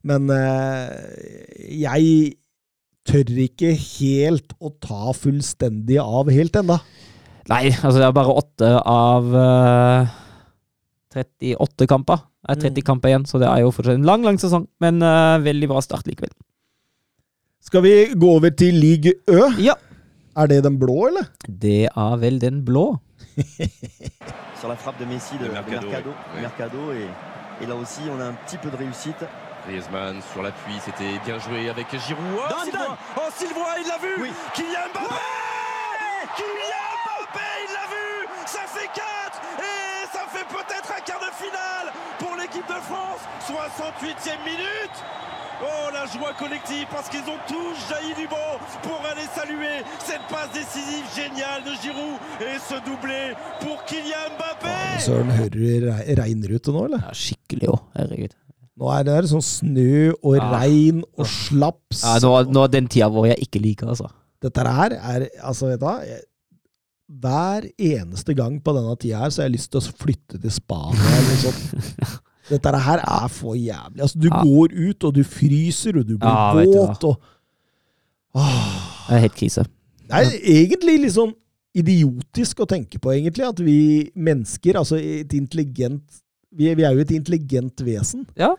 Men 0.04 0.30
eh, 0.30 0.88
jeg 1.82 2.36
tør 3.08 3.30
ikke 3.44 3.72
helt 3.74 4.52
å 4.62 4.70
ta 4.82 5.12
fullstendig 5.16 5.98
av 6.02 6.30
helt 6.30 6.56
ennå. 6.60 6.76
Nei, 7.50 7.64
altså 7.74 7.98
det 7.98 8.06
er 8.06 8.14
bare 8.14 8.34
åtte 8.38 8.68
av 8.86 9.32
uh, 9.34 10.12
38 11.16 11.88
kamper. 11.90 12.22
Det 12.42 12.56
er 12.56 12.60
30 12.70 12.80
Mm. 12.82 12.86
kamper 12.86 13.08
igjen, 13.10 13.24
så 13.26 13.38
det 13.38 13.48
er 13.50 13.60
jo 13.62 13.70
fortsatt 13.74 13.98
en 13.98 14.06
lang, 14.06 14.22
lang 14.26 14.38
sesong. 14.38 14.66
Men 14.82 15.02
uh, 15.02 15.38
veldig 15.42 15.68
bra 15.70 15.80
start 15.82 16.06
likevel. 16.06 16.30
Skal 17.62 17.82
vi 17.84 17.92
gå 18.18 18.30
over 18.36 18.50
til 18.50 18.74
Ligue 18.74 19.12
Ø? 19.30 19.50
Ja. 19.62 19.74
Er 20.36 20.46
det 20.48 20.62
den 20.64 20.78
blå, 20.80 21.08
eller? 21.10 21.26
Det 21.46 21.88
er 21.92 22.16
vel 22.18 22.38
den 22.40 22.64
blå. 22.64 22.98
sur 24.60 24.68
la 24.68 24.76
frappe 24.76 25.02
de 25.02 25.06
Messi 25.10 25.34
de, 25.38 25.44
De 25.44 25.48
de 25.48 25.54
Mercado, 25.54 25.82
Mercado, 25.90 26.10
oui. 26.34 26.40
Mercado, 26.42 26.90
et, 26.92 27.10
et 27.62 27.66
là 27.66 27.74
aussi 27.74 28.02
on 28.10 28.20
a 28.20 28.28
un 28.30 28.36
petit 28.46 28.58
peu 28.58 28.70
de 28.70 28.76
réussite. 28.76 29.26
Griezmann 29.66 30.20
sur 30.32 30.42
l'appui, 30.42 30.74
c'était 30.84 31.18
bien 31.24 31.38
joué 31.38 31.68
avec 31.70 31.86
Giroud. 32.06 32.24
Oh, 32.36 32.64
Sylvain 32.64 32.96
Oh, 33.16 33.28
Sylvain, 33.36 33.74
il 33.80 33.86
l'a 33.88 33.98
vu 33.98 34.22
Oui. 34.22 34.30
Kylian 34.54 34.88
Mbappé 34.92 35.14
Kylian 36.36 36.88
Mbappé, 37.04 37.48
il 37.66 37.72
l'a 37.72 37.86
vu 37.94 38.28
Ça 38.46 38.60
fait 38.66 38.88
4 38.88 39.02
Et 39.58 40.06
ça 40.12 40.24
fait 40.28 40.46
peut-être 40.48 40.90
un 40.96 41.00
quart 41.00 41.20
de 41.20 41.32
finale 41.34 41.92
pour 42.18 42.34
l'équipe 42.36 42.66
de 42.66 42.80
France 42.90 43.20
68e 43.46 44.44
minute 44.44 44.96
Oh, 45.64 45.90
la 45.94 46.06
joie 46.06 46.32
collective 46.36 46.86
parce 46.90 47.08
qu'ils 47.08 47.22
ont 47.30 47.38
tous 47.46 47.76
jailli 47.88 48.14
du 48.14 48.26
banc 48.26 48.58
pour 48.82 49.00
aller 49.08 49.26
saluer 49.32 49.84
cette 50.00 50.22
passe 50.28 50.50
décisive 50.52 51.04
géniale 51.14 51.62
de 51.62 51.70
Giroud 51.80 52.18
et 52.40 52.58
ce 52.58 52.74
doublé 52.84 53.34
pour 53.60 53.84
Kylian 53.84 54.34
Mbappé 54.36 54.98
Søren, 54.98 55.30
hører 55.30 55.50
du 55.50 55.80
re- 55.86 56.20
regnrute 56.20 56.66
nå, 56.68 56.86
eller? 56.86 56.98
Ja, 57.06 57.14
skikkelig 57.14 57.68
òg. 57.70 57.78
Herregud. 57.94 58.34
Nå 58.80 58.88
er 58.88 59.04
det 59.04 59.28
sånn 59.30 59.42
snø 59.44 60.12
og 60.22 60.36
Ja. 60.38 60.50
regn 60.62 61.02
og 61.18 61.26
slaps. 61.26 62.02
Ja, 62.02 62.18
nå, 62.24 62.32
nå 62.50 62.64
er 62.64 62.68
den 62.72 62.88
tida 62.88 63.08
hvor 63.12 63.26
jeg 63.28 63.36
ikke 63.44 63.60
liker, 63.62 63.86
altså. 63.92 64.08
Dette 64.40 64.58
her 64.64 64.92
er 64.96 65.28
Altså, 65.44 65.66
vet 65.68 65.80
du 65.80 65.86
hva? 65.86 65.98
Jeg- 66.06 66.24
Hver 67.12 67.66
eneste 67.78 68.34
gang 68.34 68.58
på 68.64 68.72
denne 68.74 68.96
tida 68.96 69.18
her 69.18 69.28
så 69.30 69.42
har 69.42 69.48
jeg 69.50 69.58
lyst 69.58 69.70
til 69.70 69.80
å 69.82 69.92
flytte 69.92 70.40
til 70.40 70.50
Spania 70.50 71.02
eller 71.02 71.28
noe 71.28 71.42
sånt. 71.42 72.20
Dette 72.48 72.72
her 72.80 72.98
er 73.04 73.28
for 73.28 73.54
jævlig. 73.54 74.00
Altså, 74.00 74.18
du 74.18 74.28
Ja. 74.28 74.42
går 74.42 74.72
ut, 74.88 75.04
og 75.04 75.14
du 75.14 75.22
fryser, 75.22 75.98
og 75.98 76.06
du 76.06 76.16
blir 76.16 76.28
Ja, 76.32 76.54
våt, 76.54 77.04
og 77.04 77.20
Åh. 78.34 79.08
Det 79.08 79.14
er 79.16 79.20
helt 79.26 79.36
krise. 79.36 79.64
Det 80.08 80.10
er 80.10 80.30
egentlig 80.40 80.98
litt 81.02 81.12
sånn 81.12 81.34
idiotisk 81.76 82.62
å 82.64 82.66
tenke 82.68 82.98
på, 82.98 83.12
egentlig, 83.12 83.46
at 83.46 83.58
vi 83.60 84.10
mennesker, 84.16 84.74
altså 84.80 84.96
et 84.96 85.28
intelligent 85.36 86.21
Vi, 86.52 86.68
vi 86.78 86.84
er 86.84 86.92
jo 86.96 87.00
et 87.04 87.12
intelligent 87.16 87.80
vesen. 87.86 88.26
Ja. 88.38 88.50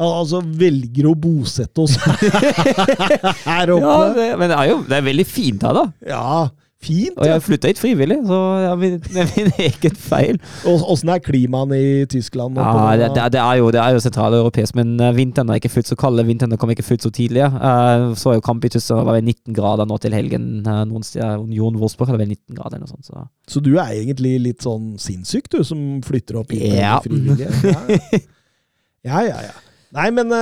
Altså 0.00 0.40
velger 0.42 1.06
å 1.06 1.14
bosette 1.14 1.84
oss 1.84 1.94
her 3.46 3.70
Ja, 3.70 3.76
oppe. 3.76 4.14
det, 4.16 4.28
men 4.40 4.50
det 4.50 4.56
er 4.58 4.70
jo 4.72 4.78
det 4.88 4.96
er 4.98 5.04
veldig 5.06 5.26
fint 5.28 5.62
her, 5.62 5.76
da. 5.76 5.84
Ja, 6.08 6.48
fint. 6.84 7.16
Og 7.18 7.26
jeg 7.28 7.42
flytta 7.44 7.70
hit 7.72 7.80
frivillig, 7.80 8.18
så 8.28 8.38
det 8.60 8.68
er 8.70 8.78
min, 8.80 8.94
det 9.04 9.22
er 9.22 9.30
min 9.32 9.50
egen 9.66 9.96
feil. 10.04 10.38
Åssen 10.68 11.10
er 11.14 11.22
klimaet 11.24 11.74
i 11.78 12.04
Tyskland? 12.12 12.60
Ja, 12.60 12.92
det, 13.00 13.08
det, 13.34 13.40
er 13.40 13.58
jo, 13.60 13.70
det 13.74 13.80
er 13.82 13.96
jo 13.96 14.02
sentraleuropeisk, 14.04 14.76
men 14.78 14.92
eh, 15.00 15.14
vinteren 15.16 15.50
er 15.50 15.60
ikke 15.60 15.72
fullt 15.72 15.90
så 15.90 15.98
kald. 15.98 16.22
Vinteren 16.28 16.54
kom 16.60 16.70
ikke 16.74 16.86
fullt 16.86 17.06
så 17.06 17.12
tidlig. 17.14 17.42
Uh, 17.56 18.12
så 18.20 18.36
jo 18.36 18.44
kamp 18.44 18.64
i 18.68 18.72
Tyskland, 18.74 19.06
var 19.08 19.18
vel 19.18 19.24
19 19.26 19.56
grader 19.56 19.88
nå 19.90 19.98
til 20.04 20.14
helgen. 20.16 20.46
eh, 20.66 20.84
noen 20.92 21.06
steder, 21.06 21.40
Union 21.42 21.80
Wolfsburg 21.80 22.12
hadde 22.12 22.22
vel 22.22 22.32
19 22.36 22.54
grader 22.60 22.78
eller 22.78 22.86
noe 22.86 22.94
sånt. 22.94 23.08
Så. 23.10 23.26
Så 23.56 23.64
du 23.64 23.72
er 23.78 23.96
egentlig 23.96 24.36
litt 24.44 24.64
sånn 24.64 24.94
sinnssyk, 25.00 25.48
du, 25.52 25.62
som 25.64 25.82
flytter 26.04 26.40
opp 26.44 26.52
hit 26.54 26.68
Ja. 26.76 26.98
frivillig? 27.04 27.48
Ja. 27.64 28.20
ja, 29.10 29.26
ja, 29.32 29.42
ja. 29.50 29.54
Nei, 29.94 30.08
men 30.14 30.32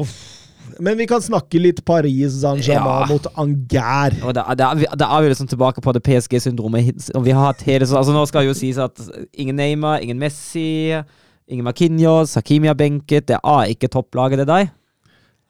uff. 0.00 0.39
Men 0.78 0.96
vi 0.98 1.06
kan 1.06 1.20
snakke 1.20 1.58
litt 1.60 1.84
Paris 1.84 2.40
Saint-Germain 2.42 3.00
Ja. 3.02 3.06
mot 3.10 3.26
Angers. 3.36 4.20
Og 4.22 4.34
da, 4.34 4.44
da, 4.54 4.70
er, 4.72 4.84
det 4.96 5.06
er 5.08 5.22
vi 5.22 5.28
liksom 5.32 5.48
tilbake 5.48 5.80
på 5.82 5.92
det 5.92 6.02
PSG-syndromet. 6.06 7.10
Vi 7.24 7.30
har 7.30 7.46
hatt 7.52 7.62
hele 7.62 7.86
så- 7.86 7.96
altså 7.98 8.12
Nå 8.12 8.26
skal 8.28 8.44
jo 8.46 8.54
sies 8.54 8.78
at 8.78 8.98
ingen 9.34 9.56
Neymar, 9.56 10.00
ingen 10.02 10.18
Messi, 10.18 10.92
ingen 11.48 11.64
Markinios, 11.64 12.34
Hakimi 12.34 12.66
har 12.68 12.74
benket. 12.74 13.26
Det 13.26 13.38
er 13.42 13.64
ikke 13.74 13.88
topplaget, 13.90 14.38
det 14.38 14.46
der. 14.46 14.70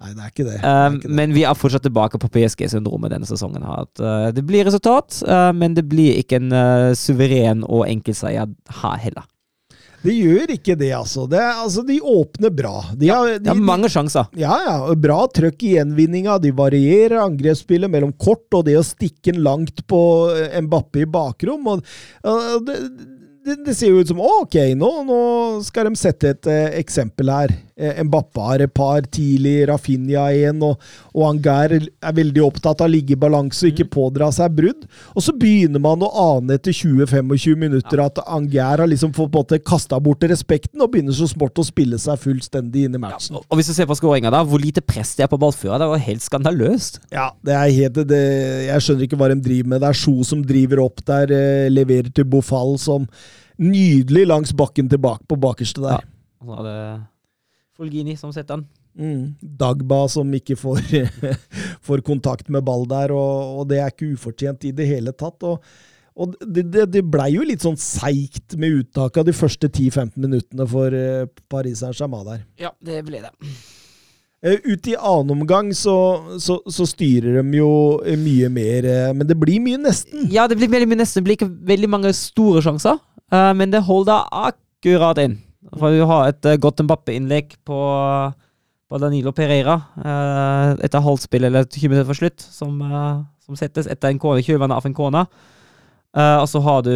Nei, 0.00 0.14
det 0.14 0.22
er 0.24 0.30
ikke 0.30 0.44
det. 0.48 0.60
det, 0.62 0.64
er 0.64 0.86
Um, 0.86 0.94
ikke 0.96 1.08
det. 1.08 1.10
men 1.16 1.32
vi 1.34 1.42
er 1.44 1.52
fortsatt 1.54 1.82
tilbake 1.82 2.18
på 2.18 2.28
PSG-syndromet 2.32 3.10
denne 3.10 3.26
sesongen. 3.28 3.62
her, 3.62 3.82
At, 3.84 4.00
uh, 4.00 4.30
det 4.32 4.46
blir 4.46 4.64
resultat, 4.64 5.22
uh, 5.28 5.52
men 5.52 5.74
det 5.74 5.86
blir 5.90 6.16
ikke 6.22 6.36
en 6.36 6.52
uh, 6.52 6.94
suveren 6.94 7.64
og 7.68 7.84
enkel 7.86 8.14
seier 8.14 8.46
her 8.80 8.96
heller. 8.96 9.26
Det 10.00 10.14
gjør 10.16 10.54
ikke 10.54 10.76
det, 10.80 10.90
altså. 10.96 11.26
Det, 11.28 11.40
altså 11.40 11.84
de 11.84 11.98
åpner 12.00 12.52
bra. 12.56 12.74
De 12.96 13.10
har, 13.12 13.34
de, 13.36 13.52
er 13.52 13.60
mange 13.60 13.90
sjanser. 13.92 14.30
Ja, 14.40 14.56
ja. 14.64 14.76
Bra 14.96 15.18
trøkk 15.28 15.64
i 15.66 15.74
gjenvinninga. 15.76 16.38
De 16.40 16.54
varierer 16.56 17.20
angrepsspillet 17.20 17.92
mellom 17.92 18.14
kort 18.16 18.48
og 18.56 18.64
det 18.68 18.78
å 18.80 18.86
stikke 18.86 19.34
den 19.34 19.44
langt 19.44 19.84
på 19.90 20.02
eh, 20.32 20.56
Mbappé 20.64 21.04
i 21.04 21.10
bakrom. 21.10 21.68
Og, 21.74 21.84
og 22.24 22.64
det, 22.68 22.78
det, 23.44 23.58
det 23.66 23.76
ser 23.76 23.92
jo 23.92 24.00
ut 24.00 24.12
som 24.12 24.22
ok, 24.24 24.56
nå, 24.80 24.90
nå 25.08 25.20
skal 25.66 25.90
de 25.90 26.00
sette 26.00 26.32
et 26.34 26.50
eh, 26.50 26.78
eksempel 26.80 27.32
her. 27.32 27.54
Eh, 27.80 28.02
Mbappé 28.04 28.42
har 28.44 28.64
et 28.64 28.72
par 28.76 29.00
tidlig, 29.08 29.64
Rafinha 29.70 30.26
en, 30.50 30.64
og, 30.68 30.90
og 31.14 31.24
Angar 31.30 31.72
er 31.72 32.16
veldig 32.16 32.42
opptatt 32.44 32.82
av 32.82 32.90
å 32.90 32.92
ligge 32.92 33.14
i 33.14 33.20
balanse 33.20 33.64
og 33.64 33.72
ikke 33.72 33.88
pådra 33.94 34.28
seg 34.36 34.52
brudd. 34.58 34.84
Og 35.14 35.24
så 35.24 35.32
begynner 35.36 35.80
man 35.80 36.04
å 36.04 36.10
ane 36.26 36.58
etter 36.58 36.76
20-25 36.76 37.56
minutter 37.60 38.02
at 38.04 38.20
Angar 38.26 38.84
har 38.84 38.90
liksom 38.90 39.14
fått 39.16 39.32
måte 39.32 39.60
kasta 39.64 40.00
bort 40.02 40.24
respekten 40.28 40.84
og 40.84 40.92
begynner 40.92 41.16
så 41.16 41.28
smått 41.30 41.62
å 41.62 41.66
spille 41.66 41.98
seg 42.00 42.20
fullstendig 42.20 42.84
inn 42.86 42.98
i 42.98 43.00
matchen. 43.00 43.40
Og 43.40 43.58
hvis 43.58 43.70
du 43.70 43.76
ser 43.76 43.88
på 43.88 43.96
skåringa, 43.96 44.32
hvor 44.44 44.60
lite 44.60 44.84
press 44.84 45.14
det 45.16 45.24
er 45.24 45.32
på 45.32 45.40
ballfører, 45.40 45.80
det 45.80 45.88
jo 45.88 46.02
helt 46.10 46.26
skandaløst. 46.26 47.00
Ja, 47.14 47.30
det 47.46 47.56
er 47.56 47.76
helt 47.78 48.02
det, 48.10 48.24
Jeg 48.66 48.84
skjønner 48.84 49.06
ikke 49.06 49.20
hva 49.20 49.30
de 49.32 49.38
driver 49.40 49.72
med. 49.72 49.80
Det 49.80 49.88
er 49.88 50.00
Sjo 50.00 50.18
som 50.26 50.44
driver 50.44 50.84
opp 50.84 51.00
der, 51.08 51.32
eh, 51.32 51.70
leverer 51.72 52.12
til 52.12 52.28
Bofall 52.28 52.76
som 52.80 53.08
nydelig 53.60 54.26
langs 54.28 54.52
bakken 54.56 54.88
tilbake 54.88 55.24
på 55.28 55.40
bakerste 55.40 55.82
der. 55.84 56.04
Ja, 56.04 56.44
altså 56.44 56.66
det 56.68 56.76
Folgini 57.80 58.16
som 58.20 58.32
setter 58.34 58.60
den. 58.60 58.66
Mm. 59.00 59.22
Dagba 59.60 60.02
som 60.12 60.28
ikke 60.36 60.58
får, 60.60 60.82
får 61.86 62.04
kontakt 62.06 62.50
med 62.52 62.66
ball 62.66 62.84
der, 62.90 63.14
og, 63.16 63.62
og 63.62 63.70
det 63.70 63.80
er 63.80 63.94
ikke 63.94 64.12
ufortjent 64.14 64.68
i 64.68 64.74
det 64.76 64.88
hele 64.90 65.16
tatt. 65.16 65.40
og 65.48 65.64
og 66.20 66.34
det, 66.42 66.66
det, 66.74 66.82
det 66.92 67.00
blei 67.06 67.30
jo 67.32 67.44
litt 67.46 67.62
sånn 67.64 67.78
seigt 67.80 68.56
med 68.60 68.80
uttaket 68.80 69.22
av 69.22 69.28
de 69.28 69.32
første 69.32 69.70
10-15 69.70 70.18
minuttene 70.20 70.66
for 70.68 70.92
eh, 70.92 71.28
Paris 71.48 71.80
Saint-Germain 71.80 72.26
der. 72.26 72.42
Ja, 72.60 72.72
det 72.84 72.98
ble 73.06 73.22
det. 73.22 73.30
Eh, 74.42 74.58
Ut 74.64 74.88
i 74.90 74.96
annen 74.96 75.34
omgang 75.38 75.70
så, 75.76 75.94
så, 76.40 76.58
så 76.66 76.86
styrer 76.88 77.38
de 77.40 77.60
jo 77.60 77.70
eh, 78.04 78.18
mye 78.20 78.50
mer, 78.52 78.90
men 79.16 79.28
det 79.28 79.38
blir 79.38 79.62
mye 79.64 79.80
nesten. 79.80 80.26
Ja, 80.32 80.46
det 80.50 80.58
blir 80.60 80.72
veldig 80.72 80.90
mye 80.90 81.00
nesten. 81.02 81.22
Det 81.22 81.28
blir 81.28 81.38
ikke 81.38 81.52
veldig 81.72 81.92
mange 81.94 82.12
store 82.16 82.64
sjanser, 82.64 83.00
eh, 83.30 83.52
men 83.56 83.72
det 83.72 83.86
holder 83.88 84.28
akkurat 84.50 85.22
inn. 85.24 85.38
For 85.68 85.92
du 85.92 86.04
har 86.08 86.30
et 86.30 86.46
eh, 86.48 86.58
godt 86.60 86.80
Mbappe-innlegg 86.86 87.56
på, 87.68 87.80
på 88.88 89.00
Danilo 89.02 89.32
Pereira 89.36 89.76
eh, 90.00 90.78
etter 90.86 91.04
halvspill 91.04 91.44
eller 91.50 91.66
20 91.68 91.92
minutter 91.92 92.08
for 92.08 92.20
slutt, 92.20 92.40
som, 92.40 92.78
eh, 92.80 93.18
som 93.44 93.58
settes 93.58 93.90
etter 93.90 94.12
en 94.12 94.20
kone, 94.22 94.44
kjølvannet 94.46 94.80
av 94.80 94.88
en 94.88 94.96
kone. 94.96 95.26
Eh, 96.16 96.38
og 96.40 96.48
så 96.50 96.62
har 96.64 96.80
du 96.86 96.94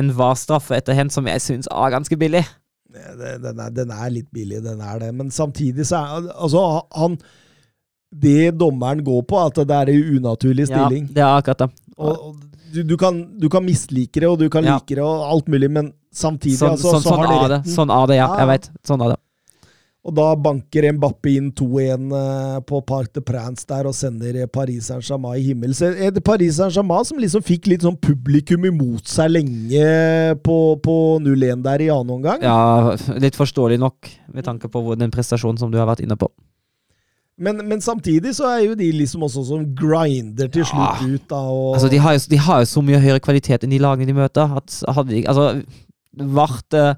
en 0.00 0.14
VAR-straffe 0.16 0.78
etter 0.78 0.96
hendt 0.98 1.14
som 1.14 1.28
jeg 1.28 1.44
syns 1.44 1.68
er 1.70 1.94
ganske 1.94 2.18
billig. 2.18 2.46
Den 2.88 3.60
er, 3.60 3.68
den 3.76 3.92
er 3.92 4.08
litt 4.10 4.30
billig, 4.32 4.62
den 4.64 4.80
er 4.80 5.04
det. 5.04 5.12
Men 5.14 5.28
samtidig 5.34 5.84
så 5.86 6.00
er 6.00 6.30
altså, 6.32 6.64
han 6.96 7.18
Det 8.08 8.54
dommeren 8.56 9.02
går 9.04 9.20
på, 9.28 9.36
at 9.36 9.58
det 9.68 9.76
er 9.76 9.90
en 9.92 10.16
unaturlig 10.16 10.64
stilling. 10.66 11.10
Ja, 11.10 11.14
det 11.14 11.22
er 11.22 11.32
akkurat 11.42 11.66
det. 11.66 11.68
Og, 11.98 12.22
og 12.30 12.47
du, 12.72 12.82
du, 12.84 12.96
kan, 13.00 13.38
du 13.38 13.48
kan 13.52 13.64
mislike 13.64 14.20
det, 14.20 14.28
og 14.28 14.38
du 14.38 14.48
kan 14.52 14.64
Ja. 14.64 14.76
like 14.78 14.94
det, 14.94 15.04
og 15.04 15.24
alt 15.28 15.48
mulig, 15.48 15.70
men 15.70 15.92
samtidig 16.14 16.58
Sånn, 16.58 16.76
altså, 16.76 16.96
sånn, 16.96 17.02
så 17.02 17.08
sånn 17.14 17.18
har 17.24 17.26
de 17.28 17.38
er 17.38 17.48
det. 17.48 17.56
retten. 17.58 17.74
Sånn 17.76 17.90
er 17.94 18.06
det, 18.12 18.16
ja. 18.20 18.28
Jeg 18.42 18.46
vet. 18.54 18.70
Sånn 18.86 19.02
er 19.06 19.14
det. 19.14 19.18
Og 20.08 20.14
da 20.14 20.28
banker 20.40 20.86
Mbappé 20.94 21.32
inn 21.36 21.50
2-1 21.52 22.12
eh, 22.16 22.60
på 22.64 22.78
Parc 22.86 23.10
de 23.12 23.20
Prance 23.20 23.66
der 23.68 23.84
og 23.90 23.92
sender 23.98 24.38
Paris 24.46 24.86
Saint-Germain 24.88 25.36
i 25.36 25.42
himmel. 25.50 25.74
Så 25.76 25.90
er 25.90 26.14
det 26.14 26.22
Paris 26.24 26.56
Saint-Germain 26.56 27.04
som 27.04 27.18
liksom 27.20 27.42
fikk 27.44 27.66
litt 27.68 27.82
sånn 27.84 27.98
publikum 28.00 28.64
imot 28.70 29.04
seg 29.10 29.34
lenge 29.34 29.84
på, 30.46 30.56
på 30.80 30.94
0-1 31.20 31.60
der 31.66 31.84
i 31.84 31.90
annen 31.92 32.14
omgang. 32.14 32.40
Ja, 32.46 32.94
litt 33.20 33.36
forståelig 33.36 33.78
nok, 33.82 34.08
med 34.32 34.46
tanke 34.48 34.70
på 34.72 34.86
den 34.96 35.10
prestasjonen 35.12 35.58
som 35.60 35.70
du 35.74 35.76
har 35.82 35.90
vært 35.90 36.00
inne 36.06 36.16
på. 36.16 36.30
Men, 37.38 37.60
men 37.70 37.80
samtidig 37.84 38.32
så 38.34 38.48
er 38.50 38.64
jo 38.64 38.74
de 38.78 38.88
liksom 38.98 39.22
også 39.22 39.44
som 39.46 39.62
grinder 39.78 40.48
til 40.50 40.64
Ja. 40.64 40.66
slutt 40.98 41.14
ut, 41.14 41.26
da. 41.30 41.38
Og, 41.38 41.74
Altså, 41.76 41.88
de 41.92 42.00
har, 42.02 42.16
jo, 42.16 42.24
de 42.30 42.38
har 42.48 42.64
jo 42.64 42.66
så 42.66 42.82
mye 42.82 42.98
høyere 42.98 43.22
kvalitet 43.22 43.62
enn 43.64 43.70
de 43.70 43.78
lagene 43.78 44.10
de 44.10 44.16
møter. 44.16 44.56
At 44.58 44.80
hadde 44.96 45.12
de, 45.14 45.20
altså, 45.30 45.62
hvert, 46.18 46.74
eh, 46.74 46.94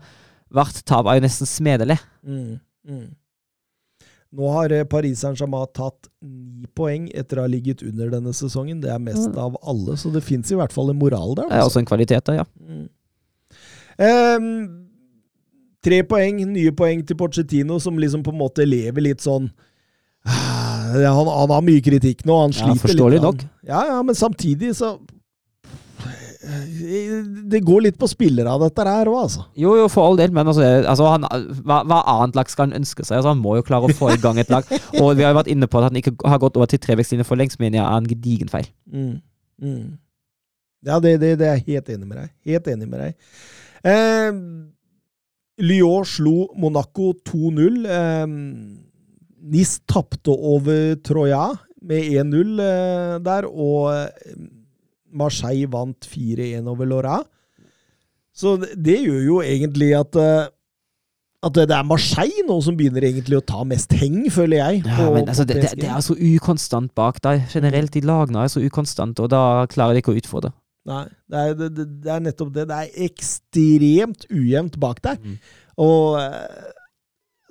hvert 0.51 0.83
tap 0.89 1.07
er 1.07 1.19
jo 1.21 1.27
nesten 1.27 1.47
smedelig. 1.51 1.99
mm, 2.25 2.55
mm. 2.89 3.09
Nå 4.33 4.47
har 4.55 4.71
eh, 4.73 4.85
Paris 4.87 5.19
Saint-Germain 5.25 5.67
tatt 5.75 6.07
ni 6.23 6.65
poeng 6.79 7.09
etter 7.19 7.41
å 7.41 7.45
ha 7.45 7.51
ligget 7.51 7.83
under 7.83 8.13
denne 8.13 8.31
sesongen. 8.33 8.81
Det 8.81 8.89
er 8.95 9.01
mest 9.03 9.35
av 9.37 9.57
alle, 9.67 9.97
så 9.99 10.13
det 10.15 10.23
fins 10.23 10.53
i 10.53 10.59
hvert 10.59 10.73
fall 10.73 10.93
en 10.93 11.01
moral 11.01 11.35
der. 11.35 11.49
Det 11.51 11.57
er 11.57 11.65
altså. 11.65 11.73
også 11.73 11.83
en 11.83 11.91
kvalitet 11.91 12.31
der, 12.31 12.39
ja. 12.39 12.45
Mm. 12.63 12.87
Ehm, 14.07 14.87
tre 15.85 15.99
poeng, 16.07 16.39
nye 16.53 16.73
poeng 16.77 17.03
til 17.07 17.19
Pochettino, 17.19 17.81
som 17.83 17.99
liksom 17.99 18.23
på 18.23 18.33
en 18.33 18.39
måte 18.41 18.65
lever 18.69 19.03
litt 19.11 19.25
sånn 19.25 19.51
han, 20.31 21.31
han 21.31 21.55
har 21.55 21.65
mye 21.65 21.81
kritikk 21.85 22.27
nå, 22.29 22.37
han 22.43 22.53
Ja, 22.57 22.75
forståelig 22.83 23.19
litt. 23.19 23.25
nok. 23.25 23.45
Ja, 23.67 23.87
ja, 23.95 24.03
men 24.05 24.15
samtidig 24.19 24.75
så 24.77 24.99
Det 26.41 27.61
går 27.63 27.83
litt 27.85 27.99
på 28.01 28.09
spillere 28.09 28.51
av 28.51 28.63
dette 28.65 28.85
her 28.87 29.09
òg, 29.11 29.19
altså. 29.27 29.45
Jo, 29.61 29.75
jo, 29.77 29.87
for 29.93 30.09
all 30.09 30.17
del, 30.19 30.33
men 30.35 30.49
altså, 30.49 30.65
altså 30.89 31.07
han, 31.13 31.27
hva, 31.63 31.83
hva 31.87 31.99
annet 32.15 32.39
lag 32.39 32.49
skal 32.51 32.67
han 32.69 32.79
ønske 32.81 33.05
seg? 33.05 33.19
Altså, 33.19 33.35
han 33.35 33.43
må 33.43 33.59
jo 33.59 33.65
klare 33.67 33.91
å 33.91 33.97
få 33.97 34.09
i 34.15 34.19
gang 34.21 34.41
et 34.41 34.51
lag. 34.53 34.65
Og 35.03 35.13
vi 35.19 35.25
har 35.27 35.35
jo 35.35 35.39
vært 35.41 35.51
inne 35.53 35.69
på 35.71 35.79
at 35.79 35.91
han 35.91 36.01
ikke 36.01 36.15
har 36.25 36.41
gått 36.43 36.57
over 36.59 36.71
til 36.73 36.81
trevekstlinje 36.83 37.27
for 37.29 37.39
lengst, 37.39 37.61
mener 37.63 37.79
jeg 37.81 37.85
er 37.87 38.01
en 38.01 38.09
gedigen 38.11 38.51
feil. 38.53 38.67
Mm. 38.91 39.15
Mm. 39.63 39.87
Ja, 40.89 40.97
det, 41.05 41.19
det, 41.21 41.35
det 41.43 41.47
er 41.47 41.59
jeg 41.61 41.67
helt 41.77 41.93
enig 41.95 42.09
med 42.09 42.23
deg. 42.23 42.35
Helt 42.51 42.71
enig 42.73 42.89
med 42.89 43.05
deg. 43.05 43.33
Eh, 43.93 44.31
Lyon 45.61 46.09
slo 46.09 46.37
Monaco 46.57 47.13
2-0. 47.29 47.83
Eh, 47.85 48.27
Nis 49.41 49.79
tapte 49.89 50.33
over 50.35 50.97
Troya 51.05 51.49
med 51.81 52.13
1-0 52.21 52.61
eh, 52.61 53.19
der, 53.25 53.49
og 53.49 53.91
eh, 53.95 54.41
Marseille 55.17 55.69
vant 55.73 56.07
4-1 56.07 56.69
over 56.69 56.89
Lora. 56.89 57.19
Så 58.37 58.57
det, 58.61 58.75
det 58.77 58.99
gjør 59.03 59.23
jo 59.27 59.39
egentlig 59.45 59.95
at 59.99 60.19
eh, 60.21 60.49
at 61.41 61.57
det 61.57 61.73
er 61.73 61.87
Marseille 61.89 62.43
nå 62.45 62.59
som 62.61 62.77
begynner 62.77 63.07
egentlig 63.09 63.39
å 63.39 63.45
ta 63.49 63.63
mest 63.65 63.95
heng, 63.97 64.27
føler 64.33 64.59
jeg. 64.59 64.83
Ja, 64.85 65.07
men 65.09 65.25
altså, 65.25 65.47
på 65.47 65.55
det, 65.55 65.63
det, 65.63 65.71
det 65.81 65.89
er 65.89 66.03
så 66.05 66.13
ukonstant 66.13 66.93
bak 66.99 67.23
deg. 67.25 67.47
Generelt, 67.49 67.95
de 67.95 68.03
lagene 68.05 68.43
er 68.45 68.53
så 68.53 68.61
ukonstant, 68.61 69.23
og 69.25 69.31
da 69.33 69.65
klarer 69.73 69.97
de 69.97 70.03
ikke 70.03 70.13
å 70.13 70.19
utfordre. 70.21 70.53
Nei, 70.91 71.07
det 71.33 71.41
er, 71.41 71.57
det, 71.57 71.71
det, 71.79 71.87
det 72.05 72.13
er 72.13 72.21
nettopp 72.27 72.53
det. 72.53 72.67
Det 72.69 72.83
er 72.83 73.09
ekstremt 73.09 74.29
ujevnt 74.29 74.77
bak 74.83 75.01
der. 75.07 75.17
Mm. 75.25 75.41
Og 75.81 76.21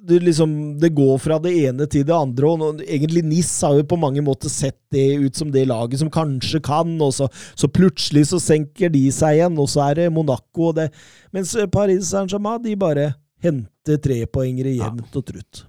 du 0.02 0.20
liksom, 0.20 0.80
det 0.80 0.90
går 0.96 1.18
fra 1.20 1.38
det 1.44 1.52
ene 1.68 1.88
til 1.92 2.06
det 2.08 2.16
andre. 2.16 2.50
Og 2.50 2.60
nå, 2.62 2.70
egentlig 2.86 3.24
NIS 3.28 3.52
har 3.66 3.78
jo 3.80 3.88
på 3.90 4.00
mange 4.00 4.24
måter 4.26 4.52
sett 4.52 4.78
det 4.94 5.08
ut 5.20 5.36
som 5.36 5.52
det 5.54 5.66
laget 5.70 6.02
som 6.02 6.12
kanskje 6.14 6.62
kan, 6.66 6.94
og 7.04 7.14
så, 7.16 7.30
så 7.60 7.70
plutselig 7.72 8.30
så 8.32 8.40
senker 8.42 8.94
de 8.94 9.06
seg 9.14 9.40
igjen, 9.40 9.60
og 9.60 9.70
så 9.72 9.90
er 9.90 10.04
det 10.04 10.12
Monaco 10.16 10.72
og 10.72 10.78
det 10.80 10.90
Mens 11.36 11.52
Paris 11.74 12.10
Saint-Germain, 12.10 12.62
de 12.64 12.78
bare 12.80 13.12
henter 13.44 14.00
trepoengere 14.02 14.74
jevnt 14.80 15.20
og 15.20 15.28
trutt. 15.28 15.66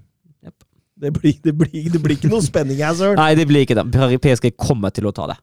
Det 1.01 1.11
blir, 1.17 1.37
det, 1.41 1.53
blir, 1.57 1.87
det 1.89 2.01
blir 2.03 2.19
ikke 2.19 2.29
noe 2.29 2.45
spenning 2.45 2.83
her, 2.85 2.93
søren. 2.97 3.17
Nei, 3.23 3.33
det 3.39 3.47
blir 3.49 3.65
ikke 3.65 3.79
det. 3.79 3.87
PSG 4.21 4.51
kommer 4.61 4.93
til 4.93 5.09
å 5.09 5.15
ta 5.17 5.31
det. 5.31 5.39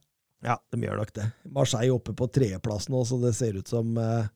Ja, 0.46 0.60
de 0.70 0.86
gjør 0.86 1.00
nok 1.02 1.14
det. 1.16 1.32
Marseille 1.50 1.94
oppe 1.96 2.14
på 2.18 2.28
tredjeplass 2.30 2.92
nå, 2.94 3.02
så 3.10 3.18
det 3.24 3.34
ser 3.34 3.58
ut 3.58 3.70
som 3.70 3.98
eh, 3.98 4.28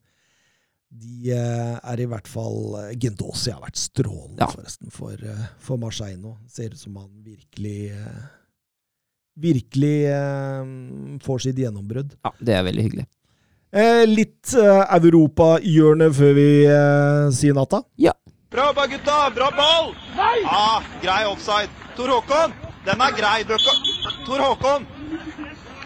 de 0.92 1.32
eh, 1.32 1.78
er 1.92 2.00
i 2.02 2.06
hvert 2.10 2.28
fall 2.28 2.74
uh, 2.76 2.90
Gendosi 3.00 3.50
har 3.54 3.62
vært 3.64 3.80
strålende, 3.80 4.38
Ja. 4.42 4.50
forresten, 4.52 4.90
for, 4.92 5.14
eh, 5.16 5.46
for 5.58 5.80
Marseille 5.80 6.18
nå. 6.20 6.34
Ser 6.52 6.74
ut 6.74 6.78
som 6.82 6.96
han 7.00 7.08
virkelig 7.24 7.90
eh, 7.96 8.22
Virkelig 9.40 9.96
eh, 10.12 10.72
får 11.24 11.38
sitt 11.46 11.56
gjennombrudd. 11.62 12.12
Ja, 12.20 12.32
Det 12.38 12.52
er 12.58 12.66
veldig 12.66 12.82
hyggelig. 12.84 13.06
Eh, 13.72 14.02
litt 14.04 14.52
eh, 14.60 14.82
europahjørne 14.98 16.10
før 16.12 16.34
vi 16.36 16.48
eh, 16.68 17.30
sier 17.32 17.56
natta. 17.56 17.80
Bra 18.52 18.66
jobba, 18.68 18.84
gutta! 18.92 19.14
Bra 19.32 19.48
ball! 19.56 19.94
Nei! 20.18 20.42
Ja, 20.44 20.82
grei 21.00 21.22
offside. 21.24 21.72
Tor 21.96 22.12
Håkon, 22.12 22.52
den 22.84 23.00
er 23.00 23.14
grei. 23.16 23.38
Er 23.48 23.64
Tor 24.26 24.44
Håkon! 24.44 24.84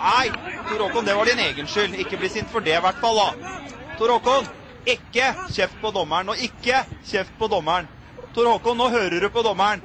Nei, 0.00 0.26
Tor 0.66 0.82
Håkon, 0.88 1.06
det 1.06 1.14
var 1.14 1.30
din 1.30 1.44
egen 1.46 1.70
skyld. 1.70 1.94
Ikke 2.02 2.18
bli 2.18 2.32
sint 2.34 2.50
for 2.50 2.66
det, 2.66 2.74
i 2.74 2.82
hvert 2.82 2.98
fall, 2.98 3.22
da. 3.22 3.54
Tor 4.00 4.16
Håkon, 4.16 4.50
ikke 4.86 5.32
kjeft 5.54 5.76
på 5.82 5.90
dommeren, 5.94 6.30
og 6.32 6.40
ikke 6.42 6.84
kjeft 7.08 7.34
på 7.40 7.48
dommeren. 7.50 7.88
Tor 8.36 8.48
Håkon, 8.52 8.78
nå 8.78 8.88
hører 8.92 9.20
du 9.24 9.28
på 9.32 9.42
dommeren. 9.44 9.82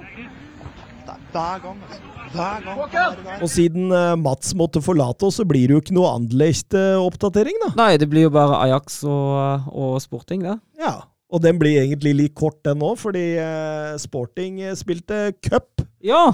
Det 1.02 1.14
er 1.14 1.22
hver 1.34 1.62
gang, 1.64 1.84
altså. 1.88 2.08
Hver 2.32 2.64
gang. 2.64 2.82
der. 3.26 3.42
Og 3.44 3.50
siden 3.52 3.92
eh, 3.92 4.14
Mats 4.20 4.54
måtte 4.56 4.80
forlate 4.84 5.28
oss, 5.28 5.40
så 5.42 5.46
blir 5.48 5.68
det 5.68 5.76
jo 5.76 5.82
ikke 5.84 5.96
noe 5.98 6.14
Anderlecht-oppdatering, 6.16 7.58
da. 7.66 7.72
Nei, 7.80 7.96
det 8.00 8.08
blir 8.12 8.30
jo 8.30 8.34
bare 8.36 8.60
Ajax 8.68 9.02
og, 9.08 9.68
og 9.72 9.98
Sporting, 10.04 10.46
det. 10.48 10.56
Ja, 10.80 10.94
og 11.32 11.44
den 11.44 11.60
blir 11.60 11.82
egentlig 11.82 12.14
litt 12.20 12.36
kort, 12.38 12.60
den 12.68 12.84
òg, 12.84 12.98
fordi 13.02 13.26
eh, 13.40 13.94
Sporting 14.04 14.62
eh, 14.64 14.76
spilte 14.80 15.30
cup. 15.44 15.84
Ja! 16.04 16.30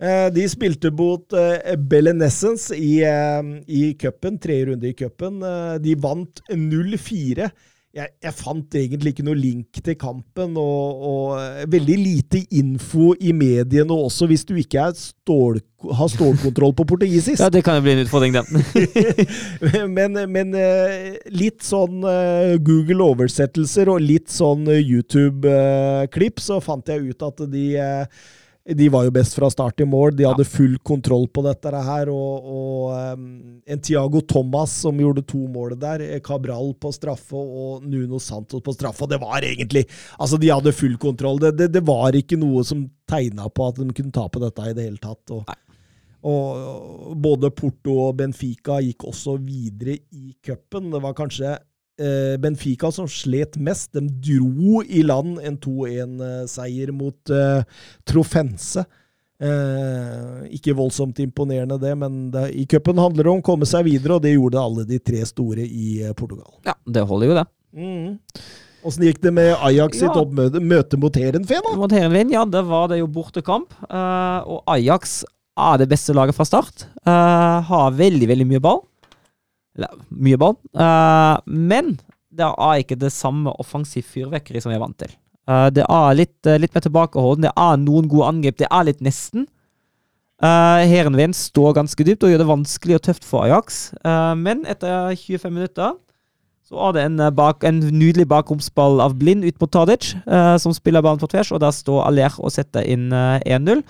Eh, 0.00 0.28
de 0.32 0.46
spilte 0.48 0.88
mot 0.96 1.36
eh, 1.36 1.74
Belenessence 1.76 2.72
i, 2.76 3.02
eh, 3.04 3.50
i 3.68 3.82
cupen, 4.00 4.38
tredje 4.40 4.70
runde 4.70 4.88
i 4.88 4.96
cupen. 4.96 5.42
Eh, 5.44 5.74
de 5.84 5.96
vant 6.00 6.40
0-4. 6.48 7.50
Jeg, 7.90 8.06
jeg 8.22 8.34
fant 8.38 8.74
egentlig 8.78 9.10
ikke 9.10 9.24
noe 9.26 9.34
link 9.34 9.80
til 9.82 9.96
kampen, 9.98 10.52
og, 10.60 11.00
og 11.10 11.32
eh, 11.40 11.64
veldig 11.72 11.96
lite 11.98 12.44
info 12.54 13.16
i 13.18 13.32
mediene 13.34 13.96
også, 13.96 14.28
hvis 14.30 14.46
du 14.46 14.52
ikke 14.60 14.84
stål, 14.94 15.58
har 15.98 16.12
stålkontroll 16.12 16.76
på 16.78 16.86
portugisisk. 16.92 17.42
ja, 17.42 17.48
det 17.50 17.64
kan 17.66 17.80
jo 17.80 17.82
bli 17.88 17.96
en 17.96 18.04
utfordring, 18.04 18.36
den. 18.38 18.62
men, 19.96 20.20
men 20.30 20.54
eh, 20.54 21.18
litt 21.34 21.66
sånn 21.66 22.06
eh, 22.06 22.54
Google-oversettelser 22.62 23.90
og 23.90 24.06
litt 24.06 24.30
sånn 24.30 24.70
YouTube-klipp, 24.70 26.38
så 26.38 26.62
fant 26.62 26.94
jeg 26.94 27.10
ut 27.10 27.26
at 27.26 27.42
de 27.50 27.66
de 28.64 28.88
var 28.92 29.06
jo 29.06 29.12
best 29.14 29.34
fra 29.34 29.48
start 29.50 29.78
til 29.80 29.88
mål. 29.88 30.12
De 30.18 30.26
hadde 30.28 30.44
full 30.44 30.76
kontroll 30.84 31.24
på 31.32 31.42
dette 31.46 31.70
her. 31.72 32.10
Og, 32.12 32.50
og 32.54 33.14
um, 33.16 33.24
en 33.64 33.80
Tiago 33.80 34.20
Thomas 34.20 34.74
som 34.82 35.00
gjorde 35.00 35.24
to 35.26 35.40
mål 35.48 35.78
der. 35.80 36.04
eh, 36.04 36.20
Cabral 36.20 36.74
på 36.76 36.92
straffe 36.92 37.40
og 37.40 37.86
Nuno 37.88 38.20
Santos 38.20 38.62
på 38.62 38.74
straffe. 38.76 39.06
Og 39.06 39.10
det 39.10 39.20
var 39.22 39.40
egentlig 39.40 39.86
Altså, 40.18 40.36
de 40.36 40.52
hadde 40.52 40.76
full 40.76 40.98
kontroll. 41.00 41.40
Det, 41.40 41.54
det, 41.56 41.70
det 41.72 41.84
var 41.86 42.16
ikke 42.16 42.38
noe 42.38 42.62
som 42.66 42.84
tegna 43.08 43.48
på 43.48 43.70
at 43.70 43.80
de 43.80 43.88
kunne 43.96 44.14
tape 44.14 44.42
dette 44.42 44.68
i 44.68 44.76
det 44.76 44.86
hele 44.90 45.00
tatt. 45.00 45.32
Og, 45.32 45.48
og 46.20 47.16
både 47.16 47.50
Porto 47.56 47.96
og 48.04 48.18
Benfica 48.20 48.76
gikk 48.84 49.08
også 49.08 49.38
videre 49.40 49.96
i 50.12 50.34
cupen. 50.44 50.92
Det 50.92 51.00
var 51.00 51.16
kanskje 51.16 51.56
Benfica 52.40 52.90
som 52.94 53.08
slet 53.10 53.58
mest. 53.60 53.92
De 53.92 54.06
dro 54.08 54.80
i 54.86 55.02
land 55.04 55.40
en 55.44 55.58
2-1-seier 55.60 56.94
mot 56.96 57.34
eh, 57.34 57.62
Trofense. 58.08 58.86
Eh, 59.40 60.40
ikke 60.52 60.74
voldsomt 60.76 61.16
imponerende, 61.24 61.78
det, 61.80 61.94
men 61.96 62.26
det, 62.32 62.50
i 62.60 62.66
cupen 62.68 62.98
handler 63.00 63.24
det 63.24 63.30
om 63.32 63.38
å 63.40 63.44
komme 63.46 63.68
seg 63.68 63.86
videre, 63.86 64.18
og 64.18 64.24
det 64.26 64.34
gjorde 64.34 64.60
alle 64.60 64.84
de 64.88 64.98
tre 65.00 65.22
store 65.24 65.64
i 65.64 66.02
eh, 66.04 66.12
Portugal. 66.16 66.50
Ja, 66.68 66.74
det 66.84 67.06
holder 67.08 67.30
jo, 67.30 67.38
det. 67.38 67.46
Mm. 67.72 68.42
Åssen 68.84 69.06
gikk 69.06 69.22
det 69.24 69.32
med 69.36 69.54
Ajax 69.64 69.96
sitt 69.96 70.08
Ja. 70.08 70.20
oppmøte 70.20 70.60
møte 70.60 71.00
mot 71.00 71.16
Heerenveen, 71.16 71.64
da? 71.64 71.72
Mot 71.80 71.92
Heerenveen, 71.92 72.32
ja, 72.32 72.44
Det 72.44 72.62
var 72.68 72.88
det 72.92 73.00
jo 73.00 73.08
bortekamp. 73.08 73.72
Uh, 73.88 74.40
og 74.44 74.62
Ajax 74.76 75.22
er 75.56 75.80
det 75.80 75.88
beste 75.88 76.16
laget 76.16 76.36
fra 76.36 76.44
start. 76.48 76.86
Uh, 77.04 77.60
har 77.64 77.96
veldig, 77.96 78.28
veldig 78.28 78.48
mye 78.48 78.60
ball. 78.64 78.80
Eller 79.78 79.94
mye 80.10 80.38
ball. 80.40 80.56
Uh, 80.74 81.38
men 81.46 81.94
det 82.30 82.46
er 82.46 82.82
ikke 82.82 82.98
det 82.98 83.12
samme 83.14 83.52
offensiv 83.62 84.06
fyrverkeri 84.06 84.62
som 84.62 84.72
vi 84.72 84.78
er 84.78 84.82
vant 84.82 84.98
til. 84.98 85.14
Uh, 85.50 85.68
det 85.74 85.86
er 85.86 86.18
litt, 86.18 86.36
uh, 86.46 86.58
litt 86.60 86.74
mer 86.76 86.84
tilbakeholden. 86.86 87.48
Det 87.48 87.54
er 87.54 87.80
noen 87.82 88.10
gode 88.10 88.28
angrep. 88.32 88.60
Det 88.60 88.70
er 88.70 88.86
litt 88.90 89.02
nesten. 89.04 89.48
Uh, 90.40 90.80
står 91.36 91.74
ganske 91.76 92.04
dypt 92.04 92.24
og 92.24 92.30
gjør 92.32 92.42
det 92.42 92.48
vanskelig 92.48 92.96
og 92.96 93.02
tøft 93.04 93.26
for 93.28 93.44
Ajax. 93.44 93.92
Eh, 94.00 94.34
men 94.40 94.64
etter 94.64 95.12
25 95.12 95.52
minutter 95.52 95.98
så 96.70 96.78
er 96.86 96.92
det 96.94 97.02
en, 97.02 97.20
eh, 97.20 97.30
bak, 97.30 97.64
en 97.64 97.80
nydelig 97.80 98.28
bakromsball 98.30 99.00
av 99.02 99.18
Blind 99.18 99.44
ut 99.44 99.60
mot 99.60 99.70
Tadic, 99.70 100.14
eh, 100.14 100.56
som 100.56 100.72
spiller 100.72 101.02
ballen 101.02 101.18
på 101.18 101.28
tvers, 101.28 101.50
og 101.50 101.60
der 101.60 101.72
står 101.74 102.06
Aller 102.06 102.30
og 102.38 102.52
setter 102.54 102.86
inn 102.86 103.12
eh, 103.12 103.40
1-0. 103.44 103.82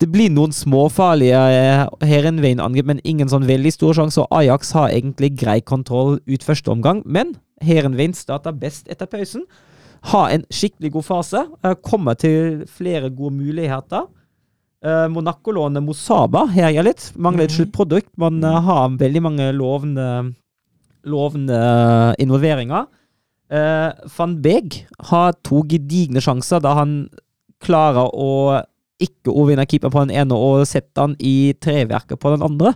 Det 0.00 0.08
blir 0.08 0.30
noen 0.32 0.52
småfarlige 0.56 1.36
uh, 1.36 1.82
Heerenveen-angrep, 2.08 2.86
men 2.88 3.02
ingen 3.04 3.28
sånn 3.28 3.44
veldig 3.48 3.72
store 3.74 3.98
sjanser. 3.98 4.24
og 4.24 4.38
Ajax 4.40 4.72
har 4.76 4.94
egentlig 4.94 5.34
grei 5.42 5.58
kontroll 5.60 6.18
ut 6.24 6.46
første 6.46 6.72
omgang, 6.72 7.02
men 7.04 7.34
Herenveien 7.60 8.16
starter 8.16 8.56
best 8.56 8.88
etter 8.88 9.10
pausen. 9.10 9.44
Har 10.08 10.32
en 10.32 10.46
skikkelig 10.48 10.94
god 10.94 11.04
fase. 11.04 11.44
eh, 11.62 11.76
kommer 11.84 12.16
til 12.16 12.64
flere 12.64 13.10
gode 13.10 13.36
muligheter. 13.36 14.08
Uh, 14.80 15.08
Monaco-lånet 15.12 15.84
Mosaba 15.84 16.46
herjer 16.48 16.86
litt. 16.88 17.10
Mangler 17.20 17.44
et 17.44 17.52
sluttprodukt. 17.52 18.08
Man 18.16 18.40
eh, 18.40 18.60
har 18.64 18.96
veldig 18.96 19.22
mange 19.22 19.52
lovende 19.52 20.32
lovende 21.04 21.56
eh, 21.56 22.14
involveringer. 22.24 22.86
Eh, 23.50 23.90
Van 24.16 24.36
Beek 24.42 24.84
har 25.10 25.34
to 25.44 25.62
gedigne 25.68 26.22
sjanser 26.22 26.62
da 26.62 26.76
han 26.78 27.08
klarer 27.60 28.12
å 28.14 28.60
ikke 29.02 29.32
overvinner 29.32 29.68
keeper 29.68 29.92
på 29.92 30.04
den 30.06 30.14
ene 30.22 30.36
og 30.36 30.64
sette 30.68 31.00
han 31.00 31.16
i 31.18 31.52
treverket 31.60 32.20
på 32.20 32.32
den 32.34 32.44
andre. 32.46 32.74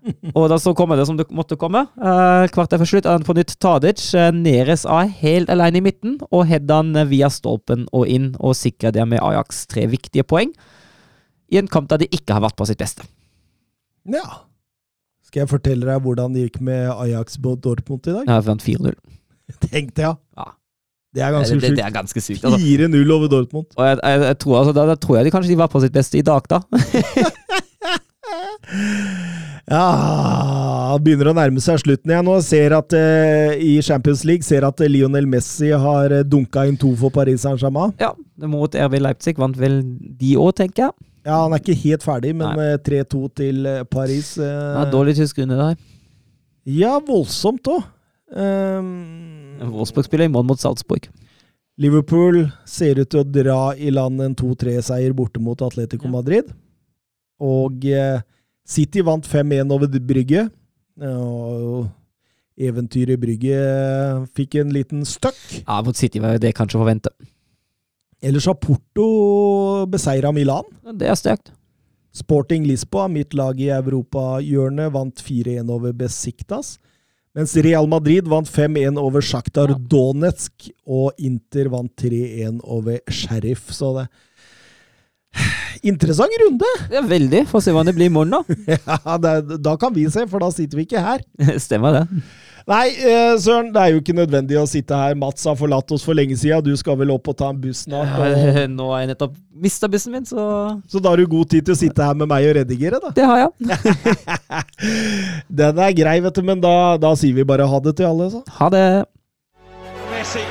Og 0.38 0.46
da 0.48 0.56
så 0.60 0.72
kommer 0.76 0.96
det 0.96 1.04
som 1.08 1.18
det 1.18 1.26
måtte 1.34 1.58
komme. 1.60 1.82
Eh, 2.00 2.44
kvarter 2.54 2.80
før 2.80 2.88
slutt 2.88 3.08
er 3.08 3.18
han 3.18 3.26
på 3.26 3.34
nytt 3.36 3.56
Tadic. 3.60 4.04
Eh, 4.16 4.30
Neres 4.32 4.86
er 4.88 5.10
helt 5.20 5.50
alene 5.52 5.80
i 5.80 5.84
midten, 5.84 6.14
og 6.30 6.46
Heddan 6.48 6.94
via 7.10 7.28
stolpen 7.32 7.84
og 7.96 8.08
inn, 8.08 8.30
og 8.40 8.56
sikrer 8.56 8.94
det 8.96 9.04
med 9.10 9.20
Ajax 9.24 9.66
tre 9.70 9.84
viktige 9.90 10.24
poeng. 10.24 10.54
I 11.50 11.60
en 11.60 11.68
kamp 11.68 11.90
der 11.90 12.00
de 12.00 12.08
ikke 12.14 12.36
har 12.36 12.44
vært 12.46 12.56
på 12.56 12.68
sitt 12.70 12.80
beste. 12.80 13.04
Ja. 14.08 14.24
Skal 15.26 15.44
jeg 15.44 15.52
fortelle 15.52 15.86
deg 15.86 16.00
hvordan 16.02 16.32
det 16.34 16.46
gikk 16.46 16.60
med 16.64 16.88
Ajax 16.94 17.36
på 17.42 17.56
Dortmund 17.60 18.08
i 18.08 18.16
dag? 18.16 18.30
Ja, 18.30 18.40
vant 18.46 18.64
4-0. 18.64 18.96
Tenkte 19.66 20.06
jeg. 20.06 20.16
Ja. 20.38 20.46
Det 21.14 21.22
er 21.26 21.32
ganske 21.34 21.56
det, 21.58 21.70
det 21.72 21.76
det 21.80 21.84
er 21.84 21.90
ganske 21.94 22.20
sykt. 22.22 22.44
Altså. 22.46 22.58
4-0 22.62 23.12
over 23.16 23.26
Dortmund. 23.32 23.66
Og 23.76 23.86
jeg, 23.88 23.96
jeg, 24.02 24.20
jeg 24.28 24.38
tror, 24.44 24.58
altså, 24.60 24.72
da, 24.76 24.84
da 24.92 24.94
tror 24.94 25.16
jeg 25.18 25.26
de 25.26 25.32
kanskje 25.34 25.50
de 25.50 25.58
var 25.58 25.70
på 25.72 25.80
sitt 25.82 25.92
beste 25.96 26.18
i 26.20 26.22
dag, 26.22 26.46
da. 26.50 26.60
Ja, 29.70 30.96
begynner 31.02 31.30
å 31.30 31.34
nærme 31.36 31.62
seg 31.62 31.78
slutten 31.82 32.10
igjen. 32.10 32.28
Og 32.30 32.40
ser 32.46 32.74
at 32.74 32.94
eh, 32.96 33.52
i 33.62 33.76
Champions 33.86 34.24
League 34.26 34.46
ser 34.46 34.66
at 34.66 34.80
eh, 34.82 34.90
Lionel 34.90 35.28
Messi 35.30 35.70
har 35.70 36.10
uh, 36.14 36.22
dunka 36.26 36.64
inn 36.66 36.78
to 36.80 36.90
for 36.98 37.12
Paris 37.14 37.44
Saint-Germain. 37.46 37.92
ja, 38.00 38.10
Mot 38.50 38.74
RB 38.74 38.98
Leipzig 39.02 39.38
vant 39.38 39.56
vel 39.60 39.80
de 40.18 40.34
òg, 40.40 40.54
tenker 40.58 40.88
jeg. 40.88 40.96
Ja, 41.28 41.42
han 41.44 41.52
er 41.54 41.60
ikke 41.62 41.76
helt 41.84 42.02
ferdig, 42.06 42.32
men 42.40 42.58
eh, 42.64 42.76
3-2 42.86 43.22
til 43.38 43.66
eh, 43.68 43.82
Paris. 43.90 44.32
eh, 44.40 44.46
Ja, 44.48 44.86
dårlig 44.90 45.14
tysk 45.20 45.38
runde 45.42 45.58
der. 45.60 45.76
ja, 46.70 46.96
voldsomt 47.06 47.68
òg. 47.70 47.82
Um, 48.30 49.39
Wolfsburg 49.60 50.06
spiller 50.08 50.28
i 50.28 50.32
mål 50.32 50.46
mot 50.48 50.60
Salzburg. 50.60 51.08
Liverpool 51.80 52.42
ser 52.68 52.98
ut 53.00 53.08
til 53.12 53.22
å 53.22 53.28
dra 53.28 53.60
i 53.76 53.92
land 53.92 54.20
en 54.24 54.34
2-3-seier 54.36 55.14
borte 55.16 55.40
mot 55.40 55.60
Atletico 55.64 56.08
Ja. 56.08 56.12
Madrid. 56.18 56.50
Og 57.40 57.84
eh, 57.88 58.20
City 58.68 59.00
vant 59.06 59.24
5-1 59.26 59.72
over 59.72 59.88
Brygge. 60.00 60.48
Og 61.00 61.88
eventyret 62.60 63.20
Brygge 63.22 63.56
eh, 63.56 64.26
fikk 64.36 64.58
en 64.60 64.74
liten 64.74 65.06
støkk. 65.08 65.40
Ja, 65.62 65.80
Mot 65.86 65.96
City 65.96 66.20
var 66.20 66.36
det 66.42 66.52
kanskje 66.58 66.76
å 66.76 66.82
forvente. 66.84 67.12
Ellers 68.20 68.44
har 68.50 68.58
Porto 68.60 69.86
beseira 69.88 70.32
Milan. 70.36 70.68
Det 70.92 71.08
er 71.08 71.16
sterkt. 71.16 71.54
Sporting 72.12 72.66
Lisboa, 72.66 73.06
mitt 73.08 73.32
lag 73.38 73.56
i 73.62 73.70
europahjørnet, 73.72 74.90
vant 74.92 75.22
4-1 75.24 75.70
over 75.72 75.94
Besiktas. 75.96 76.74
Mens 77.36 77.54
Real 77.62 77.86
Madrid 77.86 78.26
vant 78.26 78.48
5-1 78.50 78.98
over 78.98 79.22
Sjaktar 79.22 79.70
Donetsk, 79.90 80.66
og 80.82 81.14
Inter 81.22 81.70
vant 81.70 81.92
3-1 82.02 82.58
over 82.66 82.98
Sheriff. 83.06 83.70
Så 83.74 83.92
det 84.00 84.08
Interessant 85.86 86.34
runde! 86.42 86.70
Er 86.90 87.06
veldig. 87.06 87.44
Få 87.48 87.60
se 87.62 87.70
hva 87.74 87.84
det 87.86 87.94
blir 87.94 88.10
i 88.10 88.12
morgen, 88.12 88.34
da. 88.34 88.58
Ja, 89.06 89.16
det, 89.22 89.60
da 89.62 89.76
kan 89.78 89.94
vi 89.94 90.08
se, 90.10 90.26
for 90.30 90.42
da 90.42 90.50
sitter 90.54 90.80
vi 90.80 90.88
ikke 90.88 91.04
her. 91.04 91.22
Stemmer 91.66 92.00
det. 92.00 92.22
Nei, 92.70 92.86
eh, 93.02 93.32
Søren, 93.42 93.72
det 93.74 93.82
er 93.82 93.94
jo 93.94 94.00
ikke 94.02 94.14
nødvendig 94.14 94.58
å 94.60 94.66
sitte 94.70 94.94
her. 94.94 95.16
Mats 95.18 95.42
har 95.48 95.56
forlatt 95.58 95.90
oss 95.90 96.04
for 96.06 96.14
lenge 96.14 96.36
siden. 96.38 96.62
Du 96.62 96.70
skal 96.78 96.98
vel 97.00 97.10
opp 97.10 97.32
og 97.32 97.36
ta 97.40 97.48
en 97.50 97.58
buss 97.58 97.82
snart. 97.88 98.12
Og, 98.14 98.60
Nå 98.78 98.90
har 98.92 99.02
jeg 99.02 99.10
nettopp 99.10 99.34
mista 99.60 99.90
bussen 99.90 100.14
min, 100.14 100.24
så 100.28 100.44
så 100.88 101.02
da 101.02 101.10
har 101.12 101.20
du 101.20 101.26
god 101.28 101.50
tid 101.50 101.66
til 101.66 101.74
å 101.74 101.80
sitte 101.80 102.06
her 102.06 102.14
med 102.16 102.30
meg 102.30 102.46
og 102.48 102.56
redigere, 102.60 103.02
da. 103.02 103.10
det 103.16 103.26
har 103.26 103.42
jeg. 103.42 103.50
Den 105.60 105.82
er 105.82 105.98
grei, 105.98 106.16
vet 106.24 106.38
du, 106.38 106.46
men 106.46 106.62
da, 106.62 106.74
da 107.02 107.12
sier 107.18 107.36
vi 107.36 107.44
bare 107.44 107.68
ha 107.68 107.82
det 107.84 107.98
til 107.98 108.08
alle, 108.08 108.30
så. 108.38 108.44
Ha 108.60 108.72
det. 108.72 108.86
Messi 110.14 110.46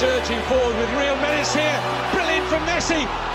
surging 0.00 0.40
forward 0.48 0.76
with 0.80 0.90
real 0.96 1.16
menace 1.16 1.52
here. 1.52 1.78
Brilliant 2.14 2.46
from 2.48 2.64
Messi. 2.64 3.29